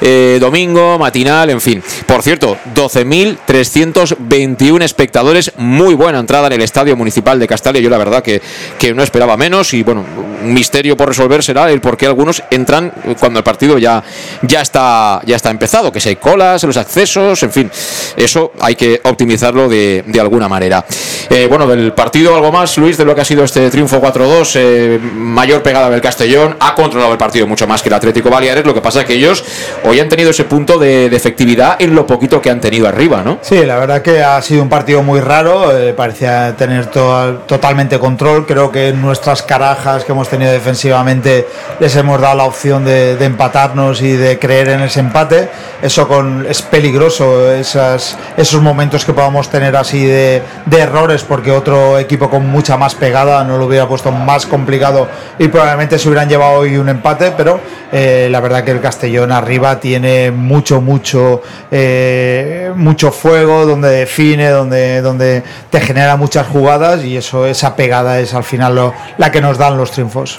eh, 0.00 0.38
domingo, 0.40 1.00
matinal, 1.00 1.50
en 1.50 1.60
fin. 1.60 1.82
Por 2.06 2.22
cierto, 2.22 2.56
12.321 2.76 4.84
espectadores, 4.84 5.50
muy 5.56 5.94
buena 5.94 6.20
entrada 6.20 6.46
en 6.46 6.52
el 6.52 6.62
Estadio 6.62 6.94
Municipal 6.94 7.40
de 7.40 7.48
Castalia, 7.48 7.82
yo 7.82 7.90
la 7.90 7.98
verdad 7.98 8.22
que, 8.22 8.40
que 8.78 8.94
no 8.94 9.02
esperaba 9.02 9.36
menos 9.36 9.74
y 9.74 9.82
bueno, 9.82 10.04
un 10.44 10.54
misterio 10.54 10.96
por 10.96 11.08
resolver 11.08 11.42
será 11.42 11.68
el 11.72 11.87
por 11.88 11.96
qué 11.96 12.04
algunos 12.04 12.42
entran 12.50 12.92
cuando 13.18 13.38
el 13.38 13.44
partido 13.44 13.78
ya, 13.78 14.04
ya, 14.42 14.60
está, 14.60 15.22
ya 15.24 15.36
está 15.36 15.48
empezado, 15.48 15.90
que 15.90 16.00
si 16.00 16.10
hay 16.10 16.16
colas, 16.16 16.62
los 16.64 16.76
accesos, 16.76 17.42
en 17.42 17.50
fin, 17.50 17.70
eso 18.14 18.52
hay 18.60 18.74
que 18.74 19.00
optimizarlo 19.04 19.70
de, 19.70 20.04
de 20.06 20.20
alguna 20.20 20.50
manera. 20.50 20.84
Eh, 21.30 21.46
bueno, 21.48 21.66
del 21.66 21.94
partido 21.94 22.34
algo 22.34 22.52
más, 22.52 22.76
Luis, 22.76 22.98
de 22.98 23.06
lo 23.06 23.14
que 23.14 23.22
ha 23.22 23.24
sido 23.24 23.42
este 23.42 23.70
triunfo 23.70 24.02
4-2, 24.02 24.52
eh, 24.56 24.98
mayor 24.98 25.62
pegada 25.62 25.88
del 25.88 26.02
Castellón, 26.02 26.56
ha 26.60 26.74
controlado 26.74 27.12
el 27.12 27.18
partido 27.18 27.46
mucho 27.46 27.66
más 27.66 27.80
que 27.80 27.88
el 27.88 27.94
Atlético 27.94 28.28
Baleares, 28.28 28.66
lo 28.66 28.74
que 28.74 28.82
pasa 28.82 29.00
es 29.00 29.06
que 29.06 29.14
ellos 29.14 29.42
hoy 29.84 29.98
han 29.98 30.10
tenido 30.10 30.28
ese 30.28 30.44
punto 30.44 30.78
de, 30.78 31.06
efectividad 31.06 31.80
en 31.80 31.94
lo 31.94 32.06
poquito 32.06 32.42
que 32.42 32.50
han 32.50 32.60
tenido 32.60 32.86
arriba, 32.86 33.22
¿no? 33.24 33.38
Sí, 33.40 33.64
la 33.64 33.78
verdad 33.78 34.02
que 34.02 34.22
ha 34.22 34.40
sido 34.42 34.62
un 34.62 34.68
partido 34.68 35.02
muy 35.02 35.20
raro, 35.20 35.76
eh, 35.76 35.94
parecía 35.94 36.54
tener 36.54 36.86
to 36.86 37.44
totalmente 37.46 37.98
control, 37.98 38.46
creo 38.46 38.70
que 38.70 38.92
nuestras 38.92 39.42
carajas 39.42 40.04
que 40.04 40.12
hemos 40.12 40.28
tenido 40.28 40.52
defensivamente 40.52 41.46
les 41.80 41.94
hemos 41.96 42.20
dado 42.20 42.36
la 42.36 42.44
opción 42.44 42.84
de, 42.84 43.12
empatarnos 43.24 44.02
y 44.02 44.12
de 44.12 44.38
creer 44.38 44.70
en 44.70 44.80
ese 44.80 45.00
empate. 45.00 45.48
Eso 45.80 46.08
con, 46.08 46.46
es 46.48 46.62
peligroso, 46.62 47.52
esos 47.52 48.62
momentos 48.62 49.04
que 49.04 49.12
podamos 49.12 49.48
tener 49.48 49.76
así 49.76 50.04
de, 50.04 50.42
errores, 50.70 51.24
porque 51.24 51.50
otro 51.50 51.98
equipo 51.98 52.30
con 52.30 52.46
mucha 52.48 52.76
más 52.76 52.94
pegada 52.94 53.42
no 53.44 53.58
lo 53.58 53.66
hubiera 53.66 53.86
puesto 53.88 54.12
más 54.12 54.46
complicado 54.46 55.08
y 55.38 55.48
probablemente 55.48 55.98
se 55.98 56.08
hubieran 56.08 56.28
llevado 56.28 56.60
hoy 56.60 56.76
un 56.76 56.88
empate, 56.88 57.32
pero 57.36 57.60
eh, 57.90 58.28
la 58.30 58.40
verdad 58.40 58.62
que 58.62 58.70
el 58.70 58.80
Castellón 58.80 59.32
arriba 59.32 59.80
tiene 59.80 60.30
mucho, 60.30 60.80
mucho, 60.80 61.42
eh, 61.70 62.70
mucho 62.76 63.10
fuego, 63.10 63.66
donde 63.66 63.90
define, 63.90 64.50
donde, 64.50 65.02
donde 65.02 65.42
te 65.70 65.80
genera 65.80 66.16
muchas 66.16 66.46
jugadas 66.46 67.04
y 67.04 67.16
eso, 67.16 67.46
esa 67.46 67.74
pegada 67.74 68.20
es 68.20 68.34
al 68.34 68.44
final 68.44 68.92
la 69.16 69.32
que 69.32 69.40
nos 69.40 69.58
dan 69.58 69.76
los 69.76 69.90
triunfos. 69.90 70.38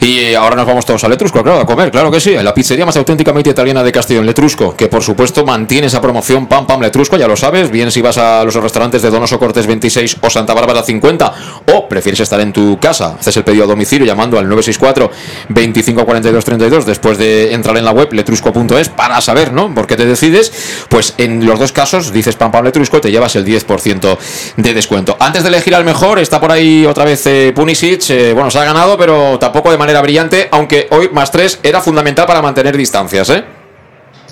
Y 0.00 0.34
ahora 0.34 0.56
nos 0.56 0.66
vamos 0.66 0.84
todos 0.84 1.02
a 1.04 1.08
Letrusco, 1.08 1.42
claro, 1.42 1.60
a 1.60 1.66
comer, 1.66 1.90
claro 1.90 2.10
que 2.10 2.20
sí, 2.20 2.34
la 2.34 2.52
pizzería 2.52 2.84
más 2.84 2.96
auténticamente 2.96 3.50
italiana 3.50 3.82
de 3.82 3.92
Castellón, 3.92 4.26
Letrusco, 4.26 4.76
que 4.76 4.88
por 4.88 5.02
supuesto 5.02 5.44
mantiene 5.44 5.86
esa 5.86 6.00
promoción 6.00 6.46
Pam 6.46 6.66
Pam 6.66 6.80
Letrusco, 6.80 7.16
ya 7.16 7.28
lo 7.28 7.36
sabes, 7.36 7.70
bien 7.70 7.90
si 7.90 8.02
vas 8.02 8.18
a 8.18 8.44
los 8.44 8.54
restaurantes 8.54 9.02
de 9.02 9.10
Donoso 9.10 9.38
Cortés 9.38 9.66
26 9.66 10.18
o 10.20 10.30
Santa 10.30 10.54
Bárbara 10.54 10.82
50, 10.82 11.34
o 11.74 11.88
prefieres 11.88 12.20
estar 12.20 12.40
en 12.40 12.52
tu 12.52 12.78
casa, 12.78 13.16
haces 13.18 13.36
el 13.36 13.44
pedido 13.44 13.64
a 13.64 13.66
domicilio 13.66 14.06
llamando 14.06 14.38
al 14.38 14.48
964 14.48 15.10
25 15.48 16.04
42 16.04 16.44
32 16.44 16.86
después 16.86 17.18
de 17.18 17.52
entrar 17.52 17.76
en 17.76 17.84
la 17.84 17.92
web 17.92 18.12
letrusco.es 18.12 18.88
para 18.88 19.20
saber, 19.20 19.52
¿no? 19.52 19.74
¿Por 19.74 19.86
qué 19.86 19.96
te 19.96 20.06
decides? 20.06 20.86
Pues 20.88 21.14
en 21.18 21.46
los 21.46 21.58
dos 21.58 21.72
casos 21.72 22.12
dices 22.12 22.36
Pam 22.36 22.50
Pam 22.50 22.64
Letrusco, 22.64 23.00
te 23.00 23.10
llevas 23.10 23.36
el 23.36 23.44
10% 23.44 24.18
de 24.56 24.74
descuento. 24.74 25.16
Antes 25.18 25.42
de 25.42 25.48
elegir 25.48 25.74
al 25.74 25.84
mejor, 25.84 26.18
está 26.18 26.40
por 26.40 26.52
ahí 26.52 26.86
otra 26.86 27.04
vez 27.04 27.26
eh, 27.26 27.52
eh, 27.54 28.32
bueno, 28.34 28.50
se 28.50 28.58
ha 28.58 28.64
ganado, 28.64 28.96
pero 28.96 29.38
tampoco 29.38 29.70
de 29.70 29.78
manera 29.84 30.00
brillante, 30.00 30.48
aunque 30.50 30.86
hoy 30.90 31.10
más 31.12 31.30
3 31.30 31.60
era 31.62 31.80
fundamental 31.82 32.26
para 32.26 32.40
mantener 32.40 32.74
distancias, 32.74 33.28
¿eh? 33.28 33.44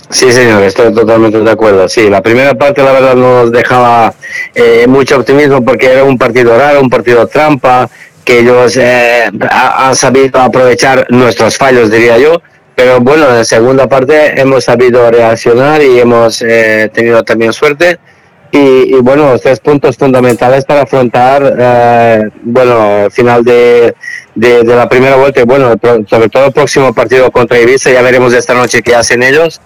Sí, 0.08 0.32
señor, 0.32 0.62
estoy 0.62 0.94
totalmente 0.94 1.38
de 1.40 1.50
acuerdo. 1.50 1.86
Sí, 1.88 2.08
la 2.08 2.22
primera 2.22 2.54
parte, 2.54 2.82
la 2.82 2.92
verdad, 2.92 3.14
nos 3.14 3.52
dejaba 3.52 4.14
eh, 4.54 4.86
mucho 4.88 5.16
optimismo 5.18 5.62
porque 5.62 5.92
era 5.92 6.04
un 6.04 6.16
partido 6.16 6.56
raro, 6.56 6.80
un 6.80 6.88
partido 6.88 7.26
trampa, 7.26 7.88
que 8.24 8.40
ellos 8.40 8.76
eh, 8.78 9.30
han 9.50 9.94
sabido 9.94 10.40
aprovechar 10.40 11.06
nuestros 11.10 11.58
fallos, 11.58 11.90
diría 11.90 12.16
yo. 12.16 12.40
Pero 12.74 13.00
bueno, 13.00 13.28
en 13.28 13.36
la 13.36 13.44
segunda 13.44 13.86
parte 13.86 14.40
hemos 14.40 14.64
sabido 14.64 15.10
reaccionar 15.10 15.82
y 15.82 16.00
hemos 16.00 16.40
eh, 16.40 16.90
tenido 16.94 17.22
también 17.22 17.52
suerte. 17.52 17.98
Y, 18.50 18.96
y, 18.96 19.00
bueno, 19.00 19.38
tres 19.38 19.60
puntos 19.60 19.96
fundamentales 19.96 20.66
para 20.66 20.82
afrontar, 20.82 21.56
eh, 21.58 22.22
bueno, 22.42 23.08
final 23.10 23.42
de, 23.42 23.94
de, 24.34 24.62
de, 24.62 24.76
la 24.76 24.88
primera 24.88 25.16
vuelta 25.16 25.40
y 25.40 25.44
bueno, 25.44 25.74
sobre 26.08 26.28
todo 26.28 26.46
el 26.46 26.52
próximo 26.52 26.92
partido 26.92 27.30
contra 27.30 27.60
Ibiza, 27.60 27.90
ya 27.90 28.02
veremos 28.02 28.32
esta 28.32 28.54
noche 28.54 28.82
qué 28.82 28.94
hacen 28.94 29.22
ellos. 29.22 29.60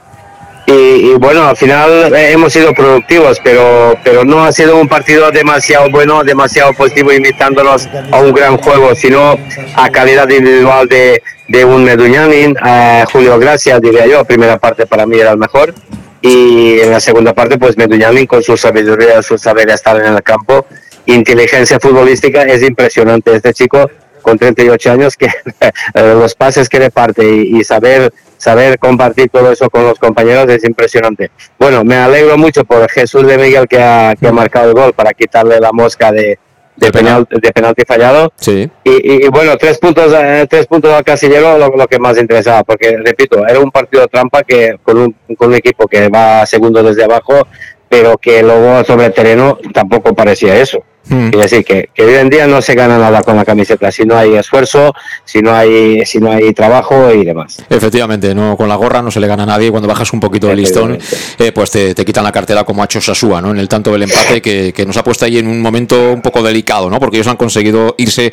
Y, 0.66 0.72
y, 0.72 1.14
bueno, 1.14 1.46
al 1.46 1.56
final 1.56 2.12
hemos 2.16 2.52
sido 2.52 2.74
productivos, 2.74 3.40
pero, 3.44 3.96
pero 4.02 4.24
no 4.24 4.44
ha 4.44 4.50
sido 4.50 4.76
un 4.76 4.88
partido 4.88 5.30
demasiado 5.30 5.88
bueno, 5.90 6.24
demasiado 6.24 6.72
positivo, 6.72 7.12
invitándonos 7.12 7.88
a 8.10 8.18
un 8.18 8.32
gran 8.32 8.56
juego, 8.56 8.92
sino 8.96 9.38
a 9.76 9.90
calidad 9.90 10.28
individual 10.28 10.88
de, 10.88 11.22
de 11.46 11.64
un 11.64 11.84
Meduñanin, 11.84 12.56
eh, 12.66 13.04
Julio 13.12 13.38
Gracia, 13.38 13.78
diría 13.78 14.06
yo, 14.06 14.24
primera 14.24 14.58
parte 14.58 14.86
para 14.86 15.06
mí 15.06 15.16
era 15.18 15.30
el 15.30 15.38
mejor. 15.38 15.72
Y 16.20 16.80
en 16.80 16.90
la 16.90 16.98
segunda 16.98 17.32
parte, 17.32 17.58
pues 17.58 17.76
Meduñanin 17.76 18.26
con 18.26 18.42
su 18.42 18.56
sabiduría, 18.56 19.22
su 19.22 19.38
saber 19.38 19.70
estar 19.70 19.96
en 20.04 20.14
el 20.14 20.22
campo, 20.24 20.66
inteligencia 21.06 21.78
futbolística, 21.78 22.42
es 22.42 22.64
impresionante 22.64 23.36
este 23.36 23.54
chico 23.54 23.88
con 24.26 24.38
38 24.38 24.90
años 24.90 25.16
que 25.16 25.28
los 25.94 26.34
pases 26.34 26.68
que 26.68 26.80
reparte 26.80 27.24
y, 27.24 27.60
y 27.60 27.62
saber 27.62 28.12
saber 28.38 28.76
compartir 28.80 29.28
todo 29.30 29.52
eso 29.52 29.70
con 29.70 29.84
los 29.84 30.00
compañeros 30.00 30.48
es 30.48 30.64
impresionante. 30.64 31.30
Bueno, 31.58 31.84
me 31.84 31.94
alegro 31.94 32.36
mucho 32.36 32.64
por 32.64 32.90
Jesús 32.90 33.24
de 33.24 33.38
Miguel 33.38 33.68
que 33.68 33.80
ha, 33.80 34.14
que 34.20 34.26
ha 34.26 34.32
marcado 34.32 34.70
el 34.70 34.74
gol 34.74 34.92
para 34.92 35.12
quitarle 35.12 35.60
la 35.60 35.70
mosca 35.70 36.10
de, 36.10 36.40
de, 36.74 36.90
penal, 36.90 37.26
de 37.30 37.52
penalti 37.52 37.84
fallado. 37.86 38.32
Sí. 38.34 38.68
Y, 38.82 39.24
y, 39.24 39.28
bueno, 39.28 39.56
tres 39.56 39.78
puntos, 39.78 40.12
eh, 40.12 40.44
tres 40.50 40.66
puntos 40.66 40.92
al 40.92 41.04
casillero, 41.04 41.56
lo, 41.56 41.68
lo, 41.68 41.86
que 41.86 42.00
más 42.00 42.18
interesaba, 42.18 42.64
porque 42.64 42.96
repito, 42.98 43.46
era 43.46 43.60
un 43.60 43.70
partido 43.70 44.08
trampa 44.08 44.42
que 44.42 44.76
con 44.82 44.98
un, 44.98 45.16
con 45.36 45.50
un 45.50 45.54
equipo 45.54 45.86
que 45.86 46.08
va 46.08 46.44
segundo 46.46 46.82
desde 46.82 47.04
abajo, 47.04 47.46
pero 47.88 48.18
que 48.18 48.42
luego 48.42 48.82
sobre 48.82 49.06
el 49.06 49.14
terreno 49.14 49.56
tampoco 49.72 50.14
parecía 50.14 50.60
eso. 50.60 50.82
Mm. 51.08 51.26
Es 51.26 51.50
decir, 51.50 51.64
que, 51.64 51.88
que, 51.94 52.02
hoy 52.02 52.14
en 52.14 52.28
día 52.28 52.46
no 52.46 52.60
se 52.60 52.74
gana 52.74 52.98
nada 52.98 53.22
con 53.22 53.36
la 53.36 53.44
camiseta 53.44 53.92
si 53.92 54.04
no 54.04 54.16
hay 54.16 54.34
esfuerzo, 54.34 54.92
si 55.24 55.40
no 55.40 55.54
hay, 55.54 56.04
si 56.04 56.18
no 56.18 56.32
hay 56.32 56.52
trabajo 56.52 57.12
y 57.12 57.24
demás. 57.24 57.62
Efectivamente, 57.70 58.34
no 58.34 58.56
con 58.56 58.68
la 58.68 58.74
gorra 58.74 59.02
no 59.02 59.10
se 59.10 59.20
le 59.20 59.26
gana 59.26 59.44
a 59.44 59.46
nadie. 59.46 59.70
Cuando 59.70 59.88
bajas 59.88 60.12
un 60.12 60.20
poquito 60.20 60.50
el 60.50 60.56
listón, 60.56 60.98
eh, 61.38 61.52
pues 61.52 61.70
te, 61.70 61.94
te, 61.94 62.04
quitan 62.04 62.24
la 62.24 62.32
cartera 62.32 62.64
como 62.64 62.82
ha 62.82 62.86
hecho 62.86 63.00
Sasúa, 63.00 63.40
¿no? 63.40 63.50
En 63.50 63.58
el 63.58 63.68
tanto 63.68 63.92
del 63.92 64.02
empate 64.02 64.42
que, 64.42 64.72
que, 64.72 64.86
nos 64.86 64.96
ha 64.96 65.04
puesto 65.04 65.24
ahí 65.24 65.38
en 65.38 65.46
un 65.46 65.60
momento 65.60 66.12
un 66.12 66.22
poco 66.22 66.42
delicado, 66.42 66.90
¿no? 66.90 66.98
Porque 66.98 67.18
ellos 67.18 67.28
han 67.28 67.36
conseguido 67.36 67.94
irse 67.98 68.32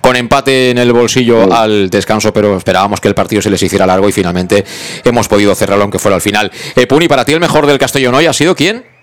con 0.00 0.16
empate 0.16 0.70
en 0.70 0.78
el 0.78 0.92
bolsillo 0.92 1.44
sí. 1.44 1.50
al 1.52 1.90
descanso, 1.90 2.32
pero 2.32 2.56
esperábamos 2.56 3.00
que 3.00 3.08
el 3.08 3.14
partido 3.14 3.42
se 3.42 3.50
les 3.50 3.62
hiciera 3.62 3.86
largo 3.86 4.08
y 4.08 4.12
finalmente 4.12 4.64
hemos 5.04 5.28
podido 5.28 5.54
cerrarlo 5.54 5.82
aunque 5.82 5.98
fuera 5.98 6.16
al 6.16 6.22
final. 6.22 6.50
Eh, 6.76 6.86
Puni, 6.86 7.08
para 7.08 7.24
ti 7.24 7.32
el 7.32 7.40
mejor 7.40 7.66
del 7.66 7.78
Castellón 7.78 8.14
hoy 8.14 8.26
ha 8.26 8.32
sido 8.32 8.54
quién? 8.54 8.94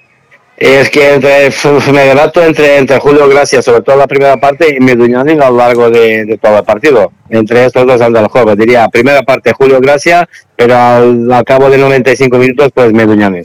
Es 0.62 0.92
que 0.92 1.16
entre, 1.16 1.50
me 1.92 2.06
debato 2.06 2.44
entre, 2.44 2.78
entre 2.78 3.00
Julio 3.00 3.28
Gracia, 3.28 3.64
sobre 3.64 3.82
todo 3.82 3.96
la 3.96 4.06
primera 4.06 4.38
parte, 4.38 4.76
y 4.76 4.80
Meduñani 4.80 5.32
a 5.32 5.50
lo 5.50 5.58
largo 5.58 5.90
de, 5.90 6.24
de, 6.24 6.38
todo 6.38 6.60
el 6.60 6.64
partido. 6.64 7.12
Entre 7.32 7.66
estos 7.66 7.88
dos 7.88 8.00
anda 8.00 8.20
el 8.20 8.28
juego. 8.28 8.56
Diría, 8.56 8.88
primera 8.88 9.24
parte 9.24 9.54
Julio 9.54 9.80
Gracia, 9.82 10.30
pero 10.56 10.78
al, 10.78 11.32
al 11.34 11.44
cabo 11.46 11.68
de 11.68 11.80
95 11.80 12.38
minutos, 12.38 12.70
pues 12.76 12.94
Meduñani. 12.94 13.42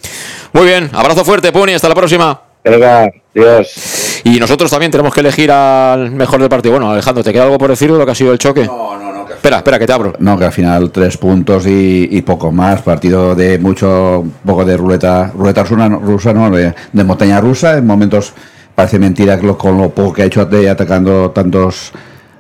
Muy 0.53 0.67
bien, 0.67 0.91
abrazo 0.93 1.25
fuerte, 1.25 1.53
Puni, 1.53 1.73
hasta 1.73 1.89
la 1.89 1.95
próxima. 1.95 2.39
Venga, 2.63 3.11
Dios. 3.33 4.21
Y 4.25 4.39
nosotros 4.39 4.71
también 4.71 4.93
tenemos 4.93 5.15
que 5.15 5.21
elegir 5.21 5.51
al 5.51 6.11
mejor 6.11 6.41
del 6.41 6.51
partido. 6.51 6.73
Bueno, 6.73 6.91
Alejandro, 6.91 7.25
¿te 7.25 7.33
queda 7.33 7.45
algo 7.45 7.57
por 7.57 7.71
decir 7.71 7.91
de 7.91 7.97
lo 7.97 8.05
que 8.05 8.13
ha 8.13 8.15
sido 8.15 8.33
el 8.33 8.39
choque? 8.39 8.65
No. 8.65 8.96
Espera, 9.37 9.59
espera, 9.59 9.79
que 9.79 9.87
te 9.87 9.93
abro. 9.93 10.15
No, 10.19 10.39
que 10.39 10.45
al 10.45 10.53
final 10.53 10.91
tres 10.91 11.17
puntos 11.17 11.67
y, 11.67 12.09
y 12.11 12.23
poco 12.23 12.51
más. 12.51 12.83
Partido 12.83 13.35
de 13.35 13.59
mucho, 13.59 14.25
poco 14.45 14.65
de 14.65 14.77
ruleta, 14.77 15.31
ruleta 15.35 15.63
rusa, 15.63 15.89
rusa 15.89 16.33
no, 16.33 16.51
de, 16.51 16.75
montaña 17.05 17.41
rusa. 17.41 17.79
En 17.79 17.87
momentos 17.87 18.33
parece 18.75 18.99
mentira 18.99 19.39
que 19.39 19.47
lo, 19.47 19.57
con 19.57 19.79
lo 19.79 19.91
poco 19.91 20.13
que 20.13 20.23
ha 20.23 20.25
hecho 20.27 20.41
atacando 20.41 21.31
tantos 21.31 21.93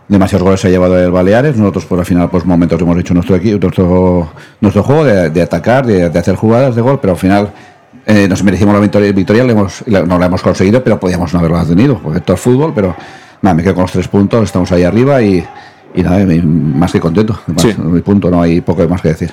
demasiados 0.08 0.44
goles 0.44 0.60
se 0.60 0.68
ha 0.68 0.70
llevado 0.70 0.98
el 0.98 1.10
Baleares. 1.10 1.56
Nosotros, 1.56 1.86
por 1.86 1.98
al 1.98 2.04
final, 2.04 2.30
pues 2.30 2.44
momentos 2.44 2.80
hemos 2.80 2.98
hecho 2.98 3.14
nuestro 3.14 3.36
equipo, 3.36 3.58
nuestro, 3.60 4.32
nuestro 4.60 4.82
juego 4.82 5.04
de, 5.04 5.30
de 5.30 5.42
atacar, 5.42 5.86
de, 5.86 6.04
hacer 6.04 6.36
jugadas 6.36 6.74
de 6.74 6.82
gol, 6.82 6.98
pero 7.00 7.12
al 7.12 7.18
final 7.18 7.52
eh, 8.06 8.28
nos 8.28 8.42
merecimos 8.42 8.74
la 8.74 8.80
victoria, 8.80 9.12
victoria 9.12 9.44
la 9.44 10.02
no 10.02 10.18
la 10.18 10.26
hemos 10.26 10.42
conseguido, 10.42 10.82
pero 10.82 10.98
podíamos 10.98 11.32
no 11.32 11.40
haberla 11.40 11.64
tenido, 11.64 11.98
porque 11.98 12.18
esto 12.18 12.34
es 12.34 12.40
fútbol, 12.40 12.72
pero 12.74 12.94
nada, 13.42 13.54
me 13.54 13.62
quedo 13.62 13.74
con 13.74 13.82
los 13.82 13.92
tres 13.92 14.08
puntos, 14.08 14.44
estamos 14.44 14.70
ahí 14.72 14.84
arriba 14.84 15.20
y 15.22 15.44
y 15.96 16.02
nada, 16.02 16.24
más 16.44 16.92
que 16.92 17.00
contento. 17.00 17.40
Más, 17.46 17.62
sí. 17.62 17.74
Mi 17.78 18.02
punto, 18.02 18.30
no 18.30 18.42
hay 18.42 18.60
poco 18.60 18.86
más 18.88 19.00
que 19.00 19.08
decir. 19.08 19.32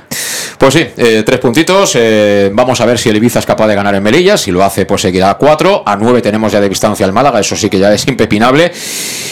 Pues 0.57 0.73
sí, 0.73 0.85
eh, 0.97 1.23
tres 1.25 1.39
puntitos. 1.39 1.93
Eh, 1.95 2.49
vamos 2.53 2.79
a 2.79 2.85
ver 2.85 2.97
si 2.97 3.09
el 3.09 3.17
Ibiza 3.17 3.39
es 3.39 3.45
capaz 3.45 3.67
de 3.67 3.75
ganar 3.75 3.93
en 3.95 4.01
Melilla. 4.01 4.37
Si 4.37 4.51
lo 4.51 4.63
hace, 4.63 4.85
pues 4.85 5.01
seguirá 5.01 5.31
a 5.31 5.37
cuatro. 5.37 5.83
A 5.85 5.95
nueve 5.95 6.21
tenemos 6.21 6.51
ya 6.51 6.61
de 6.61 6.69
distancia 6.69 7.05
al 7.05 7.11
Málaga. 7.11 7.39
Eso 7.39 7.55
sí 7.55 7.69
que 7.69 7.79
ya 7.79 7.93
es 7.93 8.07
impepinable. 8.07 8.71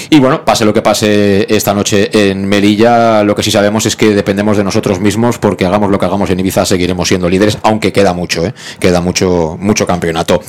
Y 0.09 0.19
bueno, 0.19 0.43
pase 0.43 0.65
lo 0.65 0.73
que 0.73 0.81
pase 0.81 1.45
esta 1.47 1.73
noche 1.73 2.09
en 2.29 2.45
Melilla, 2.45 3.23
lo 3.23 3.33
que 3.33 3.43
sí 3.43 3.49
sabemos 3.49 3.85
es 3.85 3.95
que 3.95 4.13
dependemos 4.13 4.57
de 4.57 4.63
nosotros 4.65 4.99
mismos 4.99 5.37
porque 5.37 5.65
hagamos 5.65 5.89
lo 5.89 5.97
que 5.97 6.05
hagamos 6.05 6.29
en 6.29 6.39
Ibiza 6.41 6.65
seguiremos 6.65 7.07
siendo 7.07 7.29
líderes, 7.29 7.57
aunque 7.63 7.93
queda 7.93 8.11
mucho, 8.11 8.45
¿eh? 8.45 8.53
queda 8.77 8.99
mucho, 8.99 9.55
mucho 9.57 9.87
campeonato. 9.87 10.43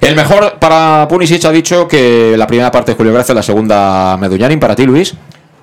El 0.00 0.16
mejor 0.16 0.58
para 0.58 1.06
Punisic 1.08 1.44
ha 1.44 1.52
dicho 1.52 1.86
que 1.86 2.36
la 2.38 2.46
primera 2.46 2.70
parte 2.70 2.92
es 2.92 2.96
Julio 2.96 3.12
Gracia, 3.12 3.34
la 3.34 3.42
segunda 3.42 4.16
Medullanin. 4.16 4.58
Para 4.58 4.74
ti, 4.74 4.86
Luis. 4.86 5.14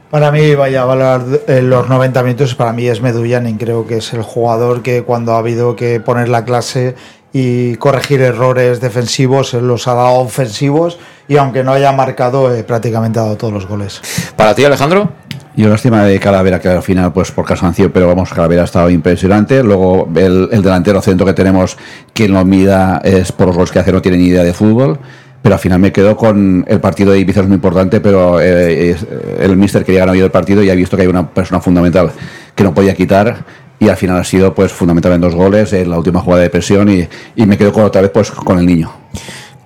Para 0.09 0.31
mí, 0.31 0.55
vaya 0.55 0.81
a 0.81 0.91
hablar 0.91 1.21
los 1.47 1.87
90 1.87 2.23
minutos, 2.23 2.55
para 2.55 2.73
mí 2.73 2.87
es 2.87 2.99
Medullanin, 2.99 3.57
creo 3.57 3.85
que 3.85 3.97
es 3.97 4.11
el 4.13 4.23
jugador 4.23 4.81
que 4.81 5.03
cuando 5.03 5.33
ha 5.33 5.37
habido 5.37 5.75
que 5.75 5.99
poner 5.99 6.29
la 6.29 6.45
clase 6.45 6.95
y 7.31 7.75
corregir 7.75 8.21
errores 8.21 8.81
defensivos, 8.81 9.53
los 9.53 9.87
ha 9.87 9.93
dado 9.93 10.15
ofensivos 10.15 10.97
y 11.27 11.37
aunque 11.37 11.63
no 11.63 11.73
haya 11.73 11.91
marcado, 11.91 12.51
eh, 12.51 12.63
prácticamente 12.63 13.19
ha 13.19 13.23
dado 13.23 13.37
todos 13.37 13.53
los 13.53 13.67
goles. 13.67 14.01
¿Para 14.35 14.55
ti, 14.55 14.65
Alejandro? 14.65 15.11
Yo 15.55 15.69
lástima 15.69 16.03
de 16.03 16.19
Calavera, 16.19 16.59
que 16.59 16.69
al 16.69 16.81
final, 16.81 17.13
pues 17.13 17.31
por 17.31 17.45
cansancio, 17.45 17.93
pero 17.93 18.07
vamos, 18.07 18.33
Calavera 18.33 18.63
ha 18.63 18.65
estado 18.65 18.89
impresionante. 18.89 19.61
Luego, 19.61 20.09
el, 20.15 20.49
el 20.51 20.63
delantero 20.63 21.01
centro 21.01 21.23
que 21.27 21.33
tenemos, 21.33 21.77
quien 22.13 22.33
lo 22.33 22.43
mida 22.45 22.99
es 23.03 23.31
por 23.31 23.47
los 23.47 23.55
goles 23.55 23.71
que 23.71 23.77
hace, 23.77 23.91
no 23.91 24.01
tiene 24.01 24.17
ni 24.17 24.27
idea 24.27 24.43
de 24.43 24.53
fútbol 24.53 24.97
pero 25.41 25.55
al 25.55 25.59
final 25.59 25.79
me 25.79 25.91
quedo 25.91 26.15
con 26.15 26.65
el 26.67 26.79
partido 26.79 27.11
de 27.11 27.19
Ibiza 27.19 27.41
es 27.41 27.47
muy 27.47 27.55
importante, 27.55 28.01
pero 28.01 28.41
eh, 28.41 28.95
el 29.39 29.57
míster 29.57 29.85
quería 29.85 30.01
ganar 30.01 30.15
el 30.15 30.31
partido 30.31 30.61
y 30.63 30.69
ha 30.69 30.75
visto 30.75 30.97
que 30.97 31.03
hay 31.03 31.07
una 31.07 31.29
persona 31.29 31.61
fundamental 31.61 32.11
que 32.55 32.63
no 32.63 32.73
podía 32.73 32.93
quitar 32.93 33.45
y 33.79 33.87
al 33.87 33.95
final 33.95 34.17
ha 34.17 34.23
sido 34.23 34.53
pues 34.53 34.71
fundamental 34.71 35.13
en 35.13 35.21
dos 35.21 35.35
goles, 35.35 35.71
en 35.73 35.89
la 35.89 35.97
última 35.97 36.19
jugada 36.19 36.43
de 36.43 36.49
presión 36.49 36.89
y, 36.89 37.07
y 37.35 37.45
me 37.45 37.57
quedo 37.57 37.71
con, 37.71 37.83
otra 37.83 38.01
vez 38.01 38.11
pues 38.11 38.31
con 38.31 38.59
el 38.59 38.65
niño. 38.65 38.91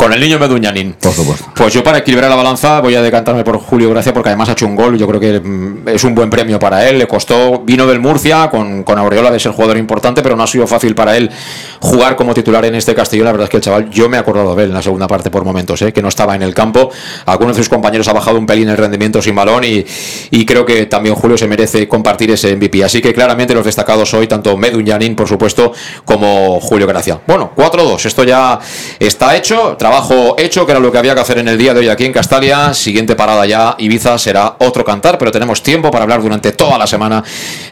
Con 0.04 0.12
el 0.12 0.20
niño 0.20 0.38
Meduñanin. 0.38 0.98
Por 1.00 1.14
supuesto. 1.14 1.46
Pues 1.56 1.74
yo 1.74 1.82
para 1.82 2.00
equilibrar 2.00 2.30
la 2.30 2.36
balanza 2.36 2.82
voy 2.82 2.94
a 2.94 3.02
decantarme 3.02 3.46
por 3.46 3.58
Julio 3.58 3.90
Gracia 3.90 4.14
porque 4.14 4.28
además 4.28 4.50
ha 4.50 4.52
hecho 4.52 4.66
un 4.66 4.76
gol. 4.76 4.98
Yo 4.98 5.08
creo 5.08 5.18
que 5.18 5.40
mm, 5.40 5.88
es 5.88 6.04
un 6.04 6.14
buen 6.14 6.30
premio 6.30 6.60
para 6.60 6.90
él. 6.90 7.00
Le 7.00 7.08
costó, 7.08 7.60
vino 7.60 7.88
del 7.88 8.02
Murcia 8.02 8.50
con, 8.50 8.84
con 8.84 9.00
Aureola 9.00 9.32
de 9.32 9.40
ser 9.40 9.54
jugador 9.54 9.78
importante, 9.78 10.22
pero 10.22 10.36
no 10.36 10.44
ha 10.44 10.48
sido 10.48 10.68
fácil 10.68 10.94
para 10.94 11.16
él 11.16 11.32
jugar 11.80 12.18
como 12.18 12.34
titular 12.34 12.66
en 12.66 12.76
este 12.76 12.94
Castillo. 12.94 13.24
La 13.24 13.32
verdad 13.32 13.46
es 13.46 13.50
que 13.50 13.56
el 13.56 13.64
chaval, 13.64 13.90
yo 13.92 14.10
me 14.10 14.18
he 14.18 14.20
acordado 14.20 14.54
de 14.56 14.64
él 14.66 14.72
en 14.72 14.76
la 14.76 14.82
segunda 14.82 15.08
parte 15.08 15.32
por 15.32 15.46
momentos, 15.46 15.82
¿eh? 15.82 15.94
que 15.94 16.02
no 16.02 16.10
estaba 16.10 16.36
en 16.36 16.42
el 16.42 16.54
campo. 16.54 16.92
Algunos 17.26 17.56
de 17.56 17.64
sus 17.64 17.70
compañeros 17.70 18.06
ha 18.10 18.14
bajado 18.14 18.38
un 18.38 18.46
pelín 18.46 18.68
el 18.68 18.76
rendimiento 18.76 19.22
sin 19.22 19.36
balón 19.36 19.64
y, 19.64 19.86
y 20.32 20.46
creo 20.46 20.66
que 20.66 20.86
también 20.88 21.16
Julio 21.16 21.38
se 21.38 21.48
merece 21.48 21.88
compartir 21.88 22.30
ese 22.30 22.54
MVP. 22.58 22.84
Así 22.84 23.02
que 23.02 23.14
claramente 23.14 23.54
los 23.54 23.64
destacados 23.64 24.14
hoy, 24.14 24.28
tanto 24.28 24.58
Meduñanin, 24.58 25.16
por 25.16 25.30
supuesto, 25.30 25.72
como 26.04 26.60
Julio 26.60 26.88
Gracia. 26.88 27.22
Bueno, 27.26 27.54
4-2. 27.56 28.06
Esto 28.06 28.26
ya 28.26 28.60
está 29.00 29.38
hecho. 29.38 29.78
Trabajo 29.78 29.93
hecho, 30.38 30.66
que 30.66 30.72
era 30.72 30.80
lo 30.80 30.92
que 30.92 30.98
había 30.98 31.14
que 31.16 31.22
hacer 31.22 31.38
en 31.38 31.48
el 31.48 31.58
día 31.58 31.74
de 31.74 31.82
hoy 31.82 31.90
aquí 31.90 32.06
en 32.06 32.14
Castalia. 32.14 32.74
Siguiente 32.74 33.16
parada 33.16 33.46
ya, 33.46 33.76
Ibiza 33.78 34.18
será 34.18 34.56
otro 34.60 34.84
cantar, 34.84 35.18
pero 35.18 35.32
tenemos 35.32 35.62
tiempo 35.62 35.92
para 35.92 36.04
hablar 36.04 36.22
durante 36.22 36.52
toda 36.52 36.78
la 36.78 36.88
semana 36.88 37.24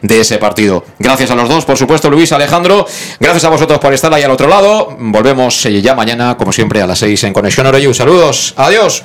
de 0.02 0.20
ese 0.20 0.38
partido. 0.38 0.84
Gracias 0.98 1.30
a 1.30 1.34
los 1.34 1.48
dos, 1.48 1.64
por 1.64 1.76
supuesto, 1.76 2.10
Luis, 2.10 2.32
Alejandro. 2.32 2.86
Gracias 3.18 3.44
a 3.44 3.48
vosotros 3.48 3.78
por 3.78 3.92
estar 3.92 4.12
ahí 4.12 4.22
al 4.22 4.30
otro 4.30 4.48
lado. 4.48 4.96
Volvemos 4.98 5.62
ya 5.62 5.94
mañana, 5.94 6.36
como 6.36 6.52
siempre, 6.52 6.82
a 6.82 6.86
las 6.86 6.98
6 6.98 7.24
en 7.24 7.32
Conexión 7.32 7.66
Oroyu. 7.66 7.92
Saludos, 7.94 8.54
adiós. 8.56 9.04